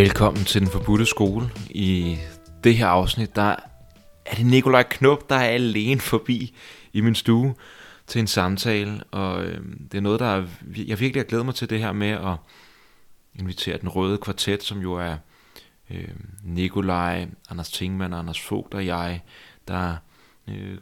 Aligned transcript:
Velkommen 0.00 0.44
til 0.44 0.60
Den 0.60 0.70
Forbudte 0.70 1.06
Skole. 1.06 1.50
I 1.70 2.18
det 2.64 2.76
her 2.76 2.86
afsnit, 2.86 3.36
der 3.36 3.56
er 4.26 4.34
det 4.34 4.46
Nikolaj 4.46 4.82
Knop, 4.82 5.30
der 5.30 5.34
er 5.36 5.48
alene 5.48 6.00
forbi 6.00 6.56
i 6.92 7.00
min 7.00 7.14
stue 7.14 7.54
til 8.06 8.18
en 8.18 8.26
samtale. 8.26 9.04
Og 9.10 9.44
øh, 9.44 9.64
det 9.92 9.98
er 9.98 10.00
noget, 10.00 10.20
der 10.20 10.26
er, 10.26 10.46
jeg 10.76 11.00
virkelig 11.00 11.22
har 11.22 11.24
glædet 11.24 11.46
mig 11.46 11.54
til 11.54 11.70
det 11.70 11.78
her 11.78 11.92
med 11.92 12.08
at 12.08 12.36
invitere 13.34 13.78
den 13.78 13.88
røde 13.88 14.18
kvartet, 14.18 14.62
som 14.62 14.78
jo 14.78 14.94
er 14.94 15.16
øh, 15.90 16.08
Nikolaj, 16.44 17.28
Anders 17.50 17.70
Tingmann, 17.70 18.14
Anders 18.14 18.40
Fogt 18.40 18.74
og 18.74 18.86
jeg, 18.86 19.22
der 19.68 19.96
øh, 20.48 20.78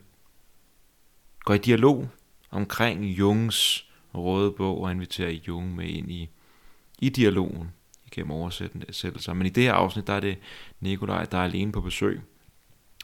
går 1.40 1.54
i 1.54 1.58
dialog 1.58 2.08
omkring 2.50 3.04
Jungs 3.04 3.86
røde 4.14 4.52
bog 4.52 4.82
og 4.82 4.90
inviterer 4.90 5.30
Jung 5.30 5.76
med 5.76 5.86
ind 5.86 6.10
i, 6.10 6.30
i 6.98 7.08
dialogen 7.08 7.70
igennem 8.12 8.30
oversættelser. 8.30 9.32
Men 9.32 9.46
i 9.46 9.50
det 9.50 9.62
her 9.62 9.72
afsnit, 9.72 10.06
der 10.06 10.12
er 10.12 10.20
det 10.20 10.38
Nikolaj, 10.80 11.24
der 11.24 11.38
er 11.38 11.44
alene 11.44 11.72
på 11.72 11.80
besøg. 11.80 12.20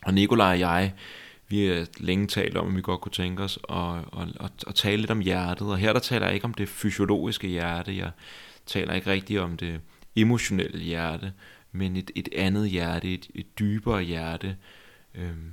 Og 0.02 0.14
Nikolaj 0.14 0.52
og 0.52 0.60
jeg, 0.60 0.94
vi 1.48 1.66
har 1.66 1.86
længe 1.98 2.27
talt 2.27 2.56
om, 2.56 2.68
at 2.68 2.77
vi 2.77 2.82
godt 2.82 3.00
kunne 3.00 3.12
tænke 3.12 3.42
os 3.42 3.58
at, 3.68 3.98
at, 3.98 4.28
at, 4.40 4.64
at 4.66 4.74
tale 4.74 4.96
lidt 4.96 5.10
om 5.10 5.20
hjertet. 5.20 5.70
Og 5.70 5.78
her 5.78 5.92
der 5.92 6.00
taler 6.00 6.27
jeg 6.27 6.34
ikke 6.34 6.44
om 6.44 6.54
det 6.54 6.68
fysiologiske 6.68 7.48
hjerte, 7.48 7.96
jeg 7.96 8.10
taler 8.66 8.94
ikke 8.94 9.10
rigtig 9.10 9.40
om 9.40 9.56
det 9.56 9.80
emotionelle 10.16 10.78
hjerte, 10.78 11.32
men 11.72 11.96
et, 11.96 12.10
et 12.14 12.28
andet 12.36 12.70
hjerte, 12.70 13.14
et, 13.14 13.30
et 13.34 13.58
dybere 13.58 14.02
hjerte, 14.02 14.56
øhm, 15.14 15.52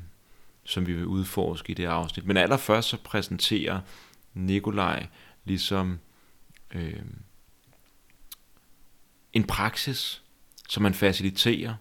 som 0.64 0.88
vi 0.88 0.94
vil 0.94 1.06
udforske 1.06 1.72
i 1.72 1.74
det 1.74 1.86
afsnit. 1.86 2.26
Men 2.26 2.38
allerførst 2.38 2.90
så 2.90 2.98
præsenterer 3.04 3.80
Nikolaj 4.34 5.08
ligesom 5.46 6.00
øhm, 6.74 7.16
en 9.34 9.44
praksis, 9.44 10.24
som 10.70 10.84
man 10.84 10.94
faciliterer, 10.94 11.76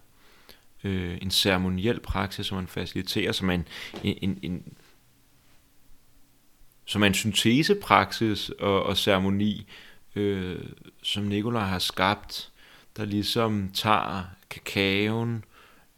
øh, 0.85 1.19
en 1.23 1.31
ceremoniel 1.31 2.01
praksis, 2.01 2.47
som 2.47 2.57
man 2.57 2.67
faciliterer, 2.67 3.33
som 3.33 3.51
er 3.51 3.55
en, 3.55 3.67
en, 4.05 4.19
en, 4.23 4.39
en 4.43 4.77
som 6.85 7.03
er 7.03 7.07
en 7.07 7.15
syntesepraksis 7.15 8.51
og, 8.51 8.83
og 8.83 8.97
ceremoni, 8.97 9.67
øh, 10.17 10.65
som 11.03 11.25
Nikolaj 11.25 11.65
har 11.65 11.79
skabt, 11.79 12.53
der 12.97 13.05
ligesom 13.05 13.71
tager 13.75 14.25
kakaoen, 14.51 15.45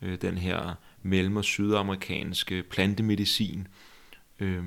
øh, 0.03 0.21
den 0.21 0.39
her 0.39 0.75
mellem- 1.03 1.37
og 1.37 1.45
sydamerikanske 1.45 2.63
plantemedicin, 2.63 3.69
øh, 4.39 4.65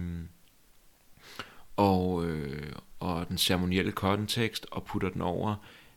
og, 1.75 2.25
øh, 2.25 2.73
og 2.99 3.27
den 3.29 3.37
ceremonielle 3.37 3.91
kontekst, 3.91 4.67
og 4.71 4.83
putter 4.83 5.09
den 5.09 5.21
over 5.21 5.55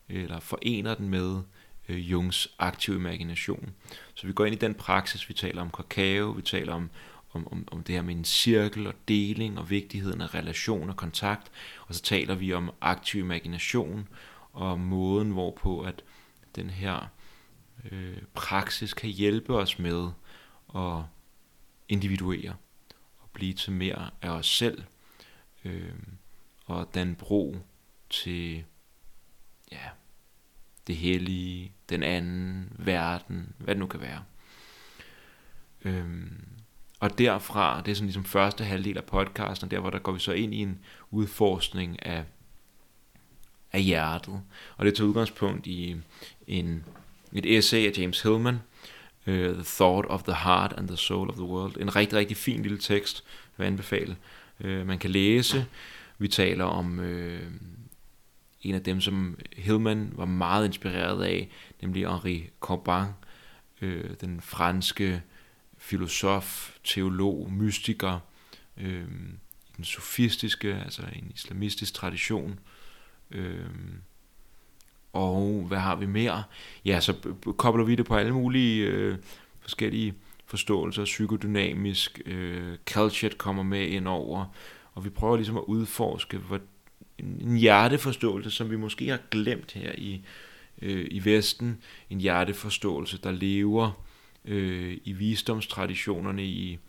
eller 0.09 0.39
forener 0.39 0.95
den 0.95 1.09
med 1.09 1.41
øh, 1.89 2.11
Jungs 2.11 2.47
aktive 2.59 2.95
imagination. 2.95 3.69
Så 4.13 4.27
vi 4.27 4.33
går 4.33 4.45
ind 4.45 4.55
i 4.55 4.57
den 4.57 4.73
praksis, 4.73 5.29
vi 5.29 5.33
taler 5.33 5.61
om 5.61 5.71
kakao, 5.71 6.31
vi 6.31 6.41
taler 6.41 6.73
om, 6.73 6.89
om, 7.33 7.47
om, 7.51 7.67
om 7.71 7.83
det 7.83 7.95
her 7.95 8.01
med 8.01 8.15
en 8.15 8.25
cirkel 8.25 8.87
og 8.87 8.93
deling 9.07 9.59
og 9.59 9.69
vigtigheden 9.69 10.21
af 10.21 10.33
relation 10.33 10.89
og 10.89 10.95
kontakt, 10.95 11.51
og 11.87 11.95
så 11.95 12.01
taler 12.01 12.35
vi 12.35 12.53
om 12.53 12.71
aktiv 12.81 13.23
imagination 13.23 14.07
og 14.53 14.79
måden, 14.79 15.31
hvorpå 15.31 15.81
at 15.81 16.03
den 16.55 16.69
her 16.69 17.07
øh, 17.91 18.17
praksis 18.33 18.93
kan 18.93 19.09
hjælpe 19.09 19.55
os 19.55 19.79
med 19.79 20.09
at 20.75 21.01
individuere 21.89 22.55
og 23.19 23.29
blive 23.33 23.53
til 23.53 23.71
mere 23.71 24.09
af 24.21 24.29
os 24.29 24.47
selv 24.47 24.83
øh, 25.65 25.93
og 26.65 26.93
den 26.93 27.15
bro 27.15 27.57
til 28.09 28.63
ja, 29.71 29.89
det 30.89 30.97
hellige, 30.97 31.71
den 31.89 32.03
anden, 32.03 32.73
verden, 32.77 33.53
hvad 33.57 33.75
det 33.75 33.79
nu 33.79 33.87
kan 33.87 34.01
være. 34.01 34.23
Øhm, 35.85 36.45
og 36.99 37.17
derfra, 37.17 37.81
det 37.81 37.91
er 37.91 37.95
sådan 37.95 38.07
ligesom 38.07 38.25
første 38.25 38.63
halvdel 38.63 38.97
af 38.97 39.03
podcasten, 39.03 39.65
og 39.65 39.71
der 39.71 39.79
hvor 39.79 39.89
der 39.89 39.99
går 39.99 40.11
vi 40.11 40.19
så 40.19 40.31
ind 40.31 40.53
i 40.53 40.57
en 40.57 40.79
udforskning 41.11 42.05
af, 42.05 42.23
af 43.71 43.81
hjertet. 43.81 44.41
Og 44.77 44.85
det 44.85 44.95
tager 44.95 45.07
udgangspunkt 45.07 45.67
i 45.67 45.95
en, 46.47 46.83
et 47.33 47.57
essay 47.57 47.87
af 47.87 47.97
James 47.97 48.21
Hillman, 48.21 48.59
uh, 49.27 49.33
The 49.33 49.63
Thought 49.63 50.07
of 50.09 50.23
the 50.23 50.35
Heart 50.35 50.73
and 50.77 50.87
the 50.87 50.97
Soul 50.97 51.29
of 51.29 51.35
the 51.35 51.45
World. 51.45 51.77
En 51.77 51.95
rigtig, 51.95 52.17
rigtig 52.17 52.37
fin 52.37 52.61
lille 52.61 52.77
tekst, 52.77 53.23
jeg 53.57 53.63
vil 53.63 53.67
anbefale. 53.67 54.15
Uh, 54.59 54.87
man 54.87 54.99
kan 54.99 55.09
læse. 55.09 55.65
Vi 56.17 56.27
taler 56.27 56.65
om 56.65 56.99
uh, 56.99 57.39
en 58.61 58.75
af 58.75 58.83
dem, 58.83 59.01
som 59.01 59.39
Hillman 59.57 60.11
var 60.15 60.25
meget 60.25 60.65
inspireret 60.65 61.23
af, 61.23 61.49
nemlig 61.81 62.07
Henri 62.07 62.49
Corbin, 62.59 63.13
øh, 63.81 64.09
den 64.21 64.41
franske 64.41 65.21
filosof, 65.77 66.77
teolog, 66.83 67.51
mystiker, 67.51 68.19
øh, 68.77 69.07
i 69.69 69.71
den 69.77 69.85
sofistiske, 69.85 70.75
altså 70.75 71.01
en 71.13 71.31
islamistisk 71.35 71.93
tradition. 71.93 72.59
Øh, 73.31 73.65
og 75.13 75.65
hvad 75.67 75.77
har 75.77 75.95
vi 75.95 76.05
mere? 76.05 76.43
Ja, 76.85 76.99
så 76.99 77.13
kobler 77.57 77.83
vi 77.83 77.95
det 77.95 78.05
på 78.05 78.15
alle 78.15 78.33
mulige 78.33 78.85
øh, 78.85 79.17
forskellige 79.59 80.13
forståelser, 80.45 81.03
psykodynamisk, 81.03 82.21
øh, 82.25 82.77
Calchet 82.85 83.37
kommer 83.37 83.63
med 83.63 83.87
ind 83.87 84.07
over, 84.07 84.45
og 84.93 85.05
vi 85.05 85.09
prøver 85.09 85.35
ligesom 85.35 85.57
at 85.57 85.63
udforske, 85.67 86.37
hvordan 86.37 86.67
en 87.19 87.57
hjerteforståelse, 87.57 88.51
som 88.51 88.71
vi 88.71 88.75
måske 88.75 89.07
har 89.07 89.19
glemt 89.31 89.71
her 89.71 89.91
i, 89.97 90.21
øh, 90.81 91.07
i 91.11 91.25
Vesten. 91.25 91.83
En 92.09 92.21
hjerteforståelse, 92.21 93.17
der 93.17 93.31
lever 93.31 94.05
øh, 94.45 94.97
i 95.03 95.13
visdomstraditionerne, 95.13 96.45
i, 96.45 96.79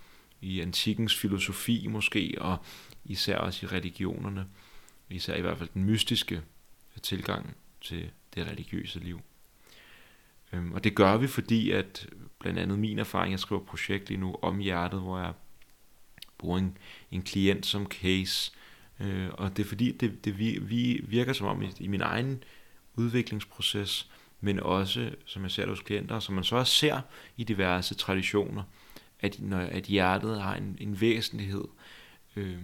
i 0.41 0.61
antikkens 0.61 1.17
filosofi 1.17 1.87
måske, 1.87 2.35
og 2.39 2.57
især 3.05 3.37
også 3.37 3.67
i 3.67 3.69
religionerne. 3.69 4.47
Især 5.11 5.35
i 5.35 5.41
hvert 5.41 5.59
fald 5.59 5.69
den 5.75 5.85
mystiske 5.85 6.43
tilgang 7.03 7.57
til 7.81 8.11
det 8.35 8.47
religiøse 8.47 8.99
liv. 8.99 9.21
Øhm, 10.53 10.73
og 10.73 10.85
det 10.85 10.95
gør 10.95 11.17
vi, 11.17 11.27
fordi 11.27 11.71
at 11.71 12.07
blandt 12.39 12.59
andet 12.59 12.79
min 12.79 12.99
erfaring, 12.99 13.33
jeg 13.33 13.41
skriver 13.41 13.63
projekt 13.65 14.09
lige 14.09 14.21
nu 14.21 14.37
om 14.43 14.59
hjertet, 14.59 15.01
hvor 15.01 15.19
jeg 15.19 15.33
bruger 16.39 16.59
en, 16.59 16.79
en 17.11 17.23
klient 17.23 17.67
som 17.67 17.87
case, 17.87 18.53
Øh, 19.01 19.29
og 19.33 19.57
det 19.57 19.63
er 19.63 19.69
fordi, 19.69 19.93
det, 19.93 20.25
det 20.25 20.39
vi, 20.39 20.59
vi 20.63 21.05
virker 21.09 21.33
som 21.33 21.47
om 21.47 21.63
i, 21.63 21.71
i 21.81 21.87
min 21.87 22.01
egen 22.01 22.45
udviklingsproces, 22.95 24.11
men 24.41 24.61
også, 24.61 25.11
som 25.25 25.43
jeg 25.43 25.51
ser 25.51 25.63
det 25.63 25.71
hos 25.71 25.81
klienter, 25.81 26.21
som 26.21 26.35
man 26.35 26.45
så 26.45 26.57
også 26.57 26.75
ser 26.75 27.01
i 27.37 27.45
diverse 27.45 27.95
traditioner, 27.95 28.63
at, 29.21 29.41
når, 29.41 29.59
at 29.59 29.85
hjertet 29.85 30.43
har 30.43 30.57
en, 30.57 30.77
en 30.81 31.01
væsentlighed 31.01 31.65
øh, 32.37 32.59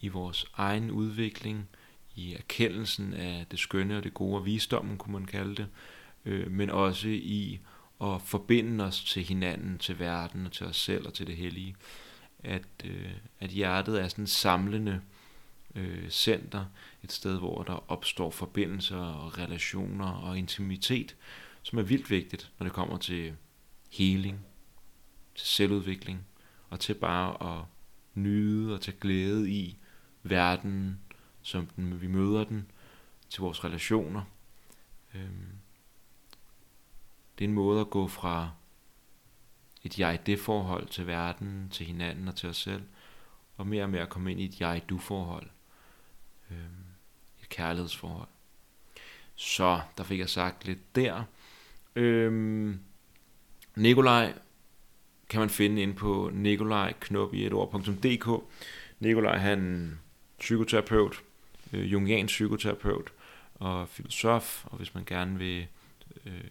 i 0.00 0.08
vores 0.08 0.46
egen 0.56 0.90
udvikling, 0.90 1.68
i 2.14 2.34
erkendelsen 2.34 3.14
af 3.14 3.46
det 3.50 3.58
skønne 3.58 3.96
og 3.96 4.04
det 4.04 4.14
gode, 4.14 4.36
og 4.36 4.46
visdommen 4.46 4.96
kunne 4.96 5.12
man 5.12 5.24
kalde 5.26 5.54
det, 5.54 5.66
øh, 6.24 6.50
men 6.50 6.70
også 6.70 7.08
i 7.08 7.60
at 8.00 8.22
forbinde 8.22 8.84
os 8.84 9.04
til 9.04 9.22
hinanden, 9.22 9.78
til 9.78 9.98
verden 9.98 10.46
og 10.46 10.52
til 10.52 10.66
os 10.66 10.76
selv 10.76 11.06
og 11.06 11.14
til 11.14 11.26
det 11.26 11.36
hellige. 11.36 11.76
At, 12.44 12.62
øh, 12.84 13.10
at 13.40 13.50
hjertet 13.50 14.00
er 14.02 14.08
sådan 14.08 14.26
samlende 14.26 14.92
øh, 14.92 15.17
øh, 15.74 16.10
center, 16.10 16.64
et 17.02 17.12
sted, 17.12 17.38
hvor 17.38 17.62
der 17.62 17.90
opstår 17.90 18.30
forbindelser 18.30 18.96
og 18.96 19.38
relationer 19.38 20.10
og 20.10 20.38
intimitet, 20.38 21.16
som 21.62 21.78
er 21.78 21.82
vildt 21.82 22.10
vigtigt, 22.10 22.52
når 22.58 22.64
det 22.64 22.72
kommer 22.72 22.98
til 22.98 23.34
healing, 23.90 24.46
til 25.34 25.46
selvudvikling, 25.46 26.26
og 26.70 26.80
til 26.80 26.94
bare 26.94 27.58
at 27.58 27.64
nyde 28.14 28.74
og 28.74 28.80
tage 28.80 28.96
glæde 29.00 29.50
i 29.50 29.78
verden, 30.22 31.00
som 31.42 31.66
den, 31.66 32.00
vi 32.00 32.06
møder 32.06 32.44
den, 32.44 32.70
til 33.30 33.40
vores 33.40 33.64
relationer. 33.64 34.22
Øhm, 35.14 35.58
det 37.38 37.44
er 37.44 37.48
en 37.48 37.54
måde 37.54 37.80
at 37.80 37.90
gå 37.90 38.08
fra 38.08 38.50
et 39.84 39.98
jeg-det-forhold 39.98 40.88
til 40.88 41.06
verden, 41.06 41.68
til 41.70 41.86
hinanden 41.86 42.28
og 42.28 42.36
til 42.36 42.48
os 42.48 42.56
selv, 42.56 42.82
og 43.56 43.66
mere 43.66 43.82
og 43.82 43.90
mere 43.90 44.02
at 44.02 44.08
komme 44.08 44.30
ind 44.30 44.40
i 44.40 44.44
et 44.44 44.60
jeg-du-forhold 44.60 45.50
øh, 46.50 46.56
et 47.42 47.48
kærlighedsforhold. 47.48 48.28
Så 49.34 49.80
der 49.98 50.04
fik 50.04 50.18
jeg 50.18 50.28
sagt 50.28 50.64
lidt 50.64 50.96
der. 50.96 51.24
Øh, 51.96 52.74
Nikolaj 53.76 54.32
kan 55.28 55.40
man 55.40 55.50
finde 55.50 55.82
ind 55.82 55.94
på 55.94 56.30
Nikolaj 56.32 56.94
i 57.32 57.46
et 57.46 57.52
ord.dk. 57.52 58.44
Nikolaj 59.00 59.36
han 59.36 59.92
psykoterapeut, 60.38 61.22
øh, 61.72 61.92
jungiansk 61.92 62.32
psykoterapeut 62.32 63.12
og 63.54 63.88
filosof, 63.88 64.66
og 64.66 64.76
hvis 64.76 64.94
man 64.94 65.04
gerne 65.04 65.38
vil 65.38 65.66
øh, 66.26 66.44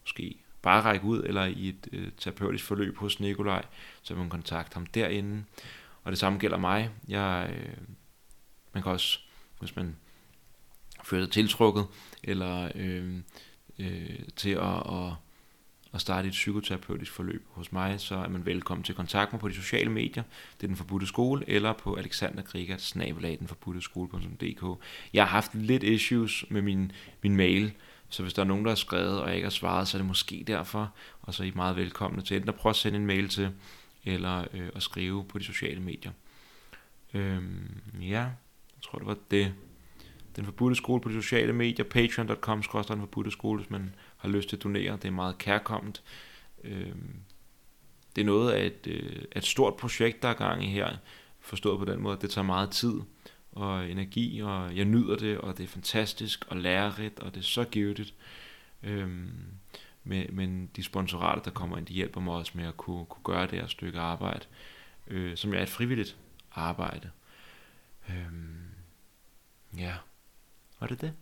måske 0.00 0.36
bare 0.62 0.82
række 0.82 1.06
ud 1.06 1.22
eller 1.22 1.44
i 1.44 1.68
et 1.68 1.88
øh, 1.92 2.08
terapeutisk 2.16 2.64
forløb 2.64 2.96
hos 2.96 3.20
Nikolaj, 3.20 3.64
så 4.02 4.14
vil 4.14 4.20
man 4.20 4.30
kontakte 4.30 4.74
ham 4.74 4.86
derinde. 4.86 5.44
Og 6.04 6.12
det 6.12 6.18
samme 6.18 6.38
gælder 6.38 6.58
mig. 6.58 6.90
Jeg, 7.08 7.50
øh, 7.52 7.76
man 8.72 8.82
kan 8.82 8.92
også 8.92 9.20
hvis 9.58 9.76
man 9.76 9.96
føler 11.04 11.24
sig 11.24 11.32
tiltrukket, 11.32 11.86
eller 12.22 12.70
øh, 12.74 13.14
øh, 13.78 14.18
til 14.36 14.50
at, 14.50 14.92
at, 14.92 15.12
at 15.94 16.00
starte 16.00 16.28
et 16.28 16.32
psykoterapeutisk 16.32 17.12
forløb 17.12 17.46
hos 17.50 17.72
mig, 17.72 18.00
så 18.00 18.14
er 18.14 18.28
man 18.28 18.46
velkommen 18.46 18.84
til 18.84 18.92
at 18.92 18.96
kontakte 18.96 19.32
mig 19.32 19.40
på 19.40 19.48
de 19.48 19.54
sociale 19.54 19.90
medier. 19.90 20.22
Det 20.56 20.62
er 20.62 20.66
den 20.66 20.76
forbudte 20.76 21.06
skole, 21.06 21.44
eller 21.50 21.72
på 21.72 21.94
Alexander 21.94 22.42
Jeg 25.12 25.22
har 25.22 25.30
haft 25.30 25.54
lidt 25.54 25.82
issues 25.82 26.44
med 26.48 26.62
min, 26.62 26.92
min 27.22 27.36
mail, 27.36 27.72
så 28.08 28.22
hvis 28.22 28.34
der 28.34 28.42
er 28.42 28.46
nogen, 28.46 28.64
der 28.64 28.70
har 28.70 28.76
skrevet, 28.76 29.20
og 29.20 29.26
jeg 29.26 29.36
ikke 29.36 29.46
har 29.46 29.50
svaret, 29.50 29.88
så 29.88 29.96
er 29.96 29.98
det 29.98 30.06
måske 30.06 30.44
derfor. 30.46 30.94
Og 31.22 31.34
så 31.34 31.42
er 31.42 31.46
I 31.46 31.52
meget 31.54 31.76
velkomne 31.76 32.22
til 32.22 32.36
enten 32.36 32.48
at 32.48 32.54
prøve 32.54 32.70
at 32.70 32.76
sende 32.76 32.98
en 32.98 33.06
mail 33.06 33.28
til, 33.28 33.50
eller 34.04 34.44
øh, 34.52 34.68
at 34.74 34.82
skrive 34.82 35.24
på 35.24 35.38
de 35.38 35.44
sociale 35.44 35.80
medier. 35.80 36.12
Øhm, 37.14 37.80
ja, 38.00 38.26
tror 38.90 38.98
det 38.98 39.06
var 39.06 39.16
det. 39.30 39.54
Den 40.36 40.44
forbudte 40.44 40.76
skole 40.76 41.00
på 41.00 41.08
de 41.08 41.14
sociale 41.14 41.52
medier, 41.52 41.84
patreon.com, 41.84 42.62
skrøster 42.62 42.94
den 42.94 43.02
forbudte 43.02 43.30
skole, 43.30 43.58
hvis 43.60 43.70
man 43.70 43.94
har 44.16 44.28
lyst 44.28 44.48
til 44.48 44.56
at 44.56 44.62
donere. 44.62 44.92
Det 44.92 45.04
er 45.04 45.10
meget 45.10 45.38
kærkomment. 45.38 46.02
Øhm, 46.64 47.14
det 48.16 48.22
er 48.22 48.26
noget 48.26 48.52
af 48.52 48.66
et, 48.66 48.86
øh, 48.86 49.22
et 49.36 49.44
stort 49.44 49.76
projekt, 49.76 50.22
der 50.22 50.28
er 50.28 50.34
gang 50.34 50.64
i 50.64 50.66
her. 50.66 50.96
Forstået 51.40 51.78
på 51.78 51.84
den 51.84 52.00
måde, 52.00 52.16
at 52.16 52.22
det 52.22 52.30
tager 52.30 52.44
meget 52.44 52.70
tid 52.70 52.94
og 53.52 53.90
energi, 53.90 54.40
og 54.42 54.76
jeg 54.76 54.84
nyder 54.84 55.16
det, 55.16 55.38
og 55.38 55.58
det 55.58 55.64
er 55.64 55.68
fantastisk 55.68 56.44
og 56.48 56.56
lærerigt, 56.56 57.20
og 57.20 57.34
det 57.34 57.40
er 57.40 57.44
så 57.44 57.64
givetigt. 57.64 58.14
Øhm, 58.82 59.30
men, 60.04 60.26
men 60.32 60.70
de 60.76 60.82
sponsorater, 60.82 61.42
der 61.42 61.50
kommer 61.50 61.76
ind, 61.76 61.86
de 61.86 61.92
hjælper 61.92 62.20
mig 62.20 62.34
også 62.34 62.52
med 62.54 62.66
at 62.66 62.76
kunne, 62.76 63.06
kunne 63.06 63.24
gøre 63.24 63.46
det 63.46 63.58
her 63.58 63.66
stykke 63.66 64.00
arbejde, 64.00 64.44
øh, 65.06 65.36
som 65.36 65.52
jeg 65.52 65.58
er 65.58 65.62
et 65.62 65.68
frivilligt 65.68 66.16
arbejde. 66.52 67.10
Øhm, 68.08 68.67
ja, 69.76 69.96
var 70.80 70.86
det 70.86 71.00
det? 71.00 71.14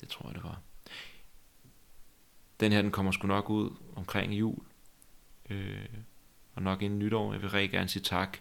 Det 0.00 0.08
tror 0.08 0.28
jeg, 0.28 0.34
det 0.34 0.44
var. 0.44 0.60
Den 2.60 2.72
her, 2.72 2.82
den 2.82 2.90
kommer 2.90 3.12
sgu 3.12 3.26
nok 3.26 3.50
ud 3.50 3.70
omkring 3.96 4.32
jul. 4.32 4.64
Øh, 5.50 5.88
og 6.54 6.62
nok 6.62 6.82
inden 6.82 6.98
nytår. 6.98 7.32
Jeg 7.32 7.42
vil 7.42 7.50
rigtig 7.50 7.70
gerne 7.70 7.88
sige 7.88 8.02
tak 8.02 8.38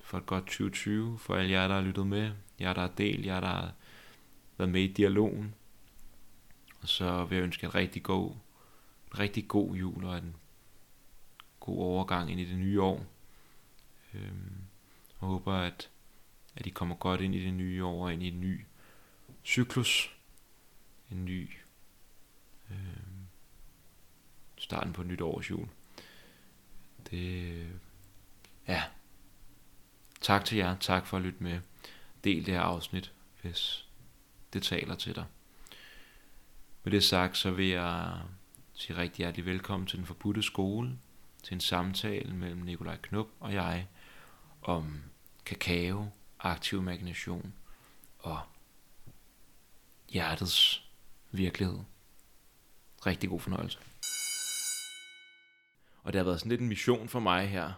for 0.00 0.18
et 0.18 0.26
godt 0.26 0.44
2020, 0.44 1.18
for 1.18 1.36
alle 1.36 1.50
jer, 1.50 1.68
der 1.68 1.74
har 1.74 1.82
lyttet 1.82 2.06
med, 2.06 2.32
jer, 2.60 2.72
der 2.72 2.80
har 2.80 2.88
delt, 2.88 3.26
jer, 3.26 3.40
der 3.40 3.46
har 3.46 3.72
været 4.56 4.70
med 4.70 4.82
i 4.82 4.92
dialogen. 4.92 5.54
Og 6.82 6.88
så 6.88 7.24
vil 7.24 7.36
jeg 7.36 7.44
ønske 7.44 7.64
en 7.64 7.74
rigtig 7.74 8.02
god, 8.02 8.30
en 9.12 9.18
rigtig 9.18 9.48
god 9.48 9.74
jul 9.74 10.04
og 10.04 10.18
en 10.18 10.36
god 11.60 11.78
overgang 11.78 12.30
ind 12.30 12.40
i 12.40 12.44
det 12.44 12.58
nye 12.58 12.82
år. 12.82 13.06
Øhm, 14.14 14.56
og 15.18 15.28
håber, 15.28 15.54
at, 15.54 15.90
at 16.56 16.64
de 16.64 16.70
kommer 16.70 16.94
godt 16.94 17.20
ind 17.20 17.34
i 17.34 17.44
det 17.44 17.54
nye 17.54 17.84
år 17.84 18.04
og 18.04 18.12
ind 18.12 18.22
i 18.22 18.28
en 18.28 18.40
ny 18.40 18.64
cyklus. 19.44 20.16
En 21.10 21.24
ny 21.24 21.50
øh, 22.70 22.76
starten 24.56 24.92
på 24.92 25.00
et 25.00 25.06
nyt 25.06 25.20
års 25.20 25.50
jul. 25.50 25.68
Det, 27.10 27.66
ja, 28.68 28.82
Tak 30.20 30.44
til 30.44 30.58
jer, 30.58 30.76
tak 30.76 31.06
for 31.06 31.16
at 31.16 31.22
lytte 31.22 31.42
med. 31.42 31.60
Del 32.24 32.46
det 32.46 32.54
her 32.54 32.60
afsnit, 32.60 33.12
hvis 33.42 33.86
det 34.52 34.62
taler 34.62 34.94
til 34.94 35.14
dig. 35.14 35.24
Med 36.84 36.92
det 36.92 37.04
sagt, 37.04 37.36
så 37.36 37.50
vil 37.50 37.66
jeg 37.66 38.20
sige 38.74 38.96
rigtig 38.96 39.16
hjertelig 39.16 39.46
velkommen 39.46 39.86
til 39.86 39.98
den 39.98 40.06
forbudte 40.06 40.42
skole, 40.42 40.98
til 41.42 41.54
en 41.54 41.60
samtale 41.60 42.34
mellem 42.34 42.60
Nikolaj 42.60 42.96
Knup 42.96 43.26
og 43.40 43.52
jeg 43.52 43.86
om 44.62 45.02
kakao, 45.44 46.10
aktiv 46.42 46.78
imagination 46.78 47.54
og 48.18 48.40
hjertets 50.08 50.90
virkelighed. 51.30 51.78
Rigtig 53.06 53.30
god 53.30 53.40
fornøjelse. 53.40 53.78
Og 56.02 56.12
det 56.12 56.18
har 56.18 56.24
været 56.24 56.40
sådan 56.40 56.50
lidt 56.50 56.60
en 56.60 56.68
mission 56.68 57.08
for 57.08 57.20
mig 57.20 57.48
her, 57.48 57.72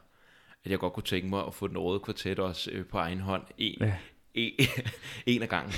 at 0.65 0.71
jeg 0.71 0.79
godt 0.79 0.93
kunne 0.93 1.05
tænke 1.05 1.29
mig 1.29 1.47
at 1.47 1.55
få 1.55 1.69
den 1.69 1.79
røde 1.79 2.01
kvartet 2.01 2.39
også 2.39 2.71
øh, 2.71 2.87
på 2.87 2.99
egen 2.99 3.21
hånd. 3.21 3.47
En, 3.59 3.77
ja. 3.81 3.99
en, 4.35 4.53
en 5.27 5.43
af 5.43 5.49
gangen. 5.49 5.73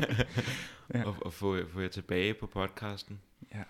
ja. 0.94 1.04
og, 1.04 1.16
og 1.20 1.32
få, 1.32 1.68
få 1.68 1.80
jer 1.80 1.88
tilbage 1.88 2.34
på 2.34 2.46
podcasten. 2.46 3.20
Ja. 3.54 3.62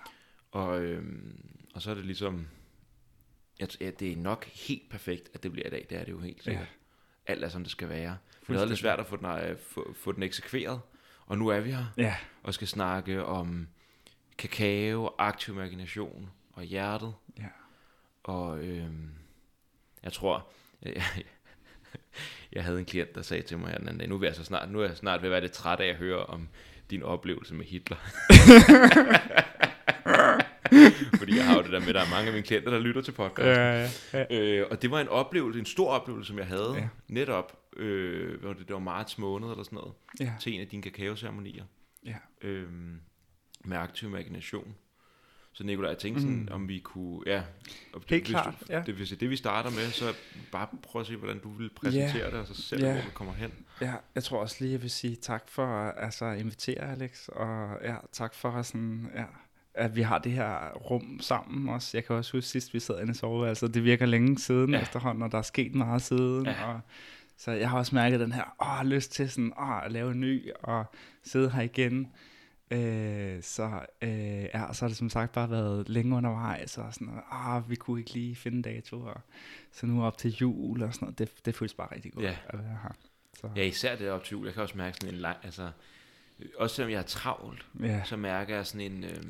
Og, 0.50 0.82
øhm, 0.82 1.50
og 1.74 1.82
så 1.82 1.90
er 1.90 1.94
det 1.94 2.04
ligesom, 2.04 2.48
jeg, 3.60 3.68
ja, 3.80 3.90
det 3.90 4.12
er 4.12 4.16
nok 4.16 4.44
helt 4.44 4.90
perfekt, 4.90 5.30
at 5.34 5.42
det 5.42 5.52
bliver 5.52 5.66
i 5.66 5.70
dag. 5.70 5.86
Det 5.90 5.98
er 5.98 6.04
det 6.04 6.12
jo 6.12 6.20
helt 6.20 6.44
sikkert. 6.44 6.62
Ja. 6.62 6.79
Alt 7.30 7.44
er 7.44 7.48
som 7.48 7.62
det 7.62 7.70
skal 7.70 7.88
være. 7.88 8.16
Det 8.48 8.56
er 8.56 8.64
lidt 8.64 8.78
svært 8.78 9.00
at 9.00 9.06
få 9.06 9.16
den, 9.16 9.26
øh, 9.26 9.58
få, 9.58 9.94
få 9.94 10.12
den 10.12 10.22
eksekveret. 10.22 10.80
Og 11.26 11.38
nu 11.38 11.48
er 11.48 11.60
vi 11.60 11.70
her. 11.70 11.84
Ja. 11.96 12.16
Og 12.42 12.54
skal 12.54 12.68
snakke 12.68 13.24
om 13.24 13.68
kakao, 14.38 15.10
aktiv 15.18 15.54
imagination 15.54 16.30
og 16.52 16.62
hjertet. 16.62 17.14
Ja. 17.38 17.46
Og 18.24 18.58
øhm, 18.58 19.10
jeg 20.02 20.12
tror, 20.12 20.46
jeg, 20.82 21.02
jeg 22.52 22.64
havde 22.64 22.78
en 22.78 22.84
klient, 22.84 23.14
der 23.14 23.22
sagde 23.22 23.42
til 23.42 23.58
mig 23.58 23.76
den 23.78 23.88
anden 23.88 23.98
dag, 23.98 24.08
nu 24.08 24.16
er 24.16 24.24
jeg, 24.24 24.34
så 24.34 24.44
snart, 24.44 24.70
nu 24.70 24.80
er 24.80 24.86
jeg 24.86 24.96
snart 24.96 25.22
ved 25.22 25.28
at 25.28 25.32
være 25.32 25.40
lidt 25.40 25.52
træt 25.52 25.80
af 25.80 25.86
at 25.86 25.96
høre 25.96 26.26
om 26.26 26.48
din 26.90 27.02
oplevelse 27.02 27.54
med 27.54 27.64
Hitler. 27.64 27.96
Fordi 31.20 31.36
jeg 31.36 31.46
har 31.46 31.56
jo 31.56 31.62
det 31.62 31.72
der 31.72 31.80
med, 31.80 31.88
at 31.88 31.94
der 31.94 32.00
er 32.00 32.10
mange 32.10 32.26
af 32.26 32.32
mine 32.32 32.46
klienter, 32.46 32.70
der 32.70 32.78
lytter 32.78 33.02
til 33.02 33.12
podcasten. 33.12 33.54
Ja, 33.54 33.90
ja, 34.12 34.26
ja. 34.30 34.58
Øh, 34.60 34.66
og 34.70 34.82
det 34.82 34.90
var 34.90 35.00
en 35.00 35.08
oplevelse, 35.08 35.58
en 35.58 35.66
stor 35.66 35.90
oplevelse, 35.90 36.28
som 36.28 36.38
jeg 36.38 36.46
havde 36.46 36.74
ja. 36.74 36.88
netop, 37.08 37.58
øh, 37.76 38.42
det, 38.42 38.58
det 38.58 38.74
var 38.74 38.78
marts 38.78 39.18
måned 39.18 39.50
eller 39.50 39.62
sådan 39.62 39.76
noget, 39.76 39.92
ja. 40.20 40.32
til 40.40 40.54
en 40.54 40.60
af 40.60 40.66
dine 40.66 40.82
kakaoceremonier. 40.82 41.64
Ja. 42.06 42.16
Øh, 42.42 42.68
med 43.64 43.76
aktiv 43.76 44.08
imagination. 44.08 44.74
Så 45.52 45.64
Nicolaj, 45.64 45.90
jeg 45.90 45.98
tænkte 45.98 46.20
sådan, 46.20 46.36
mm. 46.36 46.48
om 46.50 46.68
vi 46.68 46.78
kunne, 46.78 47.22
ja, 47.26 47.42
og 47.92 48.02
det, 48.08 48.20
hvis 48.20 48.30
klart, 48.30 48.54
ja. 48.68 48.82
det, 48.86 48.94
hvis 48.94 49.08
det, 49.08 49.20
det 49.20 49.30
vi 49.30 49.36
starter 49.36 49.70
med, 49.70 49.90
så 49.90 50.14
bare 50.52 50.68
prøv 50.82 51.00
at 51.00 51.06
se, 51.06 51.16
hvordan 51.16 51.38
du 51.38 51.52
vil 51.52 51.70
præsentere 51.76 52.24
ja. 52.24 52.30
det, 52.30 52.34
og 52.34 52.46
så 52.46 52.62
selv, 52.62 52.84
ja. 52.84 52.92
hvor 52.92 53.02
vi 53.02 53.10
kommer 53.14 53.34
hen. 53.34 53.52
Ja, 53.80 53.94
jeg 54.14 54.24
tror 54.24 54.40
også 54.40 54.56
lige, 54.60 54.72
jeg 54.72 54.82
vil 54.82 54.90
sige 54.90 55.16
tak 55.16 55.48
for 55.48 55.66
altså, 55.90 56.24
at 56.24 56.38
invitere, 56.38 56.90
Alex, 56.90 57.28
og 57.28 57.78
ja, 57.82 57.96
tak 58.12 58.34
for 58.34 58.62
sådan, 58.62 59.10
ja, 59.14 59.24
at 59.74 59.96
vi 59.96 60.02
har 60.02 60.18
det 60.18 60.32
her 60.32 60.72
rum 60.72 61.20
sammen 61.20 61.68
også. 61.68 61.96
Jeg 61.96 62.04
kan 62.04 62.16
også 62.16 62.32
huske 62.32 62.48
sidst, 62.48 62.74
vi 62.74 62.80
sad 62.80 63.00
inde 63.00 63.10
i 63.10 63.14
sove, 63.14 63.48
altså 63.48 63.68
det 63.68 63.84
virker 63.84 64.06
længe 64.06 64.38
siden 64.38 64.74
ja. 64.74 64.80
efterhånden, 64.80 65.22
og 65.22 65.32
der 65.32 65.38
er 65.38 65.42
sket 65.42 65.74
meget 65.74 66.02
siden, 66.02 66.46
ja. 66.46 66.64
og 66.64 66.80
så 67.36 67.50
jeg 67.50 67.70
har 67.70 67.78
også 67.78 67.94
mærket 67.94 68.20
den 68.20 68.32
her, 68.32 68.44
åh, 68.62 68.86
lyst 68.86 69.12
til 69.12 69.30
sådan, 69.30 69.52
åh, 69.60 69.84
at 69.84 69.92
lave 69.92 70.10
en 70.10 70.20
ny, 70.20 70.50
og 70.62 70.84
sidde 71.22 71.50
her 71.50 71.62
igen. 71.62 72.12
Øh, 72.70 73.42
så, 73.42 73.80
øh, 74.02 74.10
ja, 74.54 74.72
så 74.72 74.84
har 74.84 74.88
det 74.88 74.96
som 74.96 75.10
sagt 75.10 75.32
bare 75.32 75.50
været 75.50 75.88
længe 75.88 76.16
undervejs, 76.16 76.78
og 76.78 76.94
sådan 76.94 77.20
ah, 77.30 77.70
vi 77.70 77.74
kunne 77.74 78.00
ikke 78.00 78.12
lige 78.12 78.36
finde 78.36 78.62
dato, 78.62 79.00
og 79.00 79.20
så 79.72 79.86
nu 79.86 80.04
op 80.04 80.18
til 80.18 80.30
jul 80.30 80.82
og 80.82 80.94
sådan 80.94 81.06
noget, 81.06 81.18
det, 81.18 81.46
det 81.46 81.54
føles 81.54 81.74
bare 81.74 81.94
rigtig 81.94 82.12
godt 82.12 82.24
ja. 82.24 82.36
at 82.48 82.58
være 82.58 82.78
her. 82.82 82.94
Så. 83.40 83.50
Ja, 83.56 83.62
især 83.64 83.96
det 83.96 84.10
op 84.10 84.24
til 84.24 84.32
jul, 84.32 84.44
jeg 84.44 84.54
kan 84.54 84.62
også 84.62 84.78
mærke 84.78 84.96
sådan 85.00 85.14
en 85.14 85.20
lang, 85.20 85.36
altså, 85.42 85.70
også 86.56 86.76
selvom 86.76 86.90
jeg 86.90 86.98
er 86.98 87.02
travlt, 87.02 87.66
ja. 87.80 88.04
så 88.04 88.16
mærker 88.16 88.54
jeg 88.56 88.66
sådan 88.66 88.92
en, 88.92 89.04
øh, 89.04 89.22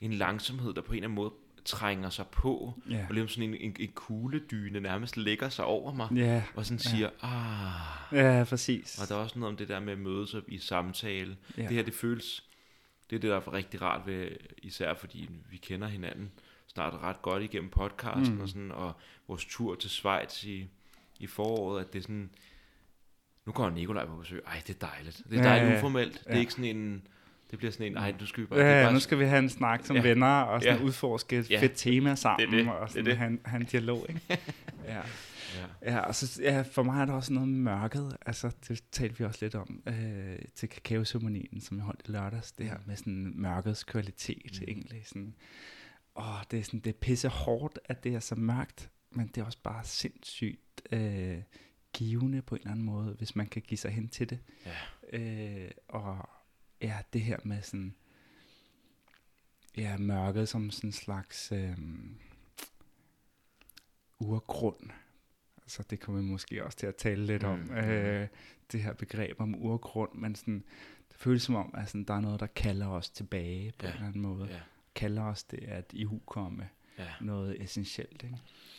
en 0.00 0.12
langsomhed, 0.12 0.74
der 0.74 0.80
på 0.80 0.92
en 0.92 0.96
eller 0.96 1.08
anden 1.08 1.14
måde 1.14 1.32
trænger 1.64 2.10
sig 2.10 2.26
på, 2.26 2.74
yeah. 2.90 3.08
og 3.08 3.14
ligesom 3.14 3.28
sådan 3.28 3.48
en, 3.48 3.54
en, 3.60 3.76
en 3.80 3.92
kugledyne 3.94 4.80
nærmest 4.80 5.16
lægger 5.16 5.48
sig 5.48 5.64
over 5.64 5.94
mig, 5.94 6.08
yeah. 6.12 6.42
og 6.54 6.66
sådan 6.66 6.78
siger, 6.78 7.10
ah. 7.22 8.18
Ja, 8.18 8.44
præcis. 8.44 8.98
Og 9.02 9.08
der 9.08 9.14
er 9.14 9.18
også 9.18 9.38
noget 9.38 9.52
om 9.52 9.56
det 9.56 9.68
der 9.68 9.80
med 9.80 9.92
at 9.92 9.98
mødes 9.98 10.36
i 10.48 10.58
samtale. 10.58 11.36
Yeah. 11.58 11.68
Det 11.68 11.76
her, 11.76 11.82
det 11.82 11.94
føles, 11.94 12.44
det 13.10 13.16
er 13.16 13.20
det, 13.20 13.30
der 13.30 13.36
er 13.36 13.52
rigtig 13.52 13.82
rart 13.82 14.06
ved, 14.06 14.28
især 14.58 14.94
fordi 14.94 15.28
vi 15.50 15.56
kender 15.56 15.88
hinanden 15.88 16.30
snart 16.66 16.94
ret 16.94 17.22
godt 17.22 17.42
igennem 17.42 17.70
podcasten, 17.70 18.34
mm. 18.34 18.40
og, 18.40 18.48
sådan, 18.48 18.72
og 18.72 18.92
vores 19.28 19.44
tur 19.44 19.74
til 19.74 19.90
Schweiz 19.90 20.44
i, 20.44 20.68
i 21.18 21.26
foråret, 21.26 21.84
at 21.84 21.92
det 21.92 21.98
er 21.98 22.02
sådan, 22.02 22.30
nu 23.46 23.52
kommer 23.52 23.70
Nikolaj 23.70 24.06
på 24.06 24.16
besøg, 24.16 24.42
ej, 24.46 24.62
det 24.66 24.82
er 24.82 24.86
dejligt. 24.86 25.22
Det 25.30 25.38
er 25.38 25.42
dejligt 25.42 25.68
ja, 25.68 25.72
ja, 25.72 25.78
uformelt. 25.78 26.22
Ja. 26.26 26.30
Det 26.30 26.36
er 26.36 26.40
ikke 26.40 26.52
sådan 26.52 26.76
en 26.76 27.06
det 27.50 27.58
bliver 27.58 27.72
sådan 27.72 27.86
en, 27.86 27.92
nej, 27.92 28.14
du 28.20 28.26
skal 28.26 28.46
bare... 28.46 28.60
Ja, 28.60 28.82
bare... 28.82 28.92
nu 28.92 29.00
skal 29.00 29.18
vi 29.18 29.24
have 29.24 29.38
en 29.38 29.48
snak 29.48 29.84
som 29.84 29.96
ja. 29.96 30.02
venner, 30.02 30.40
og 30.40 30.62
sådan 30.62 30.78
ja. 30.78 30.84
udforske 30.84 31.38
et 31.38 31.50
ja. 31.50 31.60
fedt 31.60 31.72
tema 31.74 32.14
sammen, 32.14 32.50
det 32.50 32.58
det. 32.58 32.72
og 32.72 32.90
sådan 32.90 33.04
det 33.04 33.10
det. 33.10 33.18
Have, 33.18 33.30
en, 33.30 33.40
have 33.44 33.60
en 33.60 33.66
dialog, 33.66 34.06
ikke? 34.08 34.20
ja. 34.88 35.00
Ja. 35.56 35.92
ja, 35.92 35.98
og 35.98 36.14
så, 36.14 36.42
ja, 36.42 36.62
for 36.62 36.82
mig 36.82 37.00
er 37.00 37.04
der 37.04 37.12
også 37.12 37.32
noget 37.32 37.48
med 37.48 37.58
mørket, 37.58 38.16
altså 38.26 38.50
det 38.68 38.84
talte 38.92 39.18
vi 39.18 39.24
også 39.24 39.38
lidt 39.42 39.54
om 39.54 39.82
øh, 39.86 40.38
til 40.54 40.68
kakaoceremonien, 40.68 41.60
som 41.60 41.76
jeg 41.76 41.84
holdt 41.84 42.02
i 42.08 42.10
lørdags, 42.10 42.52
det 42.52 42.66
her 42.66 42.78
med 42.86 42.96
sådan 42.96 43.32
mørkets 43.34 43.84
kvalitet 43.84 44.58
mm. 44.60 44.64
egentlig, 44.68 45.02
sådan, 45.06 45.34
åh, 46.16 46.42
det 46.50 46.58
er 46.58 46.62
sådan, 46.62 46.80
det 46.80 46.90
er 46.90 46.98
pisse 47.00 47.28
hårdt, 47.28 47.78
at 47.84 48.04
det 48.04 48.14
er 48.14 48.20
så 48.20 48.34
mørkt, 48.34 48.90
men 49.10 49.26
det 49.26 49.40
er 49.40 49.44
også 49.44 49.58
bare 49.62 49.84
sindssygt 49.84 50.82
øh, 50.92 51.38
givende 51.92 52.42
på 52.42 52.54
en 52.54 52.60
eller 52.60 52.70
anden 52.70 52.84
måde, 52.84 53.14
hvis 53.18 53.36
man 53.36 53.46
kan 53.46 53.62
give 53.62 53.78
sig 53.78 53.90
hen 53.90 54.08
til 54.08 54.30
det. 54.30 54.38
Ja. 55.12 55.18
Øh, 55.18 55.70
og 55.88 56.28
ja, 56.82 56.98
det 57.12 57.20
her 57.20 57.38
med 57.44 57.62
sådan, 57.62 57.94
ja, 59.76 59.96
mørket 59.96 60.48
som 60.48 60.70
sådan 60.70 60.88
en 60.88 60.92
slags 60.92 61.52
øh, 61.52 61.76
urgrund. 64.18 64.90
Altså 65.62 65.82
det 65.90 66.00
kommer 66.00 66.20
vi 66.20 66.26
måske 66.26 66.64
også 66.64 66.78
til 66.78 66.86
at 66.86 66.96
tale 66.96 67.26
lidt 67.26 67.44
om, 67.44 67.58
mm. 67.58 67.74
øh, 67.74 68.28
det 68.72 68.82
her 68.82 68.92
begreb 68.92 69.40
om 69.40 69.54
urgrund, 69.54 70.14
men 70.14 70.34
sådan, 70.34 70.64
føles 71.10 71.42
som 71.42 71.54
om, 71.54 71.74
at 71.78 71.88
sådan, 71.88 72.04
der 72.04 72.14
er 72.14 72.20
noget, 72.20 72.40
der 72.40 72.46
kalder 72.46 72.88
os 72.88 73.10
tilbage 73.10 73.72
på 73.78 73.86
ja. 73.86 73.90
en 73.90 73.94
eller 73.94 74.08
anden 74.08 74.22
måde. 74.22 74.48
Ja. 74.50 74.60
Kalder 74.94 75.22
os 75.22 75.44
det 75.44 75.58
at 75.58 75.90
ihukomme 75.92 76.68
ja. 76.98 77.06
noget 77.20 77.62
essentielt. 77.62 78.22
Ikke? 78.22 78.36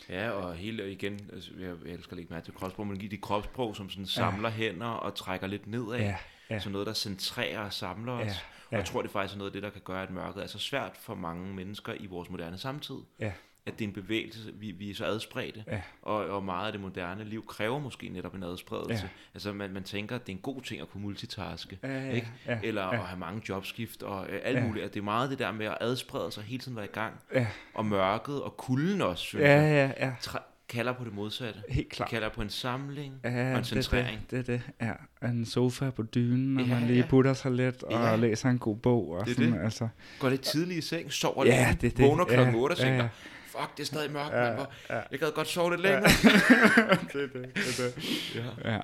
Ja, 0.09 0.29
og 0.29 0.55
hele 0.55 0.91
igen, 0.91 1.19
altså, 1.33 1.51
jeg, 1.59 1.75
jeg 1.85 1.93
elsker 1.93 2.17
ikke 2.17 2.33
mærke 2.33 2.45
til 2.45 2.53
kropsprog, 2.53 2.87
men 2.87 3.11
de 3.11 3.17
kropsprog, 3.17 3.75
som 3.75 3.89
sådan 3.89 4.05
samler 4.05 4.49
ja. 4.49 4.55
hænder 4.55 4.87
og 4.87 5.15
trækker 5.15 5.47
lidt 5.47 5.67
nedad. 5.67 5.99
Ja. 5.99 6.17
Ja. 6.53 6.59
Så 6.59 6.69
noget, 6.69 6.87
der 6.87 6.93
centrerer 6.93 7.59
og 7.59 7.73
samler 7.73 8.13
os. 8.13 8.25
Ja. 8.25 8.25
Ja. 8.25 8.33
Og 8.71 8.77
jeg 8.77 8.85
tror, 8.85 9.01
det 9.01 9.09
er 9.09 9.13
faktisk 9.13 9.37
noget 9.37 9.49
af 9.49 9.53
det, 9.53 9.63
der 9.63 9.69
kan 9.69 9.81
gøre, 9.85 10.03
at 10.03 10.11
mørket 10.11 10.43
er 10.43 10.47
så 10.47 10.59
svært 10.59 10.97
for 10.97 11.15
mange 11.15 11.53
mennesker 11.53 11.93
i 11.99 12.05
vores 12.05 12.29
moderne 12.29 12.57
samtid. 12.57 12.95
Ja 13.19 13.31
at 13.65 13.79
det 13.79 13.85
er 13.85 13.87
en 13.87 13.93
bevægelse, 13.93 14.53
vi, 14.53 14.71
vi 14.71 14.89
er 14.89 14.95
så 14.95 15.05
adspredte, 15.05 15.63
ja. 15.67 15.81
og, 16.01 16.15
og 16.15 16.43
meget 16.43 16.65
af 16.65 16.71
det 16.71 16.81
moderne 16.81 17.23
liv 17.23 17.45
kræver 17.47 17.79
måske 17.79 18.09
netop 18.09 18.35
en 18.35 18.43
adspredelse. 18.43 19.03
Ja. 19.03 19.09
Altså 19.33 19.53
man, 19.53 19.73
man 19.73 19.83
tænker, 19.83 20.15
at 20.15 20.27
det 20.27 20.33
er 20.33 20.37
en 20.37 20.41
god 20.41 20.61
ting 20.61 20.81
at 20.81 20.89
kunne 20.89 21.03
multitaske, 21.03 21.79
ja, 21.83 22.05
ja, 22.05 22.11
ikke? 22.11 22.27
Ja, 22.47 22.59
eller 22.63 22.83
ja. 22.83 22.93
at 22.93 22.99
have 22.99 23.19
mange 23.19 23.41
jobskift 23.49 24.03
og 24.03 24.29
øh, 24.29 24.39
alt 24.43 24.57
ja. 24.57 24.67
muligt. 24.67 24.85
At 24.85 24.93
det 24.93 24.99
er 24.99 25.03
meget 25.03 25.29
det 25.29 25.39
der 25.39 25.51
med 25.51 25.65
at 25.65 25.77
adsprede 25.81 26.31
sig, 26.31 26.43
hele 26.43 26.59
tiden 26.59 26.77
være 26.77 26.85
i 26.85 26.91
gang, 26.93 27.13
ja. 27.33 27.47
og 27.73 27.85
mørket 27.85 28.41
og 28.41 28.57
kulden 28.57 29.01
også, 29.01 29.23
synes 29.23 29.43
ja, 29.43 29.61
ja, 29.61 29.91
ja. 29.97 30.13
Tra- 30.21 30.50
kalder 30.71 30.93
på 30.93 31.03
det 31.03 31.13
modsatte. 31.13 31.59
Helt 31.69 31.89
klart. 31.89 32.09
Det 32.09 32.13
kalder 32.13 32.29
på 32.29 32.41
en 32.41 32.49
samling 32.49 33.13
ja, 33.23 33.51
og 33.51 33.57
en 33.57 33.63
centrering. 33.63 34.19
Det 34.31 34.39
er 34.39 34.43
det, 34.43 34.61
det, 34.79 34.87
ja. 35.21 35.27
En 35.27 35.45
sofa 35.45 35.89
på 35.89 36.03
dynen, 36.03 36.59
og 36.59 36.65
ja, 36.65 36.73
man 36.73 36.87
lige 36.87 36.99
ja. 36.99 37.05
putter 37.09 37.33
sig 37.33 37.51
lidt, 37.51 37.83
og 37.83 37.91
ja. 37.91 38.15
læser 38.15 38.49
en 38.49 38.59
god 38.59 38.77
bog. 38.77 39.09
Og 39.09 39.25
det 39.25 39.35
sådan, 39.35 39.53
det. 39.53 39.63
Altså. 39.63 39.87
Går 40.19 40.29
lidt 40.29 40.41
tidligt 40.41 40.77
i 40.77 40.87
seng, 40.87 41.13
sover 41.13 41.45
ja, 41.45 41.69
lidt, 41.69 41.81
det, 41.81 41.97
det. 41.97 42.05
vågner 42.05 42.25
klokken 42.25 42.55
ja, 42.55 42.61
8 42.61 42.73
og 42.73 42.77
tænker, 42.77 42.95
ja, 42.95 43.03
ja 43.03 43.09
fuck, 43.51 43.77
det 43.77 43.83
er 43.83 43.87
stadig 43.87 44.11
mørkt, 44.11 44.33
ja, 44.33 44.55
man. 44.55 44.65
Ja. 44.89 44.99
Jeg 45.11 45.19
gad 45.19 45.31
godt 45.31 45.47
sove 45.47 45.69
lidt 45.71 45.81
længere. 45.81 46.03
Ja. 46.03 46.29
det 47.13 47.23
er 47.23 47.27
det, 47.27 47.55
det, 47.55 47.79
er 47.79 47.91
det. 47.95 48.55
Ja. 48.63 48.71
ja. 48.73 48.79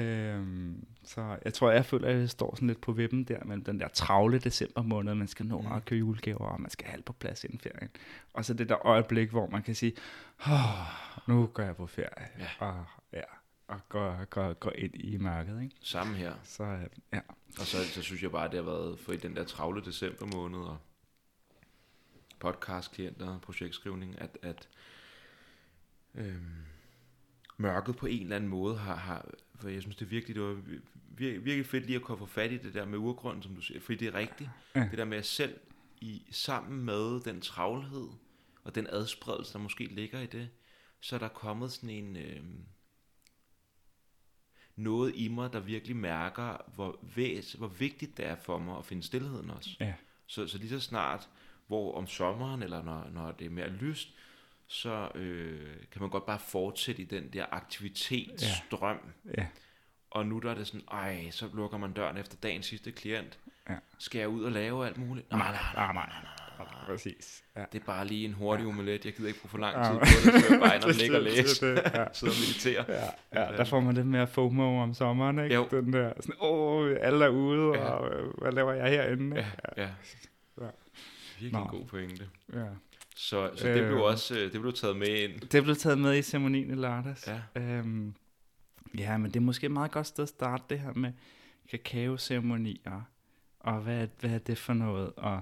Øhm, 0.00 0.84
så 1.14 1.38
jeg 1.44 1.54
tror, 1.54 1.70
jeg 1.70 1.86
føler, 1.86 2.08
at 2.08 2.18
jeg 2.18 2.30
står 2.30 2.54
sådan 2.54 2.68
lidt 2.68 2.80
på 2.80 2.92
vippen 2.92 3.24
der, 3.24 3.44
mellem 3.44 3.64
den 3.64 3.80
der 3.80 3.88
travle 3.88 4.38
december 4.38 4.82
måned, 4.82 5.14
man 5.14 5.28
skal 5.28 5.46
nå 5.46 5.60
mm. 5.60 5.72
at 5.72 5.84
købe 5.84 5.98
julegaver, 5.98 6.44
og 6.44 6.60
man 6.60 6.70
skal 6.70 6.86
have 6.86 6.94
alt 6.96 7.04
på 7.04 7.12
plads 7.12 7.44
inden 7.44 7.60
ferien. 7.60 7.90
Og 8.32 8.44
så 8.44 8.54
det 8.54 8.68
der 8.68 8.86
øjeblik, 8.86 9.30
hvor 9.30 9.46
man 9.46 9.62
kan 9.62 9.74
sige, 9.74 9.92
oh, 10.46 10.52
nu 11.26 11.46
går 11.46 11.62
jeg 11.62 11.76
på 11.76 11.86
ferie. 11.86 12.28
Ja. 12.38 12.66
Og, 12.66 12.84
ja, 13.12 13.22
og 13.66 13.88
går, 13.88 14.24
går, 14.24 14.52
går 14.52 14.72
ind 14.72 14.94
i 14.94 15.16
mørket. 15.16 15.62
Ikke? 15.62 15.76
Samme 15.80 16.14
her. 16.14 16.34
Så, 16.42 16.64
ja. 17.12 17.20
Og 17.58 17.66
så, 17.66 17.84
så 17.84 18.02
synes 18.02 18.22
jeg 18.22 18.30
bare, 18.30 18.44
at 18.44 18.52
det 18.52 18.64
har 18.64 18.70
været 18.70 18.98
for 18.98 19.12
i 19.12 19.16
den 19.16 19.36
der 19.36 19.44
travle 19.44 19.84
december 19.84 20.26
måned, 20.26 20.60
og 20.60 20.78
podcastklienter, 22.40 23.38
projektskrivning, 23.38 24.20
at, 24.20 24.38
at 24.42 24.68
øhm, 26.14 26.64
mørket 27.56 27.96
på 27.96 28.06
en 28.06 28.22
eller 28.22 28.36
anden 28.36 28.50
måde 28.50 28.76
har, 28.76 28.96
har 28.96 29.26
for 29.62 29.68
jeg 29.68 29.82
synes 29.82 29.96
det 29.96 30.04
er 30.04 30.08
virkelig, 30.08 30.36
det 30.36 30.42
var 30.42 30.62
virkelig, 31.08 31.44
virkelig 31.44 31.66
fedt 31.66 31.86
lige 31.86 31.96
at 31.96 32.02
kunne 32.02 32.18
få 32.18 32.26
fat 32.26 32.52
i 32.52 32.56
det 32.56 32.74
der 32.74 32.84
med 32.84 32.98
urgrunden, 32.98 33.42
som 33.42 33.54
du 33.54 33.60
siger, 33.60 33.80
fordi 33.80 33.96
det 33.96 34.08
er 34.08 34.14
rigtigt. 34.14 34.50
Ja. 34.74 34.88
Det 34.90 34.98
der 34.98 35.04
med 35.04 35.18
at 35.18 35.26
selv 35.26 35.60
i, 36.00 36.22
sammen 36.30 36.84
med 36.84 37.20
den 37.20 37.40
travlhed 37.40 38.08
og 38.64 38.74
den 38.74 38.86
adspredelse, 38.90 39.52
der 39.52 39.58
måske 39.58 39.84
ligger 39.84 40.20
i 40.20 40.26
det, 40.26 40.48
så 41.00 41.14
er 41.14 41.18
der 41.18 41.28
kommet 41.28 41.72
sådan 41.72 41.90
en 41.90 42.16
øhm, 42.16 42.64
noget 44.76 45.12
i 45.16 45.28
mig, 45.28 45.52
der 45.52 45.60
virkelig 45.60 45.96
mærker, 45.96 46.56
hvor, 46.74 46.98
væs, 47.16 47.52
hvor 47.52 47.68
vigtigt 47.68 48.16
det 48.16 48.26
er 48.26 48.36
for 48.36 48.58
mig 48.58 48.78
at 48.78 48.84
finde 48.84 49.02
stillheden 49.02 49.50
også. 49.50 49.70
Ja. 49.80 49.94
Så, 50.26 50.46
så 50.46 50.58
lige 50.58 50.68
så 50.68 50.80
snart 50.80 51.28
hvor 51.66 51.94
om 51.94 52.06
sommeren, 52.06 52.62
eller 52.62 52.82
når, 52.82 53.10
når 53.12 53.32
det 53.32 53.46
er 53.46 53.50
mere 53.50 53.68
lyst, 53.68 54.14
så 54.72 55.08
øh, 55.14 55.70
kan 55.92 56.00
man 56.00 56.10
godt 56.10 56.26
bare 56.26 56.38
fortsætte 56.38 57.02
i 57.02 57.04
den 57.04 57.28
der 57.32 57.44
aktivitetsstrøm. 57.50 58.98
Ja. 59.24 59.30
Ja. 59.38 59.46
Og 60.10 60.26
nu 60.26 60.38
der 60.38 60.50
er 60.50 60.54
det 60.54 60.66
sådan, 60.66 60.86
ej, 60.92 61.30
så 61.30 61.48
lukker 61.54 61.78
man 61.78 61.92
døren 61.92 62.16
efter 62.16 62.36
dagens 62.42 62.66
sidste 62.66 62.92
klient. 62.92 63.38
Ja. 63.68 63.74
Skal 63.98 64.18
jeg 64.18 64.28
ud 64.28 64.44
og 64.44 64.52
lave 64.52 64.86
alt 64.86 64.98
muligt? 64.98 65.30
Nej, 65.30 65.38
nej, 65.38 65.50
nej, 65.74 65.92
nej, 65.92 66.06
nej, 66.06 66.22
nej. 66.22 66.66
Præcis. 66.86 67.44
Ja. 67.56 67.64
Det 67.72 67.80
er 67.80 67.84
bare 67.84 68.06
lige 68.06 68.24
en 68.24 68.32
hurtig 68.32 68.64
ja. 68.64 68.68
omelet. 68.68 69.04
Jeg 69.04 69.14
gider 69.14 69.28
ikke 69.28 69.40
bruge 69.40 69.50
for 69.50 69.58
lang 69.58 69.84
tid 69.86 69.98
på 69.98 70.04
det, 70.04 70.44
så 70.44 70.52
jeg 70.52 70.60
bare 70.60 70.84
og 70.84 70.94
ligge 71.00 71.16
og 71.16 71.22
læse. 71.22 71.66
Ja. 71.66 72.04
Sidde 72.12 72.30
og 72.30 72.36
meditere. 72.40 72.84
Ja. 72.88 73.42
ja, 73.42 73.56
der 73.56 73.64
får 73.64 73.80
man 73.80 73.94
lidt 73.94 74.06
mere 74.06 74.26
FOMO 74.26 74.82
om 74.82 74.94
sommeren, 74.94 75.38
ikke? 75.38 75.54
Jo. 75.54 75.68
Den 75.70 75.92
der, 75.92 76.12
sådan, 76.20 76.34
åh, 76.40 76.96
alle 77.00 77.24
er 77.24 77.28
ude, 77.28 77.78
ja. 77.78 77.84
og 77.84 78.34
hvad 78.38 78.52
laver 78.52 78.72
jeg 78.72 78.90
herinde? 78.90 79.36
Ja, 79.36 79.46
ja. 79.76 79.82
ja 79.82 79.88
virkelig 81.42 81.60
Nå. 81.60 81.78
god 81.78 81.86
pointe. 81.86 82.28
Ja. 82.52 82.66
Så, 83.22 83.50
så 83.54 83.68
det, 83.68 83.80
øh, 83.80 83.88
blev 83.88 84.02
også 84.02 84.38
øh, 84.38 84.52
det 84.52 84.60
blev 84.60 84.72
taget 84.72 84.96
med 84.96 85.08
ind. 85.08 85.40
Det 85.40 85.62
blev 85.62 85.76
taget 85.76 85.98
med 85.98 86.18
i 86.18 86.22
ceremonien 86.22 86.70
i 86.70 86.74
lørdags. 86.74 87.28
Ja. 87.28 87.62
Øhm, 87.62 88.14
ja, 88.98 89.16
men 89.16 89.30
det 89.30 89.36
er 89.36 89.40
måske 89.40 89.64
et 89.64 89.70
meget 89.70 89.90
godt 89.90 90.06
sted 90.06 90.22
at 90.22 90.28
starte 90.28 90.64
det 90.70 90.80
her 90.80 90.92
med 90.92 91.12
kakao-ceremonier. 91.70 93.00
Og 93.60 93.80
hvad, 93.80 94.08
hvad 94.20 94.30
er 94.30 94.38
det 94.38 94.58
for 94.58 94.72
noget? 94.72 95.12
Og 95.16 95.40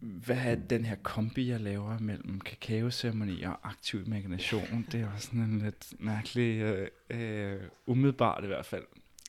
hvad 0.00 0.36
er 0.36 0.54
den 0.54 0.84
her 0.84 0.96
kombi, 1.02 1.48
jeg 1.48 1.60
laver 1.60 1.98
mellem 1.98 2.40
kakao-ceremonier 2.40 3.50
og 3.50 3.68
aktiv 3.68 4.06
imagination? 4.06 4.86
Det 4.92 5.00
er 5.00 5.12
også 5.14 5.26
sådan 5.26 5.40
en 5.40 5.58
lidt 5.58 5.94
mærkelig, 5.98 6.60
øh, 6.60 6.88
øh, 7.10 7.60
umiddelbart 7.86 8.44
i 8.44 8.46
hvert 8.46 8.66
fald. 8.66 8.84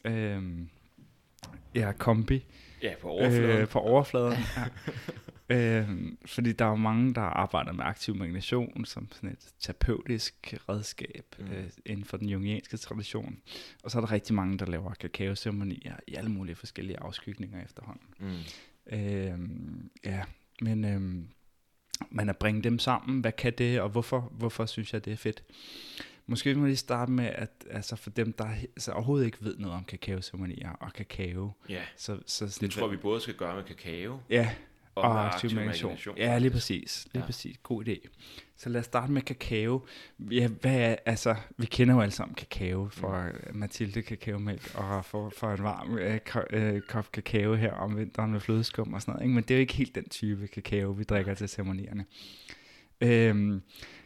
Øh, 0.06 0.44
ja, 1.76 1.92
kombi. 1.92 2.46
Ja, 2.82 2.94
på 3.02 3.10
overfladen. 3.10 3.62
Øh, 3.62 3.68
på 3.68 3.80
overfladen, 3.80 4.38
ja. 4.58 4.64
øh, 5.50 5.90
fordi 6.26 6.52
der 6.52 6.66
er 6.66 6.70
jo 6.70 6.76
mange, 6.76 7.14
der 7.14 7.22
arbejder 7.22 7.72
med 7.72 7.86
aktiv 7.86 8.16
magnation 8.16 8.86
som 8.86 9.08
sådan 9.12 9.30
et 9.30 9.54
terapeutisk 9.60 10.54
redskab 10.70 11.36
mm. 11.40 11.46
øh, 11.46 11.70
inden 11.86 12.06
for 12.06 12.18
den 12.18 12.30
jungianske 12.30 12.78
tradition. 12.78 13.40
Og 13.84 13.92
så 13.92 13.98
er 13.98 14.02
der 14.02 14.12
rigtig 14.12 14.36
mange, 14.36 14.58
der 14.58 14.66
laver 14.66 14.94
kakaoceremonier 14.94 15.96
i 16.08 16.16
alle 16.16 16.30
mulige 16.32 16.56
forskellige 16.56 17.00
afskygninger 17.00 17.64
efterhånden. 17.64 18.08
Mm. 18.20 18.98
Øh, 18.98 19.40
ja, 20.06 20.24
men, 20.62 20.86
øh, 20.86 21.02
men 22.10 22.30
at 22.30 22.38
bringe 22.38 22.62
dem 22.62 22.80
sammen, 22.80 23.22
hvad 23.22 23.32
kan 23.32 23.54
det, 23.58 23.82
og 23.82 23.90
hvorfor, 23.90 24.20
hvorfor 24.20 24.66
synes 24.66 24.94
jeg, 24.94 25.06
det 25.06 25.14
er 25.14 25.18
fedt? 25.18 25.44
Måske 26.26 26.56
må 26.56 26.62
vi 26.62 26.68
lige 26.68 26.78
starte 26.78 27.12
med, 27.12 27.26
at 27.26 27.66
altså 27.70 27.96
for 27.96 28.10
dem, 28.10 28.34
der 28.34 28.46
altså 28.46 28.92
overhovedet 28.92 29.26
ikke 29.26 29.38
ved 29.42 29.58
noget 29.58 29.76
om 29.76 29.84
kakaoceremonier 29.84 30.70
og 30.70 30.94
kakao. 30.94 31.52
Ja, 31.70 31.82
så, 31.98 32.20
så 32.26 32.50
sådan, 32.50 32.68
det 32.68 32.76
tror 32.76 32.88
vi 32.88 32.98
både 32.98 33.22
skal 33.22 33.34
gøre 33.34 33.56
med 33.56 33.64
kakao. 33.64 34.20
Ja, 34.30 34.56
og, 34.96 35.04
og 35.04 35.34
aktiv 35.34 35.52
imagination. 35.52 36.18
Ja, 36.18 36.38
lige 36.38 36.52
præcis. 36.52 37.08
Lige 37.14 37.22
ja. 37.22 37.26
præcis. 37.26 37.58
God 37.64 37.88
idé. 37.88 38.08
Så 38.58 38.70
lad 38.70 38.80
os 38.80 38.86
starte 38.86 39.12
med 39.12 39.22
kakao. 39.22 39.86
Ja, 40.20 40.48
hvad 40.48 40.76
er, 40.76 40.96
altså, 41.06 41.36
vi 41.58 41.66
kender 41.66 41.96
jo 41.96 42.02
alle 42.02 42.12
sammen 42.12 42.36
kakao 42.36 42.90
for 42.90 43.24
mm. 43.24 43.58
Mathilde 43.58 44.02
kakaomælk 44.02 44.76
og 44.76 45.06
for, 45.06 45.34
for 45.38 45.52
en 45.52 45.64
varm 45.64 45.98
øh, 45.98 46.20
ko, 46.20 46.40
øh, 46.50 46.82
kop 46.82 47.12
kakao 47.12 47.56
her 47.56 47.72
om 47.72 47.98
vinteren 47.98 48.32
med 48.32 48.40
flødeskum 48.40 48.94
og 48.94 49.02
sådan 49.02 49.12
noget. 49.12 49.26
Ikke? 49.26 49.36
Men 49.36 49.44
det 49.44 49.52
er 49.52 49.56
jo 49.56 49.62
ikke 49.62 49.74
helt 49.74 49.96
den 49.96 50.10
type 50.10 50.48
kakao, 50.48 50.92
vi 50.92 51.04
drikker 51.04 51.34
til 51.34 51.50
ceremonierne. 51.50 52.06
Øhm, 53.02 53.62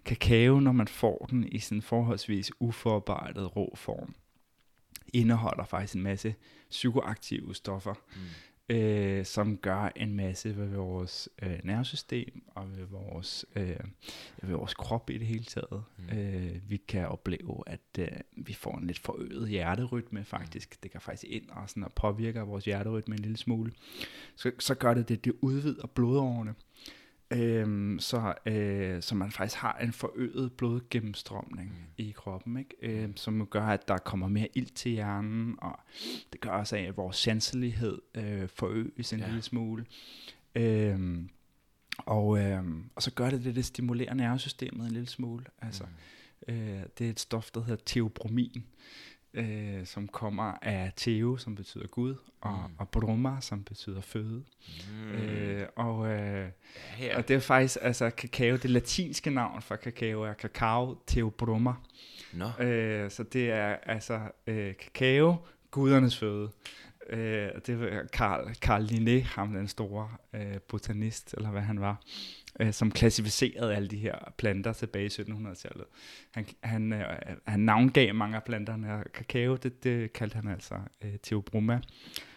kakao, 0.06 0.60
når 0.60 0.72
man 0.72 0.88
får 0.88 1.28
den 1.30 1.48
i 1.52 1.60
sådan 1.60 1.82
forholdsvis 1.82 2.52
uforarbejdet 2.60 3.56
rå 3.56 3.74
form, 3.76 4.16
indeholder 5.14 5.66
faktisk 5.66 5.96
en 5.96 6.04
masse 6.04 6.36
psykoaktive 6.70 7.56
stoffer, 7.56 7.94
mm. 8.16 8.22
Øh, 8.70 9.26
som 9.26 9.58
gør 9.58 9.92
en 9.96 10.16
masse 10.16 10.58
ved 10.58 10.68
vores 10.68 11.30
øh, 11.42 11.60
nervesystem 11.64 12.44
og 12.56 12.78
ved 12.78 12.86
vores, 12.86 13.46
øh, 13.56 13.80
ved 14.42 14.56
vores 14.56 14.74
krop 14.74 15.10
i 15.10 15.18
det 15.18 15.28
hele 15.28 15.44
taget. 15.44 15.84
Mm. 15.98 16.18
Øh, 16.18 16.70
vi 16.70 16.78
kan 16.78 17.08
opleve, 17.08 17.64
at 17.68 18.00
øh, 18.00 18.08
vi 18.32 18.54
får 18.54 18.78
en 18.78 18.88
lidt 18.88 19.00
forøget 19.00 19.50
hjerterytme 19.50 20.24
faktisk. 20.24 20.70
Mm. 20.72 20.78
Det 20.84 20.92
kan 20.92 21.02
faktisk 21.02 21.32
ind 21.32 21.50
og, 21.50 21.70
sådan, 21.70 21.84
og 21.84 21.94
påvirker 21.94 22.42
vores 22.42 22.66
hjerterytme 22.66 23.16
en 23.16 23.22
lille 23.22 23.38
smule. 23.38 23.72
Så, 24.36 24.52
så 24.60 24.76
gør 24.76 24.94
det 24.94 25.10
det, 25.10 25.26
det 25.26 25.34
udvider 25.42 25.88
blodårene. 25.88 26.56
Øhm, 27.32 28.00
så, 28.00 28.34
øh, 28.46 29.02
så 29.02 29.16
man 29.16 29.32
faktisk 29.32 29.58
har 29.58 29.78
en 29.78 29.94
forøget 29.94 30.54
blodgennemstrømning 30.54 31.70
mm. 31.70 31.76
i 31.98 32.12
kroppen, 32.12 32.58
ikke? 32.58 32.76
Øh, 32.82 33.10
som 33.16 33.46
gør, 33.46 33.66
at 33.66 33.88
der 33.88 33.98
kommer 33.98 34.28
mere 34.28 34.48
ild 34.54 34.70
til 34.70 34.92
hjernen, 34.92 35.56
og 35.58 35.80
det 36.34 36.42
gør 36.42 36.50
også, 36.50 36.78
at 36.78 36.98
vores 36.98 37.18
sanselighed 37.18 38.02
øh, 38.16 38.50
forøges 38.50 39.14
en 39.14 39.20
ja. 39.20 39.26
lille 39.26 39.42
smule. 39.42 39.86
Øhm, 40.56 41.30
og, 41.98 42.40
øh, 42.40 42.64
og 42.96 43.04
så 43.04 43.12
gør 43.12 43.30
det 43.30 43.44
det, 43.44 43.56
det 43.56 43.66
stimulerer 43.66 44.14
nervesystemet 44.14 44.86
en 44.86 44.92
lille 44.92 45.08
smule. 45.08 45.46
Altså, 45.62 45.84
mm. 46.48 46.54
øh, 46.54 46.84
det 46.98 47.06
er 47.06 47.12
et 47.12 47.20
stof, 47.20 47.52
der 47.52 47.62
hedder 47.62 47.84
teobromin, 47.86 48.66
øh, 49.34 49.86
som 49.86 50.08
kommer 50.08 50.54
af 50.62 50.92
Theo, 50.98 51.38
som 51.38 51.56
betyder 51.56 51.88
Gud, 51.88 52.16
og, 52.42 52.64
mm. 52.68 52.76
og 52.78 52.90
Broma, 52.90 53.38
som 53.42 53.64
betyder 53.64 54.02
føde. 54.02 54.44
Mm. 54.92 55.12
Øh, 55.12 55.68
og, 55.76 56.08
øh, 56.08 56.50
ja, 57.00 57.18
og 57.18 57.28
det 57.28 57.36
er 57.36 57.40
faktisk, 57.40 57.78
altså 57.82 58.10
kakao, 58.10 58.56
det 58.56 58.70
latinske 58.70 59.30
navn 59.30 59.62
for 59.62 59.76
kakao 59.76 60.22
er 60.22 60.34
kakao 60.34 60.98
Theobroma. 61.08 61.74
No. 62.34 62.64
Øh, 62.64 63.12
så 63.12 63.24
det 63.24 63.52
er 63.52 63.76
altså 63.84 64.20
øh, 64.48 64.76
kakao, 64.76 65.36
gudernes 65.72 66.18
føde. 66.18 66.50
Øh, 67.10 67.50
det 67.68 67.80
var 67.80 68.06
Carl, 68.06 68.56
Carl 68.56 68.86
Linné, 68.86 69.24
ham 69.24 69.54
den 69.54 69.68
store 69.68 70.10
øh, 70.34 70.58
botanist, 70.68 71.34
eller 71.38 71.50
hvad 71.50 71.62
han 71.62 71.82
var 71.82 72.02
øh, 72.60 72.74
som 72.74 72.92
klassificerede 72.92 73.76
alle 73.76 73.88
de 73.88 73.98
her 73.98 74.34
planter 74.38 74.74
tilbage 74.74 75.06
i 75.06 75.22
1700-tallet. 75.22 75.86
Han, 76.32 76.46
han, 76.64 76.94
øh, 76.94 77.06
han 77.48 77.60
navngav 77.60 78.14
mange 78.14 78.36
af 78.36 78.44
planterne, 78.44 78.94
og 78.94 79.04
kakao, 79.14 79.56
det, 79.56 79.84
det 79.84 80.14
kaldte 80.14 80.36
han 80.36 80.48
altså 80.48 80.76
øh, 81.02 81.14
Theobroma, 81.24 81.80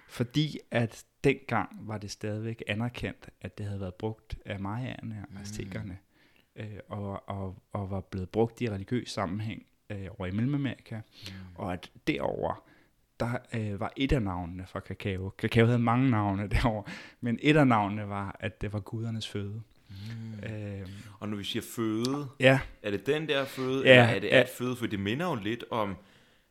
Fordi 0.08 0.58
at 0.70 1.04
dengang 1.24 1.88
var 1.88 1.98
det 1.98 2.10
stadigvæk 2.10 2.62
anerkendt, 2.66 3.28
at 3.40 3.58
det 3.58 3.66
havde 3.66 3.80
været 3.80 3.94
brugt 3.94 4.38
af 4.44 4.60
mayaerne 4.60 5.26
og 5.34 5.40
aztekerne, 5.40 5.98
mm. 6.56 6.62
øh, 6.62 6.78
og, 6.88 7.28
og, 7.28 7.62
og 7.72 7.90
var 7.90 8.00
blevet 8.00 8.30
brugt 8.30 8.60
i 8.60 8.70
religiøs 8.70 9.10
sammenhæng 9.10 9.66
øh, 9.90 10.06
over 10.18 10.26
i 10.26 10.30
Mellemamerika, 10.30 10.96
mm. 10.96 11.32
og 11.54 11.72
at 11.72 11.90
derover 12.06 12.64
der 13.20 13.38
øh, 13.54 13.80
var 13.80 13.92
et 13.96 14.12
af 14.12 14.22
navnene 14.22 14.66
for 14.66 14.80
kakao. 14.80 15.30
Kakao 15.30 15.66
havde 15.66 15.78
mange 15.78 16.10
navne 16.10 16.48
derovre, 16.62 16.92
men 17.20 17.38
et 17.42 17.56
af 17.56 17.66
navnene 17.66 18.08
var, 18.08 18.36
at 18.40 18.60
det 18.60 18.72
var 18.72 18.80
gudernes 18.80 19.28
føde. 19.28 19.62
Mm. 20.09 20.45
Øhm, 20.49 20.90
og 21.21 21.28
når 21.28 21.37
vi 21.37 21.45
siger 21.45 21.62
føde, 21.62 22.28
ja. 22.40 22.61
er 22.83 22.90
det 22.90 23.07
den 23.07 23.28
der 23.28 23.45
føde, 23.45 23.85
ja, 23.85 23.90
eller 23.90 24.04
er 24.04 24.19
det 24.19 24.28
ja. 24.28 24.40
at 24.40 24.49
føde? 24.49 24.76
For 24.76 24.87
det 24.87 25.00
minder 25.00 25.26
jo 25.26 25.35
lidt 25.35 25.64
om, 25.71 25.97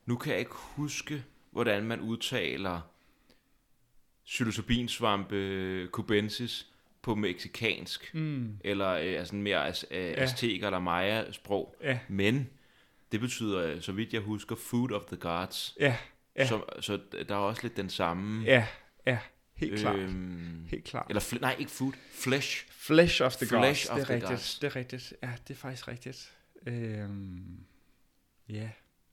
nu 0.05 0.15
kan 0.15 0.31
jeg 0.31 0.39
ikke 0.39 0.55
huske, 0.55 1.23
hvordan 1.51 1.83
man 1.83 1.99
udtaler 1.99 2.81
psilocybinsvampe 4.25 5.87
cubensis 5.87 6.67
på 7.01 7.15
meksikansk, 7.15 8.13
mm. 8.13 8.57
eller 8.63 8.89
øh, 8.89 9.19
altså 9.19 9.35
mere 9.35 9.67
as, 9.67 9.85
øh, 9.91 9.97
ja. 9.97 10.23
azteker 10.23 10.67
eller 10.67 10.79
maya 10.79 11.31
sprog, 11.31 11.75
ja. 11.83 11.99
men 12.07 12.49
det 13.11 13.19
betyder, 13.19 13.79
så 13.81 13.91
vidt 13.91 14.13
jeg 14.13 14.21
husker, 14.21 14.55
food 14.55 14.91
of 14.91 15.05
the 15.05 15.17
gods. 15.17 15.77
Ja. 15.79 15.95
ja. 16.35 16.47
Så, 16.47 16.61
så 16.79 16.99
der 17.29 17.35
er 17.35 17.39
også 17.39 17.63
lidt 17.63 17.77
den 17.77 17.89
samme... 17.89 18.45
Ja, 18.45 18.67
ja. 19.05 19.17
Helt 19.59 19.79
klart. 19.79 19.95
Øhm, 19.99 20.65
Helt 20.67 20.83
klart. 20.83 21.05
Eller, 21.09 21.21
fl- 21.21 21.39
nej, 21.39 21.55
ikke 21.59 21.71
food. 21.71 21.93
Flesh. 22.11 22.65
Flesh 22.69 23.21
of 23.23 23.35
the 23.35 23.45
Flesh 23.45 23.87
gods. 23.87 23.89
Of 23.89 23.95
det 23.97 24.03
er 24.05 24.09
rigtigt. 24.09 24.29
Gods. 24.29 24.59
Det 24.59 24.67
er 24.67 24.75
rigtigt. 24.75 25.13
Ja, 25.23 25.29
det 25.47 25.53
er 25.53 25.57
faktisk 25.57 25.87
rigtigt. 25.87 26.31
Øhm, 26.65 27.59
ja. 28.49 28.69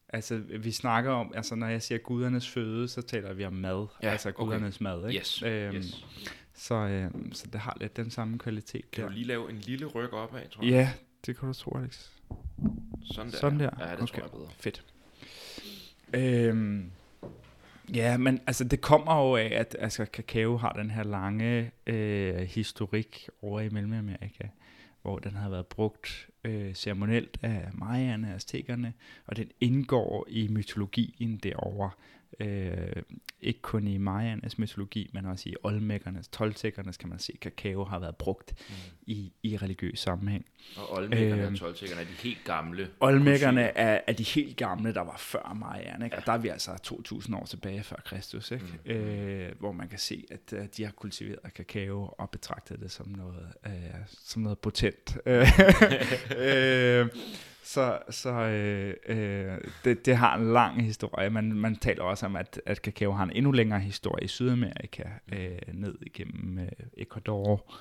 Altså, 0.08 0.36
vi 0.36 0.72
snakker 0.72 1.10
om, 1.10 1.32
altså 1.34 1.54
når 1.54 1.66
jeg 1.66 1.82
siger 1.82 1.98
gudernes 1.98 2.48
føde, 2.48 2.88
så 2.88 3.02
taler 3.02 3.32
vi 3.32 3.44
om 3.44 3.52
mad. 3.52 3.86
Ja, 4.02 4.10
altså 4.10 4.32
gudernes 4.32 4.76
okay. 4.76 4.82
mad, 4.82 5.08
ikke? 5.08 5.20
Yes, 5.20 5.42
øhm, 5.42 5.76
yes. 5.76 6.04
Så, 6.54 6.74
øhm, 6.74 7.32
så 7.32 7.46
det 7.46 7.60
har 7.60 7.76
lidt 7.80 7.96
den 7.96 8.10
samme 8.10 8.38
kvalitet 8.38 8.90
Kan 8.90 9.02
der. 9.02 9.08
du 9.08 9.14
lige 9.14 9.26
lave 9.26 9.50
en 9.50 9.56
lille 9.58 9.86
ryg 9.86 10.12
opad, 10.12 10.48
tror 10.50 10.62
jeg? 10.64 10.70
Ja, 10.72 10.92
det 11.26 11.38
kan 11.38 11.48
du 11.48 11.54
tro, 11.54 11.78
Alex. 11.78 12.06
Sådan 13.04 13.30
der. 13.32 13.38
Sådan 13.38 13.60
der. 13.60 13.70
Ja, 13.78 13.84
det 13.92 14.02
okay. 14.02 14.06
tror 14.06 14.22
jeg 14.22 14.30
bedre. 14.30 14.48
Fedt. 14.58 14.84
Øhm, 16.14 16.90
Ja, 17.94 18.16
men 18.16 18.40
altså 18.46 18.64
det 18.64 18.80
kommer 18.80 19.20
jo 19.20 19.36
af, 19.36 19.50
at 19.52 19.76
altså, 19.78 20.04
kakao 20.04 20.56
har 20.56 20.72
den 20.72 20.90
her 20.90 21.02
lange 21.02 21.70
øh, 21.86 22.36
historik 22.36 23.28
over 23.42 23.60
i 23.60 23.68
Mellemamerika, 23.68 24.48
hvor 25.02 25.18
den 25.18 25.34
har 25.34 25.48
været 25.48 25.66
brugt 25.66 26.28
øh, 26.44 26.74
ceremonielt 26.74 27.38
af 27.42 27.68
mayaerne 27.72 28.28
og 28.28 28.34
aztekerne, 28.34 28.92
og 29.26 29.36
den 29.36 29.50
indgår 29.60 30.26
i 30.28 30.48
mytologien 30.48 31.36
derovre. 31.36 31.90
Øh, 32.40 33.02
ikke 33.40 33.62
kun 33.62 33.86
i 33.86 33.98
mayaernes 33.98 34.58
mytologi, 34.58 35.10
men 35.12 35.26
også 35.26 35.48
i 35.48 35.54
olmækkernes, 35.62 36.28
toltækkernes, 36.28 36.96
kan 36.96 37.08
man 37.08 37.18
se, 37.18 37.32
at 37.34 37.40
kakao 37.40 37.84
har 37.84 37.98
været 37.98 38.16
brugt 38.16 38.54
mm. 38.68 38.74
i, 39.06 39.32
i 39.42 39.56
religiøs 39.56 39.98
sammenhæng. 39.98 40.46
Og 40.76 40.92
olmækkerne 40.92 41.42
øh, 41.42 41.52
og 41.52 41.58
toltækkerne 41.58 42.02
er 42.02 42.06
de 42.06 42.12
helt 42.12 42.44
gamle? 42.44 42.90
Olmækkerne 43.00 43.62
er, 43.62 44.00
er 44.06 44.12
de 44.12 44.22
helt 44.22 44.56
gamle, 44.56 44.94
der 44.94 45.00
var 45.00 45.16
før 45.16 45.54
mayaerne, 45.54 46.04
ikke? 46.04 46.16
Ja. 46.16 46.20
og 46.20 46.26
der 46.26 46.32
er 46.32 46.38
vi 46.38 46.48
altså 46.48 46.78
2000 46.82 47.36
år 47.36 47.44
tilbage 47.44 47.82
før 47.82 47.96
Kristus, 48.04 48.50
ikke? 48.50 48.64
Mm. 48.84 48.90
Øh, 48.90 49.52
hvor 49.58 49.72
man 49.72 49.88
kan 49.88 49.98
se, 49.98 50.24
at 50.30 50.52
uh, 50.52 50.64
de 50.76 50.84
har 50.84 50.92
kultiveret 50.92 51.54
kakao 51.54 52.14
og 52.18 52.30
betragtet 52.30 52.80
det 52.80 52.90
som 52.90 53.08
noget, 53.08 53.52
uh, 53.66 53.72
som 54.06 54.42
noget 54.42 54.58
potent. 54.58 55.18
øh, 56.36 57.06
så, 57.66 57.98
så 58.10 58.30
øh, 58.30 58.94
øh, 59.08 59.58
det, 59.84 60.06
det 60.06 60.16
har 60.16 60.36
en 60.36 60.52
lang 60.52 60.82
historie. 60.82 61.30
Man, 61.30 61.52
man 61.52 61.76
taler 61.76 62.02
også 62.02 62.26
om, 62.26 62.36
at, 62.36 62.60
at 62.66 62.82
kakao 62.82 63.12
har 63.12 63.24
en 63.24 63.32
endnu 63.32 63.52
længere 63.52 63.80
historie 63.80 64.24
i 64.24 64.28
Sydamerika, 64.28 65.02
øh, 65.32 65.58
ned 65.72 65.94
igennem 66.02 66.58
øh, 66.58 66.68
Ecuador, 66.96 67.74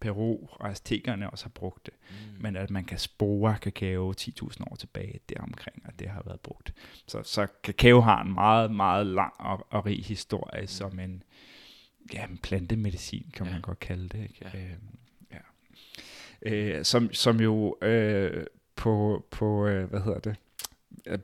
Peru, 0.00 0.38
og 0.50 0.68
aztekerne 0.68 1.30
også 1.30 1.44
har 1.44 1.50
brugt 1.50 1.86
det. 1.86 1.94
Mm. 2.10 2.42
Men 2.42 2.56
at 2.56 2.70
man 2.70 2.84
kan 2.84 2.98
spore 2.98 3.56
kakao 3.62 4.12
10.000 4.12 4.70
år 4.70 4.76
tilbage 4.76 5.20
deromkring, 5.28 5.82
og 5.84 5.92
det 5.98 6.08
har 6.08 6.22
været 6.26 6.40
brugt. 6.40 6.74
Så, 7.06 7.22
så 7.22 7.46
kakao 7.62 8.00
har 8.00 8.22
en 8.22 8.34
meget, 8.34 8.70
meget 8.70 9.06
lang 9.06 9.32
og, 9.38 9.66
og 9.70 9.86
rig 9.86 10.04
historie 10.04 10.60
mm. 10.60 10.66
som 10.66 10.98
en, 10.98 11.22
ja, 12.12 12.26
en 12.26 12.38
plantemedicin, 12.38 13.30
kan 13.34 13.46
ja. 13.46 13.52
man 13.52 13.60
godt 13.60 13.78
kalde 13.78 14.08
det. 14.08 14.22
Ikke? 14.22 14.50
Ja. 14.54 14.58
Øh, 14.58 14.76
ja. 15.32 15.38
Øh, 16.50 16.84
som, 16.84 17.12
som 17.12 17.40
jo 17.40 17.76
øh, 17.82 18.46
på, 18.76 19.24
på 19.30 19.66
øh, 19.66 19.90
hvad 19.90 20.00
hedder 20.00 20.18
det, 20.18 20.36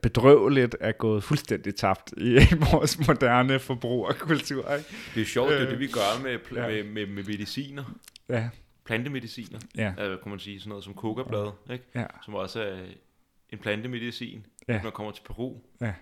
bedrøveligt 0.01 0.75
er 0.79 0.91
gået 0.91 1.23
fuldstændig 1.23 1.75
tabt 1.75 2.13
i 2.17 2.39
vores 2.71 3.07
moderne 3.07 3.59
forbrugerkultur. 3.59 4.73
Ikke? 4.73 4.89
Det 5.15 5.21
er 5.21 5.25
sjovt, 5.25 5.51
det 5.51 5.61
er 5.61 5.69
det, 5.69 5.79
vi 5.79 5.87
gør 5.87 6.23
med, 6.23 6.37
ja. 6.55 6.67
med, 6.67 6.83
med, 6.83 7.07
med 7.07 7.23
mediciner. 7.23 7.83
Ja. 8.29 8.49
Plantemediciner, 8.85 9.59
ja. 9.75 9.93
øh, 9.99 10.19
kunne 10.19 10.29
man 10.29 10.39
sige, 10.39 10.59
sådan 10.59 10.69
noget 10.69 10.83
som 10.83 10.93
kokablad, 10.93 11.51
ikke? 11.71 11.85
Ja. 11.95 12.05
som 12.25 12.35
også 12.35 12.61
er 12.61 12.77
en 13.49 13.57
plantemedicin, 13.59 14.45
ja. 14.67 14.73
når 14.73 14.83
man 14.83 14.91
kommer 14.91 15.11
til 15.11 15.23
Peru. 15.23 15.55
Ja. 15.81 15.93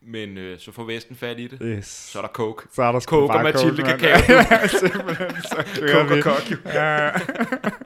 Men 0.00 0.38
øh, 0.38 0.58
så 0.58 0.72
får 0.72 0.84
Vesten 0.84 1.16
fat 1.16 1.40
i 1.40 1.46
det. 1.46 1.58
Yes. 1.62 1.86
Så 1.86 2.18
er 2.18 2.22
der 2.22 2.28
coke. 2.28 2.66
Så 2.72 2.82
er 2.82 2.92
der 2.92 3.00
coke 3.00 3.32
og 3.32 3.42
Mathilde 3.42 3.82
kakao. 3.82 4.08
ja, 4.28 4.66
simpelthen. 4.66 5.42
Så 5.42 5.64
coke 5.92 6.14
og 6.14 6.22
coke. 6.22 6.58
Ja. 6.66 7.10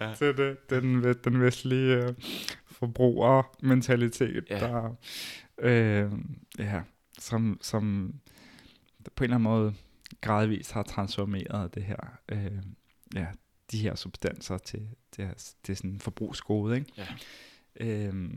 ja. 0.00 0.14
til 0.14 0.36
det, 0.36 0.70
den, 0.70 1.14
den 1.24 1.40
vestlige 1.40 2.08
uh, 2.08 2.14
forbrugermentalitet, 2.66 4.44
ja. 4.50 4.60
der, 4.60 4.96
øh, 5.58 6.12
ja, 6.58 6.82
som, 7.18 7.58
som 7.60 8.14
på 9.16 9.24
en 9.24 9.30
eller 9.30 9.36
anden 9.36 9.42
måde 9.42 9.74
gradvist 10.20 10.72
har 10.72 10.82
transformeret 10.82 11.74
det 11.74 11.82
her, 11.82 12.18
øh, 12.28 12.62
ja, 13.14 13.26
de 13.72 13.78
her 13.78 13.94
substanser 13.94 14.58
til, 14.58 14.88
til, 15.12 15.28
til 15.62 15.76
sådan 15.76 15.90
en 15.90 16.00
forbrugsgode, 16.00 16.76
ikke? 16.76 16.92
Ja. 16.98 17.06
Øh, 17.80 18.30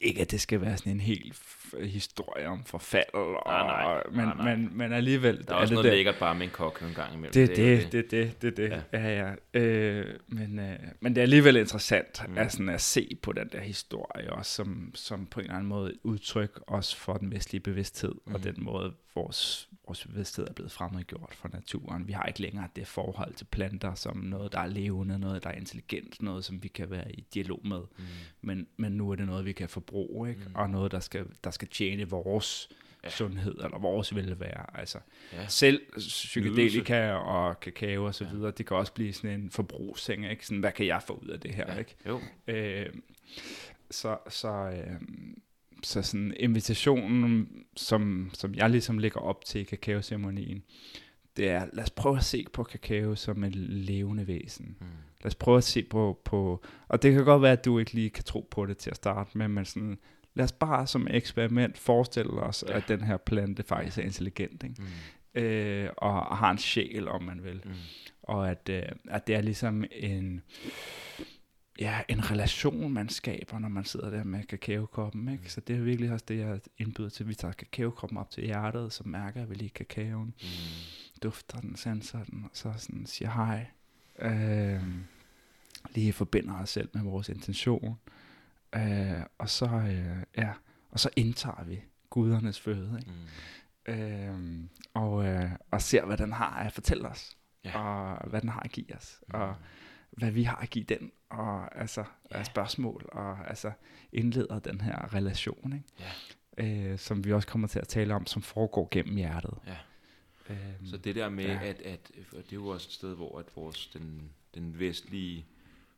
ikke 0.00 0.20
at 0.20 0.30
det 0.30 0.40
skal 0.40 0.60
være 0.60 0.76
sådan 0.76 0.92
en 0.92 1.00
helt 1.00 1.36
historie 1.82 2.46
om 2.46 2.64
forfald, 2.64 3.14
og, 3.14 3.42
nej, 3.46 3.66
nej, 3.66 4.02
men, 4.10 4.24
nej, 4.24 4.34
nej. 4.34 4.56
Men, 4.56 4.70
men 4.72 4.92
alligevel... 4.92 5.44
Der 5.48 5.54
er 5.54 5.58
også 5.58 5.74
er 5.74 5.74
noget 5.74 5.84
det 5.84 5.92
lækkert 5.92 6.14
bare 6.20 6.34
med 6.34 6.46
en 6.46 6.52
kok 6.52 6.82
en 6.82 6.94
gang 6.94 7.14
imellem. 7.14 7.32
Det 7.32 7.42
er 7.42 7.46
det, 7.46 7.92
det, 7.92 8.10
det, 8.10 8.42
det, 8.42 8.56
det, 8.56 8.82
ja. 8.92 9.00
ja, 9.00 9.34
ja. 9.54 9.60
Øh, 9.60 10.06
men, 10.28 10.58
øh, 10.58 10.78
men 11.00 11.14
det 11.14 11.20
er 11.20 11.22
alligevel 11.22 11.56
interessant 11.56 12.22
mm. 12.28 12.38
at, 12.38 12.52
sådan 12.52 12.68
at 12.68 12.80
se 12.80 13.18
på 13.22 13.32
den 13.32 13.48
der 13.52 13.60
historie 13.60 14.32
også, 14.32 14.52
som, 14.52 14.90
som 14.94 15.26
på 15.26 15.40
en 15.40 15.44
eller 15.44 15.54
anden 15.54 15.68
måde 15.68 15.94
udtryk 16.02 16.60
også 16.66 16.96
for 16.96 17.14
den 17.14 17.32
vestlige 17.32 17.60
bevidsthed, 17.60 18.14
mm. 18.26 18.34
og 18.34 18.44
den 18.44 18.54
måde 18.58 18.92
vores 19.18 19.68
vores 19.88 20.06
bevidsthed 20.06 20.48
er 20.48 20.52
blevet 20.52 20.72
fremmedgjort 20.72 21.34
for 21.34 21.48
naturen. 21.52 22.08
Vi 22.08 22.12
har 22.12 22.24
ikke 22.24 22.40
længere 22.40 22.68
det 22.76 22.86
forhold 22.86 23.34
til 23.34 23.44
planter 23.44 23.94
som 23.94 24.16
noget, 24.16 24.52
der 24.52 24.60
er 24.60 24.66
levende, 24.66 25.18
noget, 25.18 25.44
der 25.44 25.50
er 25.50 25.54
intelligent, 25.54 26.22
noget, 26.22 26.44
som 26.44 26.62
vi 26.62 26.68
kan 26.68 26.90
være 26.90 27.12
i 27.12 27.20
dialog 27.34 27.60
med. 27.64 27.80
Mm. 27.98 28.04
Men, 28.40 28.66
men 28.76 28.92
nu 28.92 29.10
er 29.10 29.16
det 29.16 29.26
noget, 29.26 29.44
vi 29.44 29.52
kan 29.52 29.68
forbruge, 29.68 30.30
ikke? 30.30 30.42
Mm. 30.46 30.54
og 30.54 30.70
noget, 30.70 30.92
der 30.92 31.00
skal, 31.00 31.26
der 31.44 31.50
skal 31.50 31.68
tjene 31.68 32.08
vores 32.08 32.68
ja. 33.04 33.10
sundhed, 33.10 33.54
eller 33.64 33.78
vores 33.78 34.14
velvære. 34.14 34.78
Altså, 34.78 34.98
ja. 35.32 35.46
Selv 35.46 35.80
psykedelika 35.96 37.12
og 37.12 37.60
kakao 37.60 38.04
og 38.04 38.14
så 38.14 38.24
ja. 38.24 38.30
videre, 38.30 38.50
det 38.50 38.66
kan 38.66 38.76
også 38.76 38.92
blive 38.92 39.12
sådan 39.12 39.40
en 39.40 39.50
forbrugsting, 39.50 40.30
ikke? 40.30 40.46
Sådan, 40.46 40.60
hvad 40.60 40.72
kan 40.72 40.86
jeg 40.86 41.02
få 41.02 41.12
ud 41.12 41.28
af 41.28 41.40
det 41.40 41.54
her? 41.54 41.72
Ja. 41.72 41.78
Ikke? 41.78 41.96
Jo. 42.06 42.20
Øh, 42.46 42.86
så 43.90 44.18
så 44.28 44.48
øh, 44.48 45.00
så 45.82 46.02
sådan 46.02 46.34
invitationen, 46.36 47.48
som, 47.76 48.30
som 48.34 48.54
jeg 48.54 48.70
ligesom 48.70 48.98
lægger 48.98 49.20
op 49.20 49.44
til 49.44 49.66
kakaoceremonien, 49.66 50.62
det 51.36 51.48
er, 51.48 51.66
lad 51.72 51.84
os 51.84 51.90
prøve 51.90 52.16
at 52.16 52.24
se 52.24 52.46
på 52.52 52.62
kakao 52.62 53.14
som 53.14 53.44
et 53.44 53.56
levende 53.56 54.26
væsen. 54.26 54.76
Mm. 54.80 54.86
Lad 55.22 55.26
os 55.26 55.34
prøve 55.34 55.56
at 55.56 55.64
se 55.64 55.82
på, 55.82 56.20
på, 56.24 56.62
og 56.88 57.02
det 57.02 57.14
kan 57.14 57.24
godt 57.24 57.42
være, 57.42 57.52
at 57.52 57.64
du 57.64 57.78
ikke 57.78 57.92
lige 57.92 58.10
kan 58.10 58.24
tro 58.24 58.48
på 58.50 58.66
det 58.66 58.76
til 58.76 58.90
at 58.90 58.96
starte 58.96 59.38
med, 59.38 59.48
men 59.48 59.64
sådan, 59.64 59.98
lad 60.34 60.44
os 60.44 60.52
bare 60.52 60.86
som 60.86 61.06
eksperiment 61.10 61.78
forestille 61.78 62.32
os, 62.32 62.64
ja. 62.68 62.76
at 62.76 62.88
den 62.88 63.00
her 63.00 63.16
plante 63.16 63.62
faktisk 63.62 63.98
er 63.98 64.02
intelligent, 64.02 64.62
ikke? 64.62 64.74
Mm. 65.34 65.40
Øh, 65.40 65.90
og 65.96 66.36
har 66.36 66.50
en 66.50 66.58
sjæl, 66.58 67.08
om 67.08 67.22
man 67.22 67.44
vil. 67.44 67.62
Mm. 67.64 67.72
Og 68.22 68.50
at, 68.50 68.68
øh, 68.70 68.82
at 69.08 69.26
det 69.26 69.34
er 69.34 69.40
ligesom 69.40 69.84
en 69.92 70.42
ja, 71.78 72.02
en 72.08 72.30
relation, 72.30 72.92
man 72.92 73.08
skaber, 73.08 73.58
når 73.58 73.68
man 73.68 73.84
sidder 73.84 74.10
der 74.10 74.24
med 74.24 74.44
kakaokoppen. 74.44 75.28
Ikke? 75.28 75.42
Mm. 75.42 75.48
Så 75.48 75.60
det 75.60 75.76
er 75.76 75.80
virkelig 75.80 76.12
også 76.12 76.24
det, 76.28 76.38
jeg 76.38 76.60
indbyder 76.78 77.08
til. 77.08 77.28
Vi 77.28 77.34
tager 77.34 77.52
kakaokoppen 77.52 78.18
op 78.18 78.30
til 78.30 78.44
hjertet, 78.44 78.92
så 78.92 79.02
mærker 79.06 79.46
vi 79.46 79.54
lige 79.54 79.70
kakaoen. 79.70 80.34
Mm. 80.42 80.48
Dufter 81.22 81.60
den, 81.60 81.76
sanser 81.76 82.24
den, 82.24 82.44
og 82.44 82.50
så 82.52 82.72
sådan 82.76 83.06
siger 83.06 83.30
hej. 83.30 83.66
Øh, 84.18 84.82
lige 85.94 86.12
forbinder 86.12 86.54
os 86.54 86.70
selv 86.70 86.88
med 86.92 87.02
vores 87.02 87.28
intention. 87.28 87.98
Øh, 88.74 89.22
og 89.38 89.50
så 89.50 89.66
øh, 89.66 90.22
ja, 90.36 90.52
og 90.90 91.00
så 91.00 91.10
indtager 91.16 91.64
vi 91.64 91.80
gudernes 92.10 92.60
føde. 92.60 92.98
Ikke? 92.98 93.12
Mm. 93.12 93.92
Øh, 93.92 94.64
og, 94.94 95.26
øh, 95.26 95.50
og 95.70 95.82
ser, 95.82 96.04
hvad 96.04 96.16
den 96.16 96.32
har 96.32 96.50
at 96.50 96.72
fortælle 96.72 97.08
os. 97.08 97.36
Ja. 97.64 97.78
Og 97.78 98.28
hvad 98.30 98.40
den 98.40 98.48
har 98.48 98.60
at 98.60 98.72
give 98.72 98.96
os. 98.96 99.20
Mm. 99.28 99.40
Og 99.40 99.54
hvad 100.18 100.30
vi 100.30 100.42
har 100.42 100.56
at 100.56 100.70
give 100.70 100.84
den, 100.84 101.12
og 101.30 101.80
altså 101.80 102.04
af 102.30 102.46
spørgsmål, 102.46 103.08
og 103.12 103.48
altså 103.48 103.72
indleder 104.12 104.58
den 104.58 104.80
her 104.80 105.14
relation. 105.14 105.72
Ikke? 105.72 105.86
øh, 106.58 106.98
som 106.98 107.24
vi 107.24 107.32
også 107.32 107.48
kommer 107.48 107.68
til 107.68 107.78
at 107.78 107.88
tale 107.88 108.14
om, 108.14 108.26
som 108.26 108.42
foregår 108.42 108.88
gennem 108.90 109.16
hjertet. 109.16 109.54
Ja. 109.66 109.76
Øhm, 110.50 110.86
så 110.86 110.96
det 110.96 111.14
der 111.14 111.28
med, 111.28 111.44
ja. 111.44 111.58
at, 111.62 111.82
at 111.82 112.12
det 112.32 112.36
er 112.36 112.42
jo 112.52 112.66
også 112.66 112.88
et 112.88 112.92
sted, 112.92 113.14
hvor 113.14 113.38
at 113.38 113.46
vores, 113.56 113.86
den, 113.86 114.30
den 114.54 114.78
vestlige 114.78 115.46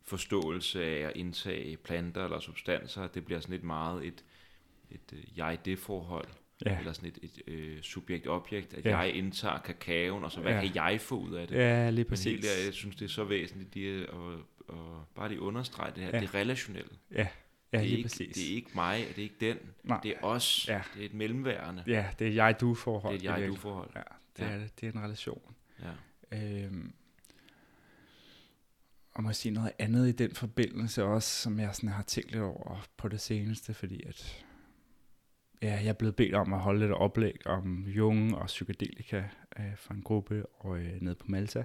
forståelse 0.03 0.85
af 0.85 1.09
at 1.09 1.13
indtage 1.17 1.77
planter 1.77 2.25
eller 2.25 2.41
substanser, 2.41 3.07
det 3.07 3.25
bliver 3.25 3.41
sådan 3.41 3.53
lidt 3.53 3.65
meget 3.65 4.07
et, 4.07 4.25
et 4.91 5.13
uh, 5.13 5.39
jeg-det-forhold. 5.39 6.29
Ja. 6.67 6.79
Eller 6.79 6.93
sådan 6.93 7.13
et, 7.23 7.43
et 7.47 7.77
uh, 7.77 7.83
subjekt-objekt, 7.83 8.75
at 8.75 8.85
ja. 8.85 8.99
jeg 8.99 9.15
indtager 9.15 9.59
kakaoen, 9.59 10.25
og 10.25 10.33
så 10.33 10.41
hvad 10.41 10.53
ja. 10.53 10.61
kan 10.61 10.75
jeg 10.75 11.01
få 11.01 11.19
ud 11.19 11.35
af 11.35 11.49
det? 11.49 11.57
Ja, 11.57 11.91
lige 11.91 12.05
præcis. 12.05 12.27
Men 12.27 12.33
helt 12.33 12.45
der, 12.45 12.65
jeg 12.65 12.75
synes, 12.75 12.97
det 12.97 13.05
er 13.05 13.09
så 13.09 13.25
væsentligt, 13.25 13.75
de, 13.75 13.87
at, 13.87 14.09
og 14.69 15.05
bare 15.15 15.29
lige 15.29 15.41
understrege 15.41 15.93
det 15.95 16.03
her, 16.03 16.11
ja. 16.15 16.21
det 16.21 16.35
relationelle. 16.35 16.91
Ja. 17.15 17.27
Ja, 17.73 17.79
det, 17.79 17.87
er 17.87 17.91
ikke, 17.91 18.09
præcis. 18.09 18.35
det 18.35 18.51
er 18.51 18.55
ikke 18.55 18.71
mig, 18.75 19.05
det 19.09 19.19
er 19.19 19.23
ikke 19.23 19.37
den, 19.41 19.57
Nej. 19.85 20.01
det 20.03 20.11
er 20.11 20.25
os, 20.25 20.69
ja. 20.69 20.83
det 20.95 21.03
er 21.03 21.07
et 21.07 21.15
mellemværende. 21.15 21.85
Ja, 21.87 22.07
det 22.19 22.27
er 22.27 22.33
jeg-du-forhold. 22.33 23.19
Det 23.19 23.27
er 23.27 23.35
et 23.35 23.41
jeg-du-forhold. 23.41 23.91
Ja, 23.97 24.01
det 24.37 24.43
ja. 24.43 24.51
er 24.51 24.59
det. 24.81 24.89
Er 24.89 24.93
en 24.93 25.03
relation. 25.03 25.55
Ja. 26.33 26.39
Øhm, 26.39 26.93
og 29.15 29.23
må 29.23 29.33
sige 29.33 29.53
noget 29.53 29.73
andet 29.79 30.09
i 30.09 30.13
den 30.13 30.35
forbindelse 30.35 31.05
også, 31.05 31.43
som 31.43 31.61
jeg 31.61 31.75
sådan 31.75 31.91
har 31.91 32.03
tænkt 32.03 32.33
lidt 32.33 32.43
over 32.43 32.87
på 32.97 33.09
det 33.09 33.21
seneste, 33.21 33.75
fordi 33.75 34.03
at 34.03 34.45
ja, 35.63 35.75
jeg 35.75 35.89
er 35.89 35.93
blevet 35.93 36.17
bedt 36.17 36.35
om 36.35 36.53
at 36.53 36.61
holde 36.61 36.87
et 36.87 36.93
oplæg 36.93 37.47
om 37.47 37.85
Jung 37.87 38.37
og 38.37 38.47
psykedelika 38.47 39.23
øh, 39.59 39.77
for 39.77 39.95
en 39.95 40.03
gruppe 40.03 40.47
og, 40.47 40.79
øh, 40.79 41.01
nede 41.01 41.15
på 41.15 41.25
Malta. 41.29 41.65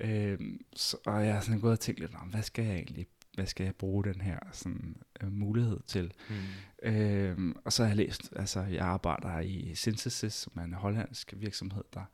Øh, 0.00 0.38
så, 0.76 0.96
og 1.06 1.26
jeg 1.26 1.34
har 1.34 1.40
sådan 1.40 1.60
gået 1.60 1.72
og 1.72 1.80
tænkt 1.80 2.00
lidt 2.00 2.14
om, 2.14 2.28
hvad 2.28 2.42
skal 2.42 2.64
jeg 2.64 2.74
egentlig 2.74 3.06
hvad 3.36 3.46
skal 3.46 3.64
jeg 3.64 3.74
bruge 3.74 4.04
den 4.04 4.20
her 4.20 4.38
sådan, 4.52 4.96
øh, 5.22 5.32
mulighed 5.32 5.80
til? 5.86 6.12
Mm. 6.28 6.88
Øh, 6.88 7.54
og 7.64 7.72
så 7.72 7.82
har 7.82 7.90
jeg 7.90 7.96
læst, 7.96 8.32
altså 8.36 8.60
jeg 8.60 8.84
arbejder 8.84 9.40
i 9.40 9.74
Synthesis, 9.74 10.32
som 10.32 10.52
er 10.56 10.62
en 10.62 10.72
hollandsk 10.72 11.34
virksomhed, 11.36 11.84
der 11.94 12.04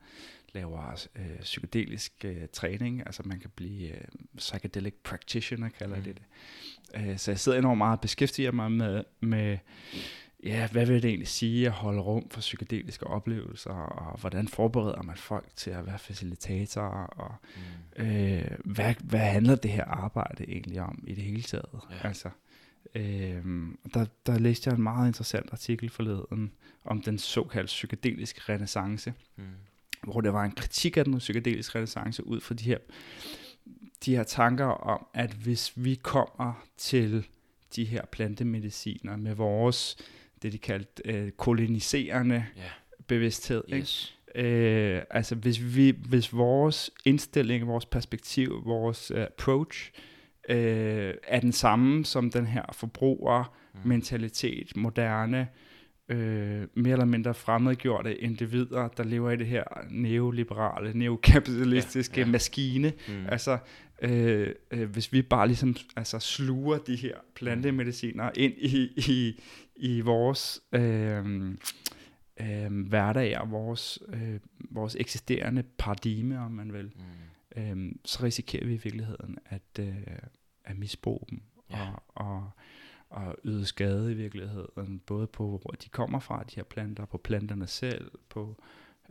laver 0.53 1.07
øh, 1.15 1.39
psykedelisk 1.39 2.25
øh, 2.25 2.47
træning, 2.53 2.99
altså 3.05 3.23
man 3.25 3.39
kan 3.39 3.49
blive 3.55 3.89
øh, 3.89 4.07
psychedelic 4.37 4.93
practitioner, 5.03 5.69
kalder 5.69 5.95
mm. 5.95 6.03
det 6.03 6.17
det. 6.17 6.25
Øh, 7.01 7.17
så 7.17 7.31
jeg 7.31 7.39
sidder 7.39 7.57
enormt 7.57 7.77
meget 7.77 7.97
og 7.97 8.01
beskæftiger 8.01 8.51
mig 8.51 8.71
med, 8.71 9.03
med 9.19 9.57
ja, 10.43 10.67
hvad 10.71 10.85
vil 10.85 11.03
det 11.03 11.09
egentlig 11.09 11.27
sige 11.27 11.65
at 11.65 11.71
holde 11.71 12.01
rum 12.01 12.29
for 12.29 12.39
psykedeliske 12.39 13.07
oplevelser, 13.07 13.71
og 13.71 14.19
hvordan 14.19 14.47
forbereder 14.47 15.01
man 15.01 15.15
folk 15.15 15.49
til 15.55 15.71
at 15.71 15.85
være 15.85 15.99
facilitatorer, 15.99 17.05
og 17.05 17.35
mm. 17.97 18.03
øh, 18.03 18.51
hvad, 18.65 18.95
hvad 19.03 19.19
handler 19.19 19.55
det 19.55 19.71
her 19.71 19.85
arbejde 19.85 20.43
egentlig 20.47 20.81
om 20.81 21.03
i 21.07 21.15
det 21.15 21.23
hele 21.23 21.41
taget? 21.41 21.79
Ja. 21.91 22.07
Altså, 22.07 22.29
øh, 22.95 23.45
der, 23.93 24.05
der 24.25 24.39
læste 24.39 24.69
jeg 24.69 24.75
en 24.75 24.83
meget 24.83 25.07
interessant 25.07 25.49
artikel 25.51 25.89
forleden 25.89 26.51
om 26.85 27.01
den 27.01 27.17
såkaldte 27.17 27.67
psykedeliske 27.67 28.41
renaissance, 28.49 29.13
mm. 29.35 29.43
hvor 30.03 30.21
der 30.21 30.29
var 30.29 30.43
en 30.43 30.51
kritik 30.51 30.97
af 30.97 31.05
den 31.05 31.17
psykedeliske 31.17 31.75
renaissance 31.75 32.27
ud 32.27 32.41
fra 32.41 32.55
de 32.55 32.63
her, 32.63 32.77
de 34.05 34.15
her 34.15 34.23
tanker 34.23 34.65
om, 34.65 35.05
at 35.13 35.31
hvis 35.31 35.73
vi 35.75 35.95
kommer 35.95 36.65
til 36.77 37.25
de 37.75 37.85
her 37.85 38.05
plantemediciner 38.05 39.17
med 39.17 39.35
vores 39.35 39.97
det, 40.43 40.53
de 40.53 40.57
kaldte 40.57 41.01
øh, 41.05 41.31
koloniserende 41.31 42.35
yeah. 42.35 42.69
bevidsthed. 43.07 43.63
Yes. 43.73 44.17
Ikke? 44.35 44.95
Øh, 44.95 45.01
altså 45.09 45.35
hvis, 45.35 45.75
vi, 45.75 45.95
hvis 46.09 46.33
vores 46.33 46.91
indstilling, 47.05 47.67
vores 47.67 47.85
perspektiv, 47.85 48.61
vores 48.65 49.11
uh, 49.11 49.21
approach 49.21 49.91
øh, 50.49 51.13
er 51.27 51.39
den 51.39 51.51
samme 51.51 52.05
som 52.05 52.31
den 52.31 52.45
her 52.45 52.63
forbrugermentalitet, 52.73 54.75
mm. 54.75 54.81
moderne, 54.81 55.47
øh, 56.09 56.67
mere 56.73 56.93
eller 56.93 57.05
mindre 57.05 57.33
fremmedgjorte 57.33 58.15
individer, 58.15 58.87
der 58.87 59.03
lever 59.03 59.31
i 59.31 59.35
det 59.35 59.47
her 59.47 59.63
neoliberale, 59.89 60.93
neokapitalistiske 60.93 62.19
ja, 62.19 62.25
ja. 62.25 62.31
maskine. 62.31 62.93
Mm. 63.07 63.25
Altså, 63.29 63.57
øh, 64.01 64.49
øh, 64.71 64.89
hvis 64.89 65.13
vi 65.13 65.21
bare 65.21 65.47
ligesom 65.47 65.75
altså, 65.95 66.19
sluger 66.19 66.77
de 66.77 66.95
her 66.95 67.15
plantemediciner 67.35 68.29
ind 68.35 68.53
i, 68.57 68.91
i, 68.95 69.41
i 69.75 70.01
vores 70.01 70.61
øh, 70.71 71.55
øh, 72.39 72.87
hverdag 72.87 73.39
og 73.39 73.51
vores, 73.51 73.99
øh, 74.07 74.39
vores 74.59 74.95
eksisterende 74.95 75.63
paradigme, 75.77 76.39
om 76.39 76.51
man 76.51 76.73
vil, 76.73 76.91
mm. 77.55 77.61
øh, 77.61 77.95
så 78.05 78.23
risikerer 78.23 78.65
vi 78.65 78.73
i 78.73 78.77
virkeligheden 78.77 79.37
at, 79.45 79.79
øh, 79.79 80.07
at 80.63 80.77
misbruge 80.77 81.25
dem 81.29 81.41
ja. 81.69 81.91
og, 81.91 82.03
og, 82.15 82.51
og 83.09 83.35
yde 83.43 83.65
skade 83.65 84.11
i 84.11 84.15
virkeligheden, 84.15 84.99
både 84.99 85.27
på 85.27 85.59
hvor 85.61 85.71
de 85.71 85.89
kommer 85.89 86.19
fra, 86.19 86.43
de 86.43 86.55
her 86.55 86.63
planter, 86.63 87.05
på 87.05 87.17
planterne 87.17 87.67
selv, 87.67 88.11
på 88.29 88.57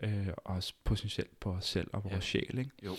øh, 0.03 0.29
også 0.37 0.75
potentielt 0.85 1.41
på 1.41 1.53
os 1.53 1.65
selv 1.65 1.89
og 1.93 2.05
vores 2.05 2.15
ja. 2.15 2.21
sjæl. 2.21 2.59
Ikke? 2.59 2.71
Jo. 2.85 2.97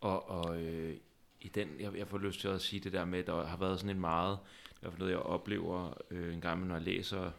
Og, 0.00 0.30
og 0.30 0.62
øh, 0.62 0.96
i 1.40 1.48
den, 1.48 1.68
jeg, 1.80 1.98
jeg 1.98 2.08
får 2.08 2.18
lyst 2.18 2.40
til 2.40 2.48
at 2.48 2.60
sige 2.60 2.80
det 2.80 2.92
der 2.92 3.04
med, 3.04 3.18
at 3.18 3.26
der 3.26 3.46
har 3.46 3.56
været 3.56 3.80
sådan 3.80 3.96
en 3.96 4.00
meget, 4.00 4.38
i 4.80 4.82
hvert 4.82 4.92
fald 4.92 4.98
noget, 4.98 5.12
jeg 5.12 5.20
oplever 5.20 5.94
øh, 6.10 6.34
en 6.34 6.40
gang, 6.40 6.66
når 6.66 6.74
jeg 6.74 6.84
læser 6.84 7.30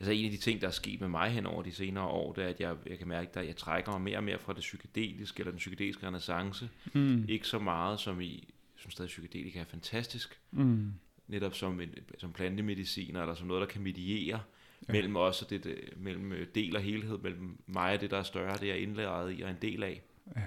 Altså 0.00 0.12
en 0.12 0.24
af 0.24 0.30
de 0.30 0.36
ting, 0.36 0.60
der 0.60 0.66
er 0.66 0.72
sket 0.72 1.00
med 1.00 1.08
mig 1.08 1.30
hen 1.30 1.46
over 1.46 1.62
de 1.62 1.72
senere 1.72 2.04
år, 2.04 2.32
det 2.32 2.44
er, 2.44 2.48
at 2.48 2.60
jeg, 2.60 2.76
jeg 2.86 2.98
kan 2.98 3.08
mærke, 3.08 3.40
at 3.40 3.46
jeg 3.46 3.56
trækker 3.56 3.92
mig 3.92 4.00
mere 4.00 4.16
og 4.16 4.24
mere 4.24 4.38
fra 4.38 4.52
det 4.52 4.60
psykedeliske, 4.60 5.40
eller 5.40 5.50
den 5.50 5.58
psykedeliske 5.58 6.06
renaissance. 6.06 6.70
Mm. 6.92 7.24
Ikke 7.28 7.46
så 7.46 7.58
meget 7.58 8.00
som 8.00 8.20
i, 8.20 8.34
jeg 8.34 8.80
synes 8.80 8.92
stadig, 8.92 9.06
at 9.06 9.10
psykedelika 9.10 9.60
er 9.60 9.64
fantastisk. 9.64 10.40
Mm. 10.50 10.92
Netop 11.28 11.54
som, 11.54 11.80
en, 11.80 11.94
som 12.18 12.32
plantemediciner, 12.32 13.20
eller 13.20 13.34
som 13.34 13.46
noget, 13.46 13.60
der 13.60 13.66
kan 13.66 13.82
mediere 13.82 14.40
ja. 14.88 14.92
mellem 14.92 15.16
os 15.16 15.42
og 15.42 15.50
det, 15.50 15.64
det, 15.64 15.80
mellem 15.96 16.32
øh, 16.32 16.46
del 16.54 16.76
og 16.76 16.82
helhed, 16.82 17.18
mellem 17.18 17.58
mig 17.66 17.94
og 17.94 18.00
det, 18.00 18.10
der 18.10 18.18
er 18.18 18.22
større, 18.22 18.56
det 18.56 18.66
jeg 18.66 18.70
er 18.70 18.82
indlæret 18.82 19.38
i 19.38 19.42
og 19.42 19.50
en 19.50 19.58
del 19.62 19.82
af. 19.82 20.02
Ja. 20.36 20.42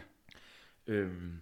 Øhm, 0.88 1.34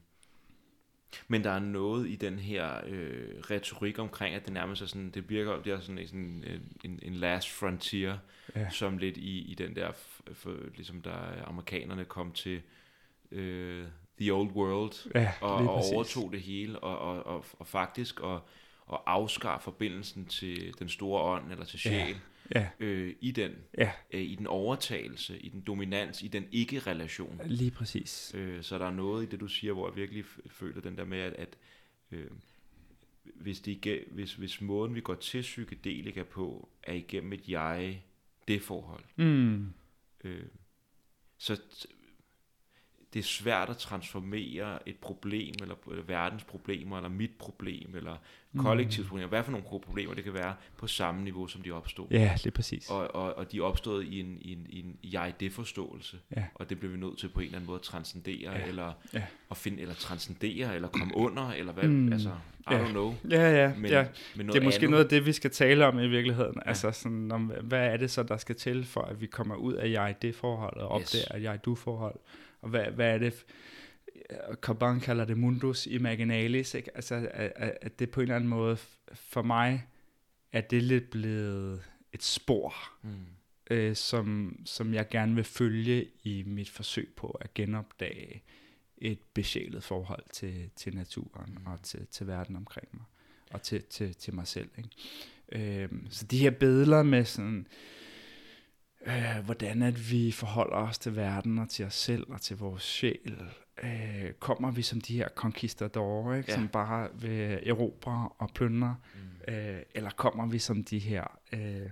men 1.28 1.44
der 1.44 1.52
er 1.52 1.60
noget 1.60 2.10
i 2.10 2.16
den 2.16 2.40
her 2.40 2.82
øh, 2.88 3.40
retorik 3.52 4.00
omkring, 4.00 4.36
at 4.36 4.46
det 4.46 4.54
nærmest 4.54 4.82
er 4.82 4.86
sådan, 4.86 5.10
det 5.10 5.30
virker, 5.30 5.62
det 5.62 5.74
er 5.74 5.80
sådan, 5.80 6.08
sådan 6.08 6.44
en, 6.84 7.00
en 7.02 7.14
last 7.14 7.50
frontier, 7.50 8.18
ja. 8.56 8.70
som 8.70 8.98
lidt 8.98 9.18
i, 9.18 9.52
i 9.52 9.56
den 9.56 9.76
der, 9.76 9.92
for, 10.34 10.56
ligesom 10.76 11.02
der 11.02 11.46
amerikanerne 11.46 12.06
kom 12.06 12.32
til 12.32 12.62
øh, 13.32 13.86
the 14.20 14.34
old 14.34 14.52
world, 14.52 15.12
ja, 15.16 15.34
og, 15.42 15.56
og 15.56 15.84
overtog 15.94 16.32
det 16.32 16.42
hele, 16.42 16.80
og, 16.80 17.00
og, 17.00 17.26
og, 17.26 17.46
og 17.60 17.68
faktisk 17.68 18.20
og, 18.20 18.42
og 18.86 19.12
afskar 19.12 19.60
forbindelsen 19.60 20.26
til 20.26 20.74
den 20.80 20.90
store 20.90 21.22
ånd, 21.22 21.52
eller 21.52 21.66
til 21.66 21.80
sjæl, 21.80 22.08
ja 22.08 22.16
ja. 22.56 22.70
øh, 22.80 23.16
i 23.22 23.32
den 23.32 23.52
ja. 23.78 23.92
øh, 24.12 24.22
i 24.22 24.36
den 24.36 24.48
overtagelse, 24.48 25.40
i 25.40 25.50
den 25.50 25.62
dominans, 25.62 26.24
i 26.24 26.28
den 26.28 26.46
ikke-relation. 26.52 27.42
Lige 27.46 27.72
præcis. 27.72 28.32
Øh, 28.36 28.64
så 28.64 28.78
der 28.78 28.86
er 28.86 28.92
noget 28.92 29.24
i 29.24 29.30
det, 29.30 29.40
du 29.40 29.48
siger, 29.48 29.74
hvor 29.74 29.88
jeg 29.90 29.96
virkelig 29.96 30.26
føler 30.48 30.82
den 30.82 30.98
der 30.98 31.06
med, 31.06 31.20
at, 31.20 31.34
at 31.34 31.58
øh, 32.12 32.28
hvis, 33.24 33.60
det, 33.60 34.04
hvis, 34.12 34.34
hvis 34.34 34.62
måden, 34.62 34.96
vi 34.96 35.02
går 35.02 35.16
til 35.16 35.42
psykedelika 35.42 36.24
på, 36.24 36.70
er 36.84 36.94
igennem 36.94 37.34
et 37.34 37.50
jeg-det-forhold, 37.50 39.04
mm. 39.16 39.74
øh, 40.24 40.46
så 41.38 41.62
det 43.14 43.20
er 43.20 43.24
svært 43.24 43.70
at 43.70 43.78
transformere 43.78 44.90
et 44.90 44.96
problem, 44.96 45.54
eller, 45.62 45.76
verdens 46.08 46.44
problemer, 46.44 46.98
eller 46.98 47.10
mit 47.10 47.32
problem, 47.40 47.96
eller 47.96 48.16
kollektivt 48.58 49.08
problemer, 49.08 49.30
hvad 49.30 49.44
for 49.44 49.52
nogle 49.52 49.66
problemer 49.84 50.14
det 50.14 50.24
kan 50.24 50.34
være, 50.34 50.54
på 50.78 50.88
samme 50.88 51.24
niveau, 51.24 51.48
som 51.48 51.62
de 51.62 51.72
opstod. 51.72 52.08
Ja, 52.12 52.34
det 52.38 52.48
er 52.48 52.52
præcis. 52.52 52.90
Og, 52.90 53.16
og, 53.16 53.38
og 53.38 53.52
de 53.52 53.62
opstået 53.62 54.06
i 54.06 54.20
en, 54.20 54.38
i 54.42 54.52
en, 54.52 54.68
i 54.70 54.80
en 54.80 54.98
jeg-det-forståelse, 55.04 56.18
ja. 56.36 56.44
og 56.56 56.70
det 56.70 56.80
bliver 56.80 56.92
vi 56.92 57.00
nødt 57.00 57.18
til 57.18 57.30
på 57.30 57.40
en 57.40 57.46
eller 57.46 57.58
anden 57.58 57.68
måde 57.68 57.76
at 57.76 57.82
transcendere, 57.82 58.52
ja. 58.52 58.66
eller 58.66 58.94
ja. 59.14 59.24
at 59.52 59.58
finde, 59.58 59.82
eller 59.82 59.96
transcendere, 59.96 60.76
eller 60.76 60.88
komme 60.88 61.18
under, 61.18 61.50
eller 61.50 61.74
hvad, 61.74 61.84
mm. 61.84 62.14
altså, 62.14 62.30
I 62.30 62.74
ja. 62.74 62.86
don't 62.86 62.90
know. 62.90 63.16
Ja, 63.30 63.64
ja, 63.64 63.74
men, 63.78 63.92
ja. 63.92 64.08
Men 64.36 64.48
det 64.48 64.56
er 64.56 64.62
måske 64.62 64.78
andet. 64.78 64.90
noget 64.90 65.04
af 65.04 65.10
det, 65.10 65.26
vi 65.26 65.34
skal 65.34 65.52
tale 65.52 65.86
om 65.86 66.00
i 66.00 66.08
virkeligheden. 66.08 66.54
Ja. 66.56 66.70
Altså 66.70 66.92
sådan, 66.92 67.32
om, 67.32 67.52
hvad 67.64 67.88
er 67.88 67.98
det 67.98 68.12
så, 68.12 68.24
der 68.24 68.38
skal 68.38 68.56
til, 68.56 68.86
for 68.86 69.02
at 69.02 69.22
vi 69.22 69.26
kommer 69.26 69.56
ud 69.56 69.74
af 69.74 69.92
jeg-det-forhold, 69.92 70.78
og 70.78 70.88
op 70.88 71.02
yes. 71.02 71.12
der 71.12 71.38
jeg-du-forhold, 71.38 72.16
og 72.62 72.70
hvad, 72.70 72.86
hvad 72.86 73.14
er 73.14 73.18
det, 73.18 73.46
Caban 74.62 75.00
kalder 75.00 75.26
det 75.26 75.38
mundus 75.38 75.88
imaginalis, 75.88 76.74
ikke? 76.74 76.96
altså 76.96 77.30
at, 77.34 77.78
at 77.82 78.00
det 78.00 78.10
på 78.10 78.20
en 78.20 78.24
eller 78.24 78.36
anden 78.36 78.50
måde, 78.50 78.78
for 79.14 79.42
mig, 79.42 79.88
er 80.52 80.62
det 80.62 80.84
lidt 80.84 81.10
blevet 81.10 81.84
et 82.14 82.24
spor, 82.24 82.76
mm. 83.02 83.10
øh, 83.70 83.96
som, 83.96 84.60
som 84.66 84.94
jeg 84.94 85.10
gerne 85.10 85.36
vil 85.36 85.44
følge 85.44 86.08
i 86.24 86.44
mit 86.48 86.70
forsøg 86.70 87.14
på 87.16 87.28
at 87.28 87.54
genopdage 87.54 88.44
et 88.98 89.20
besjælet 89.34 89.84
forhold 89.84 90.24
til, 90.34 90.70
til 90.76 90.96
naturen 90.96 91.58
mm. 91.60 91.72
og 91.72 91.82
til, 91.84 92.08
til 92.12 92.28
verden 92.28 92.56
omkring 92.56 92.88
mig, 92.94 93.06
og 93.52 93.62
til, 93.62 93.84
til, 93.84 94.16
til 94.16 94.36
mig 94.36 94.48
selv. 94.48 94.70
Ikke? 94.78 95.84
Øh, 95.84 95.90
så 96.10 96.26
de 96.26 96.38
her 96.38 96.52
billeder 96.52 97.04
med 97.04 97.26
sådan, 97.26 97.60
øh, 97.60 98.01
hvordan 99.46 99.82
at 99.82 100.12
vi 100.12 100.32
forholder 100.32 100.76
os 100.76 101.00
til 101.00 101.16
verden 101.16 101.60
og 101.60 101.70
til 101.70 101.86
os 101.86 101.94
selv 101.94 102.24
og 102.30 102.42
til 102.42 102.58
vores 102.58 102.84
sjæl, 102.84 103.42
øh, 103.84 104.32
kommer 104.40 104.72
vi 104.72 104.82
som 104.82 105.02
de 105.02 105.16
her 105.18 105.30
conquistadorer, 105.36 106.36
ikke? 106.36 106.52
Ja. 106.52 106.56
som 106.56 106.68
bare 106.68 107.10
vil 107.14 107.60
erobre 107.70 108.30
og 108.38 108.50
plyndre. 108.54 108.96
Mm 109.16 109.32
Øh, 109.48 109.82
eller 109.96 110.10
kommer 110.10 110.46
vi 110.46 110.60
som 110.60 110.84
de 110.84 111.00
her 111.00 111.40
øh, 111.54 111.90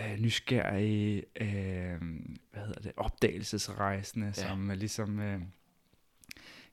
øh, 0.00 0.18
nysgerrige, 0.18 1.24
øh, 1.40 2.00
hvad 2.52 2.62
hedder 2.66 2.80
det, 2.82 2.92
opdagelsesrejsende, 2.96 4.26
ja. 4.26 4.32
som 4.32 4.70
ligesom 4.70 5.20
øh, 5.20 5.40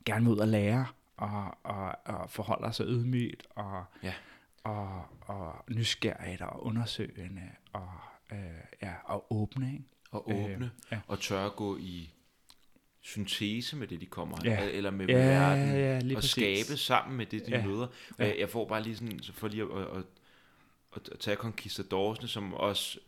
gerne 0.06 0.26
vil 0.26 0.34
ud 0.34 0.38
og 0.38 0.48
lære, 0.48 0.86
og, 1.18 1.58
og, 1.64 1.96
og 2.06 2.30
forholder 2.30 2.72
sig 2.72 2.86
ydmygt, 2.86 3.48
og, 3.50 3.84
ja. 4.04 4.14
og, 4.64 5.06
og 5.22 5.66
nysgerrigt, 5.70 6.42
og 6.42 6.66
undersøgende, 6.66 7.50
og, 7.74 7.90
øh, 8.32 8.38
ja, 8.82 8.94
og 9.04 9.34
åbne, 9.34 9.74
ikke? 9.74 9.86
Og 10.12 10.30
åbne, 10.30 10.66
øh, 10.66 10.92
ja. 10.92 11.00
og 11.08 11.20
tør 11.20 11.46
at 11.46 11.56
gå 11.56 11.78
i 11.78 12.10
syntese 13.02 13.76
med 13.76 13.88
det, 13.88 14.02
de 14.02 14.06
kommer 14.06 14.38
ja. 14.44 14.70
eller 14.70 14.92
med, 14.92 15.08
ja, 15.08 15.16
verden, 15.16 15.70
ja, 15.70 15.98
ja, 15.98 15.98
og 15.98 16.16
præcis. 16.16 16.32
skabe 16.32 16.78
sammen 16.78 17.18
med 17.18 17.26
det, 17.26 17.46
de 17.46 17.52
ja. 17.52 17.66
møder. 17.66 17.88
Ja. 18.20 18.40
Jeg 18.40 18.50
får 18.50 18.68
bare 18.68 18.84
lige 18.84 18.96
sådan, 18.96 19.20
for 19.34 19.48
lige 19.48 19.64
at, 19.64 19.82
at, 19.82 20.04
at, 20.96 21.10
at 21.12 21.20
tage 21.20 21.38
conquistadorsene, 21.38 22.28
som 22.28 22.54
også 22.54 23.00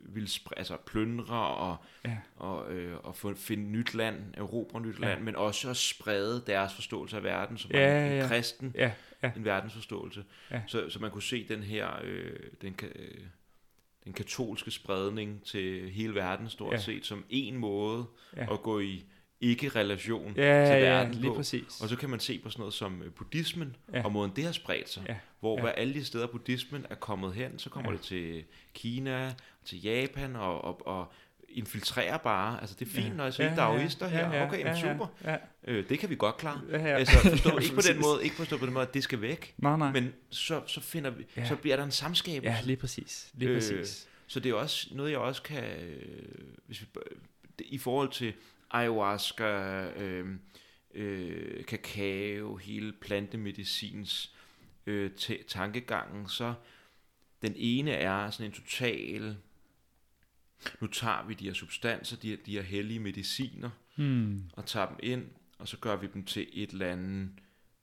vil 0.00 0.30
altså 0.56 0.76
plyndre 0.76 1.36
og, 1.36 1.76
ja. 2.04 2.16
og, 2.36 2.72
øh, 2.72 2.96
og 3.02 3.16
få, 3.16 3.34
finde 3.34 3.64
nyt 3.64 3.94
land, 3.94 4.34
erobre 4.36 4.80
nyt 4.80 4.98
land, 4.98 5.18
ja. 5.18 5.24
men 5.24 5.36
også 5.36 5.70
at 5.70 5.76
sprede 5.76 6.42
deres 6.46 6.74
forståelse 6.74 7.16
af 7.16 7.22
verden, 7.22 7.58
som 7.58 7.70
ja, 7.70 8.06
en, 8.06 8.12
en 8.12 8.18
ja. 8.18 8.26
kristen, 8.28 8.72
ja, 8.74 8.92
ja. 9.22 9.32
en 9.36 9.44
verdensforståelse. 9.44 10.24
Ja. 10.50 10.62
Så, 10.66 10.90
så 10.90 10.98
man 10.98 11.10
kunne 11.10 11.22
se 11.22 11.48
den 11.48 11.62
her, 11.62 11.88
øh, 12.04 12.40
den, 12.62 12.76
øh, 12.82 13.20
den 14.08 14.14
katolske 14.14 14.70
spredning 14.70 15.42
til 15.44 15.90
hele 15.90 16.14
verden 16.14 16.48
stort 16.48 16.72
ja. 16.72 16.78
set, 16.78 17.06
som 17.06 17.24
en 17.30 17.56
måde 17.56 18.06
ja. 18.36 18.52
at 18.52 18.62
gå 18.62 18.80
i 18.80 19.04
ikke-relation 19.40 20.34
ja, 20.36 20.66
til 20.66 20.82
verden 20.82 21.12
ja, 21.12 21.18
lige 21.18 21.30
på. 21.30 21.34
Præcis. 21.34 21.80
Og 21.82 21.88
så 21.88 21.96
kan 21.96 22.10
man 22.10 22.20
se 22.20 22.38
på 22.38 22.50
sådan 22.50 22.60
noget 22.60 22.74
som 22.74 23.02
øh, 23.02 23.12
buddhismen, 23.12 23.76
ja. 23.92 24.04
og 24.04 24.12
måden 24.12 24.32
det 24.36 24.44
har 24.44 24.52
spredt 24.52 24.88
sig. 24.88 25.04
Ja. 25.08 25.16
Hvor 25.40 25.56
ja. 25.56 25.62
Hver 25.62 25.72
alle 25.72 25.94
de 25.94 26.04
steder 26.04 26.26
buddhismen 26.26 26.86
er 26.90 26.94
kommet 26.94 27.34
hen, 27.34 27.58
så 27.58 27.70
kommer 27.70 27.90
ja. 27.90 27.96
det 27.96 28.04
til 28.04 28.44
Kina, 28.74 29.34
til 29.64 29.82
Japan, 29.82 30.36
og, 30.36 30.64
og, 30.64 30.86
og 30.86 31.12
infiltrerer 31.48 32.16
bare. 32.16 32.60
Altså 32.60 32.76
det 32.78 32.88
er 32.88 32.92
fint, 32.92 33.06
ja. 33.06 33.12
når 33.12 33.24
jeg 33.24 33.34
siger 33.34 33.50
ja, 33.50 33.56
daoister 33.56 34.08
her. 34.08 34.28
Ja, 34.28 34.36
ja, 34.36 34.46
okay, 34.46 34.64
ja, 34.64 34.80
super. 34.80 35.06
Ja, 35.24 35.30
ja. 35.30 35.38
Øh, 35.64 35.88
det 35.88 35.98
kan 35.98 36.10
vi 36.10 36.16
godt 36.16 36.36
klare. 36.36 36.60
Ja, 36.70 36.78
ja. 36.78 36.96
Altså 36.96 37.18
forstå, 37.18 37.58
ikke 37.62 37.74
på 37.74 37.80
den 37.80 38.00
måde, 38.00 38.24
ikke 38.24 38.36
forstå 38.36 38.58
på 38.58 38.66
den 38.66 38.74
måde, 38.74 38.86
at 38.86 38.94
det 38.94 39.02
skal 39.02 39.20
væk. 39.20 39.54
Nej, 39.58 39.76
nej. 39.76 39.92
Men 39.92 40.12
så, 40.30 40.62
så 40.66 40.80
finder 40.80 41.10
vi, 41.10 41.26
ja. 41.36 41.48
så 41.48 41.56
bliver 41.56 41.76
der 41.76 41.84
en 41.84 41.90
samskabelse. 41.90 42.56
Ja, 42.56 42.60
lige 42.64 42.76
præcis. 42.76 43.30
Lige 43.34 43.54
præcis. 43.54 43.72
Øh, 43.72 43.86
så 44.26 44.40
det 44.40 44.50
er 44.50 44.54
også 44.54 44.88
noget, 44.90 45.10
jeg 45.10 45.18
også 45.18 45.42
kan, 45.42 45.64
øh, 45.64 46.38
hvis 46.66 46.80
vi, 46.80 46.86
i 47.64 47.78
forhold 47.78 48.08
til 48.08 48.32
ayahuasca, 48.70 49.44
øh, 49.90 50.26
øh, 50.94 51.64
kakao, 51.64 52.56
hele 52.56 52.92
plantemedicins 52.92 54.32
øh, 54.86 55.10
tankegangen, 55.48 56.28
så 56.28 56.54
den 57.42 57.52
ene 57.56 57.90
er 57.90 58.30
sådan 58.30 58.46
en 58.46 58.52
total, 58.52 59.36
nu 60.80 60.86
tager 60.86 61.26
vi 61.26 61.34
de 61.34 61.44
her 61.44 61.54
substanser, 61.54 62.16
de 62.16 62.30
her, 62.30 62.36
de 62.46 62.52
her 62.52 62.62
hellige 62.62 63.00
mediciner, 63.00 63.70
hmm. 63.96 64.42
og 64.52 64.66
tager 64.66 64.86
dem 64.86 64.96
ind, 65.02 65.24
og 65.58 65.68
så 65.68 65.76
gør 65.76 65.96
vi 65.96 66.06
dem 66.14 66.24
til 66.24 66.46
et 66.52 66.70
eller 66.70 66.86
andet 66.86 67.30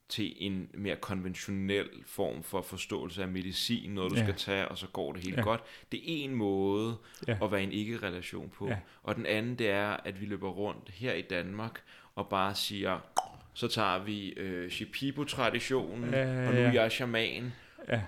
til 0.09 0.33
en 0.37 0.69
mere 0.73 0.95
konventionel 0.95 1.89
form 2.05 2.43
for 2.43 2.61
forståelse 2.61 3.21
af 3.21 3.27
medicin, 3.27 3.89
noget 3.89 4.11
du 4.11 4.15
ja. 4.15 4.23
skal 4.23 4.35
tage, 4.35 4.67
og 4.67 4.77
så 4.77 4.87
går 4.87 5.13
det 5.13 5.23
helt 5.23 5.37
ja. 5.37 5.41
godt. 5.41 5.61
Det 5.91 5.99
er 5.99 6.23
en 6.23 6.35
måde 6.35 6.97
ja. 7.27 7.37
at 7.41 7.51
være 7.51 7.63
en 7.63 7.71
ikke-relation 7.71 8.49
på. 8.49 8.67
Ja. 8.67 8.77
Og 9.03 9.15
den 9.15 9.25
anden, 9.25 9.55
det 9.55 9.69
er, 9.69 9.97
at 10.05 10.21
vi 10.21 10.25
løber 10.25 10.49
rundt 10.49 10.89
her 10.89 11.13
i 11.13 11.21
Danmark, 11.21 11.81
og 12.15 12.29
bare 12.29 12.55
siger, 12.55 12.99
så 13.53 13.67
tager 13.67 14.03
vi 14.03 14.29
øh, 14.29 14.69
Shipibo-traditionen, 14.71 16.13
ja, 16.13 16.47
og 16.47 16.53
nu 16.53 16.59
er 16.59 16.71
jeg 16.71 16.91
shaman. 16.91 17.53
Ja. 17.87 18.01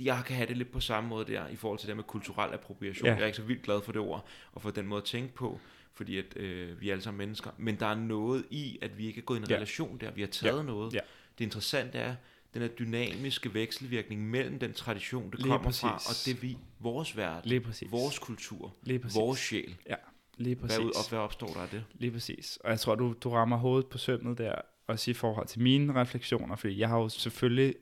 Jeg 0.00 0.22
kan 0.26 0.36
have 0.36 0.48
det 0.48 0.56
lidt 0.56 0.70
på 0.70 0.80
samme 0.80 1.08
måde 1.08 1.32
der, 1.32 1.48
i 1.48 1.56
forhold 1.56 1.78
til 1.78 1.88
det 1.88 1.96
med 1.96 2.04
kulturel 2.04 2.54
appropriation. 2.54 3.06
Ja. 3.06 3.14
Jeg 3.14 3.22
er 3.22 3.26
ikke 3.26 3.36
så 3.36 3.42
vildt 3.42 3.62
glad 3.62 3.82
for 3.82 3.92
det 3.92 4.00
ord, 4.00 4.26
og 4.52 4.62
for 4.62 4.70
den 4.70 4.86
måde 4.86 5.00
at 5.00 5.04
tænke 5.04 5.34
på 5.34 5.60
fordi 5.96 6.18
at 6.18 6.36
øh, 6.36 6.80
vi 6.80 6.88
er 6.88 6.92
alle 6.92 7.02
sammen 7.02 7.18
mennesker. 7.18 7.50
Men 7.58 7.80
der 7.80 7.86
er 7.86 7.94
noget 7.94 8.44
i, 8.50 8.78
at 8.82 8.98
vi 8.98 9.06
ikke 9.06 9.18
er 9.18 9.22
gået 9.22 9.38
i 9.38 9.42
en 9.42 9.48
ja. 9.48 9.54
relation 9.54 9.98
der. 9.98 10.10
Vi 10.10 10.20
har 10.20 10.28
taget 10.28 10.58
ja. 10.58 10.62
noget. 10.62 10.94
Ja. 10.94 11.00
Det 11.38 11.44
interessante 11.44 11.98
er, 11.98 12.14
den 12.54 12.62
her 12.62 12.68
dynamiske 12.68 13.54
vekselvirkning 13.54 14.30
mellem 14.30 14.58
den 14.58 14.72
tradition, 14.72 15.30
det 15.30 15.40
kommer 15.40 15.58
præcis. 15.58 15.80
fra, 15.80 15.94
og 15.94 16.14
det 16.26 16.42
vi, 16.42 16.58
vores 16.80 17.16
verden, 17.16 17.48
Lige 17.48 17.60
præcis. 17.60 17.92
vores 17.92 18.18
kultur, 18.18 18.74
Lige 18.82 18.98
præcis. 18.98 19.16
vores 19.16 19.38
sjæl. 19.38 19.76
Ja, 19.88 19.94
lige 20.36 20.56
præcis. 20.56 20.76
Hvad, 20.76 20.86
og 20.86 21.08
hvad 21.08 21.18
opstår 21.18 21.46
der 21.46 21.60
af 21.60 21.68
det? 21.68 21.84
Lige 21.94 22.10
præcis. 22.10 22.58
Og 22.64 22.70
jeg 22.70 22.80
tror, 22.80 22.94
du, 22.94 23.14
du 23.20 23.30
rammer 23.30 23.56
hovedet 23.56 23.86
på 23.86 23.98
sømmet 23.98 24.38
der, 24.38 24.54
også 24.86 25.10
i 25.10 25.14
forhold 25.14 25.46
til 25.46 25.60
mine 25.60 25.94
refleksioner, 25.94 26.56
fordi 26.56 26.78
jeg 26.78 26.88
har 26.88 26.98
jo 26.98 27.08
selvfølgelig 27.08 27.74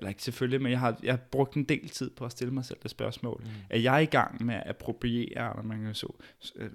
eller 0.00 0.08
ikke 0.08 0.22
selvfølgelig, 0.22 0.62
men 0.62 0.72
jeg 0.72 0.80
har, 0.80 0.96
jeg 1.02 1.12
har 1.12 1.18
brugt 1.30 1.54
en 1.54 1.64
del 1.64 1.88
tid 1.88 2.10
på 2.10 2.24
at 2.24 2.32
stille 2.32 2.54
mig 2.54 2.64
selv 2.64 2.78
det 2.82 2.90
spørgsmål. 2.90 3.40
Mm. 3.44 3.50
Er 3.70 3.78
jeg 3.78 4.02
i 4.02 4.06
gang 4.06 4.44
med 4.44 4.54
at 4.54 4.62
appropriere, 4.66 5.56
når 5.56 5.62
man 5.62 5.84
kan 5.84 5.94
så, 5.94 6.12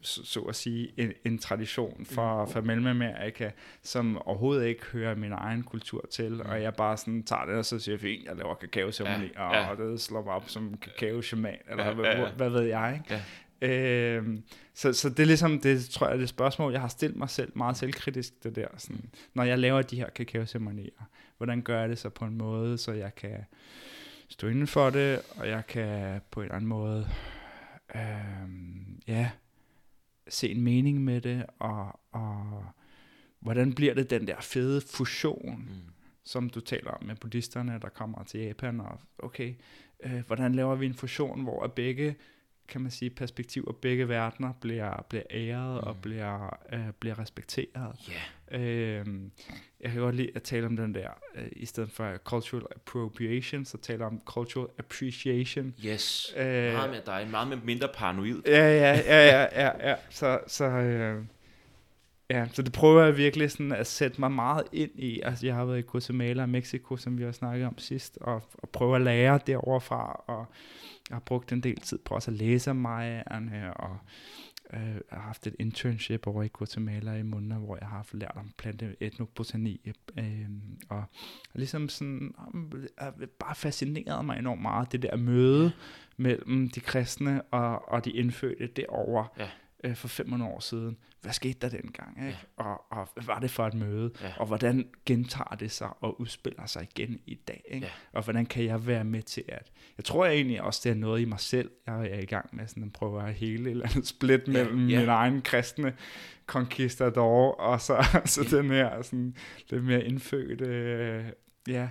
så, 0.02 0.26
så 0.26 0.40
at 0.40 0.56
sige, 0.56 0.92
en, 0.98 1.12
en 1.26 1.38
tradition 1.38 2.06
fra, 2.06 2.46
mm. 2.46 2.52
fra 2.52 2.62
Mellemamerika, 2.62 3.50
som 3.84 4.18
overhovedet 4.18 4.68
ikke 4.68 4.86
hører 4.86 5.16
min 5.16 5.32
egen 5.32 5.64
kultur 5.64 6.06
til, 6.12 6.32
mm. 6.32 6.40
og 6.40 6.62
jeg 6.62 6.74
bare 6.74 6.98
sådan 6.98 7.24
tager 7.24 7.46
det, 7.46 7.56
og 7.56 7.66
så 7.66 7.80
siger 7.80 7.98
fint, 7.98 8.26
jeg 8.26 8.36
laver 8.36 8.56
kakaoceremoni, 8.56 9.30
ja. 9.36 9.42
og, 9.42 9.56
ja. 9.56 9.70
og 9.70 9.78
det 9.78 10.02
slår 10.02 10.24
mig 10.24 10.34
op 10.34 10.50
som 10.50 10.78
kakao-shaman, 10.78 11.58
eller 11.70 11.86
ja, 11.86 11.94
hvad, 11.94 12.06
ja, 12.06 12.22
ja. 12.22 12.32
hvad 12.32 12.50
ved 12.50 12.62
jeg, 12.62 13.00
ikke? 13.04 13.14
Ja. 13.14 13.22
Øh, 13.62 14.38
så, 14.74 14.94
så 14.94 15.10
det 15.10 15.20
er 15.20 15.26
ligesom, 15.26 15.60
det 15.60 15.86
tror 15.86 16.10
jeg, 16.10 16.20
det 16.20 16.30
spørgsmål, 16.30 16.72
jeg 16.72 16.82
har 16.82 16.88
stillet 16.88 17.18
mig 17.18 17.30
selv 17.30 17.52
meget 17.56 17.78
selvkritisk, 17.78 18.44
det 18.44 18.56
der, 18.56 18.68
sådan, 18.78 19.10
når 19.34 19.44
jeg 19.44 19.60
laver 19.60 19.82
de 19.82 19.96
her 19.96 20.10
kakaoceremonier, 20.10 21.10
hvordan 21.38 21.62
gør 21.62 21.80
jeg 21.80 21.90
det 21.90 21.98
så 21.98 22.10
på 22.10 22.26
en 22.26 22.38
måde, 22.38 22.78
så 22.78 22.92
jeg 22.92 23.16
kan 23.16 23.46
stå 24.30 24.48
inden 24.48 24.68
for 24.68 24.90
det, 24.90 25.22
og 25.38 25.48
jeg 25.48 25.68
kan 25.68 26.22
på 26.32 26.42
en 26.42 26.52
anden 26.52 26.68
måde, 26.68 27.08
øh, 27.96 28.50
ja, 29.08 29.32
se 30.28 30.50
en 30.50 30.62
mening 30.62 31.04
med 31.04 31.22
det, 31.22 31.46
og, 31.60 32.00
og 32.12 32.66
hvordan 33.40 33.74
bliver 33.74 33.94
det 33.94 34.10
den 34.10 34.28
der 34.28 34.42
fede 34.42 34.82
fusion, 34.82 35.66
mm. 35.70 35.92
som 36.24 36.50
du 36.50 36.60
taler 36.60 36.92
om 36.92 37.04
med 37.06 37.16
buddhisterne, 37.16 37.80
der 37.82 37.90
kommer 37.90 38.24
til 38.24 38.40
Japan, 38.40 38.80
og 38.80 39.00
okay, 39.20 39.56
øh, 40.04 40.26
hvordan 40.28 40.56
laver 40.56 40.76
vi 40.76 40.86
en 40.86 40.94
fusion, 40.94 41.44
hvor 41.44 41.68
begge 41.68 42.16
kan 42.68 42.82
man 42.82 42.92
sige, 42.92 43.10
perspektiv, 43.10 43.64
og 43.68 43.76
begge 43.76 44.10
verdener 44.10 44.54
bliver, 44.62 45.06
bliver 45.10 45.24
æret 45.32 45.82
mm. 45.82 45.88
og 45.88 45.98
bliver, 46.02 46.58
øh, 46.74 46.80
bliver 47.00 47.20
respekteret. 47.20 48.10
Yeah. 48.10 48.22
Øhm, 48.52 49.32
jeg 49.82 49.92
kan 49.92 50.02
godt 50.02 50.16
lide 50.16 50.32
at 50.36 50.44
tale 50.44 50.66
om 50.66 50.76
den 50.76 50.94
der, 50.94 51.10
øh, 51.36 51.48
i 51.52 51.66
stedet 51.66 51.92
for 51.92 52.18
cultural 52.18 52.66
appropriation, 52.76 53.66
så 53.66 53.78
taler 53.78 54.06
om 54.06 54.22
cultural 54.26 54.68
appreciation. 54.80 55.74
Yes, 55.86 56.34
øh, 56.38 56.74
meget 56.74 56.92
med 56.92 57.02
dig, 57.06 57.28
meget 57.32 57.48
med 57.48 57.58
mindre 57.58 57.88
paranoid. 57.94 58.42
Ja, 58.46 58.78
ja, 58.78 59.02
ja, 59.06 59.26
ja, 59.26 59.66
ja, 59.66 59.90
ja. 59.90 59.96
Så, 60.10 60.40
så, 60.48 60.66
øh, 60.66 61.24
ja, 62.30 62.48
så 62.54 62.62
det 62.62 62.74
prøver 62.74 63.04
jeg 63.04 63.18
virkelig 63.18 63.52
sådan 63.52 63.72
at 63.72 63.88
sætte 63.88 64.22
mig 64.22 64.32
meget 64.32 64.64
ind 64.72 64.92
i. 64.96 65.22
Altså, 65.22 65.46
jeg 65.46 65.56
har 65.56 65.66
været 65.66 65.80
i 65.80 65.82
Guatemala 65.82 66.42
og 66.42 66.50
Mexico, 66.50 66.98
som 66.98 67.18
vi 67.18 67.24
har 67.24 67.32
snakket 67.32 67.68
om 67.68 67.78
sidst, 67.78 68.18
og, 68.22 68.42
og 68.54 68.70
prøve 68.70 68.96
at 68.96 69.02
lære 69.02 69.40
derovre 69.48 69.82
fra, 69.82 70.24
og 70.28 70.46
jeg 71.10 71.16
har 71.16 71.20
brugt 71.20 71.52
en 71.52 71.62
del 71.62 71.78
tid 71.78 71.98
på 71.98 72.16
også 72.16 72.32
at 72.32 72.38
læse 72.38 72.70
om 72.70 72.76
Mayerne, 72.76 73.74
og 73.74 73.98
øh, 74.74 74.96
har 75.12 75.20
haft 75.20 75.48
et 75.48 75.56
internship 75.60 76.28
over 76.28 76.44
i 76.44 76.48
Guatemala 76.48 77.14
i 77.14 77.24
måneder, 77.24 77.58
hvor 77.58 77.78
jeg 77.82 77.88
har 77.88 77.96
haft 77.96 78.14
lært 78.14 78.32
om 78.36 78.52
plante 78.58 78.96
etnobotani, 79.00 79.92
øh, 80.18 80.50
og 80.90 81.04
ligesom 81.54 81.90
sådan, 81.90 82.36
øh, 83.02 83.28
bare 83.40 83.56
fascineret 83.56 84.26
mig 84.26 84.40
enormt 84.40 84.62
meget, 84.62 84.92
det 84.92 85.02
der 85.02 85.18
møde 85.18 85.72
mellem 86.18 86.70
de 86.70 86.80
kristne 86.80 87.42
og, 87.42 87.90
og 87.90 88.06
de 88.06 88.12
indfødte 88.12 88.68
derovre. 88.68 89.28
Ja 89.40 89.50
øh, 89.86 89.96
for 89.96 90.08
500 90.08 90.52
år 90.52 90.60
siden. 90.60 90.98
Hvad 91.26 91.34
skete 91.34 91.60
der 91.62 91.70
dengang? 91.70 92.18
Ikke? 92.18 92.38
Ja. 92.58 92.64
Og, 92.64 92.82
og 92.90 93.10
hvad 93.14 93.24
var 93.24 93.40
det 93.40 93.52
for 93.52 93.68
et 93.68 93.74
møde? 93.74 94.12
Ja. 94.22 94.34
Og 94.38 94.46
hvordan 94.46 94.88
gentager 95.06 95.56
det 95.56 95.72
sig 95.72 95.90
og 96.02 96.22
udspiller 96.22 96.66
sig 96.66 96.84
igen 96.84 97.20
i 97.26 97.36
dag? 97.48 97.64
Ikke? 97.68 97.86
Ja. 97.86 97.92
Og 98.14 98.24
hvordan 98.24 98.46
kan 98.46 98.66
jeg 98.66 98.88
være 98.88 99.04
med 99.04 99.22
til 99.22 99.44
at... 99.48 99.72
Jeg 99.98 100.06
tror 100.06 100.26
egentlig 100.26 100.62
også, 100.62 100.82
det 100.84 100.90
er 100.90 100.96
noget 100.96 101.22
i 101.22 101.26
mig 101.26 101.40
selv, 101.40 101.72
jeg 101.88 102.08
er 102.08 102.20
i 102.20 102.26
gang 102.26 102.56
med 102.56 102.68
sådan 102.68 102.84
at 102.84 102.94
prøve 102.94 103.28
at 103.28 103.34
hele 103.34 103.64
et 103.64 103.72
eller 103.72 103.86
andet 103.90 104.08
split 104.08 104.48
mellem 104.48 104.88
ja. 104.88 105.00
min 105.00 105.10
egen 105.10 105.42
kristne 105.42 105.94
conquistador 106.46 107.52
og 107.52 107.82
så, 107.82 108.06
så 108.26 108.44
ja. 108.52 108.58
den 108.58 108.70
her 108.70 109.02
sådan, 109.02 109.36
lidt 109.70 109.84
mere 109.84 110.04
indfødte... 110.04 110.66
Øh, 110.66 111.26
ja, 111.68 111.90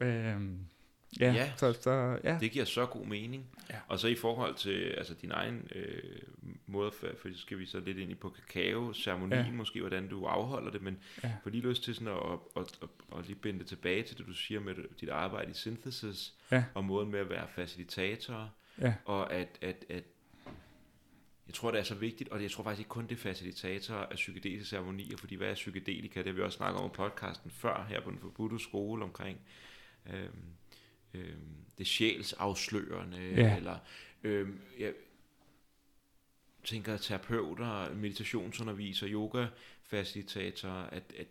øh, 0.00 0.36
Ja, 1.20 1.32
ja, 1.32 1.52
så, 1.56 1.72
så, 1.72 2.18
ja. 2.24 2.38
det 2.40 2.50
giver 2.50 2.64
så 2.64 2.86
god 2.86 3.06
mening. 3.06 3.46
Ja. 3.70 3.76
Og 3.88 3.98
så 3.98 4.08
i 4.08 4.14
forhold 4.14 4.54
til 4.54 4.94
altså, 4.98 5.14
din 5.14 5.30
egen 5.30 5.68
øh, 5.74 6.22
måde, 6.66 6.92
for, 6.92 7.06
for 7.20 7.28
skal 7.34 7.58
vi 7.58 7.66
så 7.66 7.80
lidt 7.80 7.98
ind 7.98 8.10
i 8.10 8.14
på 8.14 8.30
kakao-ceremonien, 8.30 9.46
ja. 9.46 9.52
måske 9.52 9.80
hvordan 9.80 10.08
du 10.08 10.24
afholder 10.24 10.70
det, 10.70 10.82
men 10.82 10.98
ja. 11.24 11.32
for 11.42 11.50
lige 11.50 11.68
lyst 11.68 11.84
til 11.84 11.94
sådan 11.94 12.08
at, 12.08 12.16
at, 12.56 12.62
at, 12.62 12.78
at, 12.82 13.18
at 13.18 13.26
lige 13.26 13.36
binde 13.36 13.58
det 13.58 13.66
tilbage 13.66 14.02
til 14.02 14.18
det, 14.18 14.26
du 14.26 14.32
siger 14.32 14.60
med 14.60 14.74
dit 15.00 15.08
arbejde 15.08 15.50
i 15.50 15.54
synthesis, 15.54 16.34
ja. 16.50 16.64
og 16.74 16.84
måden 16.84 17.10
med 17.10 17.20
at 17.20 17.30
være 17.30 17.48
facilitator, 17.48 18.50
ja. 18.80 18.94
og 19.04 19.32
at, 19.32 19.48
at, 19.60 19.84
at 19.88 20.04
jeg 21.46 21.54
tror, 21.54 21.70
det 21.70 21.80
er 21.80 21.84
så 21.84 21.94
vigtigt, 21.94 22.28
og 22.28 22.42
jeg 22.42 22.50
tror 22.50 22.64
faktisk 22.64 22.80
ikke 22.80 22.88
kun 22.88 23.06
det 23.06 23.12
er 23.12 23.20
facilitator 23.20 23.94
af 23.94 24.14
psykedeliske 24.14 24.68
ceremonier, 24.68 25.16
fordi 25.16 25.34
hvad 25.34 25.48
er 25.48 25.54
psykedelika? 25.54 26.18
Det 26.18 26.26
har 26.26 26.32
vi 26.32 26.42
også 26.42 26.56
snakket 26.56 26.80
om 26.80 26.86
i 26.86 26.94
podcasten 26.94 27.50
før, 27.50 27.86
her 27.88 28.00
på 28.00 28.10
den 28.10 28.18
forbudte 28.18 28.58
skole 28.58 29.04
omkring. 29.04 29.40
Øhm, 30.06 30.44
øh, 31.14 31.34
det 31.78 31.86
sjælsafslørende, 31.86 33.34
ja. 33.36 33.56
eller 33.56 33.78
øh, 34.22 34.48
jeg 34.78 34.92
tænker 36.64 36.96
terapeuter, 36.96 37.94
meditationsundervisere, 37.94 39.10
yoga-facilitatorer, 39.10 40.86
at, 40.86 41.02
at 41.18 41.26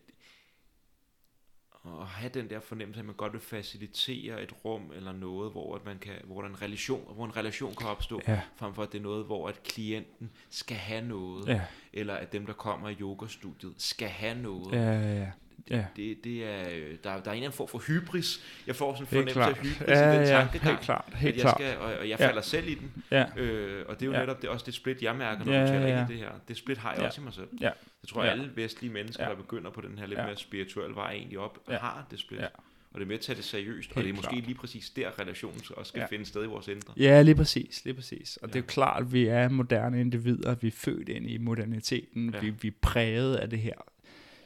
at 1.86 2.08
have 2.08 2.32
den 2.34 2.50
der 2.50 2.60
fornemmelse, 2.60 3.00
at 3.00 3.06
man 3.06 3.16
godt 3.16 3.34
vil 3.34 3.42
facilitere 3.42 4.44
et 4.44 4.66
rum 4.66 4.92
eller 4.96 5.12
noget, 5.12 5.52
hvor, 5.52 5.76
at 5.76 5.86
man 5.86 6.00
kan, 6.00 6.14
hvor, 6.24 6.42
der 6.42 6.50
en 6.50 6.62
relation, 6.62 7.14
hvor 7.14 7.26
en 7.26 7.38
relation 7.38 7.76
kan 7.76 7.88
opstå, 7.88 8.22
ja. 8.28 8.42
frem 8.56 8.74
for 8.74 8.84
at 8.84 8.92
det 8.92 8.98
er 8.98 9.02
noget, 9.02 9.26
hvor 9.26 9.50
at 9.50 9.64
klienten 9.64 10.32
skal 10.50 10.78
have 10.78 11.08
noget, 11.08 11.48
ja. 11.48 11.62
eller 11.94 12.14
at 12.14 12.34
dem, 12.34 12.46
der 12.46 12.54
kommer 12.54 12.90
i 12.90 12.96
yogastudiet, 13.02 13.74
skal 13.78 14.10
have 14.10 14.42
noget. 14.42 14.72
Ja, 14.72 14.92
ja, 14.92 15.20
ja. 15.20 15.32
Ja. 15.70 15.86
Det, 15.96 16.24
det 16.24 16.46
er, 16.46 16.64
der, 16.64 16.98
der 17.04 17.10
er 17.10 17.16
en 17.16 17.18
eller 17.18 17.32
anden 17.34 17.52
form 17.52 17.68
for 17.68 17.78
hybris. 17.88 18.44
Jeg 18.68 18.76
får 18.76 18.94
sådan 18.94 19.04
en 19.04 19.08
fornemmelse 19.08 19.42
af 19.42 19.56
hybris 19.56 19.88
ja, 19.88 20.12
i 20.14 20.18
den 20.18 20.28
tankegang. 20.28 20.70
Helt 20.70 20.82
klart, 20.82 21.14
helt 21.16 21.38
at 21.38 21.44
jeg 21.44 21.54
skal, 21.58 21.78
og, 21.78 21.94
og 21.94 22.10
jeg 22.10 22.18
falder 22.18 22.36
ja. 22.36 22.42
selv 22.42 22.68
i 22.68 22.76
den. 22.76 23.04
Ja. 23.12 23.26
Øh, 23.38 23.86
og 23.88 24.00
det 24.00 24.06
er 24.06 24.06
jo 24.06 24.14
ja. 24.14 24.20
netop 24.20 24.42
det, 24.42 24.50
også 24.50 24.66
det 24.66 24.74
split, 24.74 25.02
jeg 25.02 25.16
mærker, 25.16 25.46
når 25.46 25.54
ja, 25.54 25.62
du 25.62 25.68
taler 25.68 25.88
ja, 25.88 25.98
ja. 25.98 26.06
i 26.06 26.08
det 26.08 26.18
her. 26.18 26.30
Det 26.48 26.58
split 26.58 26.78
har 26.78 26.92
jeg 26.92 27.00
ja. 27.00 27.08
også 27.08 27.22
i 27.22 27.24
mig 27.24 27.34
selv. 27.34 27.48
Ja. 27.62 27.66
Jeg 28.04 28.10
tror, 28.10 28.24
at 28.24 28.30
alle 28.30 28.52
vestlige 28.56 28.94
mennesker, 28.94 29.24
ja. 29.24 29.30
der 29.30 29.36
begynder 29.36 29.72
på 29.72 29.82
den 29.82 29.98
her 29.98 30.08
lidt 30.08 30.20
ja. 30.20 30.26
mere 30.26 30.38
spirituelle 30.38 30.96
vej 30.96 31.12
egentlig 31.12 31.40
op, 31.40 31.60
ja. 31.70 31.78
har 31.78 32.06
det 32.12 32.20
split. 32.20 32.42
Ja. 32.42 32.48
Og 32.94 33.00
det 33.00 33.06
er 33.06 33.08
med 33.08 33.16
at 33.16 33.22
tage 33.22 33.36
det 33.36 33.44
seriøst, 33.44 33.88
Helt 33.88 33.98
og 33.98 34.04
det 34.04 34.10
er 34.10 34.14
måske 34.14 34.30
klart. 34.30 34.46
lige 34.46 34.56
præcis 34.56 34.90
der, 34.90 35.20
relationen 35.20 35.62
også 35.78 35.90
skal 35.90 36.00
ja. 36.00 36.06
finde 36.06 36.26
sted 36.26 36.44
i 36.44 36.48
vores 36.48 36.68
indre. 36.68 36.94
Ja, 36.98 37.22
lige 37.22 37.36
præcis, 37.36 37.86
lige 37.86 37.94
præcis. 37.94 38.38
Og 38.38 38.48
ja. 38.48 38.54
det 38.54 38.56
er 38.56 38.64
jo 38.64 38.68
klart, 38.68 39.02
at 39.02 39.14
vi 39.14 39.26
er 39.26 39.50
moderne 39.50 40.02
individer, 40.02 40.56
vi 40.56 40.68
er 40.68 40.72
født 40.72 41.10
ind 41.10 41.30
i 41.30 41.38
moderniteten, 41.38 42.34
ja. 42.34 42.40
vi, 42.40 42.50
vi 42.50 42.68
er 42.68 42.72
præget 42.82 43.36
af 43.36 43.50
det 43.50 43.60
her 43.60 43.74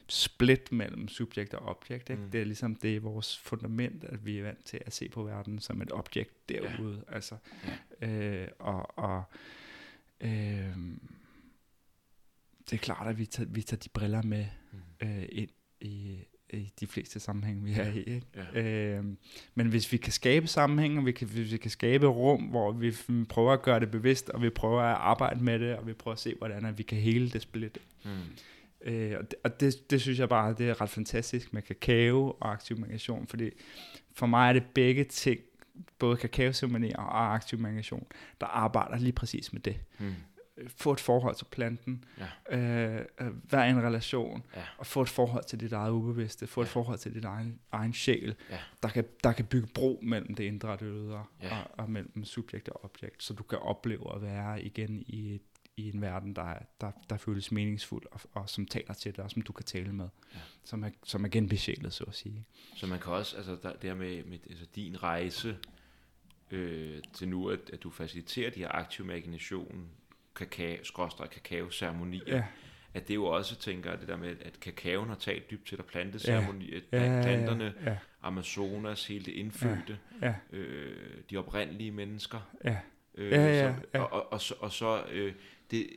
split 0.08 0.72
mellem 0.72 1.08
subjekt 1.08 1.54
og 1.54 1.68
objekt. 1.68 2.10
Ikke? 2.10 2.22
Mm. 2.22 2.32
Det 2.32 2.42
er 2.42 2.46
ligesom 2.46 2.76
det 2.76 2.96
er 2.96 3.00
vores 3.00 3.38
fundament, 3.38 4.04
at 4.04 4.26
vi 4.26 4.38
er 4.40 4.44
vant 4.44 4.66
til 4.66 4.80
at 4.86 4.94
se 4.94 5.10
på 5.10 5.24
verden 5.24 5.60
som 5.60 5.82
et 5.82 5.92
objekt 5.92 6.50
derude. 6.50 7.04
Ja. 7.10 7.16
Altså, 7.16 7.36
ja. 8.02 8.08
Øh, 8.08 8.48
og 8.60 9.00
og 9.00 9.24
øh, 10.22 10.78
det 12.70 12.74
er 12.74 12.78
klart, 12.78 13.08
at 13.08 13.18
vi 13.18 13.26
tager, 13.26 13.50
vi 13.50 13.62
tager 13.62 13.80
de 13.80 13.90
briller 13.90 14.22
med 14.22 14.46
mm. 14.72 15.08
øh, 15.08 15.26
ind 15.30 15.50
i, 15.82 16.20
i 16.50 16.72
de 16.80 16.88
fleste 16.88 17.20
sammenhænge, 17.20 17.64
vi 17.64 17.74
er 17.74 17.94
i. 17.94 18.00
Ikke? 18.00 18.28
Ja. 18.54 18.98
Øh, 18.98 19.06
men 19.56 19.68
hvis 19.68 19.92
vi 19.92 19.98
kan 19.98 20.14
skabe 20.14 20.48
sammenhæng, 20.48 20.98
og 20.98 21.06
vi 21.06 21.12
kan, 21.12 21.28
hvis 21.28 21.52
vi 21.52 21.58
kan 21.58 21.72
skabe 21.72 22.08
rum, 22.08 22.44
hvor 22.44 22.72
vi 22.72 22.94
prøver 23.30 23.54
at 23.54 23.62
gøre 23.62 23.80
det 23.80 23.92
bevidst, 23.92 24.30
og 24.30 24.42
vi 24.42 24.50
prøver 24.50 24.82
at 24.82 24.96
arbejde 24.96 25.44
med 25.44 25.60
det, 25.60 25.76
og 25.76 25.88
vi 25.88 25.94
prøver 25.94 26.14
at 26.14 26.20
se, 26.20 26.36
hvordan 26.38 26.66
at 26.66 26.78
vi 26.78 26.84
kan 26.84 26.98
hele 26.98 27.30
det 27.30 27.42
split, 27.42 27.78
mm 28.06 28.12
Øh, 28.86 29.16
og 29.20 29.32
det, 29.32 29.40
og 29.44 29.60
det, 29.60 29.90
det 29.90 30.02
synes 30.02 30.20
jeg 30.20 30.30
bare, 30.30 30.54
det 30.54 30.70
er 30.70 30.82
ret 30.82 30.90
fantastisk 30.90 31.54
med 31.54 31.62
kakao 31.62 32.38
og 32.40 32.52
aktiv 32.52 32.80
meditation, 32.80 33.28
fordi 33.28 33.52
for 34.14 34.26
mig 34.26 34.50
er 34.50 34.54
det 34.54 34.64
begge 34.74 35.04
ting, 35.04 35.40
både 36.00 36.18
kakaoceremonier 36.18 36.98
og 36.98 37.34
aktiv 37.34 37.60
meditation, 37.60 38.08
der 38.42 38.48
arbejder 38.48 38.98
lige 38.98 39.12
præcis 39.12 39.54
med 39.54 39.62
det. 39.62 39.80
Mm. 40.00 40.14
Få 40.68 40.92
et 40.92 41.00
forhold 41.00 41.36
til 41.36 41.46
planten, 41.46 42.04
ja. 42.50 42.58
øh, 42.58 43.06
øh 43.22 43.52
være 43.52 43.68
i 43.68 43.70
en 43.70 43.84
relation, 43.84 44.44
ja. 44.56 44.62
og 44.78 44.86
få 44.86 45.02
et 45.02 45.10
forhold 45.10 45.44
til 45.44 45.60
dit 45.60 45.74
eget 45.74 45.92
ubevidste, 45.92 46.48
få 46.48 46.62
ja. 46.62 46.66
et 46.66 46.70
forhold 46.70 46.98
til 46.98 47.14
dit 47.14 47.26
egen, 47.26 47.60
egen 47.72 47.94
sjæl, 47.94 48.36
ja. 48.50 48.58
der, 48.84 48.90
kan, 48.90 49.06
der 49.24 49.32
kan 49.32 49.46
bygge 49.46 49.68
bro 49.74 50.00
mellem 50.04 50.36
det 50.36 50.44
indre 50.44 50.70
og 50.70 50.80
det 50.80 50.88
ydre, 50.92 51.26
ja. 51.42 51.58
og, 51.58 51.80
og 51.80 51.90
mellem 51.90 52.24
subjekt 52.24 52.70
og 52.70 52.84
objekt, 52.84 53.24
så 53.24 53.34
du 53.34 53.44
kan 53.44 53.60
opleve 53.60 54.16
at 54.16 54.22
være 54.22 54.64
igen 54.64 55.04
i 55.08 55.36
et 55.36 55.42
i 55.78 55.90
en 55.90 56.02
verden, 56.02 56.36
der, 56.36 56.54
der, 56.82 56.92
der 57.10 57.18
føles 57.18 57.52
meningsfuld, 57.52 58.04
og, 58.12 58.20
og 58.34 58.50
som 58.50 58.66
taler 58.66 58.94
til 58.94 59.16
dig, 59.16 59.24
og 59.24 59.32
som 59.32 59.42
du 59.42 59.54
kan 59.54 59.66
tale 59.66 59.94
med, 59.94 60.10
ja. 60.34 60.40
som, 60.64 60.84
er, 60.84 60.90
som 61.04 61.26
er 61.26 61.30
genbesjælet, 61.30 61.94
så 61.94 62.04
at 62.04 62.16
sige. 62.16 62.46
Så 62.76 62.88
man 62.88 63.00
kan 63.00 63.12
også, 63.14 63.38
altså 63.38 63.58
der, 63.64 63.74
det 63.74 63.90
her 63.90 63.96
med, 63.96 64.24
med 64.24 64.40
altså 64.50 64.66
din 64.76 65.04
rejse 65.04 65.58
øh, 66.52 67.02
til 67.14 67.28
nu, 67.28 67.50
at, 67.50 67.60
at 67.74 67.84
du 67.84 67.90
faciliterer 67.90 68.50
de 68.50 68.60
her 68.60 68.70
aktive 68.72 69.06
imagination, 69.06 69.90
kakao, 70.36 70.84
skråstrej 70.84 71.28
kakao 71.28 71.70
ceremonier, 71.70 72.36
ja. 72.36 72.44
at 72.94 73.08
det 73.08 73.16
jo 73.16 73.26
også, 73.26 73.56
tænker 73.56 73.96
det 73.96 74.08
der 74.08 74.18
med, 74.18 74.36
at 74.42 74.60
kakaoen 74.60 75.10
har 75.10 75.16
talt 75.16 75.52
dybt 75.52 75.68
til 75.68 75.78
dig, 75.78 75.86
planteceremonier, 75.86 76.82
ja. 76.92 77.16
ja, 77.16 77.22
planterne, 77.22 77.74
ja, 77.86 77.92
ja. 77.92 77.98
Amazonas, 78.22 79.08
hele 79.08 79.26
det 79.26 79.32
indfødte, 79.32 79.98
ja, 80.22 80.28
ja. 80.28 80.58
Øh, 80.58 81.18
de 81.30 81.38
oprindelige 81.38 81.92
mennesker, 81.92 82.52
ja. 82.64 82.78
Øh, 83.16 83.32
ja, 83.32 83.46
ja, 83.46 83.74
som, 83.74 83.84
ja. 83.94 84.02
Og, 84.02 84.14
og, 84.14 84.34
og, 84.34 84.42
så, 84.42 84.56
og 84.60 84.72
så 84.72 85.04
øh, 85.12 85.34
det, 85.72 85.90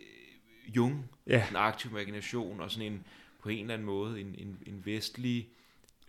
Jung, 0.77 1.11
ja. 1.27 1.49
en 1.51 1.57
aktiv 1.57 1.91
imagination, 1.91 2.61
og 2.61 2.71
sådan 2.71 2.93
en, 2.93 3.05
på 3.43 3.49
en 3.49 3.61
eller 3.61 3.75
anden 3.75 3.87
måde, 3.87 4.21
en, 4.21 4.35
en, 4.39 4.59
en 4.67 4.83
vestlig, 4.85 5.49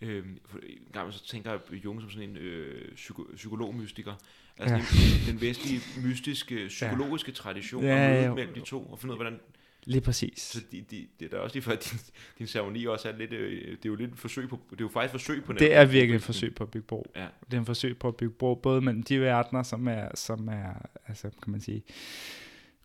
øh, 0.02 0.26
en 0.63 0.88
gang 0.93 1.13
så 1.13 1.26
tænker 1.26 1.52
jeg 1.52 1.86
Jung 1.86 2.02
som 2.02 2.10
sådan 2.10 2.30
en 2.30 2.38
øh, 2.38 2.95
psyko, 2.95 3.28
psykologmystiker, 3.36 4.13
altså 4.58 4.76
ja. 4.76 4.82
den, 4.82 5.34
den 5.34 5.41
vestlige, 5.41 5.82
mystiske, 6.04 6.65
psykologiske 6.67 7.32
ja. 7.32 7.36
tradition, 7.36 7.84
ja, 7.84 7.95
ja, 7.95 8.22
ja. 8.22 8.34
mellem 8.34 8.54
de 8.54 8.62
to, 8.62 8.84
og 8.84 9.00
finde 9.00 9.13
ud 9.13 9.19
af, 9.19 9.24
hvordan 9.24 9.39
Lige 9.86 10.02
præcis. 10.02 10.41
Så 10.41 10.62
de, 10.72 10.82
de, 10.91 11.08
det 11.19 11.26
er 11.26 11.30
da 11.30 11.38
også 11.38 11.56
lige 11.56 11.63
for, 11.63 11.72
at 11.72 11.89
din, 11.91 12.00
din 12.38 12.48
ceremoni 12.48 12.86
også 12.86 13.10
er 13.10 13.17
lidt, 13.17 13.34
øh, 13.34 13.62
det 13.62 13.72
er 13.72 13.89
jo 13.89 13.95
lidt 13.95 14.12
et 14.12 14.19
forsøg 14.19 14.50
på, 14.50 14.60
det 14.72 14.82
er 14.82 14.84
jo 14.84 14.89
faktisk 14.89 15.15
et 15.15 15.22
forsøg 15.22 15.43
på 15.43 15.54
Det 15.54 15.74
er 15.74 15.86
virkelig 15.86 16.15
et 16.15 16.24
forsøg 16.24 16.56
på 16.56 16.63
at 16.63 16.72
bygge 16.72 16.88
bro. 16.88 17.12
Ja. 17.15 17.28
Det 17.52 17.58
er 17.58 17.62
et 17.62 17.65
forsøg 17.65 17.98
på 17.98 18.08
at 18.08 18.15
bygge 18.15 18.34
bro, 18.34 18.56
både 18.56 18.82
mellem 18.82 19.04
de 19.04 19.22
verdener, 19.22 19.63
som 19.63 19.88
er, 19.88 20.10
som 20.15 20.48
er 20.48 20.74
altså 21.08 21.30
kan 21.43 21.52
man 21.52 21.62
sige, 21.62 21.84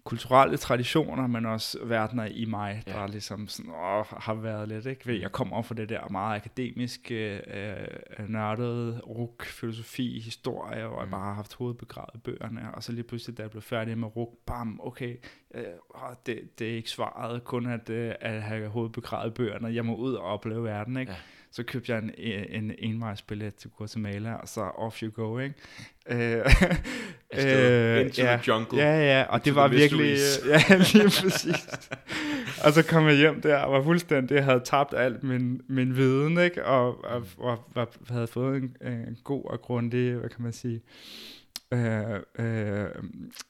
kulturelle 0.04 0.56
traditioner, 0.56 1.26
men 1.26 1.46
også 1.46 1.78
verdener 1.84 2.24
i 2.24 2.44
mig, 2.44 2.82
ja. 2.86 2.92
der 2.92 3.06
ligesom 3.06 3.48
sådan, 3.48 3.70
åh, 3.70 4.04
har 4.06 4.34
været 4.34 4.68
lidt, 4.68 4.86
ikke? 4.86 5.20
Jeg 5.20 5.32
kommer 5.32 5.62
fra 5.62 5.74
det 5.74 5.88
der 5.88 6.08
meget 6.08 6.36
akademiske, 6.36 7.40
øh, 7.56 8.28
nørdede 8.28 9.00
ruk, 9.00 9.44
filosofi, 9.44 10.20
historie, 10.20 10.86
og 10.86 10.98
jeg 10.98 11.04
mm. 11.04 11.10
bare 11.10 11.24
har 11.24 11.34
haft 11.34 11.54
hovedet 11.54 11.78
begravet 11.78 12.10
i 12.14 12.18
bøgerne, 12.18 12.74
og 12.74 12.82
så 12.82 12.92
lige 12.92 13.04
pludselig, 13.04 13.38
da 13.38 13.42
jeg 13.42 13.50
blev 13.50 13.62
færdig 13.62 13.98
med 13.98 14.16
ruk, 14.16 14.32
bam, 14.46 14.80
okay, 14.82 15.16
øh, 15.54 15.64
det, 16.26 16.58
det 16.58 16.70
er 16.70 16.76
ikke 16.76 16.90
svaret 16.90 17.44
kun 17.44 17.66
at, 17.66 17.90
øh, 17.90 18.14
at 18.20 18.42
have 18.42 18.68
hovedet 18.68 18.92
begravet 18.92 19.30
i 19.30 19.34
bøgerne, 19.34 19.74
jeg 19.74 19.84
må 19.84 19.96
ud 19.96 20.14
og 20.14 20.24
opleve 20.24 20.64
verden, 20.64 20.96
ikke? 20.96 21.12
Ja 21.12 21.18
så 21.54 21.62
købte 21.62 21.92
jeg 21.92 22.02
en, 22.02 22.10
en 22.48 22.72
envejsbillet 22.78 23.54
til 23.54 23.70
Guatemala, 23.70 24.34
og 24.34 24.48
så 24.48 24.60
off 24.60 25.02
you 25.02 25.10
go, 25.10 25.38
ikke? 25.38 25.54
Øh, 26.08 26.38
øh, 27.34 28.00
into 28.00 28.22
ja, 28.22 28.36
the 28.36 28.40
jungle. 28.48 28.78
Ja, 28.78 29.18
ja, 29.18 29.22
og 29.28 29.44
det 29.44 29.54
var 29.54 29.68
virkelig, 29.68 30.16
ja, 30.70 30.76
lige 30.76 31.04
præcis. 31.04 31.68
og 32.64 32.72
så 32.72 32.84
kom 32.88 33.06
jeg 33.06 33.16
hjem 33.16 33.40
der, 33.40 33.56
og 33.56 33.72
var 33.72 33.82
fuldstændig, 33.82 34.34
jeg 34.34 34.44
havde 34.44 34.60
tabt 34.64 34.94
alt 34.94 35.22
min, 35.22 35.60
min 35.68 35.96
viden, 35.96 36.38
ikke? 36.38 36.64
Og, 36.64 37.04
og, 37.04 37.26
og, 37.38 37.68
og 37.74 37.88
havde 38.08 38.26
fået 38.26 38.56
en, 38.56 38.76
en 38.88 39.18
god 39.24 39.44
og 39.44 39.60
grundig, 39.60 40.14
hvad 40.14 40.30
kan 40.30 40.42
man 40.42 40.52
sige, 40.52 40.80
øh, 41.72 41.78
øh, 42.38 42.88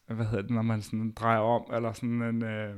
hvad 0.08 0.26
hedder 0.26 0.42
det, 0.42 0.50
når 0.50 0.62
man 0.62 0.82
sådan 0.82 1.12
drejer 1.12 1.38
om, 1.38 1.70
eller 1.74 1.92
sådan 1.92 2.22
en... 2.22 2.44
Øh, 2.44 2.74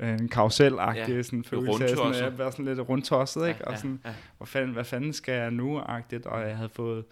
en 0.00 0.28
karusel-agtig 0.28 1.14
ja, 1.14 1.22
sådan 1.22 1.44
følelse 1.44 1.84
af 1.84 1.90
sådan, 1.90 2.24
at 2.24 2.38
være 2.38 2.52
sådan 2.52 2.64
lidt 2.64 2.80
rundtosset, 2.88 3.48
ikke? 3.48 3.60
Ja, 3.60 3.70
og 3.70 3.78
sådan, 3.78 4.00
ja, 4.04 4.10
ja. 4.10 4.14
Hvor 4.36 4.46
fanden, 4.46 4.72
hvad 4.72 4.84
fanden 4.84 5.12
skal 5.12 5.34
jeg 5.34 5.50
nu-agtigt, 5.50 6.26
og 6.26 6.48
jeg 6.48 6.56
havde 6.56 6.68
fået 6.68 7.04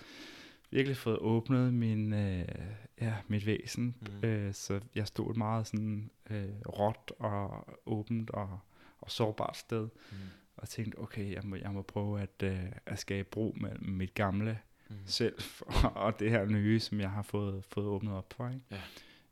virkelig 0.70 0.96
fået 0.96 1.18
åbnet 1.18 1.74
min, 1.74 2.12
øh, 2.12 2.48
ja, 3.00 3.14
mit 3.28 3.46
væsen, 3.46 3.96
mm. 4.00 4.28
øh, 4.28 4.54
så 4.54 4.80
jeg 4.94 5.06
stod 5.06 5.30
et 5.30 5.36
meget 5.36 5.66
sådan 5.66 6.10
øh, 6.30 6.44
råt 6.68 7.12
og 7.18 7.68
åbent 7.86 8.30
og, 8.30 8.58
og 8.98 9.10
sårbart 9.10 9.56
sted, 9.56 9.88
mm. 10.10 10.16
og 10.56 10.68
tænkte, 10.68 10.98
okay, 10.98 11.34
jeg 11.34 11.40
må, 11.44 11.56
jeg 11.56 11.70
må 11.70 11.82
prøve 11.82 12.20
at, 12.20 12.42
øh, 12.42 12.64
at 12.86 12.98
skabe 12.98 13.28
bro 13.30 13.56
mellem 13.60 13.88
mit 13.88 14.14
gamle 14.14 14.58
mm. 14.88 14.96
selv 15.06 15.34
og 15.94 16.20
det 16.20 16.30
her 16.30 16.44
nye, 16.44 16.80
som 16.80 17.00
jeg 17.00 17.10
har 17.10 17.22
fået, 17.22 17.64
fået 17.68 17.86
åbnet 17.86 18.14
op 18.14 18.34
for, 18.36 18.48
ikke? 18.48 18.60
Ja. 18.70 18.80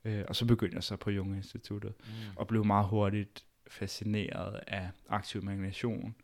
Øh, 0.04 0.24
og 0.28 0.36
så 0.36 0.46
begyndte 0.46 0.74
jeg 0.74 0.82
så 0.82 0.96
på 0.96 1.10
Jung 1.10 1.36
Instituttet, 1.36 1.94
mm. 1.98 2.36
og 2.36 2.46
blev 2.46 2.64
meget 2.64 2.86
hurtigt 2.86 3.44
fascineret 3.66 4.60
af 4.66 4.90
aktiv 5.08 5.42
imagination, 5.42 6.14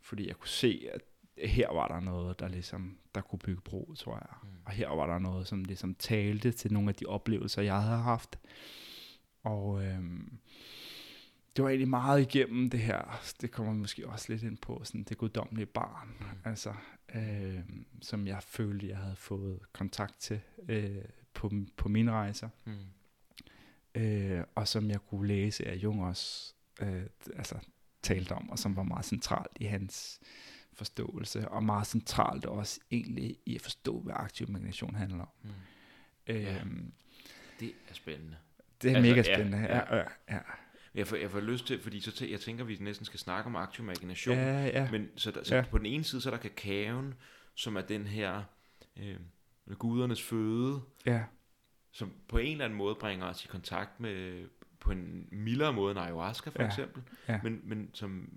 fordi 0.00 0.28
jeg 0.28 0.36
kunne 0.36 0.48
se, 0.48 0.88
at 0.92 1.00
her 1.48 1.72
var 1.72 1.88
der 1.88 2.00
noget, 2.00 2.40
der 2.40 2.48
ligesom, 2.48 2.98
der 3.14 3.20
kunne 3.20 3.38
bygge 3.38 3.60
bro, 3.60 3.94
tror 3.96 4.14
jeg. 4.14 4.36
Mm. 4.42 4.48
Og 4.64 4.72
her 4.72 4.88
var 4.88 5.06
der 5.06 5.18
noget, 5.18 5.46
som 5.46 5.64
ligesom 5.64 5.94
talte 5.94 6.52
til 6.52 6.72
nogle 6.72 6.88
af 6.88 6.94
de 6.94 7.06
oplevelser, 7.06 7.62
jeg 7.62 7.82
havde 7.82 8.02
haft. 8.02 8.38
Og 9.42 9.84
øhm, 9.84 10.38
det 11.56 11.64
var 11.64 11.68
egentlig 11.68 11.88
meget 11.88 12.20
igennem 12.20 12.70
det 12.70 12.80
her, 12.80 13.20
det 13.40 13.50
kommer 13.50 13.72
måske 13.72 14.08
også 14.08 14.32
lidt 14.32 14.42
ind 14.42 14.56
på, 14.56 14.80
sådan 14.84 15.02
det 15.02 15.18
guddommelige 15.18 15.66
barn, 15.66 16.08
mm. 16.20 16.26
altså, 16.44 16.74
øhm, 17.14 17.86
som 18.02 18.26
jeg 18.26 18.42
følte, 18.42 18.88
jeg 18.88 18.96
havde 18.96 19.16
fået 19.16 19.58
kontakt 19.72 20.20
til 20.20 20.40
øh, 20.68 21.04
på, 21.34 21.50
på 21.76 21.88
mine 21.88 22.10
rejser. 22.12 22.48
Mm 22.64 22.72
øh, 23.94 24.40
og 24.54 24.68
som 24.68 24.90
jeg 24.90 25.00
kunne 25.00 25.28
læse, 25.28 25.64
at 25.64 25.76
Jung 25.76 26.04
også 26.04 26.54
øh, 26.80 27.02
altså, 27.36 27.58
talte 28.02 28.32
om, 28.32 28.50
og 28.50 28.58
som 28.58 28.76
var 28.76 28.82
meget 28.82 29.04
centralt 29.04 29.52
i 29.60 29.64
hans 29.64 30.20
forståelse, 30.72 31.48
og 31.48 31.64
meget 31.64 31.86
centralt 31.86 32.46
også 32.46 32.80
egentlig 32.90 33.36
i 33.46 33.54
at 33.54 33.62
forstå, 33.62 34.00
hvad 34.00 34.14
aktiv 34.16 34.48
imagination 34.48 34.94
handler 34.94 35.20
om. 35.20 35.28
Mm. 35.42 35.50
Ja. 36.28 36.60
Øhm, 36.60 36.92
det 37.60 37.72
er 37.88 37.94
spændende. 37.94 38.36
Det 38.82 38.90
er 38.92 38.96
altså, 38.96 39.10
mega 39.10 39.22
spændende, 39.22 39.58
ja. 39.58 39.76
ja, 39.76 39.96
ja, 39.96 40.04
ja. 40.30 40.38
Jeg 40.94 41.06
får, 41.06 41.16
jeg 41.16 41.30
får 41.30 41.40
lyst 41.40 41.66
til, 41.66 41.80
fordi 41.82 42.00
så 42.00 42.12
tæ, 42.12 42.26
jeg 42.30 42.40
tænker, 42.40 42.64
at 42.64 42.68
vi 42.68 42.76
næsten 42.80 43.06
skal 43.06 43.20
snakke 43.20 43.46
om 43.46 43.56
aktiv 43.56 43.84
imagination, 43.84 44.36
ja, 44.36 44.66
ja. 44.66 44.90
men 44.90 45.08
så, 45.16 45.30
der, 45.30 45.44
så 45.44 45.56
ja. 45.56 45.64
på 45.70 45.78
den 45.78 45.86
ene 45.86 46.04
side, 46.04 46.20
så 46.20 46.30
er 46.30 46.36
der 46.36 46.48
kakaoen, 46.48 47.14
som 47.54 47.76
er 47.76 47.80
den 47.80 48.06
her, 48.06 48.42
øh, 48.96 49.16
gudernes 49.78 50.22
føde, 50.22 50.80
ja. 51.06 51.24
Som 51.94 52.12
på 52.28 52.38
en 52.38 52.52
eller 52.52 52.64
anden 52.64 52.76
måde 52.78 52.94
bringer 52.94 53.26
os 53.26 53.44
i 53.44 53.48
kontakt 53.48 54.00
med, 54.00 54.44
på 54.80 54.90
en 54.90 55.28
mildere 55.32 55.72
måde 55.72 55.90
end 55.90 56.00
ayahuasca 56.00 56.50
for 56.50 56.62
ja. 56.62 56.66
eksempel, 56.68 57.02
ja. 57.28 57.40
men, 57.42 57.60
men 57.64 57.90
som 57.92 58.32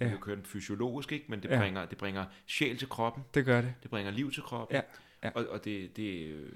ja. 0.00 0.08
vi 0.08 0.16
kører 0.20 0.36
den 0.36 0.44
fysiologisk, 0.44 1.12
ikke? 1.12 1.24
men 1.28 1.42
det, 1.42 1.48
Ja. 1.48 1.58
bringer, 1.58 1.84
det 1.86 1.98
bringer 1.98 2.24
sjæl 2.46 2.78
til 2.78 2.88
kroppen, 2.88 3.24
Det 3.34 3.44
gør 3.44 3.60
det. 3.60 3.74
det 3.82 3.90
bringer 3.90 4.12
liv 4.12 4.32
til 4.32 4.42
kroppen, 4.42 4.76
Ja, 4.76 4.80
ja. 5.24 5.30
og, 5.34 5.46
og 5.50 5.64
det, 5.64 5.96
det 5.96 6.26
øh, 6.26 6.52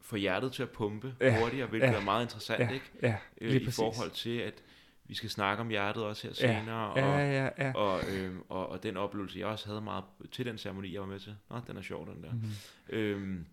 får 0.00 0.16
hjertet 0.16 0.52
til 0.52 0.62
at 0.62 0.70
pumpe 0.70 1.14
Ja, 1.20 1.40
hurtigere, 1.40 1.66
hvilket 1.68 1.88
ja, 1.88 1.94
er 1.94 2.04
meget 2.04 2.22
interessant, 2.24 2.60
Ja, 2.60 2.68
ikke? 2.70 2.90
ja, 3.02 3.16
Øh, 3.40 3.48
lige 3.50 3.60
I 3.60 3.64
præcis. 3.64 3.76
forhold 3.76 4.10
til, 4.10 4.38
at 4.38 4.62
vi 5.04 5.14
skal 5.14 5.30
snakke 5.30 5.60
om 5.60 5.68
hjertet 5.68 6.02
også 6.04 6.28
her 6.28 6.48
Ja, 6.48 6.60
senere, 6.60 6.98
Ja, 6.98 7.04
og, 7.06 7.20
ja, 7.20 7.50
ja. 7.66 7.72
og, 7.74 8.00
øhm, 8.14 8.40
og, 8.48 8.68
og 8.68 8.82
den 8.82 8.96
oplevelse, 8.96 9.38
jeg 9.38 9.46
også 9.46 9.66
havde 9.66 9.80
meget 9.80 10.04
til 10.32 10.46
den 10.46 10.58
ceremoni, 10.58 10.92
jeg 10.92 11.00
var 11.00 11.06
med 11.06 11.18
til. 11.20 11.36
Nå, 11.50 11.60
den 11.66 11.76
er 11.76 11.82
sjov, 11.82 12.06
den 12.14 12.22
der. 12.22 12.32
Mhm. 12.32 12.50
Øhm, 12.88 13.46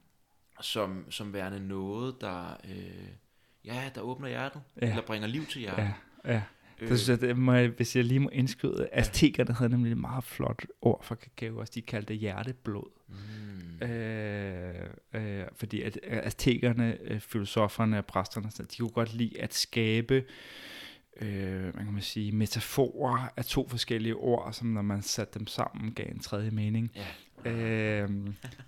som, 0.62 1.06
som 1.12 1.34
værende 1.34 1.68
noget, 1.68 2.16
der, 2.22 2.58
øh, 2.70 3.08
ja, 3.66 3.90
der 3.96 4.02
åbner 4.02 4.28
hjertet, 4.28 4.62
Ja. 4.82 4.90
eller 4.90 5.02
bringer 5.06 5.28
liv 5.28 5.46
til 5.46 5.62
hjertet. 5.62 5.84
Ja, 6.26 6.34
ja. 6.34 6.42
Øh, 6.80 6.90
Det 6.90 7.00
synes 7.00 7.10
jeg, 7.22 7.30
det 7.30 7.38
må 7.38 7.54
jeg, 7.54 7.68
hvis 7.70 7.96
jeg 7.96 8.04
lige 8.04 8.20
må 8.20 8.30
indskyde, 8.30 8.90
aztekerne 8.92 9.54
havde 9.54 9.70
nemlig 9.70 9.92
et 9.92 9.98
meget 9.98 10.24
flot 10.24 10.66
ord 10.82 11.04
for 11.04 11.16
kakao, 11.16 11.60
også 11.60 11.72
de 11.76 11.82
kaldte 11.82 12.14
det 12.14 12.20
hjerteblod. 12.20 12.90
mm, 13.08 13.88
Øh, 13.88 14.90
øh, 15.14 15.46
fordi 15.56 15.82
at 15.82 16.00
øh, 16.04 16.20
aztekerne, 16.24 16.98
øh, 17.02 17.20
filosoferne 17.20 17.98
og 17.98 18.06
præsterne, 18.06 18.50
de 18.50 18.78
kunne 18.78 18.90
godt 18.90 19.14
lide 19.14 19.42
at 19.42 19.54
skabe 19.54 20.24
øh, 21.22 21.62
hvad 21.62 21.74
kan 21.84 21.94
man 21.94 22.02
sige, 22.02 22.32
metaforer 22.32 23.28
af 23.38 23.46
to 23.46 23.68
forskellige 23.70 24.16
ord, 24.16 24.54
som 24.54 24.68
når 24.68 24.82
man 24.82 25.02
satte 25.02 25.40
dem 25.40 25.48
sammen, 25.48 25.94
gav 25.94 26.06
en 26.12 26.20
tredje 26.20 26.52
mening. 26.52 26.92
ja. 26.96 27.06
Øh, 27.46 28.10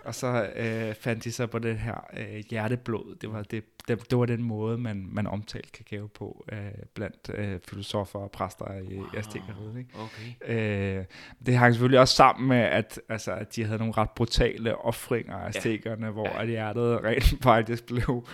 og 0.05 0.15
så 0.15 0.49
øh, 0.55 0.95
fandt 0.95 1.23
de 1.23 1.31
så 1.31 1.47
på 1.47 1.59
det 1.59 1.79
her 1.79 2.07
øh, 2.17 2.43
hjerteblod. 2.49 3.15
Det 3.15 3.31
var, 3.31 3.43
det, 3.43 3.63
det, 3.87 4.09
det 4.09 4.17
var 4.17 4.25
den 4.25 4.43
måde, 4.43 4.77
man, 4.77 5.07
man 5.11 5.27
omtalte 5.27 5.69
kakao 5.71 6.07
på 6.07 6.45
øh, 6.51 6.57
blandt 6.93 7.31
øh, 7.33 7.59
filosofer 7.67 8.19
og 8.19 8.31
præster 8.31 8.73
i 8.79 8.95
wow. 8.95 9.05
Aztekeriet. 9.17 9.85
Okay. 9.95 10.97
Øh, 10.99 11.05
det 11.45 11.57
hang 11.57 11.73
selvfølgelig 11.73 11.99
også 11.99 12.15
sammen 12.15 12.49
med, 12.49 12.57
at, 12.57 13.01
altså, 13.09 13.31
at 13.31 13.55
de 13.55 13.63
havde 13.63 13.77
nogle 13.77 13.93
ret 13.97 14.09
brutale 14.09 14.77
offringer 14.77 15.35
af 15.35 15.47
aztekerne, 15.47 16.05
ja. 16.05 16.11
hvor 16.11 16.27
Ja. 16.27 16.41
at 16.41 16.47
hjertet 16.47 17.03
rent 17.03 17.35
faktisk 17.43 17.85
blev 17.85 18.27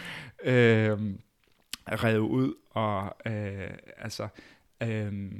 øh, 0.43 0.97
revet 1.87 2.17
ud, 2.17 2.53
og 2.71 3.15
øh, 3.25 3.71
altså... 3.97 4.27
Øh, 4.83 5.31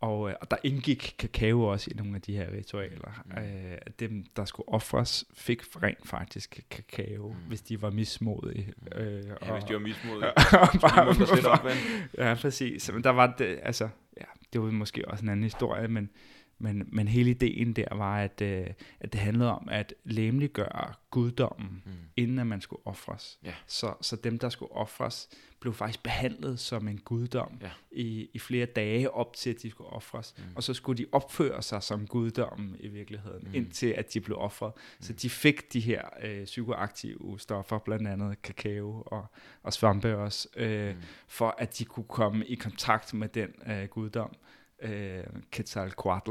og, 0.00 0.28
øh, 0.30 0.34
og 0.40 0.50
der 0.50 0.56
indgik 0.64 1.14
kakao 1.18 1.62
også 1.62 1.90
i 1.90 1.96
nogle 1.96 2.14
af 2.14 2.22
de 2.22 2.36
her 2.36 2.52
ritualer. 2.52 3.22
Mm. 3.26 3.42
Øh, 3.42 3.78
dem, 4.00 4.24
der 4.36 4.44
skulle 4.44 4.68
ofres, 4.68 5.24
fik 5.34 5.62
rent 5.82 6.08
faktisk 6.08 6.62
kakao, 6.70 7.28
Mm. 7.28 7.34
hvis 7.48 7.60
de 7.62 7.82
var 7.82 7.90
mismodige. 7.90 8.72
Mm. 8.76 8.98
Øh, 9.00 9.24
Ja, 9.42 9.52
hvis 9.52 9.64
de 9.64 9.72
var 9.74 9.80
mismodige. 9.80 10.32
og 10.62 10.72
de 10.72 10.78
bare- 10.78 11.48
op, 11.50 11.64
vel? 11.64 11.72
Ja, 12.18 12.34
præcis. 12.34 12.92
Men 12.92 13.04
der 13.04 13.10
var 13.10 13.34
det, 13.38 13.58
altså, 13.62 13.88
ja, 14.16 14.24
det 14.52 14.60
var 14.62 14.70
måske 14.70 15.08
også 15.08 15.22
en 15.22 15.28
anden 15.28 15.44
historie, 15.44 15.88
men, 15.88 16.10
men, 16.58 16.88
men 16.92 17.08
hele 17.08 17.30
ideen 17.30 17.72
der 17.72 17.94
var, 17.94 18.18
at, 18.18 18.40
øh, 18.40 18.66
at 19.00 19.12
det 19.12 19.20
handlede 19.20 19.50
om 19.52 19.68
at 19.70 19.94
læmeliggøre 20.04 20.92
guddommen, 21.10 21.82
Mm. 21.86 21.92
inden 22.16 22.38
at 22.38 22.46
man 22.46 22.60
skulle 22.60 22.86
ofres. 22.86 23.38
Ja. 23.44 23.54
Så, 23.66 23.94
så 24.00 24.16
dem, 24.16 24.38
der 24.38 24.48
skulle 24.48 24.72
ofres, 24.72 25.28
blev 25.60 25.74
faktisk 25.74 26.02
behandlet 26.02 26.60
som 26.60 26.88
en 26.88 26.98
guddom 26.98 27.58
Ja. 27.62 27.70
i, 27.90 28.28
i 28.34 28.38
flere 28.38 28.66
dage 28.66 29.10
op 29.10 29.36
til, 29.36 29.50
at 29.50 29.56
de 29.62 29.70
skulle 29.70 29.90
ofres. 29.90 30.34
Mm. 30.38 30.44
Og 30.56 30.62
så 30.62 30.74
skulle 30.74 30.98
de 30.98 31.06
opføre 31.12 31.62
sig 31.62 31.82
som 31.82 32.06
guddommen 32.06 32.76
i 32.80 32.88
virkeligheden, 32.88 33.48
Mm. 33.48 33.54
indtil 33.54 33.86
at 33.86 34.14
de 34.14 34.20
blev 34.20 34.36
offret. 34.38 34.72
Mm. 34.76 35.02
Så 35.02 35.12
de 35.12 35.30
fik 35.30 35.72
de 35.72 35.80
her 35.80 36.02
øh, 36.22 36.44
psykoaktive 36.44 37.38
stoffer, 37.38 37.78
blandt 37.78 38.08
andet 38.08 38.42
kakao 38.42 39.02
og, 39.06 39.26
og 39.62 39.72
svampe 39.72 40.16
også, 40.16 40.48
øh, 40.56 40.94
Mm. 40.94 41.02
for 41.28 41.54
at 41.58 41.78
de 41.78 41.84
kunne 41.84 42.06
komme 42.08 42.46
i 42.46 42.54
kontakt 42.54 43.14
med 43.14 43.28
den 43.28 43.48
øh, 43.66 43.84
guddom, 43.88 44.34
øh, 44.82 45.24
Quetzalcoatl, 45.52 46.30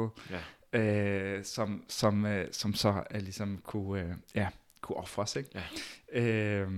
Ja. 0.74 0.80
øh, 0.80 1.43
som, 1.43 1.84
som, 1.88 2.26
øh, 2.26 2.48
som 2.52 2.74
så 2.74 3.04
øh, 3.12 3.22
ligesom 3.22 3.58
kunne, 3.64 4.02
øh, 4.02 4.14
ja, 4.36 4.48
kunne 4.82 4.95
offres. 4.98 5.36
Ikke? 5.36 5.50
Ja. 6.14 6.22
Øh, 6.22 6.72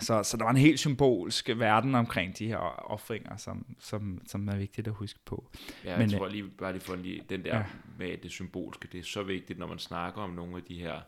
så, 0.00 0.22
så 0.22 0.36
der 0.36 0.44
var 0.44 0.50
en 0.50 0.56
helt 0.56 0.78
symbolsk 0.78 1.48
verden 1.48 1.94
omkring 1.94 2.38
de 2.38 2.46
her 2.46 2.56
offringer, 2.90 3.36
som, 3.36 3.66
som, 3.78 4.22
som 4.26 4.48
er 4.48 4.56
vigtigt 4.56 4.86
at 4.88 4.94
huske 4.94 5.18
på. 5.24 5.50
Ja, 5.84 5.90
jeg 5.90 5.98
Men, 5.98 6.10
tror 6.10 6.28
lige, 6.28 6.44
bare 6.58 6.72
lige 6.72 6.82
for 6.82 6.96
lige, 6.96 7.22
den 7.28 7.44
der 7.44 7.56
ja. 7.56 7.64
med 7.98 8.16
det 8.16 8.30
symbolske, 8.30 8.88
det 8.92 9.00
er 9.00 9.04
så 9.04 9.22
vigtigt, 9.22 9.58
når 9.58 9.66
man 9.66 9.78
snakker 9.78 10.22
om 10.22 10.30
nogle 10.30 10.56
af 10.56 10.62
de 10.62 10.78
her 10.80 11.00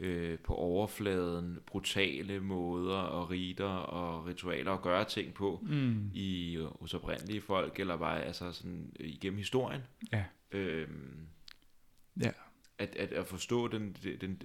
øh, 0.00 0.38
på 0.38 0.54
overfladen 0.54 1.58
brutale 1.66 2.40
måder 2.40 2.96
og 2.98 3.30
riter 3.30 3.64
og 3.68 4.26
ritualer 4.26 4.72
at 4.72 4.82
gøre 4.82 5.04
ting 5.04 5.34
på 5.34 5.58
Mm. 5.62 6.10
i 6.14 6.56
øh, 6.56 6.64
hos 6.80 6.94
oprindelige 6.94 7.40
folk, 7.40 7.80
eller 7.80 7.96
bare 7.96 8.22
altså 8.22 8.52
sådan 8.52 8.92
øh, 9.00 9.08
igennem 9.08 9.38
historien. 9.38 9.80
Ja. 10.12 10.24
Øhm, 10.52 11.26
Ja. 12.22 12.30
at, 12.78 12.96
at, 12.96 13.12
at 13.12 13.26
forstå 13.26 13.68
den, 13.68 13.96
den, 14.02 14.16
den, 14.20 14.40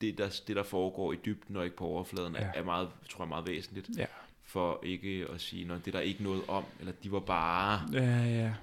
det, 0.00 0.18
der, 0.18 0.40
det, 0.46 0.56
der 0.56 0.62
foregår 0.62 1.12
i 1.12 1.16
dybden 1.24 1.56
og 1.56 1.64
ikke 1.64 1.76
på 1.76 1.84
overfladen, 1.86 2.34
Ja. 2.34 2.44
ja. 2.44 2.50
er 2.54 2.64
meget, 2.64 2.88
tror 3.10 3.24
jeg, 3.24 3.28
meget 3.28 3.46
væsentligt. 3.48 3.90
Ja. 3.98 4.06
For 4.42 4.80
ikke 4.84 5.26
at 5.32 5.40
sige, 5.40 5.72
at 5.72 5.84
det 5.84 5.86
er 5.94 5.98
der 5.98 6.00
ikke 6.00 6.22
noget 6.22 6.42
om, 6.48 6.64
eller 6.80 6.92
de 6.92 7.12
var 7.12 7.20
bare 7.20 7.88
Ja, 7.92 8.24
ja. 8.24 8.54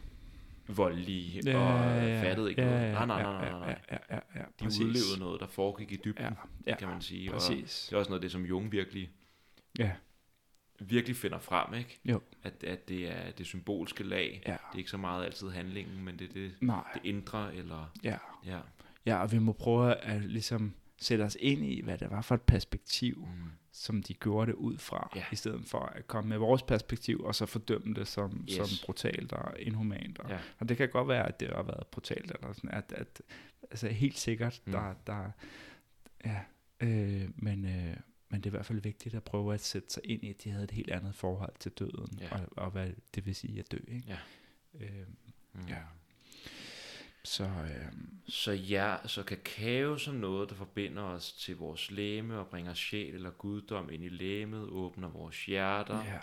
Voldelige 0.67 1.41
Ja, 1.45 1.57
og 1.57 2.07
ja, 2.07 2.21
fattede 2.23 2.49
ikke 2.49 2.61
ja, 2.61 2.69
noget. 2.69 2.93
Nej, 2.93 3.05
nej, 3.05 3.21
nej, 3.23 3.49
nej, 3.49 3.59
nej. 3.59 3.79
Ja, 3.91 3.97
ja, 4.15 4.19
ja, 4.35 4.41
De 4.59 4.65
udlevede 4.65 5.19
noget, 5.19 5.41
der 5.41 5.47
foregik 5.47 5.91
i 5.91 5.95
dybden, 6.05 6.23
Ja, 6.25 6.31
ja, 6.67 6.75
kan 6.75 6.87
man 6.87 7.01
sige. 7.01 7.33
Og 7.33 7.41
det 7.49 7.89
er 7.93 7.97
også 7.97 8.09
noget 8.09 8.13
af 8.13 8.21
det, 8.21 8.31
som 8.31 8.45
Jung 8.45 8.71
virkelig, 8.71 9.09
Ja, 9.79 9.91
virkelig 10.79 11.15
finder 11.15 11.39
frem, 11.39 11.73
ikke? 11.73 11.99
Jo. 12.05 12.21
At, 12.43 12.63
at 12.63 12.89
det 12.89 13.11
er 13.11 13.31
det 13.31 13.45
symbolske 13.45 14.03
lag. 14.03 14.41
ja. 14.45 14.51
Det 14.51 14.57
er 14.73 14.77
ikke 14.77 14.89
så 14.89 14.97
meget 14.97 15.25
altid 15.25 15.49
handlingen, 15.49 16.05
men 16.05 16.19
det 16.19 16.29
er 16.29 16.33
det, 16.33 16.51
Nej, 16.61 16.83
det 16.93 17.01
indre, 17.03 17.55
eller... 17.55 17.91
ja. 18.03 18.17
Ja. 18.45 18.59
Ja, 19.05 19.21
og 19.21 19.31
vi 19.31 19.39
må 19.39 19.51
prøve 19.53 19.93
at 19.95 20.21
ligesom 20.21 20.73
sætte 21.01 21.21
os 21.23 21.37
ind 21.39 21.65
i, 21.65 21.81
hvad 21.81 21.97
det 21.97 22.09
var 22.11 22.21
for 22.21 22.35
et 22.35 22.41
perspektiv, 22.41 23.17
Mm. 23.17 23.49
Som 23.79 24.03
de 24.03 24.13
gjorde 24.13 24.47
det 24.51 24.57
ud 24.57 24.77
fra, 24.77 25.11
Ja. 25.15 25.23
i 25.31 25.35
stedet 25.35 25.65
for 25.65 25.79
at 25.79 26.07
komme 26.07 26.29
med 26.29 26.37
vores 26.37 26.63
perspektiv, 26.63 27.19
og 27.23 27.35
så 27.35 27.45
fordømme 27.45 27.93
det 27.93 28.07
som, 28.07 28.45
Yes. 28.49 28.55
som 28.55 28.85
brutalt 28.85 29.33
og 29.33 29.59
inhumant. 29.59 30.19
Og, 30.19 30.29
Ja. 30.29 30.39
og 30.59 30.69
det 30.69 30.77
kan 30.77 30.89
godt 30.89 31.07
være, 31.07 31.27
at 31.27 31.39
det 31.39 31.47
har 31.47 31.63
været 31.63 31.87
brutalt, 31.87 32.31
eller 32.31 32.53
sådan, 32.53 32.71
at, 32.71 32.91
at 32.95 33.21
altså 33.71 33.87
helt 33.87 34.17
sikkert, 34.17 34.61
Mm. 34.65 34.71
der, 34.71 34.93
der 35.07 35.31
ja, 36.25 36.39
øh, 36.79 37.29
men, 37.35 37.65
øh, 37.65 37.97
men 38.29 38.39
det 38.41 38.45
er 38.45 38.49
i 38.49 38.55
hvert 38.57 38.65
fald 38.65 38.81
vigtigt 38.81 39.15
at 39.15 39.23
prøve 39.23 39.53
at 39.53 39.61
sætte 39.61 39.89
sig 39.89 40.01
ind 40.05 40.23
i, 40.23 40.29
at 40.29 40.43
de 40.43 40.49
havde 40.49 40.63
et 40.63 40.71
helt 40.71 40.91
andet 40.91 41.15
forhold 41.15 41.53
til 41.59 41.71
døden, 41.71 42.17
Ja. 42.21 42.35
og, 42.35 42.45
og 42.57 42.71
hvad 42.71 42.89
det 43.15 43.25
vil 43.25 43.35
sige 43.35 43.59
at 43.59 43.71
dø. 43.71 43.77
Ikke? 43.87 44.03
Ja. 44.07 44.17
Øh, 44.85 45.07
Mm. 45.53 45.67
Ja. 45.69 45.77
Så 47.27 47.43
øh, 47.43 47.91
Så 48.27 48.51
ja, 48.51 48.95
så 49.05 49.23
kakao 49.23 49.97
som 49.97 50.15
noget, 50.15 50.49
der 50.49 50.55
forbinder 50.55 51.01
os 51.03 51.31
til 51.33 51.57
vores 51.57 51.91
læme 51.91 52.39
og 52.39 52.47
bringer 52.47 52.73
sjæl 52.73 53.15
eller 53.15 53.29
guddom 53.29 53.89
ind 53.91 54.03
i 54.03 54.09
læmet, 54.09 54.61
åbner 54.69 55.09
vores 55.09 55.45
hjerter 55.45 56.03
ja, 56.03 56.19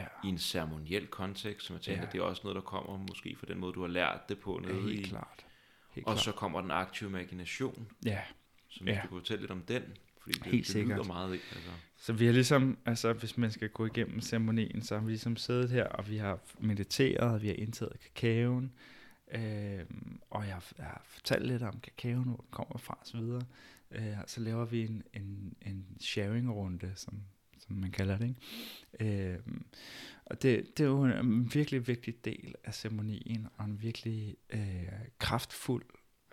ja, 0.00 0.06
i 0.24 0.28
en 0.28 0.38
ceremoniel 0.38 1.06
kontekst, 1.06 1.66
som 1.66 1.74
jeg 1.74 1.82
tænker, 1.82 2.00
Ja. 2.00 2.06
ja. 2.06 2.12
det 2.12 2.18
er 2.18 2.22
også 2.22 2.40
noget, 2.44 2.54
der 2.56 2.62
kommer 2.62 2.96
måske 2.98 3.36
for 3.38 3.46
den 3.46 3.58
måde, 3.58 3.72
du 3.72 3.80
har 3.80 3.88
lært 3.88 4.28
det 4.28 4.38
på 4.38 4.60
ja, 4.64 4.68
nede 4.72 4.82
helt 4.82 5.06
i. 5.06 5.08
klart. 5.08 5.46
Helt 5.90 6.06
Og 6.06 6.12
klart. 6.12 6.24
så 6.24 6.32
kommer 6.32 6.60
den 6.60 6.70
aktive 6.70 7.10
imagination, 7.10 7.88
Ja, 8.04 8.20
som 8.68 8.88
Ja. 8.88 8.94
ja. 8.94 9.00
du 9.02 9.08
kunne 9.08 9.20
fortælle 9.20 9.40
lidt 9.42 9.50
om 9.50 9.62
den, 9.62 9.82
fordi 10.22 10.38
det, 10.38 10.46
Helt 10.46 10.66
det 10.66 10.72
sikkert. 10.72 10.96
lyder 10.98 11.06
meget 11.06 11.32
ikke. 11.32 11.44
Altså. 11.52 11.70
Så 11.96 12.12
vi 12.12 12.26
har 12.26 12.32
ligesom, 12.32 12.78
altså 12.86 13.12
hvis 13.12 13.36
man 13.38 13.50
skal 13.50 13.68
gå 13.68 13.86
igennem 13.86 14.20
ceremonien, 14.20 14.82
så 14.82 14.94
har 14.98 15.04
vi 15.04 15.10
ligesom 15.10 15.36
siddet 15.36 15.70
her, 15.70 15.84
og 15.86 16.10
vi 16.10 16.16
har 16.16 16.38
mediteret, 16.60 17.34
og 17.34 17.42
vi 17.42 17.46
har 17.48 17.54
indtaget 17.54 17.96
kakaoen, 18.14 18.72
øh, 19.32 19.84
og 20.30 20.46
jeg 20.46 20.54
har, 20.54 20.72
jeg 20.78 20.84
har 20.86 21.02
fortalt 21.06 21.46
lidt 21.46 21.62
om 21.62 21.80
kakaoen, 21.80 22.24
hvor 22.24 22.36
den 22.36 22.50
kommer 22.50 22.78
fra 22.78 22.98
videre. 23.14 23.42
Øh, 23.90 24.16
så 24.26 24.40
laver 24.40 24.64
vi 24.64 24.82
en, 24.82 25.02
en, 25.14 25.56
en 25.62 25.86
sharing-runde, 26.00 26.92
som, 26.94 27.20
som 27.58 27.76
man 27.76 27.90
kalder 27.90 28.18
det. 28.18 28.34
Ikke? 28.98 29.32
Øh, 29.34 29.38
og 30.26 30.42
det, 30.42 30.78
det 30.78 30.84
er 30.84 30.88
jo 30.88 31.04
en 31.04 31.54
virkelig 31.54 31.88
vigtig 31.88 32.24
del 32.24 32.54
af 32.64 32.74
ceremonien, 32.74 33.48
og 33.56 33.64
en 33.64 33.82
virkelig 33.82 34.36
øh, 34.50 34.88
kraftfuld 35.18 35.84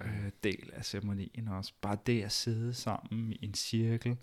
øh, 0.01 0.31
del 0.43 0.69
af 0.73 0.85
ceremonien 0.85 1.47
også. 1.47 1.73
Bare 1.81 1.97
det 2.05 2.23
at 2.23 2.31
sidde 2.31 2.73
sammen 2.73 3.31
i 3.31 3.45
en 3.45 3.53
cirkel, 3.53 4.17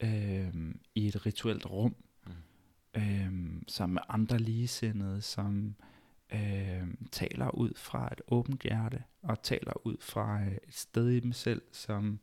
øh, 0.00 0.54
i 0.94 1.06
et 1.08 1.26
rituelt 1.26 1.66
rum, 1.66 1.96
Mm. 2.26 3.00
øh, 3.02 3.62
sammen 3.68 3.94
med 3.94 4.02
andre 4.08 4.38
ligesindede, 4.38 5.22
som 5.22 5.74
øh, 6.32 6.94
taler 7.12 7.50
ud 7.50 7.72
fra 7.76 8.08
et 8.12 8.20
åbent 8.28 8.62
hjerte, 8.62 9.04
og 9.22 9.42
taler 9.42 9.86
ud 9.86 9.96
fra 10.00 10.40
øh, 10.40 10.52
et 10.52 10.74
sted 10.74 11.08
i 11.08 11.20
dem 11.20 11.32
selv, 11.32 11.62
som 11.72 12.20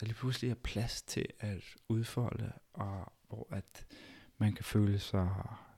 der 0.00 0.06
lige 0.06 0.16
pludselig 0.16 0.50
er 0.50 0.54
plads 0.54 1.02
til 1.02 1.26
at 1.40 1.76
udfolde, 1.88 2.52
og 2.72 3.12
hvor 3.28 3.48
at 3.50 3.86
man 4.38 4.52
kan 4.52 4.64
føle 4.64 4.98
sig 4.98 5.30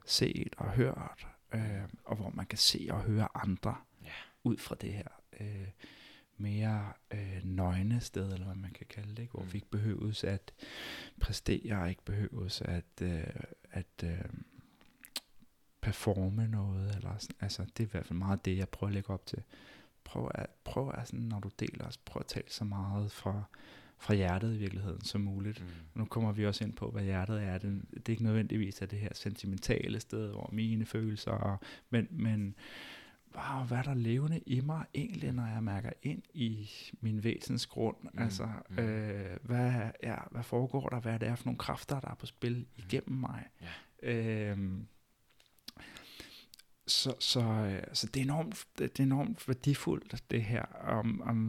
set 0.06 0.54
og 0.58 0.70
hørt, 0.70 1.26
øh, 1.54 1.82
og 2.04 2.16
hvor 2.16 2.30
man 2.30 2.46
kan 2.46 2.58
se 2.58 2.88
og 2.90 3.02
høre 3.02 3.28
andre 3.34 3.76
Ja. 4.04 4.12
ud 4.44 4.56
fra 4.56 4.74
det 4.80 4.92
her. 4.92 5.08
Øh, 5.40 5.68
mere 6.36 6.92
øh, 7.10 7.40
nøgne 7.44 8.00
sted, 8.00 8.32
eller 8.32 8.46
hvad 8.46 8.54
man 8.54 8.70
kan 8.70 8.86
kalde 8.86 9.10
det, 9.10 9.18
ikke? 9.18 9.32
hvor 9.32 9.42
mm. 9.42 9.52
vi 9.52 9.56
ikke 9.56 9.70
behøves 9.70 10.24
at 10.24 10.52
præstere, 11.20 11.90
ikke 11.90 12.04
behøves 12.04 12.62
at, 12.62 13.02
øh, 13.02 13.26
at 13.70 14.04
øh, 14.04 14.24
performe 15.82 16.48
noget, 16.48 16.96
eller 16.96 17.18
sådan. 17.18 17.36
altså 17.40 17.62
det 17.62 17.82
er 17.82 17.86
i 17.86 17.90
hvert 17.90 18.06
fald 18.06 18.18
meget 18.18 18.44
det, 18.44 18.56
jeg 18.56 18.68
prøver 18.68 18.88
at 18.88 18.94
lægge 18.94 19.10
op 19.10 19.26
til. 19.26 19.42
Prøv 20.04 20.30
at, 20.34 20.46
prøv 20.64 20.92
at 20.94 21.08
sådan, 21.08 21.24
når 21.24 21.40
du 21.40 21.50
deler, 21.60 21.96
prøv 22.04 22.20
at 22.20 22.26
tale 22.26 22.46
så 22.48 22.64
meget 22.64 23.12
fra, 23.12 23.42
fra 23.98 24.14
hjertet 24.14 24.54
i 24.54 24.58
virkeligheden 24.58 25.04
som 25.04 25.20
muligt. 25.20 25.60
Mm. 25.60 25.66
Nu 25.94 26.04
kommer 26.04 26.32
vi 26.32 26.46
også 26.46 26.64
ind 26.64 26.72
på, 26.72 26.90
hvad 26.90 27.02
hjertet 27.02 27.42
er. 27.42 27.58
Det, 27.58 27.82
det 27.92 28.08
er 28.08 28.10
ikke 28.10 28.22
nødvendigvis 28.22 28.82
at 28.82 28.90
det 28.90 28.98
her 28.98 29.08
sentimentale 29.14 30.00
sted, 30.00 30.30
hvor 30.30 30.50
mine 30.52 30.86
følelser, 30.86 31.64
men, 31.90 32.08
men 32.10 32.54
wow, 33.36 33.64
hvad 33.64 33.78
er 33.78 33.82
der 33.82 33.94
levende 33.94 34.38
i 34.46 34.60
mig 34.60 34.84
egentlig, 34.94 35.32
når 35.32 35.46
jeg 35.46 35.62
mærker 35.62 35.90
ind 36.02 36.22
i 36.34 36.70
min 37.00 37.24
væsens 37.24 37.66
grund? 37.66 37.96
Mm. 38.02 38.22
Altså, 38.22 38.48
mm. 38.68 38.78
Øh, 38.78 39.36
hvad, 39.42 39.90
ja, 40.02 40.16
hvad 40.30 40.42
foregår 40.42 40.88
der? 40.88 41.00
Hvad 41.00 41.14
er 41.14 41.18
det 41.18 41.38
for 41.38 41.44
nogle 41.44 41.58
kræfter, 41.58 42.00
der 42.00 42.08
er 42.08 42.14
på 42.14 42.26
spil 42.26 42.56
mm. 42.56 42.66
igennem 42.76 43.20
mig? 43.20 43.44
Yeah. 44.04 44.50
Øhm, 44.50 44.86
så, 46.92 47.14
så, 47.18 47.40
øh, 47.40 47.82
så 47.92 48.06
det, 48.06 48.20
er 48.20 48.24
enormt, 48.24 48.66
det 48.78 48.98
er 48.98 49.02
enormt 49.02 49.48
værdifuldt, 49.48 50.22
det 50.30 50.42
her. 50.42 50.62
Om, 50.84 51.22
om, 51.24 51.46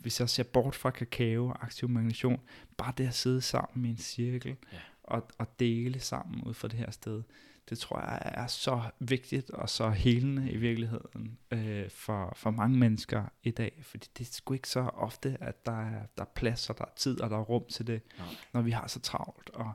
hvis 0.00 0.20
jeg 0.20 0.30
ser 0.30 0.42
bort 0.42 0.74
fra 0.74 0.90
kakao 0.90 1.48
og 1.48 1.64
aktiv 1.64 1.88
magnation, 1.88 2.40
bare 2.76 2.92
det 2.98 3.06
at 3.06 3.14
sidde 3.14 3.42
sammen 3.42 3.86
i 3.86 3.88
en 3.90 3.98
cirkel 3.98 4.56
ja. 4.72 4.78
og, 5.02 5.28
og 5.38 5.60
dele 5.60 6.00
sammen 6.00 6.44
ud 6.44 6.54
fra 6.54 6.68
det 6.68 6.78
her 6.78 6.90
sted, 6.90 7.22
det 7.70 7.78
tror 7.78 8.00
jeg 8.00 8.20
er 8.24 8.46
så 8.46 8.82
vigtigt 8.98 9.50
og 9.50 9.68
så 9.68 9.90
helende 9.90 10.50
i 10.50 10.56
virkeligheden 10.56 11.38
øh, 11.50 11.90
for, 11.90 12.32
for 12.36 12.50
mange 12.50 12.78
mennesker 12.78 13.24
i 13.42 13.50
dag. 13.50 13.80
Fordi 13.82 14.08
det 14.18 14.28
er 14.28 14.32
sgu 14.32 14.54
ikke 14.54 14.68
så 14.68 14.80
ofte, 14.80 15.36
at 15.40 15.66
der 15.66 15.80
er, 15.80 16.02
der 16.16 16.22
er 16.22 16.28
plads 16.34 16.70
og 16.70 16.78
der 16.78 16.84
er 16.84 16.94
tid 16.96 17.20
og 17.20 17.30
der 17.30 17.36
er 17.36 17.42
rum 17.42 17.64
til 17.72 17.86
det, 17.86 18.02
ja. 18.18 18.24
når 18.52 18.62
vi 18.62 18.70
har 18.70 18.86
så 18.86 19.00
travlt. 19.00 19.50
Og, 19.50 19.72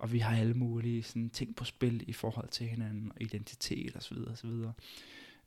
og 0.00 0.12
vi 0.12 0.18
har 0.18 0.36
alle 0.36 0.54
mulige 0.54 1.02
sådan, 1.02 1.30
ting 1.30 1.56
på 1.56 1.64
spil 1.64 2.04
i 2.06 2.12
forhold 2.12 2.48
til 2.48 2.66
hinanden, 2.66 3.12
og 3.14 3.22
identitet 3.22 3.96
osv. 3.96 4.16
osv. 4.32 4.50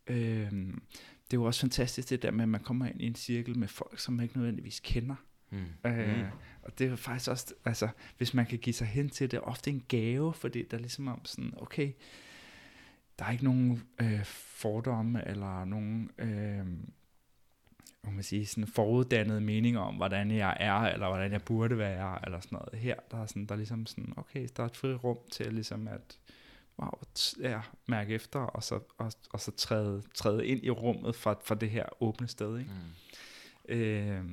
Øhm, 0.07 0.81
det 1.25 1.37
er 1.37 1.41
jo 1.41 1.43
også 1.43 1.61
fantastisk 1.61 2.09
det 2.09 2.21
der 2.21 2.31
med, 2.31 2.43
at 2.43 2.49
man 2.49 2.61
kommer 2.61 2.85
ind 2.85 3.01
i 3.01 3.05
en 3.05 3.15
cirkel 3.15 3.57
med 3.57 3.67
folk, 3.67 3.99
som 3.99 4.13
man 4.13 4.23
ikke 4.23 4.37
nødvendigvis 4.37 4.79
kender. 4.79 5.15
Mm. 5.49 5.89
Øh, 5.89 6.17
mm. 6.17 6.23
Og 6.61 6.79
det 6.79 6.87
er 6.87 6.95
faktisk 6.95 7.29
også, 7.29 7.53
altså, 7.65 7.89
hvis 8.17 8.33
man 8.33 8.45
kan 8.45 8.59
give 8.59 8.73
sig 8.73 8.87
hen 8.87 9.09
til 9.09 9.31
det, 9.31 9.37
er 9.37 9.41
ofte 9.41 9.69
en 9.69 9.83
gave, 9.87 10.33
fordi 10.33 10.63
der 10.71 10.77
er 10.77 10.81
ligesom 10.81 11.07
om 11.07 11.25
sådan, 11.25 11.53
okay, 11.57 11.91
der 13.19 13.25
er 13.25 13.31
ikke 13.31 13.43
nogen 13.43 13.83
øh, 14.01 14.25
fordomme, 14.25 15.27
eller 15.27 15.65
nogen, 15.65 16.11
øh, 16.17 16.65
man 18.11 18.23
sige, 18.23 18.45
sådan 18.45 18.67
foruddannede 18.67 19.41
meninger 19.41 19.79
om, 19.79 19.95
hvordan 19.95 20.31
jeg 20.31 20.57
er, 20.59 20.73
eller 20.73 21.07
hvordan 21.07 21.31
jeg 21.31 21.41
burde 21.41 21.77
være, 21.77 22.25
eller 22.25 22.39
sådan 22.39 22.55
noget. 22.55 22.79
Her, 22.79 22.95
der 23.11 23.17
er, 23.17 23.25
sådan, 23.25 23.45
der 23.45 23.53
er 23.53 23.57
ligesom 23.57 23.85
sådan, 23.85 24.13
okay, 24.17 24.47
der 24.57 24.63
er 24.63 24.67
et 24.67 24.77
fri 24.77 24.93
rum 24.93 25.17
til 25.31 25.53
ligesom 25.53 25.87
at, 25.87 26.19
wow, 26.79 26.91
ja, 27.39 27.61
mærke 27.87 28.13
efter, 28.13 28.39
og 28.39 28.63
så, 28.63 28.79
og, 28.97 29.11
og 29.33 29.39
så 29.39 29.51
træde, 29.51 30.03
træde 30.15 30.47
ind 30.47 30.63
i 30.63 30.69
rummet 30.69 31.15
fra, 31.15 31.35
fra 31.45 31.55
det 31.55 31.69
her 31.69 31.85
åbne 32.03 32.27
sted. 32.27 32.59
Ikke? 32.59 32.71
Mm. 33.69 33.75
Øh, 33.75 34.23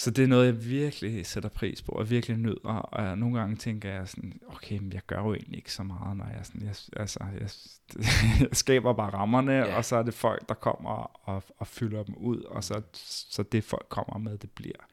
så 0.00 0.10
det 0.10 0.24
er 0.24 0.28
noget, 0.28 0.46
jeg 0.46 0.64
virkelig 0.64 1.26
sætter 1.26 1.48
pris 1.48 1.82
på, 1.82 1.92
og 1.92 2.10
virkelig 2.10 2.36
nyder. 2.36 2.64
Og 2.64 3.04
jeg, 3.04 3.16
nogle 3.16 3.38
gange 3.38 3.56
tænker 3.56 3.92
jeg 3.92 4.08
sådan, 4.08 4.40
okay, 4.46 4.78
men 4.78 4.92
jeg 4.92 5.02
gør 5.06 5.18
jo 5.18 5.34
egentlig 5.34 5.56
ikke 5.56 5.72
så 5.72 5.82
meget, 5.82 6.16
når 6.16 6.26
jeg, 6.26 6.46
sådan, 6.46 6.62
jeg, 6.62 6.74
altså, 6.96 7.18
jeg, 7.40 7.50
jeg 8.40 8.48
skaber 8.52 8.92
bare 8.92 9.10
rammerne, 9.10 9.52
yeah. 9.52 9.76
og 9.76 9.84
så 9.84 9.96
er 9.96 10.02
det 10.02 10.14
folk, 10.14 10.48
der 10.48 10.54
kommer 10.54 10.90
og, 11.28 11.42
og 11.58 11.66
fylder 11.66 12.02
dem 12.02 12.14
ud, 12.14 12.42
og 12.42 12.64
så, 12.64 12.82
så 13.30 13.42
det 13.42 13.64
folk 13.64 13.86
kommer 13.88 14.18
med, 14.18 14.38
det 14.38 14.50
bliver, 14.50 14.88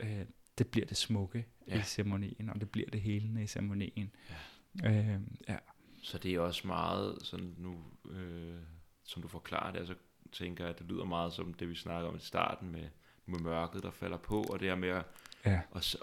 øh, 0.00 0.24
det 0.58 0.68
bliver 0.68 0.86
det 0.86 0.96
smukke 0.96 1.46
yeah. 1.68 1.80
i 1.80 1.82
ceremonien, 1.82 2.50
og 2.50 2.60
det 2.60 2.70
bliver 2.70 2.90
det 2.90 3.00
helende 3.00 3.42
i 3.42 3.46
ceremonien. 3.46 4.10
Yeah. 4.84 5.14
Øh, 5.14 5.20
ja. 5.48 5.56
Så 6.02 6.18
det 6.18 6.34
er 6.34 6.40
også 6.40 6.66
meget 6.66 7.18
sådan 7.22 7.54
nu, 7.58 7.76
øh, 8.10 8.58
som 9.04 9.22
du 9.22 9.28
forklarer 9.28 9.72
det, 9.72 9.78
altså 9.78 9.94
tænker 10.32 10.64
jeg, 10.64 10.70
at 10.72 10.78
det 10.78 10.86
lyder 10.86 11.04
meget 11.04 11.32
som 11.32 11.54
det, 11.54 11.68
vi 11.68 11.74
snakker 11.74 12.08
om 12.08 12.16
i 12.16 12.20
starten 12.20 12.72
med, 12.72 12.88
med 13.26 13.38
mørket, 13.38 13.82
der 13.82 13.90
falder 13.90 14.16
på, 14.16 14.42
og 14.42 14.60
det 14.60 14.68
er 14.68 14.74
med 14.74 14.88
at, 14.88 15.04
ja. 15.44 15.60
at, 15.74 15.96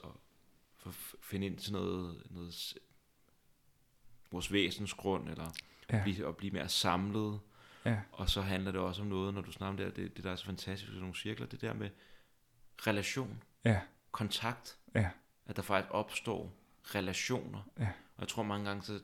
at 0.85 0.93
finde 1.21 1.45
ind 1.45 1.57
til 1.57 1.73
noget, 1.73 2.23
noget 2.29 2.77
vores 4.31 4.51
væsensgrund, 4.51 5.29
eller 5.29 5.51
ja. 5.91 5.97
at, 5.97 6.03
blive, 6.03 6.27
at 6.27 6.37
blive 6.37 6.53
mere 6.53 6.69
samlet. 6.69 7.39
Ja. 7.85 7.99
Og 8.11 8.29
så 8.29 8.41
handler 8.41 8.71
det 8.71 8.81
også 8.81 9.01
om 9.01 9.07
noget, 9.07 9.33
når 9.33 9.41
du 9.41 9.51
snakker 9.51 9.69
om 9.69 9.77
det, 9.77 9.95
det, 9.95 10.17
det 10.17 10.23
der 10.23 10.31
er 10.31 10.35
så 10.35 10.45
fantastisk, 10.45 10.87
sådan 10.87 10.99
nogle 10.99 11.15
cirkler, 11.15 11.47
det 11.47 11.61
der 11.61 11.73
med 11.73 11.89
relation, 12.87 13.43
ja. 13.65 13.79
kontakt, 14.11 14.77
ja. 14.95 15.09
at 15.45 15.55
der 15.55 15.61
faktisk 15.61 15.93
opstår 15.93 16.53
relationer. 16.83 17.61
Ja. 17.79 17.89
Og 18.15 18.21
jeg 18.21 18.27
tror 18.27 18.43
mange 18.43 18.65
gange, 18.65 18.83
så 18.83 18.99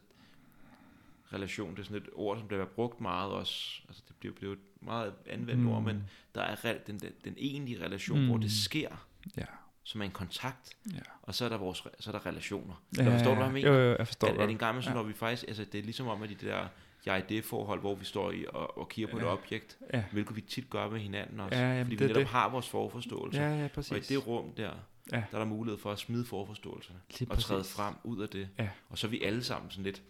relation, 1.34 1.72
det 1.72 1.80
er 1.80 1.84
sådan 1.84 1.98
et 1.98 2.10
ord, 2.14 2.38
som 2.38 2.48
bliver 2.48 2.66
brugt 2.66 3.02
meget 3.02 3.32
også, 3.32 3.82
altså 3.88 4.04
det 4.08 4.16
bliver, 4.16 4.36
bliver 4.36 4.54
et 4.54 4.60
meget 4.82 5.14
anvendt 5.30 5.62
mm. 5.62 5.70
ord, 5.70 5.84
men 5.84 6.04
der 6.36 6.42
er 6.42 6.56
den, 6.88 7.00
den, 7.00 7.12
den 7.26 7.34
egentlige 7.38 7.86
relation, 7.86 8.20
mm. 8.20 8.28
hvor 8.28 8.38
det 8.38 8.52
sker, 8.52 9.08
ja. 9.38 9.46
som 9.84 10.02
er 10.02 10.06
en 10.06 10.12
kontakt, 10.12 10.78
ja. 10.94 11.00
og 11.22 11.36
så 11.36 11.46
er 11.46 11.50
der, 11.50 11.58
vores, 11.58 11.84
så 12.00 12.10
er 12.10 12.12
der 12.12 12.26
relationer. 12.26 12.84
Ja, 12.98 13.04
jeg 13.04 13.12
forstår 13.12 13.30
du, 13.30 13.36
hvad 13.36 13.46
jeg 13.46 13.54
mener? 13.54 13.72
Jo, 13.72 13.78
jo, 13.78 13.96
jeg 13.96 14.08
forstår 14.08 14.28
at, 14.28 14.38
at 14.38 14.50
en 14.50 14.58
gang 14.58 14.84
ja. 14.84 14.94
når 14.94 15.04
vi 15.04 15.14
faktisk, 15.14 15.46
altså 15.48 15.66
det 15.72 15.80
er 15.80 15.84
ligesom 15.84 16.08
om, 16.08 16.24
at 16.24 16.30
de 16.30 16.36
der 16.36 16.68
jeg-det-forhold, 17.08 17.80
hvor 17.80 17.96
vi 17.96 18.06
står 18.06 18.32
i 18.32 18.46
og, 18.50 18.78
og 18.78 18.90
kigger 18.90 19.12
på 19.12 19.18
ja. 19.18 19.24
et 19.24 19.30
objekt, 19.30 19.78
ja. 19.94 20.04
hvilket 20.12 20.36
vi 20.36 20.42
tit 20.42 20.70
gør 20.70 20.90
med 20.90 21.00
hinanden 21.00 21.40
også, 21.40 21.58
ja, 21.58 21.70
jamen, 21.70 21.86
fordi 21.86 21.96
det, 21.96 22.02
vi 22.02 22.08
netop 22.08 22.20
det. 22.20 22.28
har 22.28 22.50
vores 22.50 22.70
forforståelse, 22.70 23.42
ja, 23.42 23.62
ja, 23.62 23.68
præcis. 23.68 23.92
og 23.92 23.98
i 23.98 24.02
det 24.02 24.28
rum 24.28 24.52
der, 24.58 24.72
ja. 25.12 25.24
der 25.32 25.38
er 25.38 25.38
der 25.38 25.46
mulighed 25.46 25.80
for 25.80 25.92
at 25.92 26.00
smide 26.00 26.26
forforståelserne, 26.26 27.00
og 27.30 27.40
træde 27.40 27.64
frem 27.64 27.96
ud 28.04 28.22
af 28.22 28.30
det, 28.30 28.50
ja. 28.60 28.70
og 28.90 28.98
så 28.98 29.08
er 29.08 29.12
vi 29.12 29.24
alle 29.24 29.44
sammen 29.44 29.72
sådan 29.72 29.84
lidt, 29.84 30.02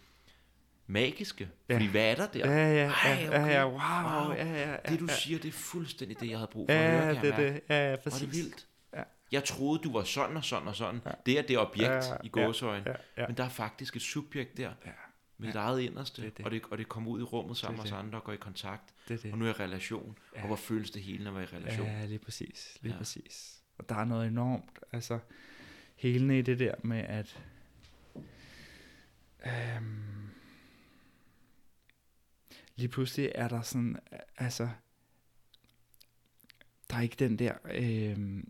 magiske. 0.88 1.50
Ja. 1.70 1.76
Fordi 1.76 1.86
hvad 1.86 2.12
er 2.12 2.16
der 2.16 2.28
der? 2.28 2.52
Ja, 2.52 2.74
ja, 2.74 2.92
Ej, 2.92 3.28
okay. 3.28 3.40
ja, 3.40 3.46
ja, 3.46 3.66
wow, 3.66 4.24
wow. 4.24 4.34
Ja, 4.34 4.46
ja, 4.46 4.72
ja, 4.72 4.78
det 4.90 5.00
du 5.00 5.08
siger, 5.08 5.40
det 5.40 5.48
er 5.48 5.52
fuldstændig 5.52 6.20
det, 6.20 6.30
jeg 6.30 6.38
havde 6.38 6.50
brug 6.52 6.68
for 6.70 6.74
ja, 6.74 7.10
at 7.10 7.18
høre. 7.18 7.26
Det 7.26 7.38
det. 7.38 7.62
Ja, 7.70 7.90
ja, 7.90 7.96
præcis. 7.96 8.22
Og 8.22 8.28
det 8.28 8.36
vildt. 8.36 8.68
Ja. 8.94 9.04
Jeg 9.32 9.44
troede, 9.44 9.80
du 9.84 9.94
var 9.94 10.04
sådan 10.04 10.38
og 10.38 10.46
sådan 10.46 10.68
og 10.68 10.76
sådan. 10.76 11.02
Ja. 11.06 11.12
Det 11.26 11.38
er 11.38 11.42
det 11.42 11.58
objekt 11.58 11.90
ja, 11.90 12.16
i 12.24 12.30
gåsøjen. 12.30 12.84
Ja, 12.86 12.92
ja, 12.92 13.22
ja. 13.22 13.28
Men 13.28 13.38
der 13.38 13.44
er 13.44 13.50
faktisk 13.50 13.96
et 13.96 14.02
subjekt 14.02 14.58
der. 14.58 14.72
Ja. 14.86 14.92
Med 15.40 15.54
ja. 15.54 15.60
eget 15.60 15.82
inderste, 15.82 16.22
det 16.22 16.38
det. 16.38 16.46
Og, 16.46 16.52
det, 16.52 16.62
og 16.72 16.78
det 16.78 16.90
kommer 16.90 17.12
ud 17.12 17.20
i 17.20 17.24
rummet 17.24 17.58
sammen 17.58 17.78
med 17.78 17.86
os 17.86 17.92
andre 17.92 18.18
og 18.18 18.24
går 18.24 18.34
i 18.34 18.38
kontakt. 18.38 18.94
Det 19.08 19.24
det. 19.24 19.32
Og 19.32 19.38
nu 19.38 19.46
er 19.46 19.50
jeg 19.50 19.60
i 19.60 19.64
relation. 19.64 20.18
Ja. 20.36 20.42
Og 20.42 20.48
hvor 20.48 20.56
føles 20.56 20.92
det 20.92 21.02
hele, 21.02 21.24
når 21.24 21.40
jeg 21.40 21.42
er 21.42 21.54
i 21.54 21.58
relation? 21.58 21.88
Ja, 21.88 22.06
lige 22.06 22.20
præcis. 22.20 22.78
Lige 22.82 22.94
ja. 22.94 22.98
præcis. 22.98 23.58
Og 23.78 23.90
der 23.90 23.96
er 23.96 24.06
noget 24.06 24.28
enormt, 24.28 24.80
altså, 24.92 25.20
helende 25.96 26.40
i 26.40 26.42
det 26.42 26.60
der 26.60 26.76
med, 26.84 27.00
at 27.00 27.40
øhm, 29.46 30.27
lige 32.78 32.90
pludselig 32.90 33.32
er 33.36 33.48
der 33.48 33.62
sådan, 33.62 33.98
altså, 34.38 34.70
der 36.90 36.96
er 36.98 37.02
ikke 37.02 37.16
den 37.20 37.40
der 37.40 37.54
øh, 37.74 38.44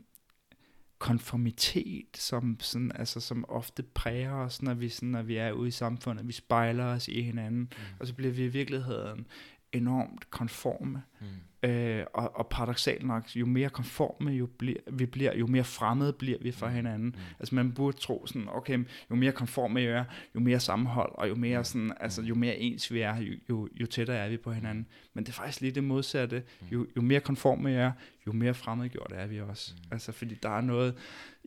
konformitet, 0.99 2.17
som, 2.17 2.57
sådan, 2.59 2.91
altså, 2.95 3.19
som 3.19 3.45
ofte 3.49 3.83
præger 3.83 4.33
os, 4.33 4.61
når 4.61 4.73
vi, 4.73 4.89
sådan, 4.89 5.09
når 5.09 5.21
vi 5.21 5.37
er 5.37 5.51
ude 5.51 5.67
i 5.67 5.71
samfundet. 5.71 6.27
Vi 6.27 6.33
spejler 6.33 6.85
os 6.85 7.07
i 7.07 7.21
hinanden, 7.21 7.59
mm. 7.59 7.83
og 7.99 8.07
så 8.07 8.13
bliver 8.13 8.33
vi 8.33 8.43
i 8.43 8.47
virkeligheden 8.47 9.27
enormt 9.73 10.31
konforme. 10.31 11.01
Mm. 11.21 11.27
Øh, 11.69 12.05
og, 12.13 12.35
og 12.35 12.47
paradoxalt 12.47 13.03
nok, 13.03 13.35
jo 13.35 13.45
mere 13.45 13.69
konforme 13.69 14.31
jo 14.31 14.45
bliver, 14.45 14.77
vi 14.91 15.05
bliver, 15.05 15.35
jo 15.35 15.47
mere 15.47 15.63
fremmede 15.63 16.13
bliver 16.13 16.37
vi 16.41 16.51
for 16.51 16.67
mm. 16.67 16.73
hinanden. 16.73 17.07
Mm. 17.07 17.21
Altså 17.39 17.55
man 17.55 17.71
burde 17.71 17.97
tro 17.97 18.27
sådan, 18.27 18.47
okay, 18.51 18.85
jo 19.11 19.15
mere 19.15 19.31
konforme 19.31 19.81
jeg 19.81 19.89
er, 19.89 20.03
jo 20.35 20.39
mere 20.39 20.59
sammenhold, 20.59 21.11
og 21.15 21.29
jo 21.29 21.35
mere, 21.35 21.57
mm. 21.57 21.63
sådan, 21.63 21.93
altså, 21.99 22.21
jo 22.21 22.35
mere 22.35 22.57
ens 22.57 22.93
vi 22.93 22.99
er, 22.99 23.17
jo, 23.17 23.33
jo, 23.49 23.69
jo 23.79 23.85
tættere 23.85 24.17
er 24.17 24.29
vi 24.29 24.37
på 24.37 24.51
hinanden. 24.51 24.87
Men 25.13 25.23
det 25.23 25.29
er 25.29 25.33
faktisk 25.33 25.61
lige 25.61 25.71
det 25.71 25.83
modsatte. 25.83 26.43
Mm. 26.61 26.67
Jo, 26.67 26.87
jo 26.95 27.01
mere 27.01 27.19
konforme 27.19 27.69
jeg 27.69 27.81
er, 27.81 27.91
jo 28.27 28.31
mere 28.31 28.53
fremmedgjort 28.53 29.11
er 29.15 29.27
vi 29.27 29.41
også. 29.41 29.73
Mm. 29.75 29.87
Altså 29.91 30.11
fordi 30.11 30.35
der 30.43 30.49
er 30.49 30.61
noget 30.61 30.95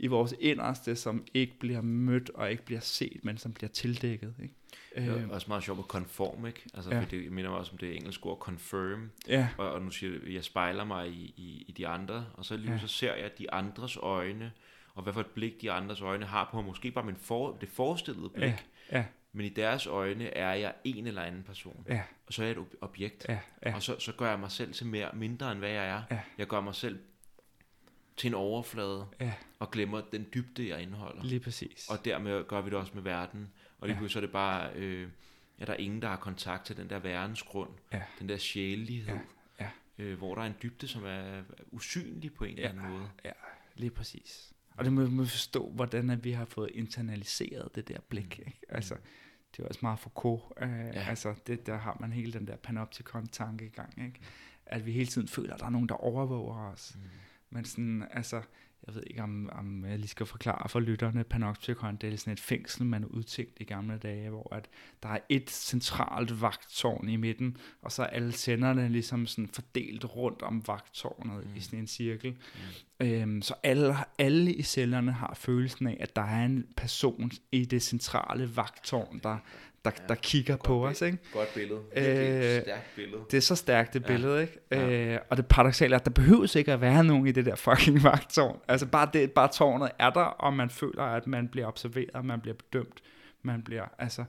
i 0.01 0.07
vores 0.07 0.35
inderste, 0.41 0.97
som 0.97 1.25
ikke 1.35 1.59
bliver 1.59 1.81
mødt 1.81 2.31
og 2.31 2.51
ikke 2.51 2.65
bliver 2.65 2.81
set, 2.81 3.25
men 3.25 3.39
som 3.39 3.53
bliver 3.53 3.71
tildækket. 3.71 4.35
Ikke? 4.43 4.55
Det 4.95 5.09
er 5.09 5.17
øh, 5.17 5.29
også 5.31 5.49
meget 5.49 5.65
sjovt 5.65 5.79
at 5.79 5.85
conform, 5.85 6.47
ikke? 6.47 6.63
Altså, 6.75 6.95
ja. 6.95 7.05
det, 7.11 7.25
jeg 7.25 7.33
mener 7.33 7.49
også 7.49 7.73
om 7.73 7.79
det 7.79 7.97
engelske 7.97 8.27
ord 8.27 8.39
confirm. 8.39 9.11
Ja. 9.29 9.49
Og, 9.59 9.73
og 9.73 9.83
nu 9.83 9.91
siger 9.91 10.13
jeg, 10.13 10.35
jeg 10.35 10.45
spejler 10.45 10.85
mig 10.85 11.09
i, 11.09 11.35
i, 11.37 11.65
i 11.69 11.73
de 11.73 11.89
andre, 11.89 12.27
og 12.35 12.45
så 12.45 12.57
lige 12.57 12.73
ja. 12.73 12.79
så 12.79 12.89
ser 12.89 13.15
jeg 13.15 13.31
de 13.39 13.55
andres 13.55 13.97
øjne, 13.97 14.53
og 14.95 15.03
hvad 15.03 15.13
for 15.13 15.21
et 15.21 15.27
blik 15.27 15.61
de 15.61 15.71
andres 15.71 16.01
øjne 16.01 16.27
har 16.27 16.49
på 16.51 16.57
mig. 16.57 16.65
Måske 16.65 16.91
bare 16.91 17.05
min 17.05 17.17
for, 17.17 17.57
det 17.61 17.69
forestillede 17.69 18.29
blik. 18.29 18.45
Ja. 18.45 18.57
Ja. 18.93 19.05
Men 19.33 19.47
i 19.47 19.49
deres 19.49 19.87
øjne 19.87 20.25
er 20.25 20.55
jeg 20.55 20.75
en 20.85 21.07
eller 21.07 21.23
anden 21.23 21.43
person. 21.43 21.87
Ja. 21.89 22.03
Og 22.27 22.33
så 22.33 22.43
er 22.43 22.47
jeg 22.47 22.57
et 22.57 22.67
objekt. 22.81 23.27
Ja. 23.29 23.39
Ja. 23.67 23.75
Og 23.75 23.83
så, 23.83 23.99
så 23.99 24.13
gør 24.13 24.29
jeg 24.31 24.41
mig 24.41 24.51
selv 24.51 24.73
til 24.73 24.87
mere, 24.87 25.11
mindre 25.15 25.53
end 25.53 25.59
hvad 25.59 25.71
jeg 25.71 25.89
er. 25.89 26.03
Ja. 26.11 26.21
Jeg 26.39 26.47
gør 26.47 26.61
mig 26.61 26.75
selv 26.75 26.99
til 28.21 28.29
en 28.29 28.35
overflade, 28.35 29.07
ja. 29.21 29.33
og 29.59 29.71
glemmer 29.71 30.01
den 30.13 30.27
dybde, 30.35 30.69
jeg 30.69 30.83
indeholder. 30.83 31.25
Lige 31.25 31.41
præcis. 31.41 31.89
Og 31.91 32.05
dermed 32.05 32.45
gør 32.45 32.61
vi 32.61 32.71
det 32.71 32.79
også 32.79 32.93
med 32.95 33.03
verden. 33.03 33.51
Og 33.79 33.89
lige 33.89 34.03
ja. 34.03 34.09
så 34.09 34.19
er 34.19 34.21
det 34.21 34.33
bare, 34.33 34.73
øh, 34.75 35.09
ja, 35.61 35.65
der 35.65 35.73
er 35.73 35.77
ingen, 35.77 36.03
der 36.03 36.09
har 36.09 36.17
kontakt 36.17 36.67
til 36.67 36.77
den 36.77 36.91
der 36.91 36.99
verdensgrund, 36.99 37.71
ja. 37.93 38.03
den 38.19 38.29
der 38.29 38.37
sjælighed. 38.37 39.19
Ja. 39.61 39.71
Ja. 39.99 40.05
øh, 40.05 40.19
hvor 40.19 40.35
der 40.35 40.43
er 40.43 40.47
en 40.47 40.55
dybde, 40.63 40.89
som 40.89 41.05
er 41.05 41.43
usynlig 41.71 42.35
på 42.35 42.45
en 42.45 42.57
ja, 42.57 42.69
eller 42.69 42.83
anden 42.83 42.97
måde. 42.97 43.11
Ja, 43.25 43.33
lige 43.77 43.91
præcis. 43.91 44.53
Og 44.77 44.85
det 44.85 44.93
må 44.93 45.05
vi 45.05 45.27
forstå, 45.27 45.71
hvordan 45.71 46.11
at 46.11 46.25
vi 46.25 46.33
har 46.33 46.45
fået 46.45 46.71
internaliseret 46.75 47.75
det 47.75 47.89
der 47.89 47.99
blik. 48.09 48.39
Mm. 48.39 48.45
Ikke? 48.47 48.61
Altså, 48.69 48.97
det 49.57 49.63
er 49.63 49.69
også 49.69 49.81
meget 49.83 49.99
Foucault. 49.99 50.43
Øh, 50.61 50.69
ja. 50.69 51.05
Altså, 51.09 51.35
det, 51.47 51.67
der 51.67 51.77
har 51.77 51.97
man 52.01 52.13
hele 52.13 52.33
den 52.33 52.47
der 52.47 52.57
panoptikon-tanke 52.57 53.67
i 53.67 53.69
gang. 53.69 54.05
Ikke? 54.05 54.21
At 54.67 54.87
vi 54.87 54.93
hele 54.93 55.07
tiden 55.07 55.29
føler, 55.29 55.55
at 55.55 55.61
der 55.61 55.67
er 55.67 55.71
nogen, 55.71 55.89
der 55.89 55.95
overvåger 55.95 56.73
os. 56.73 56.93
Mm. 56.95 57.03
Men 57.51 57.65
sådan, 57.65 58.09
altså, 58.11 58.43
jeg 58.87 58.95
ved 58.95 59.03
ikke, 59.07 59.23
om, 59.23 59.51
om 59.53 59.85
jeg 59.85 59.99
lige 59.99 60.09
skal 60.09 60.27
forklare 60.27 60.69
for 60.69 60.81
lytterne, 60.81 61.25
Panopticon, 61.25 61.97
det 61.97 62.13
er 62.13 62.17
sådan 62.17 62.33
et 62.33 62.41
fængsel, 62.41 62.85
man 62.85 63.05
udtænkt 63.05 63.61
i 63.61 63.65
gamle 63.65 63.99
dage, 63.99 64.31
hvor 64.31 64.55
at 64.55 64.69
der 65.03 65.09
er 65.09 65.19
et 65.29 65.51
centralt 65.51 66.41
vagtårn 66.41 67.09
i 67.09 67.17
midten, 67.17 67.57
og 67.83 67.93
så 67.93 68.03
er 68.03 68.07
alle 68.07 68.33
senderne 68.33 68.89
ligesom 68.89 69.27
sådan 69.27 69.49
fordelt 69.49 70.05
rundt 70.05 70.43
om 70.43 70.63
vagtårnet 70.67 71.47
mm. 71.47 71.57
i 71.57 71.61
sådan 71.61 71.79
en 71.79 71.87
cirkel. 71.87 72.31
Mm. 73.01 73.07
Øhm, 73.07 73.43
så 73.43 73.55
alle, 73.63 73.97
alle 74.19 74.55
i 74.55 74.63
cellerne 74.63 75.13
har 75.13 75.35
følelsen 75.35 75.87
af, 75.87 75.97
at 76.01 76.17
der 76.17 76.23
er 76.23 76.45
en 76.45 76.67
person 76.77 77.31
i 77.53 77.65
det 77.65 77.83
centrale 77.83 78.57
vagtårn, 78.57 79.21
der, 79.23 79.39
der, 79.85 79.91
ja, 79.99 80.07
der 80.09 80.15
kigger 80.15 80.57
på 80.57 80.75
billede. 80.75 80.91
os. 80.91 81.03
Ikke? 81.03 81.19
Godt 81.33 81.55
billede. 81.55 81.81
Øh, 81.97 82.63
stærkt 82.63 82.97
billede. 82.97 83.23
Det 83.31 83.37
er 83.37 83.41
så 83.41 83.57
stærkt 83.57 83.95
det 83.95 84.05
billede. 84.05 84.35
Ja. 84.35 84.41
Ikke? 84.41 84.61
Ja. 84.71 85.15
Øh, 85.15 85.21
og 85.31 85.37
det 85.37 85.47
paradoxale 85.47 85.95
er, 85.95 85.99
at 85.99 86.05
der 86.05 86.11
behøves 86.11 86.55
ikke 86.55 86.73
at 86.73 86.81
være 86.81 87.05
nogen 87.05 87.27
i 87.27 87.33
det 87.33 87.47
der 87.47 87.55
fucking 87.55 88.03
vagtårn. 88.13 88.61
Altså 88.69 88.87
bare, 88.87 89.09
det, 89.13 89.33
bare 89.33 89.49
tårnet 89.49 89.91
er 89.99 90.11
der, 90.11 90.21
og 90.21 90.55
man 90.55 90.71
føler, 90.71 91.03
at 91.03 91.27
man 91.27 91.49
bliver 91.49 91.67
observeret, 91.67 92.25
man 92.25 92.41
bliver 92.41 92.55
bedømt. 92.55 93.01
Man 93.43 93.63
bliver, 93.63 93.85
altså, 93.99 94.25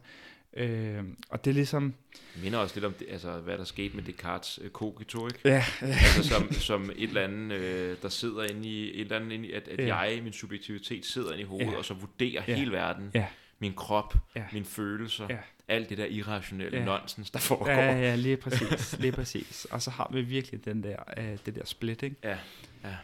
Øh, 0.57 1.03
og 1.29 1.45
det 1.45 1.51
er 1.51 1.55
ligesom... 1.55 1.93
Det 2.33 2.43
minder 2.43 2.59
også 2.59 2.75
lidt 2.75 2.85
om, 2.85 2.93
det, 2.93 3.07
altså, 3.11 3.31
hvad 3.31 3.57
der 3.57 3.63
skete 3.63 3.95
med 3.95 4.03
Descartes 4.03 4.59
øh, 4.63 4.69
kogito, 4.69 5.27
ikke? 5.27 5.39
Ja. 5.45 5.65
altså 5.81 6.23
som, 6.23 6.53
som 6.53 6.91
et 6.95 7.07
eller 7.07 7.21
andet, 7.21 7.57
øh, 7.57 7.97
der 8.01 8.09
sidder 8.09 8.43
inde 8.43 8.69
i, 8.69 8.89
et 8.95 9.01
eller 9.01 9.15
andet 9.15 9.31
inde 9.31 9.47
i 9.47 9.51
at, 9.51 9.67
at 9.67 9.87
ja. 9.87 9.97
jeg, 9.97 10.23
min 10.23 10.33
subjektivitet, 10.33 11.05
sidder 11.05 11.31
inde 11.31 11.41
i 11.41 11.45
hovedet, 11.45 11.71
ja. 11.71 11.77
og 11.77 11.85
så 11.85 11.93
vurderer 11.93 12.43
ja. 12.47 12.55
hele 12.55 12.71
verden. 12.71 13.11
Ja 13.13 13.25
min 13.61 13.73
krop, 13.73 14.15
ja. 14.35 14.43
mine 14.53 14.65
følelser, 14.65 15.27
ja. 15.29 15.37
alt 15.67 15.89
det 15.89 15.97
der 15.97 16.05
irrationelle 16.05 16.77
ja. 16.77 16.85
nonsens, 16.85 17.31
der 17.31 17.39
foregår. 17.39 17.71
Ja, 17.71 17.99
ja, 17.99 18.15
lige 18.15 18.37
præcis, 18.37 18.99
lige 18.99 19.11
præcis. 19.11 19.65
Og 19.65 19.81
så 19.81 19.91
har 19.91 20.09
vi 20.13 20.21
virkelig 20.21 20.65
den 20.65 20.83
der, 20.83 20.95
uh, 21.17 21.37
det 21.45 21.55
der 21.55 21.65
split, 21.65 22.03
ikke? 22.03 22.15
Ja, 22.23 22.37
ja. 22.83 22.95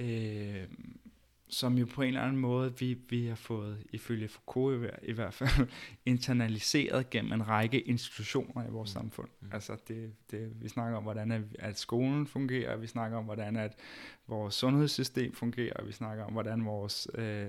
Øh, 0.00 0.68
som 1.48 1.78
jo 1.78 1.86
på 1.86 2.02
en 2.02 2.08
eller 2.08 2.22
anden 2.22 2.36
måde, 2.36 2.78
vi, 2.78 2.98
vi 3.08 3.26
har 3.26 3.34
fået, 3.34 3.82
ifølge 3.92 4.28
Foucault 4.28 4.84
i, 4.84 5.10
i 5.10 5.12
hvert 5.12 5.34
fald, 5.34 5.68
internaliseret 6.06 7.10
gennem 7.10 7.32
en 7.32 7.48
række 7.48 7.80
institutioner 7.80 8.68
i 8.68 8.70
vores 8.70 8.94
mm. 8.94 9.00
samfund. 9.00 9.28
Mm. 9.40 9.48
Altså 9.52 9.76
det, 9.88 10.12
det, 10.30 10.62
vi 10.62 10.68
snakker 10.68 10.96
om, 10.96 11.02
hvordan 11.02 11.32
at, 11.32 11.42
at 11.58 11.78
skolen 11.78 12.26
fungerer, 12.26 12.76
vi 12.76 12.86
snakker 12.86 13.18
om, 13.18 13.24
hvordan 13.24 13.56
at 13.56 13.72
vores 14.26 14.54
sundhedssystem 14.54 15.34
fungerer, 15.34 15.84
vi 15.84 15.92
snakker 15.92 16.24
om, 16.24 16.32
hvordan 16.32 16.64
vores... 16.64 17.08
Øh, 17.14 17.46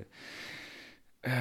Uh, 1.27 1.31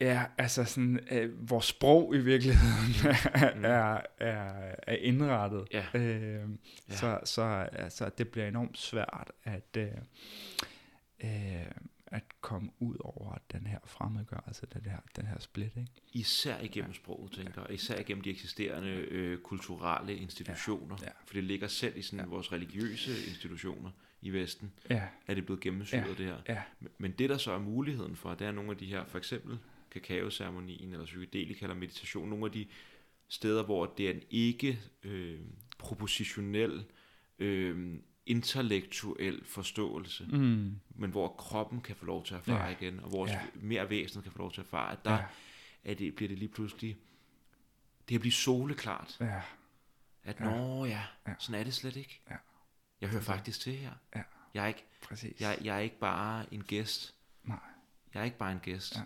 ja, 0.00 0.24
altså 0.38 0.64
sådan, 0.64 1.00
uh, 1.12 1.50
vores 1.50 1.64
sprog 1.64 2.14
i 2.14 2.18
virkeligheden 2.18 2.94
mm. 3.56 3.64
er, 3.64 4.00
er, 4.18 4.74
er 4.82 4.96
indrettet. 4.96 5.68
Ja. 5.72 5.84
Uh, 5.94 6.02
ja. 6.02 6.46
Så, 6.88 7.20
så 7.24 7.42
altså, 7.72 8.10
det 8.18 8.28
bliver 8.28 8.48
enormt 8.48 8.78
svært 8.78 9.32
at, 9.44 9.76
uh, 9.78 9.84
uh, 11.24 11.30
at 12.06 12.22
komme 12.40 12.70
ud 12.78 12.96
over 13.00 13.38
den 13.52 13.66
her 13.66 13.78
fremmedgørelse, 13.86 14.66
den 14.74 14.82
her, 14.84 14.98
den 15.16 15.26
her 15.26 15.38
split. 15.38 15.76
Ikke? 15.76 15.92
Især 16.12 16.60
igennem 16.60 16.90
ja. 16.90 16.96
sproget, 16.96 17.32
tænker 17.32 17.62
jeg. 17.62 17.74
Især 17.74 17.98
igennem 17.98 18.22
de 18.22 18.30
eksisterende 18.30 18.90
øh, 18.90 19.38
kulturelle 19.38 20.16
institutioner. 20.16 20.96
Ja. 21.00 21.06
Ja. 21.06 21.12
For 21.26 21.34
det 21.34 21.44
ligger 21.44 21.68
selv 21.68 21.96
i 21.96 22.02
sådan 22.02 22.20
ja. 22.20 22.26
vores 22.26 22.52
religiøse 22.52 23.10
institutioner 23.10 23.90
i 24.24 24.30
Vesten, 24.30 24.72
ja. 24.90 25.02
er 25.26 25.34
det 25.34 25.46
blevet 25.46 25.60
gennemsyret 25.60 26.02
ja. 26.02 26.08
det 26.08 26.26
her. 26.26 26.36
Ja. 26.48 26.62
Men 26.98 27.12
det 27.12 27.30
der 27.30 27.38
så 27.38 27.52
er 27.52 27.58
muligheden 27.58 28.16
for, 28.16 28.34
det 28.34 28.46
er 28.46 28.52
nogle 28.52 28.70
af 28.70 28.76
de 28.76 28.86
her, 28.86 29.04
for 29.04 29.18
eksempel 29.18 29.58
kakaoceremonien, 29.90 30.92
eller 30.92 31.04
psykedelika, 31.04 31.64
eller 31.64 31.74
meditation, 31.74 32.28
nogle 32.28 32.44
af 32.44 32.52
de 32.52 32.66
steder, 33.28 33.62
hvor 33.62 33.86
det 33.86 34.06
er 34.06 34.10
en 34.10 34.22
ikke 34.30 34.80
øh, 35.02 35.38
propositionel, 35.78 36.84
øh, 37.38 37.98
intellektuel 38.26 39.44
forståelse, 39.44 40.26
mm. 40.26 40.80
men 40.94 41.10
hvor 41.10 41.28
kroppen 41.28 41.80
kan 41.80 41.96
få 41.96 42.04
lov 42.04 42.24
til 42.24 42.34
at 42.34 42.40
erfare 42.40 42.64
ja. 42.64 42.76
igen, 42.80 43.00
og 43.00 43.12
vores 43.12 43.30
ja. 43.30 43.40
mere 43.54 43.90
væsen 43.90 44.22
kan 44.22 44.32
få 44.32 44.38
lov 44.38 44.52
til 44.52 44.60
at 44.60 44.66
erfare, 44.66 44.92
at 44.92 45.04
der 45.04 45.12
ja. 45.12 45.24
er 45.84 45.94
det, 45.94 46.14
bliver 46.14 46.28
det 46.28 46.38
lige 46.38 46.48
pludselig, 46.48 46.96
det 48.08 48.20
bliver 48.20 48.32
soleklart, 48.32 49.16
ja. 49.20 49.40
at 50.24 50.40
ja. 50.40 50.44
nå 50.44 50.84
ja, 50.84 51.02
ja, 51.28 51.34
sådan 51.38 51.60
er 51.60 51.64
det 51.64 51.74
slet 51.74 51.96
ikke. 51.96 52.20
Ja. 52.30 52.36
Jeg 53.00 53.08
hører 53.08 53.22
faktisk 53.22 53.60
til 53.60 53.76
her. 53.76 53.92
Ja. 54.16 54.22
Jeg 54.54 54.62
er 54.62 54.66
ikke, 54.66 54.84
Præcis. 55.02 55.40
Jeg, 55.40 55.58
jeg 55.62 55.76
er 55.76 55.80
ikke 55.80 55.98
bare 55.98 56.54
en 56.54 56.64
gæst. 56.64 57.14
Nej. 57.44 57.58
Jeg 58.14 58.20
er 58.20 58.24
ikke 58.24 58.38
bare 58.38 58.52
en 58.52 58.60
gæst. 58.60 58.96
Ja. 58.96 59.02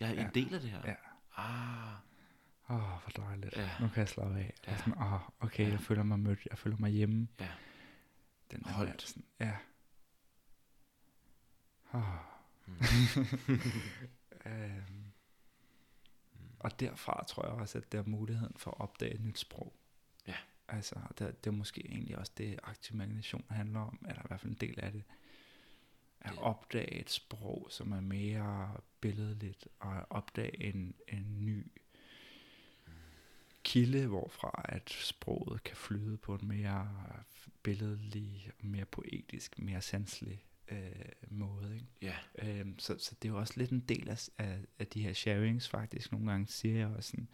Jeg 0.00 0.10
er 0.10 0.14
ja. 0.14 0.26
en 0.26 0.34
del 0.34 0.54
af 0.54 0.60
det 0.60 0.70
her. 0.70 0.82
Ja. 0.84 0.94
Ah. 1.36 1.96
Åh, 2.68 2.76
oh, 2.76 3.00
hvor 3.02 3.24
dejligt. 3.24 3.56
Ja. 3.56 3.70
Nu 3.80 3.88
kan 3.88 3.98
jeg 3.98 4.08
slappe 4.08 4.38
af. 4.38 4.54
Ja. 4.66 4.76
Sådan, 4.76 4.98
oh, 4.98 5.20
okay, 5.40 5.64
ja. 5.64 5.70
jeg 5.70 5.80
føler 5.80 6.02
mig 6.02 6.18
mødt. 6.18 6.46
Jeg 6.50 6.58
føler 6.58 6.76
mig 6.76 6.90
hjemme. 6.90 7.28
Ja. 7.40 7.48
Den 8.50 8.62
er 8.66 8.72
Holdt. 8.72 9.02
Sådan, 9.02 9.24
ja. 9.40 9.56
Oh. 11.92 12.02
Mm. 12.66 12.74
øhm. 14.52 15.12
Og 16.58 16.80
derfra 16.80 17.24
tror 17.24 17.46
jeg 17.46 17.54
også, 17.54 17.78
at 17.78 17.92
der 17.92 17.98
er 17.98 18.06
muligheden 18.06 18.56
for 18.56 18.70
at 18.70 18.80
opdage 18.80 19.14
et 19.14 19.20
nyt 19.20 19.38
sprog. 19.38 19.76
Altså, 20.68 20.94
det, 21.18 21.44
det 21.44 21.50
er 21.50 21.54
måske 21.54 21.86
egentlig 21.90 22.18
også 22.18 22.32
det, 22.38 22.58
aktiv 22.62 22.96
magnation 22.96 23.44
handler 23.50 23.80
om, 23.80 23.98
eller 24.08 24.22
i 24.22 24.26
hvert 24.28 24.40
fald 24.40 24.52
en 24.52 24.58
del 24.60 24.80
af 24.80 24.92
det, 24.92 25.02
at 26.20 26.38
opdage 26.38 27.00
et 27.00 27.10
sprog, 27.10 27.66
som 27.70 27.92
er 27.92 28.00
mere 28.00 28.76
billedligt, 29.00 29.68
og 29.80 30.06
opdage 30.10 30.62
en, 30.62 30.94
en 31.08 31.36
ny 31.38 31.66
kilde, 33.64 34.06
hvorfra 34.06 34.64
at 34.64 34.90
sproget 34.90 35.64
kan 35.64 35.76
flyde 35.76 36.16
på 36.16 36.34
en 36.34 36.48
mere 36.48 36.88
billedlig, 37.62 38.50
mere 38.60 38.84
poetisk, 38.84 39.58
mere 39.58 39.82
sanselig 39.82 40.44
øh, 40.68 40.78
måde. 41.30 41.74
Ikke? 41.74 41.86
Ja. 42.02 42.16
Øhm, 42.38 42.78
så, 42.78 42.98
så 42.98 43.14
det 43.22 43.28
er 43.28 43.32
jo 43.32 43.38
også 43.38 43.54
lidt 43.56 43.70
en 43.70 43.80
del 43.80 44.08
af, 44.08 44.28
af, 44.38 44.58
af 44.78 44.86
de 44.86 45.02
her 45.02 45.12
sharings 45.12 45.68
faktisk. 45.68 46.12
Nogle 46.12 46.30
gange 46.30 46.46
siger 46.46 46.76
jeg 46.76 46.86
også 46.86 47.10
sådan, 47.10 47.28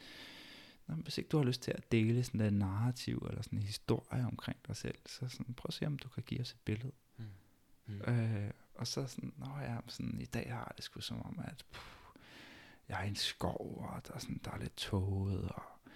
Nå, 0.96 1.02
hvis 1.02 1.18
ikke 1.18 1.28
du 1.28 1.36
har 1.36 1.44
lyst 1.44 1.62
til 1.62 1.70
at 1.70 1.92
dele 1.92 2.24
sådan 2.24 2.40
en 2.40 2.58
narrativ 2.58 3.26
eller 3.30 3.42
sådan 3.42 3.58
en 3.58 3.62
historie 3.62 4.26
omkring 4.26 4.58
dig 4.66 4.76
selv, 4.76 4.98
så 5.06 5.28
sådan, 5.28 5.54
prøv 5.54 5.64
at 5.68 5.74
se, 5.74 5.86
om 5.86 5.98
du 5.98 6.08
kan 6.08 6.22
give 6.22 6.40
os 6.40 6.52
et 6.52 6.58
billede. 6.64 6.92
Mm. 7.16 7.24
Mm. 7.86 8.00
Øh, 8.00 8.50
og 8.74 8.86
så 8.86 9.06
sådan, 9.06 9.32
nå 9.36 9.46
ja, 9.60 9.76
sådan, 9.86 10.20
i 10.20 10.24
dag 10.24 10.52
har 10.52 10.72
det 10.76 10.84
sgu 10.84 11.00
som 11.00 11.22
om, 11.22 11.40
at 11.44 11.64
puh, 11.72 12.22
jeg 12.88 13.00
er 13.00 13.04
i 13.04 13.08
en 13.08 13.16
skov, 13.16 13.88
og 13.94 14.06
der 14.06 14.14
er, 14.14 14.18
sådan, 14.18 14.40
der 14.44 14.50
er 14.50 14.58
lidt 14.58 14.76
tåget, 14.76 15.48
og 15.48 15.62
mm. 15.86 15.92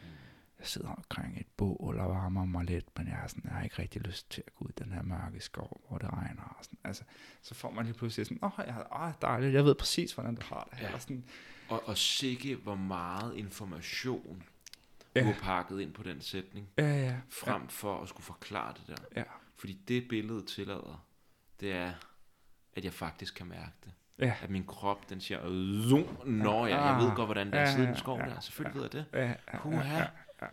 jeg 0.58 0.66
sidder 0.66 0.88
omkring 0.88 1.40
et 1.40 1.46
bål 1.56 1.98
og 1.98 2.08
varmer 2.08 2.44
mig 2.44 2.64
lidt, 2.64 2.98
men 2.98 3.08
jeg 3.08 3.16
har, 3.16 3.28
sådan, 3.28 3.44
jeg 3.44 3.52
har 3.52 3.62
ikke 3.62 3.78
rigtig 3.78 4.02
lyst 4.02 4.30
til 4.30 4.42
at 4.46 4.54
gå 4.54 4.64
ud 4.64 4.70
i 4.70 4.82
den 4.82 4.92
her 4.92 5.02
mørke 5.02 5.40
skov, 5.40 5.80
hvor 5.88 5.98
det 5.98 6.12
regner. 6.12 6.42
Og 6.42 6.64
sådan, 6.64 6.78
altså, 6.84 7.04
så 7.42 7.54
får 7.54 7.70
man 7.70 7.84
lige 7.84 7.94
pludselig 7.94 8.26
sådan, 8.26 8.44
åh, 8.44 8.50
ja, 8.58 9.06
åh, 9.06 9.12
dejligt, 9.22 9.54
jeg 9.54 9.64
ved 9.64 9.74
præcis, 9.74 10.12
hvordan 10.12 10.34
du 10.34 10.42
har 10.46 10.68
det. 10.72 10.80
Ja. 10.80 10.86
Eller 10.86 10.98
sådan, 10.98 11.24
og, 11.68 11.88
og 11.88 11.98
sikke, 11.98 12.56
hvor 12.56 12.74
meget 12.74 13.36
information 13.36 14.42
ja. 15.16 15.20
du 15.20 15.32
har 15.32 15.40
pakket 15.40 15.80
ind 15.80 15.92
på 15.92 16.02
den 16.02 16.20
sætning, 16.20 16.68
ja, 16.78 16.94
ja, 16.94 17.16
frem 17.28 17.62
ja. 17.62 17.68
for 17.68 18.02
at 18.02 18.08
skulle 18.08 18.24
forklare 18.24 18.74
det 18.76 18.86
der. 18.86 19.20
Ja. 19.20 19.24
Fordi 19.56 19.72
det 19.88 20.08
billede 20.08 20.46
tillader, 20.46 21.06
det 21.60 21.72
er, 21.72 21.92
at 22.72 22.84
jeg 22.84 22.92
faktisk 22.92 23.34
kan 23.34 23.46
mærke 23.46 23.72
det. 23.84 23.92
Ja. 24.18 24.34
At 24.42 24.50
min 24.50 24.64
krop, 24.64 25.10
den 25.10 25.20
siger, 25.20 25.48
når 26.26 26.66
jeg, 26.66 26.76
jeg 26.76 26.96
ved 27.00 27.16
godt, 27.16 27.26
hvordan 27.26 27.46
det 27.46 27.54
er 27.54 27.62
at 27.62 27.68
sidde 27.68 27.84
i 27.84 27.86
den 27.86 27.96
skov 27.96 28.18
ja, 28.18 28.24
der. 28.24 28.40
Selvfølgelig 28.40 28.82
ved 28.82 28.88
jeg 28.92 28.92
det. 28.92 29.04
Ja, 29.12 29.28
ja, 29.28 29.62
Puh, 29.62 29.72
her. 29.72 29.96
Ja, 29.96 30.06
ja. 30.42 30.46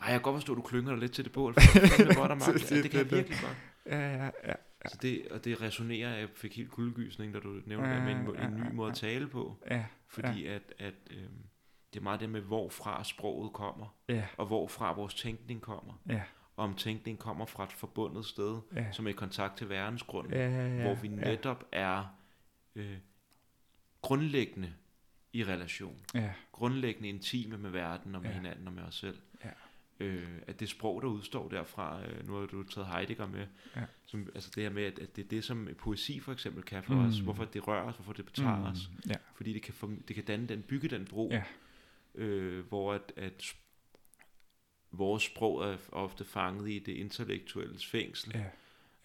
Ej, 0.00 0.06
jeg 0.06 0.10
kan 0.10 0.20
godt 0.20 0.36
forstå, 0.36 0.52
at 0.52 0.56
du 0.56 0.62
klynger 0.62 0.90
dig 0.90 1.00
lidt 1.00 1.12
til 1.12 1.24
det 1.24 1.32
bål, 1.32 1.54
for 1.54 1.60
det 1.60 2.10
er 2.10 2.14
godt 2.14 2.38
magte. 2.46 2.74
det, 2.74 2.84
det 2.84 2.90
kan 2.90 3.00
jeg 3.00 3.10
virkelig 3.10 3.38
godt. 3.42 3.56
Ja, 3.86 3.98
ja, 3.98 4.30
ja. 4.44 4.54
Ja. 4.84 4.88
Så 4.88 4.98
det, 5.02 5.22
og 5.30 5.44
det 5.44 5.62
resonerer, 5.62 6.18
jeg 6.18 6.28
fik 6.36 6.56
helt 6.56 6.70
kuldegysning, 6.70 7.34
da 7.34 7.40
du 7.40 7.60
nævnte 7.66 7.88
ja, 7.88 7.94
det, 7.94 8.02
med 8.04 8.12
en, 8.12 8.52
en 8.52 8.60
ny 8.60 8.72
måde 8.72 8.90
at 8.90 8.96
tale 8.96 9.28
på. 9.28 9.56
Ja, 9.70 9.84
fordi 10.08 10.44
ja. 10.44 10.54
at, 10.54 10.72
at 10.78 10.94
øhm, 11.10 11.44
det 11.94 12.00
er 12.00 12.02
meget 12.02 12.20
det 12.20 12.30
med, 12.30 12.40
hvorfra 12.40 13.04
sproget 13.04 13.52
kommer, 13.52 13.96
ja. 14.08 14.26
og 14.36 14.46
hvorfra 14.46 14.92
vores 14.92 15.14
tænkning 15.14 15.60
kommer. 15.60 15.94
Ja. 16.08 16.22
Og 16.56 16.64
om 16.64 16.74
tænkning 16.74 17.18
kommer 17.18 17.46
fra 17.46 17.64
et 17.64 17.72
forbundet 17.72 18.26
sted, 18.26 18.60
ja. 18.76 18.92
som 18.92 19.06
er 19.06 19.10
i 19.10 19.12
kontakt 19.12 19.56
til 19.56 19.68
verdensgrunden, 19.68 20.32
ja, 20.32 20.48
ja, 20.48 20.76
ja. 20.76 20.82
hvor 20.82 20.94
vi 20.94 21.08
netop 21.08 21.64
ja. 21.72 21.78
er 21.78 22.04
øh, 22.74 22.96
grundlæggende 24.02 24.72
i 25.32 25.44
relation. 25.44 25.96
Ja. 26.14 26.32
Grundlæggende 26.52 27.08
intime 27.08 27.58
med 27.58 27.70
verden 27.70 28.14
og 28.14 28.22
med 28.22 28.30
ja. 28.30 28.36
hinanden 28.36 28.66
og 28.66 28.72
med 28.72 28.82
os 28.82 28.94
selv. 28.94 29.18
Ja. 29.44 29.50
Øh, 30.00 30.28
at 30.46 30.60
det 30.60 30.68
sprog, 30.68 31.02
der 31.02 31.08
udstår 31.08 31.48
derfra, 31.48 32.02
øh, 32.06 32.26
nu 32.26 32.34
har 32.34 32.46
du 32.46 32.62
taget 32.62 32.88
Heidegger 32.88 33.26
med, 33.26 33.46
ja. 33.76 33.82
som, 34.06 34.28
altså 34.34 34.50
det 34.54 34.62
her 34.62 34.70
med, 34.70 34.82
at, 34.82 34.98
at 34.98 35.16
det 35.16 35.24
er 35.24 35.28
det, 35.28 35.44
som 35.44 35.68
poesi 35.78 36.20
for 36.20 36.32
eksempel 36.32 36.62
kan 36.62 36.82
for 36.82 36.94
mm. 36.94 37.08
os, 37.08 37.18
hvorfor 37.18 37.44
det 37.44 37.68
rører 37.68 37.82
os, 37.82 37.94
hvorfor 37.94 38.12
det 38.12 38.24
betager 38.24 38.56
mm. 38.56 38.64
os, 38.64 38.90
ja. 39.08 39.14
fordi 39.34 39.52
det 39.52 39.62
kan, 39.62 40.02
det 40.08 40.16
kan 40.16 40.24
danne 40.24 40.46
den, 40.46 40.62
bygge 40.62 40.88
den 40.88 41.04
bro, 41.04 41.28
ja 41.30 41.42
øh, 42.14 42.66
hvor 42.66 42.92
at, 42.92 43.12
at 43.16 43.56
vores 44.90 45.22
sprog 45.22 45.64
er 45.64 45.76
ofte 45.92 46.24
fanget 46.24 46.70
i 46.70 46.78
det 46.78 46.92
intellektuelle 46.92 47.78
fængsel, 47.78 48.32
ja. 48.34 48.44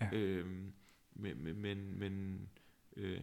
ja. 0.02 0.18
Øhm, 0.18 0.74
men, 1.14 1.62
men, 1.62 2.00
men 2.00 2.42
øh, 2.98 3.20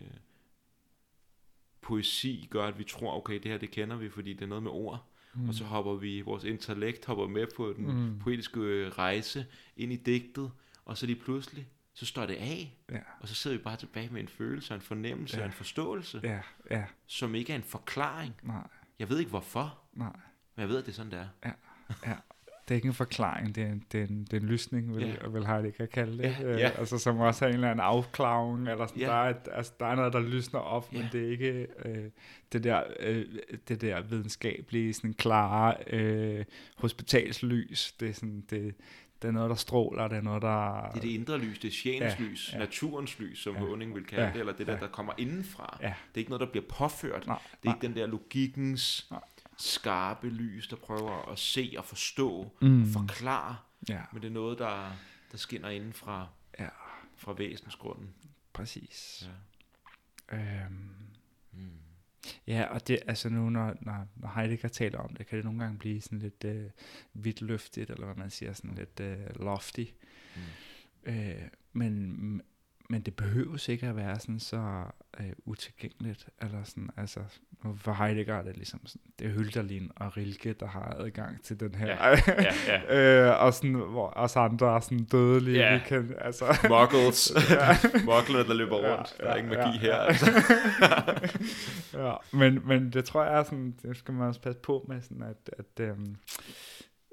poesi 1.80 2.48
gør, 2.50 2.66
at 2.66 2.78
vi 2.78 2.84
tror, 2.84 3.16
okay, 3.16 3.34
det 3.34 3.50
her 3.50 3.58
det 3.58 3.70
kender 3.70 3.96
vi, 3.96 4.10
fordi 4.10 4.32
det 4.32 4.42
er 4.42 4.46
noget 4.46 4.62
med 4.62 4.70
ord. 4.70 5.08
Mm. 5.34 5.48
Og 5.48 5.54
så 5.54 5.64
hopper 5.64 5.94
vi, 5.94 6.20
vores 6.20 6.44
intellekt 6.44 7.04
hopper 7.04 7.26
med 7.26 7.46
på 7.56 7.72
den 7.72 7.86
mm. 7.86 8.18
poetiske 8.18 8.90
rejse 8.90 9.46
ind 9.76 9.92
i 9.92 9.96
digtet, 9.96 10.52
og 10.84 10.98
så 10.98 11.06
lige 11.06 11.20
pludselig, 11.20 11.68
så 11.94 12.06
står 12.06 12.26
det 12.26 12.34
af, 12.34 12.76
ja. 12.90 13.00
og 13.20 13.28
så 13.28 13.34
sidder 13.34 13.56
vi 13.56 13.62
bare 13.62 13.76
tilbage 13.76 14.08
med 14.12 14.20
en 14.20 14.28
følelse, 14.28 14.74
en 14.74 14.80
fornemmelse, 14.80 15.38
ja. 15.38 15.44
en 15.44 15.52
forståelse, 15.52 16.20
ja. 16.22 16.40
Ja. 16.70 16.84
som 17.06 17.34
ikke 17.34 17.52
er 17.52 17.56
en 17.56 17.62
forklaring. 17.62 18.34
Nej. 18.42 18.68
Jeg 19.02 19.10
ved 19.10 19.18
ikke 19.18 19.30
hvorfor, 19.30 19.78
Nej. 19.92 20.12
men 20.56 20.60
jeg 20.60 20.68
ved, 20.68 20.78
at 20.78 20.86
det 20.86 20.92
er 20.92 20.96
sådan, 20.96 21.12
det 21.12 21.18
er. 21.18 21.28
Ja. 21.44 21.52
Ja. 22.10 22.16
Det 22.68 22.70
er 22.70 22.74
ikke 22.74 22.88
en 22.88 22.94
forklaring, 22.94 23.54
det 23.54 23.62
er 23.62 23.68
en, 23.68 23.84
det 23.92 24.00
er 24.00 24.06
en, 24.06 24.24
det 24.24 24.32
er 24.32 24.40
en 24.40 24.46
lysning, 24.46 24.96
vil, 24.96 25.02
yeah. 25.02 25.34
vil 25.34 25.46
Heidegger 25.46 25.76
kan 25.76 25.88
kalde 25.88 26.22
det. 26.22 26.36
Yeah. 26.40 26.60
Yeah. 26.60 26.78
Altså, 26.78 26.98
som 26.98 27.20
også 27.20 27.44
har 27.44 27.48
en 27.48 27.54
eller 27.54 27.70
anden 27.70 27.84
afklaring, 27.84 28.68
eller 28.68 28.86
sådan, 28.86 29.02
yeah. 29.02 29.10
der, 29.10 29.16
er 29.16 29.30
et, 29.30 29.48
altså, 29.52 29.72
der 29.80 29.86
er 29.86 29.94
noget, 29.94 30.12
der 30.12 30.20
lysner 30.20 30.60
op, 30.60 30.88
yeah. 30.92 31.02
men 31.02 31.12
det 31.12 31.26
er 31.26 31.30
ikke 31.30 31.66
øh, 31.84 32.10
det, 32.52 32.64
der, 32.64 32.82
øh, 33.00 33.26
det 33.68 33.80
der 33.80 34.02
videnskabelige, 34.02 34.94
sådan 34.94 35.14
klare 35.14 35.74
øh, 35.86 36.44
hospitalslys. 36.76 37.92
Det 37.92 38.08
er, 38.08 38.12
sådan, 38.12 38.44
det, 38.50 38.74
det 39.22 39.28
er 39.28 39.32
noget, 39.32 39.50
der 39.50 39.56
stråler, 39.56 40.08
det 40.08 40.18
er 40.18 40.22
noget, 40.22 40.42
der... 40.42 40.88
Det 40.88 40.96
er 40.96 41.00
det 41.00 41.08
indre 41.08 41.38
lys, 41.38 41.58
det 41.58 41.68
er 41.68 41.72
sjælens 41.72 42.14
ja, 42.18 42.24
lys, 42.24 42.52
ja. 42.52 42.58
naturens 42.58 43.18
lys, 43.18 43.38
som 43.38 43.54
ja, 43.54 43.60
Håning 43.60 43.94
vil 43.94 44.04
kalde 44.04 44.24
ja, 44.24 44.32
det, 44.32 44.40
eller 44.40 44.52
det 44.52 44.66
der, 44.66 44.72
ja. 44.72 44.78
der 44.78 44.88
kommer 44.88 45.12
indenfra. 45.18 45.78
Ja. 45.80 45.86
Det 45.86 46.14
er 46.14 46.18
ikke 46.18 46.30
noget, 46.30 46.40
der 46.40 46.50
bliver 46.50 46.64
påført. 46.68 47.26
Nej, 47.26 47.38
det 47.50 47.56
er 47.56 47.58
nej. 47.64 47.74
ikke 47.74 47.86
den 47.86 47.96
der 47.96 48.06
logikkens... 48.06 49.06
Nej 49.10 49.20
skarpe 49.56 50.28
lys, 50.28 50.68
der 50.68 50.76
prøver 50.76 51.32
at 51.32 51.38
se 51.38 51.74
og 51.78 51.84
forstå, 51.84 52.50
mm. 52.60 52.86
forklare, 52.86 53.56
ja. 53.88 54.00
men 54.12 54.22
det 54.22 54.28
er 54.28 54.32
noget, 54.32 54.58
der, 54.58 54.92
der 55.32 55.38
skinner 55.38 55.68
inden 55.68 55.92
fra, 55.92 56.28
ja. 56.58 56.68
fra 57.16 57.32
væsensgrunden. 57.32 58.14
Præcis. 58.52 59.28
Ja. 60.32 60.36
Øhm. 60.36 61.01
Ja, 62.46 62.64
og 62.64 62.88
det, 62.88 62.98
altså 63.06 63.28
nu, 63.28 63.50
når, 63.50 63.74
når, 63.80 64.06
når 64.16 64.32
Heidegger 64.34 64.68
taler 64.68 64.98
om 64.98 65.16
det, 65.16 65.26
kan 65.26 65.36
det 65.36 65.44
nogle 65.44 65.60
gange 65.60 65.78
blive 65.78 66.00
sådan 66.00 66.18
lidt 66.18 66.44
øh, 66.44 66.70
vidtløftigt, 67.14 67.90
eller 67.90 68.04
hvad 68.04 68.16
man 68.16 68.30
siger, 68.30 68.52
sådan 68.52 68.74
lidt 68.74 69.00
øh, 69.00 69.40
lofty. 69.40 69.84
Mm. 70.36 71.12
Øh, 71.12 71.42
men, 71.72 72.42
men 72.92 73.02
det 73.02 73.16
behøver 73.16 73.70
ikke 73.70 73.86
at 73.86 73.96
være 73.96 74.18
sådan 74.18 74.40
så 74.40 74.84
øh, 75.20 75.26
utilgængeligt, 75.44 76.28
eller 76.42 76.64
sådan, 76.64 76.90
altså, 76.96 77.20
for 77.76 77.92
Heidegger 77.92 78.34
er 78.34 78.42
det 78.42 78.56
ligesom 78.56 78.86
sådan, 78.86 79.10
det 79.18 79.26
er 79.26 79.30
Hölderlin 79.30 79.90
og 79.96 80.16
Rilke, 80.16 80.52
der 80.52 80.66
har 80.66 80.96
adgang 80.98 81.42
til 81.42 81.60
den 81.60 81.74
her, 81.74 81.86
ja, 81.86 82.08
ja, 82.68 82.84
ja. 82.88 83.30
øh, 83.30 83.42
og 83.42 83.54
sådan, 83.54 83.74
hvor 83.74 84.12
os 84.16 84.36
andre 84.36 84.76
er 84.76 84.80
sådan 84.80 85.04
dødelige, 85.04 85.58
ja. 85.58 85.74
vi 85.74 85.80
kan, 85.86 86.14
altså. 86.20 86.44
Muggles, 86.68 87.32
ja. 87.50 87.76
Muggles, 88.10 88.46
der 88.46 88.54
løber 88.54 88.76
rundt, 88.76 89.16
ja, 89.18 89.24
der 89.24 89.30
er 89.30 89.36
ingen 89.36 89.58
magi 89.58 89.78
ja, 89.78 89.80
her, 89.80 89.96
altså. 89.96 90.30
ja, 91.92 92.14
men, 92.32 92.62
men 92.66 92.90
det 92.90 93.04
tror 93.04 93.24
jeg 93.24 93.38
er 93.38 93.42
sådan, 93.42 93.74
det 93.82 93.96
skal 93.96 94.14
man 94.14 94.28
også 94.28 94.40
passe 94.40 94.60
på 94.60 94.84
med, 94.88 95.00
sådan 95.00 95.22
at, 95.22 95.50
at 95.58 95.80
øhm, 95.80 96.16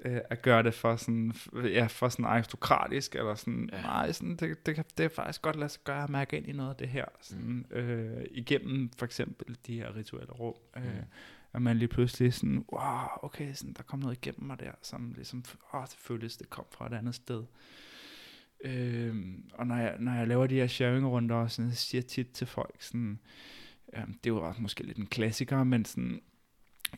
øh, 0.04 0.20
at 0.30 0.42
gøre 0.42 0.62
det 0.62 0.74
for 0.74 0.96
sådan, 0.96 1.32
ja, 1.54 1.86
for 1.86 2.08
sådan 2.08 2.24
aristokratisk, 2.24 3.14
eller 3.14 3.34
sådan, 3.34 3.70
ja. 3.72 3.82
nej, 3.82 4.12
sådan, 4.12 4.36
det, 4.36 4.66
det, 4.66 4.74
kan, 4.74 4.84
det 4.98 5.04
er 5.04 5.08
faktisk 5.08 5.42
godt 5.42 5.56
lade 5.56 5.68
sig 5.68 5.80
gøre 5.84 6.02
at 6.02 6.10
mærke 6.10 6.36
ind 6.36 6.48
i 6.48 6.52
noget 6.52 6.70
af 6.70 6.76
det 6.76 6.88
her, 6.88 7.04
sådan, 7.20 7.66
mm. 7.70 7.76
øh, 7.76 8.24
igennem 8.30 8.90
for 8.98 9.04
eksempel 9.04 9.56
de 9.66 9.74
her 9.74 9.96
rituelle 9.96 10.32
rum, 10.32 10.54
øh, 10.76 10.84
mm. 10.84 11.04
at 11.52 11.62
man 11.62 11.76
lige 11.76 11.88
pludselig 11.88 12.34
sådan, 12.34 12.64
wow, 12.72 13.08
okay, 13.22 13.52
sådan, 13.54 13.72
der 13.72 13.82
kom 13.82 13.98
noget 13.98 14.16
igennem 14.16 14.46
mig 14.46 14.60
der, 14.60 14.72
som 14.82 15.12
ligesom, 15.16 15.44
åh, 15.74 15.82
det 15.82 15.96
føles, 15.98 16.36
det 16.36 16.50
kom 16.50 16.64
fra 16.70 16.86
et 16.86 16.92
andet 16.92 17.14
sted. 17.14 17.44
Øh, 18.64 19.16
og 19.54 19.66
når 19.66 19.76
jeg, 19.76 19.96
når 19.98 20.12
jeg 20.12 20.28
laver 20.28 20.46
de 20.46 20.54
her 20.54 20.66
sharing-runder, 20.66 21.46
sådan, 21.46 21.72
siger 21.72 22.02
tit 22.02 22.30
til 22.30 22.46
folk 22.46 22.82
sådan, 22.82 23.18
øh, 23.96 24.02
det 24.24 24.32
også 24.32 24.62
måske 24.62 24.82
lidt 24.82 24.98
en 24.98 25.06
klassiker, 25.06 25.64
men 25.64 25.84
sådan, 25.84 26.20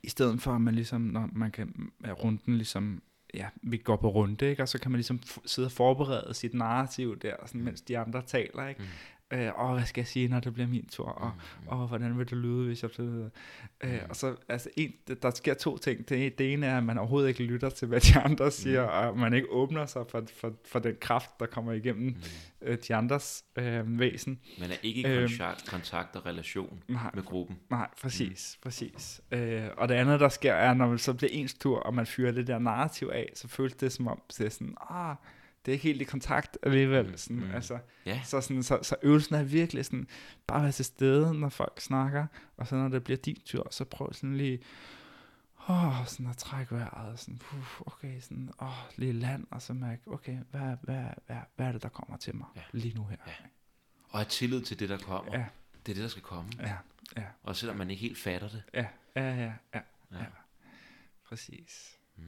i 0.03 0.09
stedet 0.09 0.43
for 0.43 0.53
at 0.53 0.61
man 0.61 0.75
ligesom, 0.75 1.01
når 1.01 1.29
man 1.33 1.51
kan 1.51 1.91
runden 2.23 2.57
ligesom, 2.57 3.03
ja, 3.35 3.47
vi 3.63 3.77
går 3.77 3.97
på 3.97 4.09
runde, 4.09 4.51
ikke? 4.51 4.63
og 4.63 4.69
så 4.69 4.79
kan 4.79 4.91
man 4.91 4.99
ligesom 4.99 5.21
sidde 5.47 5.67
og 5.67 5.73
forberede 5.73 6.35
sit 6.35 6.55
narrativ 6.55 7.19
der, 7.19 7.37
sådan, 7.47 7.61
mens 7.61 7.81
de 7.81 7.99
andre 7.99 8.23
taler, 8.23 8.69
ikke? 8.69 8.83
Mm 8.83 8.89
øh, 9.33 9.65
åh, 9.65 9.75
hvad 9.75 9.85
skal 9.85 10.01
jeg 10.01 10.07
sige, 10.07 10.29
når 10.29 10.41
det 10.41 10.55
bliver 10.55 10.69
min 10.69 10.87
tur, 10.87 11.07
og 11.07 11.33
mm. 11.63 11.69
åh, 11.69 11.89
hvordan 11.89 12.19
vil 12.19 12.31
det 12.31 12.39
lyde, 12.39 12.67
hvis 12.67 12.83
jeg 12.83 12.91
bliver 12.91 13.29
øh, 13.85 14.01
Og 14.09 14.17
så, 14.17 14.37
altså, 14.49 14.69
en, 14.77 14.93
der 15.23 15.31
sker 15.31 15.55
to 15.55 15.79
ting. 15.79 16.09
Det, 16.09 16.39
det 16.39 16.53
ene 16.53 16.67
er, 16.67 16.77
at 16.77 16.85
man 16.85 16.99
overhovedet 16.99 17.29
ikke 17.29 17.43
lytter 17.43 17.71
til, 17.71 17.89
hvad 17.89 18.01
de 18.01 18.19
andre 18.19 18.51
siger, 18.51 18.83
mm. 18.83 19.09
og 19.09 19.19
man 19.19 19.35
ikke 19.35 19.51
åbner 19.51 19.87
sig 19.87 20.03
for, 20.11 20.25
for, 20.41 20.53
for 20.67 20.79
den 20.79 20.97
kraft, 21.01 21.31
der 21.41 21.47
kommer 21.47 21.73
igennem 21.73 22.07
mm. 22.07 22.17
øh, 22.63 22.79
de 22.89 22.95
andres 22.95 23.45
øh, 23.57 23.99
væsen. 23.99 24.41
Man 24.61 24.71
er 24.71 24.77
ikke 24.83 25.01
i 25.01 25.27
kontakt, 25.27 25.71
kontakt 25.71 26.17
og 26.17 26.27
relation 26.27 26.83
nej, 26.89 27.11
med 27.15 27.23
gruppen. 27.23 27.59
Nej, 27.71 27.89
præcis, 28.03 28.59
mm. 28.59 28.63
præcis. 28.63 29.21
Øh, 29.31 29.65
og 29.77 29.89
det 29.89 29.95
andet, 29.95 30.21
der 30.21 30.29
sker, 30.29 30.55
er, 30.55 30.75
når 30.75 30.87
man 30.87 30.99
så 30.99 31.15
bliver 31.15 31.31
ens 31.33 31.55
tur, 31.55 31.79
og 31.79 31.95
man 31.95 32.07
fyrer 32.07 32.33
det 32.33 32.47
der 32.47 32.59
narrativ 32.59 33.11
af, 33.13 33.31
så 33.35 33.49
føles 33.49 33.75
det 33.75 33.93
som 33.93 34.09
om, 34.09 34.23
det 34.39 34.47
er 34.47 34.51
sådan, 34.51 34.75
ah, 34.91 35.17
det 35.65 35.73
er 35.73 35.73
ikke 35.73 35.83
helt 35.83 36.01
i 36.01 36.05
kontakt 36.05 36.59
alligevel. 36.63 37.07
Mm, 37.07 37.17
sådan, 37.17 37.37
mm. 37.37 37.51
Altså, 37.51 37.79
yeah. 38.09 38.25
så, 38.25 38.41
sådan, 38.41 38.63
så, 38.63 38.79
så 38.83 38.97
øvelsen 39.03 39.35
er 39.35 39.43
virkelig 39.43 39.85
sådan, 39.85 40.07
bare 40.47 40.63
være 40.63 40.73
til 40.73 40.85
stede, 40.85 41.35
når 41.35 41.49
folk 41.49 41.81
snakker, 41.81 42.27
og 42.57 42.67
så 42.67 42.75
når 42.75 42.89
det 42.89 43.05
bliver 43.05 43.17
din 43.17 43.41
tur, 43.45 43.69
så 43.71 43.85
prøv 43.85 44.13
sådan 44.13 44.37
lige, 44.37 44.63
åh, 45.69 46.07
sådan 46.07 46.27
at 46.27 46.37
trække 46.37 46.75
vejret, 46.75 47.19
sådan, 47.19 47.39
puh, 47.39 47.81
okay, 47.81 48.21
sådan, 48.21 48.51
åh, 48.63 48.69
lige 48.97 49.13
land, 49.13 49.47
og 49.51 49.63
så 49.63 49.73
mærke, 49.73 50.03
okay, 50.07 50.39
hvad, 50.51 50.77
hvad, 50.83 51.05
hvad, 51.27 51.37
hvad 51.57 51.67
er 51.67 51.73
det, 51.73 51.83
der 51.83 51.89
kommer 51.89 52.17
til 52.17 52.37
mig 52.37 52.47
ja. 52.57 52.63
lige 52.73 52.95
nu 52.95 53.05
her? 53.05 53.17
Ja. 53.27 53.33
Og 54.09 54.19
have 54.19 54.29
tillid 54.29 54.63
til 54.63 54.79
det, 54.79 54.89
der 54.89 54.99
kommer. 54.99 55.39
Ja. 55.39 55.45
Det 55.87 55.93
er 55.93 55.95
det, 55.95 56.03
der 56.03 56.09
skal 56.09 56.23
komme. 56.23 56.51
Ja. 56.61 56.77
Ja. 57.17 57.25
Og 57.43 57.57
selvom 57.57 57.77
man 57.77 57.91
ikke 57.91 58.01
helt 58.01 58.19
fatter 58.19 58.49
det. 58.49 58.63
Ja, 58.75 58.87
ja, 59.17 59.35
ja, 59.35 59.35
ja. 59.35 59.53
ja. 59.75 60.19
ja. 60.19 60.25
Præcis. 61.25 61.99
Mm. 62.17 62.25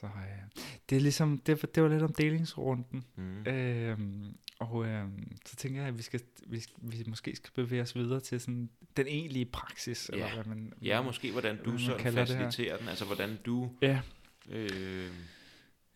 Så 0.00 0.06
øh, 0.06 0.62
det 0.90 0.96
er 0.96 1.00
ligesom, 1.00 1.38
det, 1.38 1.74
det 1.74 1.82
var 1.82 1.88
lidt 1.88 2.02
om 2.02 2.12
delingsrunden. 2.12 3.04
Mm. 3.16 3.46
Øhm, 3.46 4.36
og 4.58 4.86
øh, 4.86 5.08
så 5.46 5.56
tænker 5.56 5.80
jeg, 5.80 5.88
at 5.88 5.98
vi, 5.98 6.02
skal, 6.02 6.20
vi, 6.46 6.64
vi 6.78 7.04
måske 7.06 7.36
skal 7.36 7.50
bevæge 7.54 7.82
os 7.82 7.96
videre 7.96 8.20
til 8.20 8.40
sådan 8.40 8.70
den 8.96 9.06
egentlige 9.06 9.44
praksis. 9.44 10.10
Ja, 10.12 10.16
eller 10.16 10.34
hvad 10.34 10.44
man, 10.44 10.72
ja 10.82 11.02
måske 11.02 11.32
hvordan 11.32 11.64
du 11.64 11.78
så 11.78 11.98
faciliterer 11.98 12.78
den, 12.78 12.88
altså 12.88 13.04
hvordan 13.04 13.38
du... 13.46 13.70
Ja. 13.82 14.00
Øh, 14.48 15.10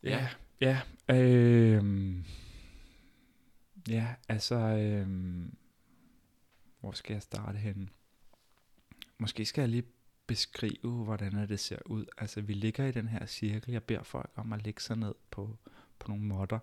ja. 0.02 0.28
Ja, 0.60 0.80
ja. 1.08 1.16
Øh, 1.16 2.14
ja, 3.88 4.14
altså... 4.28 4.54
Øh, 4.56 5.06
hvor 6.80 6.92
skal 6.92 7.12
jeg 7.12 7.22
starte 7.22 7.58
hen? 7.58 7.90
Måske 9.18 9.44
skal 9.44 9.62
jeg 9.62 9.68
lige 9.68 9.84
beskrive, 10.26 11.04
hvordan 11.04 11.48
det 11.48 11.60
ser 11.60 11.78
ud. 11.86 12.04
Altså, 12.18 12.40
vi 12.40 12.52
ligger 12.52 12.86
i 12.86 12.92
den 12.92 13.08
her 13.08 13.26
cirkel. 13.26 13.72
Jeg 13.72 13.82
beder 13.82 14.02
folk 14.02 14.30
om 14.34 14.52
at 14.52 14.64
lægge 14.64 14.80
sig 14.80 14.96
ned 14.96 15.14
på, 15.30 15.58
på 15.98 16.08
nogle 16.08 16.24
måtter 16.24 16.58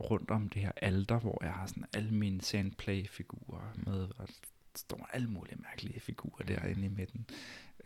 rundt 0.00 0.30
om 0.30 0.48
det 0.48 0.62
her 0.62 0.72
alter, 0.76 1.18
hvor 1.18 1.38
jeg 1.42 1.52
har 1.52 1.66
sådan 1.66 1.84
alle 1.94 2.10
mine 2.10 2.40
sandplay-figurer 2.40 3.72
med, 3.76 4.08
og 4.18 4.28
står 4.76 5.08
alle 5.12 5.28
mulige 5.28 5.56
mærkelige 5.62 6.00
figurer 6.00 6.44
derinde 6.44 6.84
i 6.84 6.88
midten. 6.88 7.26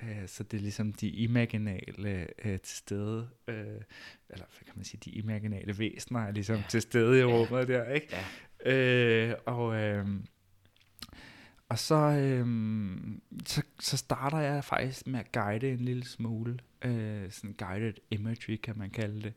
Uh, 0.03 0.27
så 0.27 0.43
det 0.43 0.57
er 0.57 0.61
ligesom 0.61 0.93
de 0.93 1.09
imaginale 1.09 2.27
uh, 2.45 2.51
til 2.51 2.77
stede, 2.77 3.29
uh, 3.49 3.55
eller 3.55 3.85
hvad 4.29 4.65
kan 4.67 4.73
man 4.77 4.85
sige, 4.85 5.01
de 5.05 5.11
imaginale 5.11 5.79
væsener 5.79 6.21
er 6.21 6.31
ligesom 6.31 6.57
ja. 6.57 6.65
til 6.69 6.83
stede 6.83 7.21
i 7.21 7.25
rummet 7.25 7.69
ja. 7.69 7.75
der, 7.75 7.91
ikke? 7.91 8.17
Ja. 8.65 9.33
Uh, 9.33 9.39
og 9.47 9.67
uh, 9.67 10.09
og 11.69 11.79
så, 11.79 11.95
øhm, 11.95 13.23
så, 13.47 13.63
så 13.81 13.97
starter 13.97 14.39
jeg 14.39 14.65
faktisk 14.65 15.07
med 15.07 15.21
at 15.21 15.33
guide 15.33 15.73
en 15.73 15.81
lille 15.81 16.05
smule. 16.05 16.59
Øh, 16.83 17.31
sådan 17.31 17.55
guided 17.59 17.95
imagery 18.11 18.57
kan 18.57 18.79
man 18.79 18.91
kalde 18.91 19.23
det. 19.23 19.35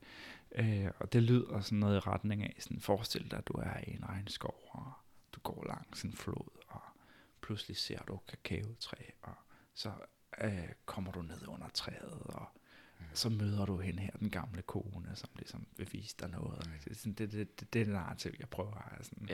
Øh, 0.56 0.92
og 1.00 1.14
det 1.14 1.24
lyder 1.24 1.62
sådan 1.62 1.80
noget 1.80 1.96
i 1.96 2.00
retning 2.00 2.44
af, 2.44 2.56
sådan 2.60 2.80
forestil 2.80 3.32
dig, 3.32 3.40
at 3.40 3.48
du 3.48 3.54
er 3.54 3.78
i 3.88 3.92
en 3.92 4.10
regnskov, 4.10 4.70
og 4.72 4.94
du 5.34 5.40
går 5.40 5.66
langs 5.68 6.04
en 6.04 6.14
flod, 6.14 6.50
og 6.68 6.82
pludselig 7.42 7.78
ser 7.78 8.00
du 8.08 8.20
kakaotræ, 8.28 8.98
og 9.22 9.34
så 9.74 9.92
øh, 10.42 10.70
kommer 10.86 11.12
du 11.12 11.22
ned 11.22 11.48
under 11.48 11.68
træet, 11.74 12.22
og 12.24 12.48
så 13.14 13.30
møder 13.30 13.66
du 13.66 13.78
hende 13.78 14.00
her, 14.00 14.12
den 14.20 14.30
gamle 14.30 14.62
kone, 14.62 15.10
som 15.14 15.30
ligesom 15.36 15.68
vil 15.78 15.90
vise 15.92 16.16
dig 16.20 16.30
noget. 16.30 16.70
Det, 16.84 16.92
er 16.92 16.96
sådan, 16.96 17.14
det, 17.14 17.32
det, 17.32 17.60
det, 17.60 17.74
det 17.74 17.82
er 17.82 17.86
det 17.86 17.94
narrativ, 17.94 18.32
jeg 18.40 18.50
prøver 18.50 18.96
at 19.00 19.06
sådan. 19.06 19.30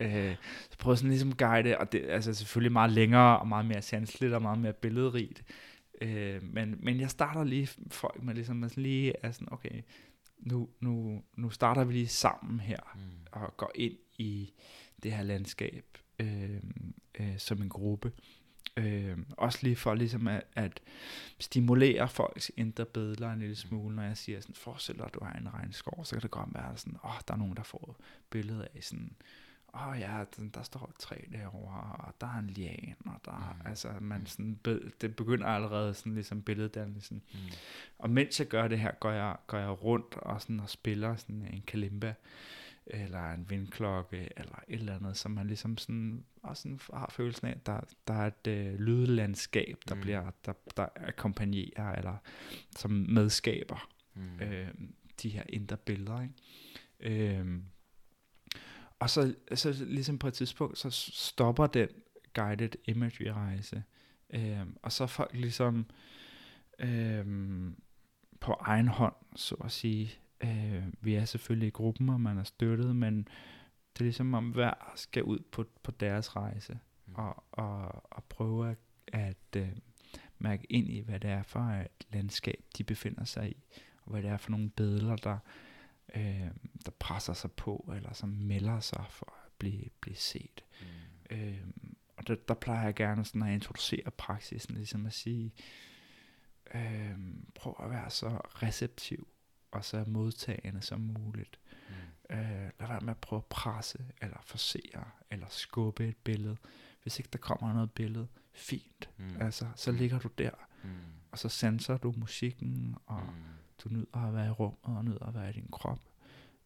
Yeah. 0.00 0.30
Øh, 0.30 0.36
så 0.70 0.78
prøver 0.78 0.94
sådan 0.94 1.10
ligesom 1.10 1.36
guide, 1.36 1.78
og 1.78 1.92
det 1.92 2.10
er 2.10 2.14
altså 2.14 2.34
selvfølgelig 2.34 2.72
meget 2.72 2.92
længere, 2.92 3.38
og 3.38 3.48
meget 3.48 3.66
mere 3.66 3.82
sanseligt, 3.82 4.34
og 4.34 4.42
meget 4.42 4.58
mere 4.58 4.72
billedrigt. 4.72 5.44
Øh, 6.00 6.42
men, 6.42 6.76
men 6.78 7.00
jeg 7.00 7.10
starter 7.10 7.44
lige 7.44 7.68
folk 7.90 8.22
med 8.22 8.34
ligesom 8.34 8.64
at 8.64 8.76
lige 8.76 9.14
er 9.22 9.32
sådan, 9.32 9.48
okay, 9.50 9.82
nu, 10.38 10.68
nu, 10.80 11.22
nu 11.36 11.50
starter 11.50 11.84
vi 11.84 11.92
lige 11.92 12.08
sammen 12.08 12.60
her, 12.60 12.80
mm. 12.94 13.00
og 13.32 13.56
går 13.56 13.72
ind 13.74 13.96
i 14.18 14.52
det 15.02 15.12
her 15.12 15.22
landskab 15.22 15.98
øh, 16.18 16.60
øh, 17.20 17.38
som 17.38 17.62
en 17.62 17.68
gruppe. 17.68 18.08
Øh, 18.08 18.37
også 19.36 19.58
lige 19.62 19.76
for 19.76 19.94
ligesom 19.94 20.28
at, 20.28 20.42
at 20.54 20.80
stimulere 21.38 22.08
folks 22.08 22.50
indre 22.56 22.84
billeder 22.84 23.32
en 23.32 23.38
lille 23.38 23.56
smule, 23.56 23.96
når 23.96 24.02
jeg 24.02 24.16
siger 24.16 24.40
sådan, 24.40 24.54
forestil 24.54 24.96
dig, 24.98 25.06
at 25.06 25.14
du 25.14 25.24
har 25.24 25.32
en 25.32 25.54
regnskov, 25.54 26.04
så 26.04 26.14
kan 26.14 26.22
det 26.22 26.30
godt 26.30 26.54
være 26.54 26.76
sådan, 26.76 26.98
åh, 27.04 27.10
oh, 27.10 27.20
der 27.28 27.34
er 27.34 27.38
nogen, 27.38 27.56
der 27.56 27.62
får 27.62 27.96
billede 28.30 28.68
af 28.74 28.84
sådan, 28.84 29.16
åh 29.74 29.88
oh, 29.88 30.00
ja, 30.00 30.24
den, 30.36 30.48
der 30.48 30.62
står 30.62 30.90
et 30.90 30.98
træ 30.98 31.16
derovre, 31.32 32.06
og 32.06 32.14
der 32.20 32.26
er 32.26 32.38
en 32.38 32.50
lian, 32.50 32.96
og 33.06 33.20
der 33.24 33.56
mm. 33.60 33.66
altså, 33.66 33.88
man 34.00 34.26
sådan, 34.26 34.58
det 35.00 35.16
begynder 35.16 35.46
allerede 35.46 35.94
sådan 35.94 36.14
ligesom 36.14 36.42
billeddannelsen. 36.42 37.22
Mm. 37.32 37.38
Og 37.98 38.10
mens 38.10 38.40
jeg 38.40 38.48
gør 38.48 38.68
det 38.68 38.78
her, 38.78 38.92
går 39.00 39.10
jeg, 39.10 39.36
går 39.46 39.58
jeg 39.58 39.84
rundt 39.84 40.14
og, 40.14 40.42
sådan, 40.42 40.60
og 40.60 40.70
spiller 40.70 41.16
sådan 41.16 41.48
en 41.52 41.62
kalimba, 41.66 42.14
eller 42.90 43.32
en 43.32 43.50
vindklokke, 43.50 44.28
eller 44.36 44.62
et 44.68 44.80
eller 44.80 44.96
andet, 44.96 45.16
som 45.16 45.30
man 45.30 45.46
ligesom 45.46 45.78
sådan, 45.78 46.24
også 46.42 46.62
sådan 46.62 46.80
har 46.94 47.10
følelsen 47.10 47.46
af, 47.46 47.50
at 47.50 47.66
der, 47.66 47.80
der 48.08 48.14
er 48.14 48.26
et 48.26 48.46
øh, 48.46 48.74
lydlandskab, 48.74 49.78
der 49.88 49.94
mm. 49.94 50.00
bliver, 50.00 50.30
der, 50.46 50.52
der 50.76 50.88
akkompagnerer, 50.96 51.92
eller 51.92 52.16
som 52.76 52.90
medskaber 52.90 53.88
mm. 54.14 54.40
øh, 54.40 54.68
de 55.22 55.28
her 55.28 55.42
indre 55.48 55.76
billeder, 55.76 56.22
ikke? 56.22 56.34
Øh, 57.40 57.60
og 58.98 59.10
så, 59.10 59.34
så 59.54 59.84
ligesom 59.86 60.18
på 60.18 60.28
et 60.28 60.34
tidspunkt, 60.34 60.78
så 60.78 60.90
stopper 60.90 61.66
den 61.66 61.88
guided 62.34 62.70
imagery 62.84 63.26
rejse, 63.26 63.82
øh, 64.30 64.66
og 64.82 64.92
så 64.92 65.06
folk 65.06 65.34
ligesom 65.34 65.86
øh, 66.78 67.26
på 68.40 68.52
egen 68.60 68.88
hånd, 68.88 69.14
så 69.36 69.54
at 69.54 69.72
sige, 69.72 70.18
øh, 70.44 70.84
vi 71.00 71.14
er 71.14 71.24
selvfølgelig 71.24 71.66
i 71.66 71.70
gruppen, 71.70 72.08
og 72.08 72.20
man 72.20 72.38
er 72.38 72.44
støttet, 72.44 72.96
men 72.96 73.28
det 73.92 74.00
er 74.00 74.04
ligesom 74.04 74.34
om 74.34 74.50
hver 74.50 74.92
skal 74.96 75.22
ud 75.22 75.38
på, 75.52 75.64
på 75.82 75.90
deres 75.90 76.36
rejse, 76.36 76.78
mm. 77.06 77.14
og, 77.14 77.44
og, 77.52 78.12
og 78.12 78.24
prøve 78.24 78.70
at, 78.70 78.78
at 79.12 79.56
øh, 79.56 79.68
mærke 80.38 80.66
ind 80.70 80.88
i, 80.88 81.00
hvad 81.00 81.20
det 81.20 81.30
er 81.30 81.42
for 81.42 81.60
et 81.60 82.06
landskab, 82.12 82.64
de 82.78 82.84
befinder 82.84 83.24
sig 83.24 83.50
i, 83.50 83.62
og 84.02 84.10
hvad 84.10 84.22
det 84.22 84.30
er 84.30 84.36
for 84.36 84.50
nogle 84.50 84.70
billeder, 84.70 85.16
der, 85.16 85.38
øh, 86.14 86.50
der 86.84 86.90
presser 86.98 87.32
sig 87.32 87.52
på, 87.52 87.92
eller 87.96 88.12
som 88.12 88.28
melder 88.28 88.80
sig 88.80 89.04
for 89.10 89.32
at 89.46 89.52
blive, 89.58 89.84
blive 90.00 90.16
set. 90.16 90.64
Mm. 90.80 91.36
Øh, 91.36 91.66
og 92.16 92.26
der, 92.26 92.34
der 92.48 92.54
plejer 92.54 92.84
jeg 92.84 92.94
gerne 92.94 93.24
sådan 93.24 93.42
at 93.42 93.54
introducere 93.54 94.10
praksisen, 94.10 94.74
ligesom 94.74 95.06
at 95.06 95.12
sige, 95.12 95.52
øh, 96.74 97.18
prøv 97.54 97.74
at 97.82 97.90
være 97.90 98.10
så 98.10 98.28
receptiv 98.44 99.28
og 99.70 99.84
så 99.84 100.04
modtagende 100.06 100.82
som 100.82 101.00
muligt. 101.00 101.58
Mm. 101.88 102.36
Øh, 102.36 102.70
lad 102.80 102.88
være 102.88 103.00
med 103.00 103.10
at 103.10 103.18
prøve 103.18 103.38
at 103.38 103.46
presse, 103.46 103.98
eller 104.22 104.38
forsere, 104.42 105.04
eller 105.30 105.46
skubbe 105.50 106.08
et 106.08 106.16
billede. 106.16 106.56
Hvis 107.02 107.18
ikke 107.18 107.28
der 107.32 107.38
kommer 107.38 107.72
noget 107.72 107.92
billede, 107.92 108.28
fint. 108.52 109.10
Mm. 109.16 109.36
Altså, 109.40 109.66
så 109.76 109.92
mm. 109.92 109.98
ligger 109.98 110.18
du 110.18 110.28
der, 110.38 110.50
mm. 110.84 110.90
og 111.30 111.38
så 111.38 111.48
sanser 111.48 111.96
du 111.96 112.14
musikken, 112.16 112.96
og 113.06 113.22
mm. 113.22 113.42
du 113.84 113.88
nyder 113.88 114.26
at 114.28 114.34
være 114.34 114.46
i 114.46 114.50
rummet, 114.50 114.78
og 114.82 115.04
nyder 115.04 115.26
at 115.26 115.34
være 115.34 115.50
i 115.50 115.52
din 115.52 115.68
krop. 115.72 116.00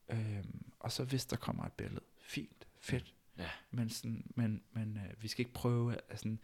Øhm, 0.08 0.72
og 0.80 0.92
så 0.92 1.04
hvis 1.04 1.26
der 1.26 1.36
kommer 1.36 1.64
et 1.64 1.72
billede, 1.72 2.04
fint, 2.18 2.66
fedt. 2.80 3.14
Ja. 3.38 3.48
Men, 3.70 3.90
sådan, 3.90 4.32
men, 4.34 4.62
men 4.72 4.96
øh, 4.96 5.22
vi 5.22 5.28
skal 5.28 5.40
ikke 5.40 5.54
prøve 5.54 5.96
at, 6.08 6.18
sådan, 6.18 6.38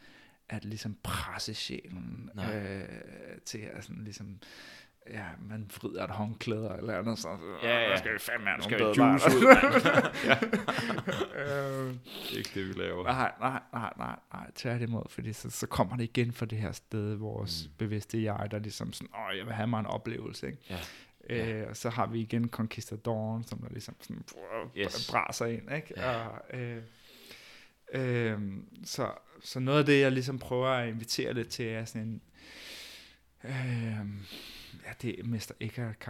at 0.49 0.65
ligesom 0.65 0.99
presse 1.03 1.55
sjælen 1.55 2.31
øh, 2.39 3.41
til 3.45 3.59
at 3.59 3.85
sådan, 3.85 4.05
ligesom 4.05 4.41
ja, 5.11 5.25
man 5.49 5.71
vrider 5.81 6.05
et 6.05 6.11
håndklæde 6.11 6.75
eller 6.79 6.99
andet, 6.99 7.19
så 7.19 7.29
ja, 7.63 7.83
ja. 7.83 7.91
der 7.91 7.97
skal 7.97 8.15
vi 8.15 8.19
fandme 8.19 8.47
have 8.47 8.59
nogle 8.59 8.77
bedre 8.77 9.11
juice 9.11 9.27
ud, 9.37 9.43
ja. 10.31 10.39
øh, 11.43 11.95
det 11.95 12.33
er 12.33 12.39
ikke 12.39 12.51
det, 12.55 12.69
vi 12.69 12.73
laver. 12.73 13.05
Nej, 13.05 13.33
nej, 13.41 13.61
nej, 13.73 13.93
nej, 13.99 14.17
nej, 14.33 14.51
tværtimod, 14.55 15.03
fordi 15.09 15.33
så, 15.33 15.51
så 15.51 15.67
kommer 15.67 15.97
det 15.97 16.05
igen 16.05 16.33
fra 16.33 16.47
det 16.47 16.59
her 16.59 16.73
sted, 16.73 17.15
vores 17.15 17.65
mm. 17.67 17.75
bevidste 17.79 18.23
jeg, 18.23 18.49
der 18.51 18.59
ligesom 18.59 18.93
sådan, 18.93 19.09
åh, 19.15 19.37
jeg 19.39 19.47
vil 19.47 19.55
have 19.55 19.67
mig 19.67 19.81
en 19.81 19.87
oplevelse, 19.87 20.47
ikke? 20.47 20.59
Ja. 20.71 20.79
Øh, 21.31 21.49
ja. 21.49 21.69
og 21.69 21.77
så 21.77 21.91
har 21.91 22.07
vi 22.07 22.21
igen 22.21 22.49
Conquistadoren, 22.49 23.45
som 23.45 23.59
der 23.59 23.69
ligesom 23.71 23.97
sådan 24.01 24.25
yes. 24.77 25.11
braser 25.11 25.47
ind, 25.47 25.75
ikke? 25.75 25.95
Ja. 25.97 26.27
Og, 26.27 26.59
øh, 26.59 26.83
øh, 27.93 28.41
så, 28.85 29.11
så 29.41 29.61
noget 29.61 29.79
af 29.79 29.87
det, 29.87 30.01
jeg 30.01 30.13
ligesom 30.13 30.39
prøver 30.39 30.69
at 30.69 30.89
invitere 30.89 31.35
det 31.35 31.49
til, 31.49 31.67
er 31.67 31.85
sådan 31.85 32.07
en, 32.07 32.23
øh, 33.45 34.07
ja, 34.85 34.93
det 35.03 35.21
er 35.21 35.25
Mester 35.25 35.55
Eckhart 35.61 36.07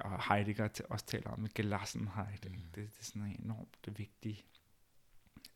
og 0.00 0.22
Heidegger 0.28 0.68
til, 0.68 0.84
også 0.88 1.06
taler 1.06 1.30
om, 1.30 1.48
Gelassenheit. 1.54 2.44
Mm. 2.44 2.56
Det, 2.56 2.74
det 2.74 3.00
er 3.00 3.04
sådan 3.04 3.22
en 3.22 3.40
enormt 3.44 3.98
vigtig 3.98 4.44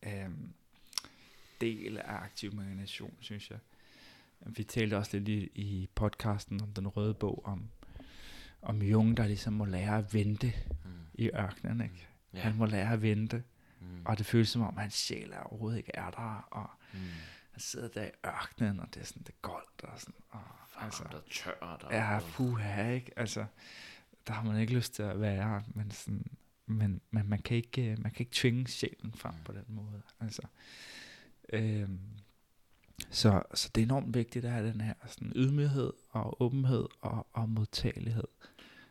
øhm, 0.02 0.52
del 1.60 1.98
af 1.98 2.14
aktiv 2.14 2.54
meditation, 2.54 3.14
synes 3.20 3.50
jeg. 3.50 3.58
Vi 4.46 4.64
talte 4.64 4.96
også 4.96 5.18
lidt 5.18 5.28
i, 5.28 5.50
i 5.54 5.88
podcasten 5.94 6.62
om 6.62 6.72
den 6.72 6.88
røde 6.88 7.14
bog, 7.14 7.42
om, 7.44 7.70
om 8.62 8.82
Jung, 8.82 9.16
der 9.16 9.26
ligesom 9.26 9.52
må 9.52 9.64
lære 9.64 9.98
at 9.98 10.14
vente 10.14 10.52
mm. 10.84 10.90
i 11.14 11.30
ørkenen. 11.34 11.80
Ikke? 11.80 11.94
Mm. 12.32 12.36
Yeah. 12.36 12.46
Han 12.46 12.56
må 12.56 12.66
lære 12.66 12.92
at 12.92 13.02
vente, 13.02 13.42
mm. 13.80 14.02
og 14.04 14.18
det 14.18 14.26
føles 14.26 14.48
som 14.48 14.62
om, 14.62 14.76
hans 14.76 14.94
sjæl 14.94 15.32
er 15.32 15.40
overhovedet 15.40 15.78
ikke 15.78 15.90
er 15.94 16.10
der, 16.10 16.48
og 16.50 16.70
mm. 16.92 17.00
Han 17.52 17.60
sidder 17.60 17.88
der 17.88 18.04
i 18.04 18.10
ørkenen, 18.26 18.80
og 18.80 18.94
det 18.94 19.00
er 19.00 19.04
sådan, 19.04 19.22
det 19.22 19.28
er 19.28 19.40
goldt, 19.42 19.82
og 19.82 20.00
sådan, 20.00 20.14
og 20.28 20.40
altså, 20.76 21.04
der 21.12 21.20
tør 21.30 21.76
der. 21.80 21.96
Ja, 21.96 22.20
puha, 22.32 22.90
ikke? 22.90 23.18
Altså, 23.18 23.46
der 24.26 24.32
har 24.32 24.42
man 24.42 24.60
ikke 24.60 24.74
lyst 24.74 24.94
til 24.94 25.02
at 25.02 25.20
være, 25.20 25.62
men, 25.74 25.90
sådan, 25.90 26.26
men, 26.66 27.00
men 27.10 27.28
man, 27.28 27.38
kan 27.38 27.56
ikke, 27.56 27.90
øh, 27.90 28.02
man 28.02 28.12
kan 28.12 28.20
ikke 28.20 28.32
tvinge 28.34 28.66
sjælen 28.66 29.12
frem 29.16 29.34
mm. 29.34 29.44
på 29.44 29.52
den 29.52 29.64
måde. 29.68 30.02
Altså, 30.20 30.42
øhm, 31.52 32.00
så, 33.10 33.42
så 33.54 33.70
det 33.74 33.80
er 33.80 33.84
enormt 33.84 34.14
vigtigt 34.14 34.44
at 34.44 34.50
have 34.50 34.68
den 34.68 34.80
her 34.80 34.94
sådan, 35.06 35.32
ydmyghed 35.36 35.92
og 36.10 36.42
åbenhed 36.42 36.86
og, 37.00 37.26
og 37.32 37.48
modtagelighed. 37.48 38.28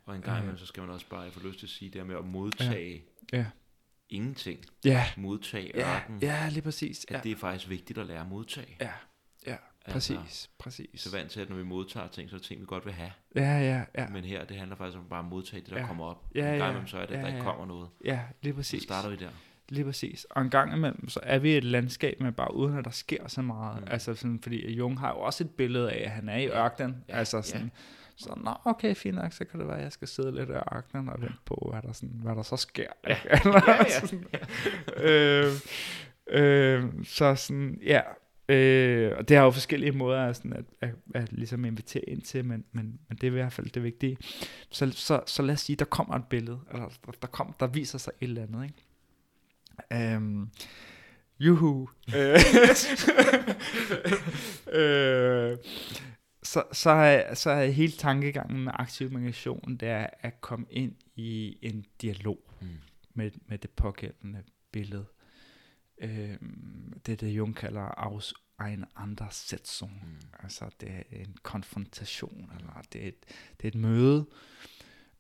Og 0.06 0.16
en 0.16 0.22
gang 0.22 0.38
imellem, 0.38 0.54
øh, 0.54 0.60
så 0.60 0.66
skal 0.66 0.84
man 0.84 0.90
også 0.90 1.10
bare, 1.10 1.22
jeg 1.22 1.34
får 1.34 1.42
lyst 1.48 1.60
til 1.60 1.66
at 1.66 1.70
sige, 1.70 1.92
det 1.92 2.08
med 2.08 2.16
at 2.16 2.26
modtage 2.26 3.04
ja, 3.34 3.38
ja. 3.38 3.46
Ingenting. 4.12 4.60
Ja. 4.86 5.06
Modtage 5.18 5.72
ja, 5.76 5.96
ørken. 5.96 6.20
Ja, 6.22 6.50
lige 6.50 6.62
præcis. 6.62 7.06
At 7.10 7.24
det 7.24 7.32
er 7.32 7.36
faktisk 7.36 7.70
vigtigt 7.70 8.00
at 8.00 8.06
lære 8.06 8.22
at 8.22 8.28
modtage. 8.28 8.78
Ja, 8.82 8.92
ja. 9.48 9.56
Præcis, 9.90 10.18
altså, 10.18 10.48
præcis. 10.60 10.90
Så 10.96 11.12
vant 11.12 11.32
til, 11.32 11.40
at 11.40 11.50
når 11.50 11.56
vi 11.56 11.64
modtager 11.64 12.08
ting, 12.08 12.30
så 12.30 12.36
er 12.36 12.40
det 12.40 12.48
ting, 12.48 12.62
vi 12.62 12.66
godt 12.66 12.86
vil 12.86 12.94
have. 12.94 13.12
Ja, 13.36 13.60
ja, 13.60 13.84
ja. 13.98 14.08
Men 14.08 14.24
her, 14.24 14.46
det 14.46 14.58
handler 14.58 14.76
faktisk 14.76 14.98
om 14.98 15.06
bare 15.10 15.20
at 15.20 15.26
modtage 15.26 15.62
det, 15.62 15.70
der 15.70 15.80
ja. 15.80 15.88
kommer 15.88 16.06
op. 16.06 16.26
Ja, 16.36 16.46
ja. 16.46 16.54
En 16.54 16.60
gang 16.60 16.70
imellem, 16.70 16.88
så 16.88 16.98
er 16.98 17.06
det, 17.06 17.14
ja, 17.14 17.18
at 17.18 17.24
der 17.26 17.30
ikke 17.30 17.42
kommer 17.42 17.66
noget. 17.66 17.90
Ja, 18.06 18.20
lige 18.42 18.54
præcis. 18.54 18.82
Så 18.82 18.84
starter 18.84 19.10
vi 19.10 19.16
der. 19.16 19.30
Lige 19.70 19.86
præcis. 19.86 20.28
Og 20.30 20.42
en 20.42 20.50
gang 20.50 20.74
imellem, 20.74 21.10
så 21.10 21.20
er 21.24 21.40
vi 21.40 21.58
et 21.58 21.64
landskab 21.64 22.20
med 22.20 22.32
bare 22.32 22.56
uden, 22.56 22.78
at 22.78 22.86
der 22.86 22.92
sker 22.92 23.28
så 23.28 23.42
meget. 23.42 23.82
Mm. 23.82 23.88
Altså 23.92 24.16
sådan, 24.16 24.40
fordi 24.42 24.74
Jung 24.74 25.00
har 25.00 25.10
jo 25.10 25.20
også 25.20 25.44
et 25.44 25.50
billede 25.50 25.92
af, 25.92 26.04
at 26.04 26.12
han 26.12 26.30
er 26.30 26.38
i 26.38 26.48
ørkenen. 26.48 27.04
Ja, 27.10 27.18
altså 27.18 27.42
sådan, 27.42 27.62
ja. 27.62 27.70
Så, 28.22 28.40
nå, 28.44 28.52
okay, 28.66 28.96
fint 28.96 29.16
nok, 29.16 29.34
så 29.34 29.46
kan 29.46 29.60
det 29.60 29.68
være, 29.68 29.78
at 29.78 29.84
jeg 29.84 29.92
skal 29.92 30.08
sidde 30.08 30.36
lidt 30.36 30.50
i 30.50 30.54
ørkenen 30.76 31.10
og 31.10 31.22
vente 31.22 31.38
på, 31.46 31.70
hvad 31.72 31.82
der, 31.82 31.94
sådan, 31.94 32.20
hvad 32.24 32.36
der 32.36 32.44
så 32.44 32.58
sker. 32.58 32.88
Ja. 33.08 33.18
ja, 33.46 33.76
ja. 33.78 34.00
sådan, 34.00 34.26
øh, 34.98 35.54
øh, 36.28 37.06
så 37.06 37.36
sådan, 37.36 37.80
ja, 37.86 38.02
Øh, 38.50 39.12
og 39.18 39.30
det 39.30 39.38
er 39.38 39.42
jo 39.42 39.52
forskellige 39.52 39.92
måder 39.92 40.26
at, 40.26 40.36
sådan 40.36 40.54
at, 40.54 40.66
at, 40.82 40.90
at, 40.90 41.22
at 41.22 41.34
ligesom 41.34 41.66
invitere 41.66 42.10
ind 42.10 42.22
til, 42.22 42.46
men, 42.46 42.64
men, 42.72 43.00
men 43.10 43.18
det 43.18 43.24
er 43.24 43.28
i 43.28 43.34
hvert 43.34 43.54
fald 43.54 43.70
det 43.70 43.84
vigtige. 43.84 44.18
Så, 44.70 44.92
så, 44.92 45.22
så 45.28 45.42
lad 45.42 45.54
os 45.54 45.62
sige, 45.62 45.76
der 45.76 45.86
kommer 45.86 46.16
et 46.16 46.26
billede, 46.30 46.60
eller 46.72 46.90
der, 47.06 47.12
der, 47.22 47.28
kom, 47.28 47.56
der 47.60 47.68
viser 47.68 47.98
sig 47.98 48.14
et 48.22 48.28
eller 48.28 48.42
andet. 48.44 48.64
Ikke? 48.64 50.18
Um, 50.18 50.50
juhu. 51.40 51.90
Øh, 52.16 52.40
øh, 54.82 55.58
så, 56.44 56.64
så, 56.72 56.90
er, 56.90 57.34
så 57.34 57.50
er 57.50 57.66
hele 57.66 57.92
tankegangen 57.92 58.64
med 58.64 58.72
aktiv 58.76 59.12
meditation, 59.12 59.78
det 59.80 59.90
er 59.90 60.08
at 60.20 60.42
komme 60.42 60.66
ind 60.70 60.96
i 61.16 61.58
en 61.62 61.86
dialog 62.02 62.40
mm. 62.62 62.68
med, 63.14 63.32
med 63.46 63.58
det 63.58 63.70
pågældende 63.70 64.44
billede 64.72 65.06
øh, 66.02 66.38
det, 67.06 67.22
det 67.22 67.28
Jung 67.28 67.56
kalder 67.56 67.94
aus 67.98 68.34
Auseinandersetzung. 68.62 69.92
Mm. 70.04 70.28
Altså 70.40 70.70
det 70.80 70.90
er 70.90 71.04
en 71.12 71.38
konfrontation, 71.44 72.52
eller 72.58 72.82
det 72.94 73.04
er 73.04 73.08
et, 73.08 73.26
det 73.58 73.64
er 73.64 73.68
et 73.68 73.76
møde, 73.76 74.26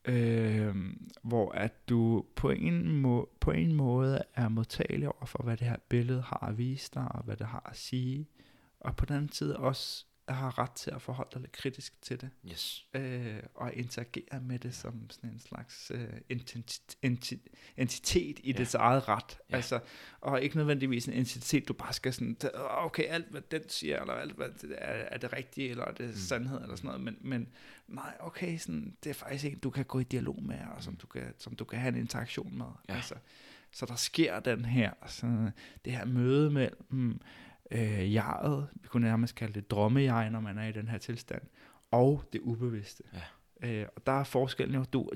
øh, 0.05 0.75
hvor 1.21 1.51
at 1.51 1.89
du 1.89 2.25
på 2.35 2.49
en, 2.49 3.01
må, 3.01 3.29
på 3.39 3.51
en 3.51 3.73
måde 3.73 4.23
er 4.33 4.49
modtagelig 4.49 5.07
over 5.07 5.25
for, 5.25 5.43
hvad 5.43 5.57
det 5.57 5.67
her 5.67 5.77
billede 5.89 6.21
har 6.21 6.47
at 6.47 6.57
vise 6.57 6.91
dig, 6.93 7.07
og 7.11 7.23
hvad 7.23 7.37
det 7.37 7.47
har 7.47 7.69
at 7.69 7.77
sige, 7.77 8.27
og 8.79 8.95
på 8.95 9.05
den 9.05 9.15
anden 9.15 9.31
side 9.31 9.57
også 9.57 10.05
har 10.33 10.59
ret 10.59 10.71
til 10.71 10.91
at 10.91 11.01
forholde 11.01 11.29
dig 11.33 11.41
lidt 11.41 11.51
kritisk 11.51 12.01
til 12.01 12.21
det. 12.21 12.29
Yes. 12.51 12.85
Øh, 12.93 13.39
og 13.55 13.73
interagere 13.73 14.41
med 14.41 14.59
det 14.59 14.75
som 14.75 15.09
sådan 15.09 15.29
en 15.29 15.39
slags 15.39 15.91
øh, 15.95 16.07
entitet, 16.29 16.97
entitet 17.77 18.39
i 18.43 18.51
ja. 18.51 18.57
dets 18.57 18.75
eget 18.75 19.07
ret. 19.07 19.37
Ja. 19.49 19.55
Altså, 19.55 19.79
og 20.21 20.41
ikke 20.41 20.57
nødvendigvis 20.57 21.07
en 21.07 21.13
entitet, 21.13 21.67
du 21.67 21.73
bare 21.73 21.93
skal 21.93 22.13
sådan, 22.13 22.37
okay, 22.53 23.03
alt 23.03 23.27
hvad 23.31 23.41
den 23.41 23.69
siger, 23.69 23.99
eller 23.99 24.13
alt 24.13 24.35
hvad 24.35 24.49
det 24.61 24.75
er, 24.77 24.93
er 24.93 25.17
det 25.17 25.33
rigtige, 25.33 25.69
eller 25.69 25.85
er 25.85 25.91
det 25.91 26.07
mm. 26.07 26.15
sandhed, 26.15 26.61
eller 26.61 26.75
sådan 26.75 26.87
noget, 26.87 27.01
men, 27.01 27.17
men 27.21 27.47
nej, 27.87 28.17
okay, 28.19 28.57
sådan, 28.57 28.95
det 29.03 29.09
er 29.09 29.13
faktisk 29.13 29.43
ikke, 29.43 29.57
du 29.57 29.69
kan 29.69 29.85
gå 29.85 29.99
i 29.99 30.03
dialog 30.03 30.43
med, 30.43 30.59
og 30.75 30.83
som 30.83 30.95
du 30.95 31.07
kan, 31.07 31.33
som 31.37 31.55
du 31.55 31.65
kan 31.65 31.79
have 31.79 31.93
en 31.93 31.99
interaktion 31.99 32.57
med. 32.57 32.65
Ja. 32.89 32.95
Altså, 32.95 33.15
så 33.71 33.85
der 33.85 33.95
sker 33.95 34.39
den 34.39 34.65
her, 34.65 34.91
sådan, 35.07 35.49
det 35.85 35.93
her 35.93 36.05
møde 36.05 36.51
mellem 36.51 37.21
øh, 37.71 38.13
jeget, 38.13 38.67
vi 38.73 38.87
kunne 38.87 39.07
nærmest 39.07 39.35
kalde 39.35 39.53
det 39.53 39.71
drømmejeg, 39.71 40.29
når 40.29 40.39
man 40.39 40.57
er 40.57 40.67
i 40.67 40.71
den 40.71 40.87
her 40.87 40.97
tilstand, 40.97 41.41
og 41.91 42.23
det 42.33 42.41
ubevidste. 42.41 43.03
Ja. 43.13 43.21
Øh, 43.63 43.87
og 43.95 44.05
der 44.05 44.11
er 44.11 44.23
forskellen 44.23 44.75
jo 44.75 44.85
du, 44.93 45.09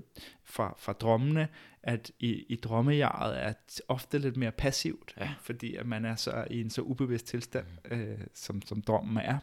fra, 0.44 0.76
fra 0.78 0.94
drømmene, 0.94 1.48
at 1.84 2.12
i, 2.20 2.46
i 2.50 2.56
drømmejaret 2.56 3.44
er 3.44 3.54
ofte 3.88 4.18
lidt 4.18 4.38
mere 4.38 4.52
passivt, 4.52 5.14
ja. 5.18 5.34
fordi 5.42 5.76
at 5.76 5.86
man 5.86 6.06
er 6.06 6.16
så 6.16 6.46
i 6.50 6.62
en 6.62 6.70
så 6.70 6.82
ubevidst 6.82 7.26
tilstand, 7.26 7.66
mm. 7.92 7.98
øh, 7.98 8.20
som, 8.34 8.62
som 8.62 8.82
drømmen 8.82 9.18
er. 9.18 9.38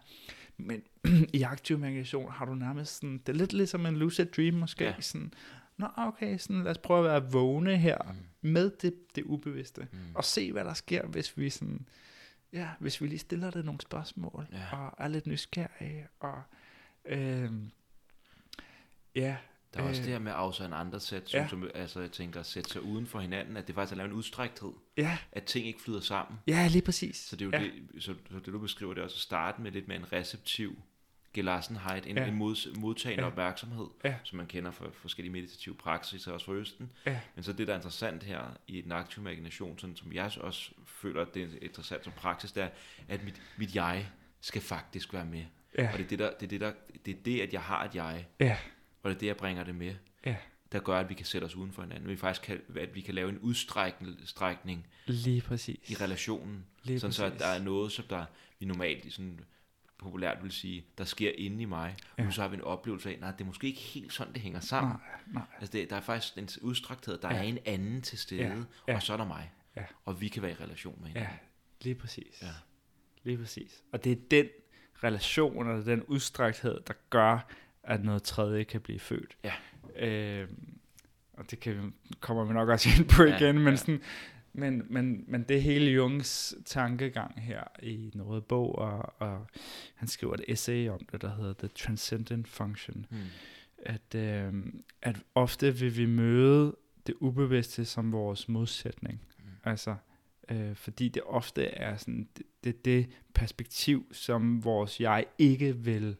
Men 0.56 0.82
i 1.34 1.42
aktiv 1.42 1.78
meditation 1.78 2.30
har 2.30 2.44
du 2.44 2.54
nærmest 2.54 2.96
sådan, 2.96 3.18
det 3.18 3.28
er 3.28 3.36
lidt 3.36 3.52
ligesom 3.52 3.86
en 3.86 3.96
lucid 3.96 4.26
dream 4.26 4.54
måske, 4.54 4.84
ja. 4.84 5.00
sådan, 5.00 5.32
Nå, 5.76 5.86
okay, 5.96 6.38
sådan, 6.38 6.62
lad 6.62 6.70
os 6.70 6.78
prøve 6.78 6.98
at 6.98 7.22
være 7.22 7.32
vågne 7.32 7.76
her 7.76 7.98
mm. 8.12 8.50
med 8.50 8.70
det, 8.82 8.94
det 9.16 9.24
ubevidste, 9.24 9.88
mm. 9.92 9.98
og 10.14 10.24
se, 10.24 10.52
hvad 10.52 10.64
der 10.64 10.74
sker, 10.74 11.06
hvis 11.06 11.38
vi 11.38 11.50
sådan, 11.50 11.88
ja, 12.52 12.68
hvis 12.78 13.00
vi 13.00 13.06
lige 13.06 13.18
stiller 13.18 13.50
det 13.50 13.64
nogle 13.64 13.80
spørgsmål, 13.80 14.46
ja. 14.52 14.76
og 14.76 14.94
er 15.04 15.08
lidt 15.08 15.26
nysgerrige, 15.26 16.08
og 16.20 16.42
øh, 17.04 17.52
Ja. 19.14 19.36
Der 19.74 19.80
er 19.80 19.84
øh, 19.84 19.90
også 19.90 20.02
det 20.02 20.10
her 20.10 20.18
med 20.18 20.32
at 20.32 20.38
afsande 20.38 20.76
andre 20.76 21.00
sæt, 21.00 21.30
som, 21.30 21.40
ja. 21.40 21.48
som 21.48 21.70
altså, 21.74 22.00
jeg 22.00 22.10
tænker, 22.10 22.40
at 22.40 22.46
sætte 22.46 22.70
sig 22.70 22.82
uden 22.82 23.06
for 23.06 23.20
hinanden, 23.20 23.56
at 23.56 23.66
det 23.66 23.74
faktisk 23.74 23.92
er 23.92 23.96
lavet 23.96 24.10
en 24.10 24.16
udstrækthed. 24.16 24.72
Ja. 24.96 25.18
At 25.32 25.44
ting 25.44 25.66
ikke 25.66 25.82
flyder 25.82 26.00
sammen. 26.00 26.38
Ja, 26.46 26.68
lige 26.68 26.82
præcis. 26.82 27.16
Så 27.16 27.36
det 27.36 27.44
er 27.44 27.58
jo 27.58 27.64
ja. 27.64 27.70
det, 27.94 28.02
så, 28.02 28.14
så 28.30 28.38
det 28.38 28.46
du 28.46 28.58
beskriver, 28.58 28.94
det 28.94 29.00
er 29.00 29.04
også 29.04 29.16
at 29.16 29.20
starte 29.20 29.62
med 29.62 29.72
lidt 29.72 29.88
med 29.88 29.96
en 29.96 30.12
receptiv 30.12 30.82
gelassenheit, 31.34 32.06
en, 32.06 32.16
ja. 32.16 32.26
en 32.26 32.34
mod, 32.34 32.76
modtagende 32.78 33.22
ja. 33.24 33.30
opmærksomhed, 33.30 33.86
ja. 34.04 34.14
som 34.24 34.36
man 34.36 34.46
kender 34.46 34.70
fra 34.70 34.86
forskellige 34.92 35.32
meditative 35.32 35.74
praksiser, 35.74 36.32
også 36.32 36.46
fra 36.46 36.52
Østen. 36.52 36.90
Ja. 37.06 37.20
Men 37.34 37.44
så 37.44 37.52
det, 37.52 37.66
der 37.66 37.72
er 37.72 37.76
interessant 37.76 38.22
her 38.22 38.56
i 38.66 38.80
den 38.80 38.92
aktive 38.92 39.22
imagination, 39.22 39.78
sådan, 39.78 39.96
som 39.96 40.12
jeg 40.12 40.32
også 40.40 40.70
føler, 40.86 41.22
at 41.22 41.34
det 41.34 41.42
er 41.42 41.48
interessant 41.62 42.04
som 42.04 42.12
praksis, 42.16 42.52
det 42.52 42.62
er, 42.62 42.68
at 43.08 43.24
mit, 43.24 43.42
mit 43.56 43.74
jeg 43.74 44.06
skal 44.40 44.62
faktisk 44.62 45.12
være 45.12 45.24
med. 45.24 45.44
Ja. 45.78 45.92
Og 45.92 45.98
det 45.98 46.04
er 46.04 46.08
det, 46.08 46.18
der, 46.18 46.30
det, 46.30 46.42
er 46.42 46.48
det, 46.48 46.60
der, 46.60 46.72
det 47.06 47.14
er 47.14 47.22
det, 47.24 47.40
at 47.40 47.52
jeg 47.52 47.62
har 47.62 47.84
et 47.84 47.94
jeg. 47.94 48.26
Ja 48.40 48.56
og 49.02 49.10
det 49.10 49.16
er 49.16 49.18
det, 49.18 49.26
jeg 49.26 49.36
bringer 49.36 49.64
det 49.64 49.74
med, 49.74 49.94
ja. 50.26 50.36
der 50.72 50.80
gør, 50.80 50.98
at 50.98 51.08
vi 51.08 51.14
kan 51.14 51.26
sætte 51.26 51.44
os 51.44 51.56
uden 51.56 51.72
for 51.72 51.82
hinanden. 51.82 52.08
Vi 52.08 52.16
faktisk 52.16 52.42
kan, 52.42 52.60
at 52.76 52.94
vi 52.94 53.00
kan 53.00 53.14
lave 53.14 53.28
en 53.28 53.38
udstrækning 53.38 54.86
Lige 55.06 55.40
præcis. 55.40 55.90
i 55.90 55.94
relationen, 55.94 56.66
Lige 56.82 57.00
sådan 57.00 57.08
præcis. 57.08 57.16
så 57.16 57.24
at 57.24 57.38
der 57.38 57.46
er 57.46 57.62
noget, 57.62 57.92
som 57.92 58.04
der 58.10 58.24
vi 58.58 58.66
normalt 58.66 59.12
sådan 59.12 59.40
populært 60.02 60.42
vil 60.42 60.52
sige, 60.52 60.84
der 60.98 61.04
sker 61.04 61.32
inde 61.38 61.62
i 61.62 61.64
mig, 61.64 61.96
ja. 62.18 62.26
og 62.26 62.32
så 62.32 62.42
har 62.42 62.48
vi 62.48 62.56
en 62.56 62.62
oplevelse 62.62 63.10
af, 63.10 63.18
nej, 63.20 63.30
det 63.30 63.40
er 63.40 63.44
måske 63.44 63.66
ikke 63.66 63.80
helt 63.80 64.12
sådan, 64.12 64.32
det 64.32 64.42
hænger 64.42 64.60
sammen. 64.60 64.92
Nej, 64.92 65.20
nej. 65.26 65.42
Altså 65.60 65.72
det, 65.72 65.90
der 65.90 65.96
er 65.96 66.00
faktisk 66.00 66.38
en 66.38 66.48
udstrækthed, 66.62 67.18
der 67.18 67.28
ja. 67.30 67.36
er 67.36 67.42
en 67.42 67.58
anden 67.64 68.02
til 68.02 68.18
stede, 68.18 68.42
ja. 68.42 68.54
Ja. 68.88 68.94
og 68.94 69.02
så 69.02 69.12
er 69.12 69.16
der 69.16 69.26
mig. 69.26 69.52
Ja. 69.76 69.84
Og 70.04 70.20
vi 70.20 70.28
kan 70.28 70.42
være 70.42 70.50
i 70.50 70.54
relation 70.54 70.98
med 71.00 71.08
hinanden. 71.08 71.30
Ja, 71.32 71.38
lige 71.84 71.94
præcis. 71.94 72.42
Ja. 72.42 72.48
Lige 73.22 73.38
præcis. 73.38 73.82
Og 73.92 74.04
det 74.04 74.12
er 74.12 74.16
den 74.30 74.48
relation, 75.04 75.68
og 75.68 75.86
den 75.86 76.02
udstrækthed, 76.02 76.80
der 76.86 76.94
gør, 77.10 77.46
at 77.82 78.04
noget 78.04 78.22
tredje 78.22 78.64
kan 78.64 78.80
blive 78.80 78.98
født. 78.98 79.36
Ja. 79.44 79.54
Øh, 80.06 80.48
og 81.32 81.50
det 81.50 81.60
kan, 81.60 81.94
kommer 82.20 82.44
vi 82.44 82.52
nok 82.52 82.68
også 82.68 82.88
ind 82.98 83.08
på 83.08 83.22
igen, 83.22 83.40
ja, 83.40 83.52
men, 83.52 83.68
ja. 83.68 83.76
Sådan, 83.76 84.02
men, 84.52 84.82
men, 84.90 85.24
men 85.28 85.42
det 85.42 85.56
er 85.56 85.60
hele 85.60 85.90
Jungs 85.90 86.54
tankegang 86.64 87.42
her 87.42 87.64
i 87.82 88.12
røde 88.14 88.42
bog, 88.42 88.78
og, 88.78 89.14
og 89.18 89.46
han 89.94 90.08
skriver 90.08 90.34
et 90.34 90.44
essay 90.48 90.88
om 90.88 91.06
det, 91.12 91.22
der 91.22 91.36
hedder 91.36 91.52
The 91.52 91.68
Transcendent 91.68 92.48
Function. 92.48 93.06
Hmm. 93.10 93.18
At, 93.78 94.14
øh, 94.14 94.52
at 95.02 95.16
ofte 95.34 95.76
vil 95.76 95.96
vi 95.96 96.06
møde 96.06 96.76
det 97.06 97.14
ubevidste 97.20 97.84
som 97.84 98.12
vores 98.12 98.48
modsætning. 98.48 99.20
Hmm. 99.38 99.46
Altså, 99.64 99.96
øh, 100.48 100.74
fordi 100.74 101.08
det 101.08 101.22
ofte 101.26 101.64
er 101.64 101.96
sådan, 101.96 102.28
det, 102.36 102.46
det, 102.64 102.84
det 102.84 103.10
perspektiv, 103.34 104.06
som 104.12 104.64
vores 104.64 105.00
jeg 105.00 105.26
ikke 105.38 105.76
vil 105.76 106.16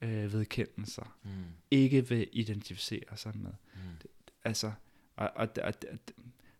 øh, 0.00 0.32
vedkende 0.32 0.86
sig, 0.86 1.06
mm. 1.22 1.30
ikke 1.70 2.08
vil 2.08 2.28
identificere 2.32 3.16
sig 3.16 3.32
med. 3.36 3.52
Mm. 3.74 3.80
Det, 4.02 4.10
altså, 4.44 4.72
og, 5.16 5.30
og, 5.36 5.48
og, 5.62 5.74
og, 5.92 5.98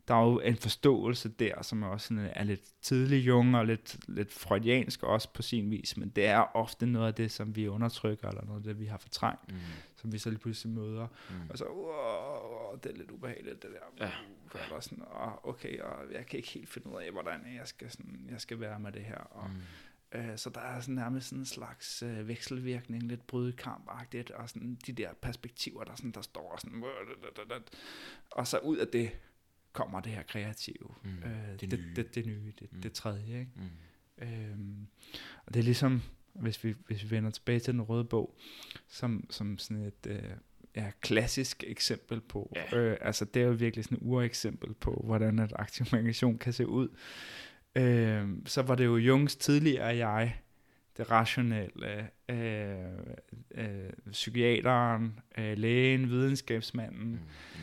der 0.09 0.15
er 0.15 0.25
jo 0.25 0.41
en 0.41 0.57
forståelse 0.57 1.29
der, 1.29 1.63
som 1.63 1.83
også 1.83 2.09
sådan, 2.09 2.31
er 2.33 2.45
lidt 2.45 2.63
tidlig 2.83 3.27
jung 3.27 3.57
og 3.57 3.67
lidt, 3.67 3.99
lidt 4.09 4.33
freudiansk 4.33 5.03
også 5.03 5.29
på 5.33 5.43
sin 5.43 5.71
vis, 5.71 5.97
men 5.97 6.09
det 6.09 6.27
er 6.27 6.57
ofte 6.57 6.87
noget 6.87 7.07
af 7.07 7.15
det, 7.15 7.31
som 7.31 7.57
vi 7.57 7.69
undertrykker, 7.69 8.29
eller 8.29 8.45
noget 8.45 8.59
af 8.61 8.65
det, 8.65 8.81
vi 8.81 8.87
har 8.87 8.99
fortrængt, 8.99 9.53
mm. 9.53 9.59
som 9.97 10.13
vi 10.13 10.19
så 10.19 10.31
lige 10.31 10.41
pludselig 10.41 10.75
møder. 10.75 11.07
Mm. 11.31 11.51
Og 11.51 11.59
så, 11.59 11.65
wow, 11.65 12.79
det 12.83 12.93
er 12.93 12.97
lidt 12.97 13.11
ubehageligt, 13.11 13.63
det 13.63 13.71
der. 13.71 14.07
Ja. 14.07 14.11
Uh, 14.77 14.81
sådan, 14.81 15.05
oh, 15.11 15.49
okay, 15.49 15.81
og 15.81 16.13
jeg 16.13 16.27
kan 16.27 16.37
ikke 16.37 16.49
helt 16.49 16.69
finde 16.69 16.89
ud 16.89 17.03
af, 17.03 17.13
hvordan 17.13 17.41
jeg 17.57 17.69
skal, 17.69 17.91
sådan, 17.91 18.27
jeg 18.31 18.41
skal 18.41 18.61
være 18.61 18.81
med 18.81 18.93
det 18.93 19.03
her. 19.03 19.19
Og, 19.19 19.51
mm 19.51 19.61
Øh, 20.15 20.39
så 20.39 20.51
der 20.51 20.61
er 20.61 20.81
sådan 20.81 20.95
nærmest 20.95 21.29
sådan 21.29 21.39
en 21.39 21.47
slags 21.47 22.03
øh, 22.03 22.29
vekselvirkning, 22.29 23.03
lidt 23.03 23.27
brydekampagtigt, 23.27 24.31
og 24.31 24.49
sådan 24.49 24.79
de 24.87 24.93
der 24.93 25.13
perspektiver, 25.13 25.85
der, 25.85 25.95
sådan, 25.95 26.11
der 26.11 26.23
står 26.23 26.57
sådan, 26.59 26.85
og 28.31 28.47
så 28.47 28.59
ud 28.59 28.77
af 28.77 28.89
det 28.89 29.11
kommer 29.75 30.01
det 30.01 30.13
her 30.13 30.23
kreative, 30.23 30.89
mm, 31.05 31.11
øh, 31.11 31.61
det, 31.61 31.71
det, 31.71 31.79
nye. 31.79 31.95
Det, 31.97 32.15
det 32.15 32.27
nye, 32.27 32.53
det, 32.59 32.73
mm. 32.73 32.83
det 32.83 32.93
tredje. 32.93 33.41
Ikke? 33.41 33.51
Mm. 33.57 34.27
Øhm, 34.27 34.87
og 35.47 35.55
det 35.55 35.61
er 35.61 35.65
ligesom, 35.65 36.03
hvis 36.33 36.65
vi, 36.65 36.75
hvis 36.87 37.05
vi 37.05 37.11
vender 37.11 37.31
tilbage 37.31 37.61
til 37.61 37.73
den 37.73 37.83
røde 37.83 38.05
bog, 38.05 38.39
som, 38.89 39.27
som 39.31 39.59
sådan 39.59 39.83
et 39.83 40.07
øh, 40.07 40.23
ja, 40.77 40.91
klassisk 41.01 41.65
eksempel 41.67 42.21
på, 42.21 42.53
ja. 42.57 42.79
øh, 42.79 42.97
altså 43.01 43.25
det 43.25 43.43
er 43.43 43.47
jo 43.47 43.53
virkelig 43.53 43.85
sådan 43.85 43.99
et 43.99 44.03
ureksempel 44.03 44.75
på, 44.75 45.03
hvordan 45.05 45.39
et 45.39 45.53
aktiv 45.57 45.87
kan 46.39 46.53
se 46.53 46.67
ud 46.67 46.89
øh, 47.77 48.29
så 48.47 48.63
var 48.63 48.75
det 48.75 48.85
jo 48.85 48.97
Jungs 48.97 49.37
tidligere 49.37 49.97
jeg, 49.97 50.37
det 50.97 51.11
rationelle, 51.11 52.09
øh, 52.29 52.79
øh, 53.55 53.91
psykiateren, 54.11 55.21
øh, 55.39 55.59
lægen, 55.59 56.11
videnskabsmanden, 56.11 57.11
mm, 57.11 57.19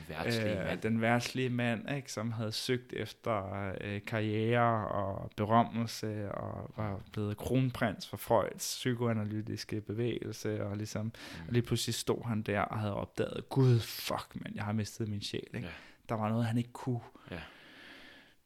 den, 0.07 0.15
værtslige 0.17 0.59
øh, 0.59 0.65
mand. 0.65 0.81
den 0.81 1.01
værtslige 1.01 1.49
mand, 1.49 1.95
ikke, 1.95 2.11
som 2.11 2.31
havde 2.31 2.51
søgt 2.51 2.93
efter 2.93 3.71
øh, 3.81 4.01
karriere 4.07 4.87
og 4.87 5.31
berømmelse 5.37 6.31
og 6.31 6.73
var 6.77 6.99
blevet 7.11 7.37
kronprins 7.37 8.07
for 8.07 8.17
Freuds 8.17 8.75
psykoanalytiske 8.79 9.81
bevægelse, 9.81 10.65
og 10.65 10.77
ligesom 10.77 11.05
mm. 11.05 11.47
og 11.47 11.53
lige 11.53 11.63
pludselig 11.63 11.95
stod 11.95 12.27
han 12.27 12.41
der 12.41 12.61
og 12.61 12.79
havde 12.79 12.95
opdaget, 12.95 13.49
gud, 13.49 13.79
fuck, 13.79 14.27
man, 14.35 14.55
jeg 14.55 14.63
har 14.63 14.73
mistet 14.73 15.07
min 15.07 15.21
sjæl. 15.21 15.47
Ikke? 15.53 15.67
Ja. 15.67 15.73
Der 16.09 16.15
var 16.15 16.29
noget, 16.29 16.45
han 16.45 16.57
ikke 16.57 16.71
kunne. 16.71 17.01
Ja 17.31 17.39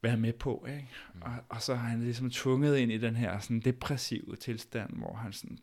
være 0.06 0.18
med 0.18 0.34
på. 0.34 0.66
Ikke? 0.68 0.88
Mm. 1.14 1.22
Og, 1.22 1.32
og 1.50 1.62
så 1.62 1.76
har 1.76 1.90
han 1.90 2.04
ligesom 2.04 2.32
tvunget 2.32 2.78
ind 2.78 2.92
i 2.92 2.98
den 2.98 3.16
her 3.16 3.40
sådan 3.40 3.60
depressive 3.60 4.36
tilstand, 4.36 4.90
hvor 4.98 5.14
han 5.14 5.34
sådan, 5.34 5.58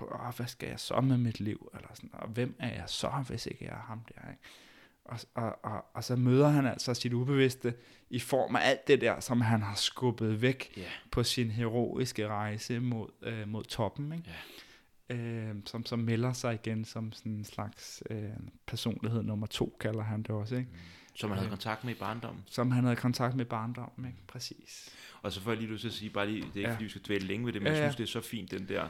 Åh, 0.00 0.34
hvad 0.36 0.46
skal 0.46 0.68
jeg 0.68 0.80
så 0.80 1.00
med 1.00 1.18
mit 1.18 1.40
liv? 1.40 1.70
Eller 1.74 1.88
sådan, 1.94 2.10
og 2.12 2.28
hvem 2.28 2.56
er 2.58 2.74
jeg 2.74 2.84
så, 2.86 3.24
hvis 3.28 3.46
ikke 3.46 3.64
jeg 3.64 3.72
er 3.72 3.82
ham 3.86 4.00
der? 4.08 4.30
Ikke? 4.30 4.42
Og, 5.04 5.18
og, 5.34 5.64
og, 5.64 5.84
og 5.94 6.04
så 6.04 6.16
møder 6.16 6.48
han 6.48 6.66
altså 6.66 6.94
sit 6.94 7.12
ubevidste 7.12 7.74
i 8.10 8.18
form 8.18 8.56
af 8.56 8.60
alt 8.68 8.88
det 8.88 9.00
der, 9.00 9.20
som 9.20 9.40
han 9.40 9.62
har 9.62 9.74
skubbet 9.74 10.42
væk 10.42 10.72
yeah. 10.78 10.88
på 11.10 11.22
sin 11.22 11.50
heroiske 11.50 12.28
rejse 12.28 12.80
mod, 12.80 13.08
øh, 13.22 13.48
mod 13.48 13.64
toppen. 13.64 14.12
Ikke? 14.12 14.24
Yeah. 14.28 15.48
Øh, 15.48 15.54
som, 15.64 15.86
som 15.86 15.98
melder 15.98 16.32
sig 16.32 16.54
igen 16.54 16.84
som 16.84 17.12
sådan 17.12 17.32
en 17.32 17.44
slags 17.44 18.02
øh, 18.10 18.30
personlighed 18.66 19.22
nummer 19.22 19.46
to, 19.46 19.76
kalder 19.80 20.02
han 20.02 20.22
det 20.22 20.30
også. 20.30 20.56
Ikke? 20.56 20.70
Mm. 20.72 20.78
Som 21.18 21.30
han 21.30 21.38
havde 21.38 21.50
kontakt 21.50 21.84
med 21.84 21.94
i 21.94 21.98
barndommen. 21.98 22.44
Som 22.46 22.70
han 22.70 22.84
havde 22.84 22.96
kontakt 22.96 23.36
med 23.36 23.44
i 23.44 23.48
barndommen, 23.48 24.06
ikke? 24.06 24.18
Præcis. 24.26 24.90
Og 25.22 25.32
så 25.32 25.40
får 25.40 25.50
jeg 25.50 25.60
lige 25.60 25.70
lyst 25.70 25.80
til 25.80 25.88
at 25.88 25.94
sige, 25.94 26.10
bare 26.10 26.26
lige, 26.26 26.40
det 26.40 26.44
er 26.44 26.56
ikke 26.56 26.68
ja. 26.68 26.74
fordi, 26.74 26.84
vi 26.84 26.90
skal 26.90 27.02
dvæle 27.02 27.26
længe 27.26 27.46
ved 27.46 27.52
det, 27.52 27.62
men 27.62 27.72
ja, 27.72 27.78
ja. 27.78 27.84
jeg 27.84 27.92
synes, 27.92 28.10
det 28.10 28.16
er 28.16 28.20
så 28.20 28.28
fint, 28.28 28.50
den 28.50 28.68
der 28.68 28.88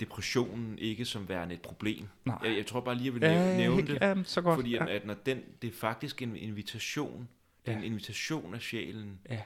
depressionen 0.00 0.78
ikke 0.78 1.04
som 1.04 1.28
værende 1.28 1.54
et 1.54 1.60
problem. 1.60 2.08
Nej. 2.24 2.38
Jeg, 2.44 2.56
jeg 2.56 2.66
tror 2.66 2.80
bare 2.80 2.94
lige, 2.94 3.04
jeg 3.04 3.14
vil 3.14 3.20
nævne, 3.20 3.56
nævne 3.56 3.86
det, 3.86 3.98
ja, 4.00 4.22
så 4.24 4.42
godt. 4.42 4.56
fordi 4.56 4.74
at, 4.74 4.88
at 4.88 5.06
når 5.06 5.14
den, 5.14 5.42
det 5.62 5.68
er 5.68 5.74
faktisk 5.74 6.22
en 6.22 6.36
invitation, 6.36 7.28
ja. 7.66 7.76
en 7.76 7.84
invitation 7.84 8.54
af 8.54 8.60
sjælen, 8.60 9.20
ja. 9.30 9.42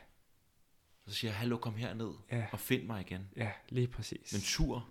så 1.06 1.14
siger 1.14 1.30
jeg, 1.30 1.38
hallo, 1.38 1.56
kom 1.56 1.74
herned 1.74 2.12
ja. 2.32 2.46
og 2.52 2.60
find 2.60 2.82
mig 2.86 3.00
igen. 3.00 3.28
Ja, 3.36 3.50
lige 3.68 3.86
præcis. 3.86 4.32
Men 4.32 4.42
tur, 4.42 4.88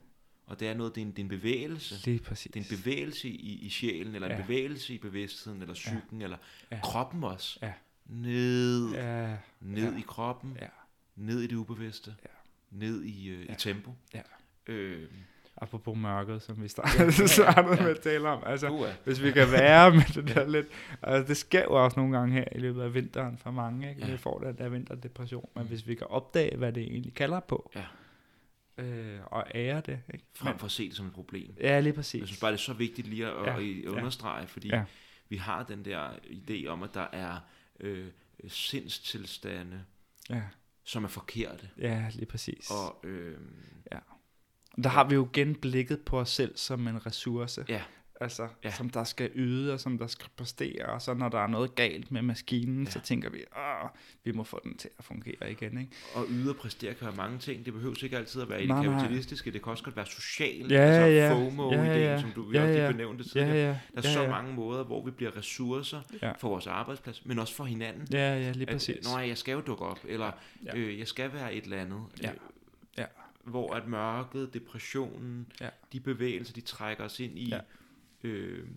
og 0.47 0.59
det 0.59 0.67
er 0.67 0.73
noget, 0.73 0.95
det 0.95 1.01
er 1.01 1.05
en, 1.05 1.11
det 1.11 1.19
er 1.19 1.23
en 1.23 1.29
bevægelse. 1.29 2.05
Lige 2.05 2.19
præcis. 2.19 2.51
Det 2.51 2.59
er 2.59 2.75
en 2.75 2.77
bevægelse 2.77 3.29
i, 3.29 3.65
i 3.65 3.69
sjælen, 3.69 4.15
eller 4.15 4.27
ja. 4.27 4.35
en 4.35 4.41
bevægelse 4.41 4.93
i 4.93 4.97
bevidstheden, 4.97 5.61
eller 5.61 5.73
psyken, 5.73 6.19
ja. 6.19 6.23
eller 6.23 6.37
ja. 6.71 6.79
kroppen 6.83 7.23
også. 7.23 7.59
Ja. 7.61 7.73
Ned, 8.05 8.91
ja. 8.91 9.37
ned 9.61 9.93
ja. 9.93 9.99
i 9.99 10.03
kroppen, 10.07 10.57
ja. 10.61 10.67
ned 11.15 11.41
i 11.41 11.47
det 11.47 11.55
ubevidste, 11.55 12.15
ja. 12.23 12.29
ned 12.71 13.03
i, 13.03 13.33
uh, 13.33 13.45
ja. 13.45 13.53
i 13.53 13.55
tempo. 13.57 13.91
Ja. 14.13 14.21
Øh, 14.67 15.07
Apropos 15.61 15.97
mørket, 15.97 16.41
som 16.41 16.63
vi 16.63 16.67
startede, 16.67 17.03
ja, 17.03 17.27
startede 17.27 17.67
ja, 17.75 17.75
ja. 17.75 17.83
med 17.83 17.91
at 17.91 17.99
tale 17.99 18.29
om. 18.29 18.43
Altså, 18.45 18.69
uh, 18.69 18.87
hvis 19.03 19.23
vi 19.23 19.31
kan 19.31 19.51
være 19.51 19.91
med 19.95 20.13
det 20.13 20.35
der 20.35 20.47
lidt... 20.47 20.67
Altså, 21.01 21.27
det 21.27 21.37
sker 21.37 21.63
jo 21.63 21.83
også 21.83 21.99
nogle 21.99 22.17
gange 22.17 22.33
her 22.33 22.45
i 22.51 22.59
løbet 22.59 22.81
af 22.81 22.93
vinteren 22.93 23.37
for 23.37 23.51
mange, 23.51 23.89
ikke? 23.89 24.05
Ja. 24.05 24.11
Vi 24.11 24.17
får 24.17 24.39
den 24.39 24.57
der 24.57 24.69
vinterdepression. 24.69 25.49
Men 25.55 25.63
mm. 25.63 25.69
hvis 25.69 25.87
vi 25.87 25.95
kan 25.95 26.07
opdage, 26.07 26.57
hvad 26.57 26.73
det 26.73 26.83
egentlig 26.83 27.13
kalder 27.13 27.39
på, 27.39 27.71
ja 27.75 27.83
øh, 28.77 29.19
og 29.25 29.45
ære 29.55 29.81
det. 29.81 29.99
Ikke? 30.13 30.25
Frem 30.33 30.59
for 30.59 30.65
at 30.65 30.71
se 30.71 30.89
det 30.89 30.97
som 30.97 31.07
et 31.07 31.13
problem. 31.13 31.55
Ja, 31.59 31.79
lige 31.79 31.93
præcis. 31.93 32.19
Jeg 32.19 32.27
synes 32.27 32.39
bare, 32.39 32.51
det 32.51 32.57
er 32.57 32.61
så 32.61 32.73
vigtigt 32.73 33.07
lige 33.07 33.27
at, 33.27 33.45
ja. 33.45 33.59
at 33.59 33.85
understrege, 33.85 34.39
ja. 34.39 34.45
fordi 34.45 34.67
ja. 34.67 34.83
vi 35.29 35.37
har 35.37 35.63
den 35.63 35.85
der 35.85 36.09
idé 36.25 36.67
om, 36.67 36.83
at 36.83 36.93
der 36.93 37.07
er 37.11 37.39
øh, 37.79 38.07
sindstilstande, 38.47 39.83
ja. 40.29 40.41
som 40.83 41.03
er 41.03 41.07
forkerte. 41.07 41.69
Ja, 41.77 42.09
lige 42.13 42.25
præcis. 42.25 42.71
Og, 42.71 42.99
øh, 43.03 43.37
ja. 43.91 43.99
Der 44.83 44.89
har 44.89 45.03
vi 45.03 45.15
jo 45.15 45.29
genblikket 45.33 46.01
på 46.01 46.19
os 46.19 46.29
selv 46.29 46.57
som 46.57 46.87
en 46.87 47.05
ressource. 47.05 47.65
Ja 47.69 47.81
altså, 48.21 48.47
ja. 48.63 48.71
som 48.71 48.89
der 48.89 49.03
skal 49.03 49.31
yde, 49.35 49.73
og 49.73 49.79
som 49.79 49.97
der 49.97 50.07
skal 50.07 50.29
præstere, 50.37 50.85
og 50.85 51.01
så 51.01 51.13
når 51.13 51.29
der 51.29 51.39
er 51.39 51.47
noget 51.47 51.75
galt 51.75 52.11
med 52.11 52.21
maskinen, 52.21 52.83
ja. 52.83 52.89
så 52.89 52.99
tænker 52.99 53.29
vi, 53.29 53.37
at 53.37 53.89
vi 54.23 54.31
må 54.31 54.43
få 54.43 54.61
den 54.63 54.77
til 54.77 54.89
at 54.97 55.05
fungere 55.05 55.51
igen. 55.51 55.77
Ikke? 55.79 55.91
Og 56.13 56.25
yde 56.29 56.49
og 56.49 56.55
præstere 56.55 56.93
kan 56.93 57.07
være 57.07 57.15
mange 57.15 57.39
ting. 57.39 57.65
Det 57.65 57.73
behøver 57.73 58.03
ikke 58.03 58.17
altid 58.17 58.41
at 58.41 58.49
være 58.49 58.63
i 58.63 58.67
det 58.67 58.83
kapitalistiske. 58.83 59.51
Det 59.51 59.63
kan 59.63 59.71
også 59.71 59.83
godt 59.83 59.95
være 59.95 60.05
socialt. 60.05 60.71
Ja, 60.71 60.77
altså 60.77 61.05
ja. 61.05 61.33
FOMO-ideen, 61.33 61.85
ja, 61.85 62.11
ja. 62.11 62.21
som 62.21 62.31
du 62.31 62.51
ja, 62.53 62.65
ja. 62.65 62.91
benævnte 62.91 63.23
tidligere. 63.23 63.55
Ja, 63.55 63.67
ja. 63.67 63.67
Der 63.67 63.73
er 63.73 64.01
ja, 64.03 64.09
ja. 64.09 64.13
så 64.13 64.27
mange 64.27 64.53
måder, 64.53 64.83
hvor 64.83 65.05
vi 65.05 65.11
bliver 65.11 65.37
ressourcer 65.37 66.01
ja. 66.21 66.31
for 66.31 66.49
vores 66.49 66.67
arbejdsplads, 66.67 67.25
men 67.25 67.39
også 67.39 67.53
for 67.53 67.63
hinanden. 67.63 68.07
Ja, 68.11 68.39
ja, 68.39 68.51
lige 68.51 68.65
præcis. 68.65 69.07
At, 69.07 69.13
Nå, 69.15 69.19
jeg 69.19 69.37
skal 69.37 69.51
jo 69.51 69.61
dukke 69.61 69.85
op, 69.85 69.99
eller 70.07 70.31
ja. 70.65 70.77
øh, 70.77 70.99
jeg 70.99 71.07
skal 71.07 71.33
være 71.33 71.53
et 71.53 71.63
eller 71.63 71.77
andet. 71.77 72.01
Ja. 72.21 72.31
Ja. 72.97 73.05
Hvor 73.43 73.73
at 73.73 73.87
mørket, 73.87 74.53
depressionen, 74.53 75.47
ja. 75.61 75.69
de 75.93 75.99
bevægelser, 75.99 76.53
de 76.53 76.61
trækker 76.61 77.03
os 77.03 77.19
ind 77.19 77.39
i... 77.39 77.49
Ja 77.49 77.59
øh, 78.27 78.67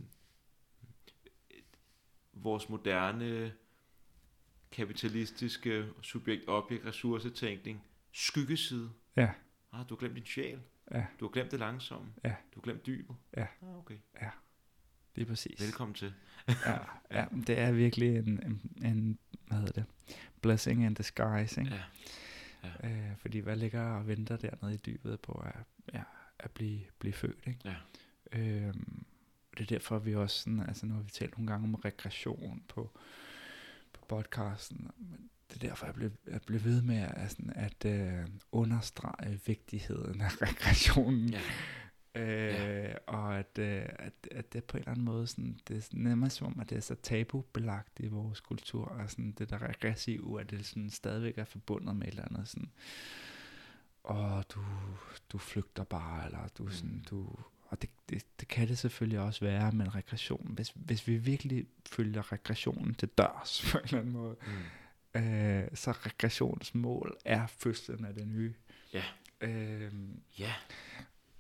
vores 2.33 2.69
moderne 2.69 3.53
kapitalistiske 4.73 5.87
subjekt-objekt-ressourcetænkning 6.03 7.83
skyggeside. 8.13 8.91
Ja. 9.17 9.31
Ah, 9.73 9.89
du 9.89 9.95
har 9.95 9.97
glemt 9.97 10.15
din 10.15 10.27
sjæl. 10.27 10.61
Ja. 10.91 11.07
Du 11.21 11.25
har 11.25 11.33
glemt 11.33 11.51
det 11.51 11.59
langsomme. 11.59 12.13
Ja. 12.25 12.35
Du 12.55 12.61
har 12.61 12.63
glemt 12.63 12.87
dybet. 12.87 13.17
Ja. 13.37 13.47
Ah, 13.63 13.79
okay. 13.79 13.99
Ja. 14.23 14.31
Det 15.17 15.23
er 15.23 15.27
præcis. 15.27 15.61
Velkommen 15.61 15.95
til. 15.95 16.15
ja, 16.49 16.79
ja, 17.11 17.27
det 17.47 17.59
er 17.59 17.73
virkelig 17.73 18.17
en, 18.17 18.29
en, 18.47 18.73
en, 18.85 19.19
hvad 19.47 19.59
hedder 19.59 19.73
det, 19.73 19.85
blessing 20.43 20.85
in 20.85 20.95
disguise, 20.95 21.61
ikke? 21.61 21.75
Ja. 21.75 21.83
ja. 22.83 23.11
Øh, 23.11 23.17
fordi 23.17 23.39
hvad 23.39 23.57
ligger 23.57 23.83
og 23.83 24.09
venter 24.09 24.37
dernede 24.37 24.75
i 24.75 24.77
dybet 24.77 25.21
på 25.21 25.33
at, 25.33 25.57
ja, 25.95 26.03
at 26.39 26.51
blive, 26.51 26.81
blive 26.99 27.13
født, 27.13 27.39
ikke? 27.47 27.61
Ja. 27.65 27.75
Øhm, 28.33 29.05
det 29.59 29.63
er 29.63 29.67
derfor, 29.79 29.99
vi 29.99 30.15
også 30.15 30.43
sådan, 30.43 30.61
altså 30.61 30.87
nu 30.87 30.95
har 30.95 31.03
vi 31.03 31.11
talt 31.11 31.39
nogle 31.39 31.53
gange 31.53 31.65
om 31.65 31.75
regression 31.75 32.63
på, 32.69 32.91
på 33.93 34.05
podcasten, 34.09 34.91
men 34.99 35.31
det 35.49 35.63
er 35.63 35.69
derfor, 35.69 35.87
jeg 35.87 35.95
blev, 35.95 36.11
jeg 36.27 36.41
blev 36.47 36.65
ved 36.65 36.83
med 36.83 37.09
at, 37.17 37.31
sådan, 37.31 37.53
at 37.57 37.85
øh, 37.85 38.27
understrege 38.53 39.41
vigtigheden 39.47 40.21
af 40.21 40.43
regressionen. 40.43 41.29
Ja. 41.29 41.41
Øh, 42.15 42.55
ja. 42.55 42.95
Og 43.07 43.39
at, 43.39 43.59
øh, 43.59 43.87
at, 43.99 44.13
at 44.31 44.53
det 44.53 44.65
på 44.65 44.77
en 44.77 44.81
eller 44.81 44.91
anden 44.91 45.05
måde, 45.05 45.27
sådan, 45.27 45.61
det 45.69 45.77
er 45.77 45.89
nemmest 45.93 46.37
som 46.37 46.47
om, 46.47 46.61
at 46.61 46.71
det 46.71 46.77
er 46.77 46.83
så 46.83 46.95
tabubelagt 46.95 48.01
i 48.01 48.09
vores 48.09 48.41
kultur, 48.41 48.85
og 48.85 49.11
sådan, 49.11 49.33
det 49.33 49.51
der 49.51 49.63
regressive, 49.63 50.41
at 50.41 50.51
det 50.51 50.67
sådan 50.67 50.91
stadigvæk 50.91 51.39
er 51.39 51.45
forbundet 51.45 51.97
med 51.97 52.07
et 52.07 52.11
eller 52.11 52.29
andet 52.31 52.49
sådan, 52.49 52.71
og 54.03 54.45
du, 54.55 54.65
du 55.33 55.39
flygter 55.39 55.85
bare, 55.85 56.27
eller 56.27 56.49
du, 56.59 56.63
mm. 56.63 56.71
sådan, 56.71 57.05
du 57.11 57.37
og 57.71 57.83
det, 57.83 57.91
det, 58.09 58.27
det 58.41 58.49
kan 58.49 58.69
det 58.69 58.79
selvfølgelig 58.79 59.21
også 59.21 59.45
være 59.45 59.73
med 59.73 59.87
en 59.87 59.95
regression. 59.95 60.51
Hvis, 60.55 60.73
hvis 60.75 61.09
vi 61.09 61.17
virkelig 61.17 61.67
følger 61.87 62.33
regressionen 62.33 62.95
til 62.95 63.09
dørs 63.09 63.63
på 63.73 63.79
en 63.79 63.85
eller 63.85 63.99
anden 63.99 64.13
måde, 64.13 64.37
mm. 65.15 65.21
øh, 65.21 65.69
så 65.75 65.93
regressionsmål 65.93 67.17
er 67.25 67.47
fødslen 67.47 68.05
af 68.05 68.15
det 68.15 68.29
nye. 68.29 68.55
Ja. 68.93 69.03
Øh, 69.41 69.93
ja. 70.39 70.53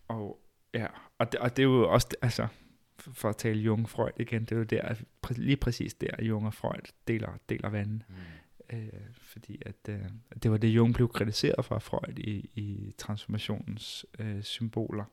Og, 0.08 0.40
ja, 0.74 0.86
og 1.18 1.32
det, 1.32 1.40
og 1.40 1.56
det 1.56 1.62
er 1.62 1.66
jo 1.66 1.90
også, 1.90 2.08
altså, 2.22 2.46
for 2.98 3.28
at 3.28 3.36
tale 3.36 3.60
Jung 3.60 3.88
Freud 3.88 4.10
igen, 4.16 4.40
det 4.44 4.52
er 4.52 4.56
jo 4.56 4.62
der, 4.62 4.94
lige 5.30 5.56
præcis 5.56 5.94
der, 5.94 6.24
Jung 6.24 6.46
og 6.46 6.54
Freud 6.54 6.92
deler, 7.08 7.38
deler 7.48 7.68
vandet. 7.68 8.02
Mm. 8.08 8.76
Øh, 8.76 8.92
fordi 9.12 9.62
at 9.66 9.88
øh, 9.88 10.04
det 10.42 10.50
var 10.50 10.56
det, 10.56 10.68
Jung 10.68 10.94
blev 10.94 11.08
kritiseret 11.08 11.64
for 11.64 11.78
Freud 11.78 12.18
i, 12.18 12.50
i 12.54 12.94
transformationens 12.98 14.06
øh, 14.18 14.42
symboler 14.42 15.04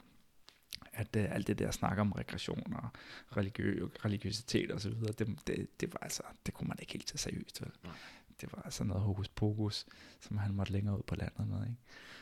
at 0.98 1.16
uh, 1.16 1.36
alt 1.36 1.48
det 1.48 1.60
der 1.60 1.72
snak 1.72 1.98
om 1.98 2.12
regression 2.12 2.74
og 2.74 2.89
religiø, 3.38 3.88
religiøsitet 4.06 4.72
og 4.72 4.82
så 4.82 4.89
videre, 4.89 5.12
det, 5.12 5.48
det, 5.48 5.82
det 5.82 5.93
var 5.93 6.00
altså, 6.02 6.24
det 6.45 6.54
kunne 6.54 6.68
man 6.68 6.78
ikke 6.82 6.93
helt 6.93 7.08
tage 7.08 7.18
seriøst, 7.18 7.62
vel? 7.62 7.72
Nej. 7.84 7.93
Det 8.41 8.54
var 8.54 8.62
altså 8.62 8.84
noget 8.84 9.04
hokus 9.04 9.28
pokus, 9.28 9.86
som 10.20 10.38
han 10.38 10.54
måtte 10.54 10.72
længere 10.72 10.98
ud 10.98 11.04
på 11.04 11.16
landet 11.16 11.48
med, 11.48 11.62
ikke? 11.62 11.78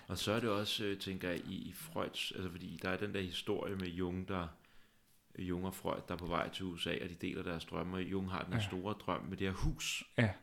Og 0.08 0.18
så 0.18 0.32
er 0.32 0.40
det 0.40 0.50
også, 0.50 0.84
øh, 0.86 1.00
tænker 1.00 1.30
jeg, 1.30 1.40
i, 1.40 1.56
i 1.56 1.74
Freuds, 1.74 2.32
altså 2.32 2.52
fordi 2.52 2.80
der 2.82 2.90
er 2.90 2.98
den 2.98 3.14
der 3.14 3.22
historie 3.22 3.76
med 3.76 3.88
Jung, 3.88 4.28
der, 4.28 4.48
Jung 5.40 5.66
og 5.66 5.76
Freud, 5.76 6.02
der 6.08 6.14
er 6.14 6.18
på 6.18 6.26
vej 6.26 6.50
til 6.50 6.66
USA, 6.66 6.98
og 7.04 7.10
de 7.10 7.16
deler 7.16 7.44
deres 7.44 7.66
drømme, 7.66 7.98
og 7.98 8.04
Jung 8.04 8.32
har 8.32 8.44
den 8.44 8.54
ja. 8.54 8.60
store 8.60 8.94
drøm 8.94 9.22
med 9.22 9.38
det 9.38 9.48
her 9.48 9.56
hus. 9.56 10.04
Ja. 10.18 10.34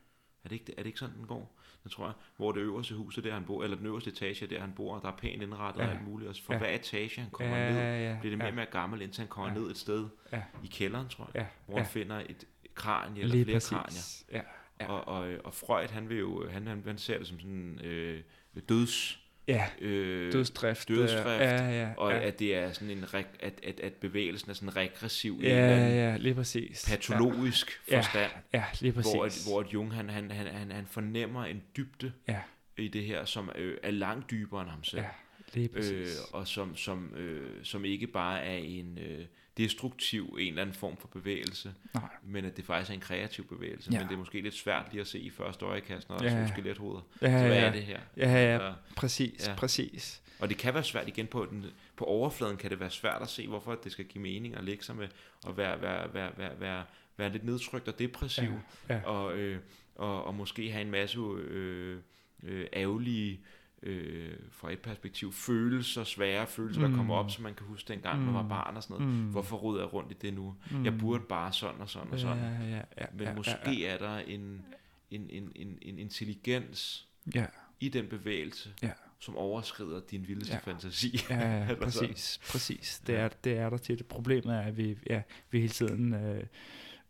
Er 0.43 0.49
det, 0.49 0.51
ikke, 0.51 0.71
er 0.71 0.83
det 0.83 0.85
ikke 0.85 0.99
sådan, 0.99 1.15
den 1.15 1.27
går? 1.27 1.59
Jeg 1.85 1.91
tror 1.91 2.15
hvor 2.37 2.51
det 2.51 2.61
øverste 2.61 2.95
hus 2.95 3.17
er 3.17 3.21
der, 3.21 3.33
han 3.33 3.45
bor, 3.45 3.63
eller 3.63 3.77
den 3.77 3.85
øverste 3.85 4.09
etage 4.09 4.45
er 4.45 4.49
der, 4.49 4.59
han 4.59 4.73
bor, 4.75 4.95
og 4.95 5.01
der 5.01 5.07
er 5.07 5.15
pænt 5.17 5.43
indrettet 5.43 5.81
ja. 5.81 5.85
og 5.85 5.91
alt 5.91 6.07
muligt. 6.07 6.29
Og 6.29 6.35
for 6.43 6.53
ja. 6.53 6.59
hver 6.59 6.75
etage, 6.75 7.21
han 7.21 7.29
kommer 7.31 7.57
ja, 7.57 7.71
ned, 7.71 8.03
ja, 8.03 8.17
bliver 8.19 8.31
det 8.31 8.37
mere 8.37 8.47
og 8.47 8.55
mere 8.55 8.65
gammel, 8.65 9.01
indtil 9.01 9.21
han 9.21 9.27
kommer 9.27 9.53
ja. 9.53 9.59
ned 9.59 9.71
et 9.71 9.77
sted 9.77 10.07
ja. 10.31 10.41
i 10.63 10.67
kælderen, 10.67 11.09
tror 11.09 11.29
jeg, 11.33 11.41
ja. 11.41 11.47
hvor 11.65 11.77
han 11.77 11.85
finder 11.85 12.19
et 12.19 12.45
kranie 12.75 13.21
eller 13.21 13.35
Lige 13.35 13.45
flere 13.45 13.55
præcis. 13.55 14.25
kranier. 14.29 14.41
Ja. 14.41 14.41
Ja. 14.79 14.91
Og, 14.91 15.07
og, 15.07 15.33
og 15.43 15.53
Freud, 15.53 15.87
han 15.87 16.09
vil 16.09 16.17
jo, 16.17 16.49
han, 16.49 16.67
han, 16.67 16.83
han 16.85 16.97
ser 16.97 17.17
det 17.17 17.27
som 17.27 17.39
sådan 17.39 17.79
øh, 17.83 18.21
døds 18.69 19.22
Ja, 19.47 19.67
øh, 19.81 20.33
dødsdrift. 20.33 20.87
dødsdrift 20.87 21.27
ja, 21.27 21.69
ja, 21.69 21.93
og 21.97 22.11
ja. 22.11 22.19
at 22.19 22.39
det 22.39 22.55
er 22.55 22.71
sådan 22.71 22.89
en 22.89 23.05
at, 23.39 23.53
at, 23.63 23.79
at 23.79 23.93
bevægelsen 23.93 24.49
er 24.49 24.53
sådan 24.53 24.75
regressiv 24.75 25.39
ja, 25.43 25.49
ja, 25.49 25.87
ja, 25.87 26.17
lige 26.17 26.35
præcis. 26.35 26.85
patologisk 26.89 27.81
ja. 27.91 27.97
forstand. 27.97 28.31
Ja, 28.53 28.63
lige 28.81 28.93
præcis. 28.93 29.13
Hvor, 29.13 29.25
at, 29.25 29.43
hvor 29.47 29.59
at 29.59 29.73
Jung 29.73 29.93
han, 29.93 30.09
han, 30.09 30.31
han, 30.31 30.47
han, 30.47 30.71
han 30.71 30.85
fornemmer 30.85 31.45
en 31.45 31.63
dybde 31.77 32.11
ja. 32.27 32.39
i 32.77 32.87
det 32.87 33.03
her, 33.03 33.25
som 33.25 33.51
øh, 33.55 33.77
er 33.83 33.91
langt 33.91 34.31
dybere 34.31 34.61
end 34.61 34.69
ham 34.69 34.83
selv. 34.83 35.01
Ja, 35.01 35.09
lige 35.53 35.69
præcis. 35.69 36.19
Øh, 36.19 36.39
og 36.39 36.47
som, 36.47 36.75
som, 36.75 37.13
øh, 37.15 37.49
som 37.63 37.85
ikke 37.85 38.07
bare 38.07 38.43
er 38.43 38.57
en... 38.57 38.97
Øh, 38.97 39.25
destruktiv 39.57 40.37
en 40.39 40.47
eller 40.47 40.61
anden 40.61 40.75
form 40.75 40.97
for 40.97 41.07
bevægelse, 41.07 41.73
Nej. 41.93 42.03
men 42.23 42.45
at 42.45 42.57
det 42.57 42.65
faktisk 42.65 42.89
er 42.89 42.93
en 42.93 42.99
kreativ 42.99 43.47
bevægelse. 43.47 43.91
Ja. 43.91 43.99
Men 43.99 44.07
det 44.07 44.13
er 44.13 44.17
måske 44.17 44.41
lidt 44.41 44.55
svært 44.55 44.85
lige 44.91 45.01
at 45.01 45.07
se 45.07 45.19
i 45.19 45.29
første 45.29 45.65
øjekast, 45.65 46.09
når 46.09 46.17
der 46.17 46.25
ja. 46.25 46.37
er 46.37 46.47
to 46.47 46.53
skelethoveder. 46.53 47.01
Ja, 47.21 47.27
så 47.27 47.47
hvad 47.47 47.57
ja. 47.57 47.65
er 47.65 47.71
det 47.71 47.83
her? 47.83 47.99
Ja, 48.17 48.31
ja, 48.31 48.55
ja. 48.55 48.73
præcis, 48.95 49.47
ja. 49.47 49.55
præcis. 49.55 50.21
Og 50.39 50.49
det 50.49 50.57
kan 50.57 50.73
være 50.73 50.83
svært 50.83 51.07
igen 51.07 51.27
på 51.27 51.45
den, 51.45 51.65
på 51.95 52.05
overfladen 52.05 52.57
kan 52.57 52.69
det 52.69 52.79
være 52.79 52.89
svært 52.89 53.21
at 53.21 53.29
se, 53.29 53.47
hvorfor 53.47 53.75
det 53.75 53.91
skal 53.91 54.05
give 54.05 54.21
mening 54.21 54.55
at 54.55 54.63
lægge 54.63 54.83
sig 54.83 54.95
med 54.95 55.07
at 55.47 55.57
være, 55.57 55.81
være, 55.81 56.13
være, 56.13 56.31
være, 56.37 56.59
være, 56.59 56.83
være 57.17 57.29
lidt 57.31 57.43
nedtrykt 57.43 57.87
og 57.87 57.99
depressiv, 57.99 58.51
ja, 58.89 58.95
ja. 58.95 59.01
Og, 59.01 59.37
øh, 59.37 59.59
og, 59.95 60.23
og 60.23 60.35
måske 60.35 60.71
have 60.71 60.81
en 60.81 60.91
masse 60.91 61.19
øh, 61.19 61.99
øh, 62.43 62.67
ærgerlige 62.73 63.39
øh, 63.83 64.35
fra 64.51 64.71
et 64.71 64.79
perspektiv 64.79 65.33
følelser, 65.33 66.03
svære 66.03 66.47
følelser, 66.47 66.81
mm. 66.81 66.89
der 66.89 66.97
kommer 66.97 67.15
op, 67.15 67.31
som 67.31 67.43
man 67.43 67.53
kan 67.53 67.67
huske 67.67 67.93
dengang, 67.93 68.19
mm. 68.19 68.25
man 68.25 68.33
var 68.33 68.47
barn 68.47 68.77
og 68.77 68.83
sådan 68.83 68.97
noget. 68.97 69.15
Mm. 69.15 69.31
Hvorfor 69.31 69.57
roder 69.57 69.81
jeg 69.81 69.93
rundt 69.93 70.11
i 70.11 70.15
det 70.21 70.33
nu? 70.33 70.55
Mm. 70.71 70.85
Jeg 70.85 70.97
burde 70.97 71.23
bare 71.29 71.53
sådan 71.53 71.81
og 71.81 71.89
sådan 71.89 72.11
og 72.11 72.19
sådan. 72.19 72.37
Ja, 72.37 72.75
ja, 72.75 72.81
ja, 72.97 73.05
Men 73.13 73.27
ja, 73.27 73.35
måske 73.35 73.57
ja, 73.65 73.71
ja. 73.71 73.93
er 73.93 73.97
der 73.97 74.17
en, 74.17 74.65
en, 75.11 75.29
en, 75.29 75.51
en, 75.55 75.77
en 75.81 75.99
intelligens 75.99 77.07
ja. 77.35 77.45
i 77.79 77.89
den 77.89 78.07
bevægelse, 78.07 78.73
ja. 78.81 78.91
som 79.19 79.37
overskrider 79.37 80.01
din 80.11 80.27
vildeste 80.27 80.53
ja. 80.53 80.59
fantasi. 80.59 81.19
Ja, 81.29 81.65
ja 81.65 81.75
præcis. 81.83 82.39
præcis. 82.51 83.01
Det, 83.07 83.15
er, 83.15 83.27
det 83.27 83.57
er 83.57 83.69
der 83.69 83.77
til. 83.77 84.03
Problemet 84.03 84.55
er, 84.55 84.61
at 84.61 84.77
vi, 84.77 84.97
ja, 85.09 85.21
vi 85.51 85.59
hele 85.59 85.73
tiden, 85.73 86.13
øh, 86.13 86.43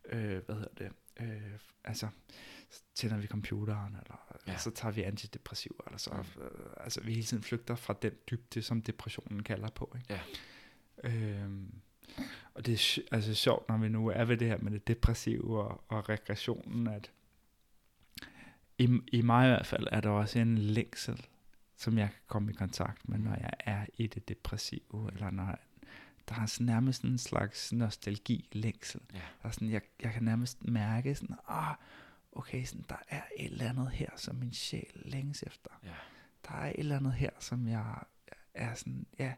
øh, 0.10 0.45
hvad 0.45 0.56
hedder 0.56 0.73
det, 0.77 0.89
øh, 1.19 1.27
altså, 1.84 2.07
tænder 2.95 3.18
vi 3.18 3.28
computeren, 3.28 3.95
eller 3.95 4.40
ja. 4.48 4.57
så 4.57 4.72
tager 4.72 4.91
vi 4.91 5.03
antidepressiver, 5.03 5.82
eller 5.86 5.98
så, 5.98 6.11
mm. 6.14 6.41
øh, 6.41 6.49
altså 6.78 7.02
vi 7.02 7.14
hele 7.14 7.24
tiden 7.24 7.44
flygter 7.44 7.76
fra 7.76 7.95
den 8.02 8.11
dybde, 8.32 8.61
som 8.61 8.82
depressionen 8.82 9.44
kalder 9.44 9.70
på. 9.70 9.95
Ikke? 9.95 10.14
Ja. 10.14 10.20
Øhm, 11.10 11.74
og 12.53 12.65
det 12.65 12.74
er 12.74 13.02
altså 13.11 13.34
sjovt, 13.34 13.70
når 13.70 13.78
vi 13.78 13.90
nu 13.90 14.07
er 14.07 14.26
ved 14.26 14.38
det 14.38 14.48
her 14.48 14.57
med 14.57 14.72
det 14.72 14.88
depressive 14.88 15.64
og, 15.64 15.84
og 15.88 16.10
regressionen, 16.10 16.88
at 16.88 17.11
i, 18.78 18.99
i 19.11 19.22
mig 19.22 19.45
i 19.45 19.49
hvert 19.49 19.65
fald 19.65 19.88
er 19.91 20.02
der 20.02 20.10
også 20.10 20.40
en 20.40 20.57
længsel, 20.57 21.26
som 21.78 21.98
jeg 21.98 22.10
kan 22.10 22.22
komme 22.28 22.52
i 22.52 22.56
kontakt 22.56 23.10
med, 23.10 23.18
når 23.20 23.36
jeg 23.36 23.53
er 23.60 23.86
i 23.98 24.07
det 24.07 24.30
depressive, 24.30 25.11
eller 25.14 25.32
når 25.32 25.60
der 26.30 26.36
er 26.36 26.45
sådan 26.45 26.65
nærmest 26.65 27.03
en 27.03 27.18
slags 27.18 27.74
nostalgi, 27.74 28.49
længsel. 28.52 29.02
Ja. 29.14 29.20
Der 29.41 29.48
er 29.48 29.52
sådan, 29.52 29.70
jeg, 29.70 29.82
jeg 30.03 30.14
kan 30.14 30.24
nærmest 30.24 30.68
mærke 30.68 31.15
sådan, 31.15 31.36
ah, 31.48 31.76
okay, 32.35 32.64
sådan, 32.64 32.85
der 32.89 32.95
er 33.07 33.22
et 33.38 33.51
eller 33.51 33.69
andet 33.69 33.91
her, 33.91 34.10
som 34.15 34.35
min 34.35 34.53
sjæl 34.53 34.91
længes 34.95 35.43
efter. 35.43 35.69
Ja. 35.84 35.89
Der 36.47 36.55
er 36.55 36.69
et 36.69 36.80
eller 36.80 36.97
andet 36.97 37.14
her, 37.14 37.30
som 37.39 37.68
jeg 37.68 37.95
er 38.53 38.73
sådan, 38.73 39.05
ja, 39.19 39.34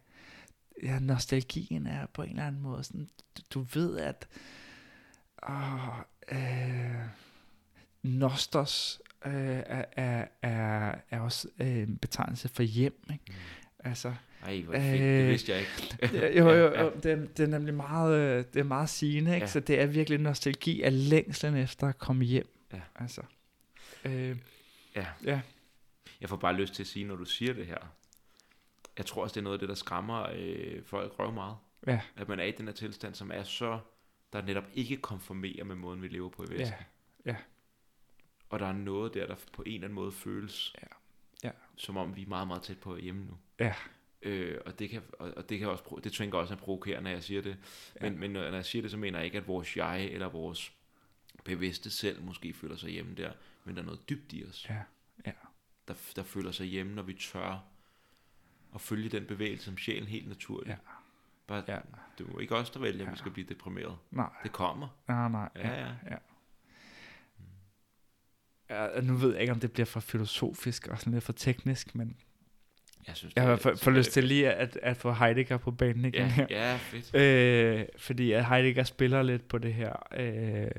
ja 0.83 0.99
nostalgien 0.99 1.87
er 1.87 2.05
på 2.05 2.21
en 2.21 2.29
eller 2.29 2.47
anden 2.47 2.61
måde 2.61 2.83
sådan, 2.83 3.09
du, 3.37 3.41
du 3.53 3.65
ved, 3.73 3.97
at 3.97 4.27
åh, 5.49 5.99
øh, 6.31 7.01
nostos 8.03 9.01
øh, 9.25 9.33
er, 9.65 9.85
er, 9.91 10.27
er, 10.41 10.95
er 11.09 11.19
også 11.19 11.47
øh, 11.59 11.77
en 11.77 11.97
betegnelse 11.97 12.49
for 12.49 12.63
hjem, 12.63 13.03
ikke? 13.11 13.23
Mm. 13.27 13.33
Altså, 13.79 14.13
Ej, 14.45 14.61
hvor 14.61 14.73
fedt, 14.73 15.01
øh, 15.01 15.01
det 15.01 15.27
vidste 15.27 15.51
jeg 15.51 15.59
ikke. 15.59 16.37
jo, 16.39 16.51
jo, 16.51 16.79
jo 16.79 16.91
det, 17.03 17.37
det 17.37 17.43
er 17.43 17.47
nemlig 17.47 17.73
meget, 17.73 18.15
øh, 18.15 18.43
det 18.53 18.59
er 18.59 18.63
meget 18.63 18.89
sigende, 18.89 19.33
ikke? 19.33 19.45
Ja. 19.45 19.51
så 19.51 19.59
det 19.59 19.81
er 19.81 19.85
virkelig 19.85 20.19
nostalgi 20.19 20.81
af 20.81 21.09
længslen 21.09 21.55
efter 21.55 21.87
at 21.87 21.97
komme 21.97 22.25
hjem. 22.25 22.54
Ja. 22.75 22.81
Altså. 22.95 23.21
Øh, 24.05 24.37
ja. 24.95 25.07
ja. 25.23 25.41
jeg 26.21 26.29
får 26.29 26.37
bare 26.37 26.53
lyst 26.53 26.73
til 26.73 26.83
at 26.83 26.87
sige, 26.87 27.05
når 27.05 27.15
du 27.15 27.25
siger 27.25 27.53
det 27.53 27.65
her, 27.65 27.77
jeg 28.97 29.05
tror 29.05 29.23
også, 29.23 29.33
det 29.33 29.39
er 29.39 29.43
noget 29.43 29.55
af 29.55 29.59
det, 29.59 29.69
der 29.69 29.75
skræmmer 29.75 30.29
øh, 30.33 30.83
folk 30.83 31.19
røv 31.19 31.31
meget. 31.31 31.57
Ja. 31.87 32.01
At 32.15 32.27
man 32.27 32.39
er 32.39 32.43
i 32.43 32.51
den 32.51 32.67
her 32.67 32.73
tilstand, 32.73 33.15
som 33.15 33.31
er 33.31 33.43
så, 33.43 33.79
der 34.33 34.41
netop 34.41 34.65
ikke 34.73 34.97
konformerer 34.97 35.63
med 35.63 35.75
måden, 35.75 36.01
vi 36.01 36.07
lever 36.07 36.29
på 36.29 36.43
i 36.43 36.49
Vesten. 36.49 36.77
Ja. 37.25 37.31
ja. 37.31 37.37
Og 38.49 38.59
der 38.59 38.65
er 38.65 38.73
noget 38.73 39.13
der, 39.13 39.27
der 39.27 39.35
på 39.53 39.61
en 39.61 39.73
eller 39.73 39.87
anden 39.87 39.95
måde 39.95 40.11
føles, 40.11 40.75
ja. 40.81 40.87
Ja. 41.43 41.51
som 41.77 41.97
om 41.97 42.15
vi 42.15 42.21
er 42.21 42.27
meget, 42.27 42.47
meget 42.47 42.63
tæt 42.63 42.79
på 42.79 42.97
hjemme 42.97 43.25
nu. 43.25 43.37
Ja. 43.59 43.73
Øh, 44.21 44.57
og 44.65 44.79
det 44.79 44.89
kan, 44.89 45.01
og, 45.19 45.33
og 45.37 45.49
det 45.49 45.59
kan 45.59 45.69
også, 45.69 45.99
det 46.03 46.13
tænker 46.13 46.37
også 46.37 46.53
er 46.53 46.57
provokerende, 46.57 47.03
når 47.03 47.11
jeg 47.11 47.23
siger 47.23 47.41
det. 47.41 47.57
Men, 48.01 48.13
ja. 48.13 48.19
men 48.19 48.31
når 48.31 48.43
jeg 48.43 48.65
siger 48.65 48.81
det, 48.81 48.91
så 48.91 48.97
mener 48.97 49.19
jeg 49.19 49.25
ikke, 49.25 49.37
at 49.37 49.47
vores 49.47 49.77
jeg 49.77 50.05
eller 50.05 50.29
vores 50.29 50.73
bevidste 51.45 51.89
selv 51.89 52.23
måske 52.23 52.53
føler 52.53 52.75
sig 52.75 52.89
hjemme 52.89 53.15
der, 53.15 53.31
men 53.65 53.75
der 53.75 53.81
er 53.81 53.85
noget 53.85 54.09
dybt 54.09 54.33
i 54.33 54.45
os. 54.49 54.65
Ja. 54.69 54.81
Ja. 55.25 55.31
Der, 55.87 55.93
der 56.15 56.23
føler 56.23 56.51
sig 56.51 56.65
hjemme, 56.65 56.95
når 56.95 57.03
vi 57.03 57.13
tør 57.13 57.63
at 58.75 58.81
følge 58.81 59.09
den 59.09 59.25
bevægelse 59.25 59.65
som 59.65 59.77
sjælen 59.77 60.07
helt 60.07 60.27
naturligt. 60.27 60.69
Ja. 60.69 60.77
Bare, 61.47 61.63
ja. 61.67 61.79
Det 62.17 62.27
er 62.27 62.39
ikke 62.39 62.55
os, 62.55 62.69
der 62.69 62.79
vælger, 62.79 63.01
at 63.01 63.05
ja. 63.05 63.11
vi 63.11 63.17
skal 63.17 63.31
blive 63.31 63.47
deprimeret. 63.47 63.97
Nej. 64.11 64.29
Det 64.43 64.51
kommer. 64.51 64.87
Nej, 65.07 65.29
nej. 65.29 65.49
Ja, 65.55 65.81
ja. 65.81 65.91
ja. 68.69 68.95
ja. 68.95 69.01
nu 69.01 69.15
ved 69.15 69.31
jeg 69.31 69.41
ikke, 69.41 69.53
om 69.53 69.59
det 69.59 69.71
bliver 69.71 69.85
for 69.85 69.99
filosofisk 69.99 70.87
og 70.87 70.99
sådan 70.99 71.13
lidt 71.13 71.23
for 71.23 71.33
teknisk, 71.33 71.95
men 71.95 72.17
jeg, 73.07 73.15
synes, 73.15 73.35
jeg 73.35 73.43
har 73.43 73.55
for, 73.55 73.75
for 73.75 73.91
lyst 73.91 74.11
til 74.11 74.23
lige 74.23 74.51
at, 74.51 74.79
at 74.81 74.97
få 74.97 75.11
Heidegger 75.11 75.57
på 75.57 75.71
banen 75.71 76.05
igen 76.05 76.21
ja, 76.21 76.27
her. 76.27 76.47
Ja, 76.49 76.77
fedt. 76.77 77.15
Øh, 77.15 77.85
fordi 77.97 78.31
at 78.31 78.45
Heidegger 78.45 78.83
spiller 78.83 79.23
lidt 79.23 79.47
på 79.47 79.57
det 79.57 79.73
her 79.73 79.93
øh, 80.15 80.71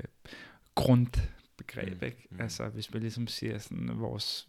grundbegreb, 0.77 2.01
mm, 2.01 2.07
ikke? 2.07 2.27
Mm. 2.31 2.41
Altså 2.41 2.69
hvis 2.69 2.95
vi 2.95 2.99
ligesom 2.99 3.27
siger 3.27 3.59
sådan, 3.59 3.91
vores 3.95 4.49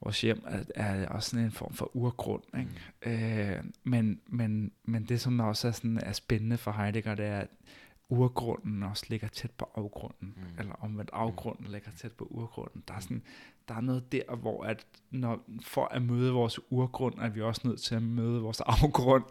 vores 0.00 0.20
hjem 0.20 0.44
er, 0.46 0.64
er 0.74 1.08
også 1.08 1.30
sådan 1.30 1.44
en 1.44 1.52
form 1.52 1.74
for 1.74 1.96
urgrund. 1.96 2.42
Ikke? 2.58 2.70
Mm. 3.06 3.12
Øh, 3.12 3.64
men, 3.84 4.20
men, 4.26 4.72
men 4.84 5.04
det, 5.04 5.20
som 5.20 5.40
også 5.40 5.68
er, 5.68 5.72
sådan, 5.72 5.98
er 6.02 6.12
spændende 6.12 6.58
for 6.58 6.72
Heidegger, 6.72 7.14
det 7.14 7.26
er, 7.26 7.38
at 7.38 7.48
urgrunden 8.08 8.82
også 8.82 9.06
ligger 9.08 9.28
tæt 9.28 9.50
på 9.50 9.70
afgrunden, 9.74 10.34
mm. 10.36 10.58
eller 10.58 10.72
omvendt 10.72 11.10
afgrunden 11.12 11.66
ligger 11.66 11.90
tæt 11.96 12.12
på 12.12 12.24
urgrunden. 12.30 12.84
Der 12.88 12.94
er, 12.94 13.00
sådan, 13.00 13.22
der 13.68 13.74
er 13.74 13.80
noget 13.80 14.12
der, 14.12 14.36
hvor 14.36 14.64
at 14.64 14.86
når, 15.10 15.44
for 15.62 15.84
at 15.84 16.02
møde 16.02 16.32
vores 16.32 16.60
urgrund, 16.70 17.14
er 17.18 17.28
vi 17.28 17.42
også 17.42 17.60
nødt 17.64 17.80
til 17.80 17.94
at 17.94 18.02
møde 18.02 18.40
vores 18.40 18.60
afgrund. 18.60 19.24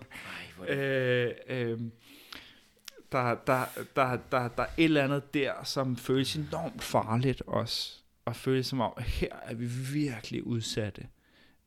Ej, 0.67 0.75
øh, 0.75 1.31
øh, 1.47 1.79
der, 3.23 3.35
der, 3.35 3.65
der, 3.95 4.17
der, 4.31 4.47
der 4.47 4.63
er 4.63 4.67
et 4.77 4.83
eller 4.83 5.03
andet 5.03 5.33
der, 5.33 5.63
som 5.63 5.97
føles 5.97 6.35
enormt 6.35 6.83
farligt 6.83 7.41
også 7.47 8.05
og 8.25 8.35
føle 8.35 8.63
som 8.63 8.81
om, 8.81 8.93
her 8.99 9.35
er 9.43 9.53
vi 9.53 9.65
virkelig 9.93 10.47
udsatte. 10.47 11.07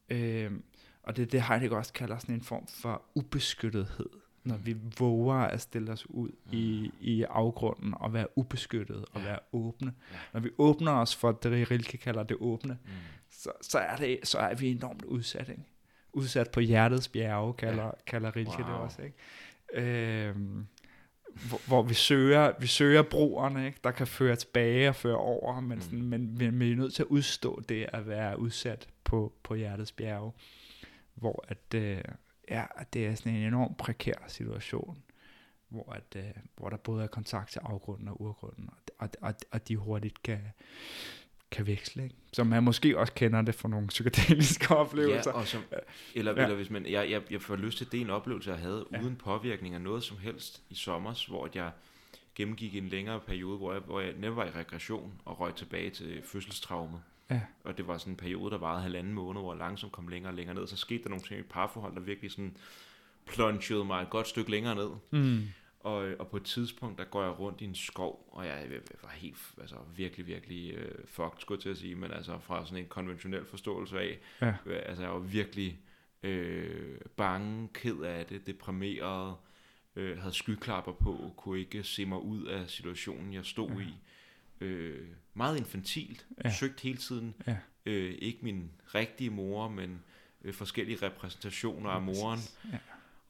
Øhm, 0.08 0.62
og 1.02 1.16
det 1.16 1.22
er 1.22 1.26
det, 1.26 1.42
Heidegger 1.42 1.76
også 1.76 1.92
kalder 1.92 2.18
sådan 2.18 2.34
en 2.34 2.42
form 2.42 2.66
for 2.66 3.02
ubeskyttethed. 3.14 4.08
Når 4.44 4.56
vi 4.56 4.76
våger 4.98 5.34
at 5.34 5.60
stille 5.60 5.92
os 5.92 6.10
ud 6.10 6.28
mm. 6.28 6.52
i, 6.52 6.90
i 7.00 7.22
afgrunden 7.22 7.94
og 7.96 8.12
være 8.12 8.38
ubeskyttet 8.38 9.04
og 9.12 9.20
ja. 9.20 9.26
være 9.26 9.38
åbne. 9.52 9.94
Ja. 10.12 10.18
Når 10.32 10.40
vi 10.40 10.50
åbner 10.58 10.92
os 10.92 11.16
for 11.16 11.32
det, 11.32 11.70
Rilke 11.70 11.98
kalder 11.98 12.22
det 12.22 12.36
åbne, 12.40 12.78
mm. 12.84 12.90
så, 13.30 13.50
så, 13.60 13.78
er 13.78 13.96
det, 13.96 14.18
så 14.22 14.38
er 14.38 14.54
vi 14.54 14.70
enormt 14.70 15.04
udsat. 15.04 15.48
Ikke? 15.48 15.62
Udsat 16.12 16.50
på 16.50 16.60
hjertets 16.60 17.08
bjerge, 17.08 17.54
kalder, 17.54 17.84
ja. 17.84 17.90
kalder 18.06 18.36
Rilke 18.36 18.50
wow. 18.58 18.66
det 18.66 18.74
også. 18.74 19.02
Ikke? 19.02 19.16
Øhm, 19.74 20.66
hvor, 21.48 21.60
hvor 21.66 21.82
vi 21.82 21.94
søger, 21.94 22.52
vi 22.60 22.66
søger 22.66 23.02
broerne, 23.02 23.66
ikke? 23.66 23.78
der 23.84 23.90
kan 23.90 24.06
føre 24.06 24.36
tilbage 24.36 24.88
og 24.88 24.94
føre 24.94 25.16
over, 25.16 25.60
men, 25.60 25.80
sådan, 25.80 25.98
mm. 25.98 26.04
men, 26.04 26.38
men 26.38 26.60
vi 26.60 26.72
er 26.72 26.76
nødt 26.76 26.94
til 26.94 27.02
at 27.02 27.06
udstå 27.06 27.62
det 27.68 27.86
at 27.92 28.08
være 28.08 28.38
udsat 28.38 28.88
på, 29.04 29.32
på 29.42 29.54
hjertets 29.54 29.92
bjerge, 29.92 30.32
hvor 31.14 31.44
at, 31.48 31.74
øh, 31.74 32.00
ja, 32.50 32.64
det 32.92 33.06
er 33.06 33.14
sådan 33.14 33.34
en 33.34 33.46
enorm 33.46 33.74
prekær 33.74 34.24
situation, 34.28 35.02
hvor, 35.68 35.92
at, 35.92 36.16
øh, 36.16 36.30
hvor 36.56 36.68
der 36.68 36.76
både 36.76 37.02
er 37.02 37.08
kontakt 37.08 37.50
til 37.50 37.60
afgrunden 37.64 38.08
og 38.08 38.20
urgrunden, 38.20 38.70
og, 38.70 38.76
og, 38.98 39.10
og, 39.20 39.34
og 39.50 39.68
de 39.68 39.76
hurtigt 39.76 40.22
kan, 40.22 40.40
kan 41.50 41.66
veksle, 41.66 42.02
ikke? 42.02 42.14
Så 42.32 42.44
man 42.44 42.62
måske 42.62 42.98
også 42.98 43.12
kender 43.12 43.42
det 43.42 43.54
fra 43.54 43.68
nogle 43.68 43.86
psykedeliske 43.86 44.76
oplevelser. 44.76 45.30
Ja, 45.30 45.36
og 45.36 45.46
som, 45.46 45.62
eller, 46.14 46.34
ja. 46.36 46.42
eller 46.42 46.56
hvis 46.56 46.70
man, 46.70 46.86
jeg, 46.86 47.10
jeg, 47.10 47.22
jeg 47.30 47.42
får 47.42 47.56
lyst 47.56 47.78
til, 47.78 47.92
det 47.92 48.00
en 48.00 48.10
oplevelse, 48.10 48.50
jeg 48.50 48.58
havde 48.58 48.86
ja. 48.92 49.02
uden 49.02 49.16
påvirkning 49.16 49.74
af 49.74 49.80
noget 49.80 50.02
som 50.02 50.18
helst 50.18 50.62
i 50.70 50.74
sommer, 50.74 51.24
hvor 51.28 51.48
jeg 51.54 51.70
gennemgik 52.34 52.76
en 52.76 52.88
længere 52.88 53.20
periode, 53.20 53.58
hvor 53.58 53.72
jeg, 53.72 53.80
hvor 53.80 54.00
jeg 54.00 54.12
netop 54.18 54.36
var 54.36 54.44
i 54.44 54.50
regression 54.50 55.12
og 55.24 55.40
røg 55.40 55.54
tilbage 55.54 55.90
til 55.90 56.22
fødselstraumet. 56.24 57.00
Ja. 57.30 57.40
Og 57.64 57.76
det 57.76 57.86
var 57.86 57.98
sådan 57.98 58.12
en 58.12 58.16
periode, 58.16 58.50
der 58.50 58.58
varede 58.58 58.82
halvanden 58.82 59.12
måned, 59.12 59.40
hvor 59.40 59.52
jeg 59.52 59.58
langsomt 59.58 59.92
kom 59.92 60.08
længere 60.08 60.32
og 60.32 60.36
længere 60.36 60.56
ned. 60.56 60.66
Så 60.66 60.76
skete 60.76 61.02
der 61.02 61.08
nogle 61.08 61.24
ting 61.24 61.40
i 61.40 61.42
parforhold, 61.42 61.94
der 61.94 62.00
virkelig 62.00 62.30
sådan 62.30 62.56
plungede 63.26 63.84
mig 63.84 64.02
et 64.02 64.10
godt 64.10 64.28
stykke 64.28 64.50
længere 64.50 64.74
ned. 64.74 64.90
Mm. 65.10 65.42
Og, 65.88 66.14
og 66.18 66.28
på 66.28 66.36
et 66.36 66.42
tidspunkt, 66.42 66.98
der 66.98 67.04
går 67.04 67.22
jeg 67.22 67.38
rundt 67.38 67.60
i 67.60 67.64
en 67.64 67.74
skov, 67.74 68.28
og 68.32 68.46
jeg, 68.46 68.66
var 69.02 69.10
helt, 69.10 69.36
altså 69.60 69.76
virkelig, 69.96 70.26
virkelig 70.26 70.74
øh, 70.74 71.06
fucked, 71.06 71.40
skulle 71.40 71.56
jeg 71.56 71.62
til 71.62 71.68
at 71.68 71.76
sige, 71.78 71.94
men 71.94 72.12
altså 72.12 72.38
fra 72.38 72.66
sådan 72.66 72.78
en 72.78 72.88
konventionel 72.88 73.44
forståelse 73.44 74.00
af, 74.00 74.18
ja. 74.40 74.54
øh, 74.66 74.82
altså 74.86 75.02
jeg 75.02 75.12
var 75.12 75.18
virkelig 75.18 75.78
øh, 76.22 77.00
bange, 77.16 77.68
ked 77.74 78.00
af 78.00 78.26
det, 78.26 78.46
deprimeret, 78.46 79.36
øh, 79.96 80.18
havde 80.18 80.34
skyklapper 80.34 80.92
på, 80.92 81.32
kunne 81.36 81.58
ikke 81.58 81.84
se 81.84 82.06
mig 82.06 82.18
ud 82.18 82.44
af 82.44 82.70
situationen, 82.70 83.34
jeg 83.34 83.44
stod 83.44 83.70
ja. 83.70 83.80
i. 83.80 83.94
Øh, 84.60 85.06
meget 85.34 85.56
infantilt, 85.58 86.26
ja. 86.44 86.50
søgt 86.50 86.80
hele 86.80 86.98
tiden, 86.98 87.34
ja. 87.46 87.56
øh, 87.86 88.14
ikke 88.18 88.38
min 88.42 88.70
rigtige 88.94 89.30
mor, 89.30 89.68
men 89.68 90.02
øh, 90.44 90.54
forskellige 90.54 91.06
repræsentationer 91.06 91.90
af 91.90 92.02
moren. 92.02 92.40
Ja 92.72 92.78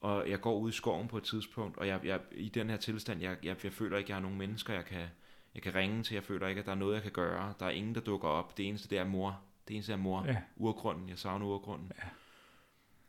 og 0.00 0.30
jeg 0.30 0.40
går 0.40 0.58
ud 0.58 0.70
i 0.70 0.72
skoven 0.72 1.08
på 1.08 1.16
et 1.16 1.24
tidspunkt, 1.24 1.76
og 1.76 1.86
jeg, 1.86 2.00
jeg 2.04 2.20
i 2.32 2.48
den 2.48 2.70
her 2.70 2.76
tilstand, 2.76 3.20
jeg, 3.20 3.36
jeg, 3.42 3.64
jeg 3.64 3.72
føler 3.72 3.98
ikke, 3.98 4.10
jeg 4.10 4.16
har 4.16 4.22
nogen 4.22 4.38
mennesker, 4.38 4.74
jeg 4.74 4.84
kan, 4.84 5.06
jeg 5.54 5.62
kan 5.62 5.74
ringe 5.74 6.02
til. 6.02 6.14
Jeg 6.14 6.24
føler 6.24 6.48
ikke, 6.48 6.58
at 6.58 6.66
der 6.66 6.72
er 6.72 6.76
noget, 6.76 6.94
jeg 6.94 7.02
kan 7.02 7.12
gøre. 7.12 7.54
Der 7.60 7.66
er 7.66 7.70
ingen, 7.70 7.94
der 7.94 8.00
dukker 8.00 8.28
op. 8.28 8.56
Det 8.56 8.68
eneste, 8.68 8.88
det 8.88 8.98
er 8.98 9.04
mor. 9.04 9.40
Det 9.68 9.74
eneste 9.74 9.92
er 9.92 9.96
mor. 9.96 10.24
Ja. 10.26 10.36
Urgrunden. 10.56 11.08
Jeg 11.08 11.18
savner 11.18 11.46
urgrunden. 11.46 11.92
Ja. 11.98 12.08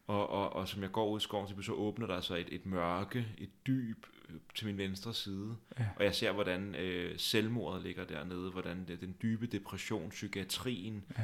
Og, 0.07 0.29
og, 0.29 0.53
og 0.53 0.67
som 0.67 0.81
jeg 0.81 0.91
går 0.91 1.09
ud 1.09 1.19
i 1.19 1.23
skoven, 1.23 1.47
så, 1.47 1.61
så 1.61 1.73
åbner 1.73 2.07
der 2.07 2.21
sig 2.21 2.41
et, 2.41 2.47
et 2.51 2.65
mørke, 2.65 3.27
et 3.37 3.67
dyb 3.67 4.05
øh, 4.29 4.35
til 4.55 4.67
min 4.67 4.77
venstre 4.77 5.13
side. 5.13 5.55
Ja. 5.79 5.85
Og 5.95 6.03
jeg 6.03 6.15
ser, 6.15 6.31
hvordan 6.31 6.75
øh, 6.75 7.19
selvmordet 7.19 7.83
ligger 7.83 8.05
dernede, 8.05 8.51
hvordan 8.51 8.85
det, 8.87 9.01
den 9.01 9.15
dybe 9.21 9.45
depression, 9.45 10.09
psykiatrien, 10.09 11.05
ja. 11.17 11.23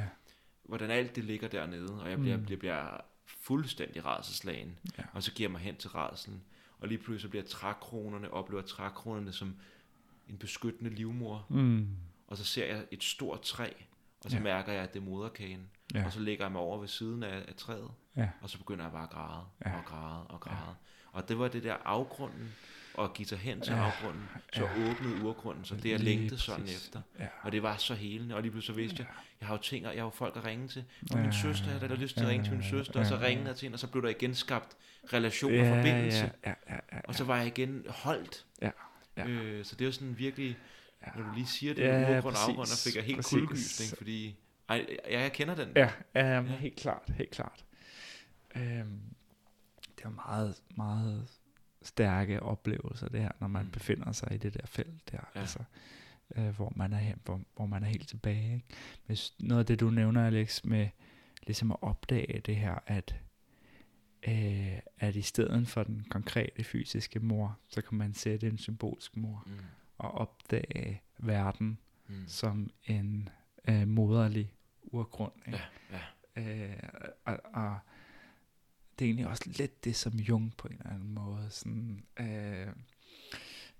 hvordan 0.64 0.90
alt 0.90 1.16
det 1.16 1.24
ligger 1.24 1.48
dernede. 1.48 2.02
Og 2.02 2.10
jeg 2.10 2.18
bliver, 2.18 2.36
mm. 2.36 2.44
bliver, 2.44 2.58
bliver 2.58 3.00
fuldstændig 3.26 4.04
rædselslagen, 4.04 4.78
ja. 4.98 5.02
og 5.12 5.22
så 5.22 5.32
giver 5.32 5.48
mig 5.48 5.60
hen 5.60 5.76
til 5.76 5.90
rædselen. 5.90 6.42
Og 6.78 6.88
lige 6.88 6.98
pludselig 6.98 7.20
så 7.20 7.28
bliver 7.28 7.44
trækronerne, 7.44 8.30
oplever 8.30 8.62
trækronerne 8.62 9.32
som 9.32 9.56
en 10.28 10.38
beskyttende 10.38 10.90
livmor. 10.90 11.46
Mm. 11.48 11.88
Og 12.26 12.36
så 12.36 12.44
ser 12.44 12.66
jeg 12.66 12.86
et 12.90 13.04
stort 13.04 13.42
træ, 13.42 13.70
og 14.24 14.30
så 14.30 14.36
ja. 14.36 14.42
mærker 14.42 14.72
jeg, 14.72 14.82
at 14.82 14.94
det 14.94 15.00
er 15.00 15.04
moderkagen. 15.04 15.70
Ja. 15.94 16.06
Og 16.06 16.12
så 16.12 16.20
lægger 16.20 16.44
jeg 16.44 16.52
mig 16.52 16.60
over 16.60 16.78
ved 16.78 16.88
siden 16.88 17.22
af, 17.22 17.44
af 17.48 17.54
træet, 17.56 17.90
ja. 18.16 18.28
og 18.40 18.50
så 18.50 18.58
begynder 18.58 18.84
jeg 18.84 18.92
bare 18.92 19.02
at 19.02 19.10
græde, 19.10 19.44
ja. 19.66 19.78
og 19.78 19.84
græde, 19.84 20.26
og 20.26 20.40
græde. 20.40 20.56
Ja. 20.56 20.74
Og 21.12 21.28
det 21.28 21.38
var 21.38 21.48
det 21.48 21.62
der 21.62 21.74
afgrunden, 21.84 22.54
og 22.96 23.14
give 23.14 23.28
sig 23.28 23.38
hen 23.38 23.60
til 23.60 23.72
ja. 23.72 23.78
afgrunden, 23.78 24.28
så 24.52 24.64
ja. 24.64 24.90
åbnede 24.90 25.24
urgrunden, 25.24 25.64
så 25.64 25.74
det 25.74 25.90
jeg 25.90 26.00
længtede 26.00 26.40
sådan 26.40 26.64
efter. 26.64 27.00
Ja. 27.18 27.26
Og 27.42 27.52
det 27.52 27.62
var 27.62 27.76
så 27.76 27.94
helende, 27.94 28.34
og 28.34 28.42
lige 28.42 28.52
pludselig 28.52 28.74
så 28.74 28.80
vidste 28.80 28.96
jeg, 28.98 29.06
jeg 29.40 29.48
har 29.48 29.54
jo 29.54 29.62
ting, 29.62 29.84
jeg 29.84 29.92
har 29.92 29.98
jo 29.98 30.10
folk 30.10 30.36
at 30.36 30.44
ringe 30.44 30.68
til. 30.68 30.84
Og 31.10 31.18
min 31.18 31.32
søster, 31.32 31.70
jeg 31.70 31.80
havde 31.80 31.96
lyst 31.96 32.16
til 32.16 32.24
at 32.24 32.30
ringe 32.30 32.44
til 32.44 32.52
min 32.52 32.62
søster, 32.62 33.00
og 33.00 33.06
så 33.06 33.18
ringede 33.20 33.48
jeg 33.48 33.56
til 33.56 33.66
hende, 33.66 33.76
og 33.76 33.80
så 33.80 33.86
blev 33.86 34.02
der 34.02 34.08
igen 34.08 34.34
skabt 34.34 34.76
relation 35.12 35.52
og 35.52 35.58
ja, 35.58 35.76
forbindelse. 35.78 36.30
Ja, 36.44 36.50
ja, 36.50 36.74
ja, 36.74 36.78
ja, 36.92 37.00
og 37.04 37.14
så 37.14 37.24
var 37.24 37.36
jeg 37.36 37.46
igen 37.46 37.84
holdt. 37.88 38.44
Ja, 38.62 38.70
ja. 39.16 39.28
Øh, 39.28 39.64
så 39.64 39.74
det 39.74 39.80
er 39.80 39.86
jo 39.86 39.92
sådan 39.92 40.18
virkelig, 40.18 40.56
ja. 41.06 41.20
når 41.20 41.28
du 41.28 41.34
lige 41.34 41.46
siger 41.46 41.74
det, 41.74 41.82
ja, 41.82 42.18
urgrund 42.18 42.36
og 42.36 42.42
afgrund, 42.42 42.68
fik 42.84 42.96
jeg 42.96 43.04
helt 43.04 43.26
kuldegysning, 43.26 43.98
fordi 43.98 44.36
ej, 44.68 44.86
ja, 45.10 45.20
jeg 45.20 45.32
kender 45.32 45.54
den. 45.54 45.68
Ja, 45.76 45.90
ja, 46.14 46.34
ja. 46.34 46.42
helt 46.42 46.76
klart, 46.76 47.02
helt 47.16 47.30
klart. 47.30 47.64
Øhm, 48.56 49.00
det 49.96 50.04
er 50.04 50.10
meget, 50.10 50.54
meget 50.76 51.28
stærke 51.86 52.42
oplevelser, 52.42 53.08
det 53.08 53.20
her, 53.20 53.32
når 53.40 53.48
man 53.48 53.64
mm. 53.64 53.70
befinder 53.70 54.12
sig 54.12 54.32
i 54.32 54.36
det 54.36 54.54
der 54.54 54.66
felt 54.66 55.12
der, 55.12 55.30
ja. 55.34 55.40
altså, 55.40 55.58
øh, 56.36 56.48
hvor, 56.48 56.72
man 56.76 56.92
er, 56.92 57.14
hvor, 57.24 57.40
hvor 57.56 57.66
man 57.66 57.82
er 57.82 57.86
helt 57.86 58.08
tilbage. 58.08 58.54
Ikke? 58.54 58.66
Hvis 59.06 59.34
noget 59.38 59.60
af 59.60 59.66
det, 59.66 59.80
du 59.80 59.90
nævner, 59.90 60.26
Alex, 60.26 60.64
med 60.64 60.88
ligesom 61.46 61.70
at 61.70 61.78
opdage 61.80 62.40
det 62.40 62.56
her, 62.56 62.78
at, 62.86 63.16
øh, 64.28 64.78
at 64.98 65.16
i 65.16 65.22
stedet 65.22 65.68
for 65.68 65.82
den 65.82 66.06
konkrete 66.10 66.64
fysiske 66.64 67.20
mor, 67.20 67.58
så 67.68 67.82
kan 67.82 67.98
man 67.98 68.14
sætte 68.14 68.46
en 68.46 68.58
symbolsk 68.58 69.16
mor, 69.16 69.42
mm. 69.46 69.52
og 69.98 70.10
opdage 70.10 71.02
verden 71.18 71.78
mm. 72.08 72.24
som 72.26 72.70
en 72.84 73.28
øh, 73.68 73.88
moderlig 73.88 74.52
urgrund. 74.82 75.32
Ikke? 75.46 75.58
Ja, 75.92 75.98
ja. 76.36 76.72
Øh, 76.72 76.76
og, 77.24 77.40
og 77.54 77.78
det 78.98 79.04
er 79.04 79.08
egentlig 79.08 79.26
også 79.26 79.44
lidt 79.46 79.84
det, 79.84 79.96
som 79.96 80.12
Jung 80.12 80.56
på 80.56 80.68
en 80.68 80.74
eller 80.74 80.90
anden 80.90 81.14
måde, 81.14 81.46
sådan, 81.50 82.04
øh, 82.20 82.68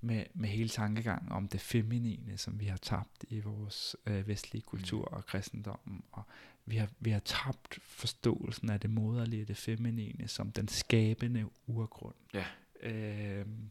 med, 0.00 0.24
med 0.34 0.48
hele 0.48 0.68
tankegangen 0.68 1.32
om 1.32 1.48
det 1.48 1.60
feminine, 1.60 2.38
som 2.38 2.60
vi 2.60 2.64
har 2.64 2.76
tabt 2.76 3.24
i 3.28 3.40
vores 3.40 3.96
øh, 4.06 4.28
vestlige 4.28 4.62
kultur 4.62 5.08
mm. 5.10 5.16
og 5.16 5.26
kristendommen, 5.26 6.02
og 6.12 6.22
vi 6.66 6.76
har, 6.76 6.88
vi 7.00 7.10
har 7.10 7.18
tabt 7.18 7.78
forståelsen 7.82 8.70
af 8.70 8.80
det 8.80 8.90
moderlige, 8.90 9.44
det 9.44 9.56
feminine, 9.56 10.28
som 10.28 10.52
den 10.52 10.68
skabende 10.68 11.46
urgrund. 11.66 12.14
Ja. 12.34 12.44
Øh, 12.82 13.46
mm. 13.46 13.66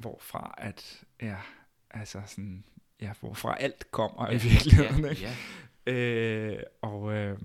Hvorfra 0.00 0.54
at, 0.58 1.04
ja, 1.22 1.36
altså 1.90 2.22
sådan, 2.26 2.64
ja, 3.00 3.12
hvorfra 3.20 3.56
alt 3.60 3.90
kommer 3.90 4.26
ja, 4.26 4.38
i 4.38 4.42
virkeligheden. 4.42 5.04
Ja? 5.04 5.34
Ja. 5.86 5.92
Øh, 5.92 6.62
og, 6.80 7.12
øh, 7.12 7.38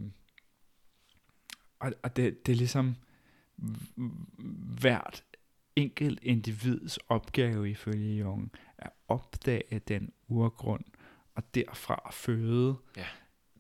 og, 1.84 1.94
og 2.04 2.16
det, 2.16 2.46
det 2.46 2.52
er 2.52 2.56
ligesom 2.56 2.96
hvert 4.80 5.24
enkelt 5.76 6.20
individs 6.22 6.98
opgave 7.10 7.70
ifølge 7.70 8.18
Jung 8.20 8.52
at 8.78 8.90
opdage 9.08 9.80
den 9.88 10.12
urgrund 10.28 10.84
og 11.36 11.56
derfra 11.56 12.10
føde 12.14 12.76
ja. 12.98 13.06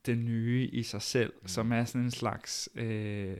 det 0.05 0.17
nye 0.17 0.69
i 0.73 0.83
sig 0.83 1.01
selv, 1.01 1.33
mm. 1.41 1.47
som 1.47 1.71
er 1.71 1.85
sådan 1.85 2.01
en 2.01 2.11
slags 2.11 2.69
øh, 2.75 3.37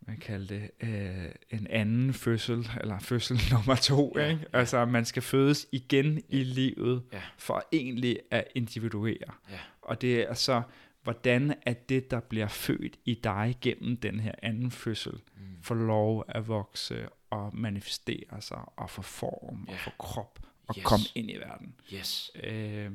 man 0.00 0.16
kalder 0.16 0.46
det, 0.46 0.88
øh, 0.88 1.30
en 1.50 1.66
anden 1.70 2.14
fødsel, 2.14 2.70
eller 2.80 2.98
fødsel 2.98 3.40
nummer 3.52 3.74
to. 3.74 4.12
Ja, 4.16 4.30
ikke? 4.30 4.46
Altså, 4.52 4.84
man 4.84 5.04
skal 5.04 5.22
fødes 5.22 5.66
igen 5.72 6.14
ja. 6.14 6.20
i 6.28 6.44
livet, 6.44 7.02
ja. 7.12 7.20
for 7.38 7.64
egentlig 7.72 8.18
at 8.30 8.44
individuere. 8.54 9.34
Ja. 9.50 9.58
Og 9.82 10.00
det 10.00 10.30
er 10.30 10.34
så, 10.34 10.62
hvordan 11.02 11.54
er 11.66 11.72
det, 11.72 12.10
der 12.10 12.20
bliver 12.20 12.48
født 12.48 12.98
i 13.04 13.14
dig 13.14 13.56
gennem 13.60 13.96
den 13.96 14.20
her 14.20 14.32
anden 14.42 14.70
fødsel, 14.70 15.12
mm. 15.12 15.62
får 15.62 15.74
lov 15.74 16.24
at 16.28 16.48
vokse 16.48 17.08
og 17.30 17.56
manifestere 17.56 18.40
sig, 18.40 18.62
og 18.76 18.90
få 18.90 19.02
form, 19.02 19.64
ja. 19.68 19.72
og 19.72 19.78
få 19.78 19.90
krop, 19.98 20.38
og 20.66 20.74
yes. 20.78 20.84
komme 20.84 21.04
ind 21.14 21.30
i 21.30 21.36
verden. 21.36 21.74
Yes. 21.94 22.30
Øh, 22.44 22.90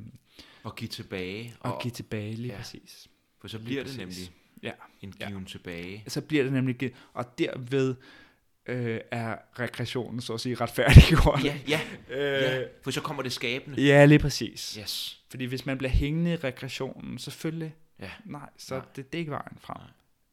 og 0.63 0.75
give 0.75 0.87
tilbage. 0.87 1.55
Og, 1.59 1.73
og 1.73 1.81
give 1.81 1.91
tilbage, 1.91 2.35
lige 2.35 2.51
ja. 2.51 2.57
præcis. 2.57 3.07
For 3.41 3.47
så 3.47 3.59
bliver 3.59 3.83
det 3.83 3.97
nemlig 3.97 4.31
ja. 4.63 4.71
en 5.01 5.11
given 5.11 5.39
ja. 5.39 5.47
tilbage. 5.47 6.03
Så 6.07 6.21
bliver 6.21 6.43
det 6.43 6.53
nemlig, 6.53 6.93
og 7.13 7.39
derved 7.39 7.95
øh, 8.65 8.99
er 9.11 9.37
regressionen 9.59 10.21
så 10.21 10.33
at 10.33 10.41
sige 10.41 10.55
retfærdiggjort. 10.55 11.43
Ja, 11.43 11.59
ja, 11.67 11.81
øh, 12.17 12.41
ja, 12.41 12.63
for 12.81 12.91
så 12.91 13.01
kommer 13.01 13.23
det 13.23 13.33
skabende. 13.33 13.81
Ja, 13.81 14.05
lige 14.05 14.19
præcis. 14.19 14.77
Yes. 14.81 15.21
Fordi 15.29 15.45
hvis 15.45 15.65
man 15.65 15.77
bliver 15.77 15.91
hængende 15.91 16.33
i 16.33 16.35
regressionen, 16.35 17.17
selvfølgelig, 17.17 17.75
ja. 17.99 18.11
nej, 18.25 18.49
så 18.57 18.75
nej. 18.75 18.85
Det, 18.95 19.11
det 19.11 19.17
er 19.17 19.19
ikke 19.19 19.31
vejen 19.31 19.57
frem. 19.59 19.81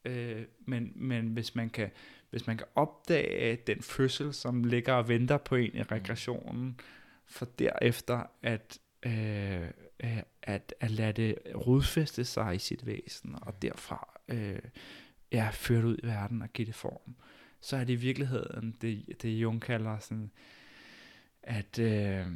Øh, 0.05 0.45
men, 0.67 0.93
men 0.95 1.27
hvis 1.27 1.55
man 1.55 1.71
kan 1.71 1.91
hvis 2.31 2.47
man 2.47 2.57
kan 2.57 2.67
opdage 2.75 3.57
den 3.67 3.83
fødsel, 3.83 4.35
som 4.35 4.65
ligger 4.65 4.93
og 4.93 5.09
venter 5.09 5.37
på 5.37 5.57
en 5.57 5.75
i 5.75 5.79
mm. 5.79 5.87
regressionen, 5.93 6.81
for 7.27 7.45
derefter 7.59 8.23
at 8.43 8.79
øh, 9.03 9.69
at, 10.43 10.75
at 10.81 10.91
lade 10.91 11.13
det 11.13 11.39
rodfæste 11.55 12.25
sig 12.25 12.55
i 12.55 12.59
sit 12.59 12.87
væsen, 12.87 13.37
og 13.43 13.63
derfra 13.63 14.21
øh, 14.29 14.59
ja, 15.33 15.49
føre 15.53 15.79
det 15.79 15.85
ud 15.85 15.99
i 16.03 16.07
verden 16.07 16.43
og 16.43 16.49
give 16.53 16.67
det 16.67 16.75
form. 16.75 17.15
Så 17.61 17.77
er 17.77 17.85
det 17.85 17.93
i 17.93 17.97
virkeligheden 17.97 18.77
det, 18.81 19.23
det 19.23 19.29
Jung 19.29 19.63
kalder 19.63 19.99
sådan, 19.99 20.31
at 21.43 21.79
øh, 21.79 22.27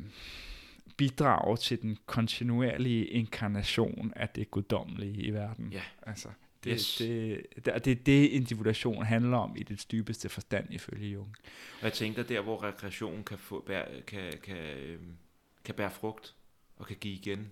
bidrage 0.96 1.56
til 1.56 1.82
den 1.82 1.98
kontinuerlige 2.06 3.06
inkarnation 3.06 4.12
af 4.16 4.28
det 4.28 4.50
guddommelige 4.50 5.22
i 5.22 5.30
verden. 5.30 5.72
Ja. 5.72 5.82
Altså, 6.02 6.28
det, 6.64 6.72
yes. 6.72 6.96
det, 6.96 7.46
det, 7.56 7.84
det 7.84 7.90
er 7.90 7.94
det, 7.94 8.28
individuation 8.28 9.04
handler 9.04 9.36
om 9.36 9.56
i 9.56 9.62
det 9.62 9.86
dybeste 9.92 10.28
forstand 10.28 10.66
ifølge 10.70 11.08
Jung. 11.08 11.34
Og 11.80 11.84
jeg 11.84 11.92
tænker, 11.92 12.22
der 12.22 12.40
hvor 12.40 12.62
regression 12.62 13.24
kan, 13.24 13.38
få, 13.38 13.60
bære, 13.60 14.02
kan, 14.06 14.32
kan, 14.42 14.56
øh, 14.56 15.00
kan 15.64 15.74
bære 15.74 15.90
frugt 15.90 16.34
og 16.76 16.86
kan 16.86 16.96
give 16.96 17.14
igen, 17.14 17.50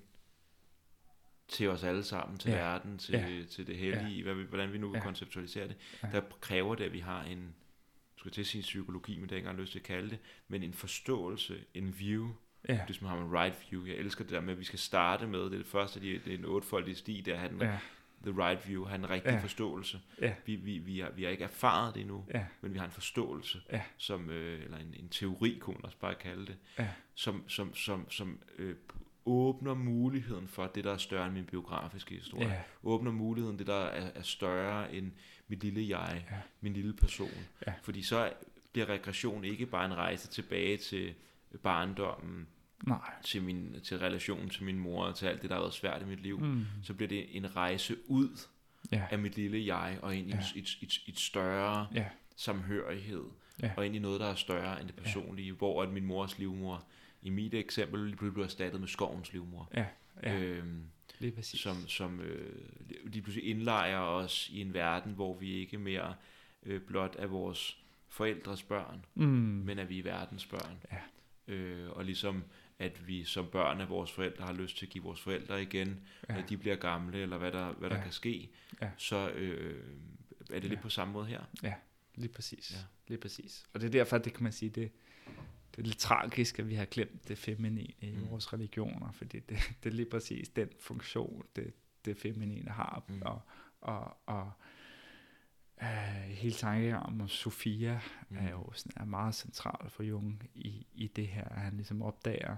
til 1.48 1.68
os 1.68 1.84
alle 1.84 2.04
sammen, 2.04 2.38
til 2.38 2.50
ja. 2.50 2.56
verden, 2.56 2.98
til, 2.98 3.12
ja. 3.12 3.44
til 3.50 3.66
det 3.66 3.76
hellige, 3.76 4.16
ja. 4.16 4.22
hvad 4.22 4.34
vi, 4.34 4.42
hvordan 4.42 4.72
vi 4.72 4.78
nu 4.78 4.90
vil 4.90 4.98
ja. 4.98 5.04
konceptualisere 5.04 5.68
det, 5.68 5.76
ja. 6.02 6.08
der 6.12 6.20
kræver 6.40 6.74
det, 6.74 6.84
at 6.84 6.92
vi 6.92 6.98
har 6.98 7.22
en, 7.22 7.54
skal 8.16 8.30
til 8.30 8.40
at 8.40 8.46
sige 8.46 8.62
psykologi, 8.62 9.18
men 9.18 9.22
det 9.22 9.32
er 9.32 9.36
ikke 9.36 9.46
engang 9.46 9.60
lyst 9.60 9.72
til 9.72 9.78
at 9.78 9.84
kalde 9.84 10.10
det, 10.10 10.18
men 10.48 10.62
en 10.62 10.74
forståelse, 10.74 11.64
en 11.74 11.98
view, 11.98 12.30
ja. 12.68 12.80
det 12.88 12.96
som 12.96 13.06
har 13.06 13.16
en 13.16 13.38
right 13.38 13.66
view. 13.70 13.86
Jeg 13.86 13.96
elsker 13.96 14.24
det 14.24 14.32
der 14.32 14.40
med, 14.40 14.52
at 14.52 14.58
vi 14.58 14.64
skal 14.64 14.78
starte 14.78 15.26
med, 15.26 15.40
det 15.40 15.52
er 15.52 15.58
det 15.58 15.66
første, 15.66 16.00
det 16.00 16.14
er 16.26 16.38
en 16.38 16.44
otfoldig 16.44 16.96
sti, 16.96 17.20
der 17.20 17.36
han, 17.36 17.58
ja. 17.60 17.78
the 18.22 18.44
right 18.44 18.68
view, 18.68 18.84
har 18.84 18.94
en 18.94 19.10
rigtig 19.10 19.32
ja. 19.32 19.38
forståelse. 19.38 20.00
Ja. 20.20 20.34
Vi, 20.46 20.56
vi, 20.56 20.78
vi, 20.78 20.98
har, 21.00 21.10
vi 21.10 21.22
har 21.22 21.30
ikke 21.30 21.44
erfaret 21.44 21.94
det 21.94 22.00
endnu, 22.00 22.24
ja. 22.34 22.44
men 22.60 22.72
vi 22.72 22.78
har 22.78 22.86
en 22.86 22.92
forståelse, 22.92 23.60
ja. 23.72 23.82
som, 23.96 24.30
øh, 24.30 24.64
eller 24.64 24.76
en, 24.76 24.94
en 24.98 25.08
teori, 25.08 25.58
kunne 25.60 25.74
man 25.74 25.84
også 25.84 25.98
bare 25.98 26.14
kalde 26.14 26.46
det, 26.46 26.56
ja. 26.78 26.88
som, 27.14 27.48
som, 27.48 27.74
som, 27.74 28.10
som 28.10 28.38
øh, 28.58 28.74
åbner 29.26 29.74
muligheden 29.74 30.48
for 30.48 30.66
det, 30.66 30.84
der 30.84 30.92
er 30.92 30.96
større 30.96 31.26
end 31.26 31.34
min 31.34 31.44
biografiske 31.44 32.14
historie. 32.14 32.46
Yeah. 32.46 32.60
Åbner 32.82 33.10
muligheden, 33.10 33.58
det 33.58 33.66
der 33.66 33.84
er, 33.84 34.10
er 34.14 34.22
større 34.22 34.94
end 34.94 35.12
mit 35.48 35.64
lille 35.64 35.98
jeg, 35.98 36.24
yeah. 36.32 36.40
min 36.60 36.72
lille 36.72 36.92
person. 36.92 37.30
Yeah. 37.68 37.76
Fordi 37.82 38.02
så 38.02 38.32
bliver 38.72 38.88
regression 38.88 39.44
ikke 39.44 39.66
bare 39.66 39.84
en 39.84 39.94
rejse 39.94 40.28
tilbage 40.28 40.76
til 40.76 41.14
barndommen, 41.62 42.46
Nej. 42.86 43.10
Til, 43.22 43.42
min, 43.42 43.76
til 43.82 43.98
relationen 43.98 44.50
til 44.50 44.64
min 44.64 44.78
mor, 44.78 45.04
og 45.04 45.14
til 45.14 45.26
alt 45.26 45.42
det, 45.42 45.50
der 45.50 45.56
har 45.56 45.62
været 45.62 45.74
svært 45.74 46.02
i 46.02 46.04
mit 46.04 46.20
liv. 46.20 46.40
Mm. 46.40 46.64
Så 46.82 46.94
bliver 46.94 47.08
det 47.08 47.36
en 47.36 47.56
rejse 47.56 47.96
ud 48.06 48.48
yeah. 48.94 49.12
af 49.12 49.18
mit 49.18 49.36
lille 49.36 49.66
jeg, 49.66 49.98
og 50.02 50.16
ind 50.16 50.28
i 50.28 50.32
yeah. 50.32 50.56
et, 50.56 50.78
et, 50.82 51.00
et 51.06 51.18
større 51.18 51.88
yeah. 51.96 52.06
samhørighed, 52.36 53.24
yeah. 53.64 53.72
og 53.76 53.86
ind 53.86 53.96
i 53.96 53.98
noget, 53.98 54.20
der 54.20 54.26
er 54.26 54.34
større 54.34 54.80
end 54.80 54.88
det 54.88 54.96
personlige, 54.96 55.48
yeah. 55.48 55.58
hvor 55.58 55.82
at 55.82 55.90
min 55.90 56.04
mors 56.04 56.38
livmor 56.38 56.84
i 57.22 57.30
mit 57.30 57.54
eksempel 57.54 58.06
lige 58.06 58.16
blev 58.16 58.44
erstattet 58.44 58.80
med 58.80 58.88
skovens 58.88 59.32
livmor. 59.32 59.70
Ja, 59.74 59.86
ja. 60.22 60.40
Øhm, 60.40 60.82
lige 61.18 61.32
præcis. 61.32 61.60
Som, 61.60 61.88
som 61.88 62.20
øh, 62.20 62.54
lige 63.04 63.22
pludselig 63.22 63.50
indlejer 63.50 63.98
os 63.98 64.50
i 64.52 64.60
en 64.60 64.74
verden, 64.74 65.12
hvor 65.12 65.38
vi 65.38 65.52
ikke 65.52 65.78
mere 65.78 66.14
øh, 66.62 66.80
blot 66.80 67.16
er 67.18 67.26
vores 67.26 67.78
forældres 68.08 68.62
børn, 68.62 69.04
mm. 69.14 69.24
men 69.66 69.78
at 69.78 69.88
vi 69.88 69.98
er 69.98 70.02
verdens 70.02 70.46
børn. 70.46 70.78
Ja. 70.92 70.98
Øh, 71.54 71.90
og 71.90 72.04
ligesom 72.04 72.44
at 72.78 73.08
vi 73.08 73.24
som 73.24 73.46
børn 73.52 73.80
af 73.80 73.88
vores 73.88 74.12
forældre 74.12 74.44
har 74.44 74.52
lyst 74.52 74.78
til 74.78 74.86
at 74.86 74.92
give 74.92 75.04
vores 75.04 75.20
forældre 75.20 75.62
igen, 75.62 76.00
ja. 76.28 76.38
at 76.38 76.48
de 76.48 76.56
bliver 76.56 76.76
gamle, 76.76 77.18
eller 77.18 77.38
hvad 77.38 77.52
der, 77.52 77.72
hvad 77.72 77.90
der 77.90 77.96
ja. 77.96 78.02
kan 78.02 78.12
ske, 78.12 78.50
ja. 78.80 78.90
så 78.96 79.30
øh, 79.30 79.84
er 80.40 80.54
det 80.54 80.64
ja. 80.64 80.68
lidt 80.68 80.80
på 80.80 80.88
samme 80.88 81.12
måde 81.12 81.26
her. 81.26 81.42
Ja, 81.62 81.74
lige 82.14 82.32
præcis. 82.32 82.72
Ja. 82.72 82.78
Lige 83.08 83.18
præcis. 83.18 83.66
Og 83.72 83.80
det 83.80 83.86
er 83.86 83.90
derfor, 83.90 84.18
det 84.18 84.32
kan 84.32 84.42
man 84.42 84.52
sige, 84.52 84.70
det, 84.70 84.90
det 85.70 85.78
er 85.78 85.86
lidt 85.86 85.98
tragisk, 85.98 86.58
at 86.58 86.68
vi 86.68 86.74
har 86.74 86.84
glemt 86.84 87.28
det 87.28 87.38
feminine 87.38 87.92
i 88.00 88.10
mm. 88.10 88.30
vores 88.30 88.52
religioner, 88.52 89.12
fordi 89.12 89.40
det, 89.40 89.58
det 89.82 89.90
er 89.90 89.94
lige 89.94 90.10
præcis 90.10 90.48
den 90.48 90.68
funktion, 90.80 91.44
det, 91.56 91.72
det 92.04 92.16
feminine 92.16 92.70
har. 92.70 93.04
Mm. 93.08 93.22
Og, 93.22 93.40
og, 93.80 94.16
og 94.26 94.52
øh, 95.82 95.88
hele 96.28 96.54
tanken 96.54 96.94
om 96.94 97.28
Sofia 97.28 98.00
mm. 98.28 98.36
er 98.36 98.50
jo 98.50 98.72
sådan, 98.72 98.92
er 98.96 99.04
meget 99.04 99.34
central 99.34 99.90
for 99.90 100.02
Jung 100.02 100.50
i, 100.54 100.86
i 100.94 101.06
det 101.06 101.28
her, 101.28 101.44
at 101.44 101.60
han 101.60 101.76
ligesom 101.76 102.02
opdager, 102.02 102.56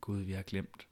Gud, 0.00 0.20
vi 0.20 0.32
har 0.32 0.42
glemt 0.42 0.86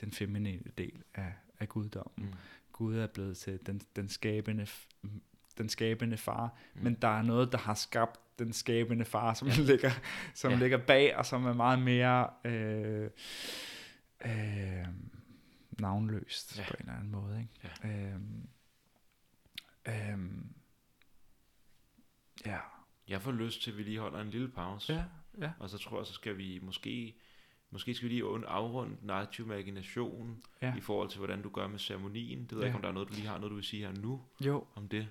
den 0.00 0.12
feminine 0.12 0.62
del 0.78 1.02
af, 1.14 1.32
af 1.60 1.68
guddommen. 1.68 2.26
Mm. 2.26 2.34
Gud 2.72 2.96
er 2.96 3.06
blevet 3.06 3.36
til 3.36 3.66
den, 3.66 3.80
den 3.96 4.08
skabende 4.08 4.66
den 5.58 5.68
skabende 5.68 6.16
far, 6.16 6.54
mm. 6.74 6.82
men 6.82 6.94
der 6.94 7.18
er 7.18 7.22
noget, 7.22 7.52
der 7.52 7.58
har 7.58 7.74
skabt 7.74 8.20
den 8.38 8.52
skabende 8.52 9.04
far, 9.04 9.34
som, 9.34 9.48
ja. 9.48 9.54
ligger, 9.70 9.90
som 10.34 10.52
ja. 10.52 10.58
ligger 10.58 10.78
bag, 10.78 11.16
og 11.16 11.26
som 11.26 11.46
er 11.46 11.52
meget 11.52 11.78
mere 11.78 12.30
øh, 12.44 13.10
øh, 14.24 14.86
navnløst 15.78 16.58
ja. 16.58 16.64
på 16.68 16.74
en 16.74 16.80
eller 16.80 16.92
anden 16.92 17.10
måde. 17.10 17.40
Ikke? 17.40 17.76
Ja. 17.84 17.88
Øh, 17.88 18.20
øh, 19.86 20.18
ja. 22.46 22.58
Jeg 23.08 23.22
får 23.22 23.32
lyst 23.32 23.62
til, 23.62 23.70
at 23.70 23.78
vi 23.78 23.82
lige 23.82 23.98
holder 23.98 24.20
en 24.20 24.30
lille 24.30 24.48
pause. 24.48 24.92
Ja, 24.92 25.04
ja. 25.40 25.50
Og 25.58 25.70
så 25.70 25.78
tror 25.78 25.98
jeg, 25.98 26.06
så 26.06 26.12
skal 26.12 26.38
vi 26.38 26.60
måske 26.62 27.14
Måske 27.70 27.94
skal 27.94 28.08
vi 28.08 28.14
lige 28.14 28.24
afrunde 28.46 29.12
aktive 29.12 29.46
imagination 29.46 30.42
ja. 30.62 30.76
i 30.76 30.80
forhold 30.80 31.08
til, 31.08 31.18
hvordan 31.18 31.42
du 31.42 31.48
gør 31.48 31.66
med 31.66 31.78
ceremonien. 31.78 32.40
Det 32.40 32.52
ved 32.52 32.58
jeg 32.58 32.62
ja. 32.62 32.66
ikke, 32.66 32.76
om 32.76 32.82
der 32.82 32.88
er 32.88 32.92
noget, 32.92 33.08
du 33.08 33.14
lige 33.14 33.26
har 33.26 33.38
noget, 33.38 33.50
du 33.50 33.54
vil 33.54 33.64
sige 33.64 33.86
her 33.86 33.92
nu 34.00 34.20
jo. 34.40 34.64
om 34.74 34.88
det. 34.88 35.08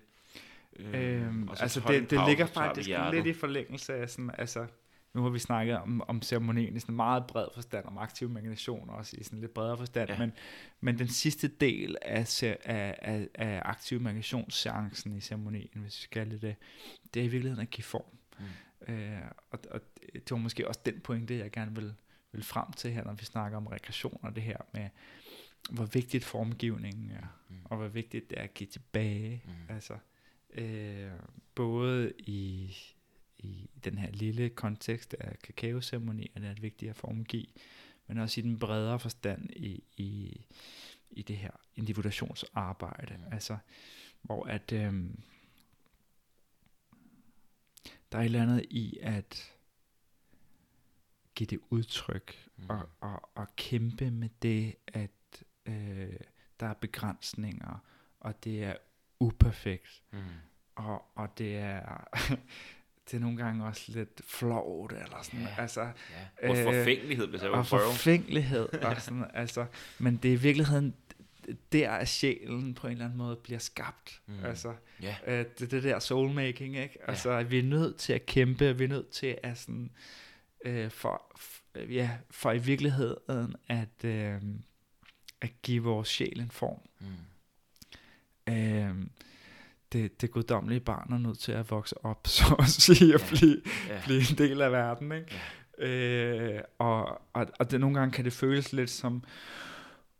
Øhm, 0.75 1.49
altså 1.49 1.83
det, 1.87 2.09
det 2.09 2.19
ligger 2.27 2.45
faktisk 2.45 2.89
lidt 3.11 3.25
i 3.25 3.33
forlængelse 3.33 3.93
af 3.93 4.09
sådan, 4.09 4.31
altså 4.37 4.67
nu 5.15 5.21
har 5.21 5.29
vi 5.29 5.39
snakket 5.39 5.77
om, 5.77 6.01
om 6.07 6.21
ceremonien 6.21 6.75
i 6.75 6.79
sådan 6.79 6.93
en 6.93 6.95
meget 6.95 7.27
bred 7.27 7.47
forstand, 7.53 7.85
om 7.85 7.97
aktiv 7.97 8.29
imagination 8.29 8.89
også 8.89 9.17
i 9.19 9.23
sådan 9.23 9.39
lidt 9.39 9.53
bredere 9.53 9.77
forstand, 9.77 10.09
ja. 10.09 10.19
men, 10.19 10.31
men 10.81 10.99
den 10.99 11.07
sidste 11.07 11.47
del 11.47 11.97
af, 12.01 12.43
af, 12.43 12.95
af, 13.01 13.27
af 13.35 13.61
aktiv 13.65 13.99
imaginationsseancen 13.99 15.15
i 15.15 15.21
ceremonien, 15.21 15.69
hvis 15.73 16.03
vi 16.03 16.07
kalder 16.11 16.37
det 16.37 16.55
det, 17.13 17.19
er 17.19 17.23
i 17.23 17.27
virkeligheden 17.27 17.61
at 17.61 17.69
give 17.69 17.83
form. 17.83 18.17
Mm. 18.39 18.93
Øh, 18.93 19.21
og, 19.51 19.59
og 19.71 19.81
det 20.13 20.31
var 20.31 20.37
måske 20.37 20.67
også 20.67 20.79
den 20.85 20.99
pointe, 20.99 21.37
jeg 21.37 21.51
gerne 21.51 21.75
vil, 21.75 21.93
vil 22.31 22.43
frem 22.43 22.71
til 22.71 22.91
her, 22.91 23.03
når 23.03 23.13
vi 23.13 23.25
snakker 23.25 23.57
om 23.57 23.67
regression 23.67 24.19
og 24.21 24.35
det 24.35 24.43
her 24.43 24.57
med, 24.73 24.89
hvor 25.69 25.85
vigtigt 25.85 26.23
formgivningen 26.23 27.11
er, 27.11 27.37
mm. 27.49 27.55
og 27.63 27.77
hvor 27.77 27.87
vigtigt 27.87 28.29
det 28.29 28.39
er 28.39 28.43
at 28.43 28.53
give 28.53 28.67
tilbage. 28.67 29.43
Mm. 29.45 29.75
Altså, 29.75 29.97
øh, 30.53 31.11
både 31.55 32.13
i, 32.17 32.75
i 33.45 33.69
den 33.83 33.97
her 33.97 34.11
lille 34.11 34.49
kontekst 34.49 35.13
af 35.13 35.39
kakaoceremonierne 35.39 36.47
er 36.47 36.53
det 36.53 36.61
vigtigt 36.61 36.89
at 36.89 36.95
formgive, 36.95 37.45
men 38.07 38.17
også 38.17 38.39
i 38.39 38.43
den 38.43 38.59
bredere 38.59 38.99
forstand 38.99 39.49
i, 39.49 39.83
i, 39.97 40.41
i 41.11 41.21
det 41.21 41.37
her 41.37 41.51
individuationsarbejde. 41.75 43.17
Mm. 43.17 43.33
Altså, 43.33 43.57
hvor 44.21 44.45
at 44.45 44.71
øh, 44.71 44.93
der 48.11 48.17
er 48.17 48.21
et 48.21 48.25
eller 48.25 48.41
andet 48.41 48.65
i 48.69 48.97
at 49.01 49.55
give 51.35 51.47
det 51.47 51.59
udtryk 51.69 52.49
mm. 52.57 52.69
og, 52.69 52.89
og, 52.99 53.29
og 53.35 53.55
kæmpe 53.55 54.11
med 54.11 54.29
det, 54.41 54.75
at 54.87 55.43
øh, 55.65 56.19
der 56.59 56.65
er 56.65 56.73
begrænsninger, 56.73 57.83
og 58.19 58.43
det 58.43 58.63
er 58.63 58.75
uperfekt, 59.19 60.03
mm. 60.11 60.19
og, 60.75 61.05
og 61.15 61.37
det 61.37 61.57
er 61.57 62.07
det 63.11 63.17
er 63.17 63.21
nogle 63.21 63.37
gange 63.37 63.65
også 63.65 63.83
lidt 63.87 64.21
flot, 64.23 64.91
eller 64.91 65.21
sådan, 65.23 65.39
ja, 65.39 65.61
altså. 65.61 65.81
Ja. 65.81 66.49
Og 66.49 66.57
øh, 66.57 66.63
forfængelighed, 66.63 67.27
hvis 67.27 67.41
jeg 67.41 67.49
Og 67.49 67.67
forfængelighed, 67.67 68.73
og 68.83 69.01
sådan, 69.01 69.25
altså. 69.33 69.65
Men 69.99 70.17
det 70.17 70.29
er 70.29 70.33
i 70.33 70.39
virkeligheden, 70.39 70.95
der 71.71 71.89
er 71.89 72.05
sjælen 72.05 72.73
på 72.73 72.87
en 72.87 72.93
eller 72.93 73.05
anden 73.05 73.17
måde 73.17 73.35
bliver 73.35 73.59
skabt. 73.59 74.21
Mm. 74.25 74.45
Altså, 74.45 74.73
yeah. 75.03 75.15
øh, 75.27 75.45
det, 75.59 75.71
det 75.71 75.83
der 75.83 75.99
soulmaking, 75.99 76.77
ikke? 76.77 76.97
Altså, 77.07 77.29
yeah. 77.29 77.51
vi 77.51 77.59
er 77.59 77.63
nødt 77.63 77.97
til 77.97 78.13
at 78.13 78.25
kæmpe, 78.25 78.77
vi 78.77 78.83
er 78.83 78.87
nødt 78.87 79.09
til 79.09 79.37
at 79.43 79.57
sådan, 79.57 79.91
øh, 80.65 80.91
for, 80.91 81.21
for, 81.35 81.79
ja, 81.79 82.11
for 82.31 82.51
i 82.51 82.57
virkeligheden 82.57 83.55
at, 83.67 84.03
øh, 84.03 84.41
at 85.41 85.49
give 85.63 85.83
vores 85.83 86.07
sjæl 86.07 86.39
en 86.39 86.51
form. 86.51 86.79
Mm. 86.99 88.53
Øh, 88.53 88.95
det, 89.93 90.21
det 90.21 90.31
guddommelige 90.31 90.79
barn 90.79 91.13
er 91.13 91.17
nødt 91.17 91.39
til 91.39 91.51
at 91.51 91.71
vokse 91.71 92.05
op, 92.05 92.27
så 92.37 92.55
at 92.59 92.67
sige, 92.67 93.15
og 93.15 93.21
ja. 93.21 93.27
blive, 93.27 93.61
ja. 93.89 94.01
blive 94.05 94.19
en 94.31 94.37
del 94.37 94.61
af 94.61 94.71
verden. 94.71 95.11
Ikke? 95.11 95.27
Ja. 95.31 95.85
Øh, 95.87 96.61
og, 96.79 97.21
og, 97.33 97.47
og 97.59 97.71
det, 97.71 97.79
nogle 97.79 97.99
gange 97.99 98.11
kan 98.11 98.25
det 98.25 98.33
føles 98.33 98.73
lidt 98.73 98.89
som, 98.89 99.23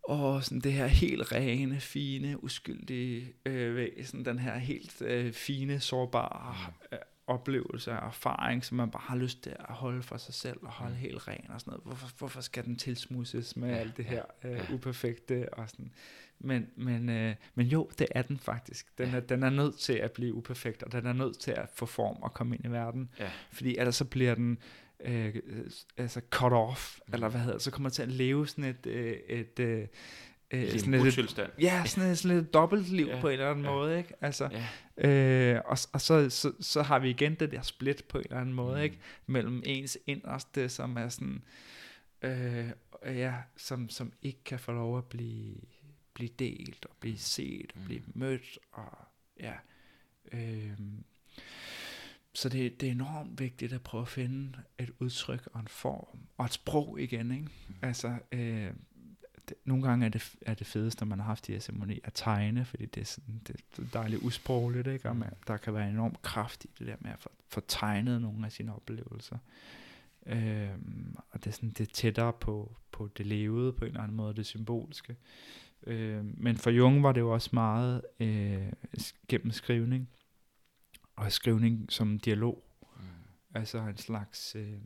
og 0.03 0.43
sådan 0.43 0.59
det 0.59 0.73
her 0.73 0.87
helt 0.87 1.31
rene, 1.31 1.79
fine, 1.79 2.43
uskyldige 2.43 3.33
øh, 3.45 3.75
væsen, 3.75 4.25
den 4.25 4.39
her 4.39 4.57
helt 4.57 5.01
øh, 5.01 5.33
fine, 5.33 5.79
sårbare 5.79 6.55
øh, 6.91 6.97
oplevelse 7.27 7.91
og 7.91 8.07
erfaring, 8.07 8.65
som 8.65 8.77
man 8.77 8.91
bare 8.91 9.03
har 9.05 9.15
lyst 9.15 9.43
til 9.43 9.55
at 9.59 9.75
holde 9.75 10.03
for 10.03 10.17
sig 10.17 10.33
selv 10.33 10.57
og 10.61 10.71
holde 10.71 10.93
mm. 10.93 10.99
helt 10.99 11.27
ren 11.27 11.45
og 11.49 11.59
sådan 11.59 11.71
noget. 11.71 11.83
Hvorfor, 11.85 12.09
hvorfor 12.17 12.41
skal 12.41 12.65
den 12.65 12.75
tilsmusses 12.75 13.55
med 13.55 13.69
ja, 13.69 13.75
alt 13.75 13.97
det 13.97 14.05
her 14.05 14.23
øh, 14.43 14.51
ja. 14.51 14.73
uperfekte 14.73 15.53
og 15.53 15.69
sådan. 15.69 15.91
Men, 16.39 16.67
men, 16.75 17.09
øh, 17.09 17.35
men 17.55 17.67
jo, 17.67 17.89
det 17.99 18.07
er 18.11 18.21
den 18.21 18.39
faktisk. 18.39 18.97
Den 18.97 19.13
er, 19.13 19.19
den 19.19 19.43
er 19.43 19.49
nødt 19.49 19.79
til 19.79 19.93
at 19.93 20.11
blive 20.11 20.33
uperfekt, 20.33 20.83
og 20.83 20.91
den 20.91 21.05
er 21.05 21.13
nødt 21.13 21.39
til 21.39 21.51
at 21.51 21.69
få 21.73 21.85
form 21.85 22.17
og 22.21 22.33
komme 22.33 22.55
ind 22.55 22.65
i 22.65 22.71
verden. 22.71 23.09
Ja. 23.19 23.29
Fordi 23.51 23.77
ellers 23.77 23.95
så 23.95 24.05
bliver 24.05 24.35
den 24.35 24.57
øh, 24.99 25.35
altså 25.97 26.21
cut 26.29 26.53
off, 26.53 26.99
mm. 27.07 27.13
eller 27.13 27.29
hvad 27.29 27.41
hedder 27.41 27.57
så 27.57 27.71
kommer 27.71 27.89
til 27.89 28.01
at 28.01 28.11
leve 28.11 28.47
sådan 28.47 28.63
et, 28.63 28.85
øh, 28.85 29.13
et, 29.27 29.59
øh, 29.59 29.87
Øh, 30.51 30.79
sådan 30.79 30.93
et, 30.93 31.53
ja, 31.59 31.85
sådan 31.85 32.09
et, 32.09 32.17
sådan 32.17 32.37
et 32.37 32.53
dobbeltliv 32.53 33.07
ja, 33.07 33.21
på 33.21 33.27
en 33.27 33.33
eller 33.33 33.49
anden 33.49 33.65
ja, 33.65 33.71
måde, 33.71 33.97
ikke? 33.97 34.13
Altså, 34.21 34.49
ja. 34.97 35.09
øh, 35.09 35.61
og, 35.65 35.77
og 35.93 36.01
så, 36.01 36.29
så, 36.29 36.51
så 36.59 36.81
har 36.81 36.99
vi 36.99 37.09
igen 37.09 37.35
det 37.35 37.51
der 37.51 37.61
split 37.61 38.03
på 38.09 38.17
en 38.17 38.23
eller 38.23 38.39
anden 38.39 38.55
måde, 38.55 38.75
mm. 38.75 38.83
ikke? 38.83 38.99
Mellem 39.25 39.63
ens 39.65 39.97
inderste, 40.07 40.69
som 40.69 40.97
er 40.97 41.09
sådan, 41.09 41.41
øh, 42.21 42.69
ja, 43.05 43.33
som, 43.57 43.89
som 43.89 44.13
ikke 44.21 44.43
kan 44.45 44.59
få 44.59 44.71
lov 44.71 44.97
at 44.97 45.05
blive, 45.05 45.55
blive 46.13 46.29
delt, 46.39 46.85
og 46.85 46.95
blive 46.99 47.17
set, 47.17 47.71
og 47.75 47.79
mm. 47.79 47.85
blive 47.85 48.01
mødt, 48.13 48.59
og 48.71 48.97
ja, 49.39 49.53
øh, 50.31 50.71
så 52.33 52.49
det, 52.49 52.81
det 52.81 52.87
er 52.87 52.91
enormt 52.91 53.39
vigtigt 53.39 53.73
at 53.73 53.81
prøve 53.81 54.01
at 54.01 54.07
finde 54.07 54.57
et 54.79 54.91
udtryk 54.99 55.47
og 55.53 55.59
en 55.59 55.67
form, 55.67 56.19
og 56.37 56.45
et 56.45 56.53
sprog 56.53 57.01
igen, 57.01 57.31
ikke? 57.31 57.43
Mm. 57.67 57.75
Altså, 57.81 58.15
øh, 58.31 58.71
det, 59.49 59.57
nogle 59.65 59.83
gange 59.83 60.05
er 60.05 60.09
det, 60.09 60.35
er 60.41 60.53
det 60.53 60.67
fedeste, 60.67 61.05
man 61.05 61.19
har 61.19 61.25
haft 61.25 61.47
de 61.47 61.51
her 61.51 61.59
ceremonier, 61.59 61.99
at 62.03 62.11
tegne, 62.15 62.65
fordi 62.65 62.85
det 62.85 63.01
er, 63.01 63.05
sådan, 63.05 63.41
det 63.47 63.55
er 63.77 63.81
dejligt 63.93 64.21
usprogligt, 64.21 64.87
ikke? 64.87 65.09
og 65.09 65.15
man, 65.15 65.33
der 65.47 65.57
kan 65.57 65.73
være 65.73 65.89
enorm 65.89 66.15
kraft 66.21 66.65
i 66.65 66.69
det 66.79 66.87
der 66.87 66.95
med 66.99 67.11
at 67.11 67.19
få, 67.19 67.29
få 67.47 67.61
tegnet 67.67 68.21
nogle 68.21 68.45
af 68.45 68.51
sine 68.51 68.75
oplevelser. 68.75 69.37
Øhm, 70.25 71.15
og 71.31 71.43
det 71.43 71.47
er, 71.47 71.53
sådan, 71.53 71.69
det 71.69 71.81
er 71.81 71.93
tættere 71.93 72.33
på, 72.33 72.75
på 72.91 73.09
det 73.17 73.25
levede 73.25 73.73
på 73.73 73.85
en 73.85 73.91
eller 73.91 74.01
anden 74.01 74.17
måde, 74.17 74.35
det 74.35 74.45
symbolske. 74.45 75.15
Øhm, 75.83 76.35
men 76.37 76.57
for 76.57 76.69
Jung 76.69 77.03
var 77.03 77.11
det 77.11 77.21
jo 77.21 77.33
også 77.33 77.49
meget 77.53 78.01
øh, 78.19 78.71
gennem 79.27 79.51
skrivning, 79.51 80.09
og 81.15 81.31
skrivning 81.31 81.91
som 81.91 82.19
dialog. 82.19 82.63
Mm. 82.97 83.01
Altså 83.53 83.79
en 83.79 83.97
slags 83.97 84.55
øh, 84.55 84.77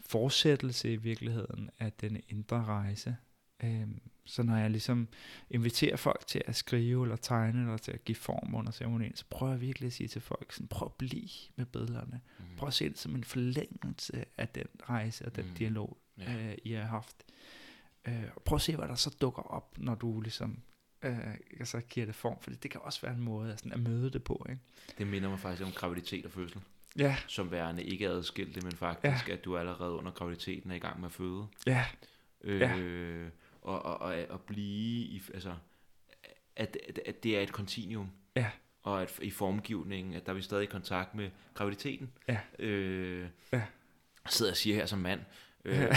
fortsættelse 0.00 0.92
i 0.92 0.96
virkeligheden 0.96 1.70
af 1.78 1.92
den 1.92 2.20
indre 2.28 2.64
rejse, 2.64 3.16
Øhm, 3.64 4.00
så 4.24 4.42
når 4.42 4.56
jeg 4.56 4.70
ligesom 4.70 5.08
inviterer 5.50 5.96
folk 5.96 6.26
til 6.26 6.42
at 6.46 6.56
skrive 6.56 7.04
eller 7.04 7.16
tegne 7.16 7.60
eller 7.60 7.76
til 7.76 7.92
at 7.92 8.04
give 8.04 8.16
form 8.16 8.54
under 8.54 8.72
ceremonien, 8.72 9.16
så 9.16 9.24
prøver 9.30 9.52
jeg 9.52 9.60
virkelig 9.60 9.86
at 9.86 9.92
sige 9.92 10.08
til 10.08 10.20
folk, 10.20 10.52
sådan, 10.52 10.68
prøv 10.68 10.86
at 10.86 10.92
blive 10.92 11.28
med 11.56 11.66
billederne. 11.66 12.20
Mm. 12.38 12.44
Prøv 12.56 12.66
at 12.66 12.74
se 12.74 12.88
det 12.88 12.98
som 12.98 13.14
en 13.14 13.24
forlængelse 13.24 14.24
af 14.38 14.48
den 14.48 14.66
rejse 14.82 15.26
og 15.26 15.36
den 15.36 15.46
mm. 15.46 15.54
dialog, 15.54 15.98
ja. 16.18 16.50
øh, 16.50 16.56
I 16.64 16.72
har 16.72 16.86
haft. 16.86 17.16
Øh, 18.08 18.24
prøv 18.44 18.56
at 18.56 18.62
se, 18.62 18.76
hvad 18.76 18.88
der 18.88 18.94
så 18.94 19.16
dukker 19.20 19.42
op, 19.42 19.78
når 19.78 19.94
du 19.94 20.20
ligesom 20.20 20.58
øh, 21.02 21.34
altså 21.58 21.80
giver 21.80 22.06
det 22.06 22.14
form, 22.14 22.40
for 22.40 22.50
det 22.50 22.70
kan 22.70 22.80
også 22.84 23.00
være 23.02 23.14
en 23.14 23.20
måde 23.20 23.56
sådan, 23.56 23.72
at 23.72 23.80
møde 23.80 24.10
det 24.10 24.24
på. 24.24 24.46
Ikke? 24.50 24.62
Det 24.98 25.06
minder 25.06 25.28
mig 25.28 25.38
faktisk 25.38 25.66
om 25.66 25.72
graviditet 25.72 26.26
og 26.26 26.32
fødsel. 26.32 26.60
Ja. 26.98 27.16
Som 27.26 27.50
værende 27.50 27.82
ikke 27.82 28.08
adskilte, 28.08 28.60
men 28.60 28.72
faktisk, 28.72 29.28
ja. 29.28 29.32
at 29.32 29.44
du 29.44 29.56
allerede 29.56 29.92
under 29.92 30.10
graviditeten 30.10 30.70
er 30.70 30.74
i 30.74 30.78
gang 30.78 31.00
med 31.00 31.06
at 31.06 31.12
føde. 31.12 31.46
Ja. 31.66 31.84
Øh, 32.44 32.60
ja 32.60 32.76
og, 33.62 33.82
og, 33.82 33.98
og, 33.98 34.26
og 34.28 34.40
blive 34.40 35.04
i, 35.04 35.22
altså, 35.34 35.54
at, 36.56 36.76
at, 36.88 37.00
at 37.06 37.22
det 37.22 37.38
er 37.38 37.40
et 37.40 37.52
kontinuum. 37.52 38.10
Ja. 38.36 38.50
Og 38.82 39.02
at 39.02 39.18
i 39.22 39.30
formgivningen, 39.30 40.14
at 40.14 40.26
der 40.26 40.32
er 40.32 40.36
vi 40.36 40.42
stadig 40.42 40.62
i 40.62 40.66
kontakt 40.66 41.14
med 41.14 41.30
graviditeten. 41.54 42.12
Ja. 42.28 42.40
Øh, 42.58 43.28
ja. 43.52 43.62
Sidder 44.28 44.52
og 44.52 44.56
siger 44.56 44.76
her 44.76 44.86
som 44.86 44.98
mand. 44.98 45.20
Øh, 45.64 45.78
men, 45.78 45.88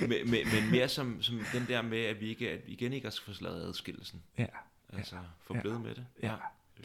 men, 0.10 0.30
men, 0.30 0.46
men 0.54 0.70
mere 0.70 0.88
som, 0.88 1.22
som 1.22 1.40
den 1.52 1.66
der 1.68 1.82
med, 1.82 2.04
at 2.04 2.20
vi, 2.20 2.28
ikke, 2.28 2.50
at 2.50 2.66
vi 2.66 2.72
igen 2.72 2.92
ikke 2.92 3.06
har 3.06 3.18
forslaget 3.24 3.62
adskillelsen. 3.62 4.22
Ja. 4.38 4.46
Altså, 4.92 5.16
få 5.40 5.54
ja. 5.54 5.78
med 5.78 5.94
det. 5.94 6.06
Ja, 6.22 6.30
ja. 6.30 6.36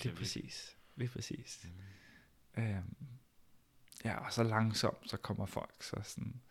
lige 0.03 0.15
præcis. 0.15 0.75
Lige 0.95 1.09
præcis. 1.09 1.67
Mm. 2.55 2.63
Øhm, 2.63 2.95
ja, 4.05 4.25
og 4.25 4.33
så 4.33 4.43
langsomt, 4.43 5.09
så 5.09 5.17
kommer 5.17 5.45
folk 5.45 5.73
så 5.79 5.95
sådan 6.03 6.41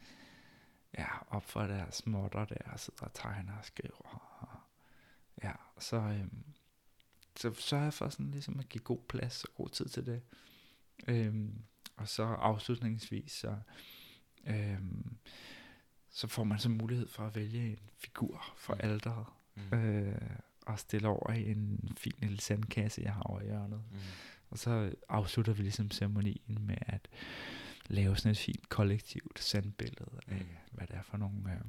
ja, 0.98 1.06
op 1.28 1.44
for 1.44 1.62
deres 1.62 2.06
modder 2.06 2.44
der, 2.44 2.70
og 2.72 2.80
sidder 2.80 3.02
og 3.04 3.14
tegner 3.14 3.58
og 3.58 3.64
skriver. 3.64 4.38
Og, 4.40 4.48
ja, 5.42 5.52
så, 5.78 5.96
øhm, 5.96 6.44
så 7.36 7.54
sørger 7.54 7.84
jeg 7.84 7.94
for 7.94 8.08
sådan 8.08 8.30
ligesom 8.30 8.58
at 8.58 8.68
give 8.68 8.84
god 8.84 9.00
plads 9.08 9.44
og 9.44 9.54
god 9.54 9.68
tid 9.68 9.88
til 9.88 10.06
det. 10.06 10.22
Øhm, 11.08 11.62
og 11.96 12.08
så 12.08 12.22
afslutningsvis, 12.22 13.32
så, 13.32 13.56
øhm, 14.46 15.16
så 16.10 16.26
får 16.26 16.44
man 16.44 16.58
så 16.58 16.68
mulighed 16.68 17.08
for 17.08 17.26
at 17.26 17.34
vælge 17.34 17.70
en 17.70 17.78
figur 17.96 18.54
for 18.56 18.74
mm. 18.74 18.80
alderet. 18.82 19.26
Mm. 19.54 19.78
Øh, 19.78 20.30
og 20.66 20.78
stille 20.78 21.08
over 21.08 21.32
i 21.32 21.50
en 21.50 21.94
fin 21.96 22.14
lille 22.18 22.40
sandkasse, 22.40 23.02
jeg 23.02 23.14
har 23.14 23.22
over 23.22 23.40
i 23.40 23.44
hjørnet. 23.44 23.82
Mm. 23.90 23.96
Og 24.50 24.58
så 24.58 24.94
afslutter 25.08 25.52
vi 25.52 25.62
ligesom 25.62 25.90
ceremonien 25.90 26.58
med 26.60 26.76
at 26.80 27.08
lave 27.90 28.16
sådan 28.16 28.30
et 28.30 28.38
fint 28.38 28.68
kollektivt 28.68 29.38
sandbillede 29.38 30.20
af, 30.28 30.36
mm. 30.36 30.46
hvad 30.72 30.86
det 30.86 30.96
er 30.96 31.02
for 31.02 31.16
nogle 31.16 31.52
øh, 31.52 31.60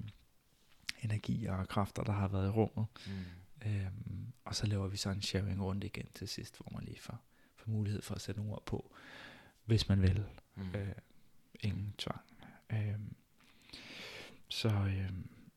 energier 1.04 1.54
og 1.54 1.68
kræfter, 1.68 2.04
der 2.04 2.12
har 2.12 2.28
været 2.28 2.48
i 2.48 2.50
rummet. 2.50 2.86
Mm. 3.08 3.12
Øhm, 3.66 4.34
og 4.46 4.56
så 4.56 4.68
laver 4.68 4.88
vi 4.88 4.98
så 4.98 5.10
en 5.10 5.22
sharing 5.22 5.64
rundt 5.64 5.84
igen 5.84 6.08
til 6.16 6.28
sidst, 6.28 6.58
hvor 6.58 6.72
man 6.74 6.84
lige 6.84 7.00
får, 7.00 7.20
får 7.56 7.72
mulighed 7.72 8.02
for 8.02 8.16
at 8.16 8.22
sætte 8.22 8.40
nogle 8.42 8.54
ord 8.54 8.66
på, 8.66 8.94
hvis 9.66 9.90
man 9.90 10.02
vil. 10.02 10.26
Mm. 10.56 10.76
Øh, 10.76 10.96
ingen 11.60 11.94
tvang. 11.98 12.22
Øhm, 12.72 13.16
så 14.50 14.70
øh, 14.70 15.12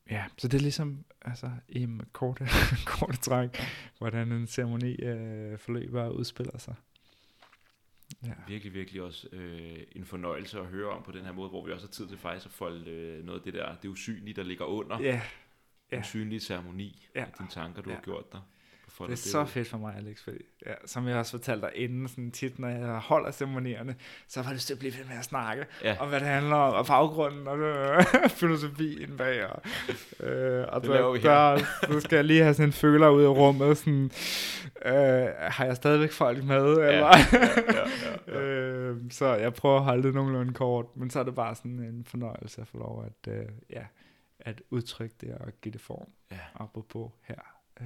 ja, 0.09 0.25
så 0.37 0.47
det 0.47 0.57
er 0.57 0.61
ligesom 0.61 1.05
altså, 1.21 1.51
i 1.69 1.87
korte, 2.11 2.47
korte 2.97 3.17
træk, 3.17 3.57
hvordan 3.97 4.31
en 4.31 4.47
ceremoni 4.47 4.95
øh, 4.95 5.59
forløber 5.59 6.03
og 6.03 6.15
udspiller 6.15 6.57
sig. 6.57 6.75
Ja. 8.25 8.33
Virkelig, 8.47 8.73
virkelig 8.73 9.01
også 9.01 9.27
øh, 9.31 9.77
en 9.95 10.05
fornøjelse 10.05 10.59
at 10.59 10.65
høre 10.65 10.89
om 10.89 11.03
på 11.03 11.11
den 11.11 11.25
her 11.25 11.31
måde, 11.31 11.49
hvor 11.49 11.65
vi 11.65 11.71
også 11.71 11.87
har 11.87 11.91
tid 11.91 12.07
til 12.07 12.17
faktisk 12.17 12.45
at 12.45 12.51
folde 12.51 12.91
øh, 12.91 13.25
noget 13.25 13.39
af 13.39 13.43
det 13.43 13.53
der, 13.53 13.75
det 13.75 13.89
usynlige, 13.89 14.33
der 14.33 14.43
ligger 14.43 14.65
under. 14.65 14.99
Ja. 14.99 15.21
ja. 15.91 15.99
Usynlige 15.99 16.39
ceremoni, 16.39 17.07
ja. 17.15 17.25
dine 17.37 17.49
tanker, 17.49 17.81
du 17.81 17.89
ja. 17.89 17.95
har 17.95 18.03
gjort 18.03 18.31
dig 18.31 18.41
for 18.97 19.03
det 19.03 19.11
er 19.11 19.15
det 19.15 19.23
så 19.23 19.45
fedt 19.45 19.67
for 19.67 19.77
mig, 19.77 19.95
Alex, 19.97 20.23
fordi, 20.23 20.37
ja, 20.65 20.73
som 20.85 21.07
jeg 21.07 21.17
også 21.17 21.31
fortalte 21.31 21.67
dig 21.67 21.71
inden, 21.75 22.07
sådan 22.07 22.31
tit, 22.31 22.59
når 22.59 22.67
jeg 22.67 22.97
holder 22.97 23.31
ceremonierne, 23.31 23.95
så 24.27 24.41
har 24.41 24.49
jeg 24.49 24.55
lyst 24.55 24.67
til 24.67 24.73
at 24.73 24.79
blive 24.79 24.93
ved 24.93 25.05
med 25.05 25.17
at 25.17 25.25
snakke 25.25 25.65
ja. 25.83 25.95
om, 25.99 26.09
hvad 26.09 26.19
det 26.19 26.27
handler 26.27 26.55
om, 26.55 26.73
og 26.73 26.85
baggrunden, 26.85 27.47
og 27.47 27.57
det, 27.57 28.31
filosofien 28.41 29.17
bag, 29.17 29.45
og, 29.45 29.61
øh, 30.19 30.65
og 30.67 30.81
det 30.81 30.89
der, 30.89 31.13
der, 31.13 31.57
så 31.91 31.99
skal 31.99 32.15
jeg 32.15 32.25
lige 32.25 32.43
have 32.43 32.53
sådan 32.53 32.69
en 32.69 32.73
føler 32.73 33.09
ud 33.09 33.23
af 33.23 33.29
rummet, 33.29 33.77
sådan, 33.77 34.11
øh, 34.85 35.27
har 35.37 35.65
jeg 35.65 35.75
stadigvæk 35.75 36.11
folk 36.11 36.43
med, 36.43 36.65
eller? 36.65 36.87
Ja, 36.87 37.17
ja, 37.33 37.47
ja, 37.67 37.87
ja, 38.27 38.39
ja. 38.39 38.39
øh, 38.41 38.97
så 39.09 39.35
jeg 39.35 39.53
prøver 39.53 39.77
at 39.77 39.83
holde 39.83 40.03
det 40.03 40.13
nogenlunde 40.13 40.53
kort, 40.53 40.85
men 40.95 41.09
så 41.09 41.19
er 41.19 41.23
det 41.23 41.35
bare 41.35 41.55
sådan 41.55 41.79
en 41.79 42.05
fornøjelse 42.05 42.61
at 42.61 42.67
få 42.67 42.77
lov 42.77 43.05
at, 43.05 43.33
øh, 43.33 43.45
ja, 43.69 43.83
at 44.39 44.61
udtrykke 44.69 45.15
det 45.21 45.35
og 45.35 45.47
give 45.61 45.73
det 45.73 45.81
form. 45.81 46.07
Ja. 46.31 46.39
Apropos 46.55 47.11
her. 47.23 47.35
Ja. 47.81 47.85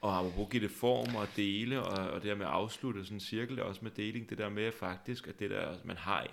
Og 0.00 0.18
apropos 0.18 0.48
give 0.50 0.62
det 0.62 0.70
form 0.70 1.16
og 1.16 1.28
dele, 1.36 1.82
og, 1.82 2.10
og 2.10 2.22
det 2.22 2.28
der 2.28 2.36
med 2.36 2.46
at 2.46 2.52
afslutte 2.52 3.04
sådan 3.04 3.16
en 3.16 3.20
cirkel, 3.20 3.58
er 3.58 3.62
også 3.62 3.80
med 3.82 3.90
deling, 3.90 4.30
det 4.30 4.38
der 4.38 4.48
med 4.48 4.72
faktisk, 4.72 5.28
at 5.28 5.38
det 5.38 5.50
der, 5.50 5.74
man 5.84 5.96
har 5.96 6.26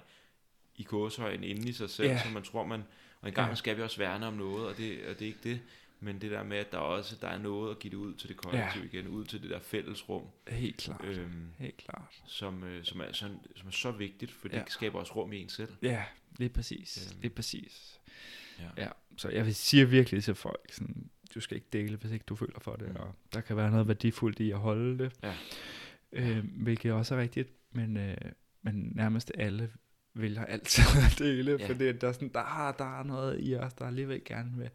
i 0.75 0.83
gåshøjen 0.83 1.43
inde 1.43 1.69
i 1.69 1.73
sig 1.73 1.89
selv, 1.89 2.09
ja. 2.09 2.21
som 2.23 2.31
man 2.31 2.43
tror, 2.43 2.65
man... 2.65 2.83
Og 3.21 3.27
en 3.27 3.33
gang 3.33 3.49
ja. 3.49 3.55
skal 3.55 3.77
vi 3.77 3.81
også 3.81 3.97
værne 3.97 4.27
om 4.27 4.33
noget, 4.33 4.67
og 4.67 4.77
det, 4.77 5.05
og 5.05 5.19
det 5.19 5.21
er 5.21 5.27
ikke 5.27 5.39
det. 5.43 5.61
Men 5.99 6.21
det 6.21 6.31
der 6.31 6.43
med, 6.43 6.57
at 6.57 6.71
der 6.71 6.77
også 6.77 7.15
der 7.21 7.27
er 7.27 7.37
noget 7.37 7.71
at 7.71 7.79
give 7.79 7.91
det 7.91 7.97
ud 7.97 8.13
til 8.13 8.29
det 8.29 8.37
kollektiv 8.37 8.81
ja. 8.81 8.87
igen, 8.87 9.07
ud 9.07 9.25
til 9.25 9.41
det 9.41 9.49
der 9.49 9.59
fællesrum. 9.59 10.23
Helt 10.47 10.77
klart. 10.77 11.05
Øhm, 11.05 11.45
Helt 11.57 11.77
klart. 11.77 12.21
Som, 12.27 12.63
øh, 12.63 12.83
som, 12.83 13.01
er, 13.01 13.05
sådan, 13.11 13.39
som 13.55 13.67
er 13.67 13.71
så 13.71 13.91
vigtigt, 13.91 14.31
for 14.31 14.47
ja. 14.51 14.59
det 14.59 14.71
skaber 14.71 14.99
også 14.99 15.13
rum 15.13 15.33
i 15.33 15.41
en 15.41 15.49
selv. 15.49 15.73
Ja, 15.81 16.03
lige 16.37 16.49
præcis. 16.49 17.11
Øhm, 17.11 17.21
lige 17.21 17.31
præcis. 17.31 17.99
Ja. 18.59 18.83
ja. 18.83 18.89
Så 19.17 19.29
jeg 19.29 19.45
vil 19.45 19.55
sige 19.55 19.89
virkelig 19.89 20.23
til 20.23 20.35
folk, 20.35 20.73
sådan, 20.73 21.09
du 21.35 21.39
skal 21.39 21.55
ikke 21.55 21.67
dele, 21.73 21.97
hvis 21.97 22.11
ikke 22.11 22.25
du 22.25 22.35
føler 22.35 22.59
for 22.59 22.75
det, 22.75 22.89
mm. 22.89 22.95
og 22.95 23.15
der 23.33 23.41
kan 23.41 23.57
være 23.57 23.71
noget 23.71 23.87
værdifuldt 23.87 24.39
i 24.39 24.51
at 24.51 24.57
holde 24.57 25.03
det. 25.03 25.13
Ja. 25.23 25.33
Øh, 26.11 26.45
hvilket 26.63 26.91
også 26.93 27.15
er 27.15 27.19
rigtigt, 27.19 27.49
men, 27.71 27.97
øh, 27.97 28.17
men 28.61 28.91
nærmest 28.95 29.31
alle 29.35 29.71
vælger 30.13 30.45
altid 30.45 30.83
at 31.11 31.19
dele, 31.19 31.57
ja. 31.59 31.67
for 31.67 31.73
det, 31.73 32.01
der, 32.01 32.07
er 32.07 32.11
sådan, 32.11 32.29
der, 32.29 32.75
der 32.77 32.99
er 32.99 33.03
noget 33.03 33.39
i 33.41 33.55
os, 33.55 33.73
der 33.73 33.85
alligevel 33.85 34.21
gerne 34.25 34.57
vil 34.57 34.69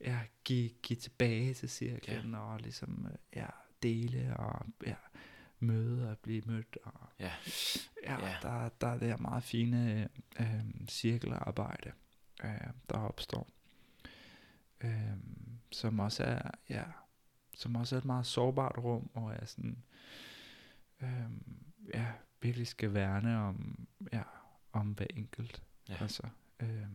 ja, 0.00 0.18
give, 0.44 0.70
give 0.82 0.96
tilbage 0.96 1.54
til 1.54 1.68
cirklen, 1.68 2.30
ja. 2.30 2.38
og 2.38 2.60
ligesom 2.60 3.06
ja, 3.36 3.46
dele 3.82 4.36
og 4.36 4.66
ja, 4.86 4.94
møde 5.58 6.10
og 6.10 6.18
blive 6.18 6.42
mødt. 6.46 6.78
Og, 6.82 7.08
ja. 7.20 7.32
Ja, 8.04 8.26
ja. 8.26 8.34
Der, 8.42 8.68
der 8.80 8.86
er 8.86 8.98
det 8.98 9.08
her 9.08 9.16
meget 9.16 9.42
fine 9.42 10.08
øh, 10.40 10.46
cirkelarbejde, 10.88 11.92
øh, 12.44 12.50
der 12.90 12.98
opstår. 12.98 13.48
Øh, 14.84 14.90
som 15.72 15.98
også 15.98 16.24
er, 16.24 16.50
ja, 16.68 16.84
som 17.54 17.76
også 17.76 17.96
er 17.96 17.98
et 17.98 18.04
meget 18.04 18.26
sårbart 18.26 18.78
rum, 18.78 19.10
og 19.14 19.32
er 19.34 19.44
sådan, 19.44 19.82
øh, 21.02 21.30
ja, 21.94 22.06
virkelig 22.40 22.66
skal 22.66 22.94
værne 22.94 23.38
om, 23.38 23.88
ja, 24.12 24.22
om 24.72 24.92
hver 24.92 25.06
enkelt. 25.16 25.62
Ja. 25.88 25.96
Altså, 26.00 26.22
øh, 26.60 26.86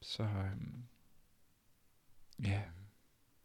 så, 0.00 0.22
øh, 0.22 0.56
Ja. 2.44 2.62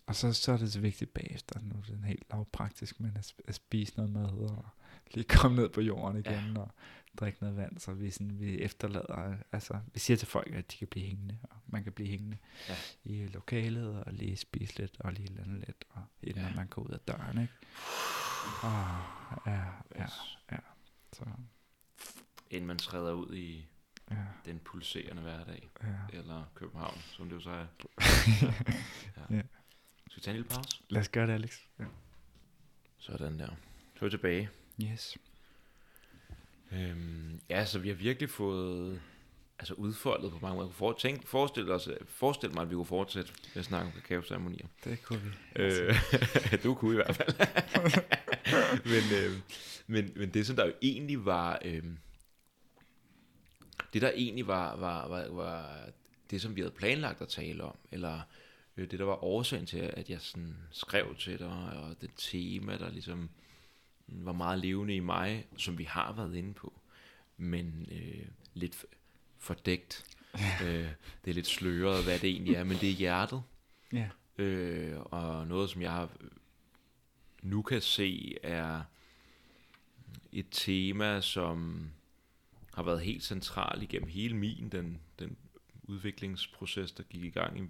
Og 0.05 0.15
så, 0.15 0.33
så 0.33 0.51
er 0.51 0.57
det 0.57 0.73
så 0.73 0.79
vigtigt 0.79 1.13
bagefter, 1.13 1.59
nu 1.61 1.75
er 1.75 1.81
det 1.81 2.03
helt 2.05 2.23
lavpraktisk, 2.31 2.99
men 2.99 3.17
at, 3.17 3.33
at 3.47 3.55
spise 3.55 3.95
noget 3.95 4.11
mad 4.11 4.49
og 4.49 4.65
lige 5.13 5.23
komme 5.23 5.57
ned 5.57 5.69
på 5.69 5.81
jorden 5.81 6.17
igen 6.17 6.53
ja. 6.55 6.59
og 6.59 6.71
drikke 7.19 7.39
noget 7.41 7.57
vand, 7.57 7.79
så 7.79 7.93
vi, 7.93 8.11
sådan, 8.11 8.39
vi 8.39 8.61
efterlader, 8.61 9.37
altså 9.51 9.79
vi 9.93 9.99
siger 9.99 10.17
til 10.17 10.27
folk, 10.27 10.53
at 10.53 10.71
de 10.71 10.77
kan 10.77 10.87
blive 10.87 11.05
hængende, 11.05 11.37
og 11.43 11.57
man 11.67 11.83
kan 11.83 11.93
blive 11.93 12.09
hængende 12.09 12.37
ja. 12.69 12.75
i 13.03 13.27
lokalet 13.27 14.03
og 14.03 14.13
lige 14.13 14.37
spise 14.37 14.77
lidt 14.77 14.95
og 14.99 15.13
lige 15.13 15.27
lande 15.27 15.59
lidt, 15.59 15.85
og 15.89 16.03
inden 16.23 16.43
ja. 16.43 16.55
man 16.55 16.67
går 16.67 16.81
ud 16.81 16.89
af 16.89 16.99
døren, 16.99 17.41
ikke? 17.41 17.53
Oh, 18.63 18.99
ja, 19.45 19.61
ja, 19.95 20.07
ja. 20.51 20.57
Så. 21.13 21.25
Inden 22.49 22.67
man 22.67 22.77
træder 22.77 23.13
ud 23.13 23.35
i 23.35 23.65
ja. 24.11 24.25
den 24.45 24.59
pulserende 24.59 25.21
hverdag. 25.21 25.69
Ja. 25.83 26.17
Eller 26.17 26.51
København, 26.55 26.97
som 26.97 27.29
det 27.29 27.35
jo 27.35 27.41
så 27.41 27.49
er. 27.49 27.65
ja. 29.17 29.35
ja. 29.35 29.41
Skal 30.07 30.15
vi 30.15 30.21
tage 30.21 30.35
en 30.35 30.41
lille 30.41 30.49
pause? 30.49 30.83
Lad 30.89 31.01
os 31.01 31.09
gøre 31.09 31.27
det, 31.27 31.33
Alex. 31.33 31.59
Ja. 31.79 31.85
Sådan 32.97 33.39
der. 33.39 33.47
Så 33.95 33.99
er 33.99 34.03
vi 34.05 34.09
tilbage. 34.09 34.49
Yes. 34.81 35.17
Øhm, 36.75 37.39
ja, 37.49 37.65
så 37.65 37.79
vi 37.79 37.87
har 37.87 37.95
virkelig 37.95 38.29
fået 38.29 39.01
altså 39.59 39.73
udfoldet 39.73 40.31
på 40.31 40.39
mange 40.41 40.55
måder. 40.55 40.71
For, 40.71 40.93
tænk, 40.93 41.27
forestil, 41.27 41.71
os, 41.71 41.89
forestil 42.07 42.53
mig, 42.53 42.61
at 42.61 42.69
vi 42.69 42.75
kunne 42.75 42.85
fortsætte 42.85 43.31
med 43.53 43.59
at 43.59 43.65
snakke 43.65 43.85
om 43.85 44.01
kakaoceremonier. 44.01 44.67
Det 44.83 45.03
kunne 45.03 45.21
vi. 45.21 45.29
Øh, 45.55 45.95
du 46.63 46.73
kunne 46.73 46.91
i 46.91 46.95
hvert 46.95 47.15
fald. 47.15 47.35
men, 48.93 49.23
øh, 49.23 49.39
men, 49.87 50.13
men 50.15 50.29
det, 50.29 50.47
som 50.47 50.55
der 50.55 50.65
jo 50.65 50.73
egentlig 50.81 51.25
var... 51.25 51.59
Øh, 51.65 51.83
det 53.93 54.01
der 54.01 54.11
egentlig 54.15 54.47
var, 54.47 54.75
var, 54.75 55.07
var, 55.07 55.27
var 55.29 55.79
det, 56.31 56.41
som 56.41 56.55
vi 56.55 56.61
havde 56.61 56.73
planlagt 56.73 57.21
at 57.21 57.27
tale 57.27 57.63
om, 57.63 57.77
eller 57.91 58.21
øh, 58.77 58.91
det, 58.91 58.99
der 58.99 59.05
var 59.05 59.23
årsagen 59.23 59.65
til, 59.65 59.91
at 59.93 60.09
jeg 60.09 60.21
sådan 60.21 60.57
skrev 60.71 61.15
til 61.15 61.39
dig, 61.39 61.73
og 61.75 61.95
det 62.01 62.09
tema, 62.17 62.77
der 62.77 62.89
ligesom 62.89 63.29
var 64.07 64.33
meget 64.33 64.59
levende 64.59 64.95
i 64.95 64.99
mig, 64.99 65.47
som 65.57 65.77
vi 65.77 65.83
har 65.83 66.13
været 66.13 66.35
inde 66.35 66.53
på, 66.53 66.81
men 67.37 67.87
øh, 67.91 68.25
lidt 68.53 68.85
fordækt. 69.37 70.05
øh, 70.63 70.89
det 71.25 71.29
er 71.29 71.33
lidt 71.33 71.47
sløret, 71.47 72.03
hvad 72.03 72.19
det 72.19 72.29
egentlig 72.29 72.55
er, 72.55 72.63
men 72.63 72.77
det 72.77 72.89
er 72.89 72.93
hjertet. 72.93 73.43
Ja. 73.93 74.09
Øh, 74.37 74.99
og 74.99 75.47
noget, 75.47 75.69
som 75.69 75.81
jeg 75.81 76.07
nu 77.41 77.61
kan 77.61 77.81
se, 77.81 78.37
er 78.43 78.81
et 80.31 80.47
tema, 80.51 81.21
som 81.21 81.89
har 82.73 82.83
været 82.83 83.01
helt 83.01 83.23
central 83.23 83.83
igennem 83.83 84.09
hele 84.09 84.35
min, 84.35 84.69
den, 84.69 85.01
den 85.19 85.37
udviklingsproces, 85.83 86.91
der 86.91 87.03
gik 87.03 87.23
i 87.23 87.29
gang 87.29 87.59
i 87.59 87.63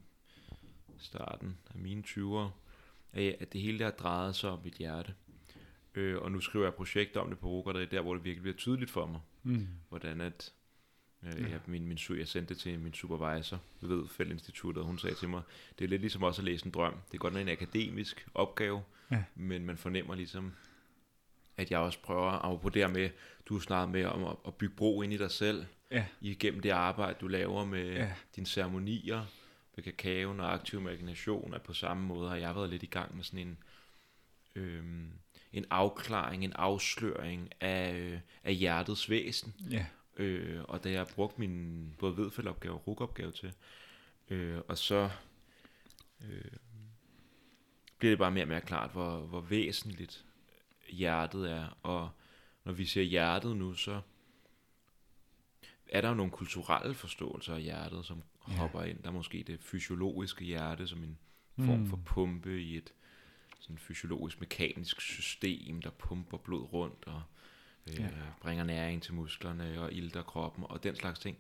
starten 0.98 1.58
af 1.74 1.80
mine 1.80 2.04
20'ere, 2.08 2.50
at 3.20 3.54
det 3.54 3.62
hele 3.62 3.80
der 3.80 3.92
drejet 3.92 4.36
sig 4.36 4.50
om 4.50 4.60
mit 4.64 4.74
hjerte. 4.74 5.14
Øh, 5.96 6.22
og 6.22 6.32
nu 6.32 6.42
skriver 6.42 6.66
jeg 6.66 6.74
projekter 6.74 7.20
om 7.20 7.30
det 7.30 7.40
på 7.40 7.48
Roger, 7.48 7.74
der 7.74 7.82
er 7.82 7.86
der, 7.86 8.02
hvor 8.02 8.14
det 8.14 8.24
virkelig 8.24 8.42
bliver 8.42 8.58
tydeligt 8.58 8.92
for 8.92 9.06
mig, 9.06 9.20
mm. 9.44 9.68
hvordan 9.90 10.22
at 10.22 10.54
øh, 11.24 11.42
ja. 11.42 11.50
jeg, 11.50 11.60
min, 11.66 11.88
min, 11.88 11.98
jeg 12.10 12.28
sendte 12.28 12.54
det 12.54 12.62
til 12.62 12.80
min 12.80 12.94
supervisor 12.94 13.60
ved 13.82 14.08
Fældinstituttet, 14.08 14.82
og 14.82 14.88
hun 14.88 14.98
sagde 14.98 15.16
til 15.16 15.30
mig, 15.30 15.42
det 15.80 15.86
er 15.86 15.90
lidt 15.90 16.02
ligesom 16.02 16.24
også 16.24 16.42
at 16.42 16.46
læse 16.46 16.66
en 16.66 16.72
drøm. 16.72 16.94
Det 16.94 17.14
er 17.14 17.18
godt 17.18 17.34
nok 17.34 17.42
en 17.42 17.50
akademisk 17.50 18.28
opgave, 18.34 18.84
ja. 19.12 19.24
men 19.36 19.66
man 19.66 19.78
fornemmer 19.78 20.16
ligesom, 20.16 20.54
at 21.58 21.72
jeg 21.72 21.80
også 21.80 22.00
prøver, 22.00 22.32
at 22.32 22.62
på 22.62 22.70
med, 22.94 23.10
du 23.46 23.60
snakker 23.60 23.92
med 23.94 24.06
om 24.06 24.24
at, 24.24 24.36
at 24.48 24.56
bygge 24.56 24.76
bro 24.76 25.02
ind 25.02 25.14
i 25.14 25.18
dig 25.18 25.32
selv, 25.32 25.66
ja. 25.92 26.06
igennem 26.22 26.62
det 26.62 26.70
arbejde, 26.70 27.18
du 27.22 27.28
laver 27.28 27.66
med 27.66 27.94
ja. 27.94 28.14
dine 28.36 28.48
ceremonier, 28.48 29.26
med 29.76 29.84
kakaoen 29.84 30.40
og 30.40 30.54
aktiv 30.54 30.80
imagination, 30.80 31.54
at 31.54 31.62
på 31.62 31.74
samme 31.74 32.04
måde 32.04 32.30
har 32.30 32.36
jeg 32.36 32.56
været 32.56 32.70
lidt 32.70 32.84
i 32.84 32.86
gang 32.86 33.16
med 33.16 33.24
sådan 33.24 33.48
en, 33.48 33.58
øhm, 34.56 35.12
en 35.54 35.66
afklaring, 35.70 36.44
en 36.44 36.54
afsløring 36.54 37.50
af, 37.62 37.96
øh, 37.96 38.20
af 38.44 38.56
hjertets 38.56 39.10
væsen. 39.10 39.56
Ja. 39.72 39.86
Øh, 40.18 40.64
og 40.64 40.84
da 40.84 40.92
jeg 40.92 41.08
brugt 41.08 41.40
min 41.40 41.96
både 42.00 42.18
vedfældopgave 42.18 42.74
og 42.74 42.88
rukopgave 42.88 43.32
til, 43.32 43.54
øh, 44.30 44.62
og 44.68 44.78
så 44.78 45.10
øh, 46.22 46.52
bliver 47.98 48.12
det 48.12 48.20
bare 48.20 48.32
mere 48.32 48.44
og 48.44 48.48
mere 48.48 48.62
klart, 48.62 48.92
hvor, 48.92 49.20
hvor 49.20 49.42
væsentligt 49.42 50.26
hjertet 50.90 51.52
er. 51.52 51.78
Og 51.84 52.10
når 52.64 52.74
vi 52.74 52.86
siger 52.86 53.04
hjertet 53.04 53.58
nu, 53.58 53.74
så 53.74 54.02
er 55.90 56.02
der 56.02 56.10
jo 56.10 56.16
nogle 56.16 56.32
kulturelle 56.32 56.94
forståelser 56.94 57.56
af 57.56 57.62
hjertet, 57.62 58.06
som 58.06 58.24
ja. 58.48 58.54
hopper 58.54 58.84
ind. 58.84 59.04
Der 59.04 59.10
er 59.10 59.14
måske 59.14 59.44
det 59.48 59.60
fysiologiske 59.60 60.46
hjerte 60.46 60.88
som 60.88 61.04
en 61.04 61.18
form 61.58 61.80
mm. 61.80 61.88
for 61.88 62.00
pumpe 62.06 62.62
i 62.62 62.78
et 62.78 62.94
sådan 63.64 63.78
fysiologisk 63.78 64.40
mekanisk 64.40 65.02
system, 65.02 65.82
der 65.82 65.90
pumper 65.90 66.38
blod 66.38 66.74
rundt 66.74 67.06
og 67.06 67.24
øh, 67.88 68.00
ja. 68.00 68.10
bringer 68.42 68.64
næring 68.64 69.04
til 69.04 69.14
musklerne 69.14 69.82
og 69.82 69.94
ilter 69.94 70.24
kroppen 70.24 70.64
og 70.70 70.84
den 70.84 70.96
slags 70.96 71.20
ting. 71.20 71.38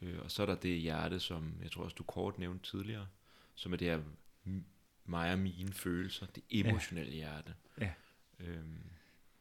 Øh, 0.00 0.18
og 0.18 0.30
så 0.30 0.42
er 0.42 0.46
der 0.46 0.54
det 0.54 0.80
hjerte, 0.80 1.20
som 1.20 1.54
jeg 1.62 1.70
tror 1.70 1.84
også 1.84 1.94
du 1.94 2.02
kort 2.02 2.38
nævnte 2.38 2.70
tidligere, 2.70 3.06
som 3.54 3.72
er 3.72 3.76
det 3.76 3.88
her 3.88 4.00
mig 5.04 5.32
og 5.32 5.38
mine 5.38 5.72
følelser, 5.72 6.26
det 6.26 6.42
emotionelle 6.50 7.12
ja. 7.12 7.16
hjerte. 7.16 7.54
Ja. 7.80 7.92
Øhm. 8.40 8.90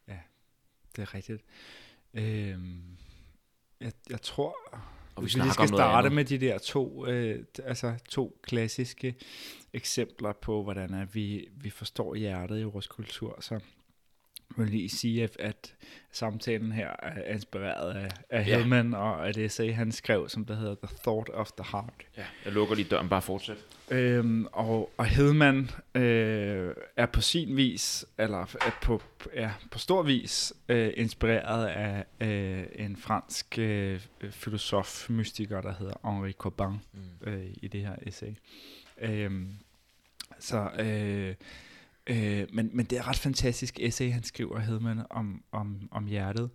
Ja, 0.08 0.20
det 0.96 1.02
er 1.02 1.14
rigtigt. 1.14 1.44
Øhm, 2.14 2.98
jeg, 3.80 3.94
jeg 4.10 4.22
tror, 4.22 4.56
og 5.16 5.24
vi, 5.24 5.26
vi 5.44 5.50
skal 5.54 5.68
starte 5.68 6.10
med 6.10 6.26
de 6.26 6.38
der 6.38 6.58
to, 6.58 7.08
øh, 7.08 7.46
altså 7.64 7.94
to 8.10 8.40
klassiske 8.44 9.16
eksempler 9.74 10.34
på, 10.34 10.64
hvordan 10.64 10.94
at 10.94 11.16
vi, 11.16 11.48
vi 11.58 11.70
forstår 11.70 12.16
hjertet 12.16 12.60
i 12.60 12.64
vores 12.64 12.88
kultur, 12.88 13.38
så 13.42 13.60
vil 14.58 14.70
lige 14.70 14.90
sige, 14.90 15.24
at, 15.24 15.38
at 15.40 15.76
samtalen 16.12 16.72
her 16.72 16.90
er 17.00 17.34
inspireret 17.34 17.96
af, 17.96 18.10
af 18.30 18.48
ja. 18.48 18.58
Hillman 18.58 18.94
og 18.94 19.30
et 19.30 19.38
essay, 19.38 19.74
han 19.74 19.92
skrev, 19.92 20.30
som 20.30 20.46
der 20.46 20.56
hedder 20.56 20.76
The 20.76 20.98
Thought 21.04 21.30
of 21.30 21.52
the 21.52 21.66
Heart. 21.72 22.06
Ja, 22.18 22.26
jeg 22.46 22.54
lukker 22.54 22.76
lige 22.76 22.88
døren, 22.90 23.10
bare 23.10 23.22
fortsæt. 23.22 23.58
Øhm, 23.92 24.48
og, 24.52 24.92
og 24.98 25.06
Hillman 25.06 25.70
øh, 25.96 26.74
er 26.98 27.06
på 27.06 27.22
sin 27.22 27.58
vis, 27.58 28.06
eller 28.18 28.42
er 28.42 28.78
på, 28.82 29.02
ja, 29.36 29.52
på 29.72 29.80
stor 29.80 30.04
vis, 30.04 30.54
øh, 30.70 30.94
inspireret 30.98 31.68
af 31.68 32.06
øh, 32.28 32.66
en 32.76 32.98
fransk 32.98 33.60
øh, 33.60 34.00
filosof, 34.32 35.10
mystiker, 35.10 35.62
der 35.62 35.74
hedder 35.80 36.12
Henri 36.12 36.32
Corbin, 36.32 36.80
mm. 36.94 37.32
øh, 37.32 37.46
i 37.54 37.68
det 37.68 37.82
her 37.82 37.96
essay. 38.02 38.32
Øhm, 39.02 39.50
så... 40.40 40.70
Øh, 40.80 41.36
Øh, 42.08 42.48
men, 42.54 42.70
men 42.74 42.86
det 42.86 42.98
er 42.98 43.02
et 43.02 43.08
ret 43.08 43.16
fantastisk 43.16 43.80
essay, 43.80 44.12
han 44.12 44.24
skriver, 44.24 44.60
Hedman, 44.60 45.02
om, 45.10 45.44
om, 45.52 45.88
om 45.92 46.06
hjertet. 46.06 46.50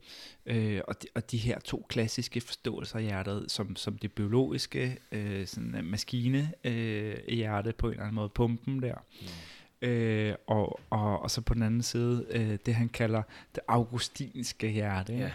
Øh, 0.46 0.80
og, 0.88 1.02
de, 1.02 1.06
og 1.14 1.30
de 1.30 1.38
her 1.38 1.58
to 1.58 1.86
klassiske 1.88 2.40
forståelser 2.40 2.96
af 2.96 3.02
hjertet, 3.02 3.44
som, 3.48 3.76
som 3.76 3.98
det 3.98 4.12
biologiske, 4.12 4.98
øh, 5.12 5.46
sådan 5.46 5.74
en 5.74 5.84
maskine 5.84 6.52
øh, 6.64 7.16
i 7.28 7.34
hjertet 7.34 7.76
på 7.76 7.86
en 7.86 7.92
eller 7.92 8.02
anden 8.02 8.14
måde, 8.14 8.28
pumpen 8.28 8.82
der. 8.82 8.94
Mm. 9.20 9.88
Øh, 9.88 10.34
og, 10.46 10.80
og, 10.90 11.22
og 11.22 11.30
så 11.30 11.40
på 11.40 11.54
den 11.54 11.62
anden 11.62 11.82
side, 11.82 12.26
øh, 12.30 12.58
det 12.66 12.74
han 12.74 12.88
kalder 12.88 13.22
det 13.54 13.62
augustinske 13.68 14.68
hjerte. 14.68 15.12
Ja. 15.12 15.30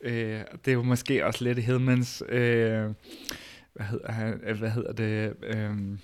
Øh, 0.00 0.44
det 0.64 0.70
er 0.70 0.74
jo 0.74 0.82
måske 0.82 1.26
også 1.26 1.44
lidt 1.44 1.58
Hedmans... 1.58 2.22
Øh, 2.28 2.90
hvad 3.72 3.86
hedder, 3.86 4.12
han, 4.12 4.40
hvad 4.58 4.70
hedder 4.70 4.92
det... 4.92 5.34
Øh, 5.42 5.98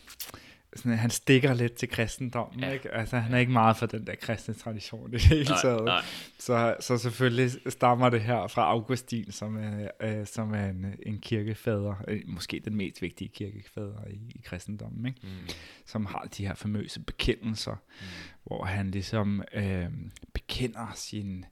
sådan, 0.76 0.98
han 0.98 1.10
stikker 1.10 1.54
lidt 1.54 1.74
til 1.74 1.88
kristendommen, 1.88 2.60
ja. 2.60 2.70
ikke? 2.70 2.94
Altså, 2.94 3.18
han 3.18 3.34
er 3.34 3.38
ikke 3.38 3.52
meget 3.52 3.76
for 3.76 3.86
den 3.86 4.06
der 4.06 4.14
kristne 4.14 4.54
tradition 4.54 5.10
i 5.10 5.12
det 5.12 5.22
hele 5.22 5.44
nej, 5.44 5.58
taget. 5.62 5.84
Nej. 5.84 6.02
Så, 6.38 6.76
så 6.80 6.98
selvfølgelig 6.98 7.50
stammer 7.68 8.10
det 8.10 8.20
her 8.20 8.46
fra 8.46 8.62
Augustin, 8.62 9.32
som 9.32 9.56
er, 9.56 9.88
øh, 10.00 10.26
som 10.26 10.54
er 10.54 10.66
en, 10.66 10.94
en 11.06 11.18
kirkefader, 11.20 11.94
øh, 12.08 12.20
måske 12.26 12.60
den 12.64 12.76
mest 12.76 13.02
vigtige 13.02 13.28
kirkefader 13.28 14.08
i, 14.10 14.20
i 14.34 14.40
kristendommen, 14.44 15.06
ikke? 15.06 15.20
Mm. 15.22 15.48
Som 15.86 16.06
har 16.06 16.28
de 16.36 16.46
her 16.46 16.54
famøse 16.54 17.00
bekendelser, 17.00 17.74
mm. 18.00 18.06
hvor 18.44 18.64
han 18.64 18.90
ligesom 18.90 19.42
øh, 19.54 19.86
bekender 20.32 20.92
sin 20.94 21.44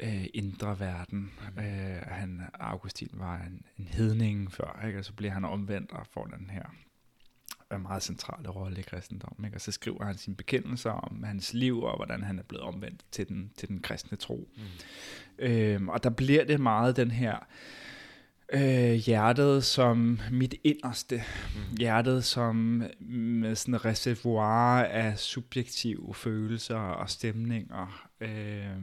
øh, 0.00 0.26
indre 0.34 0.80
verden. 0.80 1.32
Mm. 1.56 1.62
Øh, 1.62 2.02
han, 2.06 2.40
Augustin 2.60 3.10
var 3.12 3.36
en, 3.36 3.62
en 3.78 3.86
hedning 3.86 4.52
før, 4.52 4.84
ikke? 4.86 4.98
og 4.98 5.04
så 5.04 5.12
bliver 5.12 5.32
han 5.32 5.44
omvendt 5.44 5.92
og 5.92 6.06
får 6.06 6.24
den 6.24 6.50
her 6.50 6.64
en 7.76 7.82
meget 7.82 8.02
centrale 8.02 8.48
rolle 8.48 8.78
i 8.78 8.82
kristendommen. 8.82 9.44
Ikke? 9.44 9.56
Og 9.56 9.60
så 9.60 9.72
skriver 9.72 10.04
han 10.04 10.18
sine 10.18 10.36
bekendelser 10.36 10.90
om 10.90 11.22
hans 11.22 11.54
liv, 11.54 11.82
og 11.82 11.96
hvordan 11.96 12.22
han 12.22 12.38
er 12.38 12.42
blevet 12.42 12.64
omvendt 12.64 13.04
til 13.10 13.28
den, 13.28 13.50
til 13.56 13.68
den 13.68 13.80
kristne 13.80 14.16
tro. 14.16 14.48
Mm. 14.56 14.62
Øhm, 15.38 15.88
og 15.88 16.02
der 16.02 16.10
bliver 16.10 16.44
det 16.44 16.60
meget 16.60 16.96
den 16.96 17.10
her 17.10 17.36
øh, 18.52 18.92
hjertet 18.92 19.64
som 19.64 20.20
mit 20.30 20.54
inderste. 20.64 21.22
Mm. 21.54 21.76
Hjertet 21.76 22.24
som 22.24 22.56
med 23.00 23.54
sådan 23.54 23.74
en 23.74 23.84
reservoir 23.84 24.82
af 24.82 25.18
subjektive 25.18 26.14
følelser 26.14 26.76
og 26.76 27.10
stemninger. 27.10 28.08
Øh, 28.20 28.76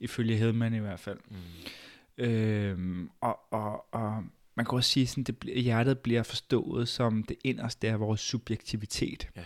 ifølge 0.00 0.36
Hedman 0.36 0.74
i 0.74 0.78
hvert 0.78 1.00
fald. 1.00 1.18
Mm. 1.28 2.24
Øh, 2.24 3.08
og, 3.20 3.40
og, 3.50 3.94
og 3.94 4.24
man 4.54 4.66
kan 4.66 4.76
også 4.76 4.90
sige, 4.90 5.06
sådan, 5.06 5.24
det, 5.24 5.62
hjertet 5.62 5.98
bliver 5.98 6.22
forstået 6.22 6.88
som 6.88 7.22
det 7.22 7.36
inderste 7.44 7.88
af 7.88 8.00
vores 8.00 8.20
subjektivitet. 8.20 9.28
Ja. 9.36 9.42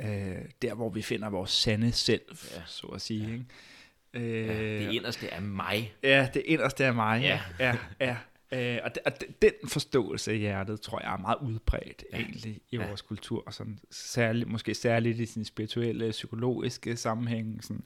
Øh, 0.00 0.44
der, 0.62 0.74
hvor 0.74 0.90
vi 0.90 1.02
finder 1.02 1.28
vores 1.30 1.50
sande 1.50 1.92
selv, 1.92 2.22
ja. 2.56 2.62
så 2.66 2.86
at 2.86 3.00
sige. 3.00 3.26
Ja. 3.26 3.32
Ikke? 3.32 3.44
Øh, 4.14 4.46
ja, 4.46 4.84
det 4.84 4.92
inderste 4.92 5.28
er 5.28 5.40
mig. 5.40 5.94
Ja, 6.02 6.28
det 6.34 6.42
inderste 6.44 6.84
er 6.84 6.92
mig. 6.92 7.22
Ja. 7.22 7.40
ja, 7.58 7.76
ja. 8.00 8.16
Øh, 8.52 8.78
og, 8.84 8.94
de, 8.94 9.00
og 9.04 9.12
den 9.42 9.52
forståelse 9.68 10.32
af 10.32 10.38
hjertet, 10.38 10.80
tror 10.80 11.00
jeg, 11.00 11.12
er 11.12 11.18
meget 11.18 11.38
udbredt 11.42 12.04
ja. 12.12 12.18
egentlig 12.18 12.60
i 12.70 12.76
ja. 12.76 12.86
vores 12.86 13.02
kultur. 13.02 13.50
Sådan, 13.50 13.78
særligt, 13.90 14.48
måske 14.48 14.74
særligt 14.74 15.20
i 15.20 15.26
sin 15.26 15.44
spirituelle, 15.44 16.10
psykologiske 16.10 16.96
sammenhæng. 16.96 17.64
Sådan, 17.64 17.84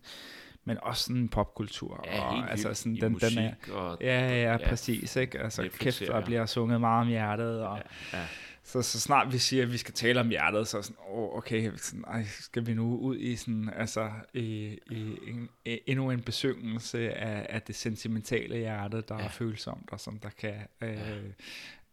men 0.65 0.78
også 0.82 1.05
sådan 1.05 1.28
popkultur. 1.28 2.05
Ja, 2.07 2.20
og, 2.20 2.51
altså 2.51 2.74
sådan, 2.74 2.97
den, 2.97 3.15
den 3.15 3.39
er, 3.39 3.55
og, 3.73 3.99
ja, 4.01 4.28
ja, 4.28 4.53
ja, 4.53 4.69
præcis. 4.69 5.16
Ikke? 5.16 5.39
Altså, 5.39 5.69
kæft, 5.78 6.01
der 6.01 6.24
bliver 6.24 6.47
sunget 6.47 6.81
meget 6.81 7.01
om 7.01 7.09
hjertet. 7.09 7.62
Og, 7.62 7.78
ja, 8.12 8.19
ja. 8.19 8.27
Så, 8.62 8.82
så 8.82 9.01
snart 9.01 9.32
vi 9.32 9.39
siger, 9.39 9.62
at 9.62 9.73
vi 9.73 9.77
skal 9.77 9.95
tale 9.95 10.20
om 10.20 10.28
hjertet, 10.28 10.69
så 10.69 10.78
er 10.78 10.82
sådan, 10.82 10.97
oh, 11.09 11.37
okay, 11.37 11.70
sådan, 11.77 12.05
ej, 12.05 12.24
skal 12.24 12.66
vi 12.66 12.74
nu 12.74 12.97
ud 12.97 13.16
i 13.16 13.37
sådan, 13.37 13.70
altså, 13.77 14.11
i, 14.35 14.78
i 14.91 15.19
en, 15.27 15.49
endnu 15.65 16.11
en 16.11 16.23
besøgelse 16.23 17.12
af, 17.12 17.47
af 17.49 17.62
det 17.62 17.74
sentimentale 17.74 18.57
hjerte, 18.57 19.03
der 19.09 19.19
ja. 19.19 19.24
er 19.24 19.28
følsomt, 19.28 19.89
og 19.93 20.01
som 20.01 20.19
der 20.19 20.31
kan 20.31 20.55
øh, 20.81 20.89
ja. 20.89 21.16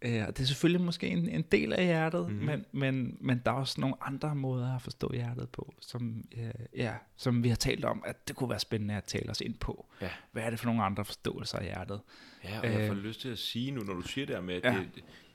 Øh, 0.01 0.23
og 0.27 0.37
det 0.37 0.43
er 0.43 0.47
selvfølgelig 0.47 0.81
måske 0.81 1.07
en, 1.07 1.29
en 1.29 1.41
del 1.41 1.73
af 1.73 1.85
hjertet, 1.85 2.29
mm. 2.29 2.35
men, 2.35 2.65
men, 2.71 3.17
men 3.21 3.41
der 3.45 3.51
er 3.51 3.55
også 3.55 3.81
nogle 3.81 3.95
andre 4.01 4.35
måder 4.35 4.75
at 4.75 4.81
forstå 4.81 5.13
hjertet 5.13 5.49
på, 5.49 5.73
som, 5.81 6.23
øh, 6.37 6.51
ja, 6.75 6.93
som 7.15 7.43
vi 7.43 7.49
har 7.49 7.55
talt 7.55 7.85
om, 7.85 8.03
at 8.05 8.27
det 8.27 8.35
kunne 8.35 8.49
være 8.49 8.59
spændende 8.59 8.95
at 8.95 9.03
tale 9.03 9.29
os 9.29 9.41
ind 9.41 9.53
på. 9.53 9.85
Ja. 10.01 10.09
Hvad 10.31 10.43
er 10.43 10.49
det 10.49 10.59
for 10.59 10.65
nogle 10.65 10.83
andre 10.83 11.05
forståelser 11.05 11.57
af 11.57 11.65
hjertet? 11.65 12.01
Ja, 12.43 12.59
og 12.59 12.67
øh, 12.67 12.73
jeg 12.73 12.87
får 12.87 12.95
lyst 12.95 13.21
til 13.21 13.29
at 13.29 13.37
sige 13.37 13.71
nu, 13.71 13.81
når 13.81 13.93
du 13.93 14.01
siger 14.01 14.25
det 14.25 14.35
her 14.35 14.43
med, 14.43 14.55
at 14.55 14.63
ja. 14.63 14.79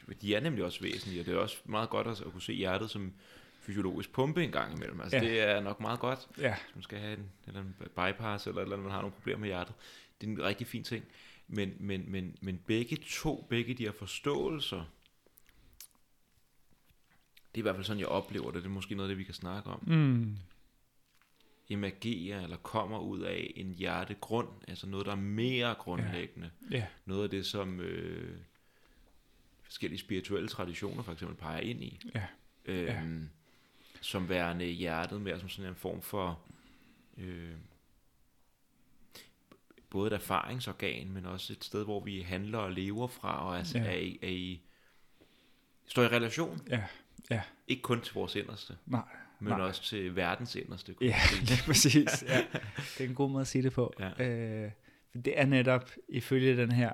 det, 0.09 0.23
de 0.23 0.35
er 0.35 0.41
nemlig 0.41 0.65
også 0.65 0.81
væsentlige, 0.81 1.21
og 1.23 1.27
det 1.27 1.35
er 1.35 1.39
også 1.39 1.57
meget 1.65 1.91
godt 1.91 2.07
at, 2.07 2.21
at 2.21 2.33
kunne 2.33 2.43
se 2.43 2.53
hjertet 2.53 2.91
som 2.91 3.13
fysiologisk 3.61 4.13
pumpe 4.13 4.45
en 4.45 4.53
gang 4.53 4.77
imellem. 4.77 5.01
Altså 5.01 5.17
ja. 5.17 5.25
det 5.25 5.41
er 5.41 5.61
nok 5.61 5.81
meget 5.81 6.01
godt, 6.01 6.29
ja. 6.39 6.55
hvis 6.65 6.75
man 6.75 6.83
skal 6.83 6.99
have 6.99 7.13
en, 7.13 7.31
eller 7.47 7.61
en 7.61 7.75
bypass, 7.79 8.47
eller, 8.47 8.63
eller 8.63 8.77
man 8.77 8.91
har 8.91 9.01
nogle 9.01 9.13
problemer 9.13 9.41
med 9.41 9.49
hjertet. 9.49 9.75
Det 10.21 10.27
er 10.27 10.31
en 10.31 10.43
rigtig 10.43 10.67
fin 10.67 10.85
ting. 10.85 11.05
Men, 11.55 11.77
men, 11.79 12.05
men, 12.11 12.37
men 12.41 12.59
begge 12.67 12.97
to, 12.97 13.47
begge 13.51 13.75
de 13.75 13.85
her 13.85 13.93
forståelser, 13.93 14.85
det 17.55 17.55
er 17.55 17.59
i 17.59 17.61
hvert 17.61 17.75
fald 17.75 17.85
sådan, 17.85 18.01
jeg 18.01 18.09
oplever 18.09 18.51
det. 18.51 18.63
Det 18.63 18.69
er 18.69 18.73
måske 18.73 18.95
noget 18.95 19.09
af 19.09 19.13
det, 19.13 19.19
vi 19.19 19.25
kan 19.25 19.35
snakke 19.35 19.71
om. 19.71 19.83
Mm. 19.87 20.37
Emergerer 21.69 22.43
eller 22.43 22.57
kommer 22.57 22.99
ud 22.99 23.21
af 23.21 23.53
en 23.57 23.73
hjertegrund, 23.73 24.49
altså 24.69 24.87
noget, 24.87 25.07
der 25.07 25.13
er 25.13 25.17
mere 25.17 25.75
grundlæggende. 25.75 26.51
Ja. 26.71 26.77
Yeah. 26.77 26.87
Noget 27.07 27.25
af 27.25 27.31
det, 27.31 27.47
som 27.47 27.81
øh, 27.81 28.37
forskellige 29.63 30.01
spirituelle 30.01 30.49
traditioner 30.49 31.03
for 31.03 31.13
eksempel 31.13 31.37
peger 31.37 31.61
ind 31.61 31.83
i. 31.83 32.01
Ja. 32.15 32.27
Øhm, 32.65 33.21
ja. 33.23 33.29
Som 34.01 34.29
værende 34.29 34.67
hjertet 34.67 35.21
mere 35.21 35.41
som 35.41 35.49
sådan 35.49 35.71
en 35.71 35.77
form 35.77 36.03
for... 36.03 36.41
Øh, 37.19 37.53
både 39.93 40.07
et 40.07 40.13
erfaringsorgan, 40.13 41.13
men 41.13 41.27
også 41.27 41.53
et 41.53 41.65
sted, 41.65 41.85
hvor 41.85 42.01
vi 42.01 42.21
handler 42.21 42.59
og 42.59 42.73
lever 42.73 43.07
fra, 43.07 43.49
og 43.49 43.59
er, 43.59 43.73
ja. 43.75 43.85
er, 43.85 43.97
i, 43.97 44.19
er 44.23 44.29
i, 44.29 44.61
står 45.87 46.03
i 46.03 46.09
relation. 46.09 46.61
Ja, 46.71 46.83
ja. 47.31 47.43
Ikke 47.69 47.83
kun 47.83 48.01
til 48.01 48.15
vores 48.15 48.35
inderste, 48.37 48.77
nej, 48.87 49.03
men 49.41 49.49
nej. 49.49 49.61
også 49.61 49.83
til 49.83 50.17
verdens 50.17 50.55
inderste. 50.55 50.95
Ja, 51.01 51.17
det 51.41 51.51
er 51.61 51.67
præcis. 51.67 52.25
Ja. 52.29 52.45
Det 52.99 53.05
er 53.05 53.09
en 53.09 53.15
god 53.15 53.31
måde 53.31 53.41
at 53.41 53.47
sige 53.47 53.63
det 53.63 53.73
på. 53.73 53.95
Ja. 53.99 54.29
Øh, 54.29 54.71
det 55.15 55.41
er 55.41 55.47
netop 55.47 55.91
ifølge 56.09 56.57
den 56.57 56.73
her 56.73 56.93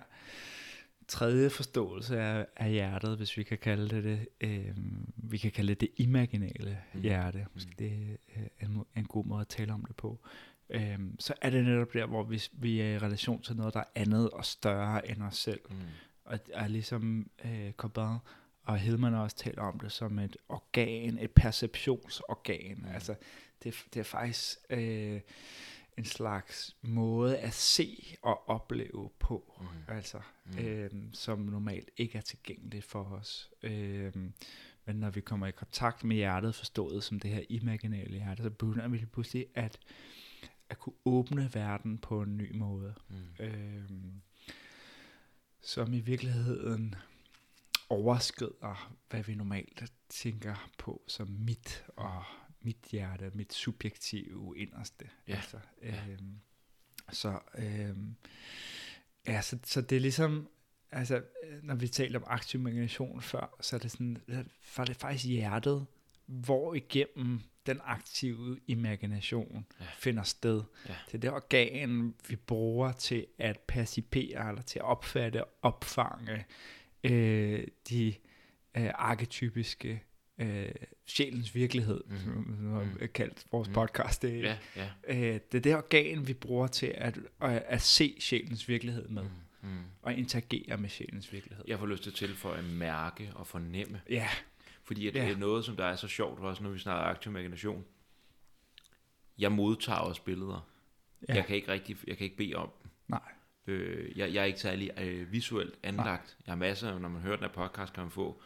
tredje 1.08 1.50
forståelse 1.50 2.20
af, 2.20 2.46
af 2.56 2.70
hjertet, 2.70 3.16
hvis 3.16 3.36
vi 3.36 3.42
kan 3.42 3.58
kalde 3.58 3.88
det 3.88 4.04
det. 4.04 4.28
Øh, 4.40 4.76
vi 5.16 5.38
kan 5.38 5.50
kalde 5.50 5.74
det 5.74 5.80
det 5.80 5.90
imaginale 5.96 6.78
mm. 6.94 7.00
hjerte. 7.00 7.46
Måske 7.54 7.70
mm. 7.70 7.76
det 7.78 8.18
er 8.60 8.66
en, 8.66 8.84
en 8.96 9.04
god 9.04 9.24
måde 9.24 9.40
at 9.40 9.48
tale 9.48 9.72
om 9.72 9.84
det 9.84 9.96
på 9.96 10.20
øhm, 10.70 11.20
så 11.20 11.34
er 11.40 11.50
det 11.50 11.64
netop 11.64 11.92
der, 11.92 12.06
hvor 12.06 12.22
vi, 12.22 12.42
vi 12.52 12.80
er 12.80 12.94
i 12.94 12.98
relation 12.98 13.42
til 13.42 13.56
noget, 13.56 13.74
der 13.74 13.80
er 13.80 13.84
andet 13.94 14.30
og 14.30 14.44
større 14.44 15.10
end 15.10 15.22
os 15.22 15.36
selv. 15.36 15.60
Mm. 15.70 15.76
Og 16.24 16.38
er 16.52 16.68
ligesom 16.68 17.30
øh, 17.44 17.72
Corbin 17.72 18.18
og 18.64 18.78
Hedman 18.78 19.14
også 19.14 19.36
taler 19.36 19.62
om 19.62 19.80
det 19.80 19.92
som 19.92 20.18
et 20.18 20.36
organ, 20.48 21.18
et 21.18 21.30
perceptionsorgan. 21.30 22.78
Mm. 22.78 22.94
Altså, 22.94 23.14
det, 23.62 23.84
det 23.94 24.00
er 24.00 24.04
faktisk 24.04 24.58
øh, 24.70 25.20
en 25.98 26.04
slags 26.04 26.76
måde 26.82 27.38
at 27.38 27.52
se 27.52 28.16
og 28.22 28.48
opleve 28.48 29.10
på, 29.18 29.60
mm. 29.60 29.94
altså, 29.94 30.20
mm. 30.44 30.58
Øh, 30.58 30.90
som 31.12 31.38
normalt 31.38 31.90
ikke 31.96 32.18
er 32.18 32.22
tilgængeligt 32.22 32.84
for 32.84 33.04
os. 33.04 33.50
Øh, 33.62 34.12
men 34.84 34.96
når 34.96 35.10
vi 35.10 35.20
kommer 35.20 35.46
i 35.46 35.50
kontakt 35.50 36.04
med 36.04 36.16
hjertet, 36.16 36.54
forstået 36.54 37.04
som 37.04 37.20
det 37.20 37.30
her 37.30 37.42
imaginale 37.48 38.16
hjerte, 38.16 38.42
så 38.42 38.50
begynder 38.50 38.88
vi 38.88 39.06
pludselig 39.12 39.46
at 39.54 39.78
at 40.70 40.78
kunne 40.78 40.94
åbne 41.04 41.50
verden 41.54 41.98
på 41.98 42.22
en 42.22 42.36
ny 42.36 42.56
måde. 42.56 42.94
Mm. 43.08 43.44
Øhm, 43.44 44.20
som 45.60 45.92
i 45.92 46.00
virkeligheden 46.00 46.94
overskrider, 47.88 48.94
hvad 49.10 49.22
vi 49.22 49.34
normalt 49.34 49.92
tænker 50.08 50.70
på 50.78 51.02
som 51.06 51.28
mit 51.28 51.84
og 51.96 52.24
mit 52.60 52.78
hjerte, 52.90 53.30
mit 53.34 53.52
subjektive 53.52 54.58
inderste. 54.58 55.10
Ja. 55.28 55.34
Altså, 55.34 55.58
øhm, 55.82 56.40
så, 57.12 57.38
øhm, 57.58 58.16
ja, 59.26 59.42
så, 59.42 59.58
så 59.64 59.80
det 59.80 59.96
er 59.96 60.00
ligesom, 60.00 60.48
altså, 60.90 61.22
når 61.62 61.74
vi 61.74 61.88
taler 61.88 62.18
om 62.18 62.24
aktiv 62.26 62.60
imagination 62.60 63.22
før, 63.22 63.56
så 63.60 63.76
er 63.76 63.80
det 63.80 63.90
sådan, 63.90 64.18
for 64.60 64.84
det 64.84 64.96
faktisk 64.96 65.26
hjertet, 65.26 65.86
hvor 66.28 66.74
igennem 66.74 67.40
den 67.66 67.80
aktive 67.84 68.58
imagination 68.66 69.66
ja. 69.80 69.84
finder 69.94 70.22
sted. 70.22 70.62
Ja. 70.88 70.94
Det 71.06 71.14
er 71.14 71.18
det 71.18 71.30
organ, 71.30 72.14
vi 72.28 72.36
bruger 72.36 72.92
til 72.92 73.26
at 73.38 73.58
percipere, 73.58 74.48
eller 74.48 74.62
til 74.62 74.78
at 74.78 74.84
opfatte, 74.84 75.42
opfange 75.62 76.44
øh, 77.04 77.66
de 77.88 78.14
øh, 78.76 78.90
arketypiske 78.94 80.02
øh, 80.38 80.72
sjælens 81.06 81.54
virkelighed, 81.54 82.00
mm. 82.06 82.18
som 82.18 82.46
vi 83.00 83.04
mm. 83.04 83.08
kaldt 83.14 83.44
vores 83.52 83.68
mm. 83.68 83.74
podcast. 83.74 84.22
Det, 84.22 84.42
ja, 84.42 84.58
ja. 84.76 84.88
Øh, 85.08 85.40
det 85.52 85.54
er 85.54 85.60
det 85.60 85.76
organ, 85.76 86.28
vi 86.28 86.34
bruger 86.34 86.66
til 86.66 86.94
at, 86.94 87.18
at, 87.40 87.62
at 87.66 87.82
se 87.82 88.16
sjælens 88.20 88.68
virkelighed 88.68 89.08
med. 89.08 89.22
Mm. 89.22 89.28
Mm. 89.62 89.78
Og 90.02 90.14
interagere 90.14 90.76
med 90.76 90.88
sjælens 90.88 91.32
virkelighed. 91.32 91.64
Jeg 91.68 91.78
får 91.78 91.86
lyst 91.86 92.02
til 92.02 92.10
at 92.10 92.14
tilføje 92.14 92.62
mærke 92.62 93.30
og 93.34 93.46
fornemme. 93.46 94.00
Ja. 94.10 94.28
Fordi 94.88 95.08
at 95.08 95.14
ja. 95.14 95.24
det 95.24 95.32
er 95.32 95.36
noget, 95.36 95.64
som 95.64 95.76
der 95.76 95.84
er 95.84 95.96
så 95.96 96.08
sjovt, 96.08 96.40
også 96.40 96.62
når 96.62 96.70
vi 96.70 96.78
snakker 96.78 97.04
aktiv 97.04 97.30
imagination. 97.30 97.84
jeg 99.38 99.52
modtager 99.52 99.98
også 99.98 100.22
billeder. 100.22 100.68
Ja. 101.28 101.34
Jeg 101.34 101.46
kan 101.46 101.56
ikke 101.56 101.72
rigtig, 101.72 101.96
jeg 102.06 102.16
kan 102.16 102.24
ikke 102.24 102.36
bede 102.36 102.54
om 102.54 102.70
dem. 102.82 102.90
Nej. 103.08 103.32
Øh, 103.66 104.18
jeg, 104.18 104.34
jeg 104.34 104.40
er 104.40 104.44
ikke 104.44 104.60
særlig 104.60 104.90
øh, 105.00 105.32
visuelt 105.32 105.74
anlagt. 105.82 106.06
Nej. 106.06 106.42
Jeg 106.46 106.52
har 106.52 106.56
masser, 106.56 106.98
når 106.98 107.08
man 107.08 107.22
hører 107.22 107.36
den 107.36 107.44
her 107.44 107.52
podcast, 107.52 107.92
kan 107.92 108.02
man 108.02 108.10
få 108.10 108.42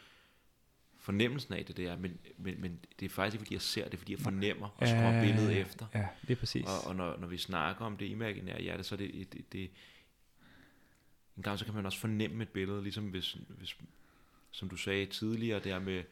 fornemmelsen 0.99 1.55
af 1.55 1.65
det 1.65 1.77
der, 1.77 1.97
men, 1.97 2.19
men, 2.39 2.61
men 2.61 2.81
det 3.01 3.07
er 3.07 3.11
faktisk 3.11 3.35
ikke, 3.35 3.45
fordi 3.45 3.55
jeg 3.55 3.63
ser 3.63 3.89
det, 3.89 3.99
fordi 3.99 4.13
jeg 4.13 4.21
fornemmer 4.21 4.69
og 4.77 4.89
skruer 4.89 5.13
ja, 5.13 5.25
billedet 5.25 5.61
efter. 5.61 5.87
Ja, 5.95 6.07
det 6.23 6.31
er 6.31 6.37
præcis. 6.37 6.65
Og, 6.65 6.89
og 6.89 6.97
når, 6.97 7.17
når 7.17 7.27
vi 7.27 7.39
snakker 7.39 7.85
om 7.85 7.97
det 7.97 8.07
imaginære 8.07 8.63
hjerte, 8.63 8.83
så 8.83 8.95
er 8.95 8.97
det, 8.97 9.15
det, 9.15 9.33
det, 9.33 9.53
det 9.53 9.71
en 11.37 11.43
gang 11.43 11.59
så 11.59 11.65
kan 11.65 11.75
man 11.75 11.87
også 11.87 11.99
fornemme 11.99 12.43
et 12.43 12.49
billede, 12.49 12.83
ligesom 12.83 13.05
hvis, 13.05 13.37
hvis 13.49 13.77
som 14.51 14.69
du 14.69 14.77
sagde 14.77 15.07
tidligere, 15.07 15.61
der 15.61 15.79
med 15.79 16.03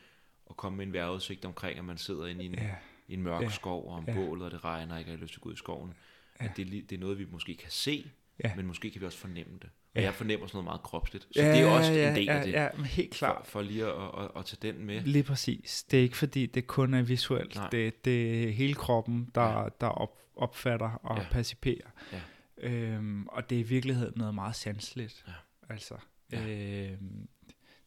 at 0.51 0.57
komme 0.57 0.77
med 0.77 0.87
en 0.87 0.93
vejrudsigt 0.93 1.45
omkring, 1.45 1.79
at 1.79 1.85
man 1.85 1.99
sidder 1.99 2.27
inde 2.27 2.45
i 2.45 2.47
en, 2.47 2.55
ja. 2.55 2.75
i 3.09 3.15
en 3.15 3.23
mørk 3.23 3.43
ja. 3.43 3.49
skov, 3.49 3.89
og 3.89 3.97
om 3.97 4.05
ja. 4.09 4.15
bålet, 4.15 4.45
og 4.45 4.51
det 4.51 4.65
regner, 4.65 4.95
og 4.95 4.99
ikke 5.01 5.11
har 5.11 5.19
lyst 5.19 5.33
til 5.33 5.39
at 5.39 5.43
gå 5.43 5.49
ud 5.49 5.55
i 5.55 5.57
skoven. 5.57 5.93
Ja. 6.41 6.45
At 6.45 6.57
det, 6.57 6.91
det 6.91 6.93
er 6.93 7.01
noget, 7.01 7.19
vi 7.19 7.27
måske 7.31 7.55
kan 7.55 7.71
se, 7.71 8.11
ja. 8.45 8.55
men 8.57 8.67
måske 8.67 8.91
kan 8.91 9.01
vi 9.01 9.07
også 9.07 9.19
fornemme 9.19 9.53
det. 9.63 9.71
Og 9.95 10.01
ja. 10.01 10.03
jeg 10.03 10.15
fornemmer 10.15 10.47
sådan 10.47 10.57
noget 10.57 10.65
meget 10.65 10.83
kropsligt. 10.83 11.29
Så 11.31 11.43
ja, 11.43 11.53
det 11.53 11.61
er 11.61 11.67
også 11.67 11.93
ja, 11.93 12.09
en 12.09 12.17
del 12.17 12.25
ja, 12.25 12.39
af 12.39 12.45
det. 12.45 12.53
Ja, 12.53 12.69
men 12.77 12.85
helt 12.85 13.11
klart. 13.13 13.47
For, 13.47 13.51
for 13.51 13.63
lige 13.63 13.87
at, 13.87 14.25
at, 14.25 14.31
at 14.37 14.45
tage 14.45 14.73
den 14.73 14.85
med. 14.85 15.01
Lige 15.01 15.23
præcis. 15.23 15.83
Det 15.91 15.99
er 15.99 16.03
ikke 16.03 16.17
fordi, 16.17 16.47
det 16.47 16.67
kun 16.67 16.95
er 16.95 17.03
visuelt. 17.03 17.61
Det, 17.73 18.05
det 18.05 18.45
er 18.45 18.51
hele 18.51 18.75
kroppen, 18.75 19.31
der, 19.35 19.61
ja. 19.61 19.69
der 19.81 19.87
op, 19.87 20.19
opfatter 20.37 20.91
og 20.91 21.19
ja. 21.19 21.27
perciperer. 21.31 21.91
Ja. 22.13 22.21
Øhm, 22.69 23.27
og 23.27 23.51
det 23.51 23.57
er 23.57 23.61
i 23.61 23.63
virkeligheden 23.63 24.13
noget 24.17 24.35
meget 24.35 24.57
sanseligt. 24.57 25.25
Ja. 25.29 25.33
Altså, 25.73 25.95
ja. 26.33 26.47
øhm, 26.49 27.29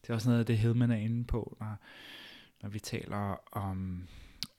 det 0.02 0.10
er 0.10 0.14
også 0.14 0.28
noget 0.28 0.40
af 0.40 0.46
det, 0.46 0.58
Hedman 0.58 0.90
er 0.90 0.96
inde 0.96 1.24
på, 1.24 1.56
når, 1.60 1.76
når 2.64 2.70
vi 2.70 2.80
taler 2.80 3.36
om 3.52 4.08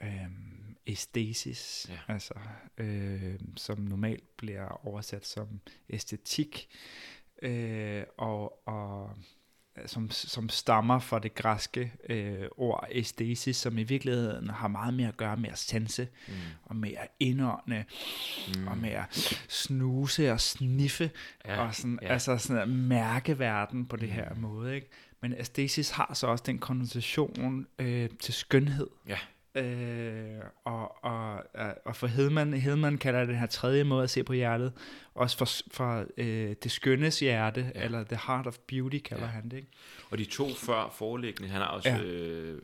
øhm, 0.03 0.76
æstesis, 0.88 1.88
ja. 1.90 2.14
altså, 2.14 2.34
øh, 2.77 3.40
som 3.56 3.80
normalt 3.80 4.38
bliver 4.38 4.88
oversat 4.88 5.26
som 5.26 5.48
æstetik, 5.90 6.69
øh, 7.41 8.03
og, 8.18 8.68
og 8.68 9.18
som, 9.86 10.11
som 10.11 10.49
stammer 10.49 10.99
fra 10.99 11.19
det 11.19 11.36
græske 11.36 11.94
øh, 12.10 12.48
ord 12.57 12.88
æstesis, 12.91 13.57
som 13.57 13.77
i 13.77 13.84
virkeligheden 13.84 14.49
har 14.49 14.68
meget 14.68 14.94
mere 14.94 15.07
at 15.07 15.18
gøre 15.18 15.38
med 15.38 15.49
at 15.49 15.57
sanse, 15.57 16.07
mm. 16.27 16.34
og 16.64 16.76
med 16.76 16.91
at 16.98 17.07
indånde, 17.19 17.84
mm. 18.56 18.68
og 18.68 18.77
med 18.77 18.90
at 18.90 19.40
snuse 19.48 20.32
og 20.32 20.41
sniffe, 20.41 21.11
ja, 21.45 21.68
og 21.68 21.76
sådan, 21.76 21.99
ja. 22.02 22.07
altså 22.07 22.38
sådan 22.38 22.61
at 22.61 22.69
mærke 22.69 23.40
verden 23.40 23.86
på 23.86 23.95
det 23.95 24.10
mm. 24.10 24.15
her 24.15 24.36
måde. 24.36 24.76
Ikke? 24.76 24.90
Men 25.26 25.34
æstesis 25.39 25.89
har 25.89 26.14
så 26.14 26.27
også 26.27 26.43
den 26.47 26.60
konnotation 26.60 27.68
øh, 27.80 28.10
til 28.19 28.34
skønhed. 28.34 28.88
Ja. 29.07 29.18
Øh, 29.61 30.41
og, 30.64 31.03
og, 31.03 31.43
og 31.85 31.95
for 31.95 32.07
Hedman, 32.07 32.53
Hedman 32.53 32.97
kalder 32.97 33.26
den 33.26 33.35
her 33.35 33.45
tredje 33.45 33.84
måde 33.84 34.03
at 34.03 34.10
se 34.10 34.23
på 34.23 34.34
hjertet, 34.34 34.73
også 35.15 35.38
for, 35.38 35.47
for 35.72 36.06
øh, 36.18 36.56
det 36.64 36.72
skønnes 36.72 37.19
hjerte, 37.19 37.72
ja. 37.76 37.84
eller 37.84 38.03
the 38.03 38.19
heart 38.27 38.47
of 38.47 38.57
beauty 38.68 38.97
kalder 38.97 39.26
ja. 39.26 39.30
han 39.31 39.49
det. 39.49 39.57
Ikke? 39.57 39.69
Og 40.10 40.18
de 40.18 40.26
to 40.26 40.49
før 40.49 40.89
foreliggende, 40.89 41.49
han 41.49 41.61
har 41.61 41.68
også 41.68 41.89
ja. 41.89 42.02
øh, 42.02 42.61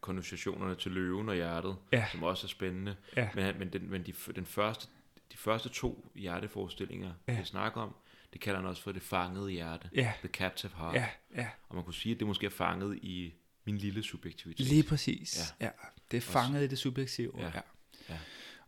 konnotationerne 0.00 0.74
til 0.74 0.92
løven 0.92 1.28
og 1.28 1.34
hjertet, 1.34 1.76
ja. 1.92 2.04
som 2.12 2.22
også 2.22 2.46
er 2.46 2.48
spændende. 2.48 2.96
Ja. 3.16 3.28
Men, 3.34 3.58
men, 3.58 3.68
den, 3.72 3.90
men 3.90 4.02
de, 4.02 4.12
den 4.36 4.46
første, 4.46 4.88
de 5.32 5.36
første 5.36 5.68
to 5.68 6.10
hjerteforestillinger, 6.14 7.12
ja. 7.28 7.38
vi 7.38 7.44
snakker 7.44 7.80
om, 7.80 7.94
det 8.32 8.40
kalder 8.40 8.60
han 8.60 8.68
også 8.68 8.82
for 8.82 8.92
det 8.92 9.02
fangede 9.02 9.50
hjerte, 9.50 9.90
ja. 9.94 10.12
the 10.18 10.28
captive 10.28 10.72
heart. 10.76 10.94
Ja. 10.94 11.06
Ja. 11.36 11.48
Og 11.68 11.74
man 11.74 11.84
kunne 11.84 11.94
sige, 11.94 12.14
at 12.14 12.18
det 12.18 12.26
måske 12.26 12.46
er 12.46 12.50
fanget 12.50 12.98
i 13.02 13.34
min 13.64 13.78
lille 13.78 14.02
subjektivitet. 14.02 14.66
Lige 14.66 14.82
præcis. 14.82 15.54
Ja. 15.60 15.64
ja. 15.66 15.70
Det 16.10 16.16
er 16.16 16.20
fanget 16.20 16.54
Også. 16.54 16.64
i 16.64 16.68
det 16.68 16.78
subjektive. 16.78 17.32
Ja. 17.38 17.44
ja. 17.44 17.60
ja. 18.08 18.18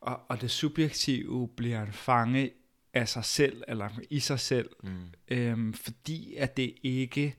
Og, 0.01 0.20
og 0.28 0.40
det 0.40 0.51
subjektive 0.51 1.48
bliver 1.56 1.82
en 1.82 1.93
fange 1.93 2.51
af 2.94 3.09
sig 3.09 3.24
selv, 3.24 3.62
eller 3.68 3.89
i 4.10 4.20
sig 4.20 4.40
selv, 4.40 4.70
mm. 4.82 5.12
øhm, 5.28 5.74
fordi 5.74 6.34
at 6.34 6.56
det 6.56 6.74
ikke 6.82 7.36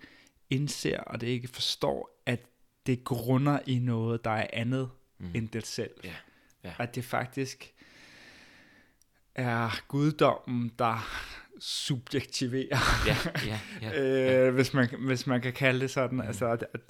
indser, 0.49 0.99
og 0.99 1.21
det 1.21 1.27
ikke 1.27 1.47
forstår, 1.47 2.21
at 2.25 2.45
det 2.85 3.03
grunder 3.03 3.59
i 3.65 3.79
noget, 3.79 4.23
der 4.23 4.31
er 4.31 4.47
andet 4.53 4.89
mm. 5.17 5.31
end 5.35 5.49
det 5.49 5.65
selv. 5.65 5.93
Ja. 6.03 6.15
Ja. 6.63 6.73
At 6.79 6.95
det 6.95 7.05
faktisk 7.05 7.73
er 9.35 9.81
guddommen, 9.87 10.71
der 10.79 11.07
subjektiverer, 11.65 12.79
ja, 13.07 13.17
ja, 13.47 13.59
ja, 13.89 14.47
øh, 14.47 14.53
hvis, 14.53 14.73
man, 14.73 14.89
hvis 14.99 15.27
man 15.27 15.41
kan 15.41 15.53
kalde 15.53 15.79
det 15.79 15.91
sådan. 15.91 16.17
Mm. 16.17 16.27
Altså, 16.27 16.45
at, 16.45 16.65
at 16.73 16.81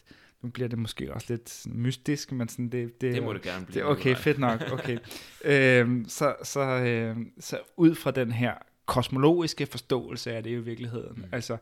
nu 0.41 0.49
bliver 0.49 0.69
det 0.69 0.79
måske 0.79 1.13
også 1.13 1.27
lidt 1.29 1.61
mystisk, 1.65 2.31
men 2.31 2.49
sådan 2.49 2.69
det... 2.69 3.01
Det, 3.01 3.15
det 3.15 3.23
må 3.23 3.33
det 3.33 3.41
gerne 3.41 3.65
blive. 3.65 3.83
Det, 3.83 3.91
okay, 3.91 4.15
fedt 4.15 4.39
nok. 4.39 4.61
Okay. 4.71 4.97
øhm, 5.45 6.05
så, 6.07 6.35
så, 6.43 6.59
øh, 6.59 7.17
så 7.39 7.59
ud 7.77 7.95
fra 7.95 8.11
den 8.11 8.31
her 8.31 8.53
kosmologiske 8.85 9.65
forståelse 9.65 10.31
er 10.31 10.41
det 10.41 10.49
i 10.49 10.55
virkeligheden. 10.55 11.17
Mm. 11.17 11.29
Altså 11.31 11.57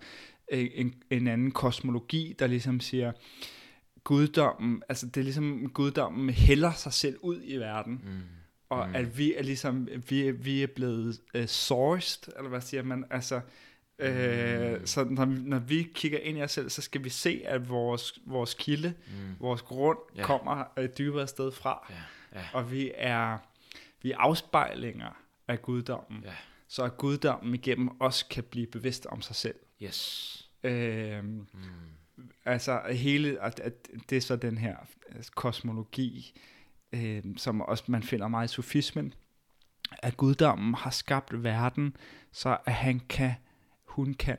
en, 0.47 0.93
en 1.09 1.27
anden 1.27 1.51
kosmologi, 1.51 2.35
der 2.39 2.47
ligesom 2.47 2.79
siger, 2.79 3.11
guddommen, 4.03 4.83
altså 4.89 5.05
det 5.05 5.17
er 5.17 5.23
ligesom 5.23 5.69
guddommen 5.73 6.29
hælder 6.29 6.71
sig 6.71 6.93
selv 6.93 7.17
ud 7.21 7.41
i 7.43 7.57
verden. 7.57 7.93
Mm. 7.93 8.40
Og 8.72 8.88
mm. 8.88 8.95
at 8.95 9.18
vi 9.18 9.34
er 9.34 9.43
ligesom, 9.43 9.88
vi, 10.10 10.31
vi 10.31 10.64
er 10.64 10.68
blevet 10.68 11.22
uh, 11.35 11.45
sourced, 11.45 12.34
eller 12.38 12.49
hvad 12.49 12.61
siger 12.61 12.84
man, 12.84 13.06
altså 13.10 13.41
Øh, 13.99 14.80
mm. 14.80 14.85
Så 14.85 15.03
når, 15.03 15.26
når 15.26 15.60
vi 15.60 15.88
kigger 15.93 16.19
ind 16.19 16.38
i 16.38 16.41
os 16.41 16.52
selv, 16.52 16.69
så 16.69 16.81
skal 16.81 17.03
vi 17.03 17.10
se, 17.10 17.41
at 17.45 17.69
vores, 17.69 18.19
vores 18.26 18.53
kilde, 18.53 18.93
mm. 19.07 19.35
vores 19.39 19.61
grund, 19.61 19.98
ja. 20.15 20.23
kommer 20.23 20.64
et 20.77 20.84
øh, 20.84 20.89
dybere 20.98 21.27
sted 21.27 21.52
fra. 21.52 21.88
Ja. 21.89 22.39
Ja. 22.39 22.45
Og 22.53 22.72
vi 22.72 22.91
er, 22.95 23.38
vi 24.02 24.11
er 24.11 24.18
afspejlinger 24.18 25.22
af 25.48 25.61
guddommen. 25.61 26.23
Ja. 26.23 26.34
Så 26.68 26.84
at 26.84 26.98
guddommen 26.98 27.53
igennem 27.53 28.02
os 28.02 28.23
kan 28.23 28.43
blive 28.43 28.68
bevidst 28.68 29.06
om 29.06 29.22
sig 29.22 29.35
selv. 29.35 29.56
Yes. 29.84 30.49
Øh, 30.64 31.23
mm. 31.23 31.48
Altså 32.45 32.81
hele, 32.91 33.41
at, 33.41 33.60
at 33.60 33.88
det 34.10 34.18
er 34.18 34.22
så 34.22 34.35
den 34.35 34.57
her 34.57 34.76
kosmologi, 35.35 36.39
øh, 36.93 37.23
som 37.38 37.61
også 37.61 37.84
man 37.88 38.03
finder 38.03 38.27
meget 38.27 38.51
i 38.51 38.53
sofismen, 38.53 39.13
at 39.91 40.18
guddommen 40.18 40.73
har 40.73 40.89
skabt 40.89 41.43
verden, 41.43 41.95
så 42.31 42.57
at 42.65 42.73
han 42.73 43.01
kan 43.09 43.34
hun 43.84 44.13
kan 44.13 44.38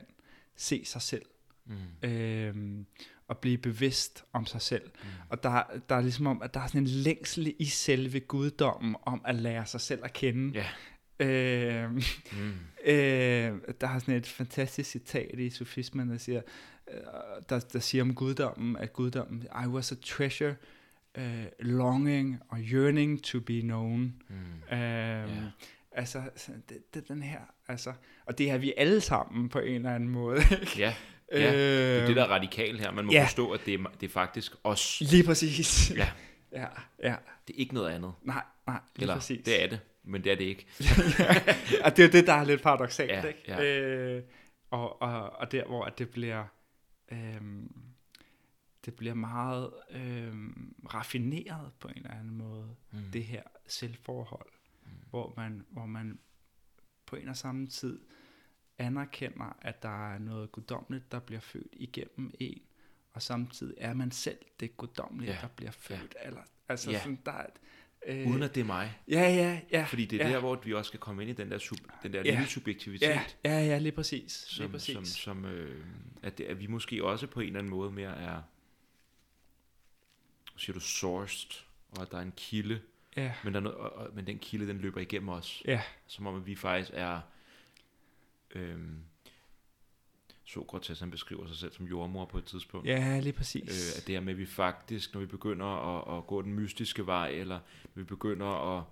se 0.55 0.85
sig 0.85 1.01
selv. 1.01 1.25
Mm. 1.65 2.09
Øhm, 2.09 2.85
og 3.27 3.37
blive 3.37 3.57
bevidst 3.57 4.25
om 4.33 4.45
sig 4.45 4.61
selv. 4.61 4.91
Mm. 5.03 5.09
Og 5.29 5.43
der, 5.43 5.63
der 5.89 5.95
er 5.95 6.01
ligesom 6.01 6.27
om, 6.27 6.41
at 6.41 6.53
der 6.53 6.59
er 6.59 6.67
sådan 6.67 6.81
en 6.81 6.87
længsel 6.87 7.55
i 7.59 7.65
selve 7.65 8.19
guddommen 8.19 8.95
om 9.01 9.21
at 9.25 9.35
lære 9.35 9.65
sig 9.65 9.81
selv 9.81 9.99
at 10.03 10.13
kende. 10.13 10.55
Yeah. 10.55 10.65
Øhm, 11.19 12.01
mm. 12.31 12.53
øh, 12.91 13.59
der 13.81 13.87
er 13.87 13.99
sådan 13.99 14.15
et 14.15 14.27
fantastisk 14.27 14.91
citat 14.91 15.39
i 15.39 15.49
sofismen, 15.49 16.09
der 16.09 16.17
siger, 16.17 16.41
øh, 16.91 16.97
der, 17.49 17.59
der 17.59 17.79
siger 17.79 18.03
om 18.03 18.15
guddommen, 18.15 18.77
at 18.77 18.93
guddommen, 18.93 19.47
I 19.65 19.67
was 19.67 19.91
a 19.91 19.95
treasure, 19.95 20.55
uh, 21.17 21.23
longing 21.59 22.39
or 22.49 22.57
yearning 22.57 23.23
to 23.23 23.39
be 23.39 23.61
known. 23.61 24.13
Mm. 24.29 24.75
Øhm, 24.77 24.79
yeah. 24.79 25.27
Altså, 25.91 26.21
det, 26.69 26.93
det 26.93 27.07
den 27.07 27.23
her, 27.23 27.39
altså, 27.67 27.93
og 28.25 28.37
det 28.37 28.51
har 28.51 28.57
vi 28.57 28.73
alle 28.77 29.01
sammen 29.01 29.49
på 29.49 29.59
en 29.59 29.75
eller 29.75 29.95
anden 29.95 30.09
måde. 30.09 30.41
ja, 30.77 30.93
ja. 31.31 31.51
det 31.51 32.01
er 32.01 32.05
det, 32.05 32.15
der 32.15 32.23
er 32.23 32.27
radikalt 32.27 32.81
her. 32.81 32.91
Man 32.91 33.05
må 33.05 33.11
ja. 33.11 33.23
forstå, 33.23 33.51
at 33.51 33.59
det 33.65 33.73
er, 33.73 33.91
det 34.01 34.07
er 34.07 34.11
faktisk 34.11 34.55
os. 34.63 35.01
Lige 35.01 35.23
præcis. 35.23 35.91
Ja. 35.95 36.09
ja, 36.61 36.67
ja. 37.03 37.15
Det 37.47 37.55
er 37.55 37.59
ikke 37.59 37.73
noget 37.73 37.91
andet. 37.91 38.13
Nej, 38.21 38.43
nej, 38.67 38.79
lige 38.95 39.03
Eller, 39.03 39.15
præcis. 39.15 39.45
det 39.45 39.63
er 39.63 39.67
det, 39.67 39.79
men 40.03 40.23
det 40.23 40.31
er 40.31 40.35
det 40.35 40.45
ikke. 40.45 40.65
ja, 41.19 41.35
og 41.85 41.97
det 41.97 42.05
er 42.05 42.09
det, 42.09 42.27
der 42.27 42.33
er 42.33 42.43
lidt 42.43 42.61
paradoxalt, 42.61 43.11
ja, 43.11 43.23
ikke? 43.23 43.43
Ja. 43.47 43.63
Øh, 43.63 44.23
og, 44.71 45.01
og, 45.01 45.29
og 45.39 45.51
der, 45.51 45.65
hvor 45.65 45.85
det 45.85 46.09
bliver... 46.09 46.43
Øh, 47.11 47.41
det 48.85 48.93
bliver 48.93 49.13
meget 49.13 49.71
øh, 49.91 50.33
raffineret 50.93 51.71
på 51.79 51.87
en 51.87 51.97
eller 51.97 52.11
anden 52.11 52.37
måde, 52.37 52.75
mm. 52.91 52.99
det 53.13 53.23
her 53.23 53.43
selvforhold 53.67 54.53
hvor 55.13 55.33
man, 55.37 55.65
hvor 55.69 55.85
man 55.85 56.19
på 57.05 57.15
en 57.15 57.27
og 57.27 57.37
samme 57.37 57.67
tid 57.67 57.99
anerkender, 58.77 59.57
at 59.61 59.83
der 59.83 60.13
er 60.13 60.19
noget 60.19 60.51
guddommeligt, 60.51 61.11
der 61.11 61.19
bliver 61.19 61.39
født 61.39 61.67
igennem 61.73 62.33
en, 62.39 62.61
og 63.11 63.21
samtidig 63.21 63.75
er 63.77 63.93
man 63.93 64.11
selv 64.11 64.37
det 64.59 64.77
guddommelige, 64.77 65.31
ja. 65.31 65.37
der 65.41 65.47
bliver 65.47 65.71
født. 65.71 66.15
Ja. 66.21 66.27
Eller, 66.27 66.41
altså 66.69 66.91
ja. 66.91 66.99
sådan, 66.99 67.19
der 67.25 67.31
er 67.31 67.45
et, 67.45 67.59
øh, 68.07 68.27
Uden 68.31 68.43
at 68.43 68.55
det 68.55 68.61
er 68.61 68.65
mig. 68.65 68.99
Ja, 69.07 69.21
ja, 69.21 69.59
ja. 69.71 69.83
Fordi 69.83 70.05
det 70.05 70.21
er 70.21 70.27
ja. 70.27 70.33
der, 70.33 70.39
hvor 70.39 70.61
vi 70.63 70.73
også 70.73 70.87
skal 70.87 70.99
komme 70.99 71.21
ind 71.21 71.31
i 71.31 71.33
den 71.33 71.51
der, 71.51 71.57
sub, 71.57 71.77
den 72.03 72.13
der 72.13 72.21
ja. 72.25 72.31
lille 72.31 72.47
subjektivitet. 72.47 73.07
Ja, 73.07 73.23
ja, 73.45 73.65
ja 73.65 73.77
lige 73.77 73.91
præcis. 73.91 74.31
Som, 74.31 74.63
lige 74.63 74.71
præcis. 74.71 74.93
som, 74.93 75.05
som 75.05 75.45
øh, 75.45 75.85
at, 76.23 76.37
det, 76.37 76.43
at 76.43 76.59
vi 76.59 76.67
måske 76.67 77.03
også 77.03 77.27
på 77.27 77.39
en 77.39 77.47
eller 77.47 77.59
anden 77.59 77.69
måde 77.69 77.91
mere 77.91 78.17
er, 78.17 78.41
siger 80.57 80.73
du, 80.73 80.79
sourced, 80.79 81.63
og 81.91 82.01
at 82.01 82.11
der 82.11 82.17
er 82.17 82.21
en 82.21 82.33
kilde, 82.37 82.81
Ja. 83.17 83.33
Men, 83.43 83.53
der 83.53 83.59
er 83.59 83.63
noget, 83.63 83.77
og, 83.77 84.09
men 84.13 84.27
den 84.27 84.39
kilde, 84.39 84.67
den 84.67 84.77
løber 84.77 85.01
igennem 85.01 85.29
os. 85.29 85.63
Ja. 85.65 85.81
Som 86.07 86.27
om, 86.27 86.35
at 86.35 86.45
vi 86.45 86.55
faktisk 86.55 86.91
er... 86.93 87.21
Øhm, 88.55 88.97
Sokrates, 90.45 90.99
han 90.99 91.11
beskriver 91.11 91.47
sig 91.47 91.55
selv 91.57 91.71
som 91.71 91.85
jordmor 91.85 92.25
på 92.25 92.37
et 92.37 92.45
tidspunkt. 92.45 92.87
Ja, 92.87 93.19
lige 93.19 93.33
præcis. 93.33 93.63
Øh, 93.63 94.01
at 94.01 94.07
det 94.07 94.15
er 94.15 94.19
med, 94.19 94.33
at 94.33 94.39
vi 94.39 94.45
faktisk, 94.45 95.13
når 95.13 95.21
vi 95.21 95.25
begynder 95.25 95.65
at, 95.65 96.17
at 96.17 96.27
gå 96.27 96.41
den 96.41 96.53
mystiske 96.53 97.05
vej, 97.05 97.27
eller 97.29 97.59
vi 97.95 98.03
begynder 98.03 98.77
at, 98.77 98.83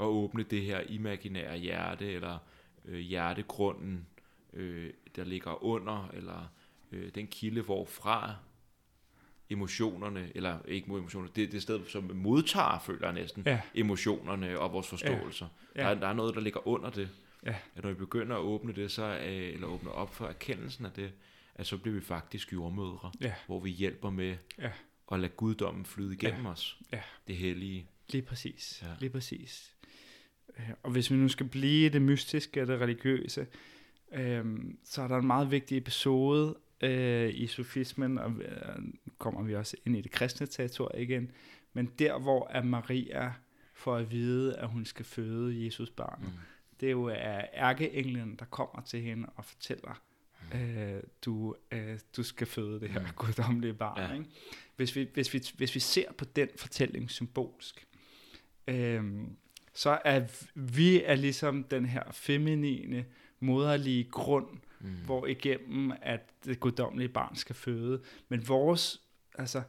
at 0.00 0.04
åbne 0.04 0.42
det 0.42 0.62
her 0.62 0.80
imaginære 0.80 1.58
hjerte, 1.58 2.12
eller 2.12 2.38
øh, 2.84 2.98
hjertegrunden, 2.98 4.06
øh, 4.52 4.92
der 5.16 5.24
ligger 5.24 5.64
under, 5.64 6.10
eller 6.14 6.48
øh, 6.92 7.14
den 7.14 7.26
kilde, 7.26 7.60
hvorfra 7.60 8.34
emotionerne, 9.50 10.30
eller 10.34 10.58
ikke 10.68 10.88
mod 10.88 10.98
emotioner, 10.98 11.28
det, 11.28 11.52
det 11.52 11.62
sted, 11.62 11.80
som 11.88 12.10
modtager, 12.14 12.78
føler 12.78 13.06
jeg 13.06 13.14
næsten, 13.14 13.42
ja. 13.46 13.60
emotionerne 13.74 14.58
og 14.58 14.72
vores 14.72 14.88
forståelser. 14.88 15.46
Ja. 15.76 15.88
Ja. 15.88 15.94
Der, 15.94 16.00
der 16.00 16.06
er 16.08 16.12
noget, 16.12 16.34
der 16.34 16.40
ligger 16.40 16.68
under 16.68 16.90
det. 16.90 17.08
Ja. 17.46 17.54
At 17.76 17.84
når 17.84 17.90
vi 17.90 17.96
begynder 17.96 18.36
at 18.36 18.40
åbne 18.42 18.72
det, 18.72 18.90
så, 18.90 19.18
øh, 19.26 19.54
eller 19.54 19.66
åbne 19.66 19.92
op 19.92 20.14
for 20.14 20.26
erkendelsen 20.26 20.86
af 20.86 20.92
det, 20.92 21.12
at 21.54 21.66
så 21.66 21.76
bliver 21.76 21.94
vi 21.94 22.00
faktisk 22.00 22.52
jordmødre, 22.52 23.12
ja. 23.20 23.34
hvor 23.46 23.60
vi 23.60 23.70
hjælper 23.70 24.10
med 24.10 24.36
ja. 24.58 24.70
at 25.12 25.20
lade 25.20 25.32
guddommen 25.32 25.84
flyde 25.84 26.14
igennem 26.14 26.44
ja. 26.44 26.50
os. 26.50 26.78
Ja. 26.92 27.00
Det 27.26 27.36
hellige. 27.36 27.86
Lige 28.08 28.22
præcis. 28.22 28.82
Ja. 28.86 28.88
Lige 29.00 29.10
præcis. 29.10 29.74
Og 30.82 30.90
hvis 30.90 31.10
vi 31.10 31.16
nu 31.16 31.28
skal 31.28 31.46
blive 31.48 31.88
det 31.88 32.02
mystiske 32.02 32.62
og 32.62 32.66
det 32.66 32.80
religiøse, 32.80 33.46
øhm, 34.12 34.78
så 34.84 35.02
er 35.02 35.08
der 35.08 35.16
en 35.16 35.26
meget 35.26 35.50
vigtig 35.50 35.78
episode 35.78 36.56
øh, 36.80 37.30
i 37.34 37.46
sofismen, 37.46 38.18
og 38.18 38.32
øh, 38.32 38.78
kommer 39.18 39.42
vi 39.42 39.54
også 39.54 39.76
ind 39.86 39.96
i 39.96 40.00
det 40.00 40.10
kristne 40.10 40.46
territorium 40.46 41.02
igen, 41.02 41.30
men 41.72 41.86
der 41.98 42.18
hvor 42.18 42.48
er 42.50 42.62
Maria 42.62 43.32
får 43.74 43.96
at 43.96 44.10
vide, 44.10 44.56
at 44.56 44.68
hun 44.68 44.84
skal 44.84 45.04
føde 45.04 45.64
Jesus 45.64 45.90
barn. 45.90 46.22
Mm. 46.22 46.28
Det 46.80 46.86
er 46.86 46.90
jo 46.90 47.10
ærkeenglen, 47.54 48.36
der 48.38 48.44
kommer 48.44 48.82
til 48.82 49.02
hende 49.02 49.28
og 49.36 49.44
fortæller, 49.44 50.02
mm. 50.52 50.58
øh, 50.58 51.02
du, 51.24 51.54
øh, 51.70 51.98
du 52.16 52.22
skal 52.22 52.46
føde 52.46 52.80
det 52.80 52.90
her 52.90 53.00
mm. 53.00 53.06
guddommelige 53.16 53.74
barn. 53.74 54.10
Ja. 54.10 54.12
Ikke? 54.12 54.26
Hvis, 54.76 54.96
vi, 54.96 55.08
hvis, 55.14 55.34
vi, 55.34 55.42
hvis 55.56 55.74
vi 55.74 55.80
ser 55.80 56.12
på 56.12 56.24
den 56.24 56.48
fortælling 56.56 57.10
symbolsk, 57.10 57.86
øh, 58.68 59.04
så 59.74 59.98
er 60.04 60.22
vi 60.54 61.02
er 61.02 61.14
ligesom 61.14 61.64
den 61.64 61.86
her 61.86 62.02
feminine, 62.12 63.04
moderlige 63.40 64.04
grund, 64.04 64.46
mm. 64.86 65.04
hvor 65.04 65.26
igennem 65.26 65.92
at 66.02 66.20
det 66.44 66.60
guddommelige 66.60 67.08
barn 67.08 67.36
skal 67.36 67.56
føde. 67.56 68.02
Men 68.28 68.48
vores, 68.48 69.00
altså, 69.38 69.62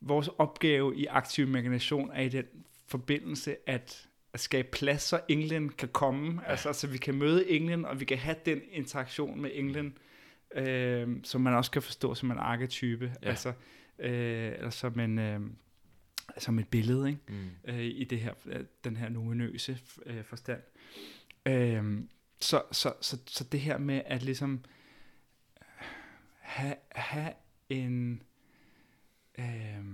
vores 0.00 0.28
opgave 0.38 0.96
i 0.96 1.06
aktiv 1.06 1.46
imagination 1.46 2.10
er 2.14 2.22
i 2.22 2.28
den 2.28 2.44
forbindelse 2.86 3.56
at, 3.66 4.08
at 4.32 4.40
skabe 4.40 4.68
plads, 4.72 5.02
så 5.02 5.20
englen 5.28 5.68
kan 5.68 5.88
komme, 5.88 6.40
ja. 6.42 6.50
altså 6.50 6.72
så 6.72 6.86
vi 6.86 6.98
kan 6.98 7.14
møde 7.14 7.50
englen, 7.50 7.84
og 7.84 8.00
vi 8.00 8.04
kan 8.04 8.18
have 8.18 8.36
den 8.46 8.60
interaktion 8.70 9.40
med 9.40 9.50
englen, 9.54 9.98
øh, 10.54 11.08
som 11.22 11.40
man 11.40 11.54
også 11.54 11.70
kan 11.70 11.82
forstå 11.82 12.14
som 12.14 12.30
en 12.30 12.38
arketype, 12.38 13.12
ja. 13.22 13.28
altså, 13.28 13.52
øh, 13.98 14.52
eller 14.56 14.70
som 14.70 15.00
en... 15.00 15.18
Øh, 15.18 15.40
som 16.38 16.58
et 16.58 16.68
billede 16.68 17.08
ikke? 17.08 17.20
Mm. 17.28 17.50
Øh, 17.64 17.84
i 17.84 18.04
det 18.04 18.20
her, 18.20 18.32
øh, 18.46 18.64
den 18.84 18.96
her 18.96 19.08
numenøse 19.08 19.78
øh, 20.06 20.24
forstand. 20.24 20.60
Øh, 21.46 22.00
så, 22.44 22.62
så, 22.72 22.92
så, 23.00 23.18
så 23.26 23.44
det 23.44 23.60
her 23.60 23.78
med 23.78 24.02
at 24.06 24.22
ligesom 24.22 24.64
have, 26.40 26.76
have 26.92 27.32
en 27.68 28.22
øh, 29.38 29.84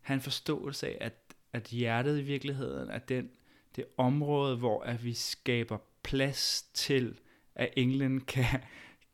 have 0.00 0.14
en 0.14 0.20
forståelse 0.20 0.88
af, 0.88 0.98
at, 1.00 1.14
at 1.52 1.66
hjertet 1.66 2.18
i 2.18 2.22
virkeligheden 2.22 2.90
er 2.90 2.98
den, 2.98 3.30
det 3.76 3.84
område, 3.96 4.56
hvor 4.56 4.82
at 4.82 5.04
vi 5.04 5.14
skaber 5.14 5.78
plads 6.02 6.62
til, 6.74 7.20
at 7.54 7.72
englen 7.76 8.20
kan, 8.20 8.62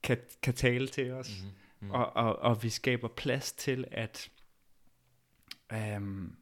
kan, 0.02 0.18
kan 0.42 0.54
tale 0.54 0.88
til 0.88 1.10
os. 1.10 1.42
Mm-hmm. 1.42 1.54
Mm. 1.80 1.90
Og, 1.90 2.16
og, 2.16 2.38
og 2.38 2.62
vi 2.62 2.70
skaber 2.70 3.08
plads 3.08 3.52
til, 3.52 3.84
at 3.90 4.30
øhm, 5.72 6.36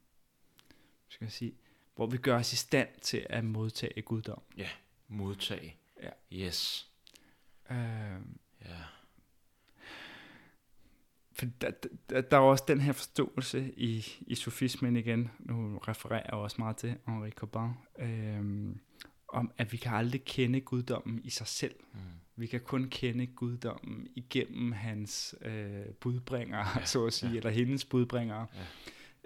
skal 1.09 1.25
jeg 1.25 1.33
sige, 1.33 1.55
hvor 1.97 2.07
vi 2.07 2.17
gør 2.17 2.39
os 2.39 2.53
i 2.53 2.57
stand 2.57 2.89
til 3.03 3.27
at 3.31 3.45
modtage 3.45 4.03
guddom. 4.03 4.43
Ja, 4.57 4.69
modtage. 5.09 5.77
Ja. 6.03 6.11
Yes. 6.33 6.91
Øhm, 7.71 8.39
ja. 8.65 8.77
For 11.33 11.47
der, 11.61 11.71
der, 12.11 12.21
der 12.21 12.37
er 12.37 12.41
også 12.41 12.65
den 12.69 12.81
her 12.81 12.93
forståelse 12.93 13.73
i, 13.77 14.07
i 14.21 14.35
sofismen 14.35 14.97
igen, 14.97 15.31
nu 15.39 15.79
refererer 15.79 16.23
jeg 16.25 16.35
også 16.35 16.57
meget 16.59 16.77
til 16.77 16.95
Henri 17.07 17.31
Corbin, 17.31 17.71
øhm, 17.99 18.81
om 19.29 19.53
at 19.59 19.73
vi 19.73 19.77
kan 19.77 19.95
aldrig 19.95 20.25
kende 20.25 20.61
guddommen 20.61 21.21
i 21.25 21.31
sig 21.31 21.47
selv. 21.47 21.75
Mm. 21.93 22.01
Vi 22.37 22.47
kan 22.47 22.61
kun 22.61 22.89
kende 22.91 23.27
guddommen 23.27 24.09
igennem 24.15 24.73
hans 24.73 25.35
øh, 25.41 25.87
budbringere, 26.01 26.67
ja, 26.81 26.85
så 26.85 27.07
at 27.07 27.13
sige, 27.13 27.31
ja. 27.33 27.37
eller 27.37 27.51
hendes 27.51 27.85
budbringere. 27.85 28.47
Ja 28.55 28.65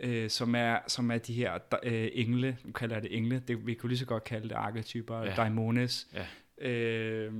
øh, 0.00 0.30
som, 0.30 0.54
er, 0.54 0.78
som 0.86 1.10
er 1.10 1.18
de 1.18 1.32
her 1.32 1.58
øh, 1.82 2.08
engle, 2.12 2.58
nu 2.64 2.72
kalder 2.72 2.96
jeg 2.96 3.02
det 3.02 3.16
engle, 3.16 3.42
det, 3.48 3.66
vi 3.66 3.74
kunne 3.74 3.90
lige 3.90 3.98
så 3.98 4.06
godt 4.06 4.24
kalde 4.24 4.48
det 4.48 4.54
arketyper, 4.54 5.18
ja. 5.18 5.34
daimones, 5.34 6.08
ja. 6.14 6.68
Øh, 6.68 7.32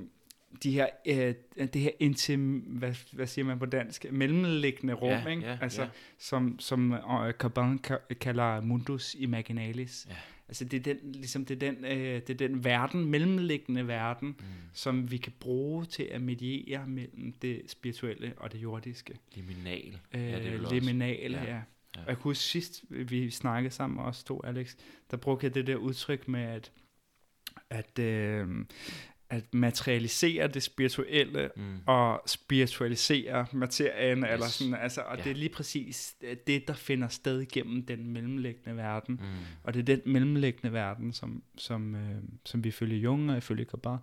de 0.62 0.73
her, 0.73 0.87
øh, 1.07 1.35
det 1.57 1.81
her 1.81 1.91
intim, 1.99 2.59
hvad, 2.59 2.95
hvad 3.12 3.27
siger 3.27 3.45
man 3.45 3.59
på 3.59 3.66
dansk, 3.66 4.07
mellemliggende 4.12 4.93
rum, 4.93 5.11
ja, 5.11 5.27
ikke? 5.27 5.43
Ja, 5.43 5.59
altså, 5.61 5.82
ja. 5.82 5.89
som, 6.19 6.59
som 6.59 6.93
uh, 6.93 7.31
Caban 7.31 7.78
kalder 8.20 8.61
mundus 8.61 9.15
imaginalis. 9.15 10.07
Ja. 10.11 10.15
Altså 10.49 10.65
det 10.65 10.87
er 10.87 10.95
den, 10.95 11.12
ligesom 11.12 11.45
det 11.45 11.62
er 11.62 11.73
den, 11.73 11.85
øh, 11.85 12.20
det 12.27 12.31
er 12.31 12.49
den 12.49 12.65
verden, 12.65 13.05
mellemliggende 13.05 13.89
verden, 13.89 14.28
mm. 14.28 14.45
som 14.73 15.11
vi 15.11 15.16
kan 15.16 15.32
bruge 15.41 15.85
til 15.85 16.03
at 16.03 16.23
mediere 16.23 16.87
mellem 16.87 17.32
det 17.43 17.62
spirituelle 17.66 18.32
og 18.37 18.53
det 18.53 18.62
jordiske. 18.62 19.15
Liminal. 19.35 19.99
Øh, 20.15 20.23
ja, 20.23 20.39
det 20.39 20.47
er 20.47 20.70
liminal, 20.70 21.32
ja. 21.32 21.55
ja. 21.55 21.61
Ja. 21.96 22.00
Og 22.00 22.08
jeg 22.08 22.16
kunne 22.16 22.30
huske 22.30 22.44
sidst, 22.44 22.84
vi 22.90 23.30
snakkede 23.30 23.74
sammen 23.74 24.00
os 24.00 24.24
to, 24.24 24.40
Alex, 24.44 24.74
der 25.10 25.16
brugte 25.16 25.44
jeg 25.44 25.54
det 25.54 25.66
der 25.66 25.76
udtryk 25.76 26.28
med, 26.28 26.40
at, 26.40 26.72
at, 27.70 27.98
øh, 27.98 28.48
at 29.30 29.54
materialisere 29.54 30.48
det 30.48 30.62
spirituelle 30.62 31.50
mm. 31.56 31.78
og 31.86 32.22
spiritualisere 32.26 33.46
materien, 33.52 34.18
yes. 34.18 34.26
eller 34.32 34.46
sådan, 34.46 34.74
altså, 34.74 35.00
og 35.00 35.16
ja. 35.16 35.22
det 35.22 35.30
er 35.30 35.34
lige 35.34 35.48
præcis 35.48 36.16
det, 36.46 36.68
der 36.68 36.74
finder 36.74 37.08
sted 37.08 37.46
gennem 37.52 37.86
den 37.86 38.06
mellemliggende 38.06 38.76
verden. 38.76 39.14
Mm. 39.14 39.26
Og 39.62 39.74
det 39.74 39.88
er 39.88 39.96
den 39.96 40.12
mellemliggende 40.12 40.72
verden, 40.72 41.12
som, 41.12 41.42
som, 41.56 41.94
øh, 41.94 42.22
som 42.44 42.64
vi 42.64 42.68
ifølge 42.68 42.96
Jung 42.96 43.30
og 43.30 43.36
ifølge 43.36 43.64
Kabar 43.64 44.02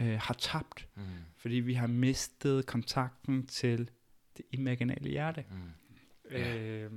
øh, 0.00 0.18
har 0.20 0.34
tabt, 0.34 0.88
mm. 0.96 1.02
fordi 1.36 1.54
vi 1.54 1.74
har 1.74 1.86
mistet 1.86 2.66
kontakten 2.66 3.46
til 3.46 3.90
det 4.36 4.44
imaginale 4.50 5.10
hjerte. 5.10 5.44
Mm. 5.50 5.56
Ja. 6.32 6.56
Øh, 6.56 6.90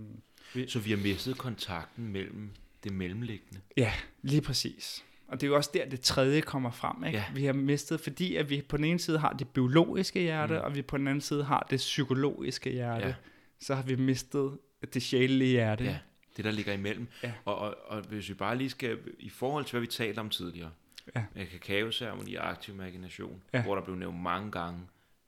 vi, 0.53 0.67
så 0.67 0.79
vi 0.79 0.89
har 0.89 0.97
mistet 0.97 1.37
kontakten 1.37 2.07
mellem 2.07 2.49
det 2.83 2.93
mellemliggende. 2.93 3.61
Ja, 3.77 3.93
lige 4.21 4.41
præcis. 4.41 5.05
Og 5.27 5.41
det 5.41 5.47
er 5.47 5.49
jo 5.49 5.55
også 5.55 5.69
der, 5.73 5.89
det 5.89 6.01
tredje 6.01 6.41
kommer 6.41 6.71
frem. 6.71 7.03
Ikke? 7.03 7.17
Ja. 7.17 7.25
Vi 7.33 7.45
har 7.45 7.53
mistet, 7.53 7.99
fordi 7.99 8.35
at 8.35 8.49
vi 8.49 8.61
på 8.61 8.77
den 8.77 8.85
ene 8.85 8.99
side 8.99 9.19
har 9.19 9.33
det 9.33 9.49
biologiske 9.49 10.19
hjerte, 10.19 10.53
mm. 10.53 10.63
og 10.63 10.75
vi 10.75 10.81
på 10.81 10.97
den 10.97 11.07
anden 11.07 11.21
side 11.21 11.43
har 11.43 11.67
det 11.69 11.77
psykologiske 11.77 12.69
hjerte. 12.69 13.07
Ja. 13.07 13.13
Så 13.59 13.75
har 13.75 13.83
vi 13.83 13.95
mistet 13.95 14.57
det 14.93 15.01
sjælelige 15.01 15.49
hjerte. 15.49 15.83
Ja, 15.83 15.97
det 16.37 16.45
der 16.45 16.51
ligger 16.51 16.73
imellem. 16.73 17.07
Ja. 17.23 17.33
Og, 17.45 17.57
og, 17.57 17.75
og 17.85 18.01
hvis 18.01 18.29
vi 18.29 18.33
bare 18.33 18.57
lige 18.57 18.69
skal, 18.69 18.97
i 19.19 19.29
forhold 19.29 19.65
til 19.65 19.71
hvad 19.71 19.81
vi 19.81 19.87
talte 19.87 20.19
om 20.19 20.29
tidligere, 20.29 20.71
ja. 21.15 21.23
kakaoceremoni 21.35 22.35
og 22.35 22.49
aktiv 22.49 22.73
imagination, 22.73 23.41
ja. 23.53 23.63
hvor 23.63 23.75
der 23.75 23.81
blev 23.81 23.95
nævnt 23.95 24.21
mange 24.21 24.51
gange 24.51 24.79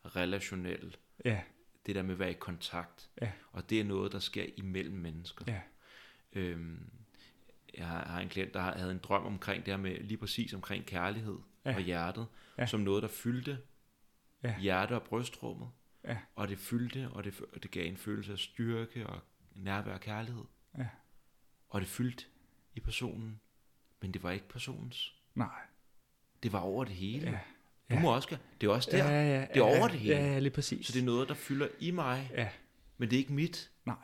relationelt. 0.05 0.99
Ja 1.25 1.39
det 1.87 1.95
der 1.95 2.01
med 2.01 2.13
at 2.13 2.19
være 2.19 2.31
i 2.31 2.37
kontakt. 2.39 3.09
Ja. 3.21 3.31
Og 3.51 3.69
det 3.69 3.79
er 3.79 3.83
noget, 3.83 4.11
der 4.11 4.19
sker 4.19 4.45
imellem 4.57 4.95
mennesker. 4.95 5.45
Ja. 5.47 5.61
Øhm, 6.33 6.89
jeg 7.77 7.87
har 7.87 8.19
en 8.19 8.29
klient, 8.29 8.53
der 8.53 8.59
havde 8.59 8.91
en 8.91 8.97
drøm 8.97 9.25
omkring 9.25 9.65
det 9.65 9.73
her 9.73 9.77
med 9.77 9.99
lige 9.99 10.17
præcis 10.17 10.53
omkring 10.53 10.85
kærlighed 10.85 11.37
ja. 11.65 11.75
og 11.75 11.81
hjertet, 11.81 12.27
ja. 12.57 12.65
som 12.65 12.79
noget, 12.79 13.03
der 13.03 13.09
fyldte 13.09 13.59
ja. 14.43 14.59
hjerte 14.59 14.95
og 14.95 15.03
brystrummet. 15.03 15.69
Ja. 16.03 16.17
Og 16.35 16.47
det 16.47 16.59
fyldte, 16.59 17.09
og 17.11 17.23
det, 17.23 17.41
og 17.53 17.63
det 17.63 17.71
gav 17.71 17.87
en 17.87 17.97
følelse 17.97 18.31
af 18.31 18.39
styrke 18.39 19.07
og 19.07 19.19
nærvær 19.55 19.93
og 19.93 19.99
kærlighed. 19.99 20.43
Ja. 20.77 20.87
Og 21.69 21.81
det 21.81 21.89
fyldte 21.89 22.25
i 22.75 22.79
personen, 22.79 23.39
men 24.01 24.11
det 24.11 24.23
var 24.23 24.31
ikke 24.31 24.47
personens. 24.47 25.15
Nej. 25.35 25.61
Det 26.43 26.51
var 26.51 26.59
over 26.59 26.83
det 26.83 26.95
hele. 26.95 27.29
Ja. 27.29 27.39
Du 27.89 27.95
ja. 27.95 28.01
må 28.01 28.15
også 28.15 28.29
gøre. 28.29 28.39
Det 28.61 28.67
er 28.67 28.71
også 28.71 28.89
der. 28.91 28.97
Ja, 28.97 29.09
ja, 29.09 29.39
ja, 29.39 29.45
det 29.53 29.57
er 29.57 29.61
over 29.61 29.75
ja, 29.75 29.87
det 29.87 29.99
hele. 29.99 30.15
Ja, 30.15 30.33
ja, 30.33 30.39
lige 30.39 30.51
præcis. 30.51 30.85
Så 30.85 30.93
det 30.93 30.99
er 30.99 31.05
noget, 31.05 31.29
der 31.29 31.33
fylder 31.33 31.67
i 31.79 31.91
mig. 31.91 32.31
Ja. 32.35 32.49
Men 32.97 33.09
det 33.09 33.15
er 33.15 33.19
ikke 33.19 33.33
mit. 33.33 33.71
Nej. 33.85 33.95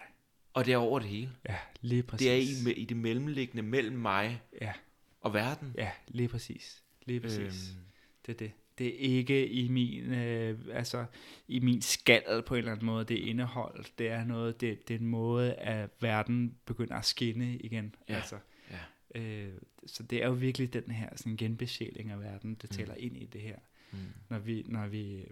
Og 0.53 0.65
det 0.65 0.73
er 0.73 0.77
over 0.77 0.99
det 0.99 1.07
hele. 1.07 1.31
Ja, 1.49 1.57
lige 1.81 2.03
præcis. 2.03 2.27
Det 2.27 2.67
er 2.67 2.71
i, 2.71 2.73
i 2.73 2.85
det 2.85 2.97
mellemliggende 2.97 3.63
mellem 3.63 3.97
mig 3.97 4.41
ja. 4.61 4.73
og 5.21 5.33
verden. 5.33 5.75
Ja, 5.77 5.91
lige 6.07 6.27
præcis. 6.27 6.83
Lige 7.05 7.19
præcis. 7.19 7.69
Øhm. 7.69 7.83
Det 8.25 8.33
er 8.33 8.37
det. 8.37 8.51
Det 8.77 8.87
er 8.87 8.97
ikke 8.97 9.47
i 9.47 9.67
min, 9.67 10.13
øh, 10.13 10.59
altså, 10.71 11.05
i 11.47 11.59
min 11.59 11.81
skal 11.81 12.43
på 12.45 12.55
en 12.55 12.57
eller 12.57 12.71
anden 12.71 12.85
måde, 12.85 13.05
det 13.05 13.23
er 13.23 13.29
indehold. 13.29 13.85
Det 13.97 14.07
er 14.07 14.23
noget, 14.23 14.61
det, 14.61 14.87
det 14.87 14.93
er 14.93 14.99
en 14.99 15.07
måde, 15.07 15.53
at 15.53 15.89
verden 16.01 16.57
begynder 16.65 16.95
at 16.95 17.05
skinne 17.05 17.57
igen. 17.57 17.95
Ja. 18.09 18.15
Altså, 18.15 18.37
ja. 18.71 19.21
Øh, 19.21 19.53
så 19.85 20.03
det 20.03 20.23
er 20.23 20.27
jo 20.27 20.33
virkelig 20.33 20.73
den 20.73 20.91
her 20.91 21.09
sådan 21.15 21.37
genbesjæling 21.37 22.11
af 22.11 22.19
verden, 22.19 22.55
det 22.55 22.69
tæller 22.69 22.93
mm. 22.93 23.03
ind 23.03 23.17
i 23.17 23.25
det 23.25 23.41
her. 23.41 23.57
Mm. 23.93 23.99
Når, 24.29 24.39
vi, 24.39 24.65
når 24.67 24.87
vi 24.87 25.25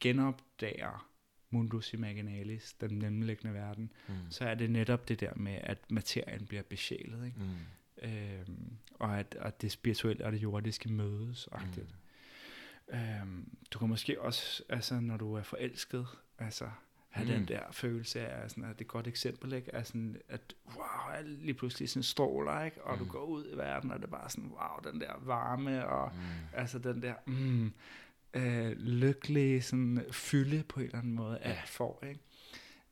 genopdager 0.00 1.08
mundus 1.50 1.92
imaginalis, 1.92 2.72
den 2.72 2.98
mellemliggende 2.98 3.54
verden, 3.54 3.92
mm. 4.08 4.14
så 4.30 4.44
er 4.44 4.54
det 4.54 4.70
netop 4.70 5.08
det 5.08 5.20
der 5.20 5.34
med, 5.36 5.58
at 5.62 5.90
materien 5.90 6.46
bliver 6.46 6.62
besjælet. 6.62 7.26
Ikke? 7.26 7.38
Øhm, 8.02 8.76
og 8.94 9.18
at, 9.18 9.36
at 9.40 9.62
det 9.62 9.72
spirituelle 9.72 10.24
og 10.24 10.32
det 10.32 10.42
jordiske 10.42 10.92
mødes. 10.92 11.48
Mm. 11.52 12.96
Øhm, 12.96 13.56
du 13.70 13.78
kan 13.78 13.88
måske 13.88 14.20
også, 14.20 14.62
altså 14.68 15.00
når 15.00 15.16
du 15.16 15.34
er 15.34 15.42
forelsket, 15.42 16.06
altså 16.38 16.70
have 17.18 17.38
mm. 17.38 17.46
den 17.46 17.48
der 17.48 17.62
følelse 17.72 18.20
af, 18.20 18.50
sådan, 18.50 18.64
at 18.64 18.70
det 18.70 18.80
er 18.80 18.84
et 18.84 18.88
godt 18.88 19.06
eksempel, 19.06 19.52
ikke? 19.52 19.74
Altså, 19.74 19.98
at 20.28 20.54
wow, 20.76 21.24
lige 21.24 21.54
pludselig 21.54 21.88
sådan 21.88 22.02
stråler, 22.02 22.64
ikke? 22.64 22.84
og 22.84 22.98
mm. 22.98 23.04
du 23.04 23.10
går 23.10 23.24
ud 23.24 23.44
i 23.52 23.56
verden, 23.56 23.90
og 23.90 23.98
det 23.98 24.04
er 24.04 24.10
bare 24.10 24.30
sådan, 24.30 24.50
wow, 24.50 24.92
den 24.92 25.00
der 25.00 25.12
varme, 25.22 25.86
og 25.86 26.12
mm. 26.14 26.20
altså 26.52 26.78
den 26.78 27.02
der 27.02 27.14
mm, 27.26 27.72
øh, 28.34 28.70
lykkelige 28.70 29.62
sådan, 29.62 30.04
fylde 30.10 30.64
på 30.68 30.80
en 30.80 30.86
eller 30.86 30.98
anden 30.98 31.14
måde, 31.14 31.38
ja. 31.44 31.50
alt 31.50 31.68
får. 31.68 32.04
Ikke? 32.08 32.20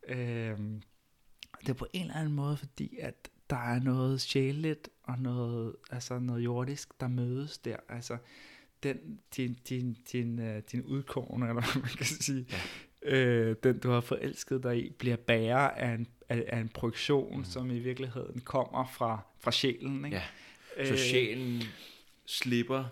Øh, 0.08 0.58
det 1.60 1.68
er 1.68 1.74
på 1.74 1.86
en 1.92 2.02
eller 2.02 2.14
anden 2.14 2.34
måde, 2.34 2.56
fordi 2.56 2.98
at 2.98 3.28
der 3.50 3.56
er 3.56 3.80
noget 3.80 4.20
sjældent 4.20 4.88
og 5.02 5.18
noget, 5.18 5.76
altså 5.90 6.18
noget 6.18 6.44
jordisk, 6.44 7.00
der 7.00 7.08
mødes 7.08 7.58
der. 7.58 7.76
Altså, 7.88 8.18
den, 8.82 9.20
din, 9.36 9.58
din, 9.68 9.96
din, 10.12 10.38
uh, 10.38 10.58
din 10.72 10.82
udkårne, 10.82 11.48
eller 11.48 11.62
hvad 11.62 11.82
man 11.82 11.90
kan 11.96 12.06
sige. 12.06 12.46
Øh, 13.06 13.56
den 13.62 13.78
du 13.78 13.90
har 13.90 14.00
forelsket 14.00 14.62
dig 14.62 14.84
i, 14.84 14.90
bliver 14.90 15.16
bærer 15.16 15.68
af 15.68 15.94
en, 15.94 16.06
af, 16.28 16.44
af 16.48 16.58
en 16.58 16.68
projektion, 16.68 17.38
mm. 17.38 17.44
som 17.44 17.70
i 17.70 17.78
virkeligheden 17.78 18.40
kommer 18.40 18.86
fra, 18.94 19.20
fra 19.40 19.52
sjælen. 19.52 20.04
Ikke? 20.04 20.16
Ja. 20.76 20.86
Så 20.86 20.92
øh, 20.92 20.98
sjælen 20.98 21.62
slipper 22.26 22.84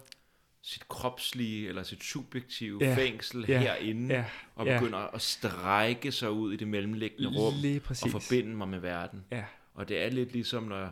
sit 0.63 0.89
kropslige 0.89 1.69
eller 1.69 1.83
sit 1.83 2.05
subjektive 2.05 2.79
ja, 2.81 2.97
fængsel 2.97 3.45
ja, 3.49 3.61
herinde, 3.61 4.15
ja, 4.15 4.25
og 4.55 4.67
begynder 4.67 4.99
ja. 4.99 5.15
at 5.15 5.23
strække 5.23 6.13
sig 6.13 6.31
ud 6.31 6.53
i 6.53 6.57
det 6.57 6.69
mellemliggende 6.69 7.29
rum, 7.39 7.55
og 8.03 8.11
forbinde 8.11 8.57
mig 8.57 8.69
med 8.69 8.79
verden. 8.79 9.25
Ja. 9.33 9.45
Og 9.75 9.89
det 9.89 10.03
er 10.03 10.09
lidt 10.09 10.33
ligesom, 10.33 10.63
når... 10.63 10.91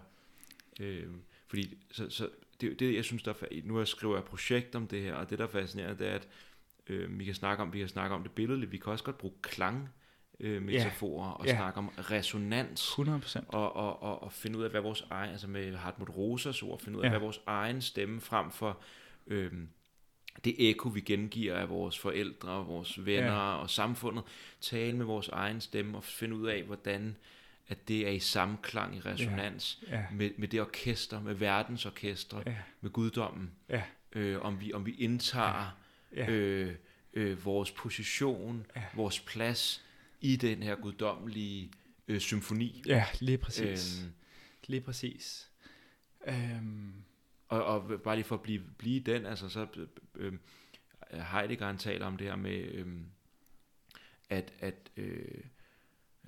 Øh, 0.81 1.07
fordi 1.47 1.79
så, 1.91 2.11
så 2.11 2.29
det, 2.61 2.81
det, 2.81 2.95
jeg 2.95 3.05
synes, 3.05 3.23
der 3.23 3.33
er, 3.41 3.61
nu 3.65 3.79
jeg 3.79 3.89
skriver 3.89 4.17
jeg 4.17 4.25
projekt 4.25 4.75
om 4.75 4.87
det 4.87 5.03
her, 5.03 5.15
og 5.15 5.31
det, 5.31 5.39
der 5.39 5.45
er 5.45 5.49
fascinerende, 5.49 5.99
det 6.05 6.11
er, 6.11 6.15
at 6.15 6.29
øh, 6.87 7.19
vi 7.19 7.25
kan 7.25 7.35
snakke 7.35 7.63
om, 7.63 7.73
vi 7.73 7.79
kan 7.79 7.89
snakke 7.89 8.15
om 8.15 8.23
det 8.23 8.33
billede, 8.33 8.71
vi 8.71 8.77
kan 8.77 8.93
også 8.93 9.05
godt 9.05 9.19
bruge 9.19 9.35
klang, 9.43 9.89
øh, 10.41 10.63
metaforer 10.63 11.27
ja, 11.27 11.33
og 11.33 11.47
ja. 11.47 11.57
snakke 11.57 11.79
om 11.79 11.89
resonans 11.89 12.83
100%. 12.83 13.45
Og, 13.49 13.77
og, 13.77 14.03
og, 14.03 14.23
og 14.23 14.33
finde 14.33 14.59
ud 14.59 14.65
af, 14.65 14.71
hvad 14.71 14.81
vores 14.81 15.07
egen, 15.11 15.31
altså 15.31 15.49
med 15.49 15.77
Hartmut 15.77 16.11
Rosas 16.11 16.63
ord, 16.63 16.81
finde 16.81 16.99
ud 16.99 17.03
af, 17.03 17.07
ja. 17.07 17.11
hvad 17.11 17.21
vores 17.21 17.41
egen 17.47 17.83
stemme 17.83 18.21
frem 18.21 18.51
for 18.51 18.81
øh, 19.27 19.53
det 20.45 20.71
eko, 20.71 20.89
vi 20.89 21.01
gengiver 21.01 21.57
af 21.57 21.69
vores 21.69 21.99
forældre, 21.99 22.67
vores 22.67 23.07
venner 23.07 23.51
ja. 23.51 23.57
og 23.57 23.71
samfundet, 23.71 24.25
tale 24.61 24.97
med 24.97 25.07
vores 25.07 25.29
egen 25.29 25.61
stemme 25.61 25.97
og 25.97 26.05
finde 26.05 26.37
ud 26.37 26.49
af, 26.49 26.63
hvordan 26.63 27.17
at 27.69 27.89
det 27.89 28.07
er 28.07 28.11
i 28.11 28.19
samklang, 28.19 28.97
i 28.97 29.01
resonans 29.01 29.83
ja. 29.89 29.97
Ja. 29.97 30.05
Med, 30.13 30.31
med 30.39 30.49
det 30.49 30.61
orkester, 30.61 31.21
med 31.21 31.35
verdens 31.35 31.87
orkestre, 31.87 32.43
ja. 32.47 32.57
med 32.81 32.91
guddommen. 32.91 33.51
Ja. 33.69 33.83
Øh, 34.13 34.43
om, 34.43 34.61
vi, 34.61 34.73
om 34.73 34.87
vi 34.87 34.95
indtager 34.95 35.77
ja. 36.17 36.31
Øh, 36.31 36.75
øh, 37.13 37.45
vores 37.45 37.71
position, 37.71 38.67
ja. 38.77 38.83
vores 38.95 39.21
plads 39.21 39.85
i 40.21 40.37
den 40.37 40.63
her 40.63 40.75
guddommelige 40.75 41.71
øh, 42.09 42.21
symfoni. 42.21 42.83
Ja, 42.87 43.07
lige 43.21 43.39
præcis. 43.39 44.03
Øhm, 44.03 44.13
lige 44.67 44.81
præcis. 44.81 45.51
Øhm. 46.27 46.93
Og, 47.49 47.65
og 47.65 48.01
bare 48.05 48.17
lige 48.17 48.25
for 48.25 48.35
at 48.35 48.43
blive, 48.43 48.63
blive 48.79 49.01
den, 49.01 49.27
altså 49.27 49.49
så 49.49 49.67
øh, 50.15 50.33
Heidegger 51.33 51.67
han 51.67 51.79
taler 51.79 52.07
om 52.07 52.17
det 52.17 52.27
her 52.27 52.37
med, 52.37 52.59
øh, 52.59 52.87
at, 54.31 54.53
at 54.59 54.91
øh, 54.97 55.45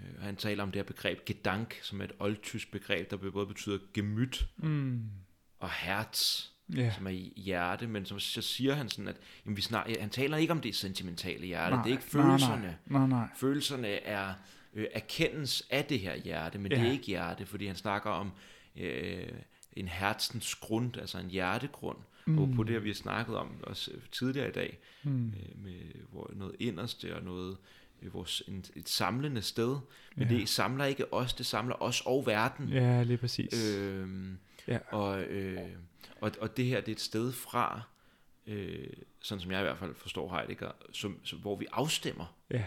Øh, 0.01 0.23
han 0.23 0.37
taler 0.37 0.63
om 0.63 0.73
det 0.73 0.79
her 0.79 0.85
begreb 0.85 1.25
Gedank, 1.25 1.79
som 1.83 2.01
er 2.01 2.05
et 2.05 2.13
oldtysk 2.19 2.71
begreb, 2.71 3.11
der 3.11 3.17
både 3.17 3.47
betyder 3.47 3.79
gemyt 3.95 4.47
mm. 4.57 5.11
og 5.59 5.71
herz, 5.71 6.49
yeah. 6.71 6.95
som 6.95 7.07
er 7.07 7.11
i 7.11 7.33
hjerte, 7.37 7.87
men 7.87 8.07
som, 8.07 8.21
så 8.21 8.43
siger 8.43 8.75
han 8.75 8.89
sådan, 8.89 9.09
at 9.09 9.17
jamen, 9.45 9.57
vi 9.57 9.63
snak, 9.63 9.91
han 10.01 10.11
taler 10.11 10.37
ikke 10.37 10.53
om 10.53 10.61
det 10.61 10.75
sentimentale 10.75 11.47
hjerte, 11.47 11.77
nej, 11.77 11.83
det 11.85 11.91
er 11.91 11.97
ikke 11.97 12.11
følelserne. 12.11 12.79
Nej, 12.87 12.99
nej, 13.01 13.07
nej. 13.07 13.29
Følelserne 13.37 13.89
er 13.89 14.35
øh, 14.75 14.87
erkendelse 14.93 15.65
af 15.71 15.85
det 15.85 16.01
her 16.01 16.17
hjerte, 16.17 16.59
men 16.59 16.73
yeah. 16.73 16.81
det 16.81 16.89
er 16.89 16.93
ikke 16.93 17.07
hjerte, 17.07 17.47
fordi 17.47 17.67
han 17.67 17.77
snakker 17.77 18.11
om 18.11 18.33
øh, 18.77 19.29
en 19.73 19.89
hertens 19.89 20.55
grund, 20.55 20.97
altså 20.97 21.19
en 21.19 21.31
hjertegrund, 21.31 21.99
mm. 22.27 22.39
og 22.39 22.51
på 22.57 22.63
det, 22.63 22.85
vi 22.85 22.89
har 22.89 22.95
snakket 22.95 23.37
om 23.37 23.51
også 23.63 23.91
tidligere 24.13 24.49
i 24.49 24.53
dag, 24.53 24.79
mm. 25.03 25.27
øh, 25.27 25.65
med 25.65 25.81
hvor 26.11 26.31
noget 26.35 26.57
inderste 26.59 27.17
og 27.17 27.23
noget 27.23 27.57
vores, 28.13 28.43
en, 28.49 28.65
et 28.77 28.89
samlende 28.89 29.43
sted, 29.43 29.79
men 30.17 30.29
ja. 30.29 30.35
det 30.35 30.49
samler 30.49 30.85
ikke 30.85 31.13
os, 31.13 31.35
det 31.35 31.47
samler 31.47 31.83
os 31.83 32.03
og 32.07 32.27
verden. 32.27 32.69
Ja, 32.69 33.03
lige 33.03 33.17
præcis. 33.17 33.77
Øhm, 33.77 34.39
ja. 34.69 34.79
Og, 34.91 35.23
øh, 35.23 35.59
og, 36.25 36.33
og 36.41 36.57
det 36.57 36.65
her, 36.65 36.81
det 36.81 36.89
er 36.89 36.93
et 36.93 37.01
sted 37.01 37.33
fra, 37.33 37.83
øh, 38.47 38.87
sådan 39.21 39.41
som 39.43 39.51
jeg 39.51 39.61
i 39.61 39.63
hvert 39.63 39.79
fald 39.79 39.95
forstår 39.95 40.37
Heidegger, 40.37 40.71
som, 40.93 41.21
som, 41.25 41.39
hvor 41.39 41.57
vi 41.57 41.67
afstemmer 41.73 42.37
ja. 42.51 42.65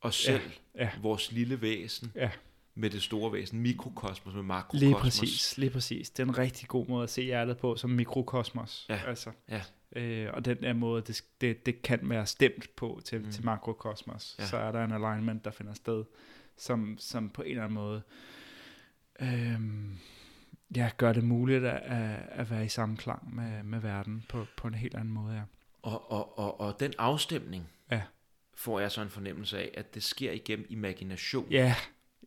os 0.00 0.14
selv, 0.14 0.50
ja. 0.74 0.84
Ja. 0.84 0.90
vores 1.02 1.32
lille 1.32 1.60
væsen, 1.62 2.12
ja. 2.14 2.30
med 2.74 2.90
det 2.90 3.02
store 3.02 3.32
væsen, 3.32 3.60
mikrokosmos 3.60 4.34
med 4.34 4.42
makrokosmos. 4.42 4.82
Lige 4.82 4.94
præcis, 4.94 5.58
lige 5.58 5.70
præcis. 5.70 6.10
Det 6.10 6.22
er 6.22 6.26
en 6.26 6.38
rigtig 6.38 6.68
god 6.68 6.86
måde 6.86 7.02
at 7.02 7.10
se 7.10 7.22
hjertet 7.22 7.58
på, 7.58 7.76
som 7.76 7.90
mikrokosmos. 7.90 8.86
Ja, 8.88 9.00
altså. 9.06 9.32
ja. 9.48 9.62
Øh, 9.96 10.30
og 10.32 10.44
den 10.44 10.62
der 10.62 10.72
måde, 10.72 11.02
det, 11.02 11.24
det, 11.40 11.66
det 11.66 11.82
kan 11.82 12.00
være 12.02 12.26
stemt 12.26 12.76
på 12.76 13.00
til, 13.04 13.20
mm. 13.20 13.32
til 13.32 13.44
makrokosmos. 13.44 14.36
Ja. 14.38 14.46
Så 14.46 14.56
er 14.56 14.72
der 14.72 14.84
en 14.84 14.92
alignment, 14.92 15.44
der 15.44 15.50
finder 15.50 15.74
sted, 15.74 16.04
som, 16.56 16.96
som 16.98 17.30
på 17.30 17.42
en 17.42 17.50
eller 17.50 17.62
anden 17.62 17.74
måde 17.74 18.02
øh, 19.20 19.60
ja, 20.76 20.90
gør 20.96 21.12
det 21.12 21.24
muligt 21.24 21.64
at, 21.64 21.82
at 22.30 22.50
være 22.50 22.64
i 22.64 22.68
samklang 22.68 23.34
med, 23.34 23.62
med 23.62 23.80
verden 23.80 24.24
på, 24.28 24.46
på 24.56 24.68
en 24.68 24.74
helt 24.74 24.94
anden 24.94 25.14
måde. 25.14 25.34
Ja. 25.34 25.42
Og, 25.82 26.10
og, 26.12 26.38
og, 26.38 26.60
og 26.60 26.80
den 26.80 26.94
afstemning 26.98 27.68
ja. 27.90 28.02
får 28.54 28.80
jeg 28.80 28.90
så 28.90 29.02
en 29.02 29.10
fornemmelse 29.10 29.58
af, 29.58 29.70
at 29.74 29.94
det 29.94 30.02
sker 30.02 30.32
igennem 30.32 30.66
imagination. 30.68 31.50
Ja, 31.50 31.74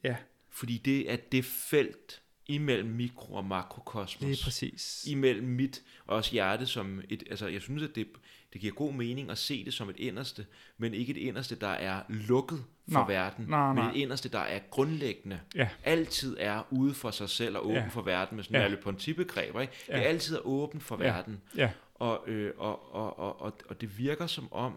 ja. 0.03 0.15
Fordi 0.49 0.77
det 0.77 1.11
er 1.11 1.17
det 1.31 1.45
felt, 1.45 2.21
imellem 2.49 2.89
mikro- 2.89 3.33
og 3.33 3.45
makrokosmos. 3.45 4.29
Det 4.29 4.39
er 4.39 4.43
præcis. 4.43 5.05
Imellem 5.07 5.47
mit 5.47 5.83
og 6.05 6.15
også 6.15 6.31
hjerte 6.31 6.65
som 6.65 7.01
et, 7.09 7.23
altså 7.29 7.47
jeg 7.47 7.61
synes, 7.61 7.83
at 7.83 7.95
det, 7.95 8.07
det 8.53 8.61
giver 8.61 8.73
god 8.73 8.93
mening 8.93 9.29
at 9.29 9.37
se 9.37 9.65
det 9.65 9.73
som 9.73 9.89
et 9.89 9.97
inderste, 9.97 10.45
men 10.77 10.93
ikke 10.93 11.11
et 11.11 11.17
inderste, 11.17 11.55
der 11.55 11.67
er 11.67 12.01
lukket 12.09 12.63
for 12.87 12.99
nej, 12.99 13.07
verden, 13.07 13.45
nej, 13.45 13.73
nej. 13.73 13.83
men 13.83 13.95
et 13.95 14.01
inderste, 14.01 14.29
der 14.29 14.39
er 14.39 14.59
grundlæggende. 14.69 15.39
Ja. 15.55 15.69
Altid 15.83 16.37
er 16.39 16.67
ude 16.69 16.93
for 16.93 17.11
sig 17.11 17.29
selv 17.29 17.57
og 17.57 17.65
åben 17.65 17.75
ja. 17.75 17.87
for 17.87 18.01
verden, 18.01 18.35
med 18.35 18.43
sådan 18.43 18.59
ja. 18.59 18.65
alle 18.65 18.77
begreber. 19.15 19.61
Ikke? 19.61 19.73
Ja. 19.87 19.95
Det 19.95 20.03
er 20.03 20.07
altid 20.07 20.35
er 20.35 20.47
åben 20.47 20.81
for 20.81 21.03
ja. 21.03 21.11
verden. 21.11 21.41
Ja. 21.57 21.71
Og, 21.95 22.23
øh, 22.27 22.53
og, 22.57 22.93
og, 22.95 23.19
og, 23.19 23.41
og, 23.41 23.53
og 23.69 23.81
det 23.81 23.97
virker 23.97 24.27
som 24.27 24.53
om, 24.53 24.73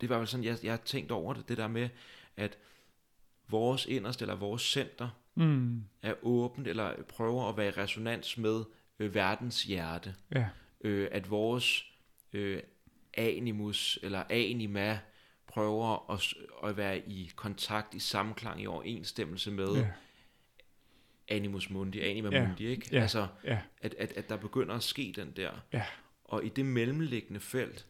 det 0.00 0.08
var 0.08 0.18
jo 0.18 0.26
sådan, 0.26 0.44
jeg, 0.44 0.58
jeg 0.62 0.72
har 0.72 0.80
tænkt 0.84 1.10
over 1.10 1.34
det, 1.34 1.48
det 1.48 1.56
der 1.56 1.68
med, 1.68 1.88
at 2.36 2.58
vores 3.52 3.86
inderste, 3.86 4.22
eller 4.22 4.34
vores 4.34 4.62
center, 4.62 5.08
mm. 5.34 5.84
er 6.02 6.14
åbent, 6.22 6.68
eller 6.68 7.02
prøver 7.02 7.48
at 7.48 7.56
være 7.56 7.68
i 7.68 7.70
resonans 7.70 8.38
med 8.38 8.64
øh, 8.98 9.14
verdens 9.14 9.62
hjerte. 9.62 10.14
Ja. 10.34 10.48
Øh, 10.80 11.08
at 11.12 11.30
vores 11.30 11.84
øh, 12.32 12.62
animus, 13.14 13.98
eller 14.02 14.24
anima, 14.30 14.98
prøver 15.46 16.10
at, 16.10 16.34
at 16.68 16.76
være 16.76 16.98
i 16.98 17.30
kontakt, 17.36 17.94
i 17.94 17.98
samklang, 17.98 18.62
i 18.62 18.66
overensstemmelse 18.66 19.50
med 19.50 19.74
ja. 19.74 19.86
animus 21.28 21.70
mundi, 21.70 22.00
anima 22.00 22.28
ja. 22.32 22.46
mundi, 22.46 22.66
ikke? 22.66 22.88
Ja. 22.92 23.00
Altså, 23.00 23.26
ja. 23.44 23.58
At, 23.82 23.94
at, 23.98 24.12
at 24.12 24.28
der 24.28 24.36
begynder 24.36 24.74
at 24.74 24.82
ske 24.82 25.12
den 25.16 25.32
der. 25.36 25.50
Ja. 25.72 25.84
Og 26.24 26.44
i 26.44 26.48
det 26.48 26.64
mellemliggende 26.64 27.40
felt, 27.40 27.86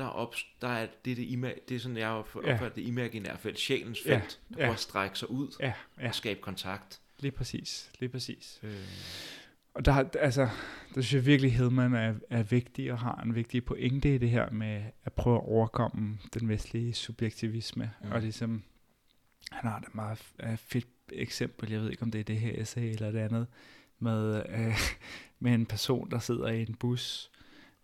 der, 0.00 0.06
op, 0.06 0.34
der 0.60 0.68
er 0.68 0.86
det, 1.04 1.16
det, 1.16 1.22
ima, 1.22 1.52
det 1.68 1.74
er 1.74 1.80
sådan, 1.80 1.96
jeg 1.96 2.08
opfatter 2.08 2.50
ja. 2.50 2.68
det 2.68 2.82
imaginære 2.82 3.38
felt, 3.38 3.58
sjælens 3.58 4.02
felt, 4.06 4.40
ja. 4.50 4.54
der 4.54 4.56
ja. 4.56 4.56
prøver 4.56 4.72
at 4.72 4.80
strække 4.80 5.18
sig 5.18 5.30
ud 5.30 5.48
ja. 5.60 5.72
Ja. 6.00 6.08
og 6.08 6.14
skabe 6.14 6.40
kontakt. 6.40 7.00
Lige 7.18 7.32
præcis, 7.32 7.90
lige 7.98 8.08
præcis. 8.08 8.60
Øh. 8.62 8.72
Og 9.74 9.84
der, 9.84 10.04
altså, 10.18 10.48
der 10.94 11.00
synes 11.00 11.14
jeg 11.14 11.26
virkelig, 11.26 11.54
Hedman 11.54 11.94
er, 11.94 12.14
er 12.30 12.42
vigtig 12.42 12.92
og 12.92 12.98
har 12.98 13.22
en 13.24 13.34
vigtig 13.34 13.64
pointe 13.64 14.14
i 14.14 14.18
det 14.18 14.30
her 14.30 14.50
med 14.50 14.82
at 15.04 15.12
prøve 15.12 15.36
at 15.36 15.44
overkomme 15.44 16.18
den 16.34 16.48
vestlige 16.48 16.94
subjektivisme. 16.94 17.90
Mm. 18.04 18.12
Og 18.12 18.20
ligesom, 18.20 18.62
han 19.50 19.70
har 19.70 19.78
et 19.78 19.94
meget 19.94 20.18
fedt 20.56 20.86
eksempel, 21.12 21.70
jeg 21.70 21.80
ved 21.80 21.90
ikke 21.90 22.02
om 22.02 22.10
det 22.10 22.18
er 22.18 22.24
det 22.24 22.36
her 22.36 22.62
essay 22.62 22.82
eller 22.82 23.10
det 23.10 23.18
andet, 23.18 23.46
med, 23.98 24.42
øh, 24.48 24.78
med 25.40 25.54
en 25.54 25.66
person, 25.66 26.10
der 26.10 26.18
sidder 26.18 26.48
i 26.48 26.62
en 26.62 26.74
bus, 26.74 27.30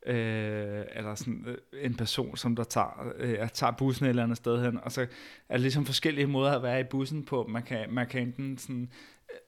øh, 0.07 0.85
eller 0.93 1.15
sådan 1.15 1.45
øh, 1.47 1.85
en 1.85 1.95
person, 1.95 2.37
som 2.37 2.57
der 2.57 2.65
tager, 2.65 3.13
øh, 3.17 3.49
tager 3.49 3.73
bussen 3.73 4.07
et 4.07 4.09
eller 4.09 4.23
andet 4.23 4.37
sted 4.37 4.65
hen, 4.65 4.79
og 4.83 4.93
så 4.93 5.01
er 5.01 5.07
der 5.51 5.57
ligesom 5.57 5.87
forskellige 5.87 6.27
måder 6.27 6.53
at 6.53 6.63
være 6.63 6.81
i 6.81 6.85
bussen 6.85 7.25
på. 7.25 7.47
Man 7.49 7.63
kan, 7.63 7.87
man 7.91 8.07
kan 8.07 8.23
enten 8.23 8.59
sådan 8.59 8.91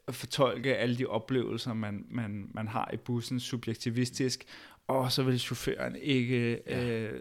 øh, 0.08 0.14
fortolke 0.14 0.76
alle 0.76 0.98
de 0.98 1.06
oplevelser, 1.06 1.74
man, 1.74 2.06
man, 2.10 2.50
man 2.54 2.68
har 2.68 2.90
i 2.92 2.96
bussen 2.96 3.40
subjektivistisk, 3.40 4.44
og 4.88 5.12
så 5.12 5.22
ville 5.22 5.38
chaufføren 5.38 5.96
ikke 5.96 6.60
ja. 6.66 6.86
øh, 6.86 7.20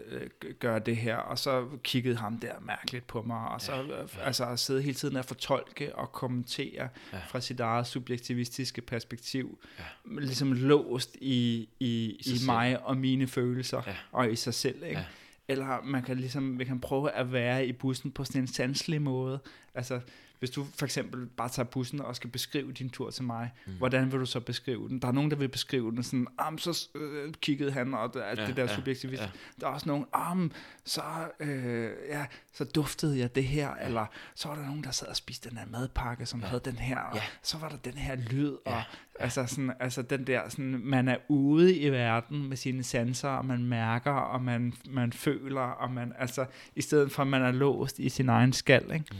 gøre 0.58 0.78
det 0.78 0.96
her, 0.96 1.16
og 1.16 1.38
så 1.38 1.66
kiggede 1.82 2.16
ham 2.16 2.38
der 2.38 2.52
mærkeligt 2.60 3.06
på 3.06 3.22
mig, 3.22 3.48
og 3.48 3.60
så 3.60 3.74
ja. 3.74 3.80
Ja. 3.80 4.24
altså 4.24 4.56
sidde 4.56 4.82
hele 4.82 4.94
tiden 4.94 5.16
og 5.16 5.24
fortolke 5.24 5.96
og 5.96 6.12
kommentere 6.12 6.88
ja. 7.12 7.18
fra 7.28 7.40
sit 7.40 7.60
eget 7.60 7.86
subjektivistiske 7.86 8.80
perspektiv, 8.82 9.58
ja. 9.78 9.84
ligesom 10.20 10.52
låst 10.52 11.16
i, 11.20 11.68
i, 11.80 12.20
i, 12.26 12.30
i 12.30 12.46
mig 12.46 12.82
og 12.82 12.96
mine 12.96 13.26
følelser, 13.26 13.82
ja. 13.86 13.94
og 14.12 14.32
i 14.32 14.36
sig 14.36 14.54
selv, 14.54 14.82
ikke? 14.82 14.98
Ja. 14.98 15.04
Eller 15.48 15.82
man 15.84 16.02
kan 16.02 16.16
ligesom, 16.16 16.58
vi 16.58 16.64
kan 16.64 16.80
prøve 16.80 17.10
at 17.10 17.32
være 17.32 17.66
i 17.66 17.72
bussen 17.72 18.10
på 18.10 18.24
sådan 18.24 18.40
en 18.40 18.46
sanselig 18.46 19.02
måde, 19.02 19.38
altså 19.74 20.00
hvis 20.38 20.50
du 20.50 20.66
for 20.74 20.84
eksempel 20.84 21.26
bare 21.26 21.48
tager 21.48 21.66
bussen 21.66 22.00
og 22.00 22.16
skal 22.16 22.30
beskrive 22.30 22.72
din 22.72 22.90
tur 22.90 23.10
til 23.10 23.24
mig, 23.24 23.50
mm. 23.66 23.72
hvordan 23.72 24.12
vil 24.12 24.20
du 24.20 24.26
så 24.26 24.40
beskrive 24.40 24.88
den? 24.88 24.98
Der 24.98 25.08
er 25.08 25.12
nogen, 25.12 25.30
der 25.30 25.36
vil 25.36 25.48
beskrive 25.48 25.90
den 25.90 26.02
sådan, 26.02 26.26
am, 26.38 26.58
så 26.58 26.88
øh, 26.94 27.32
kiggede 27.32 27.72
han, 27.72 27.94
og 27.94 28.14
det, 28.14 28.20
ja, 28.20 28.46
det 28.46 28.56
der 28.56 28.62
ja, 28.62 28.74
subjektivist. 28.74 29.22
Ja. 29.22 29.28
Der 29.60 29.66
er 29.66 29.70
også 29.70 29.88
nogen, 29.88 30.04
am, 30.12 30.52
så, 30.84 31.02
øh, 31.40 31.90
ja, 32.08 32.26
så 32.52 32.64
duftede 32.64 33.18
jeg 33.18 33.34
det 33.34 33.44
her, 33.44 33.68
ja. 33.80 33.86
eller 33.86 34.06
så 34.34 34.48
var 34.48 34.54
der 34.54 34.66
nogen, 34.66 34.84
der 34.84 34.90
sad 34.90 35.08
og 35.08 35.16
spiste 35.16 35.50
den 35.50 35.58
her 35.58 35.66
madpakke, 35.66 36.26
som 36.26 36.40
ja. 36.40 36.46
havde 36.46 36.62
den 36.64 36.76
her, 36.76 36.98
og 36.98 37.16
ja. 37.16 37.22
så 37.42 37.58
var 37.58 37.68
der 37.68 37.76
den 37.76 37.94
her 37.94 38.16
lyd, 38.16 38.56
ja. 38.66 38.74
og 38.74 38.82
altså, 39.18 39.46
sådan, 39.46 39.72
altså 39.80 40.02
den 40.02 40.26
der, 40.26 40.48
sådan, 40.48 40.80
man 40.84 41.08
er 41.08 41.16
ude 41.28 41.76
i 41.76 41.88
verden 41.90 42.48
med 42.48 42.56
sine 42.56 42.82
sanser, 42.82 43.28
og 43.28 43.46
man 43.46 43.64
mærker, 43.64 44.12
og 44.12 44.42
man, 44.42 44.74
man 44.90 45.12
føler, 45.12 45.60
og 45.60 45.90
man, 45.90 46.12
altså, 46.18 46.46
i 46.76 46.82
stedet 46.82 47.12
for 47.12 47.22
at 47.22 47.28
man 47.28 47.42
er 47.42 47.52
låst 47.52 47.98
i 47.98 48.08
sin 48.08 48.28
egen 48.28 48.52
skal, 48.52 48.82
ikke? 48.92 49.06
Mm. 49.10 49.16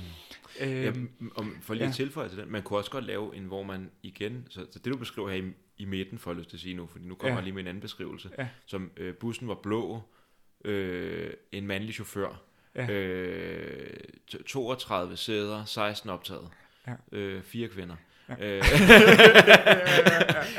Øhm, 0.60 1.10
ja, 1.20 1.26
og 1.34 1.46
for 1.60 1.74
lige 1.74 1.84
ja. 1.84 1.88
at 1.88 1.94
tilføje 1.94 2.28
til 2.28 2.38
den, 2.38 2.52
man 2.52 2.62
kunne 2.62 2.78
også 2.78 2.90
godt 2.90 3.04
lave 3.04 3.36
en, 3.36 3.44
hvor 3.44 3.62
man 3.62 3.90
igen, 4.02 4.46
så, 4.50 4.66
så 4.70 4.78
det 4.78 4.92
du 4.92 4.96
beskriver 4.96 5.30
her 5.30 5.36
i, 5.36 5.52
i 5.76 5.84
midten, 5.84 6.18
får 6.18 6.30
jeg 6.30 6.38
lyst 6.38 6.50
til 6.50 6.56
at 6.56 6.60
sige 6.60 6.74
nu, 6.74 6.86
fordi 6.86 7.04
nu 7.04 7.14
kommer 7.14 7.32
ja. 7.32 7.36
jeg 7.36 7.44
lige 7.44 7.54
med 7.54 7.62
en 7.62 7.66
anden 7.66 7.80
beskrivelse, 7.80 8.30
ja. 8.38 8.48
som 8.66 8.90
øh, 8.96 9.14
bussen 9.14 9.48
var 9.48 9.54
blå, 9.54 10.02
øh, 10.64 11.32
en 11.52 11.66
mandlig 11.66 11.94
chauffør, 11.94 12.42
ja. 12.74 12.90
øh, 12.90 13.96
32 14.46 15.16
sæder, 15.16 15.64
16 15.64 16.10
optaget, 16.10 16.48
ja. 16.86 16.94
øh, 17.12 17.42
fire 17.42 17.68
kvinder. 17.68 17.96
Øh, 18.30 18.38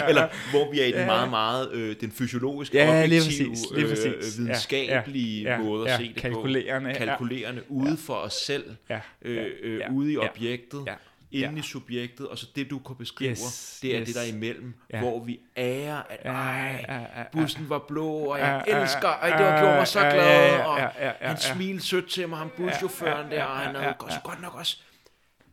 eller 0.09 0.51
hvor 0.51 0.71
vi 0.71 0.79
er 0.79 0.85
i 0.85 0.91
den 0.91 1.05
meget, 1.05 1.29
meget 1.29 1.71
øh, 1.71 1.95
den 2.01 2.11
fysiologiske, 2.11 2.77
ja, 2.77 3.03
objektive, 3.03 3.09
lige 3.09 3.49
præcis, 3.49 3.65
lige 3.75 3.85
øh, 3.85 3.89
præcis. 3.89 4.39
Øh, 4.39 4.45
videnskabelige 4.45 5.43
ja, 5.43 5.51
ja, 5.51 5.63
måde 5.63 5.85
at 5.85 5.91
ja, 5.91 5.97
se 5.97 6.13
det 6.13 6.21
kalkulerende, 6.21 6.91
på. 6.91 6.97
Kalkulerende, 6.97 7.61
ja. 7.69 7.73
ude 7.73 7.97
for 7.97 8.13
os 8.13 8.33
selv, 8.33 8.75
ja, 8.89 8.99
øh, 9.21 9.45
øh, 9.63 9.79
ja, 9.79 9.91
ude 9.91 10.13
i 10.13 10.17
objektet. 10.17 10.83
Ja 10.87 10.93
inde 11.31 11.53
ja. 11.53 11.59
i 11.59 11.61
subjektet, 11.61 12.27
og 12.27 12.37
så 12.37 12.47
det, 12.55 12.69
du 12.69 12.79
kunne 12.79 12.95
beskrive, 12.95 13.31
yes, 13.31 13.79
det 13.81 13.95
er 13.95 14.01
yes. 14.01 14.07
det 14.07 14.15
der 14.15 14.23
imellem, 14.23 14.73
ja. 14.93 14.99
hvor 14.99 15.23
vi 15.23 15.39
ærer, 15.57 16.01
at 16.09 16.19
ej, 16.25 16.85
ja, 16.87 16.95
ja, 16.95 16.99
ja, 16.99 17.23
bussen 17.31 17.69
var 17.69 17.79
blå, 17.87 18.09
og 18.09 18.39
jeg 18.39 18.63
ja, 18.67 18.81
elsker, 18.81 19.07
ej, 19.07 19.37
det 19.37 19.45
var 19.45 19.61
gjort 19.61 19.75
mig 19.75 19.87
så 19.87 19.99
glad, 19.99 20.59
og 20.59 20.77
han 21.21 21.37
smilede 21.37 21.83
sødt 21.83 22.09
til 22.09 22.29
mig, 22.29 22.37
ham 22.37 22.51
buschaufføren 22.57 23.31
der, 23.31 23.43
og 23.43 23.57
han 23.57 23.75
havde 23.75 23.95
så 24.09 24.19
godt 24.23 24.41
nok 24.41 24.55
også, 24.55 24.77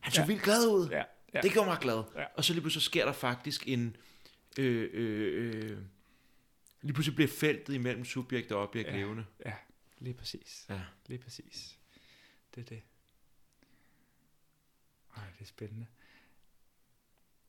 han 0.00 0.12
så 0.12 0.24
vildt 0.24 0.42
glad 0.42 0.66
ud. 0.66 0.88
Ja. 0.90 1.02
Ja. 1.36 1.40
Det 1.40 1.52
gjorde 1.52 1.68
mig 1.68 1.78
glad. 1.80 2.02
Ja. 2.14 2.24
Og 2.34 2.44
så 2.44 2.52
lige 2.52 2.60
pludselig 2.60 2.82
så 2.82 2.86
sker 2.86 3.04
der 3.04 3.12
faktisk 3.12 3.68
en... 3.68 3.96
Øh, 4.58 4.90
øh, 4.92 5.70
øh, 5.72 5.78
lige 6.82 6.92
pludselig 6.92 7.14
bliver 7.14 7.28
feltet 7.28 7.74
imellem 7.74 8.04
subjekt 8.04 8.52
og 8.52 8.62
objekt 8.62 8.88
ja. 8.88 8.96
levende. 8.96 9.24
Ja, 9.44 9.54
lige 9.98 10.14
præcis. 10.14 10.66
Ja. 10.68 10.80
Lige 11.06 11.18
præcis. 11.18 11.78
Det 12.54 12.60
er 12.60 12.64
det. 12.64 12.82
Ej, 15.16 15.22
det 15.38 15.40
er 15.40 15.48
spændende. 15.48 15.86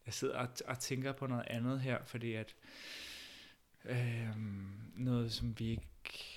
Jeg 0.06 0.14
sidder 0.14 0.38
og, 0.38 0.50
og 0.66 0.80
tænker 0.80 1.12
på 1.12 1.28
noget 1.28 1.46
andet 1.48 1.82
her, 1.82 2.06
fordi 2.06 2.34
at 2.34 2.56
øh, 3.86 4.30
noget, 4.96 5.34
som 5.34 5.60
vi 5.60 5.70
ikke 5.70 5.88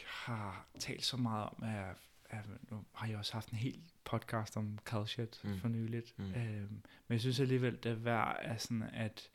har 0.06 0.66
talt 0.78 1.04
så 1.04 1.16
meget 1.16 1.48
om, 1.48 1.62
er, 1.62 1.94
er 2.30 2.42
nu 2.70 2.84
har 2.92 3.06
jeg 3.08 3.18
også 3.18 3.32
haft 3.32 3.48
en 3.48 3.58
helt 3.58 3.99
podcast 4.10 4.56
om 4.56 4.78
Calshit 4.84 5.40
mm. 5.44 5.58
for 5.58 5.68
nyligt. 5.68 6.18
Mm. 6.18 6.24
Øhm, 6.24 6.82
men 7.08 7.12
jeg 7.12 7.20
synes 7.20 7.40
alligevel, 7.40 7.78
det 7.82 7.92
er 7.92 7.94
værd 7.94 8.38
at, 8.42 8.62
sådan 8.62 8.82
at 8.92 9.30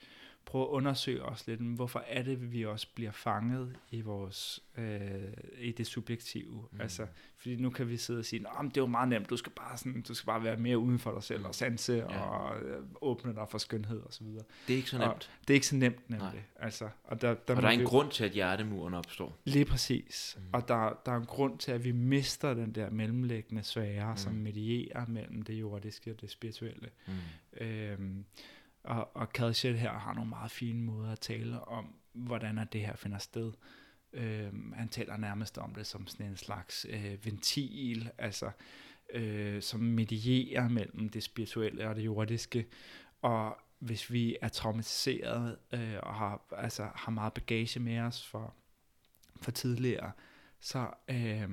prøve 0.46 0.64
at 0.64 0.70
undersøge 0.70 1.24
os 1.24 1.48
lidt, 1.48 1.62
hvorfor 1.62 2.04
er 2.08 2.24
det, 2.24 2.54
vi 2.54 2.66
også 2.66 2.88
bliver 2.96 3.12
fanget 3.12 3.76
i 3.92 4.02
vores 4.02 4.64
øh, 4.78 5.34
i 5.60 5.72
det 5.72 5.88
subjektive. 5.88 6.68
Mm. 6.72 6.82
Altså, 6.82 7.08
fordi 7.38 7.56
nu 7.56 7.70
kan 7.70 7.90
vi 7.90 7.98
sidde 7.98 8.20
og 8.20 8.26
sige, 8.26 8.46
at 8.60 8.66
det 8.66 8.78
er 8.78 8.82
jo 8.82 8.88
meget 8.88 9.10
nemt, 9.10 9.30
du 9.30 9.38
skal 9.38 9.52
bare, 9.52 9.78
sådan, 9.78 10.02
du 10.02 10.14
skal 10.14 10.26
bare 10.26 10.44
være 10.44 10.58
mere 10.58 10.78
uden 10.78 11.00
for 11.00 11.12
dig 11.12 11.24
selv 11.24 11.40
mm. 11.40 11.46
og 11.46 11.56
sanse 11.56 11.94
ja. 11.94 12.20
og 12.20 12.62
øh, 12.62 12.84
åbne 13.02 13.36
dig 13.36 13.46
for 13.50 13.58
skønhed 13.58 14.00
og 14.00 14.14
så 14.14 14.24
videre. 14.24 14.44
Det 14.68 14.74
er 14.74 14.78
ikke 14.78 14.90
så 14.90 14.98
nemt. 14.98 15.12
Og 15.12 15.22
det 15.42 15.50
er 15.50 15.54
ikke 15.54 15.68
så 15.68 15.76
nemt 15.76 16.10
nemlig. 16.10 16.48
Altså, 16.56 16.90
og 17.04 17.22
der, 17.22 17.34
der, 17.34 17.56
og 17.56 17.62
der 17.62 17.68
er 17.68 17.72
en 17.72 17.80
vi, 17.80 17.86
grund 17.86 18.12
til, 18.12 18.24
at 18.24 18.32
hjertemuren 18.32 18.94
opstår. 18.94 19.38
Lige 19.44 19.66
præcis. 19.66 20.38
Mm. 20.40 20.44
Og 20.54 20.68
der, 20.68 21.02
der 21.06 21.12
er 21.12 21.18
en 21.18 21.26
grund 21.26 21.58
til, 21.58 21.72
at 21.72 21.84
vi 21.84 21.92
mister 21.92 22.54
den 22.54 22.72
der 22.72 22.90
mellemlæggende 22.90 23.64
sfære, 23.64 24.12
mm. 24.12 24.18
som 24.18 24.34
medierer 24.34 25.06
mellem 25.08 25.42
det 25.42 25.54
jordiske 25.54 26.12
og 26.12 26.22
det 26.22 26.32
spirituelle. 26.32 26.90
Mm. 27.08 27.14
Øhm, 27.66 28.26
og, 28.86 29.16
og 29.16 29.34
Kalshet 29.34 29.80
her 29.80 29.92
har 29.92 30.14
nogle 30.14 30.30
meget 30.30 30.52
fine 30.52 30.82
måder 30.82 31.12
at 31.12 31.20
tale 31.20 31.62
om, 31.62 31.96
hvordan 32.14 32.58
er 32.58 32.64
det 32.64 32.82
her 32.82 32.96
finder 32.96 33.18
sted. 33.18 33.52
Øhm, 34.14 34.74
han 34.74 34.90
taler 34.90 35.18
nærmest 35.18 35.58
om 35.58 35.76
det 35.76 35.88
som 35.88 36.08
sådan 36.08 36.26
en 36.26 36.38
slags 36.38 36.86
øh, 36.90 37.26
ventil, 37.26 38.12
altså 38.18 38.52
øh, 39.14 39.62
som 39.62 39.80
medierer 39.80 40.70
mellem 40.70 41.10
det 41.10 41.24
spirituelle 41.24 41.90
og 41.90 41.96
det 41.96 42.06
jordiske. 42.06 42.68
Og 43.22 43.58
hvis 43.80 44.12
vi 44.12 44.38
er 44.42 44.48
traumatiseret 44.48 45.58
øh, 45.74 45.96
og 46.04 46.16
har, 46.16 46.42
altså, 46.58 46.90
har 46.96 47.12
meget 47.12 47.34
bagage 47.34 47.80
med 47.80 48.00
os 48.00 48.26
for, 48.28 48.54
for 49.42 49.52
tidligere, 49.52 50.12
så, 50.60 50.90
øh, 51.08 51.50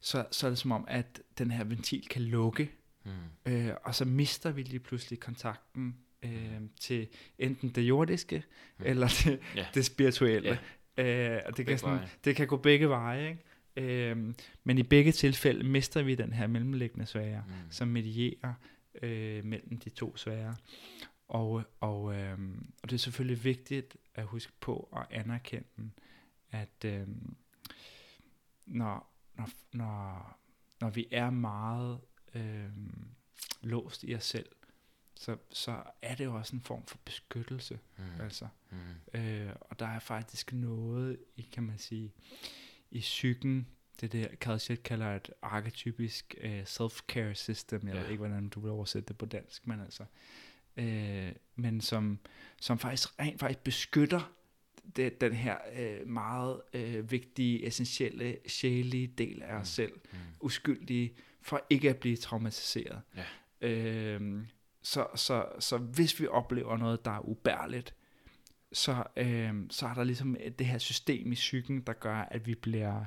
så, 0.00 0.26
så 0.30 0.46
er 0.46 0.50
det 0.50 0.58
som 0.58 0.72
om, 0.72 0.84
at 0.88 1.22
den 1.38 1.50
her 1.50 1.64
ventil 1.64 2.08
kan 2.08 2.22
lukke, 2.22 2.70
mm. 3.04 3.12
øh, 3.52 3.74
og 3.84 3.94
så 3.94 4.04
mister 4.04 4.50
vi 4.50 4.62
lige 4.62 4.80
pludselig 4.80 5.20
kontakten 5.20 5.96
øh, 6.22 6.60
til 6.80 7.08
enten 7.38 7.68
det 7.68 7.82
jordiske, 7.82 8.42
mm. 8.78 8.84
eller 8.86 9.06
det, 9.24 9.40
ja. 9.56 9.66
det 9.74 9.84
spirituelle. 9.84 10.58
Ja. 10.96 11.36
Øh, 11.36 11.42
og 11.46 11.56
det 11.56 11.66
kan, 11.66 11.78
sådan, 11.78 12.08
det 12.24 12.36
kan 12.36 12.46
gå 12.46 12.56
begge 12.56 12.88
veje, 12.88 13.28
ikke? 13.28 13.42
Øh, 13.76 14.34
men 14.64 14.78
i 14.78 14.82
begge 14.82 15.12
tilfælde 15.12 15.64
mister 15.64 16.02
vi 16.02 16.14
den 16.14 16.32
her 16.32 16.46
mellemliggende 16.46 17.06
sfære, 17.06 17.44
mm. 17.46 17.54
som 17.70 17.88
medierer 17.88 18.54
øh, 19.02 19.44
mellem 19.44 19.78
de 19.78 19.90
to 19.90 20.16
sfærer. 20.16 20.54
Og, 21.28 21.62
og, 21.80 22.14
øh, 22.14 22.38
og 22.82 22.90
det 22.90 22.92
er 22.92 22.98
selvfølgelig 22.98 23.44
vigtigt 23.44 23.96
at 24.14 24.24
huske 24.24 24.52
på 24.60 24.88
at 24.96 25.18
anerkende, 25.18 25.90
at 26.50 26.84
øh, 26.84 27.06
når, 28.66 29.12
når, 29.34 29.50
når, 29.72 30.38
når 30.80 30.90
vi 30.90 31.08
er 31.10 31.30
meget 31.30 32.00
øh, 32.34 32.68
låst 33.62 34.04
i 34.04 34.14
os 34.14 34.24
selv, 34.24 34.48
så, 35.20 35.36
så 35.50 35.82
er 36.02 36.14
det 36.14 36.24
jo 36.24 36.34
også 36.34 36.56
en 36.56 36.62
form 36.62 36.86
for 36.86 36.98
beskyttelse. 37.04 37.78
Mm. 37.98 38.20
Altså. 38.20 38.48
Mm. 38.70 39.20
Øh, 39.20 39.52
og 39.60 39.78
der 39.78 39.86
er 39.86 39.98
faktisk 39.98 40.52
noget, 40.52 41.18
i, 41.36 41.42
kan 41.42 41.62
man 41.62 41.78
sige, 41.78 42.12
i 42.90 43.00
psyken, 43.00 43.66
det 44.00 44.12
der 44.12 44.28
Kalshet 44.40 44.82
kalder 44.82 45.16
et 45.16 45.30
arketypisk 45.42 46.34
uh, 46.44 46.62
self-care 46.62 47.34
system. 47.34 47.86
Jeg 47.86 47.94
ja. 47.94 48.00
ved 48.00 48.08
ikke, 48.08 48.18
hvordan 48.18 48.48
du 48.48 48.60
vil 48.60 48.70
oversætte 48.70 49.08
det 49.08 49.18
på 49.18 49.26
dansk, 49.26 49.66
men 49.66 49.80
altså, 49.80 50.04
øh, 50.76 51.32
men 51.56 51.80
som, 51.80 52.18
som 52.60 52.78
faktisk 52.78 53.20
rent 53.20 53.40
faktisk 53.40 53.64
beskytter 53.64 54.32
det, 54.96 55.20
den 55.20 55.32
her 55.32 55.58
øh, 55.76 56.08
meget 56.08 56.60
øh, 56.74 57.10
vigtige, 57.10 57.66
essentielle, 57.66 58.38
sjælige 58.46 59.06
del 59.06 59.42
af 59.42 59.54
os 59.54 59.60
mm. 59.60 59.64
selv, 59.64 59.92
mm. 60.12 60.18
uskyldige, 60.40 61.14
for 61.42 61.66
ikke 61.70 61.90
at 61.90 61.96
blive 61.96 62.16
traumatiseret. 62.16 63.02
Ja. 63.16 63.68
Øh, 63.68 64.42
så, 64.82 65.06
så, 65.14 65.46
så 65.58 65.78
hvis 65.78 66.20
vi 66.20 66.26
oplever 66.26 66.76
noget, 66.76 67.04
der 67.04 67.10
er 67.10 67.28
ubærligt, 67.28 67.94
så, 68.72 69.04
øh, 69.16 69.54
så 69.70 69.86
er 69.86 69.94
der 69.94 70.04
ligesom 70.04 70.36
det 70.58 70.66
her 70.66 70.78
system 70.78 71.32
i 71.32 71.34
psyken, 71.34 71.80
der 71.80 71.92
gør, 71.92 72.16
at 72.16 72.46
vi 72.46 72.54
bliver, 72.54 73.04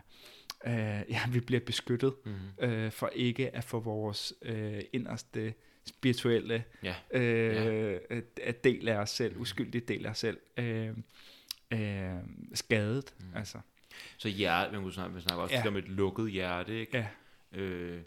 øh, 0.65 0.73
ja, 1.09 1.21
vi 1.31 1.39
bliver 1.39 1.61
beskyttet 1.65 2.13
mm-hmm. 2.25 2.69
øh, 2.69 2.91
for 2.91 3.07
ikke 3.07 3.55
at 3.55 3.63
få 3.63 3.79
vores 3.79 4.33
øh, 4.41 4.81
inderste 4.93 5.53
spirituelle 5.85 6.63
ja. 6.83 6.95
Øh, 7.11 7.99
ja. 8.39 8.51
del 8.63 8.87
af 8.87 8.97
os 8.97 9.09
selv, 9.09 9.37
uskyldig 9.37 9.87
del 9.87 10.05
af 10.05 10.09
os 10.09 10.17
selv, 10.17 10.39
øh, 10.57 10.97
øh, 11.73 12.13
skadet. 12.53 13.13
Mm. 13.19 13.25
Altså. 13.35 13.57
Så 14.17 14.29
hjerte, 14.29 14.71
man 14.71 14.81
kunne 14.81 14.93
snakke, 14.93 15.13
man 15.13 15.21
snakker 15.21 15.43
også 15.43 15.55
ja. 15.55 15.67
om 15.67 15.77
et 15.77 15.87
lukket 15.89 16.31
hjerte, 16.31 16.79
ikke? 16.79 16.97
Ja. 16.97 17.07
Øh, 17.59 18.01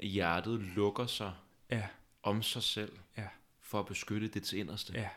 hjertet 0.00 0.60
lukker 0.60 1.06
sig. 1.06 1.32
Ja 1.70 1.82
om 2.24 2.42
sig 2.42 2.62
selv, 2.62 2.98
ja. 3.16 3.28
for 3.60 3.80
at 3.80 3.86
beskytte 3.86 4.28
det 4.28 4.42
til 4.42 4.58
inderste. 4.58 4.92
Ja, 4.92 5.08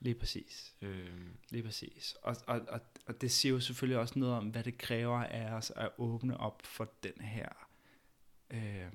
lige 0.00 0.14
præcis. 0.14 0.74
Øhm. 0.82 1.36
Lige 1.50 1.62
præcis. 1.62 2.16
Og, 2.22 2.36
og, 2.46 2.60
og, 2.68 2.80
og 3.06 3.20
det 3.20 3.32
siger 3.32 3.52
jo 3.52 3.60
selvfølgelig 3.60 3.98
også 3.98 4.18
noget 4.18 4.34
om, 4.34 4.48
hvad 4.48 4.64
det 4.64 4.78
kræver 4.78 5.24
af 5.24 5.52
os 5.52 5.72
at 5.76 5.90
åbne 5.98 6.40
op 6.40 6.62
for 6.64 6.88
den 7.02 7.20
her, 7.20 7.48
øh, 8.50 8.86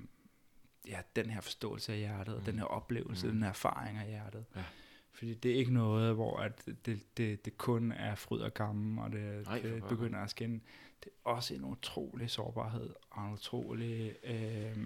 ja, 0.88 1.00
den 1.16 1.30
her 1.30 1.40
forståelse 1.40 1.92
af 1.92 1.98
hjertet, 1.98 2.38
mm. 2.38 2.44
den 2.44 2.58
her 2.58 2.64
oplevelse, 2.64 3.26
mm. 3.26 3.32
den 3.32 3.42
her 3.42 3.50
erfaring 3.50 3.98
af 3.98 4.06
hjertet. 4.06 4.44
Ja. 4.56 4.64
Fordi 5.12 5.34
det 5.34 5.50
er 5.50 5.56
ikke 5.56 5.74
noget, 5.74 6.14
hvor 6.14 6.36
at 6.36 6.66
det, 6.86 7.16
det, 7.16 7.44
det 7.44 7.58
kun 7.58 7.92
er 7.92 8.14
fryd 8.14 8.40
og 8.40 8.54
gammel, 8.54 9.04
og 9.04 9.12
det, 9.12 9.46
Nej, 9.46 9.58
det 9.58 9.84
begynder 9.88 10.18
at 10.18 10.30
skinne. 10.30 10.60
Det 11.04 11.10
er 11.12 11.30
også 11.30 11.54
en 11.54 11.64
utrolig 11.64 12.30
sårbarhed, 12.30 12.90
og 13.10 13.26
en 13.26 13.32
utrolig, 13.32 14.14
øh, 14.24 14.76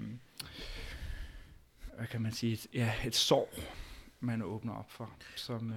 hvad 1.97 2.07
kan 2.07 2.23
man 2.23 2.33
sige, 2.33 2.69
ja, 2.75 2.93
et 3.07 3.15
sorg, 3.15 3.49
man 4.21 4.43
åbner 4.43 4.75
op 4.75 4.91
for. 4.91 5.11
Som, 5.37 5.71
øh, 5.71 5.77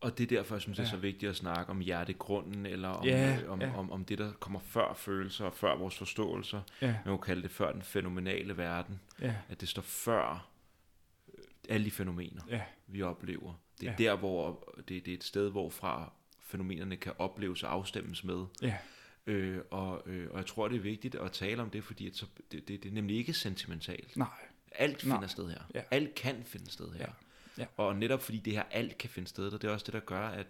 og 0.00 0.18
det 0.18 0.32
er 0.32 0.36
derfor, 0.36 0.54
jeg 0.54 0.62
synes, 0.62 0.78
ja. 0.78 0.82
det 0.82 0.88
er 0.88 0.90
så 0.90 0.96
vigtigt 0.96 1.30
at 1.30 1.36
snakke 1.36 1.70
om 1.70 1.80
hjertegrunden, 1.80 2.66
eller 2.66 2.88
om, 2.88 3.06
ja, 3.06 3.38
øh, 3.42 3.50
om, 3.50 3.60
ja. 3.60 3.76
om, 3.76 3.92
om 3.92 4.04
det, 4.04 4.18
der 4.18 4.32
kommer 4.32 4.60
før 4.60 4.94
følelser, 4.94 5.44
og 5.44 5.54
før 5.54 5.76
vores 5.76 5.98
forståelser. 5.98 6.62
Ja. 6.82 6.86
Man 6.86 7.18
kan 7.18 7.18
kalde 7.18 7.42
det 7.42 7.50
før 7.50 7.72
den 7.72 7.82
fænomenale 7.82 8.56
verden. 8.56 9.00
Ja. 9.20 9.34
At 9.48 9.60
det 9.60 9.68
står 9.68 9.82
før 9.82 10.48
øh, 11.34 11.44
alle 11.68 11.84
de 11.84 11.90
fænomener, 11.90 12.42
ja. 12.48 12.62
vi 12.86 13.02
oplever. 13.02 13.54
Det 13.80 13.88
er 13.88 13.94
ja. 13.98 14.04
der, 14.04 14.16
hvor 14.16 14.68
det, 14.76 14.88
det 14.88 15.08
er 15.08 15.14
et 15.14 15.24
sted, 15.24 15.50
hvorfra 15.50 16.12
fænomenerne 16.40 16.96
kan 16.96 17.12
opleves 17.18 17.62
og 17.62 17.72
afstemmes 17.72 18.24
med. 18.24 18.44
Ja. 18.62 18.76
Øh, 19.26 19.60
og, 19.70 20.02
øh, 20.06 20.30
og 20.30 20.38
jeg 20.38 20.46
tror, 20.46 20.68
det 20.68 20.76
er 20.76 20.80
vigtigt 20.80 21.14
at 21.14 21.32
tale 21.32 21.62
om 21.62 21.70
det, 21.70 21.84
fordi 21.84 22.06
at 22.06 22.16
så, 22.16 22.26
det, 22.52 22.68
det, 22.68 22.82
det 22.82 22.88
er 22.88 22.94
nemlig 22.94 23.16
ikke 23.16 23.32
sentimentalt. 23.32 24.16
Nej. 24.16 24.28
Alt 24.70 25.00
finder 25.00 25.18
Nej. 25.18 25.26
sted 25.26 25.48
her. 25.48 25.62
Ja. 25.74 25.82
Alt 25.90 26.14
kan 26.14 26.44
finde 26.44 26.70
sted 26.70 26.92
her. 26.92 27.00
Ja. 27.00 27.12
Ja. 27.58 27.66
Og 27.76 27.96
netop 27.96 28.22
fordi 28.22 28.38
det 28.38 28.52
her 28.52 28.62
alt 28.70 28.98
kan 28.98 29.10
finde 29.10 29.28
sted, 29.28 29.52
og 29.52 29.62
det 29.62 29.68
er 29.68 29.72
også 29.72 29.84
det, 29.84 29.94
der 29.94 30.00
gør, 30.00 30.28
at 30.28 30.46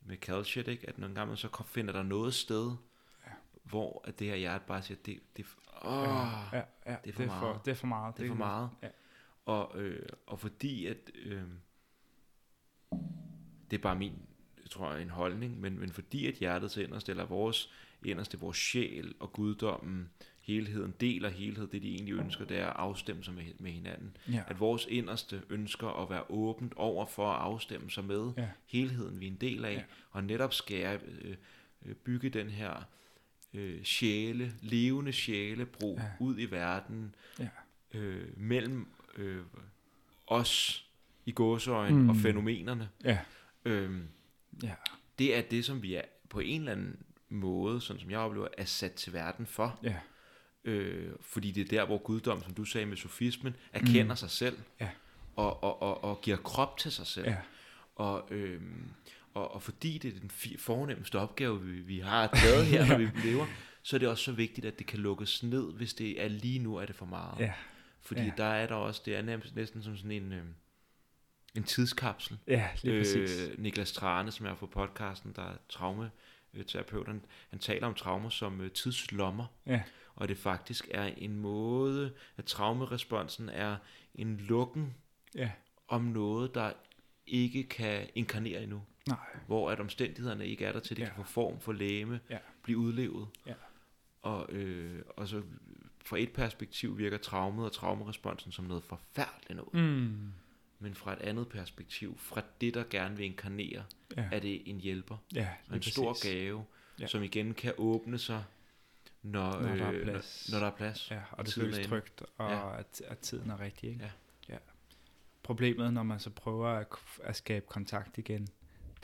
med 0.00 0.16
calcium, 0.16 0.68
ikke, 0.68 0.88
at 0.88 0.98
nogle 0.98 1.14
gange 1.14 1.36
så 1.36 1.64
finder 1.66 1.92
der 1.92 2.02
noget 2.02 2.34
sted, 2.34 2.70
ja. 3.26 3.30
hvor 3.62 4.02
at 4.04 4.18
det 4.18 4.26
her 4.26 4.36
hjerte 4.36 4.64
bare 4.66 4.82
siger, 4.82 4.98
det, 5.06 5.20
det, 5.36 5.46
åh, 5.82 5.92
ja, 5.92 6.58
ja, 6.58 6.62
ja, 6.86 6.96
det 7.04 7.10
er 7.10 7.12
for 7.12 7.22
det 7.22 7.22
er 7.22 7.26
meget. 7.26 7.40
For, 7.40 7.62
det 7.64 7.70
er 7.70 7.74
for 7.74 7.86
meget. 7.86 8.16
Det 8.16 8.24
er 8.24 8.28
for 8.28 8.34
meget. 8.34 8.70
Ja. 8.82 8.88
Og, 9.46 9.82
øh, 9.82 10.08
og 10.26 10.40
fordi 10.40 10.86
at, 10.86 11.10
øh, 11.14 11.42
det 13.70 13.76
er 13.76 13.82
bare 13.82 13.96
min, 13.96 14.18
tror 14.70 14.92
jeg, 14.92 15.02
en 15.02 15.10
holdning, 15.10 15.60
men, 15.60 15.78
men 15.78 15.92
fordi 15.92 16.26
at 16.26 16.34
hjertet 16.34 16.70
til 16.70 16.84
inderst, 16.84 17.08
eller 17.08 17.24
vores 17.24 17.70
inderste, 18.04 18.40
vores 18.40 18.56
sjæl 18.56 19.14
og 19.20 19.32
guddommen, 19.32 20.10
helheden, 20.44 20.94
deler 21.00 21.28
helhed, 21.28 21.66
det 21.66 21.82
de 21.82 21.94
egentlig 21.94 22.14
ønsker, 22.14 22.44
det 22.44 22.58
er 22.58 22.66
at 22.66 22.76
afstemme 22.76 23.24
sig 23.24 23.34
med, 23.34 23.44
med 23.58 23.70
hinanden. 23.70 24.16
Ja. 24.32 24.42
At 24.46 24.60
vores 24.60 24.86
inderste 24.90 25.42
ønsker 25.50 26.02
at 26.02 26.10
være 26.10 26.30
åbent 26.30 26.74
over 26.76 27.06
for 27.06 27.30
at 27.32 27.40
afstemme 27.40 27.90
sig 27.90 28.04
med 28.04 28.32
ja. 28.36 28.48
helheden, 28.66 29.20
vi 29.20 29.26
er 29.26 29.30
en 29.30 29.36
del 29.36 29.64
af, 29.64 29.74
ja. 29.74 29.82
og 30.10 30.24
netop 30.24 30.54
skære, 30.54 30.98
øh, 31.22 31.36
øh, 31.86 31.94
bygge 31.94 32.28
den 32.28 32.50
her 32.50 32.82
øh, 33.54 33.84
sjæle, 33.84 34.52
levende 34.62 35.12
sjælebro 35.12 35.98
ja. 36.00 36.08
ud 36.20 36.38
i 36.38 36.44
verden, 36.44 37.14
ja. 37.38 37.48
øh, 37.94 38.28
mellem 38.36 38.88
øh, 39.16 39.42
os 40.26 40.86
i 41.26 41.32
gåseøjne 41.32 41.96
mm. 41.96 42.08
og 42.08 42.16
fænomenerne. 42.16 42.88
Ja. 43.04 43.18
Øhm, 43.64 44.08
ja. 44.62 44.74
Det 45.18 45.36
er 45.36 45.42
det, 45.42 45.64
som 45.64 45.82
vi 45.82 45.94
er 45.94 46.02
på 46.28 46.40
en 46.40 46.60
eller 46.60 46.72
anden 46.72 46.96
måde, 47.28 47.80
sådan 47.80 48.00
som 48.00 48.10
jeg 48.10 48.18
oplever, 48.18 48.48
er 48.58 48.64
sat 48.64 48.92
til 48.92 49.12
verden 49.12 49.46
for. 49.46 49.78
Ja. 49.82 49.96
Øh, 50.64 51.12
fordi 51.20 51.50
det 51.50 51.60
er 51.60 51.78
der, 51.78 51.86
hvor 51.86 51.98
guddom, 51.98 52.42
som 52.42 52.54
du 52.54 52.64
sagde 52.64 52.86
med 52.86 52.96
sofismen, 52.96 53.56
erkender 53.72 54.14
mm. 54.14 54.16
sig 54.16 54.30
selv. 54.30 54.58
Ja. 54.80 54.88
Og, 55.36 55.64
og, 55.64 55.82
og, 55.82 56.04
og 56.04 56.20
giver 56.20 56.36
krop 56.36 56.78
til 56.78 56.92
sig 56.92 57.06
selv. 57.06 57.26
Ja. 57.26 57.36
Og, 57.96 58.28
øh, 58.30 58.60
og, 59.34 59.54
og 59.54 59.62
fordi 59.62 59.98
det 59.98 60.16
er 60.16 60.20
den 60.20 60.30
fornemmeste 60.58 61.18
opgave, 61.18 61.62
vi, 61.62 61.80
vi 61.80 61.98
har 61.98 62.26
taget 62.26 62.66
her, 62.66 62.86
når 62.86 62.98
vi 62.98 63.08
lever, 63.28 63.46
så 63.82 63.96
er 63.96 63.98
det 63.98 64.08
også 64.08 64.24
så 64.24 64.32
vigtigt, 64.32 64.66
at 64.66 64.78
det 64.78 64.86
kan 64.86 64.98
lukkes 64.98 65.42
ned, 65.42 65.72
hvis 65.72 65.94
det 65.94 66.22
er 66.22 66.28
lige 66.28 66.58
nu, 66.58 66.76
er 66.76 66.86
det 66.86 66.96
for 66.96 67.06
meget. 67.06 67.40
Ja. 67.40 67.52
Fordi 68.00 68.22
ja. 68.22 68.30
der 68.36 68.44
er 68.44 68.66
der 68.66 68.74
også, 68.74 69.02
det 69.04 69.16
er 69.16 69.22
nærmest, 69.22 69.56
næsten 69.56 69.82
som 69.82 69.96
sådan 69.96 70.10
en, 70.10 70.32
øh, 70.32 70.44
en 71.54 71.64
tidskapsel. 71.64 72.38
Ja, 72.46 72.68
lige 72.82 73.00
præcis. 73.00 73.40
Øh, 73.40 73.58
Niklas 73.58 73.92
Trane, 73.92 74.32
som 74.32 74.46
er 74.46 74.54
på 74.54 74.66
podcasten, 74.66 75.32
der 75.36 75.42
er 75.42 75.56
traumaterapeut, 75.68 77.06
han, 77.06 77.24
han 77.50 77.58
taler 77.58 77.86
om 77.86 77.94
traumer 77.94 78.28
som 78.28 78.60
øh, 78.60 78.70
tidslommer. 78.70 79.46
Ja 79.66 79.82
og 80.16 80.28
det 80.28 80.38
faktisk 80.38 80.88
er 80.90 81.04
en 81.04 81.36
måde, 81.36 82.12
at 82.36 82.44
traumeresponsen 82.44 83.48
er 83.48 83.76
en 84.14 84.36
lukken 84.36 84.94
ja. 85.34 85.50
om 85.88 86.02
noget, 86.02 86.54
der 86.54 86.72
ikke 87.26 87.62
kan 87.62 88.08
inkarnere 88.14 88.62
endnu. 88.62 88.82
Nej. 89.08 89.18
Hvor 89.46 89.70
at 89.70 89.80
omstændighederne 89.80 90.46
ikke 90.46 90.64
er 90.64 90.72
der 90.72 90.80
til, 90.80 90.94
at 90.94 90.96
det 90.96 91.02
ja. 91.02 91.08
kan 91.08 91.24
få 91.24 91.30
form 91.30 91.60
for 91.60 91.72
læme, 91.72 92.20
ja. 92.30 92.38
blive 92.62 92.78
udlevet. 92.78 93.28
Ja. 93.46 93.54
Og, 94.22 94.52
øh, 94.52 95.02
og 95.16 95.28
så 95.28 95.42
fra 96.04 96.18
et 96.18 96.32
perspektiv 96.32 96.98
virker 96.98 97.18
traumet 97.18 97.64
og 97.64 97.72
traumeresponsen 97.72 98.52
som 98.52 98.64
noget 98.64 98.84
forfærdeligt 98.84 99.56
noget. 99.56 99.74
Mm. 99.74 100.32
Men 100.78 100.94
fra 100.94 101.12
et 101.12 101.18
andet 101.18 101.48
perspektiv, 101.48 102.18
fra 102.18 102.42
det, 102.60 102.74
der 102.74 102.84
gerne 102.90 103.16
vil 103.16 103.26
inkarnere, 103.26 103.84
ja. 104.16 104.28
er 104.32 104.38
det 104.40 104.70
en 104.70 104.80
hjælper. 104.80 105.16
Ja, 105.34 105.48
en 105.74 105.82
stor 105.82 106.12
præcis. 106.12 106.30
gave, 106.30 106.64
ja. 107.00 107.06
som 107.06 107.22
igen 107.22 107.54
kan 107.54 107.72
åbne 107.78 108.18
sig 108.18 108.44
når, 109.24 109.60
når, 109.60 109.76
der, 109.76 109.84
er 109.84 109.92
øh, 109.92 110.02
plads. 110.02 110.48
Når, 110.50 110.58
når 110.58 110.66
der 110.66 110.72
er 110.72 110.76
plads. 110.76 111.10
Ja, 111.10 111.20
og 111.30 111.46
det 111.46 111.54
føles 111.54 111.86
trygt, 111.86 112.22
og 112.38 112.50
ja. 112.50 112.78
at, 112.78 113.02
at 113.06 113.18
tiden 113.18 113.50
er 113.50 113.60
rigtig. 113.60 113.90
Ikke? 113.90 114.04
Ja. 114.48 114.54
ja. 114.54 114.58
Problemet, 115.42 115.92
når 115.92 116.02
man 116.02 116.20
så 116.20 116.30
prøver 116.30 116.68
at, 116.68 116.86
at 117.22 117.36
skabe 117.36 117.66
kontakt 117.68 118.18
igen, 118.18 118.48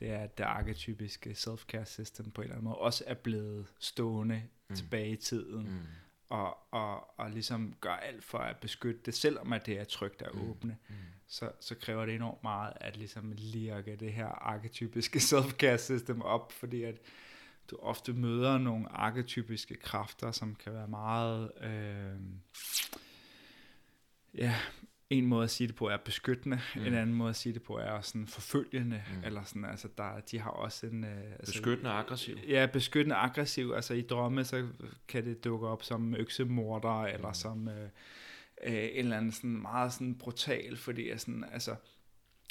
det 0.01 0.11
er, 0.11 0.19
at 0.19 0.39
det 0.39 0.45
arketypiske 0.45 1.31
self-care 1.31 1.85
system 1.85 2.31
på 2.31 2.41
en 2.41 2.45
eller 2.45 2.55
anden 2.55 2.65
måde 2.65 2.77
også 2.77 3.05
er 3.07 3.15
blevet 3.15 3.67
stående 3.79 4.43
mm. 4.69 4.77
tilbage 4.77 5.11
i 5.11 5.17
tiden, 5.17 5.69
mm. 5.69 5.79
og, 6.29 6.59
og, 6.71 7.19
og 7.21 7.31
ligesom 7.31 7.75
gør 7.81 7.95
alt 7.95 8.25
for 8.25 8.39
at 8.39 8.57
beskytte 8.57 9.01
det, 9.05 9.15
selvom 9.15 9.53
at 9.53 9.67
det 9.67 9.81
er 9.81 9.85
trygt 9.85 10.23
at 10.23 10.35
mm. 10.35 10.51
åbne, 10.51 10.77
mm. 10.89 10.95
så, 11.27 11.53
så 11.61 11.75
kræver 11.75 12.07
det 12.07 12.15
enormt 12.15 12.43
meget 12.43 12.73
at 12.77 12.97
ligesom 12.97 13.33
lirke 13.37 13.97
det 13.97 14.13
her 14.13 14.27
arketypiske 14.27 15.19
self-care 15.33 15.79
system 15.79 16.23
op, 16.23 16.53
fordi 16.53 16.83
at 16.83 16.97
du 17.71 17.77
ofte 17.77 18.13
møder 18.13 18.59
nogle 18.59 18.89
arketypiske 18.89 19.75
kræfter, 19.75 20.33
som 20.33 20.55
kan 20.55 20.73
være 20.73 20.89
meget... 20.89 21.53
Øh, 21.63 22.21
ja, 24.35 24.55
en 25.11 25.27
måde 25.27 25.45
at 25.45 25.51
sige 25.51 25.67
det 25.67 25.75
på 25.75 25.89
er 25.89 25.97
beskyttende, 25.97 26.61
mm. 26.77 26.85
en 26.85 26.95
anden 26.95 27.17
måde 27.17 27.31
at 27.31 27.37
sige 27.37 27.53
det 27.53 27.63
på 27.63 27.79
er 27.79 28.01
sådan 28.01 28.27
forfølgende, 28.27 29.03
mm. 29.15 29.25
eller 29.25 29.45
sådan, 29.45 29.65
altså 29.65 29.89
der, 29.99 30.21
de 30.21 30.39
har 30.39 30.51
også 30.51 30.87
en... 30.87 31.05
Øh, 31.05 31.33
altså, 31.39 31.53
beskyttende 31.53 31.91
aggressiv. 31.91 32.37
Ja, 32.49 32.67
beskyttende 32.73 33.17
aggressiv, 33.17 33.73
altså 33.75 33.95
i 33.95 34.03
drømme, 34.03 34.45
så 34.45 34.69
kan 35.09 35.25
det 35.25 35.45
dukke 35.45 35.67
op 35.67 35.83
som 35.83 36.15
øksemorder, 36.15 37.01
mm. 37.01 37.15
eller 37.15 37.33
som 37.33 37.69
øh, 37.69 37.89
øh, 38.65 38.73
en 38.73 38.91
eller 38.97 39.17
anden 39.17 39.33
sådan 39.33 39.63
meget 39.63 39.93
sådan 39.93 40.15
brutal, 40.15 40.77
fordi 40.77 41.19
sådan, 41.19 41.45
altså, 41.53 41.77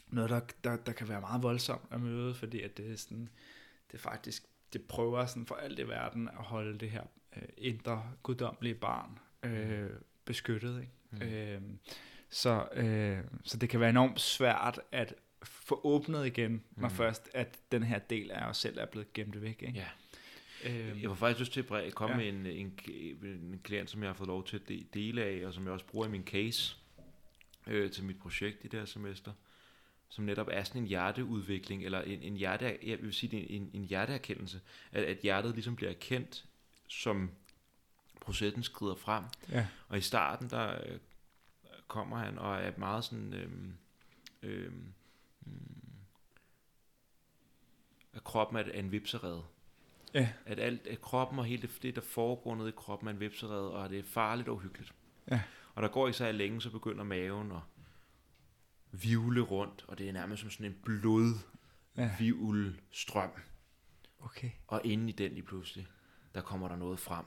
noget, 0.08 0.30
der, 0.30 0.40
der, 0.64 0.76
der 0.76 0.91
kan 0.91 1.10
være 1.10 1.22
meget 1.22 1.44
voldsomt 1.44 1.88
at 1.91 2.02
møde, 2.02 2.36
fordi 2.36 2.62
at 2.62 2.78
det 2.78 2.91
er 2.91 2.96
sådan, 2.96 3.30
det 3.91 3.98
er 3.98 4.02
faktisk 4.02 4.44
det 4.74 4.82
prøver 4.82 5.26
sådan 5.26 5.46
for 5.46 5.56
alt 5.56 5.80
i 5.80 5.88
verden 5.88 6.28
at 6.28 6.44
holde 6.44 6.80
det 6.80 6.90
her 6.90 7.04
øh, 7.36 7.44
indre 7.58 8.04
guddommelige 8.24 8.76
barn 8.76 9.20
øh, 9.44 9.90
beskyttet. 10.26 10.82
Ikke? 10.82 10.94
Mm. 11.12 11.22
Øh, 11.22 11.62
så, 12.30 12.68
øh, 12.74 13.20
så 13.44 13.58
det 13.58 13.70
kan 13.70 13.80
være 13.80 13.90
enormt 13.90 14.20
svært 14.20 14.82
at 14.91 15.16
få 15.44 15.82
åbnet 15.84 16.26
igen, 16.26 16.52
mm. 16.52 16.62
når 16.82 16.90
først 16.90 17.30
at 17.34 17.60
den 17.72 17.84
her 17.84 18.00
del 18.00 18.32
af 18.32 18.50
os 18.50 18.58
selv 18.58 18.78
er 18.78 18.86
blevet 18.86 19.14
gemt 19.14 19.41
væk. 19.41 19.64
Ikke? 19.68 19.80
Ja. 19.80 19.88
Øh, 20.66 21.02
jeg 21.02 21.10
var 21.10 21.16
faktisk 21.16 21.40
lyst 21.40 21.54
til 21.54 21.66
at 21.74 21.96
komme 21.96 22.16
ja. 22.16 22.18
med 22.18 22.30
en, 22.30 22.46
en, 22.46 22.80
en 23.26 23.60
klient, 23.64 23.90
som 23.90 24.02
jeg 24.02 24.10
har 24.10 24.14
fået 24.14 24.28
lov 24.28 24.46
til 24.46 24.56
at 24.58 24.94
dele 24.94 25.24
af, 25.24 25.46
og 25.46 25.54
som 25.54 25.64
jeg 25.64 25.74
også 25.74 25.86
bruger 25.86 26.08
i 26.08 26.10
min 26.10 26.24
case 26.24 26.78
øh, 27.68 27.91
til 27.91 28.04
mit 28.04 28.20
projekt 28.20 28.66
i 28.66 28.68
det 28.68 28.80
her 28.80 28.86
semester 28.86 29.32
som 30.10 30.23
netop 30.23 30.48
er 30.52 30.64
sådan 30.64 30.81
en 30.81 30.88
hjerteudvikling, 30.88 31.86
eller 31.86 32.02
en, 32.02 32.22
en 32.22 32.36
hjerte, 32.36 32.77
jeg 32.84 33.02
vil 33.02 33.14
sige, 33.14 33.49
en, 33.49 33.69
en 33.73 33.84
hjerteerkendelse, 33.84 34.61
at, 34.91 35.03
at 35.03 35.18
hjertet 35.18 35.53
ligesom 35.53 35.76
bliver 35.76 35.91
erkendt, 35.91 36.45
som 36.88 37.31
processen 38.19 38.64
skrider 38.64 38.95
frem. 38.95 39.23
Ja. 39.52 39.68
Og 39.88 39.98
i 39.98 40.02
starten, 40.02 40.49
der 40.49 40.73
øh, 40.86 40.99
kommer 41.88 42.18
han 42.18 42.40
og 42.40 42.56
er 42.56 42.72
meget 42.77 43.03
sådan, 43.03 43.34
øh, 43.34 43.52
øh, 44.41 44.72
at 48.14 48.23
kroppen 48.23 48.57
er 48.57 48.64
en 48.64 48.91
vipserede. 48.91 49.44
Ja. 50.14 50.30
At, 50.45 50.60
alt, 50.60 50.88
at 50.88 51.02
kroppen 51.02 51.40
og 51.40 51.45
hele 51.45 51.61
det, 51.61 51.80
det, 51.81 51.95
der 51.95 52.02
foregår 52.02 52.56
nede 52.56 52.69
i 52.69 52.73
kroppen, 52.76 53.07
er 53.07 53.11
en 53.11 53.19
vipserede, 53.19 53.72
og 53.72 53.90
det 53.90 53.99
er 53.99 54.03
farligt 54.03 54.49
og 54.49 54.56
uhyggeligt. 54.56 54.94
Ja. 55.31 55.41
Og 55.76 55.84
der 55.84 55.90
går 55.90 56.07
ikke 56.07 56.18
så 56.18 56.31
længe, 56.31 56.61
så 56.61 56.69
begynder 56.69 57.03
maven 57.03 57.52
og 57.52 57.61
vivle 58.91 59.41
rundt, 59.41 59.86
og 59.88 59.98
det 59.98 60.10
er 60.10 60.14
nærmest 60.14 60.41
som 60.41 60.49
sådan 60.49 60.66
en 60.66 60.78
blod 60.84 61.34
strøm. 62.91 63.32
Okay. 64.20 64.49
Og 64.68 64.82
inde 64.84 65.10
i 65.10 65.11
den 65.11 65.32
lige 65.32 65.44
pludselig, 65.44 65.88
der 66.36 66.41
kommer 66.41 66.68
der 66.68 66.76
noget 66.76 66.99
frem. 66.99 67.26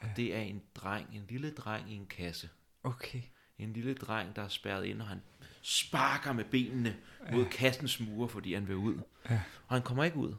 Og 0.00 0.06
ja. 0.06 0.12
det 0.16 0.34
er 0.34 0.40
en 0.40 0.62
dreng, 0.74 1.08
en 1.14 1.24
lille 1.28 1.50
dreng 1.50 1.92
i 1.92 1.94
en 1.94 2.06
kasse. 2.06 2.48
Okay. 2.82 3.22
En 3.58 3.72
lille 3.72 3.94
dreng, 3.94 4.36
der 4.36 4.42
er 4.42 4.48
spærret 4.48 4.84
ind, 4.84 5.02
og 5.02 5.08
han 5.08 5.22
sparker 5.62 6.32
med 6.32 6.44
benene 6.44 6.96
ja. 7.26 7.36
mod 7.36 7.44
kassens 7.44 8.00
mure, 8.00 8.28
fordi 8.28 8.54
han 8.54 8.68
vil 8.68 8.76
ud. 8.76 9.00
Ja. 9.30 9.42
Og 9.66 9.74
han 9.76 9.82
kommer 9.82 10.04
ikke 10.04 10.16
ud, 10.16 10.34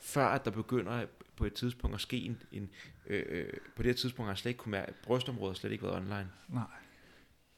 før 0.00 0.26
at 0.26 0.44
der 0.44 0.50
begynder 0.50 1.06
på 1.36 1.44
et 1.44 1.54
tidspunkt 1.54 1.94
at 1.94 2.00
ske 2.00 2.16
en... 2.16 2.42
en 2.52 2.70
øh, 3.06 3.24
øh, 3.28 3.52
på 3.76 3.82
det 3.82 3.96
tidspunkt 3.96 4.26
har 4.26 4.32
han 4.32 4.36
slet 4.36 4.50
ikke 4.50 4.58
kunne 4.58 4.70
mærke, 4.70 4.92
brystområdet 5.02 5.56
slet 5.56 5.72
ikke 5.72 5.84
været 5.84 5.96
online. 5.96 6.30
Nej. 6.48 6.64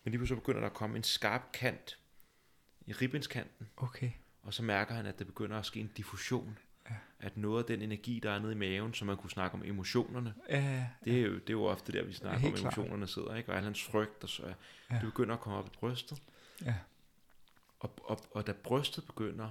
Men 0.04 0.10
lige 0.10 0.18
pludselig 0.18 0.42
begynder 0.42 0.60
der 0.60 0.68
at 0.68 0.74
komme 0.74 0.96
en 0.96 1.02
skarp 1.02 1.52
kant 1.52 1.98
i 2.86 2.92
ribbenskanten. 2.92 3.68
Okay. 3.76 4.10
og 4.42 4.54
så 4.54 4.62
mærker 4.62 4.94
han, 4.94 5.06
at 5.06 5.18
der 5.18 5.24
begynder 5.24 5.58
at 5.58 5.66
ske 5.66 5.80
en 5.80 5.90
diffusion. 5.96 6.58
Ja. 6.90 6.94
At 7.20 7.36
noget 7.36 7.62
af 7.62 7.66
den 7.66 7.82
energi, 7.82 8.20
der 8.22 8.30
er 8.30 8.38
nede 8.38 8.52
i 8.52 8.56
maven, 8.56 8.94
som 8.94 9.06
man 9.06 9.16
kunne 9.16 9.30
snakke 9.30 9.54
om 9.54 9.62
emotionerne, 9.64 10.34
ja, 10.48 10.60
ja. 10.60 10.86
Det, 11.04 11.18
er 11.18 11.22
jo, 11.22 11.34
det 11.34 11.48
er 11.48 11.52
jo 11.52 11.64
ofte 11.64 11.92
der, 11.92 12.04
vi 12.04 12.12
snakker 12.12 12.48
om 12.48 12.54
emotionerne 12.54 12.96
klart. 12.96 13.10
sidder, 13.10 13.34
ikke? 13.34 13.52
og 13.52 13.56
al 13.56 13.64
hans 13.64 13.84
frygt, 13.84 14.22
og 14.22 14.28
så, 14.28 14.54
ja. 14.90 14.94
det 14.94 15.02
begynder 15.02 15.34
at 15.34 15.40
komme 15.40 15.58
op 15.58 15.66
i 15.66 15.70
brystet. 15.70 16.22
Ja. 16.64 16.74
Og, 17.80 17.94
og, 18.04 18.20
og 18.30 18.46
da 18.46 18.52
brystet 18.52 19.06
begynder 19.06 19.50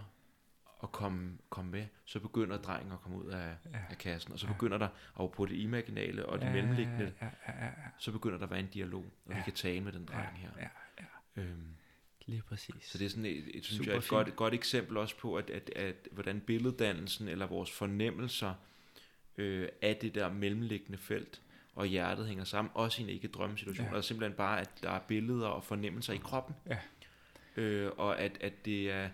at 0.84 0.92
komme, 0.92 1.38
komme 1.50 1.72
med, 1.72 1.86
så 2.06 2.20
begynder 2.20 2.58
drengen 2.58 2.92
at 2.92 3.02
komme 3.02 3.18
ud 3.18 3.26
af, 3.26 3.56
ja. 3.74 3.80
af 3.90 3.98
kassen, 3.98 4.34
og 4.34 4.40
så 4.40 4.48
ja. 4.48 4.54
begynder 4.54 4.78
der, 4.78 4.88
og 5.14 5.32
på 5.32 5.46
det 5.46 5.56
imaginale 5.56 6.26
og 6.26 6.40
det 6.40 6.46
ja, 6.46 6.52
mellemliggende, 6.52 7.14
ja, 7.22 7.26
ja, 7.26 7.54
ja, 7.60 7.66
ja. 7.66 7.72
så 7.98 8.12
begynder 8.12 8.38
der 8.38 8.46
at 8.46 8.52
være 8.52 8.60
en 8.60 8.70
dialog, 8.74 9.06
og 9.26 9.32
ja. 9.32 9.36
vi 9.38 9.42
kan 9.44 9.54
tale 9.54 9.82
med 9.82 9.92
den 9.92 10.06
dreng 10.06 10.38
her. 10.38 10.50
Ja, 10.58 10.62
ja, 10.62 11.06
ja. 11.36 11.42
Øhm, 11.42 11.76
Lige 12.26 12.42
præcis. 12.42 12.76
Så 12.86 12.98
det 12.98 13.06
er 13.06 13.10
sådan 13.10 13.26
et, 13.26 13.44
et, 13.54 13.66
synes 13.66 13.88
jeg, 13.88 13.96
et 13.96 14.08
godt, 14.08 14.28
et 14.28 14.36
godt 14.36 14.54
eksempel 14.54 14.98
også 14.98 15.18
på, 15.18 15.36
at, 15.36 15.50
at, 15.50 15.70
at, 15.76 15.96
hvordan 16.12 16.40
billeddannelsen 16.40 17.28
eller 17.28 17.46
vores 17.46 17.72
fornemmelser 17.72 18.54
øh, 19.38 19.68
af 19.82 19.96
det 19.96 20.16
der 20.16 20.34
mellemliggende 20.34 20.98
felt 20.98 21.42
og 21.76 21.86
hjertet 21.86 22.28
hænger 22.28 22.44
sammen, 22.44 22.72
også 22.74 23.02
i 23.02 23.04
en 23.04 23.10
ikke 23.10 23.28
drømmesituation. 23.28 23.88
Ja. 23.88 23.96
Og 23.96 24.04
simpelthen 24.04 24.38
bare, 24.38 24.62
at 24.62 24.70
der 24.84 24.92
er 24.92 25.00
billeder 25.00 25.48
og 25.48 25.64
fornemmelser 25.64 26.14
i 26.14 26.18
kroppen. 26.18 26.56
Ja. 26.70 26.78
Øh, 27.62 27.92
og 27.98 28.20
at, 28.20 28.38
at 28.42 28.66
det 28.66 28.92
er, 28.92 29.10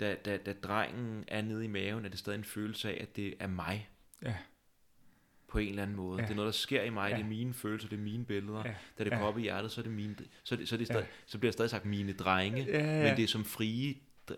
da, 0.00 0.14
da, 0.14 0.36
da 0.36 0.52
drengen 0.52 1.24
er 1.28 1.42
nede 1.42 1.64
i 1.64 1.68
maven, 1.68 2.04
er 2.04 2.08
det 2.08 2.18
stadig 2.18 2.38
en 2.38 2.44
følelse 2.44 2.90
af, 2.90 3.02
at 3.02 3.16
det 3.16 3.34
er 3.38 3.46
mig. 3.46 3.88
Ja 4.22 4.36
på 5.50 5.58
en 5.58 5.68
eller 5.68 5.82
anden 5.82 5.96
måde. 5.96 6.20
Ja. 6.20 6.26
Det 6.26 6.30
er 6.30 6.36
noget, 6.36 6.46
der 6.46 6.58
sker 6.58 6.82
i 6.82 6.90
mig, 6.90 7.10
ja. 7.10 7.16
det 7.16 7.22
er 7.22 7.28
mine 7.28 7.54
følelser, 7.54 7.88
det 7.88 7.96
er 7.96 8.02
mine 8.02 8.24
billeder. 8.24 8.62
Ja. 8.64 8.74
Da 8.98 9.04
det 9.04 9.10
ja. 9.10 9.18
går 9.18 9.26
op 9.26 9.38
i 9.38 9.42
hjertet, 9.42 9.70
så 9.70 9.80
er 9.80 9.82
det 9.82 9.92
mine, 9.92 10.16
så, 10.42 10.56
det, 10.56 10.68
så, 10.68 10.76
det 10.76 10.86
stadig, 10.86 11.02
ja. 11.02 11.06
så 11.26 11.38
bliver 11.38 11.50
det 11.50 11.54
stadig 11.54 11.70
sagt 11.70 11.84
mine 11.84 12.12
drenge, 12.12 12.64
ja, 12.64 12.78
ja. 12.78 13.02
men 13.02 13.16
det 13.16 13.22
er 13.22 13.28
som 13.28 13.44
frie, 13.44 13.94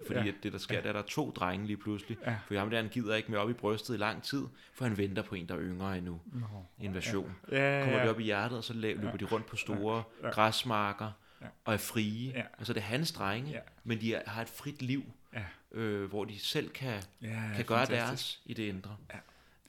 fordi 0.07 0.21
ja. 0.21 0.33
det 0.43 0.53
der 0.53 0.59
sker, 0.59 0.75
ja. 0.75 0.81
der 0.81 0.89
er 0.89 0.93
der 0.93 1.03
to 1.03 1.31
drenge 1.31 1.67
lige 1.67 1.77
pludselig. 1.77 2.19
Ja. 2.27 2.37
For 2.47 2.59
ham 2.59 2.71
der, 2.71 2.77
han 2.77 2.89
gider 2.89 3.15
ikke 3.15 3.31
med 3.31 3.39
op 3.39 3.51
i 3.51 3.53
brystet 3.53 3.95
i 3.95 3.97
lang 3.97 4.23
tid, 4.23 4.45
for 4.75 4.85
han 4.85 4.99
venter 4.99 5.23
på 5.23 5.35
en, 5.35 5.49
der 5.49 5.55
er 5.55 5.61
yngre 5.61 5.99
endnu. 5.99 6.21
No. 6.33 6.47
Invasion. 6.81 7.35
Ja. 7.51 7.57
Ja, 7.57 7.63
ja, 7.63 7.79
ja. 7.79 7.85
Kommer 7.85 8.01
det 8.01 8.11
op 8.11 8.21
i 8.21 8.25
hjertet, 8.25 8.59
og 8.59 8.65
så 8.65 8.75
løber 8.75 9.11
ja. 9.11 9.17
de 9.17 9.25
rundt 9.25 9.47
på 9.47 9.57
store 9.57 10.03
ja. 10.23 10.27
Ja. 10.27 10.33
græsmarker, 10.33 11.13
ja. 11.41 11.47
og 11.65 11.75
er 11.75 11.79
frie. 11.79 12.31
Ja. 12.31 12.43
Altså 12.59 12.73
det 12.73 12.81
er 12.81 12.85
hans 12.85 13.13
drenge, 13.13 13.51
ja. 13.51 13.61
men 13.85 14.01
de 14.01 14.15
er, 14.15 14.31
har 14.31 14.43
et 14.43 14.49
frit 14.49 14.83
liv, 14.83 15.05
ja. 15.35 15.45
øh, 15.79 16.09
hvor 16.09 16.25
de 16.25 16.39
selv 16.39 16.71
kan, 16.71 17.03
ja, 17.23 17.43
kan 17.57 17.65
gøre 17.65 17.87
fantastisk. 17.87 18.09
deres 18.09 18.43
i 18.45 18.55
det 18.55 18.63
indre. 18.63 18.97
Ja. 19.13 19.19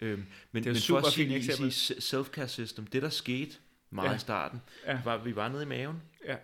Øhm, 0.03 0.25
men, 0.51 0.63
det 0.63 0.69
er 0.69 0.73
men 0.73 0.81
super 0.81 0.99
for 0.99 1.07
at 1.07 1.13
sige, 1.13 1.69
sige 1.71 1.97
self-care 1.97 2.47
system, 2.47 2.87
det 2.87 3.01
der 3.01 3.09
skete 3.09 3.55
meget 3.89 4.09
ja. 4.09 4.15
i 4.15 4.19
starten, 4.19 4.61
ja. 4.87 5.01
var, 5.05 5.17
vi 5.17 5.35
var 5.35 5.49
nede 5.49 5.63
i 5.63 5.65
maven, 5.65 6.01
ja. 6.25 6.35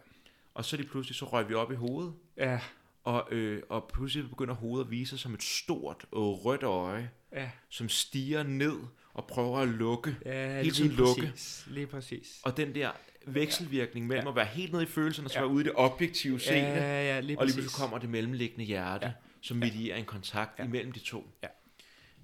og 0.53 0.65
så 0.65 0.77
lige 0.77 0.87
pludselig 0.87 1.15
så 1.15 1.25
røg 1.25 1.49
vi 1.49 1.53
op 1.53 1.71
i 1.71 1.75
hovedet, 1.75 2.13
ja. 2.37 2.59
og, 3.03 3.27
øh, 3.31 3.63
og 3.69 3.89
pludselig 3.93 4.29
begynder 4.29 4.53
hovedet 4.53 4.85
at 4.85 4.91
vise 4.91 5.09
sig 5.09 5.19
som 5.19 5.33
et 5.33 5.43
stort 5.43 6.05
og 6.11 6.45
rødt 6.45 6.63
øje, 6.63 7.09
ja. 7.33 7.51
som 7.69 7.89
stiger 7.89 8.43
ned 8.43 8.77
og 9.13 9.27
prøver 9.27 9.59
at 9.59 9.67
lukke, 9.67 10.15
ja, 10.25 10.61
hele 10.61 10.75
tiden 10.75 10.91
lukke. 10.91 11.21
Præcis, 11.21 11.65
lige 11.67 11.87
præcis. 11.87 12.39
Og 12.43 12.57
den 12.57 12.75
der 12.75 12.91
vekselvirkning 13.25 14.07
mellem 14.07 14.25
ja. 14.25 14.29
at 14.29 14.35
være 14.35 14.45
helt 14.45 14.71
nede 14.71 14.83
i 14.83 14.87
følelserne, 14.87 15.27
og 15.27 15.31
så 15.31 15.39
ja. 15.39 15.45
være 15.45 15.53
ude 15.53 15.63
i 15.63 15.67
det 15.67 15.73
objektive 15.75 16.39
scene, 16.39 16.57
ja, 16.57 16.83
ja, 16.83 17.15
ja, 17.15 17.19
lige 17.19 17.39
og 17.39 17.45
lige 17.45 17.53
pludselig 17.55 17.71
kommer 17.71 17.97
det 17.97 18.09
mellemliggende 18.09 18.65
hjerte, 18.65 19.05
ja. 19.05 19.11
som 19.41 19.57
medierer 19.57 19.97
en 19.97 20.05
kontakt 20.05 20.59
ja. 20.59 20.63
imellem 20.63 20.91
de 20.91 20.99
to. 20.99 21.31
Ja. 21.43 21.47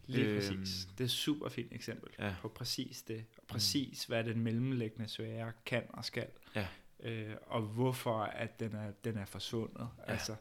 Lige 0.07 0.25
øhm, 0.25 0.39
præcis. 0.39 0.87
Det 0.97 0.99
er 0.99 1.05
et 1.05 1.11
super 1.11 1.49
fint 1.49 1.73
eksempel 1.73 2.09
ja. 2.19 2.35
på 2.41 2.47
præcis 2.47 3.01
det. 3.01 3.25
Og 3.37 3.43
præcis, 3.47 4.07
mm. 4.07 4.11
hvad 4.11 4.23
den 4.23 4.39
mellemliggende 4.39 5.07
sfære 5.07 5.51
kan 5.65 5.83
og 5.89 6.05
skal. 6.05 6.27
Ja. 6.55 6.67
Øh, 6.99 7.35
og 7.47 7.61
hvorfor 7.61 8.19
at 8.19 8.59
den 8.59 8.75
er, 8.75 8.91
den 9.03 9.17
er 9.17 9.25
forsvundet. 9.25 9.89
Ja. 10.07 10.11
Altså, 10.11 10.35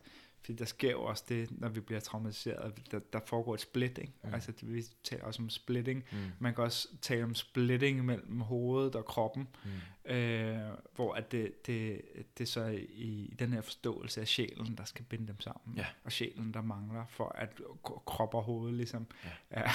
fordi 0.44 0.58
der 0.58 0.64
sker 0.64 0.90
jo 0.90 1.04
også 1.04 1.24
det, 1.28 1.60
når 1.60 1.68
vi 1.68 1.80
bliver 1.80 2.00
traumatiseret, 2.00 2.90
der, 2.90 2.98
der 2.98 3.20
foregår 3.26 3.54
et 3.54 3.60
splitting. 3.60 4.14
Mm. 4.22 4.34
Altså 4.34 4.52
vi 4.62 4.82
taler 5.04 5.24
også 5.24 5.42
om 5.42 5.50
splitting. 5.50 6.04
Mm. 6.12 6.18
Man 6.38 6.54
kan 6.54 6.64
også 6.64 6.88
tale 7.00 7.24
om 7.24 7.34
splitting 7.34 8.04
mellem 8.04 8.40
hovedet 8.40 8.94
og 8.94 9.04
kroppen, 9.04 9.48
mm. 9.64 10.12
øh, 10.12 10.58
hvor 10.94 11.14
at 11.14 11.32
det, 11.32 11.66
det, 11.66 12.02
det 12.38 12.48
så 12.48 12.64
i, 12.66 12.84
i 12.84 13.34
den 13.38 13.52
her 13.52 13.60
forståelse 13.60 14.20
af 14.20 14.28
sjælen, 14.28 14.76
der 14.76 14.84
skal 14.84 15.04
binde 15.04 15.28
dem 15.28 15.40
sammen. 15.40 15.76
Ja. 15.76 15.86
Og 16.04 16.12
sjælen, 16.12 16.54
der 16.54 16.62
mangler 16.62 17.06
for 17.08 17.28
at 17.28 17.60
krop 18.06 18.34
og 18.34 18.42
hoved 18.42 18.72
ligesom 18.72 19.06
ja. 19.24 19.30
er, 19.50 19.70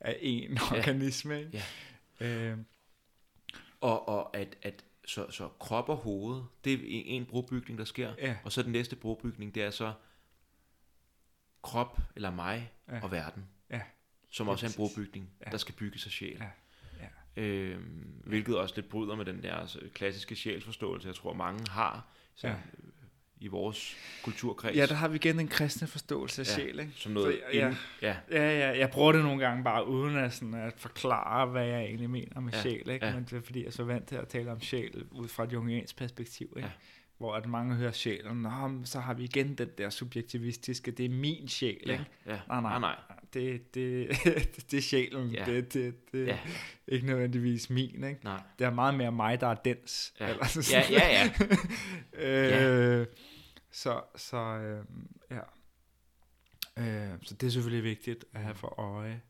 er 0.00 0.14
en 0.20 0.52
ja. 0.52 0.78
organisme. 0.78 1.40
Ikke? 1.40 1.62
Ja. 2.20 2.26
Øh. 2.26 2.58
Og, 3.80 4.08
og 4.08 4.36
at, 4.36 4.56
at 4.62 4.84
så, 5.04 5.30
så 5.30 5.48
krop 5.48 5.88
og 5.88 5.96
hoved, 5.96 6.42
det 6.64 6.72
er 6.72 6.78
en 7.06 7.26
brobygning, 7.26 7.78
der 7.78 7.84
sker. 7.84 8.14
Ja. 8.18 8.36
Og 8.44 8.52
så 8.52 8.62
den 8.62 8.72
næste 8.72 8.96
brobygning, 8.96 9.54
det 9.54 9.62
er 9.62 9.70
så 9.70 9.92
krop 11.62 12.00
eller 12.16 12.30
mig 12.30 12.72
ja. 12.88 13.02
og 13.02 13.10
verden. 13.10 13.48
Ja. 13.70 13.80
Som 14.30 14.48
også 14.48 14.66
er 14.66 14.70
en 14.70 14.76
brobygning, 14.76 15.30
ja. 15.46 15.50
der 15.50 15.56
skal 15.56 15.74
bygge 15.74 15.98
sig 15.98 16.12
sjæl. 16.12 16.36
Ja. 16.40 16.50
Ja. 17.36 17.42
Øhm, 17.42 18.22
hvilket 18.24 18.58
også 18.58 18.74
lidt 18.76 18.88
bryder 18.88 19.14
med 19.14 19.24
den 19.24 19.42
der 19.42 19.54
altså, 19.54 19.80
klassiske 19.94 20.36
sjælsforståelse, 20.36 21.08
jeg 21.08 21.14
tror 21.14 21.32
mange 21.32 21.70
har. 21.70 22.06
Så, 22.34 22.48
ja 22.48 22.56
i 23.42 23.48
vores 23.48 23.96
kulturkreds. 24.22 24.76
Ja, 24.76 24.86
der 24.86 24.94
har 24.94 25.08
vi 25.08 25.16
igen 25.16 25.40
en 25.40 25.48
kristne 25.48 25.86
forståelse 25.86 26.42
af 26.42 26.46
ja, 26.46 26.54
sjæl, 26.54 26.78
ikke? 26.78 26.92
Som 26.96 27.12
noget 27.12 27.34
Så, 27.34 27.56
ja, 27.58 27.74
ja. 28.02 28.16
ja, 28.30 28.58
ja, 28.58 28.78
jeg 28.78 28.90
bruger 28.90 29.12
det 29.12 29.22
nogle 29.22 29.46
gange 29.46 29.64
bare 29.64 29.88
uden 29.88 30.16
at, 30.16 30.32
sådan, 30.32 30.54
at 30.54 30.74
forklare, 30.76 31.46
hvad 31.46 31.66
jeg 31.66 31.80
egentlig 31.80 32.10
mener 32.10 32.40
med 32.40 32.52
ja, 32.52 32.62
sjæl, 32.62 32.90
ikke? 32.90 33.06
Ja. 33.06 33.14
Men 33.14 33.24
det 33.24 33.32
er 33.32 33.40
fordi, 33.40 33.60
jeg 33.60 33.66
er 33.66 33.70
så 33.70 33.84
vant 33.84 34.06
til 34.06 34.16
at 34.16 34.28
tale 34.28 34.50
om 34.52 34.60
sjæl 34.60 35.04
ud 35.10 35.28
fra 35.28 35.44
et 35.44 35.52
jungiansk 35.52 35.96
perspektiv, 35.96 36.52
ikke? 36.56 36.68
Ja. 36.68 36.72
Hvor 37.18 37.34
at 37.34 37.46
mange 37.46 37.74
hører 37.74 37.92
sjæl, 37.92 38.26
og 38.26 38.80
så 38.84 39.00
har 39.00 39.14
vi 39.14 39.24
igen 39.24 39.54
den 39.54 39.68
der 39.78 39.90
subjektivistiske, 39.90 40.90
det 40.90 41.04
er 41.04 41.10
min 41.10 41.48
sjæl, 41.48 41.82
ja, 41.86 41.92
ikke? 41.92 42.04
Ja. 42.26 42.38
Nej, 42.48 42.60
nej, 42.60 42.78
nej. 42.78 42.96
Det, 43.34 43.74
det, 43.74 44.08
det 44.70 44.76
er 44.76 44.82
sjælen, 44.82 45.30
ja. 45.30 45.44
det, 45.44 45.74
det, 45.74 46.12
det 46.12 46.26
ja. 46.26 46.38
ikke 46.88 47.06
nødvendigvis 47.06 47.70
min, 47.70 48.04
ikke? 48.04 48.18
Nej. 48.24 48.40
Det 48.58 48.64
er 48.64 48.70
meget 48.70 48.94
mere 48.94 49.12
mig, 49.12 49.40
der 49.40 49.46
er 49.46 49.54
dens. 49.54 50.14
Ja, 50.20 50.28
eller 50.30 50.46
sådan. 50.46 50.82
ja, 50.90 51.02
ja. 51.02 51.10
ja. 51.12 51.30
øh, 52.98 52.98
ja. 52.98 53.04
Så, 53.72 54.02
så 54.16 54.36
øh, 54.36 54.84
ja. 55.30 55.40
Øh, 56.76 57.18
så 57.22 57.34
det 57.34 57.46
er 57.46 57.50
selvfølgelig 57.50 57.84
vigtigt 57.84 58.24
at 58.32 58.40
have 58.40 58.54
for 58.54 58.80
øje. 58.80 59.22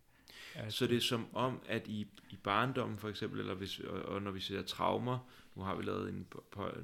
At, 0.55 0.73
så 0.73 0.87
det 0.87 0.97
er 0.97 1.01
som 1.01 1.35
om, 1.35 1.61
at 1.69 1.89
i, 1.89 2.07
i 2.31 2.37
barndommen 2.37 2.99
for 2.99 3.09
eksempel, 3.09 3.41
eller 3.41 3.55
hvis, 3.55 3.81
og, 3.81 4.03
og 4.03 4.23
når 4.23 4.31
vi 4.31 4.41
ser 4.41 4.63
traumer, 4.63 5.19
nu 5.55 5.63
har 5.63 5.75
vi 5.75 5.83
lavet 5.83 6.09
en, 6.09 6.27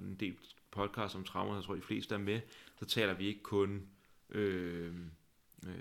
en 0.00 0.16
del 0.20 0.36
podcast 0.70 1.14
om 1.14 1.24
traumer, 1.24 1.54
jeg 1.54 1.64
tror 1.64 1.74
de 1.74 1.82
fleste 1.82 2.14
er 2.14 2.18
med, 2.18 2.40
så 2.78 2.84
taler 2.84 3.14
vi 3.14 3.26
ikke 3.26 3.42
kun 3.42 3.88
øh, 4.30 4.94
øh, 5.66 5.72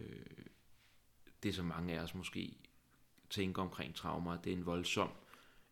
det, 1.44 1.56
som 1.56 1.66
mange 1.66 2.00
af 2.00 2.04
os 2.04 2.16
måske 2.16 2.58
tænker 3.30 3.62
omkring 3.62 3.96
traumer, 3.96 4.38
det 4.38 4.54
er 4.54 4.58
en 4.58 4.66
voldsom 4.66 5.10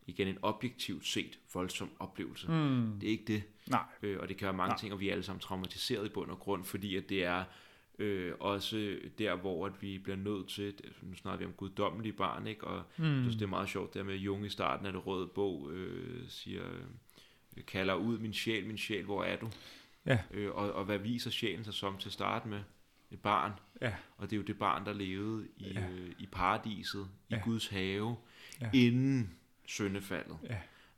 igen 0.08 0.28
en 0.28 0.38
objektivt 0.42 1.08
set 1.08 1.40
voldsom 1.54 1.90
oplevelse. 2.00 2.52
Mm. 2.52 3.00
Det 3.00 3.08
er 3.08 3.12
ikke 3.12 3.24
det. 3.28 3.44
Nej. 3.68 3.84
Øh, 4.02 4.20
og 4.20 4.30
det 4.30 4.38
kan 4.38 4.46
være 4.46 4.54
mange 4.54 4.70
Nej. 4.70 4.78
ting, 4.78 4.94
og 4.94 5.00
vi 5.00 5.08
er 5.08 5.12
alle 5.12 5.24
sammen 5.24 5.40
traumatiseret 5.40 6.06
i 6.06 6.10
bund 6.10 6.32
og 6.32 6.40
grund, 6.40 6.64
fordi 6.64 6.96
at 6.96 7.10
det 7.10 7.24
er 7.24 7.44
øh, 8.00 8.34
også 8.40 8.98
der, 9.18 9.36
hvor 9.36 9.66
at 9.66 9.82
vi 9.82 9.98
bliver 9.98 10.18
nødt 10.18 10.48
til, 10.48 10.74
nu 11.02 11.16
snakker 11.16 11.40
vi 11.40 11.46
om 11.46 11.54
guddommelige 11.54 12.14
barn, 12.14 12.48
ikke? 12.48 12.68
og 12.68 12.84
mm. 12.98 13.16
jeg 13.16 13.22
synes, 13.22 13.36
det 13.36 13.44
er 13.44 13.48
meget 13.48 13.70
sjovt, 13.70 13.94
der 13.94 14.04
med 14.04 14.16
Jung 14.16 14.46
i 14.46 14.50
starten 14.50 14.86
af 14.86 14.94
det 14.94 15.06
røde 15.06 15.28
bog, 15.28 15.72
øh, 15.72 16.24
siger, 16.28 16.64
øh, 17.58 17.66
kalder 17.68 17.94
ud 17.94 18.18
min 18.18 18.34
sjæl, 18.34 18.68
min 18.68 18.78
sjæl, 18.78 19.04
hvor 19.04 19.24
er 19.24 19.36
du? 19.36 19.50
Ja. 20.06 20.20
Øh, 20.32 20.52
og, 20.52 20.72
og 20.74 20.86
hvad 20.86 20.98
viser 20.98 21.30
sjælen 21.30 21.64
sig 21.64 21.74
som 21.74 21.98
til 21.98 22.10
at 22.10 22.14
starte 22.14 22.48
med? 22.48 22.60
Et 23.12 23.20
barn. 23.20 23.52
Ja. 23.82 23.94
Og 24.18 24.30
det 24.30 24.36
er 24.36 24.38
jo 24.38 24.44
det 24.44 24.58
barn, 24.58 24.86
der 24.86 24.94
levede 24.94 25.48
i, 25.58 25.74
ja. 25.74 25.90
øh, 25.90 26.12
i 26.20 26.26
paradiset, 26.26 27.08
ja. 27.32 27.38
i 27.38 27.40
Guds 27.40 27.68
have, 27.68 28.16
ja. 28.62 28.70
inden 28.74 29.36
syndefaldet. 29.66 30.38
Ja. 30.50 30.58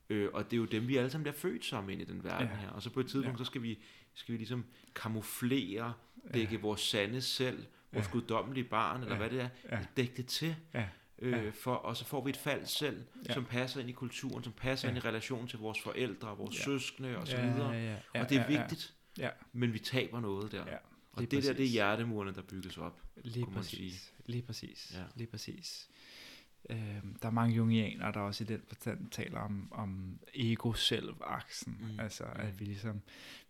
Øh, 0.10 0.30
og 0.34 0.46
det 0.46 0.54
er 0.54 0.58
jo 0.58 0.66
dem, 0.66 0.88
vi 0.88 0.98
alle 0.98 1.10
sammen 1.10 1.24
bliver 1.24 1.36
født 1.36 1.66
som 1.66 1.90
ind 1.90 2.02
i 2.02 2.06
den 2.06 2.24
verden 2.24 2.48
ja. 2.48 2.56
her. 2.56 2.70
Og 2.70 2.82
så 2.82 2.90
på 2.90 3.00
et 3.00 3.08
tidspunkt, 3.08 3.40
ja. 3.40 3.44
så 3.44 3.46
skal 3.46 3.62
vi, 3.62 3.80
skal 4.14 4.34
vi 4.34 4.38
ligesom 4.38 4.66
kamuflere, 4.96 5.94
dække 6.34 6.56
ja. 6.56 6.62
vores 6.62 6.82
sande 6.82 7.22
selv, 7.22 7.66
vores 7.92 8.06
ja. 8.06 8.12
guddommelige 8.12 8.64
barn, 8.64 9.02
eller 9.02 9.16
ja. 9.16 9.18
hvad 9.18 9.30
det 9.30 9.42
er, 9.42 9.50
ja. 9.72 9.86
dække 9.98 10.14
det 10.18 10.26
til. 10.26 10.56
Ja. 10.74 10.86
Øh, 11.20 11.54
for, 11.54 11.74
og 11.74 11.98
så 11.98 12.06
får 12.06 12.24
vi 12.24 12.30
et 12.30 12.38
fald 12.38 12.66
selv, 12.66 13.06
ja. 13.28 13.34
som 13.34 13.46
passer 13.46 13.80
ind 13.80 13.90
i 13.90 13.94
kulturen, 13.94 14.44
som 14.44 14.54
passer 14.54 14.88
ja. 14.88 14.96
ind 14.96 15.04
i 15.04 15.08
relation 15.08 15.48
til 15.48 15.60
vores 15.60 15.82
forældre, 15.82 16.38
vores 16.38 16.60
ja. 16.60 16.64
søskende 16.64 17.18
og 17.18 17.28
så 17.28 17.42
videre. 17.42 17.72
Ja, 17.72 17.84
ja, 17.84 17.98
ja. 18.16 18.22
Og 18.22 18.30
det 18.30 18.38
er 18.38 18.48
vigtigt, 18.48 18.94
ja. 19.18 19.30
men 19.54 19.74
vi 19.74 19.80
taber 19.80 20.20
noget 20.20 20.52
der. 20.52 20.66
Ja. 20.68 20.78
Og 21.12 21.22
det 21.22 21.30
præcis. 21.30 21.46
der, 21.46 21.54
det 21.54 21.66
er 21.66 21.70
hjertemurene, 21.70 22.34
der 22.34 22.42
bygges 22.42 22.78
op. 22.78 23.02
Lige 23.24 23.46
præcis. 23.46 24.14
Lige 24.26 24.42
præcis. 24.42 24.94
Ja. 24.96 25.04
Lige 25.16 25.28
præcis. 25.28 25.90
Øh, 26.70 27.04
der 27.22 27.28
er 27.28 27.32
mange 27.32 27.56
jungianere, 27.56 28.12
der 28.12 28.20
også 28.20 28.44
i 28.44 28.48
den 28.48 28.62
forstand 28.68 29.10
taler 29.12 29.40
om, 29.40 29.68
om 29.72 30.20
ego-selv-aksen. 30.34 31.78
Mm. 31.80 32.00
Altså 32.00 32.24
mm. 32.24 32.42
at 32.42 32.60
vi 32.60 32.66
ligesom, 32.66 33.02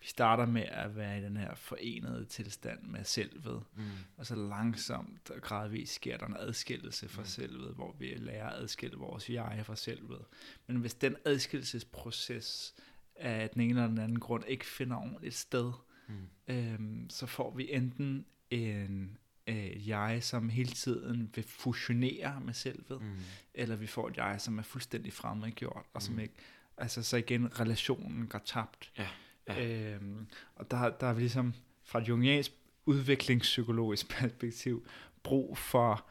vi 0.02 0.08
starter 0.08 0.46
med 0.46 0.62
at 0.62 0.96
være 0.96 1.20
i 1.20 1.24
den 1.24 1.38
her 1.38 1.56
forenede 1.56 2.26
tilstand 2.26 2.80
med 2.84 3.04
selvet, 3.04 3.64
mm. 3.76 3.84
og 4.18 4.26
så 4.26 4.36
langsomt 4.36 5.30
og 5.30 5.42
gradvist 5.42 5.94
sker 5.94 6.18
der 6.18 6.26
en 6.26 6.38
adskillelse 6.40 7.10
fra 7.10 7.22
mm. 7.22 7.28
selvet, 7.28 7.76
hvor 7.76 7.96
vi 8.00 8.14
lærer 8.18 8.50
at 8.50 8.62
adskille 8.62 8.98
vores 8.98 9.30
jeg 9.30 9.62
fra 9.64 9.76
selvet. 9.76 10.26
Men 10.68 10.78
hvis 10.78 10.94
den 10.94 11.16
adskillelsesproces 11.26 12.76
af 13.16 13.50
den 13.50 13.62
ene 13.62 13.70
eller 13.72 13.88
den 13.88 13.98
anden 13.98 14.20
grund 14.20 14.44
ikke 14.48 14.66
finder 14.66 14.98
ordentligt 14.98 15.36
sted, 15.36 15.72
mm. 16.08 16.16
øhm, 16.48 17.10
så 17.10 17.26
får 17.26 17.56
vi 17.56 17.72
enten 17.72 18.26
en 18.50 19.18
øh, 19.48 19.88
jeg, 19.88 20.24
som 20.24 20.50
hele 20.50 20.70
tiden 20.70 21.32
vil 21.36 21.44
fusionere 21.44 22.42
med 22.46 22.54
selvet, 22.54 23.02
mm. 23.02 23.18
eller 23.54 23.76
vi 23.76 23.88
får 23.88 24.08
et 24.08 24.18
jeg, 24.18 24.42
som 24.42 24.60
er 24.60 24.64
fuldstændig 24.64 25.14
fremmedgjort, 25.14 25.86
og 25.94 26.02
som 26.02 26.14
mm. 26.14 26.20
ikke, 26.20 26.34
altså 26.78 27.04
så 27.04 27.18
igen, 27.18 27.60
relationen 27.60 28.28
går 28.28 28.40
tabt. 28.46 28.92
Ja. 28.98 29.08
Ja. 29.48 29.94
Øhm, 29.94 30.28
og 30.56 30.72
der, 30.72 30.90
der 30.90 31.08
er 31.08 31.14
vi 31.14 31.22
ligesom, 31.22 31.54
fra 31.84 32.00
et 32.00 32.08
jungiansk 32.08 32.52
udviklingspsykologisk 32.86 34.10
perspektiv, 34.20 34.86
brug 35.24 35.58
for 35.58 36.06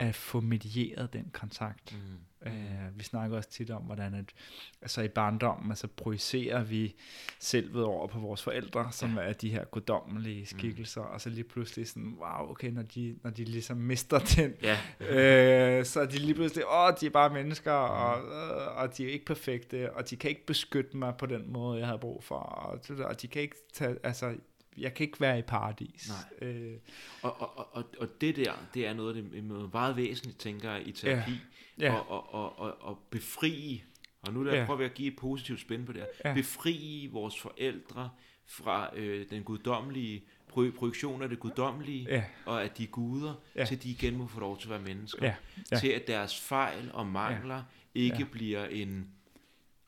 at 0.00 0.14
få 0.14 0.40
medieret 0.40 1.12
den 1.12 1.30
kontakt. 1.32 1.92
Mm. 1.92 2.18
Uh, 2.46 2.98
vi 2.98 3.04
snakker 3.04 3.36
også 3.36 3.50
tit 3.50 3.70
om, 3.70 3.82
hvordan 3.82 4.14
at, 4.14 4.24
altså 4.82 5.02
i 5.02 5.08
barndommen, 5.08 5.70
altså 5.70 5.86
projicerer 5.96 6.64
vi 6.64 6.94
selvet 7.38 7.84
over 7.84 8.06
på 8.06 8.18
vores 8.18 8.42
forældre, 8.42 8.92
som 8.92 9.16
ja. 9.16 9.22
er 9.22 9.32
de 9.32 9.50
her 9.50 9.64
guddommelige 9.64 10.40
mm. 10.40 10.46
skikkelser, 10.46 11.02
mm. 11.02 11.10
og 11.10 11.20
så 11.20 11.30
lige 11.30 11.44
pludselig 11.44 11.88
sådan, 11.88 12.16
wow, 12.18 12.50
okay, 12.50 12.70
når 12.70 12.82
de, 12.82 13.16
når 13.22 13.30
de 13.30 13.44
ligesom 13.44 13.76
mister 13.76 14.18
den, 14.36 14.52
ja. 14.62 14.76
uh, 15.78 15.84
så 15.84 16.00
er 16.00 16.06
de 16.06 16.18
lige 16.18 16.34
pludselig, 16.34 16.64
åh, 16.66 16.72
oh, 16.72 16.92
de 17.00 17.06
er 17.06 17.10
bare 17.10 17.30
mennesker, 17.30 17.72
mm. 17.72 17.92
og, 17.92 18.24
uh, 18.24 18.82
og 18.82 18.96
de 18.96 19.04
er 19.04 19.12
ikke 19.12 19.24
perfekte, 19.24 19.92
og 19.92 20.10
de 20.10 20.16
kan 20.16 20.30
ikke 20.30 20.46
beskytte 20.46 20.96
mig 20.96 21.14
på 21.18 21.26
den 21.26 21.52
måde, 21.52 21.78
jeg 21.78 21.86
har 21.86 21.96
brug 21.96 22.24
for, 22.24 22.36
og, 22.36 22.80
og 23.04 23.22
de 23.22 23.28
kan 23.28 23.42
ikke 23.42 23.56
tage, 23.72 23.96
altså, 24.02 24.34
jeg 24.78 24.94
kan 24.94 25.06
ikke 25.06 25.20
være 25.20 25.38
i 25.38 25.42
paradis. 25.42 26.12
Nej. 26.40 26.48
Øh. 26.48 26.76
Og, 27.22 27.40
og, 27.40 27.74
og, 27.76 27.84
og 27.98 28.20
det 28.20 28.36
der, 28.36 28.52
det 28.74 28.86
er 28.86 28.94
noget 28.94 29.14
det 29.14 29.44
meget 29.72 29.96
væsentligt, 29.96 30.38
tænker 30.38 30.72
jeg, 30.72 30.88
i 30.88 30.92
terapi. 30.92 31.30
Ja. 31.30 31.36
Ja. 31.86 31.94
Og, 31.94 32.10
og, 32.10 32.34
og, 32.34 32.58
og, 32.58 32.76
og 32.80 32.98
befri, 33.10 33.82
og 34.22 34.32
nu 34.32 34.46
der 34.46 34.56
ja. 34.56 34.66
prøver 34.66 34.80
jeg 34.80 34.90
at 34.90 34.96
give 34.96 35.12
et 35.12 35.16
positivt 35.16 35.60
spænd 35.60 35.86
på 35.86 35.92
det 35.92 36.00
her, 36.00 36.30
ja. 36.30 36.34
befri 36.34 37.08
vores 37.12 37.40
forældre 37.40 38.10
fra 38.46 38.90
øh, 38.96 39.30
den 39.30 39.42
guddommelige 39.42 40.24
projektion 40.48 41.22
af 41.22 41.28
det 41.28 41.40
guddommelige, 41.40 42.06
ja. 42.08 42.24
og 42.46 42.64
at 42.64 42.78
de 42.78 42.86
guder, 42.86 43.34
ja. 43.56 43.64
til 43.64 43.82
de 43.82 43.90
igen 43.90 44.16
må 44.16 44.26
få 44.26 44.40
lov 44.40 44.58
til 44.58 44.66
at 44.66 44.70
være 44.70 44.80
mennesker. 44.80 45.26
Ja. 45.26 45.34
Ja. 45.72 45.78
Til 45.78 45.88
at 45.88 46.06
deres 46.06 46.40
fejl 46.40 46.90
og 46.92 47.06
mangler 47.06 47.56
ja. 47.56 48.00
ikke 48.00 48.18
ja. 48.18 48.24
bliver 48.24 48.66
en, 48.66 49.08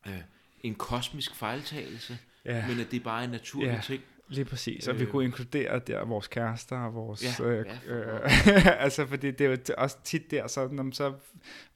øh, 0.06 0.20
en 0.62 0.74
kosmisk 0.74 1.34
fejltagelse, 1.34 2.18
ja. 2.44 2.68
men 2.68 2.80
at 2.80 2.90
det 2.90 3.00
er 3.00 3.04
bare 3.04 3.24
en 3.24 3.30
naturlig 3.30 3.72
ja. 3.72 3.80
ting. 3.80 4.02
Lige 4.28 4.44
præcis, 4.44 4.89
og 4.89 4.94
øh, 4.94 5.01
vi 5.01 5.07
kunne 5.07 5.24
inkludere 5.24 5.78
der 5.78 6.05
vores 6.05 6.28
kærester 6.28 6.78
og 6.78 6.94
vores... 6.94 7.40
Ja, 7.40 7.44
øh, 7.44 7.66
ja, 7.66 7.73
for 7.73 8.69
øh, 8.69 8.82
altså, 8.85 9.07
fordi 9.07 9.31
det 9.31 9.40
er 9.40 9.51
jo 9.51 9.57
også 9.78 9.97
tit 10.05 10.31
der, 10.31 10.47
så, 10.47 10.89
så 10.93 11.12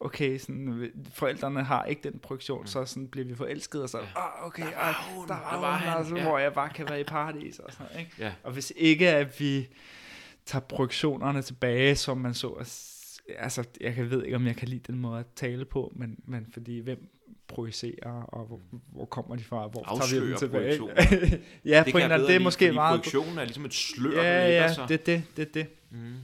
okay, 0.00 0.38
sådan, 0.38 0.90
forældrene 1.12 1.62
har 1.62 1.84
ikke 1.84 2.10
den 2.10 2.18
projektion, 2.18 2.60
mm. 2.60 2.66
så 2.66 2.84
sådan 2.84 3.08
bliver 3.08 3.26
vi 3.26 3.34
forelsket, 3.34 3.82
og 3.82 3.88
så, 3.88 3.98
ja. 3.98 4.04
oh, 4.16 4.46
okay, 4.46 4.62
der 4.62 4.76
var 4.76 5.10
hun, 5.14 5.28
der 5.28 5.34
var, 5.34 5.52
der 5.52 5.60
var 5.60 5.78
hun, 5.78 5.88
altså, 5.98 6.16
ja. 6.16 6.22
hvor 6.22 6.38
jeg 6.38 6.52
bare 6.52 6.68
kan 6.68 6.88
være 6.88 7.00
i 7.00 7.04
paradis 7.04 7.58
og 7.58 7.72
sådan 7.72 7.98
ikke? 7.98 8.12
Ja. 8.18 8.32
Og 8.42 8.52
hvis 8.52 8.72
ikke, 8.76 9.08
at 9.08 9.40
vi 9.40 9.68
tager 10.46 10.62
projektionerne 10.62 11.42
tilbage, 11.42 11.96
som 11.96 12.18
man 12.18 12.34
så, 12.34 12.64
altså, 13.38 13.64
jeg 13.80 13.94
kan 13.94 14.10
ved 14.10 14.24
ikke, 14.24 14.36
om 14.36 14.46
jeg 14.46 14.56
kan 14.56 14.68
lide 14.68 14.92
den 14.92 14.98
måde 14.98 15.20
at 15.20 15.26
tale 15.36 15.64
på, 15.64 15.92
men, 15.96 16.18
men 16.24 16.46
fordi, 16.52 16.78
hvem, 16.78 17.08
projicerer, 17.48 18.22
og 18.22 18.46
hvor, 18.46 18.60
hvor 18.92 19.04
kommer 19.04 19.36
de 19.36 19.44
fra, 19.44 19.66
hvor 19.66 19.84
Afslører 19.84 20.36
tager 20.38 20.60
vi 20.60 20.68
dem 20.70 20.90
tilbage? 20.98 21.42
ja, 21.64 21.82
det 21.84 21.92
på 21.92 21.98
en 21.98 22.04
anden, 22.04 22.28
det 22.28 22.36
er 22.36 22.40
måske 22.40 22.72
meget... 22.72 22.98
Projektionen 22.98 23.38
er 23.38 23.44
ligesom 23.44 23.64
et 23.64 23.74
slør, 23.74 24.22
ja, 24.22 24.40
der 24.40 24.46
ja, 24.46 24.72
sig. 24.72 24.88
det 24.88 24.94
er 24.94 25.04
det, 25.04 25.24
det 25.36 25.48
er 25.48 25.52
det. 25.52 25.66
Mm. 25.90 26.14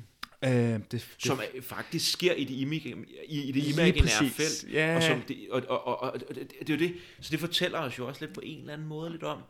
Øh, 0.45 0.51
det, 0.51 0.93
det, 0.93 1.17
som 1.19 1.41
det, 1.55 1.65
faktisk 1.65 2.13
sker 2.13 2.33
i 2.33 2.45
det, 2.45 2.55
imag- 2.55 3.25
i, 3.29 3.43
i 3.43 3.53
det 3.53 3.73
imaginære 3.73 4.31
felt. 4.31 4.73
Ja. 4.73 4.97
Og, 4.97 5.03
som 5.03 5.21
det, 5.29 5.49
og, 5.51 5.63
og, 5.69 5.87
og, 5.87 6.01
og, 6.01 6.21
det, 6.21 6.29
det 6.61 6.71
er 6.71 6.75
jo 6.75 6.79
det. 6.79 6.95
Så 7.21 7.29
det 7.31 7.41
fortæller 7.41 7.79
os 7.79 7.99
jo 7.99 8.07
også 8.07 8.21
lidt 8.21 8.35
på 8.35 8.41
en 8.45 8.61
eller 8.61 8.73
anden 8.73 8.89
måde 8.89 9.11
lidt 9.11 9.23
om, 9.23 9.43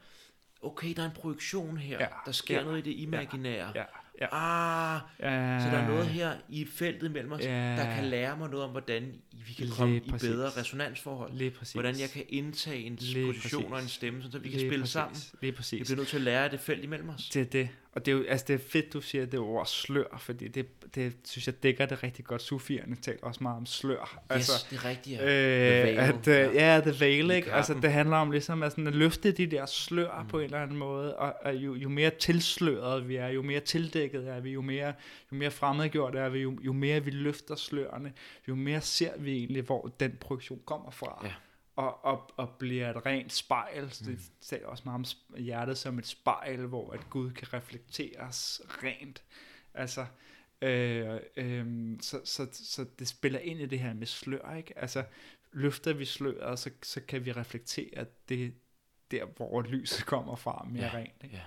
okay, 0.62 0.92
der 0.96 1.02
er 1.02 1.06
en 1.06 1.14
projektion 1.14 1.76
her, 1.76 1.98
ja. 2.00 2.06
der 2.26 2.32
sker 2.32 2.58
ja. 2.58 2.64
noget 2.64 2.86
i 2.86 2.90
det 2.90 2.98
imaginære. 2.98 3.72
Ja. 3.74 3.84
Ja. 4.22 4.28
Ah, 4.32 5.00
ja. 5.20 5.60
så 5.60 5.66
der 5.70 5.78
er 5.82 5.88
noget 5.88 6.06
her 6.06 6.32
i 6.48 6.64
feltet 6.64 7.10
mellem 7.10 7.32
os, 7.32 7.40
ja. 7.40 7.76
der 7.76 7.94
kan 7.94 8.04
lære 8.04 8.36
mig 8.36 8.50
noget 8.50 8.64
om, 8.64 8.70
hvordan 8.70 9.12
vi 9.46 9.52
kan 9.52 9.68
komme 9.76 9.94
Lige 9.94 10.06
i 10.06 10.10
præcis. 10.10 10.28
bedre 10.28 10.48
resonansforhold. 10.60 11.32
Lige 11.32 11.50
præcis. 11.50 11.72
Hvordan 11.72 12.00
jeg 12.00 12.10
kan 12.10 12.24
indtage 12.28 12.78
en 12.82 12.96
Lige 13.00 13.26
position 13.26 13.62
præcis. 13.62 13.72
og 13.72 13.82
en 13.82 13.88
stemme, 13.88 14.22
så 14.22 14.28
vi 14.38 14.48
kan 14.48 14.58
Lige 14.58 14.68
spille 14.68 14.82
præcis. 14.82 14.92
sammen. 14.92 15.16
Lige 15.40 15.52
præcis. 15.52 15.78
Jeg 15.78 15.84
bliver 15.86 15.96
nødt 15.96 16.08
til 16.08 16.16
at 16.16 16.22
lære 16.22 16.48
det 16.50 16.60
felt 16.60 16.84
imellem 16.84 17.08
os. 17.08 17.28
Det 17.28 17.40
er 17.42 17.46
det. 17.46 17.68
Og 17.94 18.06
det 18.06 18.12
er 18.12 18.16
jo 18.16 18.24
altså 18.28 18.46
det 18.48 18.54
er 18.54 18.58
fedt, 18.58 18.92
du 18.92 19.00
siger 19.00 19.26
det 19.26 19.40
ord 19.40 19.66
slør, 19.66 20.18
fordi 20.18 20.48
det, 20.48 20.94
det 20.94 21.12
synes 21.24 21.46
jeg 21.46 21.62
dækker 21.62 21.86
det 21.86 22.02
rigtig 22.02 22.24
godt. 22.24 22.42
Sufierne 22.42 22.96
taler 22.96 23.18
også 23.22 23.42
meget 23.42 23.56
om 23.56 23.66
slør. 23.66 24.00
Yes, 24.00 24.30
altså, 24.30 24.66
det 24.70 24.76
er 24.76 24.84
rigtigt. 24.84 25.20
Ja. 25.20 25.92
Øh, 25.94 26.08
at, 26.08 26.28
øh, 26.28 26.54
ja, 26.54 26.80
det 26.80 27.00
veil, 27.00 27.30
ikke? 27.30 27.52
Altså, 27.52 27.74
det 27.82 27.92
handler 27.92 28.16
om 28.16 28.30
ligesom 28.30 28.62
at, 28.62 28.72
sådan, 28.72 28.86
at 28.86 28.94
løfte 28.94 29.32
de 29.32 29.46
der 29.46 29.66
slør 29.66 30.20
mm. 30.22 30.28
på 30.28 30.38
en 30.38 30.44
eller 30.44 30.58
anden 30.58 30.76
måde, 30.76 31.16
og, 31.16 31.34
og 31.44 31.54
jo, 31.54 31.74
jo 31.74 31.88
mere 31.88 32.10
tilsløret 32.10 33.08
vi 33.08 33.16
er, 33.16 33.28
jo 33.28 33.42
mere 33.42 33.60
tildækket 33.60 34.28
er 34.28 34.40
vi, 34.40 34.50
jo 34.50 34.60
mere, 34.60 34.92
jo 35.32 35.36
mere 35.36 35.50
fremmedgjort 35.50 36.14
er 36.14 36.28
vi, 36.28 36.38
jo, 36.38 36.58
jo 36.60 36.72
mere 36.72 37.04
vi 37.04 37.10
løfter 37.10 37.56
slørene, 37.56 38.12
jo 38.48 38.54
mere 38.54 38.80
ser 38.80 39.12
vi 39.18 39.32
egentlig, 39.36 39.62
hvor 39.62 39.90
den 40.00 40.16
projektion 40.20 40.60
kommer 40.64 40.90
fra. 40.90 41.20
Ja 41.24 41.32
og, 41.76 42.04
og, 42.04 42.30
og 42.36 42.50
bliver 42.58 42.90
et 42.90 43.06
rent 43.06 43.32
spejl. 43.32 43.90
Så 43.90 44.04
det 44.04 44.18
taler 44.40 44.66
også 44.66 44.82
meget 44.86 45.16
om 45.30 45.36
hjertet 45.38 45.78
som 45.78 45.98
et 45.98 46.06
spejl, 46.06 46.66
hvor 46.66 46.92
at 46.92 47.10
Gud 47.10 47.30
kan 47.30 47.52
reflekteres 47.52 48.60
rent. 48.66 49.22
Altså, 49.74 50.06
øh, 50.62 51.20
øh, 51.36 51.66
så, 52.00 52.20
så, 52.24 52.48
så 52.52 52.86
det 52.98 53.08
spiller 53.08 53.38
ind 53.38 53.60
i 53.60 53.66
det 53.66 53.78
her 53.78 53.94
med 53.94 54.06
slør, 54.06 54.54
ikke? 54.56 54.78
Altså, 54.78 55.04
løfter 55.52 55.92
vi 55.92 56.04
sløret, 56.04 56.58
så, 56.58 56.70
så 56.82 57.00
kan 57.00 57.24
vi 57.24 57.32
reflektere 57.32 58.06
det 58.28 58.54
der, 59.10 59.24
hvor 59.24 59.62
lyset 59.62 60.06
kommer 60.06 60.36
fra 60.36 60.66
mere 60.70 60.84
ja, 60.84 60.94
rent. 60.94 61.24
Ikke? 61.24 61.36
Ja. 61.36 61.42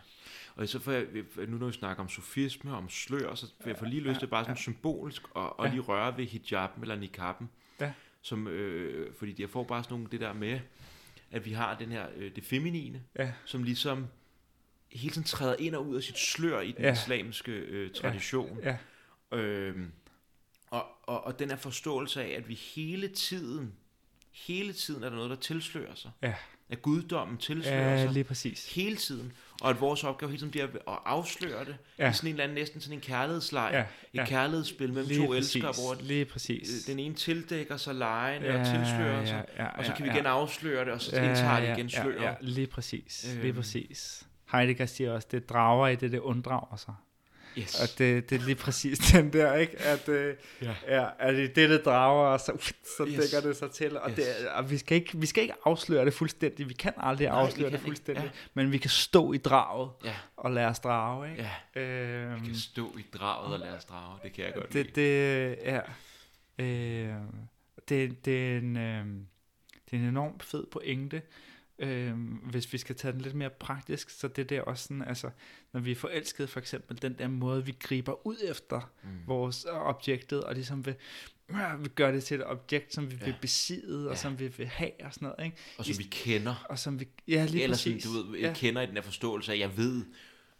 Og 0.56 0.68
så 0.68 0.80
får 0.80 0.92
jeg, 0.92 1.08
nu 1.48 1.58
når 1.58 1.68
vi 1.68 1.74
snakker 1.74 2.04
om 2.04 2.10
sofisme, 2.10 2.76
om 2.76 2.90
slør, 2.90 3.36
så 3.36 3.48
får 3.62 3.70
jeg 3.70 3.90
lige 3.90 4.02
lyst 4.02 4.20
til 4.20 4.28
bare 4.28 4.44
sådan 4.44 4.56
ja. 4.56 4.62
symbolisk 4.62 5.36
og, 5.36 5.60
og 5.60 5.66
ja. 5.66 5.72
lige 5.72 5.82
røre 5.82 6.18
ved 6.18 6.26
hijaben 6.26 6.82
eller 6.82 6.96
niqaben. 6.96 7.50
Ja 7.80 7.94
som, 8.26 8.48
øh, 8.48 9.14
fordi 9.14 9.42
jeg 9.42 9.50
får 9.50 9.64
bare 9.64 9.84
sådan 9.84 9.94
nogle, 9.94 10.12
det 10.12 10.20
der 10.20 10.34
med, 10.34 10.60
at 11.32 11.46
vi 11.46 11.52
har 11.52 11.78
den 11.78 11.92
her, 11.92 12.08
øh, 12.16 12.36
det 12.36 12.44
feminine, 12.44 13.04
ja. 13.20 13.34
som 13.46 13.64
ligesom 13.64 14.08
hele 14.92 15.14
tiden 15.14 15.28
træder 15.28 15.56
ind 15.60 15.76
og 15.76 15.88
ud 15.88 15.96
af 15.96 16.04
sit 16.04 16.18
slør 16.18 16.62
i 16.62 16.72
den 16.72 16.82
ja. 16.82 16.92
islamiske 16.92 17.52
øh, 17.52 17.92
tradition. 17.92 18.60
Ja. 18.64 18.78
Ja. 19.32 19.38
Øhm, 19.38 19.92
og, 20.68 20.86
og, 21.04 21.24
og 21.24 21.40
den 21.40 21.50
her 21.50 21.58
forståelse 21.58 22.24
af, 22.24 22.30
at 22.38 22.50
vi 22.50 22.54
hele 22.54 23.08
tiden, 23.08 23.74
hele 24.32 24.74
tiden 24.74 25.04
er 25.04 25.10
der 25.10 25.16
noget, 25.16 25.30
der 25.30 25.36
tilslører 25.36 25.96
sig. 25.96 26.12
Ja 26.22 26.36
at 26.70 26.82
guddommen 26.82 27.38
tilslører 27.38 27.92
ja, 27.92 28.02
sig 28.02 28.12
lige 28.12 28.24
præcis. 28.24 28.74
hele 28.74 28.96
tiden, 28.96 29.34
og 29.62 29.70
at 29.70 29.82
vores 29.82 30.04
opgave 30.04 30.30
hele 30.30 30.40
tiden 30.40 30.52
bliver 30.52 30.66
at 30.66 31.00
afsløre 31.06 31.66
det 31.66 31.78
ja. 32.00 32.10
i 32.10 32.14
sådan 32.14 32.28
en 32.28 32.34
eller 32.34 32.44
anden 32.44 32.56
næsten 32.56 32.82
sådan 32.82 32.98
en 32.98 33.02
kærlighedsleg, 33.02 33.70
ja, 33.74 33.84
ja. 34.14 34.22
et 34.22 34.30
kærlighedsspil 34.30 34.94
mellem 34.94 35.08
lige 35.08 35.22
to 35.22 35.28
præcis. 35.28 35.56
elskere, 35.56 35.72
hvor 35.72 36.02
lige 36.02 36.26
præcis. 36.26 36.70
Øh, 36.70 36.94
den 36.94 37.00
ene 37.00 37.16
tildækker 37.16 37.78
sig 37.78 37.96
lejen 37.96 38.44
ja, 38.44 38.60
og 38.60 38.66
tilslører 38.66 39.20
ja, 39.20 39.26
sig, 39.26 39.46
ja, 39.58 39.64
ja, 39.64 39.70
og 39.70 39.86
så 39.86 39.94
kan 39.94 40.06
vi 40.06 40.10
igen 40.10 40.26
afsløre 40.26 40.86
det, 40.86 40.94
og 40.94 41.02
så 41.02 41.16
ja, 41.16 41.30
indtager 41.30 41.60
det 41.60 41.78
igen 41.78 41.90
sløret. 41.90 42.22
Ja, 42.22 42.30
ja, 42.30 42.36
lige 42.42 42.68
præcis, 42.68 43.32
øhm. 43.32 43.42
lige 43.42 43.54
præcis. 43.54 44.28
Heidegger 44.52 44.86
siger 44.86 45.12
også, 45.12 45.28
det 45.32 45.50
drager 45.50 45.88
i 45.88 45.96
det, 45.96 46.12
det 46.12 46.20
unddrager 46.20 46.76
sig. 46.76 46.94
Yes. 47.58 47.82
Og 47.82 47.98
det, 47.98 48.30
det 48.30 48.42
er 48.42 48.46
lige 48.46 48.56
præcis 48.56 48.98
den 49.12 49.34
der, 49.34 49.54
ikke? 49.54 49.80
At, 49.80 50.10
øh, 50.10 50.36
ja. 50.62 50.76
Ja, 50.88 51.08
at 51.20 51.36
det 51.36 51.56
det, 51.56 51.70
det 51.70 51.86
drager, 51.86 52.28
og 52.28 52.40
så, 52.40 52.52
uh, 52.52 52.60
så 52.98 53.06
yes. 53.08 53.20
dækker 53.20 53.48
det 53.48 53.58
sig 53.58 53.72
til. 53.72 53.98
Og, 53.98 54.10
yes. 54.10 54.16
det, 54.16 54.48
og 54.48 54.72
vi, 54.72 54.78
skal 54.78 54.98
ikke, 54.98 55.18
vi 55.18 55.26
skal 55.26 55.42
ikke 55.42 55.54
afsløre 55.66 56.06
det 56.06 56.14
fuldstændigt. 56.14 56.70
Vi 56.70 56.74
kan 56.74 56.94
aldrig 56.98 57.28
Nej, 57.28 57.42
afsløre 57.42 57.72
det 57.72 57.80
fuldstændigt. 57.80 58.26
Ja. 58.26 58.32
Men 58.54 58.72
vi 58.72 58.78
kan 58.78 58.90
stå 58.90 59.34
i 59.34 59.38
draget 59.38 59.90
ja. 60.04 60.16
og 60.38 60.52
lade 60.52 60.68
os 60.68 60.80
drage, 60.80 61.32
ikke? 61.32 61.50
Ja. 61.76 61.82
Øhm, 61.82 62.42
vi 62.42 62.46
kan 62.46 62.56
stå 62.56 62.98
i 62.98 63.06
draget 63.18 63.54
og 63.54 63.60
lade 63.60 63.78
os 63.78 63.86
drage. 63.86 64.20
Det 64.24 64.34
kan 64.34 64.46
jeg 64.46 64.54
godt 64.54 64.74
det, 64.74 64.86
lide. 64.96 65.50
Det, 65.50 65.58
ja. 65.64 65.80
Øh, 66.60 67.16
det, 67.90 68.26
det, 68.26 68.54
er 68.54 68.58
en, 68.58 68.78
øh, 68.78 69.06
det 69.86 69.94
er 69.94 69.98
en 69.98 70.04
enormt 70.04 70.44
fed 70.44 70.66
pointe. 70.72 71.22
Øh, 71.80 72.14
hvis 72.44 72.74
vi 72.74 72.78
skal 72.78 72.96
tage 72.96 73.12
den 73.12 73.22
lidt 73.22 73.36
mere 73.36 73.50
praktisk, 73.50 74.10
så 74.10 74.28
det 74.28 74.50
der 74.50 74.62
også 74.62 74.84
sådan, 74.84 75.02
altså, 75.02 75.30
når 75.74 75.80
vi 75.80 75.92
er 75.92 75.96
forelskede 75.96 76.48
for 76.48 76.60
eksempel, 76.60 77.02
den 77.02 77.14
der 77.20 77.28
måde, 77.28 77.66
vi 77.66 77.76
griber 77.80 78.28
ud 78.28 78.38
efter 78.44 78.92
mm. 79.04 79.10
vores 79.28 79.66
objektet, 79.70 80.44
og 80.44 80.54
ligesom 80.54 80.86
vil, 80.86 80.96
øh, 81.50 81.84
vi 81.84 81.90
gør 81.90 82.12
det 82.12 82.24
til 82.24 82.40
et 82.40 82.46
objekt, 82.46 82.94
som 82.94 83.12
vi 83.12 83.16
ja. 83.20 83.26
vil 83.26 83.36
besidde, 83.42 84.08
og 84.08 84.14
ja. 84.14 84.20
som 84.20 84.40
vi 84.40 84.48
vil 84.48 84.68
have, 84.68 84.92
og 85.04 85.14
sådan 85.14 85.26
noget, 85.26 85.46
ikke? 85.46 85.58
Og 85.78 85.86
som 85.86 85.94
I, 85.94 85.98
vi 85.98 86.04
kender. 86.04 86.66
Og 86.70 86.80
som 86.80 87.00
vi, 87.00 87.08
ja, 87.28 87.46
lige 87.46 87.64
Eller 87.64 87.76
præcis. 87.76 88.04
Sådan, 88.04 88.18
du 88.18 88.32
ved, 88.32 88.40
jeg 88.40 88.48
ja. 88.48 88.54
kender 88.54 88.82
i 88.82 88.86
den 88.86 88.96
her 88.96 89.02
forståelse 89.02 89.54
af, 89.54 89.60
jeg 89.60 89.78
ved, 89.78 90.06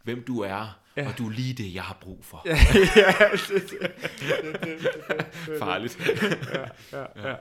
hvem 0.02 0.24
du 0.24 0.40
er, 0.40 0.80
ja. 0.96 1.08
og 1.08 1.18
du 1.18 1.26
er 1.26 1.30
lige 1.30 1.54
det, 1.54 1.74
jeg 1.74 1.82
har 1.82 1.98
brug 2.00 2.24
for. 2.24 2.42
ja, 2.46 2.50
ja 2.96 3.28
det, 3.32 3.48
det, 3.48 3.70
det, 3.70 3.80
det, 4.42 4.60
det, 4.62 5.26
det, 5.46 5.58
Farligt. 5.58 5.98
ja, 6.92 6.98
ja, 6.98 7.28
ja. 7.28 7.36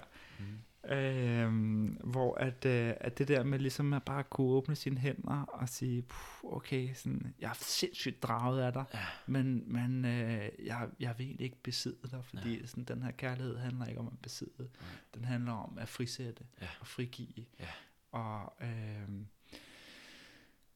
Øhm, 0.89 1.85
hvor 2.03 2.35
at, 2.35 2.65
øh, 2.65 2.93
at 2.99 3.17
det 3.17 3.27
der 3.27 3.43
med 3.43 3.59
ligesom 3.59 3.93
at 3.93 4.03
bare 4.03 4.23
kunne 4.23 4.47
åbne 4.47 4.75
sine 4.75 4.97
hænder 4.97 5.41
og 5.41 5.69
sige, 5.69 6.05
okay, 6.43 6.93
sådan, 6.93 7.33
jeg 7.39 7.49
er 7.49 7.53
sindssygt 7.53 8.23
draget 8.23 8.61
af 8.61 8.73
dig, 8.73 8.85
ja. 8.93 9.05
men, 9.25 9.73
men 9.73 10.05
øh, 10.05 10.49
jeg, 10.65 10.89
jeg 10.99 11.15
vil 11.17 11.25
egentlig 11.25 11.45
ikke 11.45 11.63
besidde 11.63 12.09
dig, 12.11 12.25
fordi 12.25 12.59
ja. 12.59 12.65
sådan, 12.65 12.83
den 12.83 13.03
her 13.03 13.11
kærlighed 13.11 13.57
handler 13.57 13.85
ikke 13.85 13.99
om 13.99 14.07
at 14.07 14.19
besidde, 14.21 14.69
ja. 14.81 14.85
den 15.13 15.25
handler 15.25 15.53
om 15.53 15.77
at 15.77 15.89
frisætte 15.89 16.43
ja. 16.61 16.67
og 16.79 16.87
frigive. 16.87 17.45
Ja. 17.59 17.69
Og, 18.11 18.53
øh, 18.61 19.09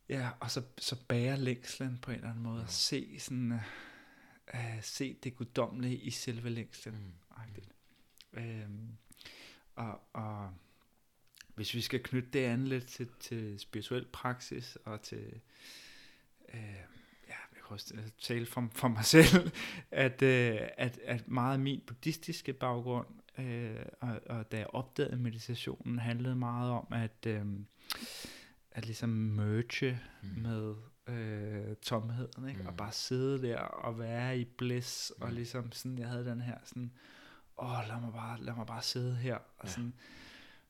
ja, 0.10 0.30
og 0.40 0.52
så, 0.52 0.61
så 0.77 0.95
bære 1.07 1.38
længslen 1.38 1.98
på 2.02 2.11
en 2.11 2.18
eller 2.18 2.30
anden 2.30 2.44
måde, 2.44 2.57
ja. 2.57 2.64
og 2.64 2.69
se 2.69 3.19
sådan, 3.19 3.60
uh, 4.53 4.60
se 4.81 5.18
det 5.23 5.36
guddommelige 5.36 5.98
i 5.98 6.10
selve 6.10 6.49
længslen. 6.49 6.95
Mm. 6.95 7.14
Og, 9.80 10.00
og 10.14 10.50
hvis 11.56 11.74
vi 11.74 11.82
skal 11.82 12.04
knytte 12.04 12.30
det 12.34 12.40
an 12.40 12.68
lidt 12.68 12.88
til, 12.88 13.10
til 13.20 13.60
spirituel 13.60 14.06
praksis 14.06 14.78
og 14.86 15.02
til, 15.02 15.42
øh, 16.54 16.80
ja, 17.28 17.36
jeg 17.54 17.62
kan 17.68 17.70
også 17.70 17.94
tale 18.22 18.46
for, 18.46 18.70
for 18.72 18.88
mig 18.88 19.06
selv, 19.06 19.52
at, 20.06 20.22
øh, 20.22 20.60
at, 20.78 21.00
at 21.04 21.28
meget 21.28 21.54
af 21.54 21.60
min 21.60 21.82
buddhistiske 21.88 22.54
baggrund, 22.54 23.08
øh, 23.38 23.86
og, 24.00 24.20
og 24.26 24.52
da 24.52 24.58
jeg 24.58 24.68
opdagede 24.68 25.18
meditationen, 25.18 26.00
handlede 26.00 26.36
meget 26.36 26.72
om 26.72 26.88
at, 26.92 27.26
øh, 27.28 27.46
at 28.72 28.86
ligesom 28.86 29.10
merge 29.10 30.00
mm. 30.22 30.42
med 30.42 30.76
øh, 31.08 31.76
tomheden, 31.76 32.50
ikke? 32.50 32.62
Mm. 32.62 32.68
og 32.68 32.78
bare 32.78 32.92
sidde 32.92 33.42
der 33.42 33.60
og 33.60 34.00
være 34.00 34.40
i 34.40 34.46
bliss, 34.46 35.14
mm. 35.18 35.24
og 35.24 35.32
ligesom 35.32 35.72
sådan, 35.72 35.98
jeg 35.98 36.08
havde 36.08 36.26
den 36.26 36.42
her 36.42 36.58
sådan, 36.64 36.92
åh, 37.64 37.88
lad 37.88 38.02
mig 38.02 38.14
bare, 38.14 38.41
lad 38.41 38.53
mig 38.53 38.65
bare 38.65 38.81
sidde 38.81 39.15
her, 39.15 39.36
og 39.36 39.65
ja. 39.65 39.69
sådan 39.69 39.94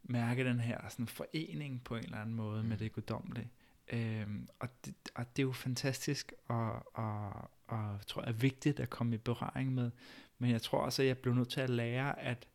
mærke 0.04 0.46
den 0.46 0.60
her 0.60 0.90
sådan 0.90 1.08
forening 1.08 1.84
på 1.84 1.96
en 1.96 2.04
eller 2.04 2.18
anden 2.18 2.36
måde 2.36 2.64
mm. 2.64 2.70
med 2.70 2.78
det 2.78 2.94
guddommelige. 2.94 3.52
Øhm, 3.94 4.48
og, 4.60 4.70
det, 4.86 4.96
og 5.16 5.36
det 5.36 5.42
er 5.42 5.48
jo 5.48 5.52
fantastisk, 5.52 6.34
og, 6.48 6.98
og, 6.98 7.50
og 7.68 8.00
tror 8.08 8.22
jeg 8.22 8.30
er 8.30 8.34
vigtigt 8.34 8.80
at 8.80 8.90
komme 8.90 9.16
i 9.16 9.18
berøring 9.18 9.74
med, 9.74 9.92
men 10.38 10.52
jeg 10.52 10.62
tror 10.62 10.80
også, 10.80 11.02
at 11.02 11.08
jeg 11.08 11.18
blev 11.18 11.34
nødt 11.34 11.50
til 11.50 11.62
at 11.62 11.70
lære, 11.70 12.20
at 12.20 12.48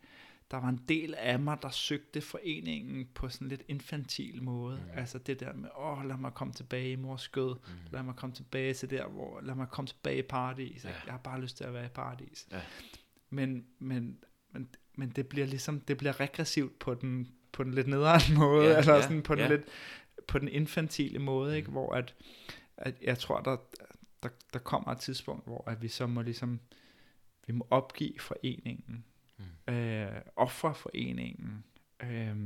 der 0.51 0.56
var 0.56 0.69
en 0.69 0.85
del 0.89 1.15
af 1.15 1.39
mig, 1.39 1.59
der 1.62 1.69
søgte 1.69 2.20
foreningen 2.20 3.09
på 3.15 3.28
sådan 3.28 3.48
lidt 3.48 3.62
infantil 3.69 4.43
måde. 4.43 4.77
Mm. 4.77 4.98
Altså 4.98 5.19
det 5.19 5.40
der 5.40 5.52
med, 5.52 5.69
åh, 5.77 6.05
lad 6.05 6.16
mig 6.16 6.35
komme 6.35 6.55
tilbage 6.55 6.93
i 6.93 6.97
mors 6.97 7.23
skød. 7.23 7.55
Mm. 7.55 7.73
Lad 7.90 8.02
mig 8.02 8.16
komme 8.16 8.35
tilbage 8.35 8.74
til 8.74 8.90
der, 8.90 9.06
hvor, 9.06 9.40
lad 9.40 9.55
mig 9.55 9.69
komme 9.69 9.89
tilbage 9.89 10.19
i 10.19 10.23
paradis. 10.23 10.85
Ja. 10.85 10.89
Jeg 10.89 11.12
har 11.12 11.19
bare 11.19 11.40
lyst 11.40 11.56
til 11.56 11.65
at 11.65 11.74
være 11.74 11.85
i 11.85 11.89
paradis. 11.89 12.47
Ja. 12.52 12.61
Men, 13.35 13.66
men, 13.78 14.19
men, 14.52 14.69
men 14.94 15.11
det 15.11 15.27
bliver 15.27 15.47
ligesom, 15.47 15.81
det 15.81 15.98
bliver 15.98 16.20
regressivt 16.20 16.78
på 16.78 16.94
den, 16.94 17.28
på 17.52 17.65
den 17.65 17.74
lidt 17.74 17.86
nederen 17.86 18.35
måde, 18.39 18.66
ja, 18.66 18.78
eller 18.78 18.94
ja, 18.94 19.02
sådan 19.02 19.23
på 19.23 19.35
den 19.35 19.43
ja. 19.43 19.48
lidt, 19.48 19.62
på 20.27 20.39
den 20.39 20.48
infantile 20.48 21.19
måde, 21.19 21.56
ikke? 21.56 21.69
Mm. 21.69 21.73
hvor 21.73 21.94
at, 21.94 22.15
at 22.77 22.94
jeg 23.02 23.19
tror, 23.19 23.40
der, 23.40 23.56
der, 24.23 24.28
der 24.52 24.59
kommer 24.59 24.93
et 24.93 24.98
tidspunkt, 24.98 25.47
hvor 25.47 25.70
at 25.70 25.82
vi 25.82 25.89
så 25.89 26.06
må 26.06 26.23
ligesom, 26.23 26.61
vi 27.47 27.52
må 27.52 27.66
opgive 27.70 28.19
foreningen, 28.20 29.05
mm. 29.39 29.74
øh, 29.74 30.20
ofre 30.36 30.74
foreningen, 30.74 31.65
øh, 32.02 32.36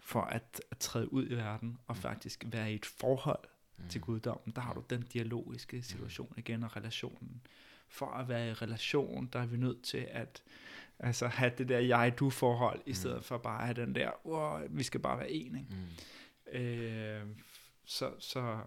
for 0.00 0.20
at, 0.20 0.60
at 0.70 0.78
træde 0.78 1.12
ud 1.12 1.30
i 1.30 1.34
verden, 1.34 1.78
og 1.86 1.96
mm. 1.96 2.02
faktisk 2.02 2.44
være 2.46 2.72
i 2.72 2.74
et 2.74 2.86
forhold 2.86 3.48
mm. 3.78 3.88
til 3.88 4.00
guddommen. 4.00 4.52
Der 4.56 4.62
har 4.62 4.74
du 4.74 4.84
den 4.90 5.02
dialogiske 5.02 5.76
mm. 5.76 5.82
situation 5.82 6.34
igen, 6.36 6.62
og 6.62 6.76
relationen. 6.76 7.42
For 7.92 8.06
at 8.06 8.28
være 8.28 8.50
i 8.50 8.52
relation, 8.52 9.26
der 9.32 9.38
er 9.38 9.46
vi 9.46 9.56
nødt 9.56 9.82
til 9.82 10.08
at 10.10 10.42
altså, 10.98 11.26
have 11.26 11.52
det 11.58 11.68
der 11.68 11.78
jeg-du-forhold, 11.78 12.80
i 12.86 12.94
stedet 12.94 13.16
mm. 13.16 13.22
for 13.22 13.38
bare 13.38 13.58
at 13.58 13.64
have 13.64 13.86
den 13.86 13.94
der, 13.94 14.26
oh, 14.26 14.78
vi 14.78 14.82
skal 14.82 15.00
bare 15.00 15.18
være 15.18 15.30
en. 15.30 15.56
Ikke? 15.56 15.68
Mm. 16.52 16.58
Øh, 16.60 17.26
så, 17.84 18.12
så 18.18 18.60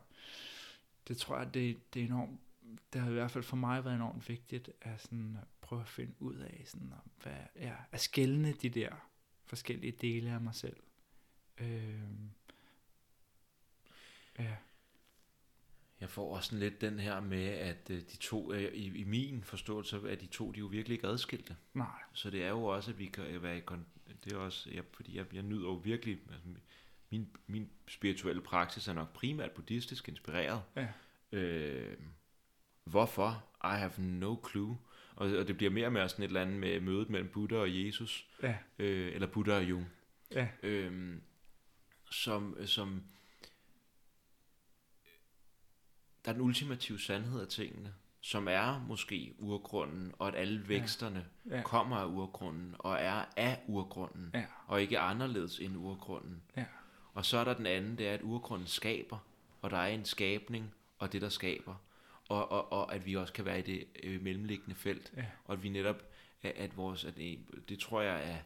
det 1.07 1.17
tror 1.17 1.37
jeg, 1.37 1.53
det, 1.53 1.93
det 1.93 2.01
er 2.01 2.05
enormt 2.05 2.39
det 2.93 3.01
har 3.01 3.09
i 3.09 3.13
hvert 3.13 3.31
fald 3.31 3.43
for 3.43 3.55
mig 3.55 3.85
været 3.85 3.95
enormt 3.95 4.29
vigtigt 4.29 4.69
at 4.81 5.01
sådan 5.01 5.37
prøve 5.61 5.81
at 5.81 5.87
finde 5.87 6.13
ud 6.19 6.35
af, 6.35 6.63
sådan, 6.65 6.93
hvad, 7.23 7.33
ja, 7.55 7.73
at 7.91 8.01
skælne 8.01 8.51
de 8.51 8.69
der 8.69 9.09
forskellige 9.45 9.91
dele 9.91 10.31
af 10.31 10.41
mig 10.41 10.55
selv. 10.55 10.77
Øh, 11.57 11.99
ja. 14.39 14.55
Jeg 16.01 16.09
får 16.09 16.35
også 16.35 16.49
sådan 16.49 16.59
lidt 16.59 16.81
den 16.81 16.99
her 16.99 17.19
med, 17.19 17.47
at 17.47 17.89
øh, 17.89 17.97
de 17.97 18.17
to, 18.17 18.53
øh, 18.53 18.73
i, 18.73 18.97
i 18.97 19.03
min 19.03 19.43
forståelse, 19.43 20.01
at 20.09 20.21
de 20.21 20.27
to, 20.27 20.51
de 20.51 20.57
er 20.57 20.59
jo 20.59 20.65
virkelig 20.65 20.95
ikke 20.95 21.07
adskilte. 21.07 21.55
Nej. 21.73 21.87
Så 22.13 22.29
det 22.29 22.43
er 22.43 22.49
jo 22.49 22.63
også, 22.63 22.91
at 22.91 22.99
vi 22.99 23.05
kan 23.05 23.41
være 23.41 23.57
i 23.57 23.61
det 24.25 24.33
er 24.33 24.37
også, 24.37 24.69
jeg, 24.73 24.83
fordi 24.93 25.17
jeg, 25.17 25.25
jeg 25.33 25.43
nyder 25.43 25.67
jo 25.67 25.73
virkelig, 25.73 26.19
altså, 26.31 26.47
min, 27.09 27.27
min 27.47 27.69
spirituelle 27.87 28.41
praksis 28.41 28.87
er 28.87 28.93
nok 28.93 29.13
primært 29.13 29.51
buddhistisk 29.51 30.09
inspireret. 30.09 30.61
Ja. 30.75 30.87
Øh, 31.31 31.97
hvorfor? 32.83 33.43
I 33.63 33.77
have 33.77 33.91
no 33.97 34.35
clue. 34.49 34.77
Og, 35.15 35.37
og 35.37 35.47
det 35.47 35.57
bliver 35.57 35.71
mere 35.71 35.85
og 35.85 35.93
mere 35.93 36.09
sådan 36.09 36.23
et 36.23 36.27
eller 36.27 36.41
andet 36.41 36.59
med 36.59 36.79
mødet 36.79 37.09
mellem 37.09 37.29
Buddha 37.29 37.57
og 37.57 37.85
Jesus. 37.85 38.27
Ja. 38.43 38.57
Øh, 38.79 39.13
eller 39.13 39.27
Buddha 39.27 39.55
og 39.55 39.63
Jung. 39.63 39.89
Ja. 40.31 40.47
Øh, 40.63 41.17
som, 42.11 42.57
som 42.65 43.03
der 46.25 46.31
er 46.31 46.33
den 46.33 46.41
ultimative 46.41 46.99
sandhed 46.99 47.41
af 47.41 47.47
tingene, 47.47 47.93
som 48.21 48.47
er 48.47 48.85
måske 48.87 49.33
urgrunden, 49.39 50.13
og 50.19 50.27
at 50.27 50.35
alle 50.35 50.69
væksterne 50.69 51.25
ja. 51.49 51.55
Ja. 51.55 51.61
kommer 51.61 51.95
af 51.95 52.05
urgrunden, 52.05 52.75
og 52.79 52.95
er 52.99 53.25
af 53.37 53.59
urgrunden, 53.67 54.31
ja. 54.33 54.45
og 54.67 54.81
ikke 54.81 54.99
anderledes 54.99 55.59
end 55.59 55.77
urgrunden. 55.77 56.41
Ja. 56.57 56.65
Og 57.13 57.25
så 57.25 57.37
er 57.37 57.43
der 57.43 57.53
den 57.53 57.65
anden, 57.65 57.97
det 57.97 58.07
er, 58.07 58.13
at 58.13 58.21
urgrunden 58.21 58.67
skaber, 58.67 59.17
og 59.61 59.71
der 59.71 59.77
er 59.77 59.87
en 59.87 60.05
skabning, 60.05 60.73
og 60.97 61.13
det, 61.13 61.21
der 61.21 61.29
skaber. 61.29 61.75
Og, 62.29 62.51
og, 62.51 62.71
og 62.71 62.95
at 62.95 63.05
vi 63.05 63.15
også 63.15 63.33
kan 63.33 63.45
være 63.45 63.59
i 63.59 63.61
det 63.61 63.87
øh, 64.03 64.21
mellemliggende 64.21 64.75
felt, 64.75 65.13
ja. 65.17 65.25
og 65.45 65.53
at 65.53 65.63
vi 65.63 65.69
netop, 65.69 66.03
at, 66.43 66.51
at 66.51 66.77
vores, 66.77 67.05
at 67.05 67.15
det, 67.15 67.39
det 67.69 67.79
tror 67.79 68.01
jeg 68.01 68.31
er, 68.31 68.37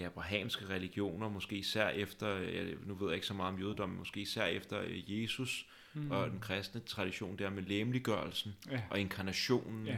de 0.00 0.06
abrahamske 0.06 0.68
religioner, 0.68 1.28
måske 1.28 1.56
især 1.56 1.88
efter, 1.88 2.40
nu 2.86 2.94
ved 2.94 3.06
jeg 3.08 3.14
ikke 3.14 3.26
så 3.26 3.34
meget 3.34 3.54
om 3.54 3.60
jødedommen, 3.60 3.98
måske 3.98 4.20
især 4.20 4.44
efter 4.44 4.80
øh, 4.80 5.22
Jesus 5.22 5.66
mm. 5.94 6.10
og 6.10 6.30
den 6.30 6.40
kristne 6.40 6.80
tradition 6.80 7.38
der 7.38 7.50
med 7.50 7.62
læmeliggørelsen 7.62 8.56
ja. 8.70 8.82
og 8.90 9.00
inkarnationen, 9.00 9.86
ja. 9.86 9.96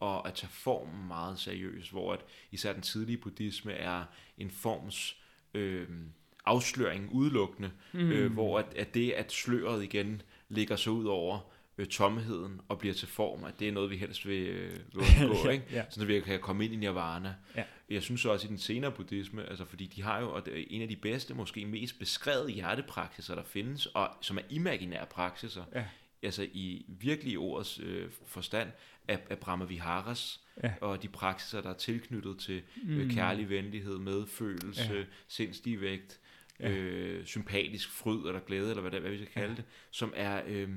og 0.00 0.28
at 0.28 0.34
tage 0.34 0.50
formen 0.50 1.06
meget 1.08 1.38
seriøst, 1.38 1.90
hvor 1.90 2.12
at 2.12 2.20
især 2.50 2.72
den 2.72 2.82
tidlige 2.82 3.18
buddhisme 3.18 3.72
er 3.72 4.04
en 4.38 4.50
forms 4.50 5.16
øh, 5.54 5.88
afsløring 6.44 7.12
udelukkende, 7.12 7.70
mm. 7.92 8.10
øh, 8.10 8.32
hvor 8.32 8.58
at, 8.58 8.74
at 8.76 8.94
det, 8.94 9.10
at 9.10 9.32
sløret 9.32 9.84
igen 9.84 10.22
ligger 10.48 10.76
sig 10.76 10.92
ud 10.92 11.04
over 11.04 11.51
øh, 11.78 11.86
tomheden 11.86 12.60
og 12.68 12.78
bliver 12.78 12.94
til 12.94 13.08
form, 13.08 13.44
at 13.44 13.60
det 13.60 13.68
er 13.68 13.72
noget, 13.72 13.90
vi 13.90 13.96
helst 13.96 14.26
vil, 14.26 14.46
øh, 14.46 14.78
vil 14.92 15.04
undgå, 15.20 15.46
ja, 15.46 15.50
ikke? 15.50 15.64
Ja. 15.72 15.84
så 15.90 16.04
vi 16.04 16.20
kan 16.20 16.40
komme 16.40 16.64
ind 16.64 16.74
i 16.74 16.76
nirvana. 16.76 17.34
Ja. 17.56 17.64
Jeg 17.90 18.02
synes 18.02 18.24
også 18.24 18.46
i 18.46 18.48
den 18.48 18.58
senere 18.58 18.92
buddhisme, 18.92 19.48
altså 19.48 19.64
fordi 19.64 19.86
de 19.86 20.02
har 20.02 20.20
jo 20.20 20.32
og 20.32 20.46
det 20.46 20.60
er 20.60 20.64
en 20.70 20.82
af 20.82 20.88
de 20.88 20.96
bedste, 20.96 21.34
måske 21.34 21.66
mest 21.66 21.98
beskrevet 21.98 22.52
hjertepraksiser, 22.52 23.34
der 23.34 23.44
findes, 23.44 23.86
og 23.86 24.10
som 24.20 24.38
er 24.38 24.42
imaginære 24.50 25.06
praksiser, 25.06 25.64
ja. 25.74 25.84
altså 26.22 26.46
i 26.52 26.84
virkelig 26.88 27.38
ordets 27.38 27.80
øh, 27.82 28.10
forstand, 28.26 28.68
af, 29.08 29.18
af 29.30 29.38
Brahma 29.38 29.64
Viharas, 29.64 30.40
ja. 30.62 30.72
og 30.80 31.02
de 31.02 31.08
praksiser, 31.08 31.60
der 31.60 31.70
er 31.70 31.76
tilknyttet 31.76 32.38
til 32.38 32.62
øh, 32.88 33.04
mm. 33.04 33.10
kærlig 33.10 33.48
venlighed, 33.48 33.98
medfølelse, 33.98 34.94
ja. 34.94 35.04
sindsstigevægt, 35.28 36.20
ja. 36.60 36.70
øh, 36.70 37.26
sympatisk 37.26 37.90
fryd 37.90 38.26
eller 38.26 38.40
glæde, 38.40 38.70
eller 38.70 38.80
hvad, 38.80 38.90
det, 38.90 39.00
hvad 39.00 39.10
vi 39.10 39.16
skal 39.16 39.32
kalde 39.32 39.48
ja. 39.48 39.54
det, 39.54 39.64
som 39.90 40.12
er 40.16 40.42
øh, 40.46 40.68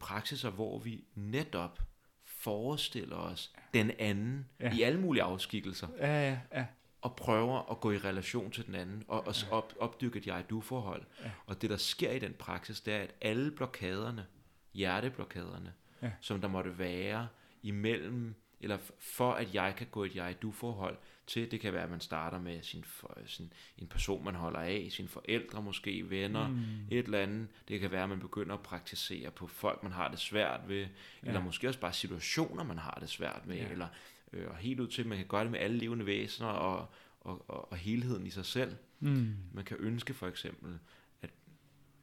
praksiser, 0.00 0.50
hvor 0.50 0.78
vi 0.78 1.04
netop 1.14 1.78
forestiller 2.24 3.16
os 3.16 3.52
den 3.74 3.90
anden 3.98 4.48
ja. 4.60 4.74
i 4.74 4.82
alle 4.82 5.00
mulige 5.00 5.22
afskikkelser. 5.22 5.88
Ja, 5.98 6.30
ja, 6.30 6.38
ja. 6.52 6.66
Og 7.00 7.16
prøver 7.16 7.70
at 7.70 7.80
gå 7.80 7.92
i 7.92 7.98
relation 7.98 8.50
til 8.50 8.66
den 8.66 8.74
anden, 8.74 9.04
og, 9.08 9.26
og 9.26 9.34
op, 9.50 9.74
opdyrke 9.80 10.18
et 10.18 10.26
jeg-du-forhold. 10.26 11.04
Ja. 11.24 11.30
Og 11.46 11.62
det, 11.62 11.70
der 11.70 11.76
sker 11.76 12.10
i 12.10 12.18
den 12.18 12.34
praksis, 12.38 12.80
det 12.80 12.94
er, 12.94 12.98
at 12.98 13.14
alle 13.20 13.50
blokaderne, 13.50 14.26
hjerteblokaderne, 14.74 15.72
ja. 16.02 16.10
som 16.20 16.40
der 16.40 16.48
måtte 16.48 16.78
være 16.78 17.28
imellem, 17.62 18.34
eller 18.60 18.78
for 18.98 19.32
at 19.32 19.54
jeg 19.54 19.74
kan 19.76 19.86
gå 19.90 20.04
et 20.04 20.16
jeg-du-forhold 20.16 20.96
til, 21.26 21.50
det 21.50 21.60
kan 21.60 21.72
være, 21.72 21.82
at 21.82 21.90
man 21.90 22.00
starter 22.00 22.40
med 22.40 22.62
sin, 22.62 22.84
sin, 23.26 23.52
en 23.78 23.86
person, 23.86 24.24
man 24.24 24.34
holder 24.34 24.60
af, 24.60 24.88
sine 24.90 25.08
forældre 25.08 25.62
måske, 25.62 26.10
venner, 26.10 26.48
mm. 26.48 26.62
et 26.90 27.04
eller 27.04 27.18
andet. 27.18 27.48
Det 27.68 27.80
kan 27.80 27.90
være, 27.90 28.02
at 28.02 28.08
man 28.08 28.20
begynder 28.20 28.54
at 28.54 28.62
praktisere 28.62 29.30
på 29.30 29.46
folk, 29.46 29.82
man 29.82 29.92
har 29.92 30.08
det 30.08 30.18
svært 30.18 30.60
ved, 30.68 30.80
ja. 30.80 30.86
eller 31.22 31.40
måske 31.40 31.68
også 31.68 31.80
bare 31.80 31.92
situationer, 31.92 32.64
man 32.64 32.78
har 32.78 32.98
det 33.00 33.08
svært 33.08 33.46
med, 33.46 33.56
ja. 33.56 33.68
eller 33.68 33.88
øh, 34.32 34.50
og 34.50 34.56
helt 34.56 34.80
ud 34.80 34.88
til, 34.88 35.02
at 35.02 35.08
man 35.08 35.18
kan 35.18 35.26
gøre 35.26 35.42
det 35.42 35.50
med 35.50 35.60
alle 35.60 35.78
levende 35.78 36.06
væsener 36.06 36.48
og, 36.48 36.88
og, 37.20 37.50
og, 37.50 37.72
og 37.72 37.76
helheden 37.76 38.26
i 38.26 38.30
sig 38.30 38.46
selv. 38.46 38.76
Mm. 39.00 39.36
Man 39.52 39.64
kan 39.64 39.76
ønske 39.80 40.14
for 40.14 40.26
eksempel, 40.28 40.78
at 41.22 41.30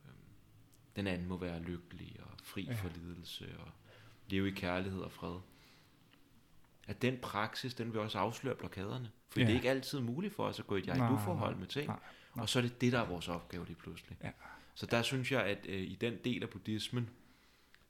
øh, 0.06 0.12
den 0.96 1.08
anden 1.08 1.28
må 1.28 1.38
være 1.38 1.62
lykkelig 1.62 2.20
og 2.24 2.32
fri 2.44 2.64
ja. 2.64 2.74
for 2.74 2.90
lidelse 2.96 3.58
og 3.60 3.72
leve 4.30 4.48
i 4.48 4.52
kærlighed 4.52 5.02
og 5.02 5.12
fred 5.12 5.40
at 6.92 7.02
den 7.02 7.18
praksis, 7.22 7.74
den 7.74 7.94
vil 7.94 8.02
også 8.02 8.18
afsløre 8.18 8.56
blokaderne. 8.56 9.10
For 9.30 9.40
ja. 9.40 9.46
det 9.46 9.52
er 9.52 9.56
ikke 9.56 9.70
altid 9.70 10.00
muligt 10.00 10.36
for 10.36 10.44
os 10.44 10.60
at 10.60 10.68
gå 10.68 10.76
i 10.76 10.80
et 10.80 10.88
jeg-du-forhold 10.88 11.56
med 11.56 11.68
ting. 11.68 11.88
Nej, 11.88 12.00
nej. 12.36 12.42
Og 12.42 12.50
så 12.50 12.60
er 12.60 12.64
det 12.64 12.82
det, 12.82 12.92
der 12.92 13.00
er 13.00 13.06
vores 13.06 13.28
opgave 13.28 13.66
lige 13.66 13.76
pludselig. 13.76 14.18
Ja. 14.24 14.30
Så 14.76 14.86
der 14.86 15.02
synes 15.02 15.32
jeg, 15.32 15.44
at 15.44 15.58
øh, 15.70 15.82
i 15.82 15.98
den 16.02 16.18
del 16.26 16.44
af 16.44 16.50
buddhismen, 16.50 17.10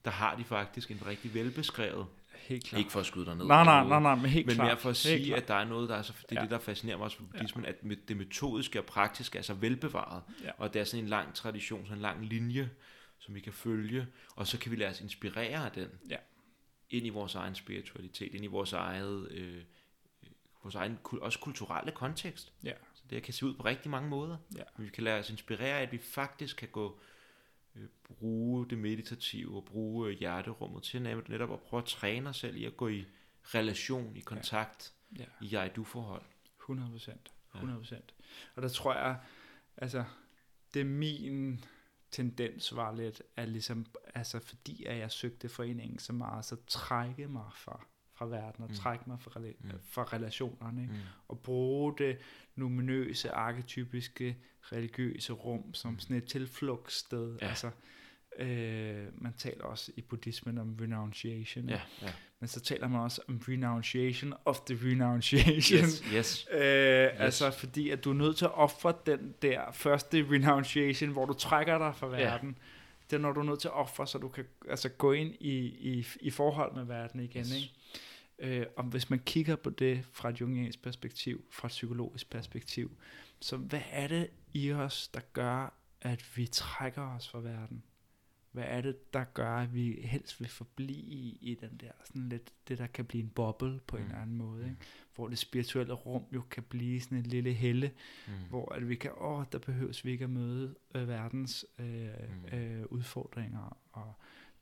der 0.05 0.11
har 0.11 0.35
de 0.35 0.43
faktisk 0.43 0.91
en 0.91 1.01
rigtig 1.07 1.33
velbeskrevet 1.33 2.05
Helt 2.33 2.63
klart. 2.63 2.79
Ikke 2.79 2.91
for 2.91 2.99
at 2.99 3.05
skyde 3.05 3.25
dig 3.25 3.35
ned. 3.35 3.45
Nej, 3.45 3.63
nej, 3.63 3.87
nej, 3.87 3.99
nej, 3.99 4.15
men 4.15 4.25
helt 4.25 4.47
Men 4.47 4.55
klart. 4.55 4.67
mere 4.67 4.77
for 4.77 4.89
at 4.89 4.97
sige, 4.97 5.35
at 5.35 5.47
der 5.47 5.55
er 5.55 5.65
noget, 5.65 5.89
der 5.89 5.95
er 5.95 6.01
så, 6.01 6.13
det 6.29 6.31
er 6.31 6.35
ja. 6.35 6.41
det, 6.41 6.51
der 6.51 6.59
fascinerer 6.59 6.97
mig 6.97 7.03
også 7.03 7.17
ved 7.19 7.27
buddhismen, 7.27 7.65
ja. 7.65 7.69
at 7.69 8.07
det 8.07 8.17
metodiske 8.17 8.79
og 8.79 8.85
praktiske 8.85 9.37
er 9.37 9.41
så 9.41 9.53
velbevaret. 9.53 10.23
Ja. 10.43 10.51
Og 10.57 10.73
det 10.73 10.79
er 10.79 10.83
sådan 10.83 11.03
en 11.03 11.09
lang 11.09 11.33
tradition, 11.33 11.83
sådan 11.83 11.97
en 11.97 12.01
lang 12.01 12.25
linje, 12.25 12.69
som 13.19 13.35
vi 13.35 13.39
kan 13.39 13.53
følge, 13.53 14.07
og 14.35 14.47
så 14.47 14.57
kan 14.57 14.71
vi 14.71 14.75
lade 14.75 14.89
os 14.89 15.01
inspirere 15.01 15.65
af 15.65 15.71
den. 15.71 15.87
Ja 16.09 16.17
ind 16.91 17.05
i 17.05 17.09
vores 17.09 17.35
egen 17.35 17.55
spiritualitet, 17.55 18.33
ind 18.33 18.43
i 18.43 18.47
vores 18.47 18.73
eget, 18.73 19.31
øh, 19.31 19.63
vores 20.63 20.75
egen 20.75 20.99
også 21.21 21.39
kulturelle 21.39 21.91
kontekst. 21.91 22.53
Ja. 22.63 22.73
Så 22.93 23.03
det 23.09 23.23
kan 23.23 23.33
se 23.33 23.45
ud 23.45 23.53
på 23.53 23.65
rigtig 23.65 23.91
mange 23.91 24.09
måder. 24.09 24.37
Ja. 24.55 24.63
Vi 24.77 24.89
kan 24.89 25.03
lade 25.03 25.19
os 25.19 25.29
inspirere 25.29 25.79
at 25.79 25.91
vi 25.91 25.97
faktisk 25.97 26.57
kan 26.57 26.67
gå 26.67 26.99
øh, 27.75 27.87
bruge 28.03 28.69
det 28.69 28.77
meditative 28.77 29.55
og 29.55 29.65
bruge 29.65 30.09
øh, 30.09 30.19
hjerterummet 30.19 30.83
til 30.83 31.01
netop 31.01 31.53
at 31.53 31.59
prøve 31.59 31.81
at 31.81 31.87
træne 31.87 32.29
os 32.29 32.37
selv 32.37 32.55
i 32.55 32.65
at 32.65 32.77
gå 32.77 32.87
i 32.87 33.05
relation, 33.43 34.15
i 34.15 34.19
kontakt, 34.19 34.93
ja. 35.17 35.21
Ja. 35.21 35.45
i 35.45 35.55
jeg-du-forhold. 35.55 36.23
100 36.59 36.91
procent. 36.91 37.31
100 37.55 37.79
procent. 37.79 38.13
Ja. 38.19 38.23
Og 38.55 38.61
der 38.61 38.69
tror 38.69 38.93
jeg, 38.93 39.19
altså, 39.77 40.03
det 40.73 40.79
er 40.79 40.85
min 40.85 41.65
tendens 42.11 42.75
var 42.75 42.95
lidt, 42.95 43.21
at 43.35 43.49
ligesom, 43.49 43.85
altså 44.15 44.39
fordi 44.39 44.85
at 44.85 44.97
jeg 44.97 45.11
søgte 45.11 45.49
foreningen 45.49 45.99
så 45.99 46.13
meget, 46.13 46.45
så 46.45 46.55
trække 46.67 47.27
mig 47.27 47.45
fra, 47.53 47.85
fra 48.13 48.25
verden, 48.25 48.63
og 48.63 48.69
mm. 48.69 48.75
trække 48.75 49.03
mig 49.07 49.21
fra, 49.21 49.31
rela- 49.31 49.57
mm. 49.59 49.79
fra 49.83 50.03
relationerne, 50.03 50.81
ikke? 50.81 50.93
Mm. 50.93 50.99
og 51.27 51.39
bruge 51.39 51.93
det 51.97 52.17
numinøse, 52.55 53.31
arketypiske, 53.31 54.37
religiøse 54.61 55.33
rum 55.33 55.73
som 55.73 55.93
mm. 55.93 55.99
sådan 55.99 56.15
et 56.15 56.27
tilflugtssted. 56.27 57.37
Ja. 57.41 57.47
Altså, 57.47 57.71
Øh, 58.39 59.23
man 59.23 59.33
taler 59.37 59.63
også 59.63 59.91
i 59.95 60.01
buddhismen 60.01 60.57
om 60.57 60.77
renunciation. 60.81 61.69
Ja, 61.69 61.81
ja. 62.01 62.13
Men 62.39 62.47
så 62.47 62.59
taler 62.59 62.87
man 62.87 63.01
også 63.01 63.21
om 63.27 63.41
renunciation 63.47 64.33
of 64.45 64.59
the 64.59 64.77
renunciation. 64.81 65.79
Yes, 65.79 66.03
yes. 66.13 66.47
øh, 66.51 66.61
yes. 66.61 67.19
Altså 67.19 67.51
fordi 67.51 67.89
at 67.89 68.03
du 68.03 68.09
er 68.09 68.13
nødt 68.13 68.37
til 68.37 68.45
at 68.45 68.53
ofre 68.53 68.93
den 69.05 69.35
der 69.41 69.71
første 69.71 70.25
renunciation, 70.31 71.09
hvor 71.09 71.25
du 71.25 71.33
trækker 71.33 71.77
dig 71.77 71.95
fra 71.95 72.07
verden. 72.07 72.49
Ja. 72.49 72.55
Det 73.09 73.15
er 73.15 73.21
når 73.21 73.31
du 73.31 73.39
er 73.39 73.45
nødt 73.45 73.59
til 73.59 73.67
at 73.67 73.73
ofre, 73.73 74.07
så 74.07 74.17
du 74.17 74.27
kan 74.27 74.45
altså, 74.69 74.89
gå 74.89 75.11
ind 75.11 75.35
i, 75.39 75.57
i, 75.91 76.07
i 76.21 76.29
forhold 76.29 76.75
med 76.75 76.83
verden 76.83 77.19
igen. 77.19 77.41
Yes. 77.41 77.55
Ikke? 77.55 78.59
Øh, 78.59 78.65
og 78.77 78.83
hvis 78.83 79.09
man 79.09 79.19
kigger 79.19 79.55
på 79.55 79.69
det 79.69 80.05
fra 80.11 80.29
et 80.29 80.41
jungiansk 80.41 80.81
perspektiv, 80.81 81.45
fra 81.51 81.67
et 81.67 81.69
psykologisk 81.69 82.29
perspektiv, 82.29 82.91
så 83.39 83.57
hvad 83.57 83.81
er 83.91 84.07
det 84.07 84.29
i 84.53 84.71
os, 84.71 85.07
der 85.07 85.19
gør, 85.33 85.73
at 86.01 86.37
vi 86.37 86.47
trækker 86.47 87.15
os 87.15 87.29
fra 87.29 87.39
verden? 87.39 87.83
Hvad 88.51 88.63
er 88.67 88.81
det, 88.81 89.13
der 89.13 89.23
gør, 89.23 89.55
at 89.55 89.73
vi 89.73 89.99
helst 90.03 90.39
vil 90.39 90.49
forblive 90.49 90.99
i, 90.99 91.37
i 91.41 91.55
den 91.55 91.77
der, 91.81 91.91
sådan 92.03 92.29
lidt, 92.29 92.51
det 92.67 92.77
der 92.77 92.87
kan 92.87 93.05
blive 93.05 93.23
en 93.23 93.29
boble 93.29 93.79
på 93.87 93.97
mm. 93.97 94.03
en 94.03 94.09
eller 94.09 94.21
anden 94.21 94.37
måde, 94.37 94.63
ikke? 94.63 94.77
hvor 95.15 95.27
det 95.27 95.37
spirituelle 95.37 95.93
rum 95.93 96.23
jo 96.33 96.41
kan 96.51 96.63
blive 96.63 97.01
sådan 97.01 97.17
en 97.17 97.23
lille 97.23 97.53
helle, 97.53 97.91
mm. 98.27 98.33
hvor 98.49 98.75
at 98.75 98.89
vi 98.89 98.95
kan, 98.95 99.11
åh, 99.17 99.43
der 99.51 99.59
behøves 99.59 100.05
vi 100.05 100.11
ikke 100.11 100.23
at 100.23 100.29
møde 100.29 100.75
øh, 100.95 101.07
verdens 101.07 101.65
øh, 101.79 101.85
mm. 101.85 102.57
øh, 102.57 102.85
udfordringer, 102.85 103.77
og 103.91 104.13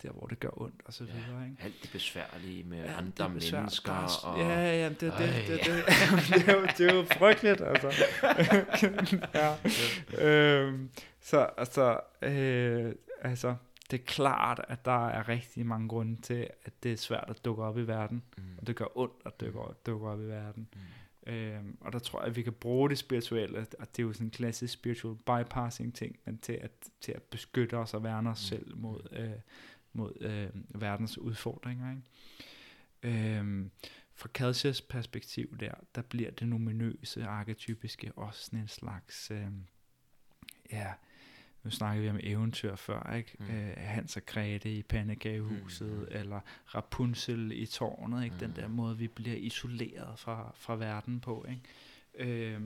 der 0.04 0.12
hvor 0.12 0.28
det 0.28 0.40
gør 0.40 0.62
ondt 0.62 0.82
og 0.86 0.94
så 0.94 1.04
videre. 1.04 1.46
Ikke? 1.46 1.64
Alt 1.64 1.76
det 1.82 1.92
besværlige 1.92 2.64
med 2.64 2.78
ja, 2.78 2.98
andre 2.98 3.24
det 3.24 3.34
mennesker. 3.54 4.24
og... 4.24 4.40
Ja, 4.40 4.84
ja, 4.84 4.90
det, 4.90 5.02
det, 5.02 5.12
det, 5.12 5.48
det, 5.48 5.60
det, 5.66 5.86
det, 6.30 6.50
er 6.50 6.54
jo, 6.54 6.66
det 6.78 6.90
er 6.90 6.96
jo 6.96 7.04
frygteligt, 7.04 7.62
altså. 7.62 7.94
ja. 9.40 9.56
øhm, 10.26 10.90
så 11.22 11.50
altså, 11.58 12.00
øh, 12.22 12.96
altså, 13.22 13.56
det 13.92 14.00
er 14.00 14.04
klart, 14.06 14.62
at 14.68 14.86
der 14.86 15.08
er 15.08 15.30
rigtig 15.30 15.66
mange 15.66 15.88
grunde 15.88 16.22
til, 16.22 16.48
at 16.66 16.84
det 16.84 16.92
er 16.92 16.98
svært 16.98 17.30
at 17.30 17.46
dukke 17.46 17.64
op 17.64 17.78
i 17.78 17.88
verden, 17.88 18.24
mm. 18.38 18.44
og 18.58 18.68
det 18.68 18.76
gør 18.76 18.98
ondt 18.98 19.14
at 19.26 19.40
dukke, 19.40 19.60
dukke 19.86 20.08
op 20.08 20.22
i 20.22 20.26
verden. 20.26 20.68
Mm. 20.74 20.80
Øhm, 21.32 21.78
og 21.82 21.94
der 21.94 22.00
tror 22.00 22.20
jeg, 22.20 22.28
at 22.30 22.36
vi 22.36 22.42
kan 22.42 22.54
bruge 22.54 22.90
det 22.90 22.98
spirituelle, 22.98 23.60
og 23.60 23.88
det 23.96 24.00
er 24.00 24.04
jo 24.04 24.14
sådan 24.14 24.28
en 24.28 24.32
klassisk 24.32 24.74
spiritual 24.74 25.16
bypassing 25.16 25.96
ting, 25.96 26.20
men 26.26 26.38
til 26.38 26.54
at, 26.54 26.72
til 27.02 27.12
at 27.12 27.24
beskytte 27.24 27.78
os 27.78 27.94
og 27.94 28.04
værne 28.04 28.30
os 28.30 28.52
mm. 28.52 28.58
selv 28.58 28.78
mod, 28.78 29.08
øh, 29.12 29.40
mod 29.94 30.14
øh, 30.22 30.82
verdens 30.82 31.18
udfordringer. 31.18 31.90
Ikke? 31.92 33.38
Øhm, 33.38 33.72
fra 34.14 34.30
Kalsias 34.34 34.82
perspektiv 34.82 35.58
der, 35.60 35.72
der 35.96 36.02
bliver 36.02 36.32
det 36.32 36.48
numinøse, 36.48 37.26
arketypiske 37.26 38.12
også 38.16 38.46
sådan 38.46 38.60
en 38.60 38.68
slags, 38.68 39.32
øh, 39.32 39.48
ja, 40.72 40.94
nu 41.64 41.70
snakkede 41.70 42.04
vi 42.04 42.10
om 42.10 42.20
eventyr 42.24 42.76
før, 42.76 43.14
ikke? 43.16 43.36
Mm. 43.40 43.46
Øh, 43.46 43.74
Hans 43.78 44.18
og 44.18 44.26
Grete 44.26 44.74
i 44.74 44.84
Pandekagehuset, 44.84 45.92
mm. 45.92 46.08
eller 46.12 46.40
Rapunzel 46.76 47.52
i 47.52 47.66
tårnet, 47.66 48.24
ikke? 48.24 48.34
Mm. 48.34 48.40
Den 48.40 48.56
der 48.56 48.68
måde, 48.68 48.98
vi 48.98 49.08
bliver 49.08 49.38
isoleret 49.38 50.20
fra, 50.20 50.52
fra 50.56 50.76
verden 50.76 51.20
på, 51.20 51.46
ikke? 51.50 52.54
Øh, 52.54 52.62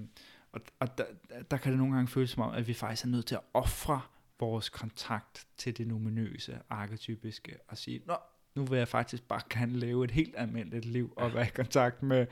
og 0.52 0.62
og 0.80 0.98
der, 0.98 1.06
der 1.52 1.58
kan 1.58 1.72
det 1.72 1.80
nogle 1.80 1.96
gange 1.96 2.08
føles 2.08 2.30
som 2.30 2.44
om, 2.44 2.54
at 2.54 2.68
vi 2.68 2.74
faktisk 2.74 3.06
er 3.06 3.10
nødt 3.10 3.26
til 3.26 3.36
at 3.36 3.42
ofre 3.54 4.02
vores 4.40 4.70
kontakt 4.70 5.48
til 5.58 5.78
det 5.78 5.88
numinøse, 5.88 6.60
arketypiske, 6.70 7.58
og 7.68 7.78
sige, 7.78 8.02
nå, 8.06 8.16
nu 8.56 8.66
vil 8.66 8.78
jeg 8.78 8.88
faktisk 8.88 9.28
bare 9.28 9.42
gerne 9.50 9.74
leve 9.74 10.04
et 10.04 10.12
helt 10.12 10.36
almindeligt 10.38 10.86
liv 10.86 11.14
og 11.16 11.34
være 11.34 11.46
i 11.46 11.52
kontakt 11.56 12.04
med 12.04 12.28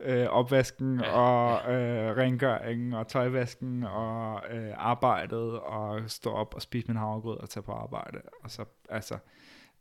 øh, 0.00 0.26
opvasken 0.26 1.00
ja, 1.00 1.10
og 1.10 1.72
øh, 1.74 2.16
rengøringen 2.16 2.92
og 2.92 3.08
tøjvasken 3.08 3.82
og 3.84 4.42
øh, 4.50 4.72
arbejdet 4.76 5.60
og 5.60 6.10
stå 6.10 6.30
op 6.30 6.54
og 6.54 6.62
spise 6.62 6.88
min 6.88 6.96
havregrød 6.96 7.38
og 7.38 7.50
tage 7.50 7.62
på 7.62 7.72
arbejde. 7.72 8.20
Og 8.42 8.50
så, 8.50 8.64
altså, 8.88 9.18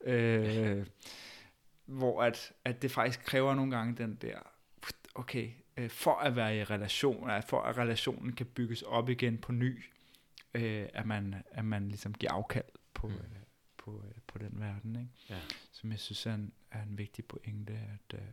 øh, 0.04 0.86
hvor 1.86 2.24
at, 2.24 2.54
at 2.66 2.82
det 2.82 2.92
faktisk 2.92 3.24
kræver 3.24 3.56
nogle 3.56 3.72
gange 3.72 3.96
den 3.96 4.16
der, 4.16 4.38
okay, 5.16 5.50
øh, 5.78 5.90
for 5.90 6.16
at 6.16 6.36
være 6.36 6.58
i 6.58 6.64
relation, 6.64 7.30
for 7.48 7.62
at 7.62 7.78
relationen 7.78 8.34
kan 8.34 8.46
bygges 8.46 8.82
op 8.82 9.10
igen 9.10 9.38
på 9.38 9.52
ny, 9.52 9.84
øh, 10.54 10.86
at, 10.94 11.06
man, 11.06 11.36
at 11.52 11.66
man 11.66 11.88
ligesom 11.88 12.14
giver 12.14 12.32
afkald 12.32 12.66
på, 12.94 13.08
mm. 13.08 13.14
På, 13.84 14.04
øh, 14.08 14.22
på 14.28 14.38
den 14.38 14.52
verden, 14.60 14.96
ikke? 14.96 15.12
Ja. 15.30 15.40
som 15.72 15.92
jeg 15.92 16.00
synes 16.00 16.26
er 16.26 16.34
en, 16.34 16.54
er 16.72 16.84
en 16.84 16.98
vigtig 16.98 17.26
pointe, 17.26 17.74
at 17.74 18.20
øh, 18.20 18.28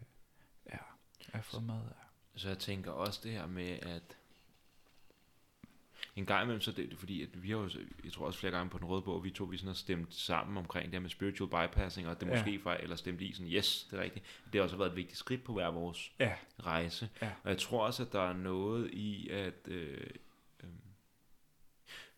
ja, 0.72 0.78
med. 1.60 1.74
Ja. 1.74 2.38
Så 2.38 2.48
jeg 2.48 2.58
tænker 2.58 2.90
også 2.90 3.20
det 3.22 3.32
her 3.32 3.46
med, 3.46 3.78
at 3.82 4.16
en 6.16 6.26
gang 6.26 6.42
imellem, 6.42 6.60
så 6.60 6.72
det, 6.72 6.98
fordi 6.98 7.22
at 7.22 7.42
vi 7.42 7.50
har 7.50 7.56
jo, 7.56 7.70
jeg 8.04 8.12
tror 8.12 8.26
også 8.26 8.38
flere 8.38 8.52
gange 8.52 8.70
på 8.70 8.78
den 8.78 8.86
røde 8.86 9.02
bog, 9.02 9.24
vi 9.24 9.30
to 9.30 9.44
vi 9.44 9.56
sådan 9.56 9.66
har 9.66 9.74
stemt 9.74 10.14
sammen 10.14 10.56
omkring 10.56 10.84
det 10.84 10.94
her 10.94 11.00
med 11.00 11.10
spiritual 11.10 11.50
bypassing, 11.50 12.08
og 12.08 12.20
det 12.20 12.26
ja. 12.26 12.32
måske 12.32 12.60
fra, 12.62 12.82
eller 12.82 12.96
stemt 12.96 13.20
i 13.20 13.32
sådan, 13.32 13.52
yes, 13.52 13.88
det 13.90 13.98
er 13.98 14.02
rigtigt. 14.02 14.24
Det 14.52 14.54
har 14.54 14.62
også 14.62 14.76
været 14.76 14.90
et 14.90 14.96
vigtigt 14.96 15.18
skridt 15.18 15.44
på 15.44 15.52
hver 15.52 15.68
vores 15.68 16.12
ja. 16.18 16.34
rejse. 16.60 17.08
Ja. 17.22 17.30
Og 17.42 17.50
jeg 17.50 17.58
tror 17.58 17.86
også, 17.86 18.02
at 18.02 18.12
der 18.12 18.28
er 18.28 18.32
noget 18.32 18.90
i, 18.90 19.28
at 19.28 19.68
øh, 19.68 20.10
øh, 20.62 20.70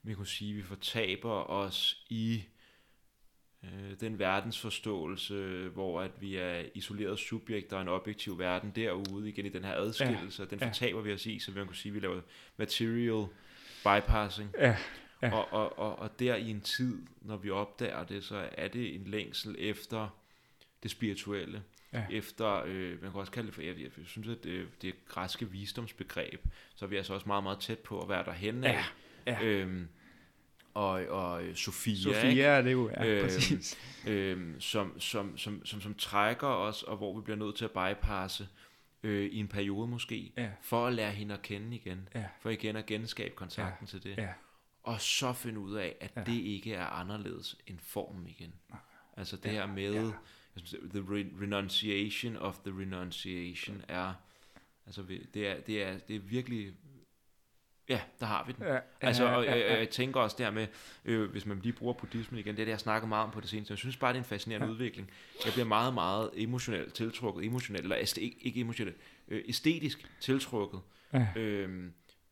vi 0.03 0.15
kunne 0.15 0.27
sige, 0.27 0.51
at 0.51 0.57
vi 0.57 0.63
fortaber 0.63 1.51
os 1.51 2.07
i 2.11 2.45
øh, 3.65 4.01
den 4.01 4.19
verdensforståelse, 4.19 5.69
hvor 5.75 6.01
at 6.01 6.11
vi 6.21 6.37
er 6.37 6.63
isoleret 6.75 7.19
subjekter 7.19 7.77
og 7.77 7.83
en 7.83 7.89
objektiv 7.89 8.39
verden 8.39 8.73
derude, 8.77 9.29
igen 9.29 9.47
i 9.47 9.49
den 9.49 9.65
her 9.65 9.75
adskillelse, 9.75 10.43
ja. 10.43 10.49
den 10.49 10.59
fortaber 10.59 10.99
ja. 10.99 11.05
vi 11.05 11.13
os 11.13 11.27
i, 11.27 11.39
så 11.39 11.53
vi 11.53 11.65
kan 11.65 11.75
sige, 11.75 11.91
at 11.91 11.95
vi 11.95 12.01
laver 12.01 12.21
material 12.57 13.27
bypassing. 13.85 14.51
Ja. 14.59 14.77
Ja. 15.23 15.35
Og, 15.35 15.53
og, 15.53 15.79
og, 15.79 15.99
og 15.99 16.19
der 16.19 16.37
i 16.37 16.51
en 16.51 16.61
tid, 16.61 17.03
når 17.21 17.37
vi 17.37 17.51
opdager 17.51 18.05
det, 18.05 18.25
så 18.25 18.49
er 18.53 18.69
det 18.69 18.95
en 18.95 19.05
længsel 19.07 19.57
efter 19.59 20.19
det 20.83 20.91
spirituelle. 20.91 21.63
Ja. 21.93 22.05
Efter, 22.11 22.63
øh, 22.67 23.03
man 23.03 23.11
kan 23.11 23.21
også 23.21 23.33
kalde 23.33 23.47
det 23.47 23.55
for, 23.55 23.63
jeg, 23.63 23.81
jeg 23.81 23.91
synes, 24.07 24.29
at 24.29 24.45
det, 24.45 24.83
det 24.83 24.95
græske 25.09 25.51
visdomsbegreb, 25.51 26.47
så 26.75 26.85
er 26.85 26.89
vi 26.89 26.97
altså 26.97 27.15
også 27.15 27.27
meget, 27.27 27.43
meget 27.43 27.59
tæt 27.59 27.79
på 27.79 28.03
at 28.03 28.09
være 28.09 28.25
derhen 28.25 28.65
af. 28.65 28.73
Ja. 28.73 28.85
Ja. 29.33 29.45
Øhm, 29.45 29.89
og, 30.75 30.91
og 31.07 31.43
Sofia, 31.55 31.97
Sofia 31.97 32.29
ikke? 32.29 32.43
er 32.43 32.63
det 32.63 32.73
jo, 32.73 32.91
ja, 32.91 33.07
øhm, 33.07 33.25
præcis. 33.25 33.79
Øhm, 34.07 34.61
som, 34.61 35.01
som, 35.01 35.39
som, 35.39 35.67
som, 35.67 35.81
som 35.81 35.95
trækker 35.95 36.47
os, 36.47 36.83
og 36.83 36.97
hvor 36.97 37.17
vi 37.17 37.23
bliver 37.23 37.37
nødt 37.37 37.57
til 37.57 37.65
at 37.65 37.71
bypasse 37.71 38.49
øh, 39.03 39.27
i 39.27 39.37
en 39.39 39.49
periode 39.49 39.89
måske, 39.89 40.33
ja. 40.37 40.51
for 40.61 40.87
at 40.87 40.93
lære 40.93 41.13
hende 41.13 41.35
at 41.35 41.43
kende 41.43 41.77
igen, 41.77 42.09
ja. 42.15 42.25
for 42.41 42.51
igen 42.51 42.77
at 42.77 42.87
genskabe 42.87 43.35
kontakten 43.35 43.87
ja. 43.87 43.91
til 43.91 44.03
det, 44.03 44.19
ja. 44.23 44.33
og 44.83 45.01
så 45.01 45.33
finde 45.33 45.61
ud 45.61 45.75
af, 45.75 45.97
at 46.01 46.13
ja. 46.17 46.23
det 46.25 46.41
ikke 46.41 46.75
er 46.75 46.87
anderledes 46.87 47.57
end 47.67 47.79
formen 47.79 48.27
igen. 48.27 48.55
Nej. 48.71 48.79
Altså 49.17 49.37
det 49.37 49.45
ja. 49.45 49.53
her 49.53 49.67
med, 49.67 49.95
ja. 49.95 50.11
the 50.91 51.01
re- 51.01 51.43
renunciation 51.43 52.37
of 52.37 52.59
the 52.59 52.81
renunciation 52.81 53.83
er, 53.89 54.13
altså 54.87 55.03
det 55.35 55.49
er, 55.49 55.61
det 55.61 55.83
er, 55.83 55.99
det 55.99 56.17
er 56.17 56.21
virkelig 56.21 56.75
Ja, 57.89 58.01
der 58.21 58.27
har 58.27 58.45
vi 58.47 58.53
den. 58.53 58.67
Ja, 58.67 58.79
altså, 59.01 59.25
og 59.25 59.45
ja, 59.45 59.57
ja. 59.57 59.71
Jeg, 59.71 59.79
jeg 59.79 59.91
tænker 59.91 60.21
også 60.21 60.37
der 60.39 60.51
med, 60.51 60.67
øh, 61.05 61.31
hvis 61.31 61.47
man 61.47 61.61
lige 61.63 61.73
bruger 61.73 61.93
buddhismen 61.93 62.41
igen, 62.41 62.57
det 62.57 62.61
er 62.61 62.65
det, 62.65 62.73
jeg 62.73 62.81
snakker 62.81 63.09
meget 63.09 63.25
om 63.25 63.31
på 63.31 63.41
det 63.41 63.49
seneste. 63.49 63.73
Jeg 63.73 63.79
synes 63.79 63.97
bare, 63.97 64.13
det 64.13 64.19
er 64.19 64.23
en 64.23 64.25
fascinerende 64.25 64.67
ja. 64.67 64.73
udvikling. 64.73 65.11
Jeg 65.45 65.53
bliver 65.53 65.67
meget, 65.67 65.95
meget 65.95 66.31
emotionelt 66.35 66.95
tiltrukket, 66.95 67.45
emotionelt, 67.45 67.83
eller 67.83 67.99
æst, 68.01 68.19
ikke, 68.19 68.37
ikke 68.41 68.61
emotionelt, 68.61 68.97
øh, 69.29 69.45
æstetisk 69.49 70.11
tiltrukket. 70.21 70.81
Ja. 71.13 71.27
Øh, 71.37 71.91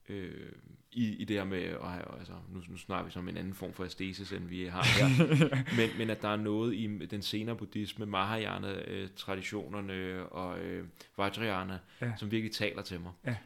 øh, 0.09 0.53
i, 0.93 1.17
i 1.17 1.25
det 1.25 1.37
her 1.37 1.45
med, 1.45 1.75
og, 1.75 2.19
altså, 2.19 2.33
nu, 2.49 2.63
nu 2.69 2.77
snakker 2.77 3.05
vi 3.05 3.11
som 3.11 3.29
en 3.29 3.37
anden 3.37 3.55
form 3.55 3.73
for 3.73 3.85
æstesis, 3.85 4.33
end 4.33 4.45
vi 4.45 4.65
har 4.65 4.85
her, 4.85 5.09
men, 5.79 5.99
men 5.99 6.11
at 6.11 6.23
der 6.23 6.29
er 6.29 6.37
noget 6.37 6.75
i 6.75 7.07
den 7.07 7.23
senere 7.23 7.57
buddhisme, 7.57 8.07
Mahayana-traditionerne 8.07 9.93
øh, 9.93 10.25
og 10.31 10.59
øh, 10.59 10.87
Vajrayana, 11.17 11.79
ja. 12.01 12.13
som 12.17 12.31
virkelig 12.31 12.55
taler 12.55 12.83
til 12.83 13.01
mig. 13.01 13.13
Ja. 13.27 13.37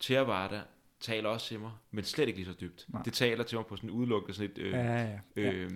Theravada 0.00 0.60
taler 1.02 1.28
også 1.28 1.46
til 1.46 1.60
mig, 1.60 1.70
men 1.90 2.04
slet 2.04 2.28
ikke 2.28 2.38
lige 2.38 2.46
så 2.46 2.56
dybt. 2.60 2.84
Nej. 2.88 3.02
Det 3.02 3.12
taler 3.12 3.44
til 3.44 3.58
mig 3.58 3.66
på 3.66 3.76
sådan 3.76 3.90
udelukket 3.90 4.36
sådan 4.36 4.50
et... 4.50 4.58
Øh, 4.58 4.72
ja, 4.72 5.02
ja, 5.02 5.18
ja. 5.36 5.52
Øh, 5.52 5.70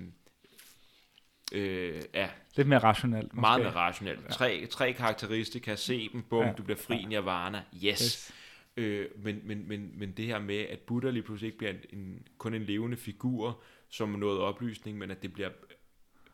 Øh, 1.52 2.02
ja. 2.14 2.28
Lidt 2.56 2.68
mere 2.68 2.78
rationelt. 2.78 3.34
Måske. 3.34 3.40
Meget 3.40 3.60
mere 3.60 3.74
rationelt. 3.74 4.20
Ja. 4.24 4.28
Tre, 4.28 4.66
tre 4.66 4.92
karakteristika, 4.92 5.76
se 5.76 6.08
dem, 6.12 6.22
bum, 6.22 6.44
ja. 6.44 6.52
du 6.52 6.62
bliver 6.62 6.78
fri, 6.78 6.96
ja. 6.96 7.08
nirvana, 7.08 7.62
yes. 7.74 7.82
yes. 7.84 8.32
Øh, 8.76 9.06
men, 9.16 9.40
men, 9.44 9.68
men, 9.68 9.98
men 9.98 10.12
det 10.12 10.26
her 10.26 10.38
med, 10.38 10.58
at 10.58 10.78
Buddha 10.78 11.10
lige 11.10 11.22
pludselig 11.22 11.46
ikke 11.46 11.58
bliver 11.58 11.72
en, 11.72 11.98
en, 11.98 12.26
kun 12.38 12.54
en 12.54 12.62
levende 12.62 12.96
figur, 12.96 13.62
som 13.88 14.08
noget 14.08 14.40
oplysning, 14.40 14.98
men 14.98 15.10
at 15.10 15.22
det 15.22 15.32
bliver 15.32 15.50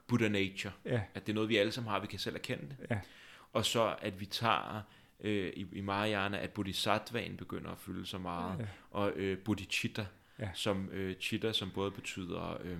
Buddha 0.06 0.28
nature. 0.28 0.72
Ja. 0.84 1.00
At 1.14 1.26
det 1.26 1.32
er 1.32 1.34
noget, 1.34 1.48
vi 1.48 1.56
alle 1.56 1.72
sammen 1.72 1.90
har, 1.90 2.00
vi 2.00 2.06
kan 2.06 2.18
selv 2.18 2.36
erkende 2.36 2.64
det. 2.68 2.76
Ja. 2.90 2.98
Og 3.52 3.64
så, 3.64 3.96
at 4.02 4.20
vi 4.20 4.26
tager 4.26 4.82
øh, 5.22 5.52
i, 5.56 5.66
i 5.72 5.80
Mahayana, 5.80 6.38
at 6.38 6.50
bodhisattvaen 6.50 7.36
begynder 7.36 7.70
at 7.70 7.78
fylde 7.78 8.06
så 8.06 8.18
meget, 8.18 8.58
ja. 8.58 8.64
og 8.90 9.12
øh, 9.16 9.38
bodhicitta, 9.38 10.06
ja. 10.38 10.50
som 10.54 10.88
øh, 10.92 11.16
chitta, 11.20 11.52
som 11.52 11.70
både 11.70 11.90
betyder 11.90 12.56
øh, 12.62 12.78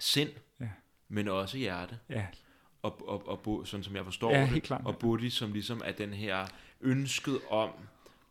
sind, 0.00 0.30
ja. 0.60 0.68
men 1.08 1.28
også 1.28 1.58
hjerte. 1.58 1.98
Ja. 2.08 2.26
Og, 2.82 3.08
og, 3.08 3.28
og, 3.28 3.46
og 3.46 3.66
sådan 3.66 3.84
som 3.84 3.96
jeg 3.96 4.04
forstår 4.04 4.34
ja, 4.34 4.50
det, 4.54 4.62
klart. 4.62 4.82
og 4.84 4.98
bodhi, 4.98 5.30
som 5.30 5.52
ligesom 5.52 5.82
er 5.84 5.92
den 5.92 6.12
her 6.12 6.46
ønsket 6.80 7.40
om 7.50 7.70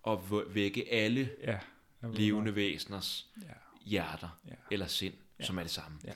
at 0.08 0.18
vække 0.56 0.94
alle 0.94 1.30
ja, 1.44 1.60
levende 2.04 2.56
væseners 2.56 3.28
ja. 3.42 3.54
hjerter 3.86 4.40
ja. 4.48 4.54
eller 4.72 4.88
sind, 4.88 5.14
ja. 5.40 5.44
som 5.44 5.58
er 5.58 5.62
det 5.62 5.72
samme. 5.72 5.98
Ja. 6.06 6.12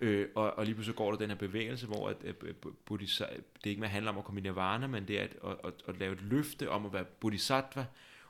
Øh, 0.00 0.28
og, 0.34 0.58
og 0.58 0.64
lige 0.64 0.74
pludselig 0.74 0.96
går 0.96 1.10
der 1.10 1.18
den 1.18 1.30
her 1.30 1.36
bevægelse, 1.36 1.86
hvor 1.86 2.08
at, 2.08 2.16
at, 2.24 2.34
at 2.48 2.54
bodhisa, 2.84 3.24
det 3.64 3.70
ikke 3.70 3.80
mere 3.80 3.90
handler 3.90 4.12
om 4.12 4.18
at 4.18 4.24
komme 4.24 4.40
i 4.40 4.42
nirvana, 4.42 4.86
men 4.86 5.08
det 5.08 5.20
er 5.20 5.22
at, 5.22 5.36
at, 5.44 5.56
at, 5.64 5.72
at 5.88 5.98
lave 5.98 6.12
et 6.12 6.22
løfte 6.22 6.70
om 6.70 6.86
at 6.86 6.92
være 6.92 7.04
bodhisattva, 7.04 7.86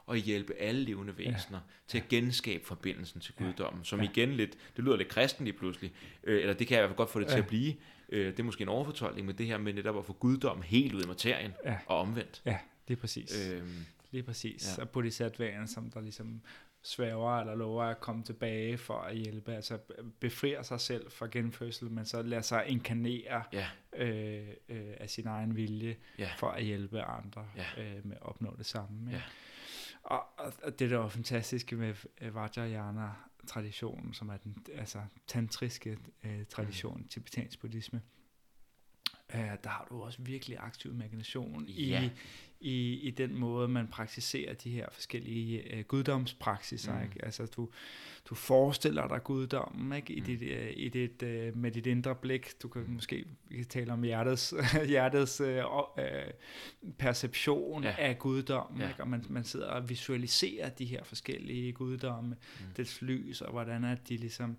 og 0.06 0.16
hjælpe 0.16 0.54
alle 0.54 0.84
levende 0.84 1.18
væsener 1.18 1.58
ja. 1.58 1.72
til 1.88 1.98
at 1.98 2.08
genskabe 2.08 2.64
forbindelsen 2.64 3.20
til 3.20 3.34
guddommen, 3.34 3.84
som 3.84 4.00
ja. 4.00 4.08
igen 4.10 4.32
lidt, 4.32 4.58
det 4.76 4.84
lyder 4.84 4.96
lidt 4.96 5.08
kristen 5.08 5.44
lige 5.44 5.58
pludselig, 5.58 5.92
øh, 6.24 6.40
eller 6.40 6.54
det 6.54 6.66
kan 6.66 6.74
jeg 6.74 6.80
i 6.80 6.82
hvert 6.82 6.90
fald 6.90 6.96
godt 6.96 7.10
få 7.10 7.20
det 7.20 7.26
ja. 7.26 7.30
til 7.30 7.38
at 7.38 7.46
blive, 7.46 7.74
øh, 8.08 8.26
det 8.26 8.40
er 8.40 8.44
måske 8.44 8.62
en 8.62 8.68
overfortolkning, 8.68 9.26
men 9.26 9.38
det 9.38 9.46
her 9.46 9.58
med 9.58 9.72
netop 9.72 9.98
at 9.98 10.04
få 10.04 10.12
guddommen 10.12 10.62
helt 10.62 10.94
ud 10.94 11.02
i 11.02 11.06
materien, 11.06 11.52
ja. 11.64 11.78
og 11.86 11.98
omvendt. 11.98 12.42
Ja, 12.46 12.58
det 12.88 12.96
er 12.96 13.00
præcis. 13.00 13.50
Øhm, 13.50 13.86
Lige 14.10 14.22
præcis. 14.22 14.74
Ja. 14.78 14.82
Og 14.82 14.88
bodhisattvaen, 14.88 15.68
som 15.68 15.90
der 15.90 16.00
ligesom 16.00 16.40
svæver 16.82 17.40
eller 17.40 17.54
lover 17.54 17.84
at 17.84 18.00
komme 18.00 18.22
tilbage 18.22 18.78
for 18.78 18.98
at 18.98 19.16
hjælpe, 19.16 19.54
altså 19.54 19.78
befrier 20.20 20.62
sig 20.62 20.80
selv 20.80 21.10
fra 21.10 21.26
genfødsel, 21.26 21.90
men 21.90 22.04
så 22.04 22.22
lader 22.22 22.42
sig 22.42 22.66
inkarnere 22.66 23.42
ja. 23.52 23.66
øh, 23.96 24.48
øh, 24.68 24.94
af 25.00 25.10
sin 25.10 25.26
egen 25.26 25.56
vilje 25.56 25.96
ja. 26.18 26.30
for 26.38 26.48
at 26.48 26.64
hjælpe 26.64 27.02
andre 27.02 27.46
ja. 27.56 27.82
øh, 27.82 28.06
med 28.06 28.16
at 28.16 28.22
opnå 28.22 28.54
det 28.58 28.66
samme. 28.66 29.10
Ja. 29.10 29.22
Og, 30.02 30.26
og 30.62 30.78
det 30.78 30.90
der 30.90 31.04
er 31.04 31.08
fantastiske 31.08 31.76
med 31.76 31.94
Vajrayana-traditionen, 32.32 34.14
som 34.14 34.28
er 34.28 34.36
den 34.36 34.56
altså, 34.74 34.98
tantriske 35.26 35.98
øh, 36.24 36.46
tradition, 36.46 36.98
mm. 36.98 37.08
tibetansk 37.08 37.60
buddhisme, 37.60 38.00
øh, 39.34 39.40
der 39.64 39.70
har 39.70 39.86
du 39.90 40.02
også 40.02 40.18
virkelig 40.22 40.56
aktiv 40.60 40.92
imagination 40.92 41.64
ja. 41.68 42.02
i, 42.02 42.10
i, 42.62 43.00
i 43.00 43.10
den 43.10 43.38
måde, 43.38 43.68
man 43.68 43.88
praktiserer 43.88 44.54
de 44.54 44.70
her 44.70 44.86
forskellige 44.92 45.76
øh, 45.76 45.84
guddomspraksiser. 45.84 46.96
Mm. 46.96 47.02
Ikke? 47.02 47.24
Altså, 47.24 47.46
du, 47.46 47.68
du 48.28 48.34
forestiller 48.34 49.08
dig 49.08 49.24
guddommen 49.24 49.96
ikke? 49.96 50.12
I 50.12 50.20
mm. 50.20 50.26
dit, 50.26 50.42
øh, 50.42 50.72
i 50.76 50.88
dit, 50.88 51.22
øh, 51.22 51.56
med 51.56 51.70
dit 51.70 51.86
indre 51.86 52.14
blik. 52.14 52.62
Du 52.62 52.68
kan 52.68 52.82
mm. 52.82 52.90
måske 52.90 53.24
vi 53.48 53.56
kan 53.56 53.66
tale 53.66 53.92
om 53.92 54.02
hjertets, 54.02 54.54
hjertets 54.88 55.40
øh, 55.40 55.64
øh, 55.98 56.04
perception 56.98 57.84
ja. 57.84 57.94
af 57.98 58.18
guddommen. 58.18 58.80
Ja. 58.80 58.88
Ikke? 58.88 59.02
Og 59.02 59.08
man, 59.08 59.24
man 59.28 59.44
sidder 59.44 59.66
og 59.66 59.88
visualiserer 59.88 60.68
de 60.68 60.84
her 60.84 61.04
forskellige 61.04 61.72
guddomme, 61.72 62.36
mm. 62.60 62.66
dets 62.76 63.02
lys, 63.02 63.40
og 63.40 63.50
hvordan 63.52 63.84
at 63.84 64.08
de 64.08 64.16
ligesom 64.16 64.56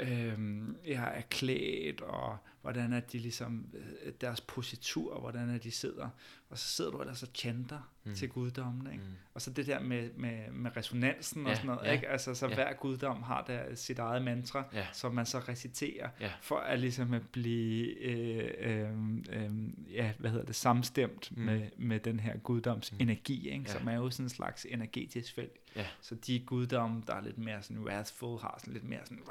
øh, 0.00 0.38
ja, 0.86 1.04
er 1.04 1.22
klædt, 1.30 2.00
og 2.00 2.38
hvordan 2.62 2.92
er 2.92 3.00
de 3.00 3.18
ligesom, 3.18 3.66
øh, 3.74 4.12
deres 4.20 4.40
positur, 4.40 5.20
hvordan 5.20 5.50
er 5.50 5.58
de 5.58 5.70
sidder, 5.70 6.08
og 6.50 6.58
så 6.58 6.68
sidder 6.68 6.90
du 6.90 7.00
ellers 7.00 7.22
og 7.22 7.28
chanter 7.34 7.92
mm. 8.04 8.14
til 8.14 8.28
guddommen, 8.28 8.92
ikke? 8.92 9.04
Mm. 9.04 9.10
og 9.34 9.42
så 9.42 9.50
det 9.50 9.66
der 9.66 9.80
med, 9.80 10.10
med, 10.16 10.50
med 10.52 10.76
resonansen 10.76 11.44
ja, 11.44 11.50
og 11.50 11.56
sådan 11.56 11.66
noget, 11.70 11.86
ja, 11.86 11.92
ikke? 11.92 12.08
altså 12.08 12.34
så 12.34 12.48
ja. 12.48 12.54
hver 12.54 12.72
guddom 12.72 13.22
har 13.22 13.44
der 13.44 13.74
sit 13.74 13.98
eget 13.98 14.22
mantra, 14.22 14.64
ja. 14.72 14.86
som 14.92 15.14
man 15.14 15.26
så 15.26 15.38
reciterer, 15.38 16.08
ja. 16.20 16.30
for 16.40 16.56
at 16.56 16.80
ligesom 16.80 17.14
at 17.14 17.28
blive, 17.28 17.98
øh, 17.98 18.50
øh, 18.60 18.90
øh, 19.32 19.50
ja, 19.94 20.12
hvad 20.18 20.30
hedder 20.30 20.44
det, 20.44 20.56
samstemt 20.56 21.36
mm. 21.36 21.42
med, 21.42 21.70
med 21.76 22.00
den 22.00 22.20
her 22.20 22.36
guddoms 22.36 22.92
mm. 22.92 22.98
energi, 23.00 23.48
ikke? 23.48 23.64
Ja. 23.66 23.78
som 23.78 23.88
er 23.88 23.94
jo 23.94 24.10
sådan 24.10 24.26
en 24.26 24.30
slags 24.30 24.66
energetisk 24.70 25.34
felt. 25.34 25.52
Ja. 25.76 25.86
Så 26.00 26.14
de 26.14 26.40
guddomme, 26.40 27.02
der 27.06 27.14
er 27.14 27.20
lidt 27.20 27.38
mere 27.38 27.62
sådan 27.62 27.82
wrathful, 27.84 28.40
har 28.40 28.56
sådan 28.58 28.72
lidt 28.72 28.84
mere 28.84 29.00
sådan... 29.04 29.22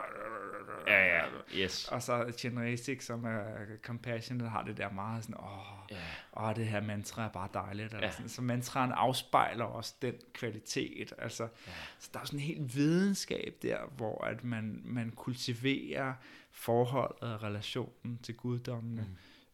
Ja, 0.88 1.06
ja, 1.06 1.24
yes. 1.56 1.88
Og 1.88 2.04
så 2.04 2.34
Generatic, 2.42 3.06
som 3.06 3.21
er 3.26 3.66
compassion, 3.84 4.40
der 4.40 4.50
har 4.50 4.64
det 4.64 4.78
der 4.78 4.92
meget 4.92 5.24
sådan, 5.24 5.36
åh, 5.40 5.92
yeah. 5.92 6.50
åh 6.50 6.56
det 6.56 6.66
her 6.66 6.82
mantra 6.82 7.26
er 7.26 7.30
bare 7.30 7.50
dejligt. 7.54 7.86
Eller 7.86 8.02
yeah. 8.02 8.14
sådan. 8.14 8.30
Så 8.30 8.42
mantraen 8.42 8.92
afspejler 8.92 9.66
også 9.66 9.96
den 10.02 10.14
kvalitet. 10.34 11.14
Altså, 11.18 11.44
yeah. 11.44 11.76
Så 12.00 12.10
der 12.14 12.20
er 12.20 12.26
sådan 12.26 12.40
en 12.40 12.46
helt 12.46 12.76
videnskab 12.76 13.56
der, 13.62 13.78
hvor 13.98 14.24
at 14.24 14.44
man, 14.44 14.82
man 14.86 15.12
kultiverer 15.16 16.14
forholdet 16.52 17.34
og 17.34 17.44
relationen 17.44 18.20
til 18.24 18.36
guddommene. 18.36 19.02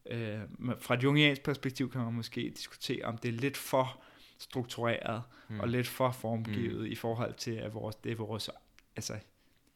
Mm. 0.06 0.12
Øh, 0.12 0.40
fra 0.78 0.94
et 0.94 1.02
jungiansk 1.02 1.42
perspektiv 1.42 1.92
kan 1.92 2.00
man 2.00 2.12
måske 2.12 2.52
diskutere, 2.56 3.04
om 3.04 3.18
det 3.18 3.28
er 3.28 3.32
lidt 3.32 3.56
for 3.56 4.02
struktureret 4.38 5.22
mm. 5.48 5.60
og 5.60 5.68
lidt 5.68 5.86
for 5.86 6.10
formgivet 6.10 6.80
mm. 6.80 6.92
i 6.92 6.94
forhold 6.94 7.34
til, 7.34 7.50
at 7.50 7.74
vores, 7.74 7.96
det 7.96 8.12
er 8.12 8.16
vores, 8.16 8.50
altså 8.96 9.18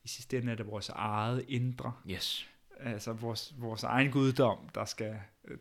i 0.05 0.09
sidste 0.09 0.39
ende 0.39 0.53
er 0.53 0.57
det 0.57 0.67
vores 0.67 0.89
eget 0.89 1.45
indre. 1.49 1.93
Yes 2.11 2.52
altså 2.85 3.12
vores, 3.12 3.55
vores 3.59 3.83
egen 3.83 4.11
guddom, 4.11 4.59
der 4.75 4.85
skal, 4.85 5.15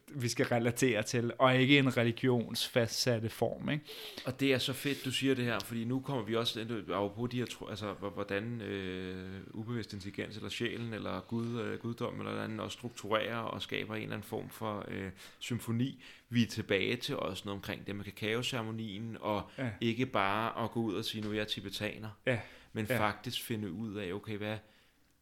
vi 0.08 0.28
skal 0.28 0.46
relatere 0.46 1.04
til, 1.04 1.32
og 1.40 1.56
ikke 1.56 1.80
en 1.80 1.98
religionsfastsatte 1.98 3.30
form. 3.30 3.70
Ikke? 3.70 3.86
Og 4.26 4.40
det 4.40 4.54
er 4.54 4.58
så 4.58 4.74
fedt, 4.74 5.06
du 5.06 5.12
siger 5.12 5.36
det 5.36 5.46
her, 5.46 5.60
fordi 5.60 5.86
nu 5.86 6.00
kommer 6.00 6.24
vi 6.24 6.36
også 6.36 6.66
på 7.16 7.28
de 7.28 7.38
her, 7.38 7.70
altså 7.70 7.94
hvordan 7.94 8.62
øh, 8.62 9.42
ubevidst 9.52 9.94
intelligens, 9.94 10.36
eller 10.36 10.50
sjælen, 10.50 10.94
eller 10.94 11.20
Gud, 11.20 11.60
øh, 11.62 11.80
guddom, 11.80 12.20
eller 12.20 12.34
hvordan 12.34 12.60
også 12.60 12.78
strukturerer 12.78 13.38
og 13.38 13.62
skaber 13.62 13.96
en 13.96 14.02
eller 14.02 14.16
anden 14.16 14.28
form 14.28 14.50
for 14.50 14.86
øh, 14.88 15.12
symfoni. 15.40 16.04
Vi 16.30 16.44
er 16.44 16.48
tilbage 16.48 16.96
til 16.96 17.18
også 17.18 17.44
noget 17.46 17.58
omkring 17.58 17.88
det 17.88 17.96
med 17.96 18.04
kakaoceremonien, 18.04 19.18
og 19.20 19.50
ja. 19.58 19.70
ikke 19.82 20.06
bare 20.06 20.64
at 20.64 20.72
gå 20.72 20.80
ud 20.80 20.96
og 20.96 21.06
sige, 21.06 21.24
nu 21.24 21.30
er 21.30 21.36
jeg 21.36 21.48
tibetaner, 21.48 22.10
ja. 22.26 22.40
men 22.74 22.86
ja. 22.90 23.00
faktisk 23.00 23.44
finde 23.44 23.72
ud 23.72 23.96
af, 23.96 24.14
okay, 24.14 24.38
hvad 24.38 24.58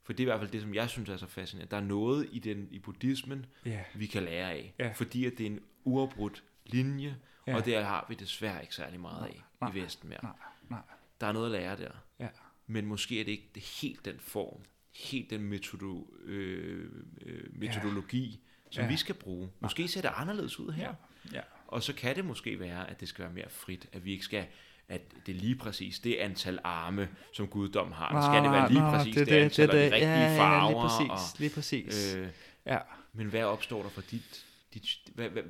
for 0.09 0.13
det 0.13 0.23
er 0.23 0.25
i 0.27 0.31
hvert 0.31 0.39
fald 0.39 0.51
det, 0.51 0.61
som 0.61 0.73
jeg 0.73 0.89
synes 0.89 1.09
er 1.09 1.17
så 1.17 1.27
fascinerende. 1.27 1.71
Der 1.71 1.77
er 1.77 1.81
noget 1.81 2.29
i, 2.31 2.39
den, 2.39 2.67
i 2.71 2.79
buddhismen, 2.79 3.45
yeah. 3.67 3.83
vi 3.95 4.05
kan 4.05 4.23
lære 4.23 4.51
af. 4.51 4.73
Yeah. 4.81 4.95
Fordi 4.95 5.25
at 5.25 5.33
det 5.37 5.45
er 5.45 5.49
en 5.49 5.59
uafbrudt 5.83 6.43
linje, 6.65 7.17
yeah. 7.49 7.57
og 7.57 7.65
det 7.65 7.83
har 7.83 8.05
vi 8.09 8.15
desværre 8.15 8.61
ikke 8.61 8.75
særlig 8.75 8.99
meget 8.99 9.25
af 9.27 9.43
nej, 9.61 9.71
i 9.71 9.75
Vesten 9.75 10.09
mere. 10.09 10.19
Nej, 10.23 10.31
nej. 10.69 10.81
Der 11.21 11.27
er 11.27 11.31
noget 11.31 11.45
at 11.45 11.51
lære 11.51 11.77
der. 11.77 11.91
Ja. 12.19 12.27
Men 12.67 12.85
måske 12.85 13.19
er 13.19 13.23
det 13.23 13.31
ikke 13.31 13.59
helt 13.81 14.05
den 14.05 14.19
form, 14.19 14.61
helt 14.95 15.29
den 15.29 15.43
metodo, 15.43 16.13
øh, 16.23 16.91
øh, 17.21 17.43
metodologi, 17.51 18.29
ja. 18.29 18.71
som 18.71 18.83
ja. 18.83 18.89
vi 18.89 18.97
skal 18.97 19.15
bruge. 19.15 19.49
Måske 19.59 19.87
ser 19.87 20.01
det 20.01 20.11
anderledes 20.15 20.59
ud 20.59 20.71
her. 20.71 20.93
Ja. 21.31 21.37
Ja. 21.37 21.41
Og 21.67 21.83
så 21.83 21.93
kan 21.93 22.15
det 22.15 22.25
måske 22.25 22.59
være, 22.59 22.89
at 22.89 22.99
det 22.99 23.07
skal 23.07 23.23
være 23.23 23.33
mere 23.33 23.49
frit, 23.49 23.89
at 23.91 24.05
vi 24.05 24.11
ikke 24.11 24.25
skal 24.25 24.45
at 24.89 25.01
det 25.25 25.35
er 25.35 25.39
lige 25.39 25.55
præcis 25.55 25.99
det 25.99 26.15
antal 26.15 26.59
arme, 26.63 27.09
som 27.33 27.47
guddom 27.47 27.91
har. 27.91 28.07
Ah, 28.07 28.23
skal 28.23 28.43
det 28.43 28.51
være 28.51 28.71
lige 28.71 28.81
præcis 28.81 29.15
det, 29.15 29.27
det, 29.27 29.33
det 29.33 29.43
antal, 29.43 29.67
det, 29.67 29.73
det, 29.73 29.83
og 29.83 29.89
de 29.89 29.95
rigtige 29.95 30.11
ja, 30.11 30.39
farver. 30.39 30.63
Ja, 30.63 30.69
lige 30.69 30.81
præcis. 30.81 31.33
Og, 31.33 31.39
lige 31.39 31.53
præcis. 31.55 32.15
Øh, 32.15 32.27
ja. 32.65 32.79
Men 33.13 33.27
hvad 33.27 33.43
opstår 33.43 33.81
der 33.83 33.89
for 33.89 34.01
dit... 34.01 34.45
dit 34.73 34.99
hvad, 35.15 35.29
hvad, 35.29 35.43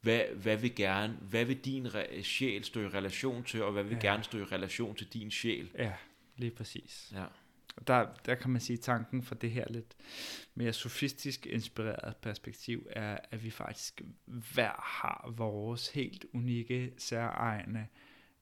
hvad, 0.00 0.20
hvad, 0.34 0.56
vil 0.56 0.74
gerne, 0.74 1.16
hvad 1.20 1.44
vil 1.44 1.58
din 1.58 1.86
re- 1.86 2.22
sjæl 2.22 2.64
stå 2.64 2.80
i 2.80 2.88
relation 2.88 3.44
til, 3.44 3.62
og 3.62 3.72
hvad 3.72 3.82
vil 3.82 3.98
ja. 4.02 4.08
gerne 4.08 4.24
stå 4.24 4.38
i 4.38 4.44
relation 4.44 4.94
til 4.94 5.06
din 5.06 5.30
sjæl? 5.30 5.70
Ja, 5.78 5.92
lige 6.36 6.50
præcis. 6.50 7.12
Ja 7.14 7.24
der, 7.86 8.06
der 8.26 8.34
kan 8.34 8.50
man 8.50 8.60
sige, 8.60 8.76
at 8.76 8.80
tanken 8.80 9.22
for 9.22 9.34
det 9.34 9.50
her 9.50 9.64
lidt 9.70 9.96
mere 10.54 10.72
sofistisk 10.72 11.46
inspireret 11.46 12.16
perspektiv 12.16 12.86
er, 12.90 13.18
at 13.30 13.44
vi 13.44 13.50
faktisk 13.50 14.02
hver 14.26 14.72
har 14.82 15.32
vores 15.36 15.88
helt 15.88 16.24
unikke, 16.32 16.92
særegne 16.98 17.88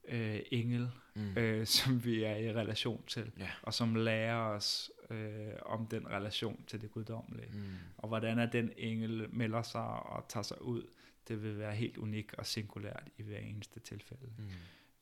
øh, 0.08 0.40
engel, 0.52 0.90
mm. 1.14 1.36
øh, 1.36 1.66
som 1.66 2.04
vi 2.04 2.24
er 2.24 2.36
i 2.36 2.52
relation 2.52 3.04
til, 3.06 3.32
ja. 3.38 3.50
og 3.62 3.74
som 3.74 3.94
lærer 3.94 4.36
os 4.36 4.90
øh, 5.10 5.52
om 5.62 5.86
den 5.86 6.08
relation 6.08 6.64
til 6.66 6.80
det 6.80 6.90
guddommelige. 6.90 7.50
Mm. 7.52 7.74
Og 7.96 8.08
hvordan 8.08 8.38
er 8.38 8.46
den 8.46 8.72
engel 8.76 9.26
melder 9.34 9.62
sig 9.62 9.82
og 9.82 10.28
tager 10.28 10.44
sig 10.44 10.62
ud, 10.62 10.86
det 11.28 11.42
vil 11.42 11.58
være 11.58 11.74
helt 11.74 11.96
unikt 11.96 12.34
og 12.34 12.46
singulært 12.46 13.08
i 13.18 13.22
hver 13.22 13.38
eneste 13.38 13.80
tilfælde. 13.80 14.32
Mm. 14.38 14.44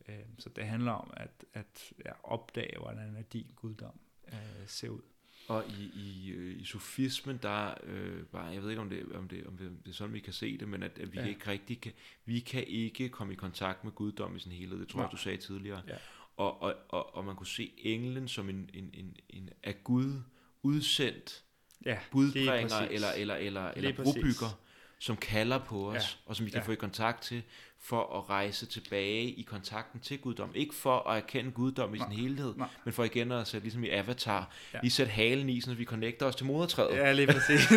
Øh, 0.08 0.24
så 0.39 0.48
det 0.48 0.65
handler 0.65 0.92
om 0.92 1.10
at, 1.16 1.44
at 1.55 1.92
ja, 2.05 2.12
opdage, 2.23 2.78
hvordan 2.78 3.16
er 3.16 3.23
din 3.23 3.47
guddom 3.57 4.00
øh, 4.32 4.66
ser 4.66 4.89
ud. 4.89 5.00
Og 5.48 5.65
i, 5.68 5.90
i, 5.94 6.31
øh, 6.31 6.60
i 6.60 6.65
sofismen, 6.65 7.39
der 7.42 7.74
øh, 7.82 8.23
bare, 8.23 8.44
jeg 8.44 8.62
ved 8.62 8.70
ikke 8.70 8.82
om 8.82 8.90
det, 8.90 9.12
om, 9.15 9.28
det, 9.28 9.47
om 9.47 9.57
det, 9.57 9.70
det 9.84 9.90
er 9.90 9.94
sådan, 9.94 10.15
vi 10.15 10.20
kan 10.20 10.32
se 10.32 10.58
det, 10.58 10.68
men 10.68 10.82
at, 10.82 10.98
at 10.98 11.12
vi 11.12 11.18
ja. 11.18 11.26
ikke 11.26 11.50
rigtig 11.50 11.81
kan, 11.81 11.92
vi 12.24 12.40
kan 12.40 12.65
ikke 12.66 13.08
komme 13.08 13.32
i 13.32 13.36
kontakt 13.36 13.84
med 13.84 13.92
guddom 13.92 14.36
i 14.36 14.39
sin 14.39 14.52
helhed, 14.52 14.78
det 14.78 14.89
tror 14.89 15.00
jeg, 15.00 15.08
du 15.12 15.16
sagde 15.16 15.39
tidligere. 15.39 15.82
Ja. 15.89 15.94
Og, 16.36 16.62
og, 16.62 16.74
og, 16.89 17.15
og 17.15 17.24
man 17.24 17.36
kunne 17.36 17.47
se 17.47 17.73
englen 17.78 18.28
som 18.28 18.48
en, 18.48 18.70
en, 18.74 18.90
en, 18.94 19.16
en 19.28 19.50
af 19.62 19.84
Gud 19.84 20.23
udsendt 20.62 21.44
ja, 21.84 21.98
budbringer 22.10 22.78
eller, 22.78 23.10
eller, 23.10 23.34
eller, 23.34 23.70
eller 23.70 23.92
brobygger, 23.92 24.60
som 24.98 25.16
kalder 25.16 25.58
på 25.58 25.90
os, 25.90 25.94
ja. 25.94 26.28
og 26.31 26.36
som 26.36 26.47
vi 26.47 26.50
kan 26.50 26.60
ja. 26.60 26.66
få 26.66 26.73
i 26.73 26.76
kontakt 26.76 27.23
til, 27.23 27.42
for 27.81 28.18
at 28.18 28.31
rejse 28.31 28.66
tilbage 28.66 29.23
i 29.23 29.42
kontakten 29.42 30.00
til 30.00 30.18
guddom. 30.18 30.50
Ikke 30.55 30.74
for 30.74 31.08
at 31.08 31.16
erkende 31.16 31.50
guddom 31.50 31.94
i 31.94 31.98
sin 31.98 32.12
helhed, 32.12 32.55
nej. 32.57 32.68
men 32.84 32.94
for 32.94 33.05
igen 33.05 33.32
at 33.32 33.47
sætte 33.47 33.65
ligesom 33.65 33.84
i 33.84 33.90
avatar, 33.90 34.50
ja. 34.74 34.78
lige 34.82 34.90
sætte 34.90 35.12
halen 35.12 35.48
i, 35.48 35.60
så 35.60 35.74
vi 35.74 35.84
connecter 35.84 36.26
os 36.26 36.36
til 36.36 36.47
modertræet. 36.47 36.97
Ja, 36.97 37.12
lige 37.12 37.26
præcis. 37.26 37.70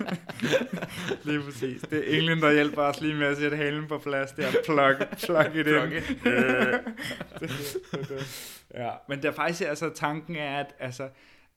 lige 1.24 1.40
præcis. 1.42 1.82
Det 1.90 2.12
er 2.12 2.18
englen, 2.18 2.42
der 2.42 2.52
hjælper 2.52 2.82
os 2.82 3.00
lige 3.00 3.14
med 3.14 3.26
at 3.26 3.36
sætte 3.36 3.56
halen 3.56 3.88
på 3.88 3.98
plads. 3.98 4.32
Det 4.32 4.44
er 4.44 4.52
plug, 4.64 5.08
plug 5.22 5.56
it 5.56 5.66
in. 5.66 5.92
ja, 8.74 8.90
men 9.08 9.22
der 9.22 9.32
faktisk 9.32 9.62
altså 9.68 9.90
tanken 9.94 10.36
er, 10.36 10.60
at 10.60 10.74
altså, 10.78 11.08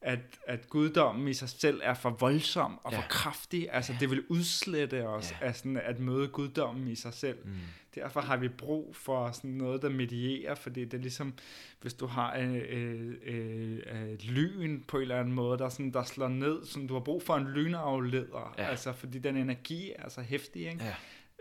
at, 0.01 0.19
at 0.47 0.69
guddommen 0.69 1.27
i 1.27 1.33
sig 1.33 1.49
selv 1.49 1.81
er 1.83 1.93
for 1.93 2.09
voldsom 2.09 2.79
og 2.83 2.91
ja. 2.91 2.97
for 2.97 3.03
kraftig. 3.09 3.67
Altså, 3.71 3.93
ja. 3.93 3.97
det 3.99 4.09
vil 4.09 4.23
udslette 4.29 5.07
os 5.07 5.31
ja. 5.31 5.47
af 5.47 5.55
sådan, 5.55 5.77
at 5.77 5.99
møde 5.99 6.27
guddommen 6.27 6.87
i 6.87 6.95
sig 6.95 7.13
selv. 7.13 7.37
Mm. 7.45 7.51
Derfor 7.95 8.21
har 8.21 8.37
vi 8.37 8.49
brug 8.49 8.95
for 8.95 9.31
sådan 9.31 9.51
noget, 9.51 9.81
der 9.81 9.89
medierer, 9.89 10.55
fordi 10.55 10.85
det 10.85 10.93
er 10.93 11.01
ligesom, 11.01 11.33
hvis 11.81 11.93
du 11.93 12.05
har 12.05 12.37
øh, 12.37 12.61
øh, 12.69 13.13
øh, 13.23 13.79
øh, 13.91 14.17
lyn 14.21 14.81
på 14.87 14.97
en 14.97 15.01
eller 15.01 15.19
anden 15.19 15.33
måde, 15.33 15.57
der, 15.57 15.69
sådan, 15.69 15.91
der 15.91 16.03
slår 16.03 16.27
ned, 16.27 16.65
så 16.65 16.79
du 16.89 16.93
har 16.93 17.01
brug 17.01 17.23
for 17.23 17.35
en 17.35 17.47
lynafleder, 17.47 18.55
ja. 18.57 18.63
altså, 18.63 18.93
fordi 18.93 19.19
den 19.19 19.37
energi 19.37 19.91
er 19.95 20.09
så 20.09 20.21
hæftig. 20.21 20.61
Ikke? 20.61 20.85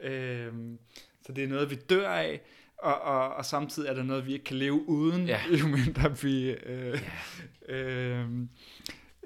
Ja. 0.03 0.11
Øh, 0.11 0.55
så 1.27 1.33
det 1.33 1.45
er 1.45 1.49
noget, 1.49 1.71
vi 1.71 1.75
dør 1.75 2.11
af, 2.11 2.41
og, 2.83 3.01
og, 3.01 3.35
og 3.35 3.45
samtidig 3.45 3.89
er 3.89 3.95
der 3.95 4.03
noget, 4.03 4.27
vi 4.27 4.33
ikke 4.33 4.45
kan 4.45 4.57
leve 4.57 4.89
uden, 4.89 5.27
ja. 5.27 5.41
jo 5.61 5.67
mindre 5.67 6.19
vi... 6.23 6.51
Øh, 6.51 7.01
ja. 7.69 7.75
øh, 7.75 8.29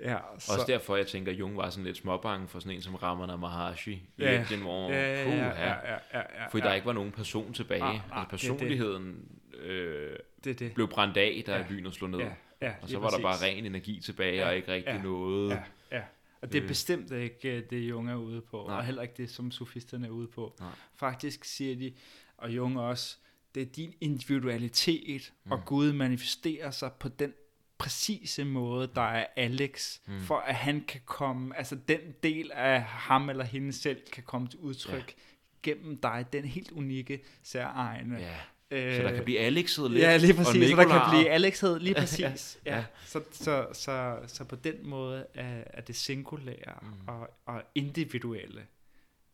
Ja, 0.03 0.19
så. 0.39 0.53
Også 0.53 0.65
derfor, 0.67 0.97
jeg 0.97 1.07
tænker, 1.07 1.33
at 1.33 1.39
Jung 1.39 1.57
var 1.57 1.71
sådan 1.71 1.85
lidt 1.85 1.97
småbange 1.97 2.49
for 2.49 2.61
sådan 2.61 2.77
en 2.77 2.83
som 2.83 2.95
Ramana 2.95 3.37
Maharshi 3.37 3.93
i 3.93 4.11
ja, 4.19 4.41
Indien, 4.41 4.61
hvor 4.61 4.91
ja, 4.91 5.23
ja, 5.23 5.31
ja, 5.31 5.47
ja, 5.47 5.69
ja, 5.69 5.99
ja, 6.15 6.23
ja, 6.43 6.47
fordi 6.51 6.67
der 6.67 6.75
ikke 6.75 6.87
var 6.87 6.93
nogen 6.93 7.13
person 7.13 7.53
tilbage. 7.53 7.83
Ah, 7.83 7.95
ah, 7.95 8.19
altså 8.21 8.31
personligheden 8.31 9.07
det, 9.51 9.61
det. 9.61 9.69
Øh, 9.69 10.17
det, 10.45 10.59
det. 10.59 10.75
blev 10.75 10.89
brændt 10.89 11.17
af, 11.17 11.43
da 11.47 11.57
ja, 11.57 11.65
lynet 11.71 11.95
slog 11.95 12.11
ned. 12.11 12.19
Ja, 12.19 12.33
ja, 12.63 12.75
og 12.83 12.89
så 12.89 12.99
var 12.99 13.09
præcis. 13.09 13.17
der 13.17 13.23
bare 13.23 13.47
ren 13.47 13.67
energi 13.67 14.01
tilbage, 14.01 14.37
ja, 14.37 14.49
og 14.49 14.57
ikke 14.57 14.73
rigtig 14.73 14.95
ja, 14.95 15.03
noget. 15.03 15.51
Ja, 15.51 15.63
ja. 15.93 16.03
Og 16.41 16.53
det 16.53 16.59
er 16.59 16.63
øh. 16.63 16.69
bestemt 16.69 17.11
ikke 17.11 17.57
øh, 17.57 17.63
det, 17.71 17.77
Jung 17.77 18.11
er 18.11 18.17
ude 18.17 18.41
på, 18.41 18.65
Nej. 18.69 18.77
og 18.77 18.85
heller 18.85 19.03
ikke 19.03 19.15
det, 19.17 19.31
som 19.31 19.51
sofisterne 19.51 20.07
er 20.07 20.11
ude 20.11 20.29
på. 20.29 20.57
Nej. 20.61 20.69
Faktisk 20.95 21.45
siger 21.45 21.77
de, 21.77 21.93
og 22.37 22.51
Jung 22.51 22.81
også, 22.81 23.17
det 23.55 23.63
er 23.63 23.67
din 23.67 23.95
individualitet, 24.01 25.33
mm. 25.45 25.53
og 25.53 25.65
Gud 25.65 25.93
manifesterer 25.93 26.71
sig 26.71 26.93
på 26.93 27.09
den 27.09 27.33
præcise 27.79 28.45
måde, 28.45 28.91
der 28.95 29.03
er 29.03 29.27
Alex, 29.37 29.99
mm. 30.07 30.21
for 30.21 30.37
at 30.37 30.55
han 30.55 30.85
kan 30.89 31.01
komme, 31.05 31.57
altså 31.59 31.77
den 31.89 32.01
del 32.23 32.51
af 32.53 32.83
ham 32.83 33.31
eller 33.31 33.45
hende 33.45 33.73
selv, 33.73 34.03
kan 34.13 34.23
komme 34.23 34.49
til 34.49 34.59
udtryk 34.59 35.15
ja. 35.17 35.23
gennem 35.63 35.97
dig, 35.97 36.27
den 36.33 36.45
helt 36.45 36.71
unikke, 36.71 37.23
særegne. 37.43 38.19
Ja. 38.19 38.97
så 38.97 39.03
der 39.03 39.15
kan 39.15 39.25
blive 39.25 39.39
Alexhed 39.39 39.89
lidt, 39.89 40.03
Ja, 40.03 40.17
lige 40.17 40.35
præcis, 40.35 40.71
så 40.71 40.77
der 40.77 40.89
kan 40.89 41.01
blive 41.11 41.31
Alexhed, 41.31 41.79
lige 41.79 41.95
præcis. 42.01 42.59
ja. 42.67 42.77
ja. 42.77 42.85
Så, 43.05 43.23
så, 43.33 43.67
så, 43.73 44.19
så 44.27 44.45
på 44.45 44.57
den 44.57 44.75
måde 44.83 45.27
er, 45.35 45.65
er 45.67 45.81
det 45.81 45.97
singulære 45.97 46.79
mm. 46.83 47.09
og, 47.09 47.31
og 47.47 47.63
individuelle 47.75 48.67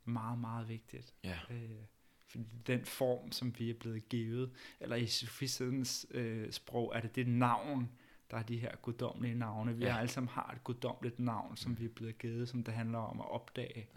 meget, 0.05 0.39
meget 0.39 0.69
vigtigt. 0.69 1.15
Ja. 1.25 1.39
Øh, 1.51 1.71
fordi 2.31 2.45
den 2.67 2.85
form, 2.85 3.33
som 3.33 3.55
vi 3.59 3.71
er 3.71 3.75
blevet 3.75 4.09
givet, 4.09 4.51
eller 4.81 4.97
i 4.97 5.07
sofistens 5.07 6.07
øh, 6.11 6.53
sprog, 6.53 6.93
er 6.95 7.01
det 7.01 7.17
det 7.17 7.29
navn, 7.29 7.91
der 8.31 8.37
er 8.37 8.43
de 8.43 8.59
her 8.59 8.77
guddommelige 8.77 9.35
navne. 9.35 9.77
Vi 9.77 9.85
ja. 9.85 9.99
alle 9.99 10.09
sammen 10.09 10.29
har 10.29 10.53
et 10.57 10.65
guddommeligt 10.65 11.19
navn, 11.19 11.57
som 11.57 11.71
mm. 11.71 11.79
vi 11.79 11.85
er 11.85 11.89
blevet 11.89 12.19
givet, 12.19 12.49
som 12.49 12.65
det 12.65 12.75
handler 12.75 12.99
om 12.99 13.21
at 13.21 13.31
opdage, 13.31 13.89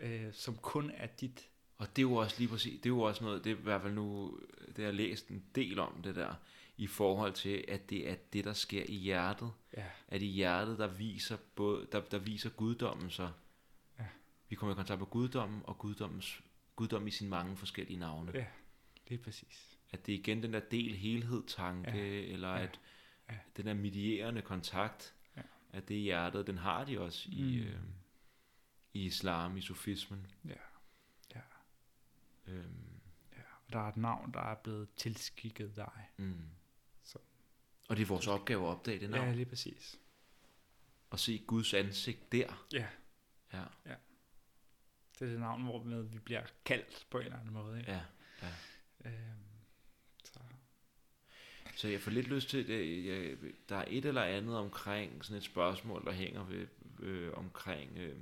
ja. 0.00 0.08
øh, 0.08 0.32
som 0.32 0.56
kun 0.56 0.90
er 0.94 1.06
dit. 1.06 1.48
Og 1.78 1.96
det 1.96 1.98
er 1.98 2.06
jo 2.08 2.14
også 2.14 2.34
lige 2.38 2.48
præcis, 2.48 2.80
det 2.80 2.86
er 2.86 2.90
jo 2.90 3.00
også 3.00 3.24
noget, 3.24 3.44
det 3.44 3.52
er 3.52 3.56
i 3.56 3.62
hvert 3.62 3.82
fald 3.82 3.94
nu, 3.94 4.38
det 4.66 4.76
har 4.76 4.84
jeg 4.84 4.94
læst 4.94 5.28
en 5.28 5.44
del 5.54 5.78
om 5.78 6.02
det 6.04 6.16
der, 6.16 6.34
i 6.76 6.86
forhold 6.86 7.32
til, 7.32 7.64
at 7.68 7.90
det 7.90 8.10
er 8.10 8.14
det, 8.32 8.44
der 8.44 8.52
sker 8.52 8.82
i 8.88 8.94
hjertet. 8.94 9.52
Ja. 9.76 9.84
At 10.08 10.22
i 10.22 10.26
hjertet, 10.26 10.78
der 10.78 10.86
viser, 10.86 11.36
både, 11.54 11.86
der, 11.92 12.00
der 12.00 12.18
viser 12.18 12.50
guddommen 12.50 13.10
sig. 13.10 13.30
Ja. 13.98 14.04
Vi 14.48 14.56
kommer 14.56 14.74
i 14.74 14.76
kontakt 14.76 15.00
med 15.00 15.06
guddommen, 15.06 15.60
og 15.64 15.78
guddommens 15.78 16.42
guddom 16.80 17.06
i 17.06 17.10
sine 17.10 17.30
mange 17.30 17.56
forskellige 17.56 17.98
navne. 17.98 18.32
Ja, 18.34 18.46
det 19.08 19.14
er 19.14 19.22
præcis. 19.22 19.78
At 19.90 20.06
det 20.06 20.14
er 20.14 20.18
igen 20.18 20.42
den 20.42 20.52
der 20.52 20.60
del 20.60 20.96
helhed 20.96 21.42
tanke, 21.46 21.90
ja. 21.90 22.32
eller 22.32 22.48
ja. 22.48 22.62
at 22.62 22.80
ja. 23.30 23.38
den 23.56 23.66
der 23.66 23.74
medierende 23.74 24.42
kontakt, 24.42 25.14
ja. 25.36 25.42
at 25.72 25.88
det 25.88 26.00
hjertet, 26.00 26.46
den 26.46 26.58
har 26.58 26.84
de 26.84 27.00
også 27.00 27.28
mm. 27.32 27.36
i, 27.36 27.58
øh, 27.58 27.80
i 28.92 29.04
islam, 29.04 29.56
i 29.56 29.60
sofismen. 29.60 30.26
Ja, 30.44 30.54
ja. 31.34 31.40
Øhm. 32.46 33.00
ja. 33.32 33.42
Og 33.66 33.72
der 33.72 33.78
er 33.78 33.88
et 33.88 33.96
navn, 33.96 34.32
der 34.34 34.40
er 34.40 34.54
blevet 34.54 34.88
tilskikket 34.96 35.76
dig. 35.76 36.08
Mm. 36.16 36.48
Så. 37.02 37.18
Og 37.88 37.96
det 37.96 38.02
er 38.02 38.06
vores 38.06 38.26
opgave 38.26 38.62
at 38.62 38.68
opdage 38.76 39.00
det 39.00 39.10
navn. 39.10 39.28
Ja, 39.28 39.34
lige 39.34 39.46
præcis. 39.46 40.00
Og 41.10 41.18
se 41.18 41.38
Guds 41.46 41.74
ansigt 41.74 42.32
der. 42.32 42.66
Ja. 42.72 42.86
Ja. 43.52 43.64
ja. 43.86 43.94
Det 45.20 45.26
er 45.26 45.30
det 45.30 45.40
navn, 45.40 45.62
hvor 45.62 45.78
vi 46.02 46.18
bliver 46.18 46.42
kaldt 46.64 47.06
på 47.10 47.18
en 47.18 47.24
eller 47.24 47.38
anden 47.38 47.52
måde. 47.52 47.78
Ikke? 47.78 47.92
Ja, 47.92 48.00
ja. 48.42 48.48
Øhm, 49.04 49.14
så. 50.24 50.40
så 51.76 51.88
jeg 51.88 52.00
får 52.00 52.10
lidt 52.10 52.28
lyst 52.28 52.48
til, 52.48 52.68
det, 52.68 53.04
jeg, 53.04 53.36
der 53.68 53.76
er 53.76 53.84
et 53.88 54.04
eller 54.04 54.22
andet 54.22 54.56
omkring 54.56 55.24
sådan 55.24 55.38
et 55.38 55.44
spørgsmål, 55.44 56.04
der 56.04 56.12
hænger 56.12 56.44
ved, 56.44 56.66
øh, 57.00 57.32
omkring, 57.32 57.98
øh, 57.98 58.16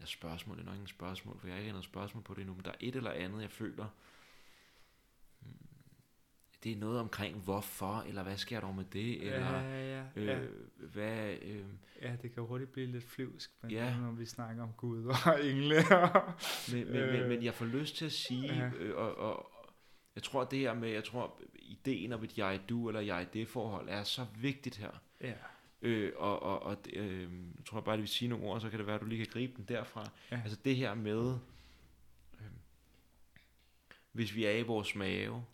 ja, 0.00 0.06
spørgsmål, 0.06 0.56
det 0.56 0.62
er 0.62 0.66
nok 0.66 0.74
ikke 0.74 0.82
en 0.82 0.88
spørgsmål, 0.88 1.38
for 1.40 1.46
jeg 1.46 1.54
har 1.54 1.60
ikke 1.60 1.72
noget 1.72 1.84
spørgsmål 1.84 2.22
på 2.22 2.34
det 2.34 2.40
endnu, 2.40 2.54
men 2.54 2.64
der 2.64 2.70
er 2.70 2.76
et 2.80 2.96
eller 2.96 3.10
andet, 3.10 3.42
jeg 3.42 3.50
føler, 3.50 3.86
det 6.64 6.72
er 6.72 6.76
noget 6.76 7.00
omkring 7.00 7.38
hvorfor, 7.38 8.04
eller 8.08 8.22
hvad 8.22 8.36
sker 8.36 8.60
der 8.60 8.72
med 8.72 8.84
det, 8.84 9.22
eller 9.22 9.60
ja, 9.60 10.00
ja, 10.00 10.04
ja. 10.16 10.40
Øh, 10.40 10.50
hvad... 10.76 11.34
Øh, 11.42 11.64
ja, 12.02 12.16
det 12.22 12.34
kan 12.34 12.42
hurtigt 12.42 12.72
blive 12.72 12.86
lidt 12.86 13.04
flyvsk, 13.04 13.50
men 13.62 13.70
ja. 13.70 13.96
når 13.96 14.12
vi 14.12 14.26
snakker 14.26 14.62
om 14.62 14.72
Gud 14.76 15.04
og 15.04 15.44
engle. 15.50 15.74
men, 16.72 16.86
men, 16.86 16.96
øh, 16.96 17.20
men, 17.20 17.28
men 17.28 17.42
jeg 17.42 17.54
får 17.54 17.66
lyst 17.66 17.96
til 17.96 18.04
at 18.04 18.12
sige, 18.12 18.54
ja. 18.54 18.70
øh, 18.78 18.96
og, 18.96 19.16
og 19.16 19.50
jeg 20.14 20.22
tror 20.22 20.44
det 20.44 20.58
her 20.58 20.74
med, 20.74 20.88
jeg 20.88 21.04
tror 21.04 21.42
ideen 21.54 22.12
om 22.12 22.24
et 22.24 22.38
jeg-du 22.38 22.88
eller 22.88 23.00
jeg-det-forhold 23.00 23.88
er 23.88 24.02
så 24.02 24.26
vigtigt 24.40 24.76
her. 24.76 24.90
Ja. 25.20 25.34
Øh, 25.82 26.12
og 26.16 26.42
og, 26.42 26.62
og 26.62 26.76
øh, 26.92 27.22
jeg 27.56 27.64
tror 27.66 27.80
bare, 27.80 27.94
at 27.94 28.02
vi 28.02 28.06
siger 28.06 28.30
nogle 28.30 28.44
ord, 28.44 28.60
så 28.60 28.70
kan 28.70 28.78
det 28.78 28.86
være, 28.86 28.96
at 28.96 29.00
du 29.00 29.06
lige 29.06 29.24
kan 29.24 29.32
gribe 29.32 29.52
den 29.56 29.64
derfra. 29.64 30.10
Ja. 30.30 30.40
Altså 30.44 30.58
det 30.64 30.76
her 30.76 30.94
med, 30.94 31.38
øh, 32.34 32.46
hvis 34.12 34.34
vi 34.34 34.44
er 34.44 34.56
i 34.56 34.62
vores 34.62 34.94
mave, 34.94 35.44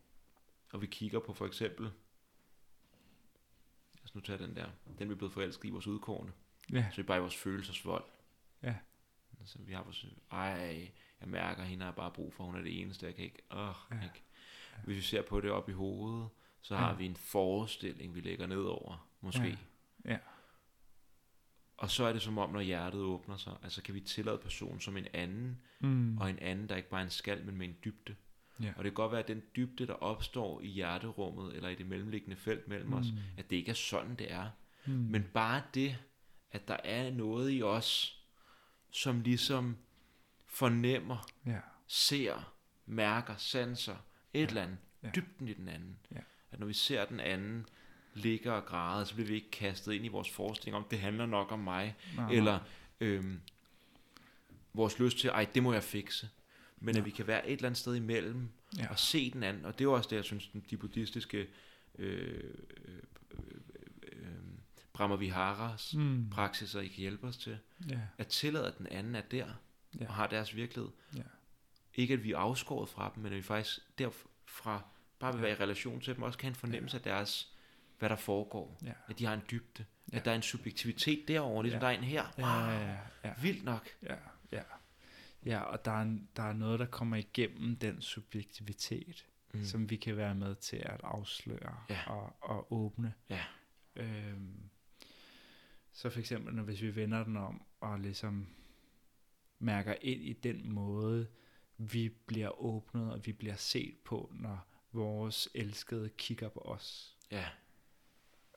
og 0.75 0.83
vi 0.83 0.87
kigger 0.87 1.21
på 1.21 1.33
for 1.33 1.47
eksempel, 1.47 1.85
lad 3.95 4.05
os 4.05 4.15
nu 4.15 4.21
tage 4.21 4.39
den 4.39 4.57
der, 4.57 4.67
den 4.99 5.09
vi 5.09 5.13
er 5.13 5.17
blevet 5.17 5.33
forelsket 5.33 5.69
i 5.69 5.71
vores 5.71 5.87
udkårne, 5.87 6.33
ja. 6.73 6.87
så 6.93 7.01
er 7.01 7.05
bare 7.07 7.19
i 7.19 7.21
vores 7.21 7.37
følelsesvold. 7.37 8.05
Ja. 8.63 8.75
Altså, 9.41 9.59
vi 9.59 9.73
har 9.73 9.83
vores, 9.83 10.07
ej, 10.31 10.93
jeg 11.21 11.29
mærker, 11.29 11.63
at 11.63 11.69
hende 11.69 11.85
har 11.85 11.93
bare 11.93 12.11
brug 12.11 12.35
for, 12.35 12.45
hun 12.45 12.57
er 12.57 12.63
det 12.63 12.81
eneste, 12.81 13.07
jeg 13.07 13.15
kan 13.15 13.25
ikke, 13.25 13.43
åh, 13.51 13.75
ja. 13.91 14.03
ikke. 14.03 14.23
Hvis 14.85 14.97
vi 14.97 15.03
ser 15.03 15.23
på 15.23 15.41
det 15.41 15.51
op 15.51 15.69
i 15.69 15.73
hovedet, 15.73 16.29
så 16.61 16.77
har 16.77 16.91
ja. 16.91 16.97
vi 16.97 17.07
en 17.07 17.17
forestilling, 17.17 18.15
vi 18.15 18.21
lægger 18.21 18.47
ned 18.47 18.63
over, 18.63 19.09
måske. 19.21 19.59
Ja. 20.05 20.13
ja. 20.13 20.19
Og 21.77 21.91
så 21.91 22.05
er 22.05 22.13
det 22.13 22.23
som 22.23 22.39
om, 22.39 22.51
når 22.51 22.61
hjertet 22.61 23.01
åbner 23.01 23.37
sig, 23.37 23.57
altså 23.63 23.83
kan 23.83 23.95
vi 23.95 24.01
tillade 24.01 24.39
personen 24.39 24.81
som 24.81 24.97
en 24.97 25.07
anden, 25.13 25.63
mm. 25.81 26.19
og 26.19 26.31
en 26.31 26.39
anden, 26.39 26.69
der 26.69 26.77
ikke 26.77 26.89
bare 26.89 27.01
er 27.01 27.05
en 27.05 27.11
skal, 27.11 27.45
men 27.45 27.57
med 27.57 27.69
en 27.69 27.77
dybde. 27.85 28.17
Ja. 28.61 28.73
Og 28.77 28.85
det 28.85 28.93
kan 28.93 28.95
godt 28.95 29.13
være, 29.13 29.21
at 29.21 29.29
den 29.29 29.43
dybde, 29.57 29.87
der 29.87 29.93
opstår 29.93 30.61
i 30.61 30.67
hjerterummet, 30.67 31.57
eller 31.57 31.69
i 31.69 31.75
det 31.75 31.87
mellemliggende 31.87 32.37
felt 32.37 32.69
mellem 32.69 32.89
mm. 32.89 32.95
os, 32.95 33.07
at 33.39 33.51
det 33.51 33.57
ikke 33.57 33.71
er 33.71 33.75
sådan, 33.75 34.15
det 34.15 34.33
er. 34.33 34.51
Mm. 34.87 34.93
Men 34.93 35.25
bare 35.35 35.63
det, 35.75 35.99
at 36.53 36.69
der 36.69 36.77
er 36.85 37.11
noget 37.11 37.53
i 37.53 37.63
os, 37.63 38.21
som 38.91 39.21
ligesom 39.21 39.77
fornemmer, 40.47 41.29
ja. 41.47 41.61
ser, 41.87 42.55
mærker, 42.87 43.37
sanser, 43.37 43.97
et 44.33 44.41
ja. 44.41 44.47
eller 44.47 44.63
andet, 44.63 44.79
ja. 45.03 45.11
dybden 45.17 45.49
i 45.49 45.53
den 45.53 45.69
anden. 45.69 45.99
Ja. 46.13 46.21
At 46.53 46.59
når 46.59 46.67
vi 46.67 46.73
ser 46.73 47.05
den 47.05 47.21
anden 47.21 47.67
ligger 48.15 48.53
og 48.53 48.67
græde, 48.67 49.07
så 49.07 49.15
bliver 49.15 49.29
vi 49.29 49.35
ikke 49.35 49.51
kastet 49.51 49.93
ind 49.93 50.05
i 50.05 50.09
vores 50.09 50.31
forestilling 50.31 50.77
om, 50.77 50.87
det 50.91 50.99
handler 50.99 51.27
nok 51.27 51.53
om 51.53 51.59
mig, 51.59 51.97
nej, 52.17 52.33
eller 52.33 52.61
øhm, 53.01 53.41
vores 54.75 54.99
lyst 54.99 55.19
til, 55.19 55.29
ej, 55.29 55.47
det 55.55 55.63
må 55.63 55.73
jeg 55.73 55.83
fikse 55.83 56.29
men 56.77 56.95
ja. 56.95 57.01
at 57.01 57.05
vi 57.05 57.11
kan 57.11 57.27
være 57.27 57.49
et 57.49 57.53
eller 57.53 57.69
andet 57.69 57.79
sted 57.79 57.95
imellem 57.95 58.49
ja. 58.79 58.91
og 58.91 58.99
se 58.99 59.31
den 59.31 59.43
anden. 59.43 59.65
Og 59.65 59.73
det 59.73 59.81
er 59.81 59.85
jo 59.85 59.93
også 59.93 60.09
det, 60.11 60.17
jeg 60.17 60.25
synes, 60.25 60.51
de 60.71 60.77
buddhistiske 60.77 61.47
øh, 61.99 62.45
øh, 62.85 62.99
øh, 64.03 64.29
Brahmaviharas 64.93 65.95
mm. 65.95 66.31
praksiser, 66.31 66.81
I 66.81 66.87
kan 66.87 67.01
hjælpe 67.01 67.27
os 67.27 67.37
til. 67.37 67.59
Ja. 67.89 68.01
At 68.19 68.27
tillade, 68.27 68.67
at 68.67 68.79
den 68.79 68.87
anden 68.87 69.15
er 69.15 69.21
der 69.21 69.47
ja. 70.01 70.07
og 70.09 70.15
har 70.15 70.27
deres 70.27 70.57
virkelighed. 70.57 70.91
Ja. 71.17 71.23
Ikke 71.95 72.15
at 72.15 72.25
vi 72.25 72.33
er 72.33 72.39
afskåret 72.39 72.89
fra 72.89 73.13
dem, 73.15 73.23
men 73.23 73.33
at 73.33 73.37
vi 73.37 73.43
faktisk 73.43 73.79
derfra 73.99 74.83
bare 75.19 75.33
vil 75.33 75.41
ja. 75.41 75.47
være 75.47 75.57
i 75.57 75.61
relation 75.61 76.01
til 76.01 76.15
dem, 76.15 76.23
også 76.23 76.39
kan 76.39 76.47
have 76.47 76.51
en 76.51 76.55
fornemmelse 76.55 76.97
ja. 76.97 76.99
af 76.99 77.17
deres 77.17 77.55
hvad 77.99 78.09
der 78.09 78.17
foregår. 78.17 78.79
Ja. 78.85 78.93
At 79.09 79.19
de 79.19 79.25
har 79.25 79.35
en 79.35 79.43
dybde. 79.51 79.85
Ja. 80.13 80.17
At 80.17 80.25
der 80.25 80.31
er 80.31 80.35
en 80.35 80.43
subjektivitet 80.43 81.29
derovre, 81.29 81.63
ligesom 81.63 81.81
ja. 81.81 81.87
der 81.87 81.93
er 81.93 81.99
en 81.99 82.05
her. 82.05 82.25
Wow. 82.39 82.47
Ja, 82.47 82.71
ja, 82.71 82.91
ja, 82.91 82.97
ja. 83.25 83.33
Vildt 83.43 83.65
nok. 83.65 83.89
Ja, 84.03 84.15
ja. 85.47 85.61
Og 85.61 85.85
der 85.85 85.93
er, 85.93 86.19
der 86.37 86.43
er 86.43 86.53
noget, 86.53 86.81
der 86.81 86.87
kommer 86.87 87.17
igennem 87.17 87.77
den 87.77 88.03
subjektivitet, 88.03 89.27
mm. 89.55 89.65
som 89.65 89.91
vi 89.91 89.97
kan 89.97 90.17
være 90.17 90.35
med 90.35 90.55
til 90.55 90.77
at 90.77 91.01
afsløre 91.05 91.77
ja. 91.91 92.01
og, 92.07 92.37
og 92.41 92.73
åbne. 92.73 93.15
Ja. 93.31 93.45
Øhm, 93.97 94.71
så 95.93 96.11
for 96.11 96.21
eksempel, 96.21 96.55
når 96.55 96.63
hvis 96.63 96.83
vi 96.83 96.97
vender 96.97 97.25
den 97.25 97.37
om 97.37 97.63
og 97.81 98.01
ligesom 98.01 98.49
mærker 99.59 99.95
ind 100.03 100.23
i 100.23 100.33
den 100.33 100.73
måde, 100.73 101.27
vi 101.79 102.09
bliver 102.09 102.61
åbnet 102.61 103.13
og 103.13 103.27
vi 103.27 103.33
bliver 103.33 103.57
set 103.57 103.97
på, 104.05 104.33
når 104.35 104.67
vores 104.93 105.49
elskede 105.55 106.09
kigger 106.09 106.49
på 106.49 106.61
os. 106.61 107.17
Ja. 107.31 107.49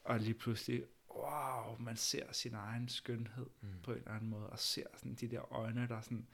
Og 0.03 0.19
lige 0.19 0.33
pludselig, 0.33 0.83
wow, 1.09 1.77
man 1.79 1.95
ser 1.95 2.31
sin 2.31 2.53
egen 2.53 2.89
skønhed 2.89 3.49
mm. 3.61 3.69
på 3.83 3.91
en 3.91 3.97
eller 3.97 4.11
anden 4.11 4.29
måde, 4.29 4.49
og 4.49 4.59
ser 4.59 4.87
sådan 4.95 5.15
de 5.15 5.27
der 5.27 5.53
øjne, 5.53 5.87
der 5.87 6.01
sådan, 6.01 6.27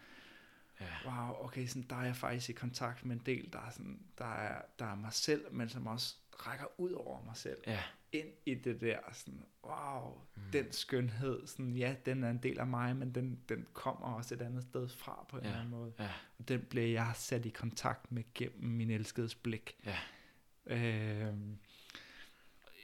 ja. 1.06 1.10
wow, 1.10 1.46
okay, 1.46 1.68
sådan, 1.68 1.86
der 1.90 1.96
er 1.96 2.06
jeg 2.06 2.16
faktisk 2.16 2.50
i 2.50 2.54
kontakt 2.54 3.06
med 3.06 3.16
en 3.16 3.22
del, 3.26 3.50
der 3.54 3.60
er, 3.60 3.70
sådan, 3.70 4.00
der 4.18 4.34
er, 4.34 4.62
der 4.80 4.86
er 4.86 4.96
mig 4.96 5.14
selv, 5.14 5.54
men 5.54 5.70
som 5.70 5.88
også 5.88 6.16
rækker 6.34 6.66
ud 6.78 6.92
over 6.92 7.24
mig 7.26 7.38
selv. 7.38 7.58
Ja. 7.68 7.80
Ind 8.12 8.28
i 8.46 8.56
det 8.56 8.82
der, 8.82 9.00
sådan, 9.14 9.46
wow, 9.64 10.22
mm. 10.36 10.42
den 10.54 10.72
skønhed, 10.72 11.48
sådan, 11.48 11.76
ja, 11.76 11.96
den 12.06 12.24
er 12.24 12.30
en 12.30 12.38
del 12.38 12.60
af 12.60 12.68
mig, 12.68 12.96
men 12.96 13.16
den, 13.16 13.40
den 13.50 13.68
kommer 13.74 14.08
også 14.08 14.36
et 14.36 14.42
andet 14.42 14.64
sted 14.64 14.90
fra 14.90 15.26
på 15.30 15.38
en 15.38 15.44
ja. 15.44 15.50
eller 15.50 15.60
anden 15.60 15.80
måde. 15.80 15.94
Ja. 16.00 16.10
Og 16.40 16.48
den 16.48 16.62
bliver 16.62 16.88
jeg 16.88 17.12
sat 17.16 17.46
i 17.46 17.50
kontakt 17.50 18.12
med 18.12 18.24
gennem 18.34 18.72
min 18.72 18.90
elskedes 18.90 19.36
blik. 19.36 19.76
Ja. 19.86 19.98
Øh, 20.66 21.34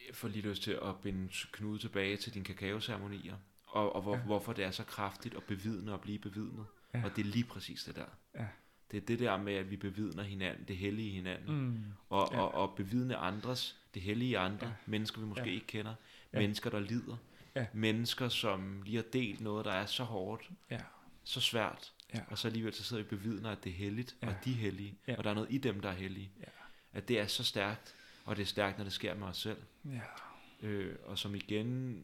jeg 0.07 0.15
får 0.15 0.27
lige 0.27 0.41
lyst 0.41 0.63
til 0.63 0.71
at 0.71 0.99
binde 1.01 1.33
knude 1.51 1.79
tilbage 1.79 2.17
til 2.17 2.33
dine 2.33 2.45
kakaoceremonier, 2.45 3.35
og, 3.67 3.95
og 3.95 4.01
hvor, 4.01 4.15
ja. 4.15 4.21
hvorfor 4.21 4.53
det 4.53 4.65
er 4.65 4.71
så 4.71 4.83
kraftigt 4.83 5.35
at 5.35 5.43
bevidne 5.43 5.93
og 5.93 6.01
blive 6.01 6.19
bevidnet. 6.19 6.65
Ja. 6.93 7.03
Og 7.03 7.15
det 7.15 7.21
er 7.21 7.29
lige 7.29 7.43
præcis 7.43 7.83
det 7.83 7.95
der. 7.95 8.05
Ja. 8.35 8.45
Det 8.91 8.97
er 8.97 9.05
det 9.05 9.19
der 9.19 9.37
med, 9.37 9.53
at 9.53 9.71
vi 9.71 9.77
bevidner 9.77 10.23
hinanden, 10.23 10.67
det 10.67 10.77
hellige 10.77 11.09
i 11.09 11.11
hinanden. 11.11 11.61
Mm. 11.61 11.83
Og, 12.09 12.29
ja. 12.31 12.41
og, 12.41 12.53
og 12.53 12.75
bevidne 12.75 13.15
andres, 13.15 13.77
det 13.93 14.01
hellige 14.01 14.37
andre. 14.37 14.67
Ja. 14.67 14.73
Mennesker, 14.85 15.21
vi 15.21 15.27
måske 15.27 15.45
ja. 15.45 15.51
ikke 15.51 15.67
kender. 15.67 15.93
Ja. 16.33 16.39
Mennesker, 16.39 16.69
der 16.69 16.79
lider. 16.79 17.17
Ja. 17.55 17.65
Mennesker, 17.73 18.29
som 18.29 18.81
lige 18.81 18.95
har 18.95 19.03
delt 19.13 19.41
noget, 19.41 19.65
der 19.65 19.71
er 19.71 19.85
så 19.85 20.03
hårdt. 20.03 20.49
Ja. 20.71 20.79
Så 21.23 21.41
svært. 21.41 21.93
Ja. 22.13 22.19
Og 22.27 22.37
så 22.37 22.47
alligevel 22.47 22.73
så 22.73 22.83
sidder 22.83 23.03
vi 23.03 23.09
bevidner, 23.09 23.49
at 23.49 23.63
det 23.63 23.69
er 23.69 23.75
helligt, 23.75 24.15
ja. 24.21 24.27
og 24.27 24.35
de 24.45 24.51
er 24.51 24.55
hellige. 24.55 24.97
Ja. 25.07 25.15
Og 25.17 25.23
der 25.23 25.29
er 25.29 25.33
noget 25.33 25.51
i 25.51 25.57
dem, 25.57 25.79
der 25.79 25.89
er 25.89 25.93
hellige. 25.93 26.31
Ja. 26.39 26.45
At 26.93 27.07
det 27.07 27.19
er 27.19 27.27
så 27.27 27.43
stærkt. 27.43 27.95
Og 28.25 28.35
det 28.35 28.41
er 28.41 28.47
stærkt, 28.47 28.77
når 28.77 28.83
det 28.83 28.93
sker 28.93 29.15
med 29.15 29.27
os 29.27 29.37
selv. 29.37 29.57
Ja. 29.85 30.67
Øh, 30.67 30.95
og 31.05 31.17
som 31.17 31.35
igen 31.35 32.03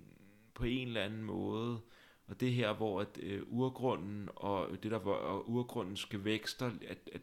på 0.54 0.64
en 0.64 0.88
eller 0.88 1.02
anden 1.02 1.22
måde 1.22 1.80
og 2.28 2.40
det 2.40 2.52
her, 2.54 2.74
hvor 2.74 3.02
at, 3.02 3.08
øh, 3.20 3.42
urgrunden 3.48 4.30
og 4.36 4.70
det 4.84 4.92
der, 4.92 5.00
hvor 5.00 5.44
urgrundens 5.48 6.06
gevækster, 6.06 6.72
at, 6.88 6.98
at 7.14 7.22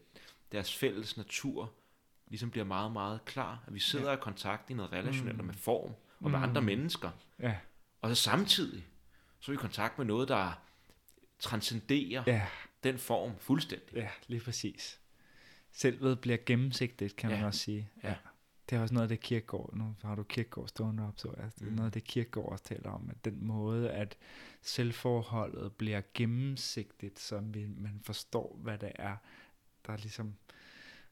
deres 0.53 0.77
fælles 0.77 1.17
natur 1.17 1.73
ligesom 2.27 2.51
bliver 2.51 2.65
meget, 2.65 2.93
meget 2.93 3.25
klar. 3.25 3.65
At 3.67 3.75
vi 3.75 3.81
sidder 3.81 4.11
ja. 4.11 4.17
i 4.17 4.21
kontakt 4.21 4.71
i 4.71 4.75
noget 4.75 4.93
relationelt 4.93 5.39
mm. 5.39 5.45
med 5.45 5.55
form 5.55 5.91
og 6.21 6.31
med 6.31 6.39
mm. 6.39 6.45
andre 6.45 6.63
mennesker. 6.63 7.11
Ja. 7.39 7.57
Og 8.01 8.17
så 8.17 8.23
samtidig, 8.23 8.85
så 9.41 9.53
er 9.53 9.53
vi 9.53 9.57
i 9.57 9.61
kontakt 9.61 9.99
med 9.99 10.07
noget, 10.07 10.29
der 10.29 10.63
transcenderer 11.39 12.23
ja. 12.27 12.47
den 12.85 12.99
form 12.99 13.33
fuldstændig. 13.39 13.95
Ja, 13.95 14.09
lige 14.29 14.41
præcis. 14.41 14.99
Selvet 15.73 16.21
bliver 16.21 16.39
gennemsigtigt, 16.47 17.17
kan 17.17 17.31
ja. 17.31 17.37
man 17.37 17.45
også 17.47 17.61
sige. 17.61 17.89
Ja. 18.03 18.09
ja 18.09 18.15
det 18.73 18.79
er 18.79 18.83
også 18.83 18.95
noget 18.95 19.05
af 19.05 19.09
det 19.09 19.21
Kirkegaard, 19.21 19.75
nu 19.75 19.97
har 20.03 20.15
du 20.15 20.23
Kirkegaard 20.23 20.69
stående 20.69 21.09
op, 21.09 21.19
så 21.19 21.29
altså, 21.29 21.59
det 21.59 21.67
er 21.67 21.71
mm. 21.71 21.77
noget 21.77 21.87
af 21.87 21.93
det 21.93 22.05
Kirkegaard 22.05 22.49
også 22.53 22.65
taler 22.65 22.91
om, 22.91 23.11
at 23.11 23.25
den 23.25 23.45
måde, 23.47 23.91
at 23.91 24.17
selvforholdet 24.61 25.73
bliver 25.73 26.03
gennemsigtigt, 26.15 27.19
så 27.19 27.41
vi, 27.41 27.67
man 27.67 28.01
forstår, 28.03 28.59
hvad 28.63 28.79
det 28.79 28.93
er, 28.95 29.17
der 29.87 29.97
ligesom 29.97 30.35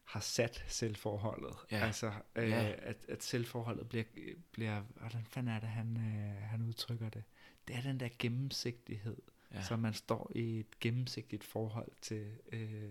har 0.04 0.20
sat 0.20 0.64
selvforholdet. 0.68 1.56
Ja. 1.70 1.76
Altså, 1.76 2.12
øh, 2.36 2.50
ja. 2.50 2.72
at, 2.78 3.04
at 3.08 3.22
selvforholdet 3.22 3.88
bliver, 3.88 4.04
bliver, 4.52 4.82
hvordan 4.96 5.24
fanden 5.24 5.54
er 5.54 5.60
det, 5.60 5.68
han, 5.68 5.96
øh, 5.96 6.42
han 6.42 6.62
udtrykker 6.62 7.08
det? 7.08 7.24
Det 7.68 7.76
er 7.76 7.80
den 7.82 8.00
der 8.00 8.08
gennemsigtighed, 8.18 9.16
ja. 9.54 9.62
så 9.62 9.76
man 9.76 9.94
står 9.94 10.32
i 10.34 10.60
et 10.60 10.80
gennemsigtigt 10.80 11.44
forhold 11.44 11.92
til, 12.00 12.26
øh, 12.52 12.90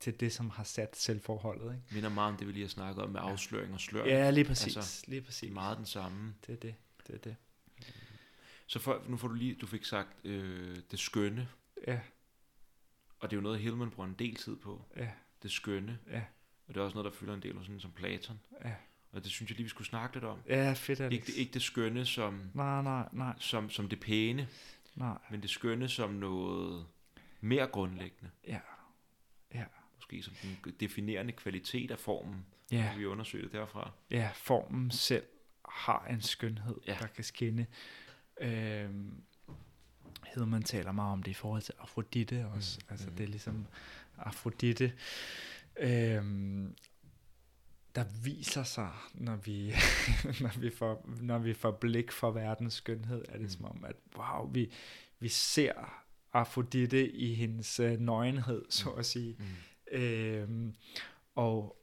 til 0.00 0.20
det, 0.20 0.32
som 0.32 0.50
har 0.50 0.64
sat 0.64 0.96
selvforholdet. 0.96 1.74
Ikke? 1.74 1.94
Minder 1.94 2.08
meget 2.08 2.32
om 2.32 2.38
det, 2.38 2.46
vi 2.46 2.52
lige 2.52 2.64
har 2.64 2.68
snakket 2.68 3.02
om 3.04 3.10
med 3.10 3.20
afsløring 3.22 3.74
og 3.74 3.80
slør. 3.80 4.04
Ja, 4.04 4.30
lige 4.30 4.44
præcis. 4.44 4.76
Altså, 4.76 5.04
lige 5.08 5.22
præcis. 5.22 5.52
Meget 5.52 5.78
den 5.78 5.86
samme. 5.86 6.34
Det 6.46 6.52
er 6.52 6.56
det. 6.56 6.74
det, 7.06 7.14
er 7.14 7.18
det. 7.18 7.36
Så 8.66 8.78
for, 8.78 9.02
nu 9.08 9.16
får 9.16 9.28
du 9.28 9.34
lige, 9.34 9.54
du 9.54 9.66
fik 9.66 9.84
sagt 9.84 10.08
øh, 10.24 10.76
det 10.90 10.98
skønne. 10.98 11.48
Ja. 11.86 12.00
Og 13.20 13.30
det 13.30 13.36
er 13.36 13.38
jo 13.38 13.42
noget, 13.42 13.60
Hillman 13.60 13.90
bruger 13.90 14.08
en 14.08 14.14
del 14.18 14.34
tid 14.34 14.56
på. 14.56 14.84
Ja. 14.96 15.08
Det 15.42 15.50
skønne. 15.50 15.98
Ja. 16.10 16.22
Og 16.68 16.74
det 16.74 16.80
er 16.80 16.84
også 16.84 16.94
noget, 16.94 17.12
der 17.12 17.18
fylder 17.18 17.34
en 17.34 17.42
del, 17.42 17.54
sådan 17.60 17.80
som 17.80 17.92
Platon. 17.92 18.40
Ja. 18.64 18.74
Og 19.12 19.24
det 19.24 19.30
synes 19.30 19.50
jeg 19.50 19.56
lige, 19.56 19.64
vi 19.64 19.68
skulle 19.68 19.88
snakke 19.88 20.16
lidt 20.16 20.24
om. 20.24 20.38
Ja, 20.48 20.72
fedt 20.72 21.00
Alex. 21.00 21.12
Ikke, 21.12 21.40
ikke 21.40 21.52
det 21.52 21.62
skønne 21.62 22.06
som, 22.06 22.50
nej, 22.54 22.82
nej, 22.82 23.08
nej. 23.12 23.34
Som, 23.38 23.70
som 23.70 23.88
det 23.88 24.00
pæne, 24.00 24.48
nej. 24.94 25.18
men 25.30 25.42
det 25.42 25.50
skønne 25.50 25.88
som 25.88 26.10
noget 26.10 26.86
mere 27.40 27.66
grundlæggende. 27.66 28.30
Ja. 28.46 28.60
Ja 29.54 29.64
måske 30.06 30.22
som 30.22 30.34
den 30.64 30.74
definerende 30.80 31.32
kvalitet 31.32 31.90
af 31.90 31.98
formen, 31.98 32.46
ja. 32.70 32.96
vi 32.96 33.04
undersøger 33.04 33.44
det 33.44 33.52
derfra. 33.52 33.90
Ja, 34.10 34.30
formen 34.34 34.90
selv 34.90 35.24
har 35.68 36.06
en 36.10 36.20
skønhed, 36.20 36.76
ja. 36.86 36.96
der 37.00 37.06
kan 37.06 37.24
skinne. 37.24 37.66
Øhm, 38.40 39.22
man 40.36 40.62
taler 40.62 40.92
meget 40.92 41.12
om 41.12 41.22
det 41.22 41.30
i 41.30 41.34
forhold 41.34 41.62
til 41.62 41.74
Afrodite 41.78 42.46
også. 42.46 42.78
Mm. 42.80 42.86
Altså 42.90 43.10
mm. 43.10 43.16
det 43.16 43.24
er 43.24 43.28
ligesom 43.28 43.66
Afrodite, 44.18 44.92
øhm, 45.78 46.76
der 47.94 48.04
viser 48.24 48.62
sig, 48.62 48.90
når 49.14 49.36
vi, 49.36 49.74
når, 50.42 50.60
vi 50.60 50.70
får, 50.70 51.08
når 51.20 51.38
vi 51.38 51.54
får 51.54 51.70
blik 51.70 52.12
for 52.12 52.30
verdens 52.30 52.74
skønhed, 52.74 53.24
er 53.28 53.32
det 53.32 53.40
mm. 53.40 53.48
som 53.48 53.64
om, 53.64 53.84
at 53.84 53.96
wow, 54.16 54.52
vi, 54.52 54.72
vi 55.18 55.28
ser 55.28 56.02
Afrodite 56.32 57.10
i 57.10 57.34
hendes 57.34 57.80
øh, 57.80 58.00
nøgenhed, 58.00 58.64
så 58.70 58.90
at 58.90 59.06
sige. 59.06 59.36
Mm. 59.38 59.44
Øh, 59.92 60.48
og 61.34 61.76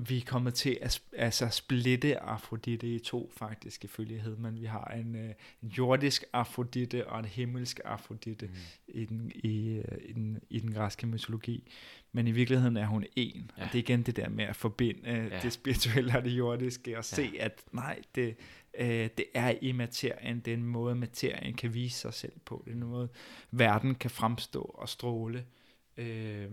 vi 0.00 0.18
er 0.18 0.24
kommet 0.26 0.54
til 0.54 0.78
at 0.82 1.02
altså, 1.12 1.48
splitte 1.48 2.18
Afrodite 2.18 2.94
i 2.94 2.98
to 2.98 3.32
faktisk 3.36 3.84
ifølge 3.84 4.20
Hedman. 4.20 4.60
Vi 4.60 4.66
har 4.66 4.84
en, 4.84 5.16
øh, 5.16 5.34
en 5.62 5.68
jordisk 5.68 6.24
Afrodite 6.32 7.08
og 7.08 7.18
en 7.18 7.24
himmelsk 7.24 7.80
Afrodite 7.84 8.46
mm. 8.46 8.52
i, 8.88 9.04
den, 9.04 9.32
i, 9.34 9.68
øh, 9.68 9.98
i, 10.04 10.12
den, 10.12 10.38
i 10.50 10.60
den 10.60 10.72
græske 10.72 11.06
mytologi. 11.06 11.70
Men 12.12 12.26
i 12.26 12.30
virkeligheden 12.30 12.76
er 12.76 12.86
hun 12.86 13.04
en. 13.16 13.50
Ja. 13.58 13.62
Og 13.62 13.72
det 13.72 13.78
er 13.78 13.82
igen 13.82 14.02
det 14.02 14.16
der 14.16 14.28
med 14.28 14.44
at 14.44 14.56
forbinde 14.56 15.10
ja. 15.10 15.40
det 15.42 15.52
spirituelle 15.52 16.16
og 16.16 16.24
det 16.24 16.30
jordiske 16.30 16.90
og 16.90 16.96
ja. 17.10 17.16
se, 17.16 17.30
at 17.40 17.62
nej, 17.72 18.02
det, 18.14 18.36
øh, 18.78 19.08
det 19.16 19.24
er 19.34 19.54
i 19.62 19.72
materien. 19.72 20.40
Det 20.40 20.50
er 20.50 20.56
en 20.56 20.64
måde, 20.64 20.94
materien 20.94 21.54
kan 21.54 21.74
vise 21.74 21.98
sig 21.98 22.14
selv 22.14 22.38
på. 22.44 22.62
Det 22.64 22.70
er 22.70 22.74
en 22.74 22.84
måde, 22.84 23.08
verden 23.50 23.94
kan 23.94 24.10
fremstå 24.10 24.62
og 24.62 24.88
stråle. 24.88 25.44
Øh, 25.96 26.50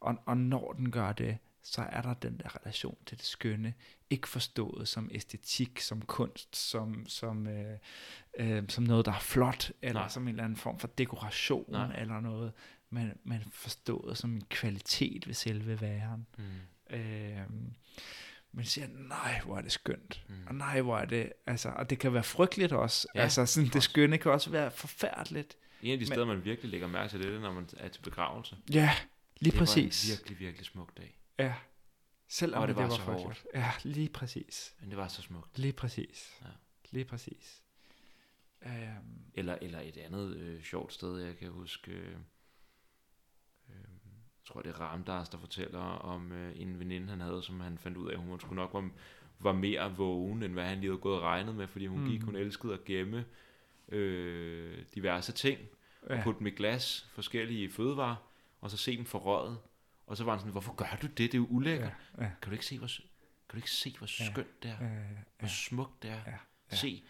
og, 0.00 0.14
og 0.26 0.36
når 0.36 0.72
den 0.72 0.90
gør 0.90 1.12
det, 1.12 1.38
så 1.62 1.82
er 1.82 2.02
der 2.02 2.14
den 2.14 2.38
der 2.38 2.56
relation 2.56 2.96
til 3.06 3.18
det 3.18 3.26
skønne, 3.26 3.74
ikke 4.10 4.28
forstået 4.28 4.88
som 4.88 5.10
æstetik, 5.12 5.80
som 5.80 6.02
kunst, 6.02 6.56
som, 6.56 7.06
som, 7.06 7.46
øh, 7.46 7.78
øh, 8.38 8.62
som 8.68 8.84
noget, 8.84 9.06
der 9.06 9.12
er 9.12 9.18
flot, 9.18 9.72
eller 9.82 10.00
Nej. 10.00 10.08
som 10.08 10.22
en 10.22 10.28
eller 10.28 10.44
anden 10.44 10.56
form 10.56 10.78
for 10.78 10.88
dekoration, 10.88 11.64
Nej. 11.68 12.00
eller 12.00 12.20
noget, 12.20 12.52
men, 12.90 13.12
men 13.24 13.44
forstået 13.52 14.18
som 14.18 14.34
en 14.34 14.42
kvalitet 14.50 15.26
ved 15.26 15.34
selve 15.34 15.80
væren. 15.80 16.26
Mm. 16.38 16.96
Øh, 16.96 17.40
men 18.52 18.64
siger, 18.64 18.86
nej, 19.08 19.40
hvor 19.44 19.56
er 19.56 19.60
det 19.60 19.72
skønt. 19.72 20.24
Mm. 20.28 20.34
Og 20.46 20.54
nej, 20.54 20.80
hvor 20.80 20.98
er 20.98 21.04
det, 21.04 21.32
altså, 21.46 21.68
og 21.68 21.90
det 21.90 21.98
kan 21.98 22.14
være 22.14 22.22
frygteligt 22.22 22.72
også. 22.72 23.08
Ja, 23.14 23.20
altså, 23.20 23.46
sådan, 23.46 23.68
det 23.68 23.82
skønne 23.82 24.18
kan 24.18 24.30
også 24.30 24.50
være 24.50 24.70
forfærdeligt. 24.70 25.56
En 25.82 25.92
af 25.92 25.98
de 25.98 26.06
steder, 26.06 26.24
man 26.24 26.44
virkelig 26.44 26.70
lægger 26.70 26.86
mærke 26.86 27.10
til 27.10 27.22
det, 27.22 27.34
er, 27.34 27.40
når 27.40 27.52
man 27.52 27.68
er 27.76 27.88
til 27.88 28.02
begravelse. 28.02 28.56
Ja, 28.72 28.90
lige 29.40 29.50
det 29.50 29.58
præcis. 29.58 30.00
Det 30.00 30.10
var 30.10 30.14
en 30.14 30.18
virkelig, 30.18 30.38
virkelig 30.46 30.66
smuk 30.66 30.96
dag. 30.96 31.18
Ja. 31.38 31.54
Selvom 32.28 32.62
og 32.62 32.68
det, 32.68 32.76
det 32.76 32.82
var, 32.82 32.88
var 32.88 32.96
så 32.96 33.02
hårdt. 33.02 33.46
Ja, 33.54 33.70
lige 33.82 34.08
præcis. 34.08 34.74
Men 34.80 34.90
det 34.90 34.98
var 34.98 35.08
så 35.08 35.22
smukt. 35.22 35.58
Lige 35.58 35.72
præcis. 35.72 36.38
Ja. 36.42 36.46
Lige 36.90 37.04
præcis. 37.04 37.62
Um, 38.66 38.70
eller, 39.34 39.58
eller 39.62 39.80
et 39.80 39.96
andet 39.96 40.36
øh, 40.36 40.62
sjovt 40.62 40.92
sted, 40.92 41.18
jeg 41.18 41.36
kan 41.36 41.50
huske... 41.50 41.92
Øh, 41.92 42.16
øh, 43.68 43.74
jeg 44.14 44.46
tror, 44.46 44.62
det 44.62 44.70
er 44.70 44.80
Ramdas, 44.80 45.28
der 45.28 45.38
fortæller 45.38 45.80
om 45.80 46.32
øh, 46.32 46.60
en 46.60 46.78
veninde, 46.78 47.08
han 47.08 47.20
havde, 47.20 47.42
som 47.42 47.60
han 47.60 47.78
fandt 47.78 47.96
ud 47.96 48.10
af, 48.10 48.18
hun 48.18 48.40
skulle 48.40 48.56
nok 48.56 48.74
var, 48.74 48.90
var 49.38 49.52
mere 49.52 49.96
vågen, 49.96 50.42
end 50.42 50.52
hvad 50.52 50.64
han 50.64 50.80
lige 50.80 50.90
havde 50.90 51.00
gået 51.00 51.16
og 51.16 51.22
regnet 51.22 51.54
med, 51.54 51.66
fordi 51.68 51.86
hun 51.86 52.00
mm. 52.00 52.08
gik, 52.10 52.22
hun 52.22 52.36
elskede 52.36 52.72
at 52.72 52.84
gemme 52.84 53.24
øh, 53.88 54.84
diverse 54.94 55.32
ting, 55.32 55.60
ja. 56.10 56.18
og 56.18 56.24
putte 56.24 56.38
dem 56.38 56.46
i 56.46 56.50
glas, 56.50 57.10
forskellige 57.14 57.70
fødevarer, 57.70 58.16
og 58.60 58.70
så 58.70 58.76
se 58.76 58.96
dem 58.96 59.04
forrøget. 59.04 59.58
Og 60.06 60.16
så 60.16 60.24
var 60.24 60.32
han 60.32 60.40
sådan, 60.40 60.52
hvorfor 60.52 60.74
gør 60.74 60.98
du 61.02 61.06
det? 61.06 61.18
Det 61.18 61.34
er 61.34 61.38
jo 61.38 61.46
ulækkert. 61.50 61.92
Ja, 62.18 62.24
ja. 62.24 62.30
Kan 62.42 62.50
du 62.50 62.52
ikke 62.52 62.66
se, 62.66 62.78
hvor, 62.78 62.86
kan 62.86 63.02
du 63.52 63.56
ikke 63.56 63.70
se, 63.70 63.94
hvor 63.98 64.06
skønt 64.06 64.36
ja, 64.64 64.68
det 64.68 64.76
er? 64.80 64.84
Ja, 64.84 64.92
ja. 64.92 65.02
Hvor 65.38 65.48
smukt 65.48 66.02
det 66.02 66.10
er? 66.10 66.20
Ja, 66.26 66.32
ja. 66.70 66.76
se, 66.76 67.02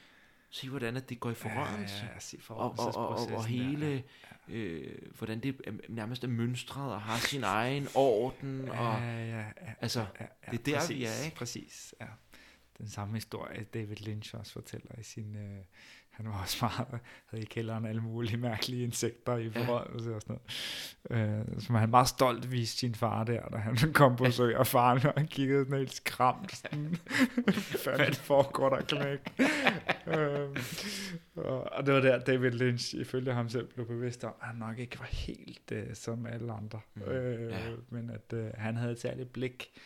se 0.51 0.69
hvordan 0.69 0.97
at 0.97 1.09
det 1.09 1.21
går 1.21 1.31
i 1.31 1.35
forrørelse. 1.35 1.97
Ja, 1.97 2.11
ja, 2.33 2.39
ja, 2.49 2.55
og, 2.55 2.79
og, 2.79 2.95
og, 2.97 3.09
og, 3.09 3.27
og 3.27 3.47
hele, 3.47 3.95
der, 3.95 4.03
ja. 4.49 4.55
øh, 4.55 5.13
hvordan 5.19 5.41
det 5.41 5.81
nærmest 5.89 6.25
er 6.25 6.29
mønstret 6.29 6.93
og 6.93 7.03
har 7.03 7.19
sin 7.19 7.45
egen 7.45 7.89
orden. 7.95 8.69
Og, 8.69 8.75
ja, 8.75 9.25
ja, 9.25 9.39
ja, 9.39 9.75
altså, 9.81 10.01
ja, 10.01 10.27
ja, 10.47 10.53
det 10.53 10.59
er 10.59 10.65
der, 10.65 10.79
præcis, 10.79 10.97
vi 10.97 11.05
er, 11.05 11.25
ikke? 11.25 11.37
Præcis, 11.37 11.95
ja. 12.01 12.07
Den 12.79 12.89
samme 12.89 13.15
historie, 13.15 13.65
David 13.65 13.97
Lynch 13.97 14.35
også 14.35 14.53
fortæller 14.53 14.99
i 14.99 15.03
sin... 15.03 15.37
Øh, 15.37 15.65
han 16.13 16.27
var 16.27 16.41
også 16.41 16.57
meget, 16.61 17.01
havde 17.27 17.43
i 17.43 17.47
kælderen 17.47 17.87
alle 17.87 18.01
mulige 18.01 18.37
mærkelige 18.37 18.83
insekter 18.83 19.37
i 19.37 19.51
forrådelse 19.51 20.15
og 20.15 20.21
sådan 20.23 20.39
noget. 21.11 21.41
Øh, 21.51 21.61
som 21.61 21.75
han 21.75 21.91
meget 21.91 22.09
stolt 22.09 22.53
viste 22.53 22.79
sin 22.79 22.95
far 22.95 23.25
der, 23.25 23.49
da 23.49 23.57
han 23.57 23.77
kom 23.93 24.17
på 24.17 24.31
søg, 24.31 24.57
og 24.57 24.67
faren, 24.67 25.07
og 25.07 25.13
han 25.17 25.27
kiggede 25.27 25.65
sådan 25.65 25.79
helt 25.79 25.95
skræmt. 25.95 26.57
Sådan, 26.57 26.97
det 28.07 28.17
foregår 28.17 28.69
der 28.69 28.81
knæk? 28.83 29.19
øh, 30.07 30.57
og, 31.37 31.73
og 31.73 31.87
det 31.87 31.95
var 31.95 32.01
der, 32.01 32.19
David 32.19 32.51
Lynch, 32.51 32.95
ifølge 32.95 33.33
ham 33.33 33.49
selv, 33.49 33.67
blev 33.75 33.87
bevidst 33.87 34.25
om, 34.25 34.35
at 34.41 34.47
han 34.47 34.57
nok 34.57 34.79
ikke 34.79 34.99
var 34.99 35.09
helt 35.11 35.73
øh, 35.73 35.95
som 35.95 36.27
alle 36.27 36.53
andre. 36.53 36.81
Mm. 36.95 37.03
Øh, 37.03 37.51
ja. 37.51 37.59
Men 37.91 38.11
at 38.11 38.33
øh, 38.33 38.51
han 38.55 38.77
havde 38.77 38.93
et 38.93 39.01
særligt 39.01 39.33
blik 39.33 39.81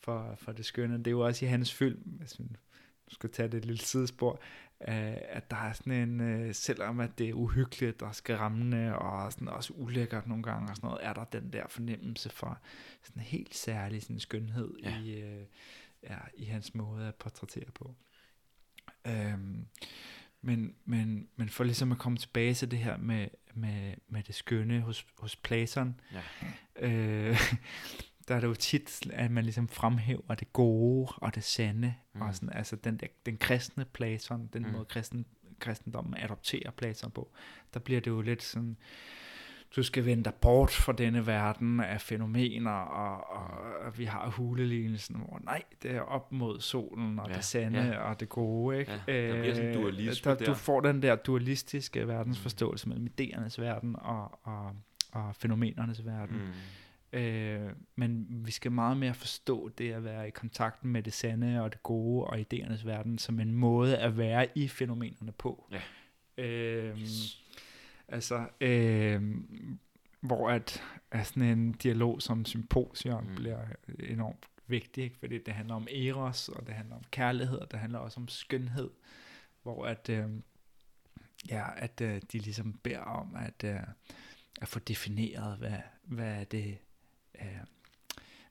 for, 0.00 0.34
for 0.38 0.52
det 0.52 0.64
skønne. 0.64 0.98
Det 0.98 1.06
er 1.06 1.10
jo 1.10 1.20
også 1.20 1.44
i 1.44 1.48
hans 1.48 1.74
film, 1.74 2.00
hvis 2.04 2.38
man 2.38 2.56
skal 3.08 3.30
tage 3.30 3.48
det 3.48 3.58
et 3.58 3.64
lille 3.64 3.80
sidespor, 3.80 4.40
øh, 4.88 5.16
at 5.28 5.50
der 5.50 5.56
er 5.56 5.72
sådan 5.72 5.92
en, 5.92 6.20
øh, 6.20 6.54
selvom 6.54 7.00
at 7.00 7.18
det 7.18 7.28
er 7.28 7.32
uhyggeligt 7.32 8.02
og 8.02 8.14
skræmmende 8.14 8.98
og 8.98 9.32
sådan 9.32 9.48
også 9.48 9.72
ulækkert 9.72 10.26
nogle 10.26 10.42
gange 10.42 10.70
og 10.70 10.76
sådan 10.76 10.88
noget, 10.88 11.06
er 11.06 11.12
der 11.12 11.24
den 11.24 11.52
der 11.52 11.66
fornemmelse 11.68 12.30
for 12.30 12.60
sådan 13.02 13.22
en 13.22 13.26
helt 13.26 13.54
særlig 13.54 14.02
sådan 14.02 14.20
skønhed 14.20 14.74
ja. 14.82 15.00
i, 15.00 15.20
øh, 15.20 15.44
ja, 16.02 16.18
i 16.34 16.44
hans 16.44 16.74
måde 16.74 17.08
at 17.08 17.14
portrættere 17.14 17.70
på. 17.74 17.94
Øhm, 19.06 19.66
men, 20.40 20.74
men, 20.84 21.28
men 21.36 21.48
for 21.48 21.64
ligesom 21.64 21.92
at 21.92 21.98
komme 21.98 22.18
tilbage 22.18 22.54
til 22.54 22.70
det 22.70 22.78
her 22.78 22.96
med, 22.96 23.28
med, 23.54 23.94
med 24.08 24.22
det 24.22 24.34
skønne 24.34 24.80
hos, 24.80 25.06
hos 25.18 25.36
Platon, 25.36 26.00
ja. 26.12 26.22
øh, 26.88 27.36
der 28.28 28.34
er 28.34 28.40
det 28.40 28.46
jo 28.46 28.54
tit, 28.54 29.10
at 29.12 29.30
man 29.30 29.44
ligesom 29.44 29.68
fremhæver 29.68 30.34
det 30.34 30.52
gode 30.52 31.12
og 31.16 31.34
det 31.34 31.44
sande, 31.44 31.94
mm. 32.14 32.20
og 32.20 32.34
sådan, 32.34 32.52
altså 32.52 32.76
den, 32.76 32.96
der, 32.96 33.06
den 33.26 33.36
kristne 33.36 33.84
Platon, 33.84 34.48
den 34.52 34.62
mm. 34.62 34.72
måde 34.72 34.84
kristen, 34.84 35.26
kristendommen 35.58 36.14
adopterer 36.18 36.70
Platon 36.70 37.10
på, 37.10 37.30
der 37.74 37.80
bliver 37.80 38.00
det 38.00 38.10
jo 38.10 38.20
lidt 38.20 38.42
sådan, 38.42 38.76
du 39.76 39.82
skal 39.82 40.04
vende 40.04 40.24
dig 40.24 40.34
bort 40.34 40.70
fra 40.70 40.92
denne 40.92 41.26
verden 41.26 41.80
af 41.80 42.00
fænomener, 42.00 42.70
og, 42.70 43.30
og, 43.30 43.46
og 43.86 43.98
vi 43.98 44.04
har 44.04 44.30
hulelignelsen, 44.30 45.16
hvor 45.16 45.40
nej, 45.44 45.62
det 45.82 45.90
er 45.90 46.00
op 46.00 46.32
mod 46.32 46.60
solen, 46.60 47.18
og 47.18 47.28
ja, 47.28 47.34
det 47.36 47.44
sande, 47.44 47.80
ja. 47.80 47.98
og 47.98 48.20
det 48.20 48.28
gode. 48.28 48.78
Ikke? 48.78 48.92
Ja, 49.08 49.28
der 49.28 49.40
bliver 49.40 49.54
sådan 49.54 49.68
en 49.68 49.74
dualisme 49.74 50.30
der, 50.30 50.38
der. 50.38 50.44
Du 50.44 50.54
får 50.54 50.80
den 50.80 51.02
der 51.02 51.16
dualistiske 51.16 52.08
verdensforståelse 52.08 52.88
mm. 52.88 52.94
mellem 52.94 53.12
idéernes 53.20 53.60
verden 53.60 53.96
og, 53.98 54.38
og, 54.42 54.76
og 55.12 55.36
fænomenernes 55.36 56.06
verden. 56.06 56.36
Mm. 56.36 56.52
Øh, 57.12 57.70
men 57.96 58.26
vi 58.30 58.50
skal 58.50 58.72
meget 58.72 58.96
mere 58.96 59.14
forstå 59.14 59.68
det 59.68 59.92
at 59.92 60.04
være 60.04 60.28
i 60.28 60.30
kontakt 60.30 60.84
med 60.84 61.02
det 61.02 61.12
sande 61.12 61.62
og 61.62 61.72
det 61.72 61.82
gode 61.82 62.26
og 62.26 62.38
idéernes 62.38 62.86
verden 62.86 63.18
som 63.18 63.40
en 63.40 63.52
måde 63.52 63.98
at 63.98 64.18
være 64.18 64.48
i 64.54 64.68
fænomenerne 64.68 65.32
på. 65.32 65.66
Ja. 65.72 65.80
Øh, 66.44 67.00
yes. 67.00 67.44
Altså, 68.08 68.46
øh, 68.60 69.22
hvor 70.20 70.50
at, 70.50 70.82
at 71.10 71.26
sådan 71.26 71.42
en 71.42 71.72
dialog 71.72 72.22
som 72.22 72.44
symposium 72.44 73.24
mm. 73.24 73.34
bliver 73.34 73.60
enormt 73.98 74.46
vigtig, 74.66 75.04
ikke? 75.04 75.18
fordi 75.18 75.38
det 75.38 75.54
handler 75.54 75.74
om 75.74 75.88
eros, 75.90 76.48
og 76.48 76.66
det 76.66 76.74
handler 76.74 76.96
om 76.96 77.04
kærlighed, 77.10 77.58
og 77.58 77.70
det 77.70 77.78
handler 77.78 77.98
også 77.98 78.20
om 78.20 78.28
skønhed, 78.28 78.90
hvor 79.62 79.86
at, 79.86 80.08
øh, 80.08 80.26
ja, 81.48 81.66
at 81.76 82.00
øh, 82.00 82.22
de 82.32 82.38
ligesom 82.38 82.72
beder 82.72 83.00
om 83.00 83.36
at, 83.36 83.64
øh, 83.64 83.80
at 84.60 84.68
få 84.68 84.78
defineret, 84.78 85.58
hvad, 85.58 85.78
hvad 86.02 86.40
er 86.40 86.44
det 86.44 86.78
øh, 87.40 87.46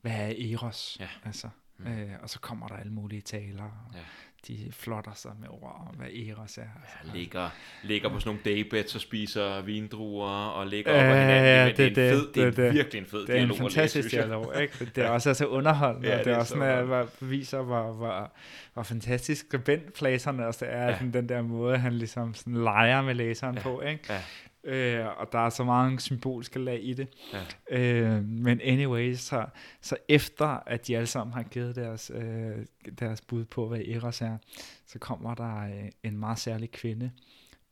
hvad 0.01 0.11
er 0.11 0.53
Eros? 0.53 0.97
Ja. 0.99 1.07
Altså, 1.25 1.49
mm. 1.77 1.87
øh, 1.87 2.09
og 2.21 2.29
så 2.29 2.39
kommer 2.39 2.67
der 2.67 2.75
alle 2.75 2.91
mulige 2.91 3.21
taler, 3.21 3.63
og 3.63 3.95
ja. 3.95 3.99
de 4.47 4.71
flotter 4.71 5.13
sig 5.13 5.31
med 5.39 5.47
ord 5.49 5.87
om, 5.89 5.95
hvad 5.95 6.07
Eros 6.07 6.57
er. 6.57 6.61
Altså, 6.61 6.97
ja, 7.05 7.19
ligger, 7.19 7.49
ligger 7.83 8.09
på 8.09 8.19
sådan 8.19 8.39
nogle 8.45 8.57
daybeds 8.57 8.95
og 8.95 9.01
spiser 9.01 9.61
vindruer, 9.61 10.45
og 10.45 10.67
ligger 10.67 10.93
øh, 10.93 10.99
op 10.99 11.05
ad 11.05 11.21
hinanden. 11.21 11.67
Det, 11.67 11.77
det, 11.77 11.95
det, 11.95 12.03
er 12.03 12.11
en 12.11 12.17
fed, 12.17 12.27
det, 12.27 12.35
det, 12.35 12.57
det 12.57 12.67
er 12.67 12.71
virkelig 12.71 12.99
en 12.99 13.05
fed 13.05 13.19
det 13.19 13.27
dialog. 13.27 13.49
Det 13.49 13.59
er 13.59 13.65
en 13.65 13.71
fantastisk 13.71 14.11
dialog, 14.11 14.61
ikke? 14.61 14.85
Det 14.95 15.03
er 15.03 15.09
også 15.09 15.29
altså 15.29 15.45
underholdende, 15.45 16.09
ja, 16.09 16.17
det, 16.17 16.25
det 16.25 16.33
er 16.33 16.37
også 16.37 16.53
sådan, 16.53 16.91
at 16.91 17.07
viser, 17.21 17.61
hvor, 17.61 17.91
hvor, 17.93 18.31
hvor 18.73 18.83
fantastisk 18.83 19.45
skribentplæserne 19.45 20.47
også 20.47 20.65
er, 20.65 20.87
ja. 20.87 20.93
sådan, 20.93 21.13
den 21.13 21.29
der 21.29 21.41
måde, 21.41 21.77
han 21.77 21.93
ligesom 21.93 22.33
sådan 22.33 22.53
leger 22.53 23.01
med 23.01 23.15
læseren 23.15 23.55
ja. 23.55 23.61
på, 23.61 23.81
ikke? 23.81 24.03
Ja. 24.09 24.21
Øh, 24.67 25.05
og 25.17 25.31
der 25.31 25.39
er 25.39 25.49
så 25.49 25.63
mange 25.63 25.99
symbolske 25.99 26.59
lag 26.59 26.83
i 26.83 26.93
det. 26.93 27.07
Ja. 27.33 27.43
Øh, 27.77 28.23
men 28.23 28.61
anyway, 28.61 29.13
så, 29.13 29.45
så 29.81 29.97
efter 30.07 30.45
at 30.47 30.87
de 30.87 30.97
alle 30.97 31.07
sammen 31.07 31.33
har 31.33 31.43
givet 31.43 31.75
deres, 31.75 32.11
øh, 32.15 32.65
deres 32.99 33.21
bud 33.21 33.45
på, 33.45 33.67
hvad 33.67 33.79
Eros 33.79 34.21
er, 34.21 34.37
så 34.85 34.99
kommer 34.99 35.35
der 35.35 35.57
øh, 35.57 35.89
en 36.03 36.17
meget 36.17 36.39
særlig 36.39 36.71
kvinde, 36.71 37.11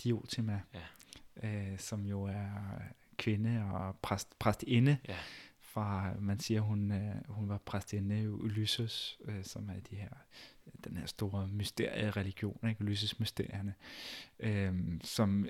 Diotima, 0.03 0.61
ja. 0.73 1.47
øh, 1.47 1.79
som 1.79 2.05
jo 2.05 2.23
er 2.23 2.81
kvinde 3.17 3.63
og 3.73 3.95
præst, 4.01 4.39
præstinde. 4.39 4.97
Ja. 5.07 5.15
Fra, 5.61 6.13
man 6.19 6.39
siger, 6.39 6.61
hun, 6.61 6.91
øh, 6.91 7.15
hun 7.27 7.49
var 7.49 7.57
præstinde 7.57 8.21
i 8.21 8.27
Ulysses, 8.27 9.17
øh, 9.25 9.43
som 9.43 9.69
er 9.69 9.79
de 9.89 9.95
her, 9.95 10.09
den 10.83 10.97
her 10.97 11.05
store 11.05 11.47
mysterie-religion, 11.47 12.59
ikke? 12.69 12.81
Ulysses-mysterierne, 12.81 13.73
øh, 14.39 14.73
som 15.03 15.47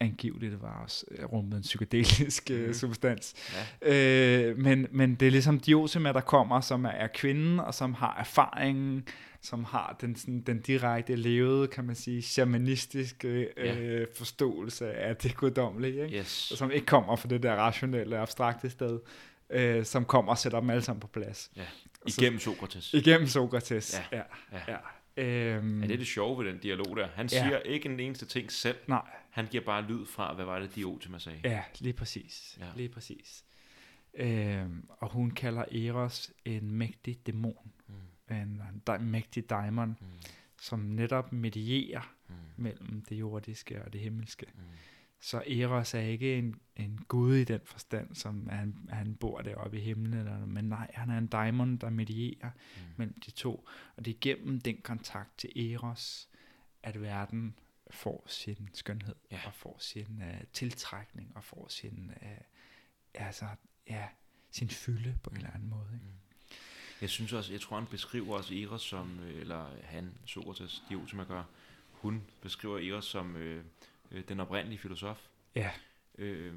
angiveligt 0.00 0.62
var 0.62 0.82
også 0.82 1.04
øh, 1.10 1.24
rummet 1.24 1.56
en 1.56 1.62
psykedelisk 1.62 2.50
mm. 2.50 2.74
substans. 2.74 3.34
Ja. 3.82 4.48
Øh, 4.48 4.58
men, 4.58 4.86
men 4.90 5.14
det 5.14 5.26
er 5.26 5.30
ligesom 5.30 5.60
Diosima, 5.60 6.12
der 6.12 6.20
kommer, 6.20 6.60
som 6.60 6.84
er, 6.84 6.90
er 6.90 7.06
kvinden, 7.06 7.60
og 7.60 7.74
som 7.74 7.94
har 7.94 8.16
erfaringen, 8.18 9.08
som 9.40 9.64
har 9.64 9.96
den, 10.00 10.16
sådan, 10.16 10.40
den 10.40 10.60
direkte 10.60 11.16
levede, 11.16 11.68
kan 11.68 11.84
man 11.84 11.94
sige, 11.94 12.22
shamanistiske 12.22 13.48
øh, 13.56 13.66
ja. 13.66 14.04
forståelse 14.18 14.92
af 14.92 15.16
det 15.16 15.36
guddommelige, 15.36 16.04
ikke? 16.04 16.18
Yes. 16.18 16.50
Og 16.50 16.58
som 16.58 16.70
ikke 16.70 16.86
kommer 16.86 17.16
fra 17.16 17.28
det 17.28 17.42
der 17.42 17.54
rationelle, 17.54 18.18
abstrakte 18.18 18.70
sted, 18.70 19.00
øh, 19.50 19.84
som 19.84 20.04
kommer 20.04 20.32
og 20.32 20.38
sætter 20.38 20.60
dem 20.60 20.70
alle 20.70 20.82
sammen 20.82 21.00
på 21.00 21.06
plads. 21.06 21.50
Ja. 21.56 21.62
Igennem 22.06 22.40
Sokrates. 22.40 22.94
Igennem 22.94 23.28
Sokrates, 23.28 24.00
ja. 24.12 24.16
ja. 24.16 24.22
ja. 24.52 24.72
ja. 24.72 24.76
Øhm, 25.16 25.80
ja, 25.80 25.86
det 25.86 25.94
er 25.94 25.98
det 25.98 26.06
sjove 26.06 26.44
ved 26.44 26.52
den 26.52 26.60
dialog 26.60 26.96
der. 26.96 27.08
Han 27.08 27.28
siger 27.28 27.50
ja. 27.50 27.58
ikke 27.58 27.88
en 27.88 28.00
eneste 28.00 28.26
ting 28.26 28.52
selv. 28.52 28.76
Nej. 28.86 29.10
Han 29.30 29.46
giver 29.46 29.64
bare 29.64 29.82
lyd 29.82 30.06
fra, 30.06 30.34
hvad 30.34 30.44
var 30.44 30.58
det, 30.58 30.74
Diotima 30.74 31.18
sagde. 31.18 31.40
Ja, 31.44 31.62
lige 31.80 31.92
præcis. 31.92 32.58
Ja. 32.60 32.66
Lige 32.76 32.88
præcis. 32.88 33.44
Øhm, 34.14 34.88
og 34.88 35.12
hun 35.12 35.30
kalder 35.30 35.64
Eros 35.72 36.32
en 36.44 36.70
mægtig 36.70 37.26
dæmon. 37.26 37.72
Mm. 37.88 38.36
En, 38.36 38.62
en 38.88 39.10
mægtig 39.10 39.50
daimon, 39.50 39.88
mm. 39.88 40.06
som 40.60 40.80
netop 40.80 41.32
medierer 41.32 42.14
mm. 42.28 42.34
mellem 42.56 43.04
det 43.08 43.16
jordiske 43.16 43.82
og 43.84 43.92
det 43.92 44.00
himmelske. 44.00 44.46
Mm. 44.54 44.60
Så 45.20 45.42
Eros 45.46 45.94
er 45.94 46.00
ikke 46.00 46.38
en, 46.38 46.60
en 46.76 47.04
gud 47.08 47.34
i 47.34 47.44
den 47.44 47.60
forstand, 47.64 48.14
som 48.14 48.48
han, 48.48 48.88
han 48.88 49.14
bor 49.14 49.40
deroppe 49.40 49.78
i 49.78 49.80
himlen, 49.80 50.14
eller, 50.14 50.46
men 50.46 50.64
nej, 50.64 50.90
han 50.94 51.10
er 51.10 51.18
en 51.18 51.26
daimon, 51.26 51.76
der 51.76 51.90
medierer 51.90 52.50
mm. 52.50 52.82
mellem 52.96 53.20
de 53.20 53.30
to. 53.30 53.68
Og 53.96 54.04
det 54.04 54.14
er 54.14 54.18
gennem 54.20 54.60
den 54.60 54.80
kontakt 54.82 55.38
til 55.38 55.72
Eros, 55.72 56.28
at 56.82 57.02
verden 57.02 57.58
får 57.90 58.24
sin 58.28 58.68
skønhed, 58.72 59.14
ja. 59.30 59.40
og 59.46 59.54
får 59.54 59.76
sin 59.80 60.22
uh, 60.22 60.46
tiltrækning, 60.52 61.32
og 61.36 61.44
får 61.44 61.66
sin, 61.68 62.10
uh, 62.22 62.28
altså, 63.14 63.46
ja, 63.88 64.08
sin 64.50 64.68
fylde 64.68 65.18
på 65.22 65.30
mm. 65.30 65.36
en 65.36 65.42
eller 65.42 65.54
anden 65.54 65.70
måde. 65.70 65.90
Ikke? 65.94 66.06
Mm. 66.06 66.12
Jeg 67.00 67.10
synes 67.10 67.32
også, 67.32 67.52
jeg 67.52 67.60
tror 67.60 67.78
han 67.78 67.86
beskriver 67.86 68.36
også 68.36 68.54
Eros 68.54 68.82
som, 68.82 69.20
øh, 69.20 69.40
eller 69.40 69.70
han, 69.82 70.18
Sokrates, 70.24 70.82
Diotima 70.88 71.24
gør, 71.24 71.44
hun 71.90 72.22
beskriver 72.40 72.78
Eros 72.78 73.04
som 73.04 73.36
øh, 73.36 73.64
øh, 74.10 74.24
den 74.28 74.40
oprindelige 74.40 74.78
filosof. 74.78 75.28
Ja. 75.54 75.70
Øh, 76.18 76.54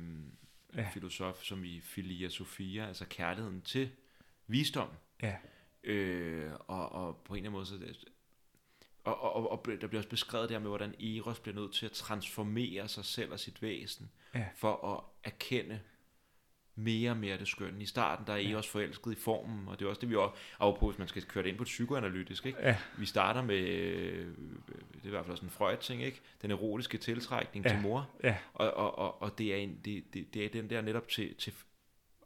ja. 0.75 0.89
Filosof 0.93 1.43
som 1.43 1.63
i 1.63 1.81
Philia 1.81 2.29
Sophia, 2.29 2.87
altså 2.87 3.05
kærligheden 3.05 3.61
til 3.61 3.91
visdom. 4.47 4.89
Ja. 5.21 5.35
Øh, 5.83 6.51
og, 6.67 6.91
og 6.91 7.17
på 7.17 7.33
en 7.33 7.37
eller 7.37 7.49
anden 7.49 7.51
måde, 7.51 7.65
så 7.65 7.77
det, 7.77 8.05
og, 9.03 9.21
og, 9.21 9.33
og, 9.35 9.51
og 9.51 9.65
der 9.81 9.87
bliver 9.87 9.99
også 9.99 10.09
beskrevet 10.09 10.49
der 10.49 10.59
med, 10.59 10.67
hvordan 10.67 11.01
Eros 11.01 11.39
bliver 11.39 11.55
nødt 11.55 11.73
til 11.73 11.85
at 11.85 11.91
transformere 11.91 12.87
sig 12.87 13.05
selv 13.05 13.31
og 13.31 13.39
sit 13.39 13.61
væsen, 13.61 14.11
ja. 14.35 14.45
for 14.55 14.95
at 14.95 15.03
erkende 15.31 15.79
mere 16.79 17.11
og 17.11 17.17
mere 17.17 17.37
det 17.37 17.47
skønne. 17.47 17.83
I 17.83 17.85
starten, 17.85 18.27
der 18.27 18.33
er 18.33 18.37
I 18.37 18.55
også 18.55 18.69
forelsket 18.69 19.11
i 19.11 19.15
formen, 19.15 19.67
og 19.67 19.79
det 19.79 19.85
er 19.85 19.89
også 19.89 20.01
det, 20.01 20.09
vi 20.09 20.15
også 20.15 20.79
på, 20.79 20.89
hvis 20.89 20.99
man 20.99 21.07
skal 21.07 21.21
køre 21.21 21.43
det 21.43 21.49
ind 21.49 21.57
på 21.57 21.63
psykoanalytisk. 21.63 22.45
Ikke? 22.45 22.59
Ja. 22.61 22.75
Vi 22.97 23.05
starter 23.05 23.41
med, 23.41 23.57
øh, 23.57 24.27
det 24.93 25.03
er 25.03 25.07
i 25.07 25.09
hvert 25.09 25.25
fald 25.25 25.31
også 25.31 25.45
en 25.45 25.51
Freud-ting, 25.51 26.03
ikke? 26.03 26.21
den 26.41 26.51
erotiske 26.51 26.97
tiltrækning 26.97 27.65
ja. 27.65 27.71
til 27.71 27.81
mor, 27.81 28.09
ja. 28.23 28.35
Og, 28.53 28.73
og, 28.73 28.97
og, 28.97 29.21
og 29.21 29.37
det, 29.37 29.53
er 29.53 29.57
en, 29.57 29.79
det, 29.85 30.03
det, 30.13 30.33
det 30.33 30.45
er 30.45 30.49
den 30.49 30.69
der 30.69 30.81
netop 30.81 31.07
til, 31.07 31.35
til 31.35 31.53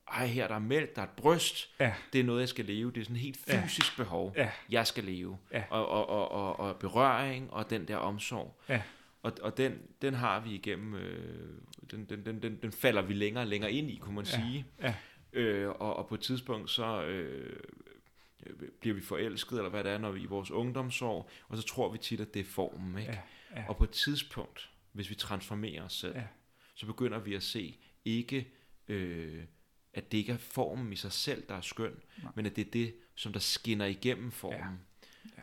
ej, 0.08 0.26
her 0.26 0.48
der 0.48 0.56
er 0.56 0.60
mælk, 0.60 0.96
der 0.96 1.02
er 1.02 1.06
et 1.06 1.12
bryst, 1.12 1.70
ja. 1.80 1.94
det 2.14 2.20
er 2.20 2.24
noget, 2.24 2.40
jeg 2.40 2.50
skal 2.50 2.66
leve. 2.66 2.92
Det 2.92 3.02
er 3.02 3.04
sådan 3.04 3.16
et 3.16 3.22
helt 3.22 3.38
fysisk 3.38 3.98
ja. 3.98 4.04
behov, 4.04 4.34
ja. 4.36 4.50
jeg 4.70 4.88
skal 4.88 5.04
leve. 5.04 5.38
Ja. 5.52 5.64
Og, 5.70 5.90
og, 5.90 6.10
og, 6.10 6.32
og, 6.32 6.60
og 6.60 6.76
berøring 6.76 7.54
og 7.54 7.70
den 7.70 7.88
der 7.88 7.98
omsorg. 7.98 8.62
Ja. 8.70 8.82
Og, 9.24 9.34
og 9.42 9.58
den, 9.58 9.82
den 10.02 10.14
har 10.14 10.40
vi 10.40 10.52
igennem, 10.54 10.96
øh, 10.96 11.62
den, 11.92 12.06
den, 12.06 12.26
den, 12.26 12.42
den, 12.42 12.60
den 12.62 12.72
falder 12.72 13.02
vi 13.02 13.14
længere 13.14 13.44
og 13.44 13.48
længere 13.48 13.72
ind 13.72 13.92
i, 13.92 13.96
kunne 13.96 14.16
man 14.16 14.26
ja. 14.26 14.32
sige. 14.32 14.66
Ja. 14.82 14.96
Øh, 15.34 15.70
og, 15.70 15.96
og 15.96 16.08
på 16.08 16.16
et 16.16 16.22
tidspunkt, 16.22 16.70
så 16.70 17.04
øh, 17.04 17.60
bliver 18.80 18.96
vi 18.96 19.02
forelsket, 19.02 19.58
eller 19.58 19.70
hvad 19.70 19.84
det 19.84 19.92
er, 19.92 19.98
når 19.98 20.12
vi 20.12 20.22
i 20.22 20.26
vores 20.26 20.52
ungdomsår, 20.52 21.32
og 21.48 21.58
så 21.58 21.64
tror 21.64 21.92
vi 21.92 21.98
tit, 21.98 22.20
at 22.20 22.34
det 22.34 22.40
er 22.40 22.44
formen. 22.44 22.98
Ikke? 22.98 23.12
Ja. 23.12 23.20
Ja. 23.56 23.66
Og 23.70 23.78
på 23.78 23.84
et 23.84 23.90
tidspunkt, 23.90 24.70
hvis 24.92 25.10
vi 25.10 25.16
transformerer 25.16 25.84
os 25.84 25.94
selv, 25.94 26.16
ja. 26.16 26.24
så 26.76 26.86
begynder 26.86 27.20
vi 27.20 27.36
at 27.36 27.44
se 27.44 27.78
ikke... 28.06 28.48
Øh, 28.88 29.44
at 29.94 30.12
det 30.12 30.18
ikke 30.18 30.32
er 30.32 30.38
formen 30.38 30.94
i 30.94 30.96
sig 30.96 31.12
selv, 31.12 31.44
der 31.50 31.56
er 31.56 31.62
skøn, 31.62 31.96
Nej. 32.24 32.32
men 32.36 32.46
at 32.46 32.56
det 32.56 32.68
er 32.68 32.72
det, 32.72 32.96
som 33.16 33.34
der 33.34 33.40
skinner 33.40 33.86
igennem 33.86 34.32
formen. 34.32 34.60
Ja. 34.60 34.66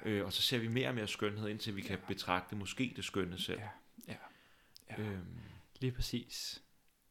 Ja. 0.05 0.10
Øh, 0.10 0.26
og 0.26 0.33
så 0.33 0.42
ser 0.42 0.59
vi 0.59 0.68
mere 0.68 0.89
og 0.89 0.94
mere 0.94 1.09
skønhed, 1.09 1.49
indtil 1.49 1.76
vi 1.76 1.83
ja. 1.83 1.89
kan 1.89 1.99
betragte 2.09 2.57
måske 2.57 2.92
det 2.97 3.05
skønne 3.05 3.39
selv. 3.39 3.60
Ja. 3.60 3.68
Ja. 4.09 4.17
Ja. 4.91 5.02
Øhm. 5.02 5.39
Lige 5.81 5.92
præcis. 5.92 6.62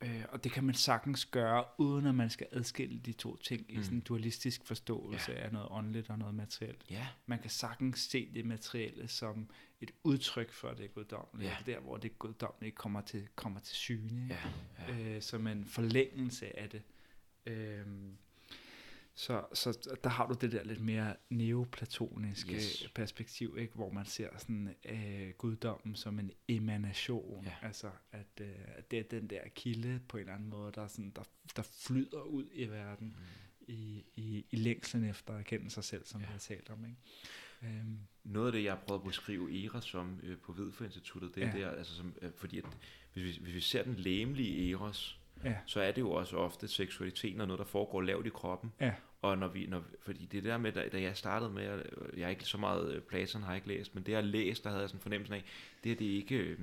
Øh, 0.02 0.24
og 0.30 0.44
det 0.44 0.52
kan 0.52 0.64
man 0.64 0.76
sagtens 0.76 1.26
gøre, 1.26 1.66
uden 1.78 2.06
at 2.06 2.16
man 2.16 2.30
skal 2.30 2.48
adskille 2.52 3.00
de 3.00 3.14
to 3.14 3.36
ting 3.36 3.66
i 3.70 3.78
mm. 3.78 3.84
sådan 3.84 3.98
en 3.98 4.02
dualistisk 4.02 4.66
forståelse 4.66 5.32
ja. 5.32 5.38
af 5.38 5.54
noget 5.54 5.68
åndeligt 5.72 6.10
og 6.10 6.20
noget 6.20 6.36
materielt. 6.36 6.86
Ja. 6.90 7.08
Man 7.26 7.40
kan 7.40 7.50
sagtens 7.50 8.00
se 8.00 8.30
det 8.34 8.46
materielle 8.46 9.08
som 9.08 9.50
et 9.82 9.92
udtryk 10.04 10.52
for 10.52 10.74
det 10.74 10.94
guddommelige, 10.94 11.50
ja. 11.50 11.72
der 11.72 11.80
hvor 11.80 11.98
det 11.98 12.20
guddommelige 12.20 12.72
kommer 12.72 13.02
til, 13.02 13.28
kommer 13.36 13.60
til 13.60 13.76
syne, 13.76 14.28
ja. 14.30 14.38
Ja. 14.88 15.16
Øh, 15.16 15.22
som 15.22 15.48
en 15.48 15.66
forlængelse 15.66 16.60
af 16.60 16.70
det. 16.70 16.82
Øhm, 17.46 18.18
så, 19.20 19.44
så 19.54 19.98
der 20.04 20.10
har 20.10 20.28
du 20.28 20.34
det 20.42 20.52
der 20.52 20.64
lidt 20.64 20.82
mere 20.82 21.16
neoplatoniske 21.30 22.54
yes. 22.54 22.90
perspektiv, 22.96 23.58
ikke? 23.60 23.74
hvor 23.74 23.92
man 23.92 24.06
ser 24.06 24.30
sådan 24.38 24.76
øh, 24.86 25.30
guddommen 25.38 25.96
som 25.96 26.20
en 26.20 26.32
emanation. 26.48 27.46
Ja. 27.46 27.54
Altså, 27.62 27.90
at 28.12 28.42
øh, 28.42 28.48
det 28.92 29.00
er 29.00 29.04
den 29.04 29.30
der 29.30 29.42
kilde 29.56 30.00
på 30.08 30.18
en 30.18 30.22
eller 30.22 30.34
anden 30.34 30.50
måde, 30.50 30.72
der, 30.72 30.88
sådan, 30.88 31.12
der, 31.16 31.24
der 31.56 31.62
flyder 31.62 32.22
ud 32.22 32.46
i 32.52 32.66
verden 32.66 33.08
mm. 33.08 33.24
i, 33.68 34.06
i, 34.16 34.46
i 34.52 34.56
længslen 34.56 35.04
efter 35.04 35.34
at 35.34 35.46
kende 35.46 35.70
sig 35.70 35.84
selv, 35.84 36.06
som 36.06 36.22
ja. 36.22 36.28
vi 36.28 36.32
har 36.32 36.40
talt 36.40 36.70
om. 36.70 36.86
Ikke? 36.86 36.98
Øhm. 37.64 38.00
Noget 38.24 38.48
af 38.48 38.52
det, 38.52 38.64
jeg 38.64 38.72
har 38.72 38.84
prøvet 38.88 39.02
at 39.02 39.08
beskrive 39.08 39.66
Eros 39.66 39.86
som 39.86 40.20
øh, 40.24 40.38
på 40.38 40.54
Hvidfor-instituttet, 40.54 41.36
det 41.36 41.44
er 41.44 41.58
ja. 41.58 41.60
der, 41.60 41.72
altså 41.72 41.96
som, 41.96 42.14
øh, 42.22 42.32
fordi 42.38 42.58
at, 42.58 42.66
hvis, 43.14 43.24
vi, 43.24 43.44
hvis 43.44 43.56
vi 43.56 43.62
ser 43.62 43.84
den 43.84 43.96
læmelige 43.96 44.72
Eros, 44.72 45.20
ja. 45.44 45.58
så 45.66 45.82
er 45.82 45.92
det 45.92 46.02
jo 46.02 46.12
også 46.12 46.38
ofte 46.38 46.68
seksualiteten 46.68 47.42
og 47.42 47.48
noget, 47.48 47.60
der 47.60 47.66
foregår 47.66 48.02
lavt 48.02 48.26
i 48.26 48.30
kroppen. 48.30 48.72
Ja. 48.80 48.94
Og 49.22 49.38
når 49.38 49.48
vi, 49.48 49.66
når, 49.66 49.84
fordi 50.02 50.26
det 50.26 50.44
der 50.44 50.58
med, 50.58 50.72
da, 50.72 50.90
da 50.92 51.02
jeg 51.02 51.18
startede 51.18 51.52
med, 51.52 51.64
jeg, 51.64 51.84
jeg 52.18 52.26
er 52.26 52.30
ikke 52.30 52.44
så 52.44 52.58
meget 52.58 52.94
øh, 52.94 53.02
Platon 53.02 53.44
har 53.44 53.52
jeg 53.52 53.58
ikke 53.58 53.68
læst, 53.68 53.96
men 53.96 54.04
det 54.04 54.12
jeg 54.12 54.24
læst, 54.24 54.64
der 54.64 54.70
havde 54.70 54.82
jeg 54.82 54.90
sådan 54.90 54.98
en 54.98 55.02
fornemmelse 55.02 55.36
af, 55.36 55.44
det 55.84 55.92
er 55.92 55.96
det 55.96 56.06
ikke, 56.06 56.36
øh, 56.36 56.60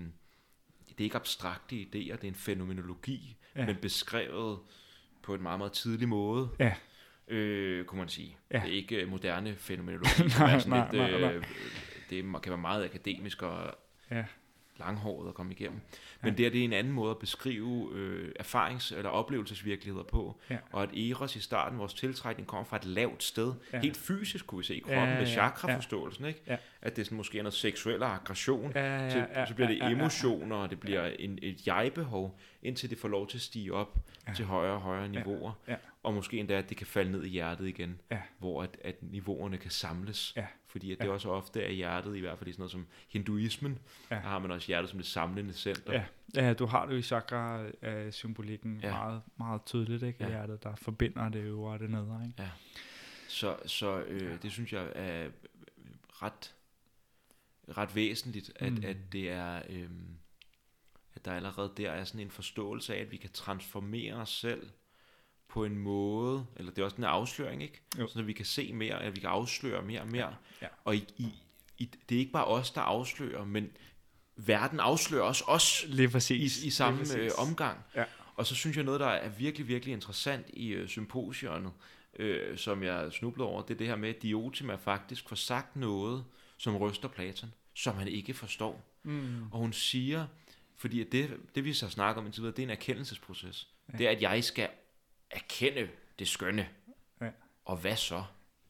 det 0.89 1.01
er 1.01 1.05
ikke 1.05 1.17
abstrakte 1.17 1.76
idéer, 1.76 1.89
det 1.93 2.25
er 2.25 2.28
en 2.28 2.35
fænomenologi, 2.35 3.36
ja. 3.57 3.67
men 3.67 3.76
beskrevet 3.76 4.59
på 5.23 5.35
en 5.35 5.43
meget, 5.43 5.59
meget 5.59 5.73
tidlig 5.73 6.09
måde. 6.09 6.49
Ja. 6.59 6.75
Øh, 7.28 7.85
kunne 7.85 7.99
man 7.99 8.09
sige. 8.09 8.36
Ja. 8.51 8.59
Det 8.59 8.68
er 8.68 8.73
ikke 8.73 9.02
øh, 9.02 9.09
moderne 9.09 9.57
fænomenologi. 9.57 10.23
nej, 10.39 10.55
er 10.55 10.59
sådan 10.59 10.78
nej, 10.78 10.93
lidt, 10.93 11.20
nej, 11.20 11.20
nej. 11.20 11.35
Øh, 11.35 11.44
det 12.10 12.43
kan 12.43 12.51
være 12.51 12.59
meget 12.59 12.85
akademisk 12.85 13.43
og 13.43 13.75
ja 14.10 14.25
langhåret 14.79 15.29
at 15.29 15.35
komme 15.35 15.53
igennem. 15.53 15.81
Men 16.23 16.33
ja. 16.33 16.37
det, 16.37 16.47
er, 16.47 16.51
det 16.51 16.61
er 16.61 16.65
en 16.65 16.73
anden 16.73 16.93
måde 16.93 17.11
at 17.11 17.19
beskrive 17.19 17.91
øh, 17.93 18.33
erfarings- 18.41 18.97
eller 18.97 19.11
oplevelsesvirkeligheder 19.11 20.05
på. 20.05 20.41
Ja. 20.51 20.57
Og 20.73 20.83
at 20.83 20.89
Eros 20.97 21.37
i 21.37 21.41
starten, 21.41 21.79
vores 21.79 21.95
tiltrækning, 21.95 22.49
kommer 22.49 22.65
fra 22.65 22.77
et 22.77 22.85
lavt 22.85 23.23
sted. 23.23 23.53
Ja. 23.73 23.81
Helt 23.81 23.97
fysisk 23.97 24.47
kunne 24.47 24.59
vi 24.59 24.65
se 24.65 24.77
i 24.77 24.81
kroppen 24.81 24.99
ja, 24.99 25.09
ja, 25.09 25.15
ja. 25.15 25.21
med 25.21 25.27
chakra-forståelsen. 25.27 26.25
Ikke? 26.25 26.43
Ja. 26.47 26.57
At 26.83 26.97
det 26.97 27.03
er 27.03 27.05
sådan, 27.05 27.17
måske 27.17 27.39
er 27.39 27.43
noget 27.43 27.55
seksuel 27.55 28.03
aggression. 28.03 28.73
Ja, 28.75 28.97
ja, 28.97 29.05
ja, 29.05 29.11
til, 29.11 29.27
så 29.49 29.55
bliver 29.55 29.69
det 29.69 29.93
emotioner, 29.93 30.57
og 30.57 30.71
det 30.71 30.81
bliver 30.81 31.07
en, 31.07 31.39
et 31.43 31.67
jeg-behov, 31.67 32.39
indtil 32.63 32.91
det 32.91 32.99
får 32.99 33.09
lov 33.09 33.29
til 33.29 33.39
at 33.39 33.43
stige 33.43 33.75
op 33.75 33.99
ja. 34.29 34.35
til 34.35 34.45
højere 34.45 34.75
og 34.75 34.81
højere 34.81 35.09
niveauer. 35.09 35.53
Ja. 35.69 35.73
Ja. 35.73 35.79
Og 36.07 36.15
måske 36.15 36.39
endda, 36.39 36.55
at 36.55 36.68
det 36.68 36.76
kan 36.76 36.86
falde 36.86 37.12
ned 37.12 37.25
i 37.25 37.28
hjertet 37.28 37.68
igen, 37.68 38.01
ja. 38.10 38.23
hvor 38.39 38.62
at, 38.62 38.78
at 38.85 39.02
niveauerne 39.02 39.59
kan 39.59 39.70
samles. 39.70 40.33
Ja 40.36 40.47
fordi 40.76 40.93
at 40.93 40.99
det 40.99 41.05
ja. 41.05 41.10
også 41.10 41.31
ofte 41.31 41.62
er 41.62 41.70
hjertet, 41.70 42.17
i 42.17 42.20
hvert 42.20 42.39
fald 42.39 42.49
i 42.49 42.52
sådan 42.52 42.60
noget 42.60 42.70
som 42.70 42.86
hinduismen, 43.09 43.78
ja. 44.10 44.15
der 44.15 44.20
har 44.20 44.39
man 44.39 44.51
også 44.51 44.67
hjertet 44.67 44.91
som 44.91 44.99
det 44.99 45.07
samlende 45.07 45.52
center. 45.52 45.93
Ja, 45.93 46.05
ja 46.35 46.55
du 46.55 46.67
har 46.67 46.86
det 46.86 46.93
jo 46.93 46.99
i 46.99 47.02
chakra-symbolikken 47.02 48.81
ja. 48.83 48.91
meget, 48.91 49.23
meget 49.36 49.65
tydeligt, 49.65 50.02
ikke? 50.02 50.25
Ja. 50.25 50.28
hjertet, 50.28 50.62
der 50.62 50.75
forbinder 50.75 51.28
det 51.28 51.41
øvre 51.41 51.73
og 51.73 51.78
det 51.78 51.91
nedre. 51.91 52.23
Ikke? 52.26 52.43
Ja. 52.43 52.51
Så, 53.28 53.57
så 53.67 54.02
øh, 54.02 54.23
ja. 54.23 54.36
det 54.36 54.52
synes 54.52 54.73
jeg 54.73 54.93
er 54.94 55.28
ret, 56.23 56.55
ret 57.68 57.94
væsentligt, 57.94 58.52
at, 58.57 58.73
mm. 58.73 58.85
at 58.85 58.97
det 59.12 59.31
er... 59.31 59.62
Øh, 59.68 59.89
at 61.15 61.25
der 61.25 61.33
allerede 61.33 61.73
der 61.76 61.91
er 61.91 62.05
sådan 62.05 62.20
en 62.20 62.31
forståelse 62.31 62.97
af, 62.97 63.01
at 63.01 63.12
vi 63.12 63.17
kan 63.17 63.31
transformere 63.31 64.15
os 64.15 64.31
selv 64.31 64.70
på 65.49 65.65
en 65.65 65.78
måde, 65.78 66.47
eller 66.57 66.73
det 66.73 66.83
er 66.83 66.84
også 66.84 66.97
en 66.97 67.05
afsløring, 67.05 67.62
ikke? 67.62 67.83
Jo. 67.99 68.08
Så 68.08 68.23
vi 68.23 68.33
kan 68.33 68.44
se 68.44 68.73
mere, 68.73 69.02
at 69.02 69.16
vi 69.16 69.20
kan 69.20 69.31
afsløre 69.31 69.83
mere 69.83 70.00
og 70.00 70.08
mere. 70.08 70.26
Ja. 70.26 70.33
Ja. 70.62 70.66
Og 70.84 70.97
i, 70.97 71.07
i, 71.16 71.26
i, 71.78 71.91
det 72.08 72.15
er 72.15 72.18
ikke 72.18 72.33
bare 72.33 72.44
os, 72.44 72.70
der 72.70 72.81
afslører, 72.81 73.44
men 73.44 73.70
verden 74.36 74.81
afslører 74.81 75.23
også 75.23 75.44
os 75.47 75.84
Lige 75.89 76.08
præcis. 76.08 76.62
i, 76.62 76.66
i 76.66 76.70
samme 76.70 76.99
Lige 76.99 77.15
præcis. 77.15 77.33
Øh, 77.39 77.49
omgang. 77.49 77.78
Ja. 77.94 78.05
Og 78.36 78.47
så 78.47 78.55
synes 78.55 78.76
jeg 78.76 78.84
noget, 78.84 79.00
der 79.00 79.07
er 79.07 79.28
virkelig, 79.28 79.68
virkelig 79.68 79.92
interessant 79.92 80.47
i 80.52 80.68
øh, 80.68 80.89
symposionet, 80.89 81.73
øh, 82.18 82.58
som 82.58 82.83
jeg 82.83 83.12
snublede 83.12 83.49
over, 83.49 83.62
det 83.62 83.75
er 83.75 83.78
det 83.78 83.86
her 83.86 83.97
med, 83.97 84.08
at 84.08 84.23
Diotima 84.23 84.75
faktisk 84.75 85.28
får 85.28 85.36
sagt 85.36 85.76
noget, 85.76 86.25
som 86.58 86.76
ryster 86.76 87.08
Platon, 87.08 87.52
som 87.75 87.97
han 87.97 88.08
ikke 88.08 88.34
forstår. 88.34 88.84
Mm. 89.02 89.42
Og 89.52 89.58
hun 89.58 89.73
siger, 89.73 90.26
fordi 90.76 91.05
det, 91.05 91.36
det 91.55 91.65
vi 91.65 91.73
så 91.73 91.89
snakker 91.89 92.20
om 92.20 92.26
indtil 92.26 92.42
videre, 92.42 92.57
det 92.57 92.62
er 92.62 92.66
en 92.66 92.70
erkendelsesproces. 92.70 93.68
Ja. 93.92 93.99
Det 93.99 94.07
er, 94.07 94.10
at 94.10 94.23
jeg 94.23 94.44
skal 94.44 94.68
erkende 95.31 95.89
det 96.19 96.29
skønne. 96.29 96.69
Ja. 97.21 97.31
Og 97.65 97.77
hvad 97.77 97.97
så? 97.97 98.25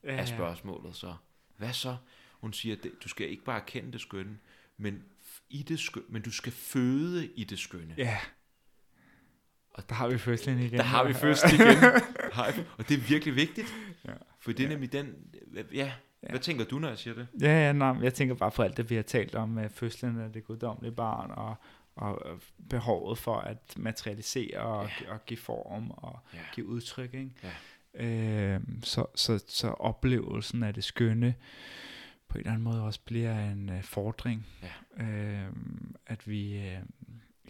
Ja, 0.04 0.16
er 0.16 0.24
spørgsmålet 0.24 0.96
så. 0.96 1.14
Hvad 1.56 1.72
så? 1.72 1.96
Hun 2.32 2.52
siger, 2.52 2.76
at 2.76 2.86
du 3.04 3.08
skal 3.08 3.30
ikke 3.30 3.44
bare 3.44 3.60
erkende 3.60 3.92
det 3.92 4.00
skønne, 4.00 4.38
men, 4.76 5.02
i 5.50 5.62
det 5.62 5.80
skønne, 5.80 6.06
men 6.08 6.22
du 6.22 6.30
skal 6.30 6.52
føde 6.52 7.26
i 7.26 7.44
det 7.44 7.58
skønne. 7.58 7.94
Ja. 7.98 8.18
Og 9.70 9.88
der 9.88 9.94
har 9.94 10.08
vi 10.08 10.18
fødslen 10.18 10.58
igen. 10.58 10.78
Der 10.78 10.84
har 10.84 11.04
vi 11.04 11.14
fødslen 11.14 11.54
igen. 11.54 11.84
og 12.78 12.88
det 12.88 12.96
er 12.96 13.08
virkelig 13.08 13.36
vigtigt. 13.36 13.74
Ja. 14.04 14.12
For 14.40 14.52
det 14.52 14.60
er 14.60 14.64
ja. 14.64 14.68
nemlig 14.68 14.92
den... 14.92 15.14
Ja, 15.54 15.92
ja. 16.22 16.30
Hvad 16.30 16.40
tænker 16.40 16.64
du, 16.64 16.78
når 16.78 16.88
jeg 16.88 16.98
siger 16.98 17.14
det? 17.14 17.28
Ja, 17.40 17.66
ja 17.66 17.72
nej, 17.72 17.96
jeg 18.02 18.14
tænker 18.14 18.34
bare 18.34 18.50
på 18.50 18.62
alt 18.62 18.76
det, 18.76 18.90
vi 18.90 18.94
har 18.94 19.02
talt 19.02 19.34
om 19.34 19.48
med 19.48 19.70
fødslen 19.70 20.20
af 20.20 20.32
det 20.32 20.44
guddommelige 20.44 20.92
barn, 20.92 21.30
og 21.30 21.54
og 21.96 22.40
behovet 22.70 23.18
for 23.18 23.36
at 23.36 23.74
materialisere 23.76 24.60
og, 24.60 24.88
ja. 25.00 25.12
og 25.12 25.24
give 25.26 25.38
form 25.38 25.90
og 25.90 26.18
ja. 26.34 26.38
give 26.54 26.66
udtryk. 26.66 27.14
Ikke? 27.14 27.30
Ja. 27.42 27.52
Øh, 27.94 28.60
så, 28.82 29.06
så, 29.14 29.44
så 29.48 29.68
oplevelsen 29.68 30.62
af 30.62 30.74
det 30.74 30.84
skønne 30.84 31.34
på 32.28 32.38
en 32.38 32.40
eller 32.40 32.52
anden 32.52 32.64
måde 32.64 32.82
også 32.82 33.00
bliver 33.04 33.50
en 33.50 33.68
uh, 33.68 33.82
fordring. 33.82 34.46
Ja. 34.62 35.04
Øh, 35.04 35.52
at 36.06 36.28
vi 36.28 36.56
uh, 36.56 36.82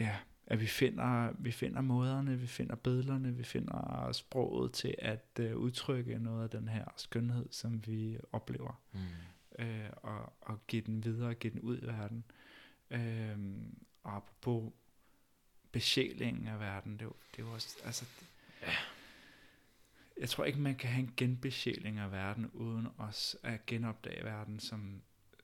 ja, 0.01 0.17
at 0.47 0.61
vi 0.61 0.67
finder, 0.67 1.31
vi 1.39 1.51
finder 1.51 1.81
måderne, 1.81 2.39
vi 2.39 2.47
finder 2.47 2.75
billederne, 2.77 3.35
vi 3.35 3.43
finder 3.43 4.11
sproget 4.13 4.73
til 4.73 4.95
at 4.99 5.41
uh, 5.41 5.57
udtrykke 5.57 6.19
noget 6.19 6.43
af 6.43 6.51
den 6.51 6.69
her 6.69 6.85
skønhed, 6.97 7.47
som 7.51 7.87
vi 7.87 8.19
oplever. 8.33 8.81
Mm. 8.93 9.01
Øh, 9.59 9.91
og, 9.97 10.33
og 10.41 10.67
give 10.67 10.83
den 10.83 11.05
videre, 11.05 11.35
give 11.35 11.53
den 11.53 11.61
ud 11.61 11.79
i 11.83 11.87
verden. 11.87 12.25
Øh, 12.91 13.39
apropos 14.07 14.73
besjælingen 15.73 16.47
af 16.47 16.61
verden, 16.61 16.93
det 16.93 17.01
er 17.01 17.05
jo, 17.05 17.13
det 17.37 17.43
er 17.43 17.47
jo 17.47 17.53
også, 17.53 17.77
altså, 17.85 18.05
det, 18.21 18.27
ja. 18.63 18.73
jeg 20.21 20.29
tror 20.29 20.45
ikke, 20.45 20.59
man 20.59 20.75
kan 20.75 20.91
have 20.91 21.03
en 21.03 21.13
genbesjæling 21.17 21.99
af 21.99 22.13
verden, 22.13 22.47
uden 22.47 22.89
også 22.97 23.37
at 23.43 23.67
genopdage 23.67 24.25
verden 24.25 24.61
som 24.61 25.03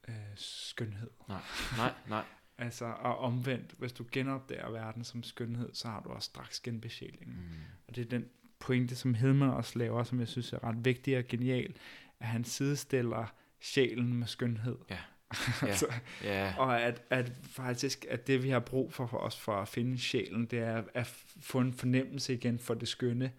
øh, 0.09 0.15
skønhed. 0.35 1.11
Nej, 1.29 1.43
nej, 1.77 1.95
nej. 2.09 2.25
altså, 2.59 2.85
og 2.85 3.19
omvendt, 3.19 3.73
hvis 3.79 3.93
du 3.93 4.07
genopdager 4.13 4.71
verden 4.71 5.05
som 5.05 5.23
skønhed, 5.23 5.75
så 5.75 5.89
har 5.89 6.01
du 6.01 6.09
også 6.09 6.27
straks 6.27 6.61
genbesjæling. 6.61 7.29
Mm. 7.29 7.45
Og 7.89 7.97
det 7.97 8.05
er 8.05 8.09
den 8.09 8.29
pointe, 8.59 8.97
som 8.97 9.15
Hedman 9.15 9.51
også 9.51 9.79
laver, 9.79 10.05
som 10.05 10.21
jeg 10.21 10.29
synes 10.29 10.53
er 10.53 10.65
ret 10.65 10.85
vigtig 10.85 11.19
og 11.19 11.25
genial, 11.25 11.77
at 12.21 12.27
han 12.27 12.45
sidestiller 12.45 13.35
sjælen 13.61 14.15
med 14.15 14.27
skønhed. 14.27 14.79
Ja. 14.91 14.99
Altså, 15.63 15.87
ja. 16.25 16.55
Og 16.59 16.83
at, 16.83 17.03
at 17.11 17.33
faktisk, 17.43 18.07
at 18.11 18.27
det 18.27 18.43
vi 18.43 18.51
har 18.51 18.59
brug 18.59 18.93
for 18.93 19.07
for 19.07 19.19
os 19.19 19.39
for 19.39 19.53
at 19.53 19.69
finde 19.69 19.99
sjælen, 19.99 20.47
det 20.47 20.59
er 20.59 20.83
at 20.95 21.07
få 21.41 21.59
en 21.59 21.75
fornemmelse 21.75 22.35
igen 22.35 22.59
for 22.59 22.75
det 22.75 22.89
skønne. 22.89 23.33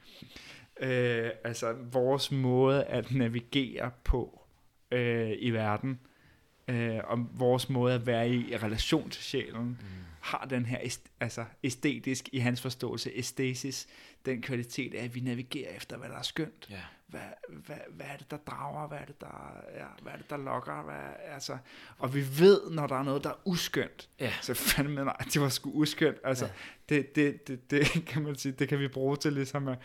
Øh, 0.80 1.30
altså 1.44 1.74
vores 1.92 2.32
måde 2.32 2.84
at 2.84 3.12
navigere 3.12 3.92
på 4.04 4.42
øh, 4.92 5.32
i 5.40 5.50
verden, 5.50 6.00
øh, 6.68 7.00
og 7.04 7.28
vores 7.32 7.70
måde 7.70 7.94
at 7.94 8.06
være 8.06 8.30
i, 8.30 8.52
i 8.52 8.58
relation 8.58 9.10
til 9.10 9.24
sjælen, 9.24 9.66
mm. 9.66 9.78
har 10.20 10.48
den 10.50 10.66
her 10.66 10.98
altså 11.20 11.46
æstetisk, 11.64 12.30
i 12.32 12.40
hans 12.40 12.62
forståelse, 12.62 13.12
æstesis, 13.16 13.88
den 14.26 14.42
kvalitet 14.42 14.94
af, 14.94 15.04
at 15.04 15.16
vi 15.16 15.20
navigerer 15.20 15.76
efter, 15.76 15.98
hvad 15.98 16.10
der 16.10 16.18
er 16.18 16.22
skønt. 16.22 16.68
Ja. 16.70 16.82
Hvad, 17.14 17.56
hvad, 17.66 17.76
hvad 17.90 18.06
er 18.06 18.18
det, 18.18 18.32
der 18.32 18.38
drager? 18.38 18.88
Hvad 18.88 18.98
er 18.98 19.06
det, 19.06 19.22
der, 19.22 19.64
ja, 19.76 19.86
hvad 20.02 20.14
er 20.14 20.18
det, 20.18 20.30
der 20.30 20.38
lokker? 20.38 20.84
Hvad, 20.84 21.34
altså, 21.34 21.58
og 21.98 22.16
vi 22.16 22.40
ved, 22.40 22.72
når 22.72 22.88
der 22.88 22.96
er 22.96 23.04
noget, 23.04 23.24
der 23.24 23.30
er 23.30 23.40
uskønt. 23.46 24.10
Ja. 24.20 24.34
Så 24.42 24.54
fandme 24.54 25.06
nej, 25.06 25.18
det 25.34 25.42
var 25.42 25.50
sgu 25.50 25.72
uskønt. 25.72 26.18
Altså, 26.24 26.46
ja. 26.46 26.52
det, 26.96 27.16
det, 27.16 27.48
det, 27.48 27.72
det, 27.72 27.88
kan 28.12 28.22
man 28.22 28.36
sige, 28.36 28.52
det 28.52 28.70
kan 28.70 28.80
vi 28.80 28.88
bruge 28.88 29.18
til 29.18 29.34
ligesom 29.34 29.68
at 29.68 29.78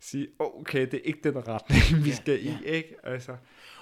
sige, 0.00 0.28
okay, 0.38 0.80
det 0.80 0.94
er 0.94 1.04
ikke 1.04 1.20
den 1.24 1.48
retning, 1.48 2.04
vi 2.04 2.10
ja, 2.10 2.16
skal 2.16 2.44
ja. 2.44 2.58
i, 2.60 2.64
ikke? 2.64 2.96
Altså, 3.02 3.36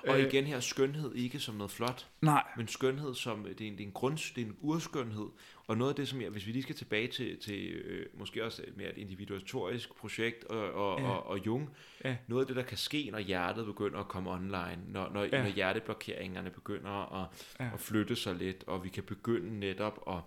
og 0.06 0.20
øh, 0.20 0.26
igen 0.26 0.44
her, 0.44 0.60
skønhed 0.60 1.14
ikke 1.14 1.38
som 1.38 1.54
noget 1.54 1.70
flot, 1.70 2.06
nej. 2.20 2.44
men 2.56 2.68
skønhed 2.68 3.14
som, 3.14 3.44
det 3.44 3.60
er 3.60 3.68
en, 3.68 3.72
det 3.72 3.80
er 3.80 3.86
en 3.86 3.92
grund, 3.92 4.34
det 4.34 4.42
er 4.42 4.46
en 4.46 4.56
urskønhed, 4.60 5.28
og 5.70 5.78
noget 5.78 5.90
af 5.90 5.96
det, 5.96 6.08
som 6.08 6.20
jeg, 6.20 6.30
hvis 6.30 6.46
vi 6.46 6.52
lige 6.52 6.62
skal 6.62 6.74
tilbage 6.74 7.08
til, 7.08 7.38
til 7.38 7.68
øh, 7.68 8.06
måske 8.14 8.44
også 8.44 8.62
mere 8.76 8.88
et 8.88 8.98
individuatorisk 8.98 9.94
projekt 9.94 10.44
og, 10.44 10.72
og, 10.72 11.00
ja. 11.00 11.08
og, 11.08 11.26
og 11.26 11.46
Jung, 11.46 11.70
ja. 12.04 12.16
noget 12.26 12.42
af 12.42 12.46
det, 12.46 12.56
der 12.56 12.62
kan 12.62 12.76
ske, 12.76 13.08
når 13.12 13.18
hjertet 13.18 13.66
begynder 13.66 13.98
at 13.98 14.08
komme 14.08 14.30
online, 14.30 14.78
når, 14.88 15.10
når, 15.12 15.24
ja. 15.24 15.42
når 15.42 15.50
hjerteblokeringerne 15.50 16.50
begynder 16.50 17.22
at, 17.22 17.28
ja. 17.60 17.70
at 17.74 17.80
flytte 17.80 18.16
sig 18.16 18.34
lidt, 18.34 18.64
og 18.66 18.84
vi 18.84 18.88
kan 18.88 19.02
begynde 19.02 19.60
netop 19.60 20.04
at 20.06 20.20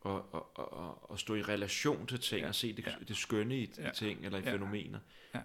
og, 0.00 0.34
og, 0.34 0.58
og, 0.58 1.10
og 1.10 1.18
stå 1.18 1.34
i 1.34 1.42
relation 1.42 2.06
til 2.06 2.20
ting, 2.20 2.40
ja. 2.40 2.48
og 2.48 2.54
se 2.54 2.72
det, 2.72 2.86
ja. 2.86 2.92
det 3.08 3.16
skønne 3.16 3.58
i, 3.58 3.70
ja. 3.78 3.88
i 3.88 3.94
ting, 3.94 4.24
eller 4.24 4.38
i 4.38 4.42
ja. 4.42 4.52
fænomener. 4.52 4.98
Ja 5.34 5.40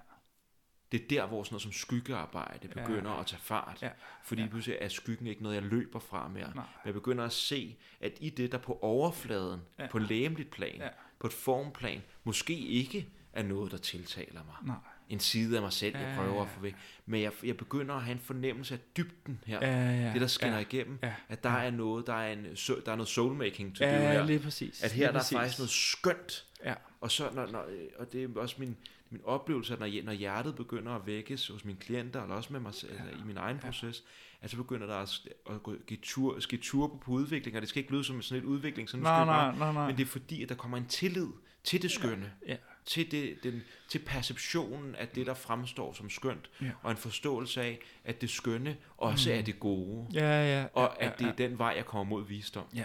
det 0.91 1.01
er 1.01 1.07
der, 1.09 1.27
hvor 1.27 1.43
sådan 1.43 1.53
noget 1.53 1.61
som 1.61 1.71
skyggearbejde 1.71 2.67
begynder 2.67 3.11
ja. 3.11 3.19
at 3.19 3.25
tage 3.25 3.41
fart. 3.41 3.77
Ja. 3.81 3.89
Fordi 4.23 4.41
ja. 4.41 4.47
pludselig 4.47 4.77
er 4.81 4.87
skyggen 4.87 5.27
ikke 5.27 5.43
noget, 5.43 5.55
jeg 5.55 5.63
løber 5.63 5.99
fra 5.99 6.27
mere. 6.27 6.41
Nej. 6.41 6.53
Men 6.53 6.85
jeg 6.85 6.93
begynder 6.93 7.25
at 7.25 7.31
se, 7.31 7.77
at 8.01 8.11
i 8.19 8.29
det, 8.29 8.51
der 8.51 8.57
på 8.57 8.79
overfladen, 8.81 9.61
ja. 9.79 9.87
på 9.87 9.99
læmeligt 9.99 10.51
plan, 10.51 10.75
ja. 10.75 10.87
på 11.19 11.27
et 11.27 11.33
formplan, 11.33 12.01
måske 12.23 12.57
ikke 12.57 13.07
er 13.33 13.43
noget, 13.43 13.71
der 13.71 13.77
tiltaler 13.77 14.43
mig. 14.45 14.55
Nej. 14.63 14.75
En 15.09 15.19
side 15.19 15.55
af 15.55 15.61
mig 15.61 15.73
selv, 15.73 15.97
jeg 15.97 16.13
prøver 16.17 16.41
at 16.41 16.49
få 16.49 16.59
væk. 16.59 16.75
Men 17.05 17.21
jeg, 17.21 17.31
jeg 17.43 17.57
begynder 17.57 17.95
at 17.95 18.01
have 18.01 18.11
en 18.13 18.19
fornemmelse 18.19 18.73
af 18.73 18.79
dybden 18.97 19.39
her. 19.45 19.59
Ja, 19.61 19.91
ja, 19.91 20.13
det, 20.13 20.21
der 20.21 20.27
skinner 20.27 20.55
ja, 20.55 20.61
igennem. 20.61 20.99
Ja, 21.03 21.13
at 21.29 21.43
der 21.43 21.51
ja. 21.51 21.63
er 21.63 21.71
noget, 21.71 22.07
der 22.07 22.13
er, 22.13 22.33
en, 22.33 22.43
der 22.85 22.91
er 22.91 22.95
noget 22.95 23.07
soulmaking 23.07 23.75
til 23.75 23.83
ja, 23.85 23.93
det 23.93 24.01
her. 24.01 24.13
Ja, 24.13 24.25
lige 24.25 24.39
præcis. 24.39 24.83
At 24.83 24.91
her 24.91 25.05
lige 25.05 25.13
der 25.13 25.19
præcis. 25.19 25.31
er 25.31 25.39
faktisk 25.39 25.59
noget 25.59 25.69
skønt. 25.69 26.45
Ja. 26.63 26.73
Og, 27.01 27.11
så, 27.11 27.29
når, 27.33 27.47
når, 27.47 27.65
og 27.99 28.13
det 28.13 28.23
er 28.23 28.27
også 28.35 28.55
min, 28.59 28.77
min 29.09 29.21
oplevelse, 29.23 29.73
at 29.73 29.79
når, 29.79 30.03
når 30.03 30.11
hjertet 30.11 30.55
begynder 30.55 30.91
at 30.91 31.05
vækkes 31.05 31.47
hos 31.47 31.65
mine 31.65 31.79
klienter, 31.79 32.23
eller 32.23 32.35
også 32.35 32.53
med 32.53 32.59
mig 32.59 32.73
selv, 32.73 32.93
ja. 32.93 33.21
i 33.21 33.23
min 33.25 33.37
egen 33.37 33.59
proces, 33.59 34.03
at 34.41 34.49
så 34.49 34.57
begynder 34.57 34.87
der 34.87 34.95
at, 34.95 35.09
at 35.49 35.63
gå, 35.63 35.75
give 35.87 35.99
tur, 36.03 36.39
ske 36.39 36.57
turbo 36.57 36.97
på 36.97 37.11
udvikling, 37.11 37.55
og 37.55 37.61
det 37.61 37.69
skal 37.69 37.79
ikke 37.79 37.91
lyde 37.91 38.03
som 38.03 38.21
sådan 38.21 38.43
et 38.43 38.47
udvikling, 38.47 38.89
sådan 38.89 39.03
nej, 39.03 39.25
nej, 39.25 39.55
nej, 39.55 39.73
nej. 39.73 39.87
men 39.87 39.97
det 39.97 40.03
er 40.03 40.07
fordi, 40.07 40.43
at 40.43 40.49
der 40.49 40.55
kommer 40.55 40.77
en 40.77 40.85
tillid 40.85 41.27
til 41.63 41.81
det 41.81 41.91
skønne, 41.91 42.31
ja. 42.47 42.51
Ja. 42.51 42.57
Til, 42.85 43.11
det, 43.11 43.43
den, 43.43 43.61
til 43.89 43.99
perceptionen 43.99 44.95
af 44.95 45.07
det, 45.07 45.25
der 45.25 45.33
fremstår 45.33 45.93
som 45.93 46.09
skønt, 46.09 46.49
ja. 46.61 46.71
og 46.81 46.91
en 46.91 46.97
forståelse 46.97 47.61
af, 47.61 47.79
at 48.03 48.21
det 48.21 48.29
skønne 48.29 48.77
også 48.97 49.29
mm. 49.29 49.37
er 49.37 49.41
det 49.41 49.59
gode, 49.59 50.07
ja, 50.13 50.21
ja, 50.21 50.59
ja, 50.59 50.67
og 50.73 51.03
at 51.03 51.21
ja, 51.21 51.25
ja. 51.25 51.31
det 51.31 51.41
er 51.41 51.47
den 51.47 51.57
vej, 51.57 51.73
jeg 51.77 51.85
kommer 51.85 52.03
mod 52.03 52.25
visdom. 52.25 52.65
Ja, 52.75 52.83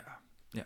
ja. 0.54 0.62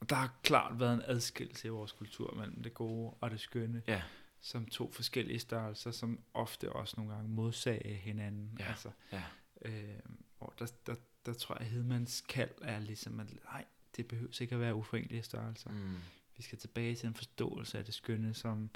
Og 0.00 0.10
der 0.10 0.16
har 0.16 0.34
klart 0.42 0.80
været 0.80 0.94
en 0.94 1.02
adskillelse 1.06 1.66
i 1.66 1.70
vores 1.70 1.92
kultur 1.92 2.34
mellem 2.36 2.62
det 2.62 2.74
gode 2.74 3.14
og 3.20 3.30
det 3.30 3.40
skønne. 3.40 3.82
Ja 3.88 4.02
som 4.40 4.66
to 4.66 4.92
forskellige 4.92 5.38
størrelser, 5.38 5.90
som 5.90 6.20
ofte 6.34 6.72
også 6.72 6.94
nogle 6.96 7.14
gange 7.14 7.28
modsage 7.28 7.94
hinanden. 7.94 8.56
Ja. 8.58 8.64
Altså, 8.64 8.90
ja. 9.12 9.22
Øh, 9.62 9.98
og 10.40 10.54
der, 10.58 10.66
der, 10.86 10.94
der 11.26 11.32
tror 11.32 11.54
jeg, 11.54 11.60
at 11.60 11.66
Hedmans 11.72 12.20
kald 12.28 12.50
er 12.62 12.78
ligesom, 12.78 13.20
at 13.20 13.26
nej, 13.44 13.64
det 13.96 14.06
behøver 14.06 14.38
ikke 14.40 14.54
at 14.54 14.60
være 14.60 14.74
uforenelige 14.74 15.22
størrelser. 15.22 15.70
Mm. 15.70 15.96
Vi 16.36 16.42
skal 16.42 16.58
tilbage 16.58 16.94
til 16.94 17.06
en 17.06 17.14
forståelse 17.14 17.78
af 17.78 17.84
det 17.84 17.94
skønne 17.94 18.34
som, 18.34 18.70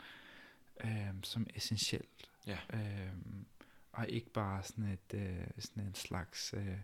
øh, 0.84 1.14
som 1.22 1.46
essentielt. 1.54 2.28
Ja. 2.46 2.58
Øh, 2.72 3.12
og 3.92 4.08
ikke 4.08 4.30
bare 4.30 4.62
sådan 4.62 4.84
et 4.84 5.14
øh, 5.14 5.46
sådan 5.58 5.86
en 5.86 5.94
slags 5.94 6.54
øh, 6.56 6.78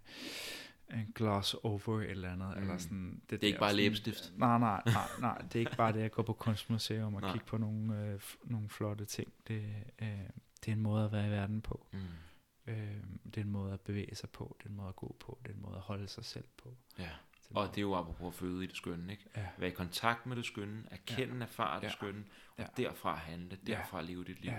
en 0.91 1.13
gloss 1.15 1.55
over 1.55 2.01
eller 2.01 2.33
andet. 2.33 2.57
Mm. 2.57 2.63
Eller 2.63 2.79
sådan, 2.79 3.23
det, 3.31 3.31
det 3.31 3.43
er 3.43 3.47
ikke 3.47 3.59
bare 3.59 3.75
læbestift. 3.75 4.33
Nej, 4.37 4.59
nej, 4.59 4.83
nej, 4.87 5.09
nej. 5.21 5.39
Det 5.39 5.55
er 5.55 5.61
ikke 5.61 5.77
bare 5.77 5.93
det 5.93 6.01
at 6.01 6.13
gå 6.13 6.23
på 6.23 6.33
kunstmuseum 6.33 7.15
og 7.15 7.23
kigge 7.33 7.47
på 7.47 7.59
nogle, 7.59 8.07
øh, 8.07 8.21
nogle 8.45 8.69
flotte 8.69 9.05
ting. 9.05 9.33
Det, 9.49 9.65
øh, 9.99 10.09
det 10.65 10.69
er 10.69 10.73
en 10.73 10.81
måde 10.81 11.05
at 11.05 11.13
være 11.13 11.27
i 11.27 11.31
verden 11.31 11.63
på. 11.63 11.87
Mm. 11.93 11.99
Øh, 12.67 13.03
det 13.25 13.37
er 13.37 13.41
en 13.41 13.51
måde 13.51 13.73
at 13.73 13.81
bevæge 13.81 14.15
sig 14.15 14.31
på. 14.31 14.57
Det 14.59 14.67
er 14.67 14.71
en 14.71 14.77
måde 14.77 14.89
at 14.89 14.97
gå 14.97 15.17
på. 15.21 15.39
Det 15.43 15.51
er 15.51 15.55
en 15.55 15.63
måde 15.63 15.77
at 15.77 15.83
holde 15.83 16.09
sig 16.09 16.25
selv 16.25 16.45
på. 16.57 16.77
Ja. 16.99 17.11
Og 17.51 17.69
det 17.69 17.79
er 17.79 17.83
jo 17.83 17.95
apropos 17.95 18.35
at 18.35 18.35
føde 18.35 18.65
i 18.65 18.67
det 18.67 18.77
skønne, 18.77 19.13
ikke? 19.13 19.25
Ja. 19.37 19.47
Være 19.59 19.71
i 19.71 19.75
kontakt 19.75 20.27
med 20.27 20.37
det 20.37 20.45
skønne, 20.45 20.85
erkende, 20.91 21.37
ja. 21.37 21.43
erfare 21.43 21.81
det 21.81 21.87
ja. 21.87 21.91
skønne, 21.91 22.25
og 22.57 22.65
ja. 22.79 22.83
derfra 22.83 23.15
handle, 23.15 23.59
derfra 23.67 23.99
ja. 23.99 24.05
leve 24.05 24.25
dit 24.25 24.41
liv. 24.41 24.51
Ja. 24.51 24.59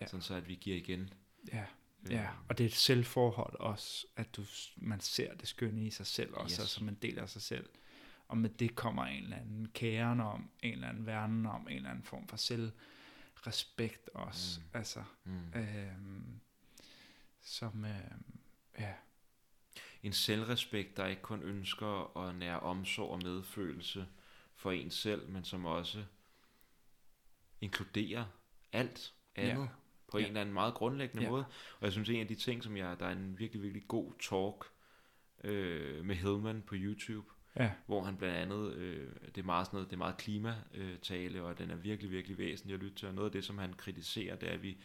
Ja. 0.00 0.06
Sådan 0.06 0.22
så, 0.22 0.34
at 0.34 0.48
vi 0.48 0.54
giver 0.54 0.76
igen. 0.76 1.10
Ja. 1.52 1.64
Ja, 2.10 2.28
og 2.48 2.58
det 2.58 2.64
er 2.64 2.68
et 2.68 2.74
selvforhold 2.74 3.60
også, 3.60 4.06
at 4.16 4.36
du, 4.36 4.42
man 4.76 5.00
ser 5.00 5.34
det 5.34 5.48
skønne 5.48 5.86
i 5.86 5.90
sig 5.90 6.06
selv 6.06 6.34
også, 6.34 6.54
yes. 6.54 6.60
altså 6.60 6.84
man 6.84 6.94
deler 6.94 7.26
sig 7.26 7.42
selv. 7.42 7.68
Og 8.28 8.38
med 8.38 8.50
det 8.50 8.74
kommer 8.74 9.04
en 9.04 9.22
eller 9.22 9.36
anden 9.36 9.68
kæren 9.74 10.20
om, 10.20 10.50
en 10.62 10.72
eller 10.72 10.88
anden 10.88 11.06
verden 11.06 11.46
om, 11.46 11.68
en 11.68 11.76
eller 11.76 11.90
anden 11.90 12.04
form 12.04 12.28
for 12.28 12.36
selvrespekt 12.36 14.08
også. 14.14 14.60
Mm. 14.60 14.78
Altså, 14.78 15.04
mm. 15.24 15.52
Øhm, 15.54 16.40
som, 17.42 17.84
øhm, 17.84 18.38
ja. 18.78 18.92
En 20.02 20.12
selvrespekt, 20.12 20.96
der 20.96 21.06
ikke 21.06 21.22
kun 21.22 21.42
ønsker 21.42 22.16
at 22.18 22.34
nære 22.34 22.60
omsorg 22.60 23.10
og 23.10 23.20
medfølelse 23.22 24.06
for 24.54 24.72
en 24.72 24.90
selv, 24.90 25.28
men 25.28 25.44
som 25.44 25.64
også 25.64 26.04
inkluderer 27.60 28.24
alt 28.72 29.14
andet. 29.36 29.62
Ja 29.62 29.83
på 30.14 30.18
ja. 30.18 30.24
en 30.24 30.28
eller 30.28 30.40
anden 30.40 30.54
meget 30.54 30.74
grundlæggende 30.74 31.22
ja. 31.22 31.30
måde. 31.30 31.44
Og 31.80 31.84
jeg 31.84 31.92
synes, 31.92 32.08
en 32.08 32.20
af 32.20 32.26
de 32.26 32.34
ting, 32.34 32.62
som 32.62 32.76
jeg, 32.76 32.96
der 33.00 33.06
er 33.06 33.12
en 33.12 33.38
virkelig, 33.38 33.62
virkelig 33.62 33.88
god 33.88 34.12
talk 34.20 34.64
øh, 35.44 36.04
med 36.04 36.14
Hillman 36.14 36.62
på 36.66 36.74
YouTube, 36.78 37.26
ja. 37.56 37.70
hvor 37.86 38.02
han 38.02 38.16
blandt 38.16 38.36
andet, 38.36 38.74
øh, 38.74 39.08
det 39.26 39.38
er 39.38 39.44
meget 39.44 39.66
sådan 39.66 39.76
noget, 39.76 39.90
det 39.90 39.96
er 39.96 39.98
meget 39.98 40.16
klimatale, 40.16 41.42
og 41.42 41.58
den 41.58 41.70
er 41.70 41.76
virkelig, 41.76 42.10
virkelig 42.10 42.38
væsentlig 42.38 42.74
at 42.74 42.80
lytte 42.80 42.96
til. 42.96 43.08
Og 43.08 43.14
noget 43.14 43.28
af 43.28 43.32
det, 43.32 43.44
som 43.44 43.58
han 43.58 43.72
kritiserer, 43.72 44.36
det 44.36 44.48
er, 44.48 44.52
at 44.52 44.62
vi 44.62 44.76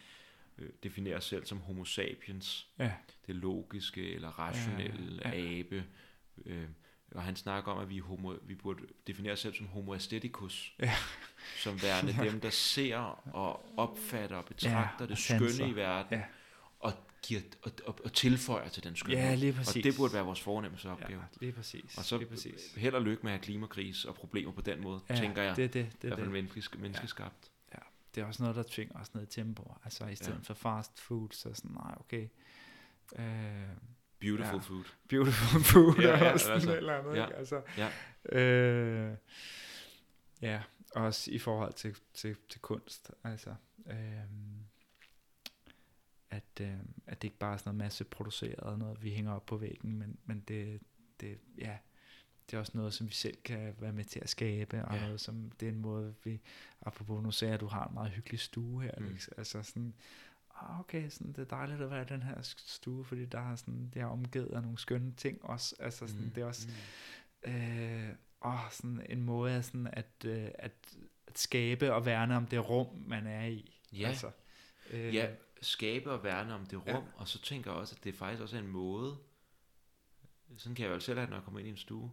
øh, 0.58 0.68
definerer 0.82 1.16
os 1.16 1.24
selv 1.24 1.44
som 1.44 1.58
homo 1.58 1.84
sapiens. 1.84 2.68
Ja. 2.78 2.92
Det 3.26 3.36
logiske 3.36 4.14
eller 4.14 4.28
rationelle 4.28 5.22
ja, 5.24 5.30
ja, 5.30 5.40
ja. 5.40 5.58
abe. 5.58 5.84
Øh, 6.46 6.68
og 7.14 7.22
han 7.22 7.36
snakker 7.36 7.72
om, 7.72 7.78
at 7.78 7.88
vi, 7.88 7.98
homo, 7.98 8.34
vi 8.42 8.54
burde 8.54 8.82
definere 9.06 9.32
os 9.32 9.40
selv 9.40 9.54
som 9.54 9.66
homo 9.66 9.92
aestheticus. 9.92 10.74
Ja. 10.78 10.94
Som 11.56 11.82
værende 11.82 12.30
dem, 12.30 12.40
der 12.40 12.50
ser 12.50 12.96
og 13.32 13.64
opfatter 13.76 14.36
og 14.36 14.44
betragter 14.44 15.04
ja, 15.04 15.06
det 15.06 15.18
skønne 15.18 15.70
i 15.70 15.76
verden. 15.76 16.18
Ja. 16.18 16.24
Og, 16.80 16.92
giver, 17.22 17.40
og, 17.62 17.72
og, 17.86 17.98
og 18.04 18.12
tilføjer 18.12 18.68
til 18.68 18.84
den 18.84 18.96
skønne. 18.96 19.18
Ja, 19.18 19.34
lige 19.34 19.52
præcis. 19.52 19.76
Og 19.76 19.82
det 19.82 19.96
burde 19.96 20.14
være 20.14 20.24
vores 20.24 20.40
fornemmelse 20.40 20.90
opgave. 20.90 21.20
Ja, 21.20 21.26
lige 21.40 21.52
præcis. 21.52 21.98
Og 21.98 22.04
så 22.04 22.18
lige 22.18 22.28
præcis. 22.28 22.74
held 22.76 22.94
og 22.94 23.02
lykke 23.02 23.22
med 23.22 23.32
at 23.32 23.38
have 23.38 23.44
klimakris 23.44 24.04
og 24.04 24.14
problemer 24.14 24.52
på 24.52 24.60
den 24.60 24.82
måde, 24.82 25.00
ja, 25.08 25.16
tænker 25.16 25.42
jeg. 25.42 25.56
Det, 25.56 25.74
det, 25.74 25.92
det, 25.92 26.04
I 26.04 26.06
hvert 26.06 26.18
fald 26.18 26.30
menneskesk, 26.30 26.78
menneskeskabt. 26.78 27.50
Ja. 27.72 27.78
ja. 27.78 27.82
Det 28.14 28.20
er 28.20 28.24
også 28.26 28.42
noget, 28.42 28.56
der 28.56 28.62
tvinger 28.62 29.00
os 29.00 29.14
ned 29.14 29.22
i 29.22 29.26
tempo. 29.26 29.74
Altså 29.84 30.06
i 30.06 30.14
stedet 30.14 30.34
ja. 30.34 30.42
for 30.42 30.54
fast 30.54 31.00
food, 31.00 31.28
så 31.30 31.54
sådan, 31.54 31.70
nej, 31.70 31.94
okay. 32.00 32.28
Øh, 33.16 33.22
Beautiful 34.20 34.54
ja. 34.54 34.60
food. 34.60 34.84
Beautiful 35.08 35.60
food, 35.72 35.94
ja, 35.98 36.24
ja, 36.24 36.38
sådan 36.38 36.54
altså, 36.54 36.76
eller 36.76 36.98
andet. 36.98 37.16
Ja, 37.16 37.26
ikke? 37.26 37.36
Altså, 37.36 37.62
ja. 37.76 37.90
Øh, 38.38 39.16
ja, 40.42 40.62
også 40.94 41.30
i 41.30 41.38
forhold 41.38 41.72
til, 41.72 41.96
til, 42.14 42.36
til 42.48 42.60
kunst. 42.60 43.10
Altså, 43.24 43.54
øh, 43.86 43.96
at, 46.30 46.60
øh, 46.60 46.74
at 47.06 47.22
det 47.22 47.28
ikke 47.28 47.38
bare 47.38 47.52
er 47.52 47.56
sådan 47.56 47.68
noget 47.68 47.84
masse 47.84 48.04
produceret, 48.04 48.78
noget 48.78 49.02
vi 49.02 49.10
hænger 49.10 49.32
op 49.32 49.46
på 49.46 49.56
væggen, 49.56 49.98
men, 49.98 50.18
men 50.24 50.40
det, 50.40 50.80
det, 51.20 51.38
ja, 51.58 51.76
det 52.50 52.56
er 52.56 52.60
også 52.60 52.72
noget, 52.74 52.94
som 52.94 53.06
vi 53.06 53.12
selv 53.12 53.36
kan 53.44 53.74
være 53.78 53.92
med 53.92 54.04
til 54.04 54.20
at 54.20 54.28
skabe, 54.28 54.84
og 54.84 54.94
ja. 54.94 55.00
noget, 55.04 55.20
som 55.20 55.50
det 55.60 55.68
er 55.68 55.72
en 55.72 55.80
måde, 55.80 56.14
vi, 56.24 56.40
apropos 56.82 57.22
nu 57.22 57.30
sagde 57.30 57.54
at 57.54 57.60
du 57.60 57.66
har 57.66 57.86
en 57.86 57.94
meget 57.94 58.10
hyggelig 58.10 58.40
stue 58.40 58.82
her, 58.82 58.92
mm. 58.98 59.18
altså 59.36 59.62
sådan, 59.62 59.94
ah, 60.60 60.80
okay, 60.80 61.08
sådan, 61.08 61.32
det 61.32 61.38
er 61.38 61.56
dejligt 61.56 61.80
at 61.80 61.90
være 61.90 62.02
i 62.02 62.08
den 62.08 62.22
her 62.22 62.34
stue, 62.42 63.04
fordi 63.04 63.26
der 63.26 63.52
er 63.52 63.56
sådan, 63.56 63.90
det 63.94 64.02
er 64.02 64.06
omgivet 64.06 64.52
af 64.52 64.62
nogle 64.62 64.78
skønne 64.78 65.12
ting 65.12 65.44
også, 65.44 65.76
altså 65.78 66.06
sådan, 66.06 66.24
mm. 66.24 66.30
det 66.30 66.40
er 66.40 66.46
også, 66.46 66.68
mm. 67.46 67.52
øh, 67.52 68.08
åh, 68.44 68.70
sådan 68.70 69.06
en 69.08 69.22
måde 69.22 69.52
af 69.52 69.64
sådan 69.64 69.88
at, 69.92 70.24
øh, 70.24 70.48
at, 70.54 70.96
at 71.26 71.38
skabe 71.38 71.94
og 71.94 72.06
værne 72.06 72.36
om 72.36 72.46
det 72.46 72.68
rum, 72.68 73.04
man 73.06 73.26
er 73.26 73.46
i. 73.46 73.80
Ja, 73.92 74.08
altså, 74.08 74.30
øh, 74.90 75.14
ja 75.14 75.30
skabe 75.62 76.10
og 76.10 76.24
værne 76.24 76.54
om 76.54 76.66
det 76.66 76.78
rum, 76.78 77.04
ja. 77.04 77.12
og 77.16 77.28
så 77.28 77.42
tænker 77.42 77.70
jeg 77.70 77.80
også, 77.80 77.94
at 77.98 78.04
det 78.04 78.14
faktisk 78.14 78.42
også 78.42 78.56
er 78.56 78.60
en 78.60 78.68
måde, 78.68 79.18
sådan 80.56 80.74
kan 80.74 80.86
jeg 80.86 80.94
jo 80.94 81.00
selv 81.00 81.18
have, 81.18 81.30
når 81.30 81.36
jeg 81.36 81.44
kommer 81.44 81.60
ind 81.60 81.68
i 81.68 81.70
en 81.70 81.76
stue, 81.76 82.12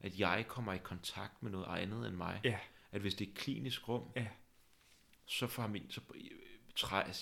at 0.00 0.18
jeg 0.18 0.44
kommer 0.48 0.72
i 0.72 0.78
kontakt 0.78 1.42
med 1.42 1.50
noget 1.50 1.80
andet 1.80 2.08
end 2.08 2.16
mig. 2.16 2.40
Ja. 2.44 2.58
At 2.92 3.00
hvis 3.00 3.14
det 3.14 3.26
er 3.26 3.30
et 3.30 3.36
klinisk 3.36 3.88
rum, 3.88 4.10
ja. 4.16 4.26
så 5.24 5.46
får 5.46 5.66
min, 5.66 5.90
så 5.90 6.00
træ, 6.76 7.12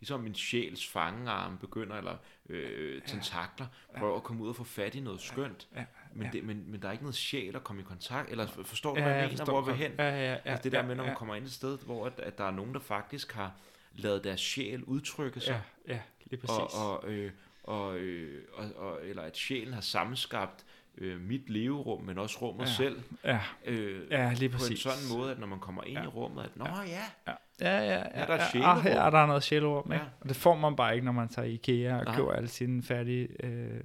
ligesom 0.00 0.20
min 0.20 0.34
sjæls 0.34 0.86
fangearm 0.86 1.58
begynder, 1.58 1.96
eller 1.96 2.16
øh, 2.48 3.02
tentakler, 3.02 3.66
prøver 3.98 4.16
at 4.16 4.22
komme 4.22 4.42
ud 4.42 4.48
og 4.48 4.56
få 4.56 4.64
fat 4.64 4.94
i 4.94 5.00
noget 5.00 5.20
skønt. 5.20 5.68
Ja, 5.74 5.78
ja, 5.78 5.84
men, 6.14 6.32
det, 6.32 6.44
men, 6.44 6.70
men 6.70 6.82
der 6.82 6.88
er 6.88 6.92
ikke 6.92 7.04
noget 7.04 7.16
sjæl 7.16 7.56
at 7.56 7.64
komme 7.64 7.82
i 7.82 7.84
kontakt, 7.84 8.30
eller 8.30 8.46
forstår 8.46 8.94
du, 8.94 9.00
hvad 9.00 9.12
jeg 9.12 9.28
mener, 9.28 9.44
hvor 9.44 9.60
vi 9.60 9.72
hen? 9.72 9.92
Ja, 9.98 10.08
ja, 10.08 10.32
ja, 10.32 10.38
altså 10.44 10.62
det 10.62 10.72
der 10.72 10.82
med, 10.82 10.94
når 10.94 11.04
man 11.04 11.16
kommer 11.16 11.34
ind 11.34 11.44
et 11.44 11.52
sted, 11.52 11.78
hvor 11.78 12.06
at, 12.06 12.20
at 12.20 12.38
der 12.38 12.44
er 12.44 12.50
nogen, 12.50 12.74
der 12.74 12.80
faktisk 12.80 13.32
har, 13.32 13.52
lavet 13.94 14.24
deres 14.24 14.40
sjæl 14.40 14.84
udtrykke 14.84 15.40
sig. 15.40 15.62
Ja, 15.88 15.92
ja 15.94 16.00
lige 16.24 16.40
præcis. 16.40 16.74
Og, 16.74 17.02
og, 17.02 17.08
øh, 17.08 17.32
og, 17.64 17.98
øh, 17.98 18.42
og, 18.52 18.72
og, 18.76 18.98
eller 19.06 19.22
at 19.22 19.36
sjælen 19.36 19.74
har 19.74 19.80
sammenskabt 19.80 20.64
øh, 20.98 21.20
mit 21.20 21.50
leverum, 21.50 22.02
men 22.02 22.18
også 22.18 22.38
rummet 22.42 22.66
ja. 22.66 22.72
selv. 22.72 23.02
Ja. 23.24 23.40
Øh, 23.64 24.10
ja, 24.10 24.32
lige 24.32 24.48
præcis. 24.48 24.82
På 24.82 24.90
en 24.90 24.96
sådan 24.96 25.18
måde, 25.18 25.30
at 25.30 25.38
når 25.38 25.46
man 25.46 25.60
kommer 25.60 25.84
ind 25.84 25.98
ja. 25.98 26.04
i 26.04 26.06
rummet, 26.06 26.42
at 26.42 26.56
nå 26.56 26.64
ja, 26.64 26.82
ja, 27.26 27.32
ja. 27.60 27.76
Ja, 27.76 27.82
ja, 27.82 27.94
ja. 27.94 28.02
Er 28.10 28.26
der 28.26 28.34
et 28.34 28.54
ja, 28.54 28.78
ah, 28.78 28.86
er 28.86 29.10
der 29.10 29.26
noget 29.26 29.42
sjælerum, 29.42 29.92
ikke? 29.92 30.04
Ja. 30.04 30.10
Og 30.20 30.28
det 30.28 30.36
får 30.36 30.56
man 30.56 30.76
bare 30.76 30.94
ikke, 30.94 31.04
når 31.04 31.12
man 31.12 31.28
tager 31.28 31.48
IKEA 31.48 31.98
og 31.98 32.04
Nej. 32.04 32.16
køber 32.16 32.32
alle 32.32 32.48
sine 32.48 32.82
færdige 32.82 33.28
øh, 33.44 33.80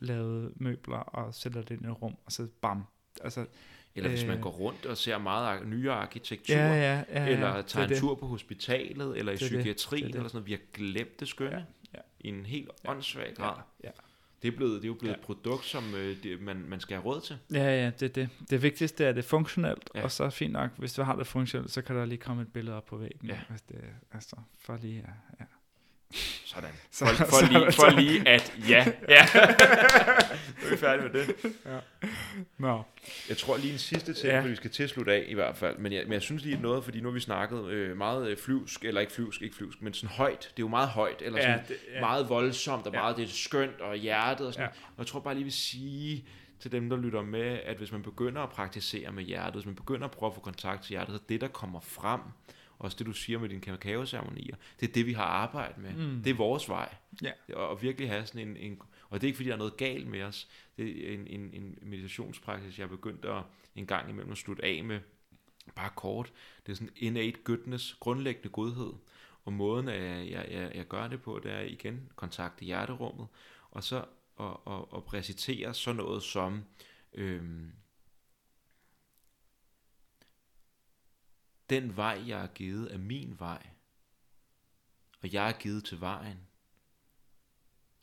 lavede 0.00 0.52
møbler 0.56 0.98
og 0.98 1.34
sætter 1.34 1.62
det 1.62 1.70
ind 1.70 1.82
i 1.82 1.88
et 1.88 2.02
rum, 2.02 2.16
og 2.26 2.32
så 2.32 2.46
bam. 2.62 2.84
Altså, 3.24 3.46
eller 3.94 4.10
hvis 4.10 4.24
man 4.24 4.36
øh. 4.36 4.42
går 4.42 4.50
rundt 4.50 4.86
og 4.86 4.96
ser 4.96 5.18
meget 5.18 5.66
nyere 5.66 5.94
arkitektur, 5.94 6.56
ja, 6.56 6.74
ja, 6.74 7.02
ja, 7.12 7.24
ja, 7.24 7.26
eller 7.26 7.62
tager 7.62 7.88
en 7.88 7.96
tur 7.96 8.14
på 8.14 8.26
hospitalet, 8.26 9.18
eller 9.18 9.32
i 9.32 9.36
psykiatrien, 9.36 10.04
eller 10.04 10.22
sådan 10.22 10.36
noget. 10.36 10.46
Vi 10.46 10.52
har 10.52 10.60
glemt 10.74 11.20
det 11.20 11.28
skønne 11.28 11.56
ja, 11.56 11.62
ja. 11.94 12.00
i 12.20 12.28
en 12.28 12.46
helt 12.46 12.70
ja, 12.84 12.90
åndssvag 12.90 13.34
grad. 13.36 13.56
Ja, 13.84 13.88
ja. 13.88 13.90
Det 14.42 14.52
er, 14.52 14.56
blevet, 14.56 14.74
det 14.74 14.84
er 14.84 14.88
jo 14.88 14.94
blevet 14.94 15.14
ja. 15.14 15.18
et 15.18 15.24
produkt, 15.24 15.64
som 15.64 15.94
øh, 15.94 16.22
det, 16.22 16.42
man, 16.42 16.64
man 16.68 16.80
skal 16.80 16.96
have 16.96 17.04
råd 17.04 17.20
til. 17.20 17.38
Ja, 17.52 17.84
ja, 17.84 17.90
det 18.00 18.14
det. 18.14 18.28
Det 18.50 18.62
vigtigste 18.62 19.04
er, 19.04 19.08
at 19.08 19.16
det 19.16 19.24
er 19.24 19.28
funktionelt, 19.28 19.90
ja. 19.94 20.02
og 20.02 20.10
så 20.10 20.24
er 20.24 20.30
fint 20.30 20.52
nok, 20.52 20.70
hvis 20.76 20.92
du 20.92 21.02
har 21.02 21.16
det 21.16 21.26
funktionelt, 21.26 21.70
så 21.70 21.82
kan 21.82 21.96
der 21.96 22.04
lige 22.04 22.18
komme 22.18 22.42
et 22.42 22.52
billede 22.52 22.76
op 22.76 22.86
på 22.86 22.96
væggen. 22.96 23.28
Ja. 23.28 23.38
Hvis 23.48 23.62
det, 23.62 23.80
altså, 24.12 24.36
for 24.58 24.78
lige, 24.82 24.96
ja. 24.96 25.12
ja. 25.40 25.44
Sådan. 26.44 26.70
For, 26.92 27.06
for, 27.06 27.24
for, 27.24 27.46
lige, 27.52 27.72
for 27.72 28.00
lige 28.00 28.28
at 28.28 28.54
ja. 28.68 28.86
ja. 29.08 29.26
nu 30.60 30.66
er 30.66 30.70
vi 30.70 30.76
færdige 30.76 31.08
med 31.08 31.20
det. 31.20 31.36
Ja. 31.66 31.78
Nå. 32.58 32.82
Jeg 33.28 33.36
tror 33.36 33.56
lige 33.56 33.72
en 33.72 33.78
sidste 33.78 34.14
ting, 34.14 34.32
ja. 34.32 34.40
for 34.40 34.48
vi 34.48 34.56
skal 34.56 34.70
tilslutte 34.70 35.12
af 35.12 35.24
i 35.28 35.34
hvert 35.34 35.56
fald. 35.56 35.78
Men 35.78 35.92
jeg, 35.92 36.02
men 36.04 36.12
jeg 36.12 36.22
synes 36.22 36.44
lige 36.44 36.60
noget, 36.62 36.84
fordi 36.84 37.00
nu 37.00 37.08
har 37.08 37.14
vi 37.14 37.20
snakket 37.20 37.66
øh, 37.68 37.96
meget 37.96 38.28
øh, 38.28 38.36
flyvsk, 38.36 38.84
eller 38.84 39.00
ikke 39.00 39.12
flyvsk, 39.12 39.42
ikke 39.42 39.56
flyvsk, 39.56 39.82
men 39.82 39.94
sådan 39.94 40.16
højt. 40.16 40.38
Det 40.40 40.46
er 40.46 40.52
jo 40.58 40.68
meget 40.68 40.88
højt, 40.88 41.22
eller 41.22 41.40
sådan 41.40 41.58
ja, 41.58 41.62
det, 41.68 41.76
ja. 41.94 42.00
meget 42.00 42.28
voldsomt, 42.28 42.86
og 42.86 42.92
ja. 42.92 43.00
meget 43.00 43.16
det 43.16 43.24
er 43.24 43.28
skønt, 43.28 43.80
og 43.80 43.96
hjertet 43.96 44.46
og 44.46 44.52
sådan 44.52 44.68
ja. 44.74 44.80
Og 44.86 44.98
jeg 44.98 45.06
tror 45.06 45.20
bare 45.20 45.34
lige 45.34 45.44
vil 45.44 45.52
sige 45.52 46.24
til 46.60 46.72
dem, 46.72 46.90
der 46.90 46.96
lytter 46.96 47.22
med, 47.22 47.58
at 47.64 47.76
hvis 47.76 47.92
man 47.92 48.02
begynder 48.02 48.42
at 48.42 48.50
praktisere 48.50 49.12
med 49.12 49.22
hjertet, 49.22 49.54
hvis 49.54 49.66
man 49.66 49.74
begynder 49.74 50.04
at 50.04 50.10
prøve 50.10 50.30
at 50.30 50.34
få 50.34 50.40
kontakt 50.40 50.82
til 50.82 50.90
hjertet, 50.90 51.14
så 51.14 51.20
det, 51.28 51.40
der 51.40 51.48
kommer 51.48 51.80
frem, 51.80 52.20
også 52.78 52.96
det 52.98 53.06
du 53.06 53.12
siger 53.12 53.38
med 53.38 53.48
dine 53.48 53.60
kakaoceremonier, 53.60 54.56
det 54.80 54.88
er 54.88 54.92
det, 54.92 55.06
vi 55.06 55.12
har 55.12 55.24
arbejdet 55.24 55.78
med. 55.78 55.92
Mm. 55.92 56.22
Det 56.22 56.30
er 56.30 56.34
vores 56.34 56.68
vej. 56.68 56.94
Ja. 57.22 57.32
Og 57.54 57.82
virkelig 57.82 58.10
have 58.10 58.26
sådan 58.26 58.48
en, 58.48 58.56
en, 58.56 58.82
og 59.10 59.20
det 59.20 59.26
er 59.26 59.28
ikke 59.28 59.36
fordi, 59.36 59.48
der 59.48 59.54
er 59.54 59.58
noget 59.58 59.76
galt 59.76 60.06
med 60.06 60.22
os. 60.22 60.48
Det 60.76 61.10
er 61.10 61.14
en, 61.14 61.26
en, 61.26 61.50
en 61.52 61.78
meditationspraksis, 61.82 62.78
jeg 62.78 62.84
er 62.84 62.88
begyndt 62.88 63.24
at 63.24 63.42
en 63.74 63.86
gang 63.86 64.10
imellem 64.10 64.32
at 64.32 64.38
slutte 64.38 64.64
af 64.64 64.84
med, 64.84 65.00
bare 65.74 65.90
kort. 65.96 66.32
Det 66.66 66.72
er 66.72 66.76
sådan 66.76 66.92
innate 66.96 67.38
goodness, 67.44 67.94
grundlæggende 68.00 68.48
godhed. 68.48 68.92
Og 69.44 69.52
måden, 69.52 69.88
at 69.88 70.02
jeg, 70.30 70.48
jeg, 70.50 70.72
jeg, 70.74 70.88
gør 70.88 71.08
det 71.08 71.22
på, 71.22 71.40
det 71.42 71.52
er 71.52 71.60
igen 71.60 72.10
kontakte 72.16 72.64
hjerterummet, 72.64 73.26
og 73.70 73.84
så 73.84 74.04
at, 74.40 74.56
at, 74.66 74.84
at 74.96 75.04
præcitere 75.04 75.74
sådan 75.74 75.96
noget 75.96 76.22
som, 76.22 76.64
øhm, 77.14 77.72
Den 81.70 81.96
vej, 81.96 82.24
jeg 82.26 82.42
er 82.42 82.46
givet, 82.46 82.94
er 82.94 82.98
min 82.98 83.38
vej. 83.38 83.66
Og 85.22 85.32
jeg 85.32 85.48
er 85.48 85.52
givet 85.52 85.84
til 85.84 86.00
vejen. 86.00 86.38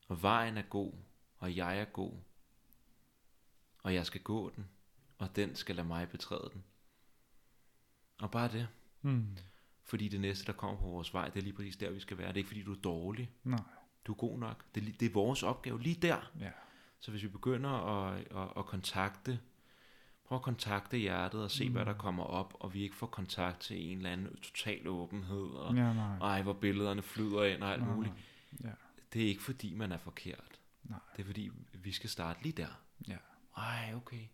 Og 0.07 0.21
vejen 0.21 0.57
er 0.57 0.61
god, 0.61 0.93
og 1.37 1.55
jeg 1.55 1.79
er 1.79 1.85
god. 1.85 2.13
Og 3.83 3.93
jeg 3.93 4.05
skal 4.05 4.21
gå 4.21 4.49
den, 4.55 4.69
og 5.17 5.35
den 5.35 5.55
skal 5.55 5.75
lade 5.75 5.87
mig 5.87 6.09
betræde 6.09 6.49
den. 6.53 6.63
Og 8.17 8.31
bare 8.31 8.51
det. 8.51 8.67
Mm. 9.01 9.37
Fordi 9.83 10.07
det 10.07 10.21
næste, 10.21 10.45
der 10.45 10.53
kommer 10.53 10.81
på 10.81 10.87
vores 10.87 11.13
vej, 11.13 11.29
det 11.29 11.39
er 11.39 11.43
lige 11.43 11.53
præcis 11.53 11.77
der, 11.77 11.89
vi 11.89 11.99
skal 11.99 12.17
være. 12.17 12.27
Det 12.27 12.33
er 12.33 12.37
ikke 12.37 12.47
fordi, 12.47 12.63
du 12.63 12.73
er 12.73 12.81
dårlig. 12.81 13.31
Nej. 13.43 13.59
Du 14.05 14.11
er 14.11 14.17
god 14.17 14.39
nok. 14.39 14.65
Det 14.75 14.87
er, 14.87 14.91
det 14.99 15.05
er 15.05 15.13
vores 15.13 15.43
opgave 15.43 15.81
lige 15.81 16.01
der. 16.01 16.31
Ja. 16.39 16.51
Så 16.99 17.11
hvis 17.11 17.23
vi 17.23 17.27
begynder 17.27 17.69
at, 17.69 18.19
at, 18.19 18.53
at 18.57 18.65
kontakte 18.65 19.39
Prøv 20.25 20.35
at 20.35 20.41
kontakte 20.41 20.97
hjertet 20.97 21.43
og 21.43 21.51
se, 21.51 21.67
mm. 21.67 21.73
hvad 21.73 21.85
der 21.85 21.93
kommer 21.93 22.23
op, 22.23 22.53
og 22.59 22.73
vi 22.73 22.83
ikke 22.83 22.95
får 22.95 23.07
kontakt 23.07 23.59
til 23.59 23.91
en 23.91 23.97
eller 23.97 24.11
anden 24.11 24.35
total 24.35 24.87
åbenhed, 24.87 25.47
og 25.47 25.75
ja, 25.75 25.93
nej. 25.93 26.17
ej, 26.17 26.41
hvor 26.41 26.53
billederne 26.53 27.01
flyder 27.01 27.43
ind 27.43 27.63
og 27.63 27.73
alt 27.73 27.83
nej, 27.83 27.95
muligt. 27.95 28.13
Ja. 28.63 28.71
Det 29.13 29.23
er 29.23 29.27
ikke 29.27 29.43
fordi, 29.43 29.73
man 29.73 29.91
er 29.91 29.97
forkert. 29.97 30.59
Nej. 30.83 30.99
Det 31.15 31.21
er 31.21 31.25
fordi, 31.25 31.51
vi 31.73 31.91
skal 31.91 32.09
starte 32.09 32.43
lige 32.43 32.53
der. 32.53 32.81
Ja. 33.07 33.17
Ej, 33.57 33.93
okay. 33.95 34.25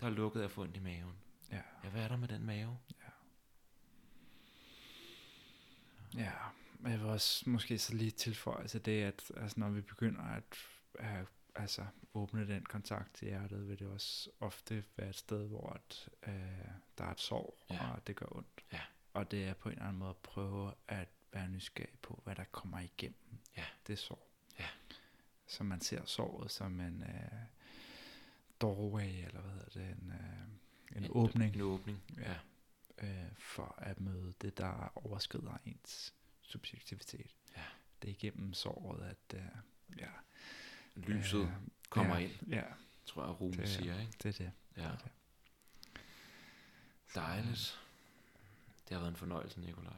Der 0.00 0.06
er 0.06 0.10
lukket 0.10 0.40
af 0.40 0.50
fundet 0.50 0.76
i 0.76 0.80
maven. 0.80 1.14
Ja. 1.50 1.60
Ja, 1.84 1.88
hvad 1.88 2.02
er 2.02 2.08
der 2.08 2.16
med 2.16 2.28
den 2.28 2.46
mave? 2.46 2.78
Ja. 2.90 3.12
Ja, 6.22 6.32
jeg 6.90 7.00
vil 7.00 7.08
også 7.08 7.50
måske 7.50 7.78
så 7.78 7.94
lige 7.94 8.10
tilføje 8.10 8.68
til 8.68 8.84
det, 8.84 9.02
at 9.02 9.32
altså, 9.36 9.60
når 9.60 9.70
vi 9.70 9.80
begynder 9.80 10.22
at 10.22 10.56
have 11.00 11.26
altså 11.54 11.86
åbne 12.14 12.46
den 12.46 12.64
kontakt 12.64 13.14
til 13.14 13.28
hjertet, 13.28 13.68
vil 13.68 13.78
det 13.78 13.86
også 13.86 14.30
ofte 14.40 14.84
være 14.96 15.08
et 15.08 15.16
sted, 15.16 15.48
hvor 15.48 15.70
at, 15.70 16.08
øh, 16.26 16.68
der 16.98 17.04
er 17.04 17.10
et 17.10 17.20
sorg, 17.20 17.58
ja. 17.70 17.90
og 17.90 18.06
det 18.06 18.16
gør 18.16 18.26
ondt. 18.36 18.64
Ja. 18.72 18.80
Og 19.12 19.30
det 19.30 19.44
er 19.44 19.54
på 19.54 19.68
en 19.68 19.72
eller 19.72 19.84
anden 19.84 19.98
måde 19.98 20.10
at 20.10 20.16
prøve 20.16 20.74
at 20.88 21.08
være 21.32 21.48
nysgerrig 21.48 21.98
på, 22.02 22.20
hvad 22.24 22.34
der 22.34 22.44
kommer 22.44 22.78
igennem 22.78 23.38
ja. 23.56 23.64
det 23.86 23.98
sorg. 23.98 24.28
Ja. 24.58 24.68
Så 25.46 25.64
man 25.64 25.80
ser 25.80 26.04
sorget 26.04 26.50
som 26.50 26.80
en 26.80 27.02
øh, 27.02 27.38
doorway, 28.60 29.26
eller 29.26 29.40
hvad 29.40 29.52
hedder 29.52 29.70
det, 29.70 30.02
en, 30.02 30.12
øh, 30.12 30.96
en, 30.96 31.04
en 31.04 31.10
åbning. 31.10 31.54
En 31.54 31.60
åbning, 31.60 32.02
ja. 32.18 32.34
Øh, 32.98 33.36
for 33.36 33.74
at 33.78 34.00
møde 34.00 34.34
det, 34.42 34.58
der 34.58 34.92
overskrider 34.94 35.58
ens 35.66 36.14
subjektivitet. 36.42 37.34
Ja. 37.56 37.62
Det 38.02 38.08
er 38.08 38.12
igennem 38.12 38.54
såret, 38.54 39.02
at 39.02 39.38
øh, 39.38 39.98
ja, 39.98 40.10
lyset 40.96 41.40
øh, 41.40 41.48
kommer 41.90 42.16
ja, 42.16 42.24
ind, 42.24 42.48
ja. 42.48 42.62
tror 43.06 43.24
jeg, 43.24 43.40
Rune 43.40 43.66
siger. 43.66 44.00
Ikke? 44.00 44.12
Det 44.22 44.40
er 44.40 44.44
det. 44.44 44.52
Ja. 44.76 44.82
det, 44.82 44.90
er 44.90 44.96
det. 44.96 45.10
Dejligt. 47.14 47.80
Det 48.88 48.94
har 48.94 48.98
været 48.98 49.10
en 49.10 49.16
fornøjelse, 49.16 49.60
Nikolaj. 49.60 49.92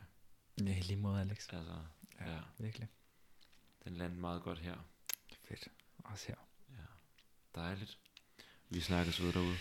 Ja, 0.61 0.79
i 0.79 0.81
lige 0.81 0.97
måde, 0.97 1.21
Alex. 1.21 1.53
Altså, 1.53 1.79
ja, 2.21 2.33
ja. 2.33 2.41
virkelig. 2.59 2.89
Den 3.85 3.97
landede 3.97 4.21
meget 4.21 4.43
godt 4.43 4.59
her. 4.59 4.77
Fedt. 5.43 5.69
Også 6.05 6.27
her. 6.29 6.37
Ja. 6.71 6.85
Dejligt. 7.61 7.99
Vi 8.69 8.81
snakkes 8.81 9.21
videre 9.21 9.33
derude. 9.33 9.57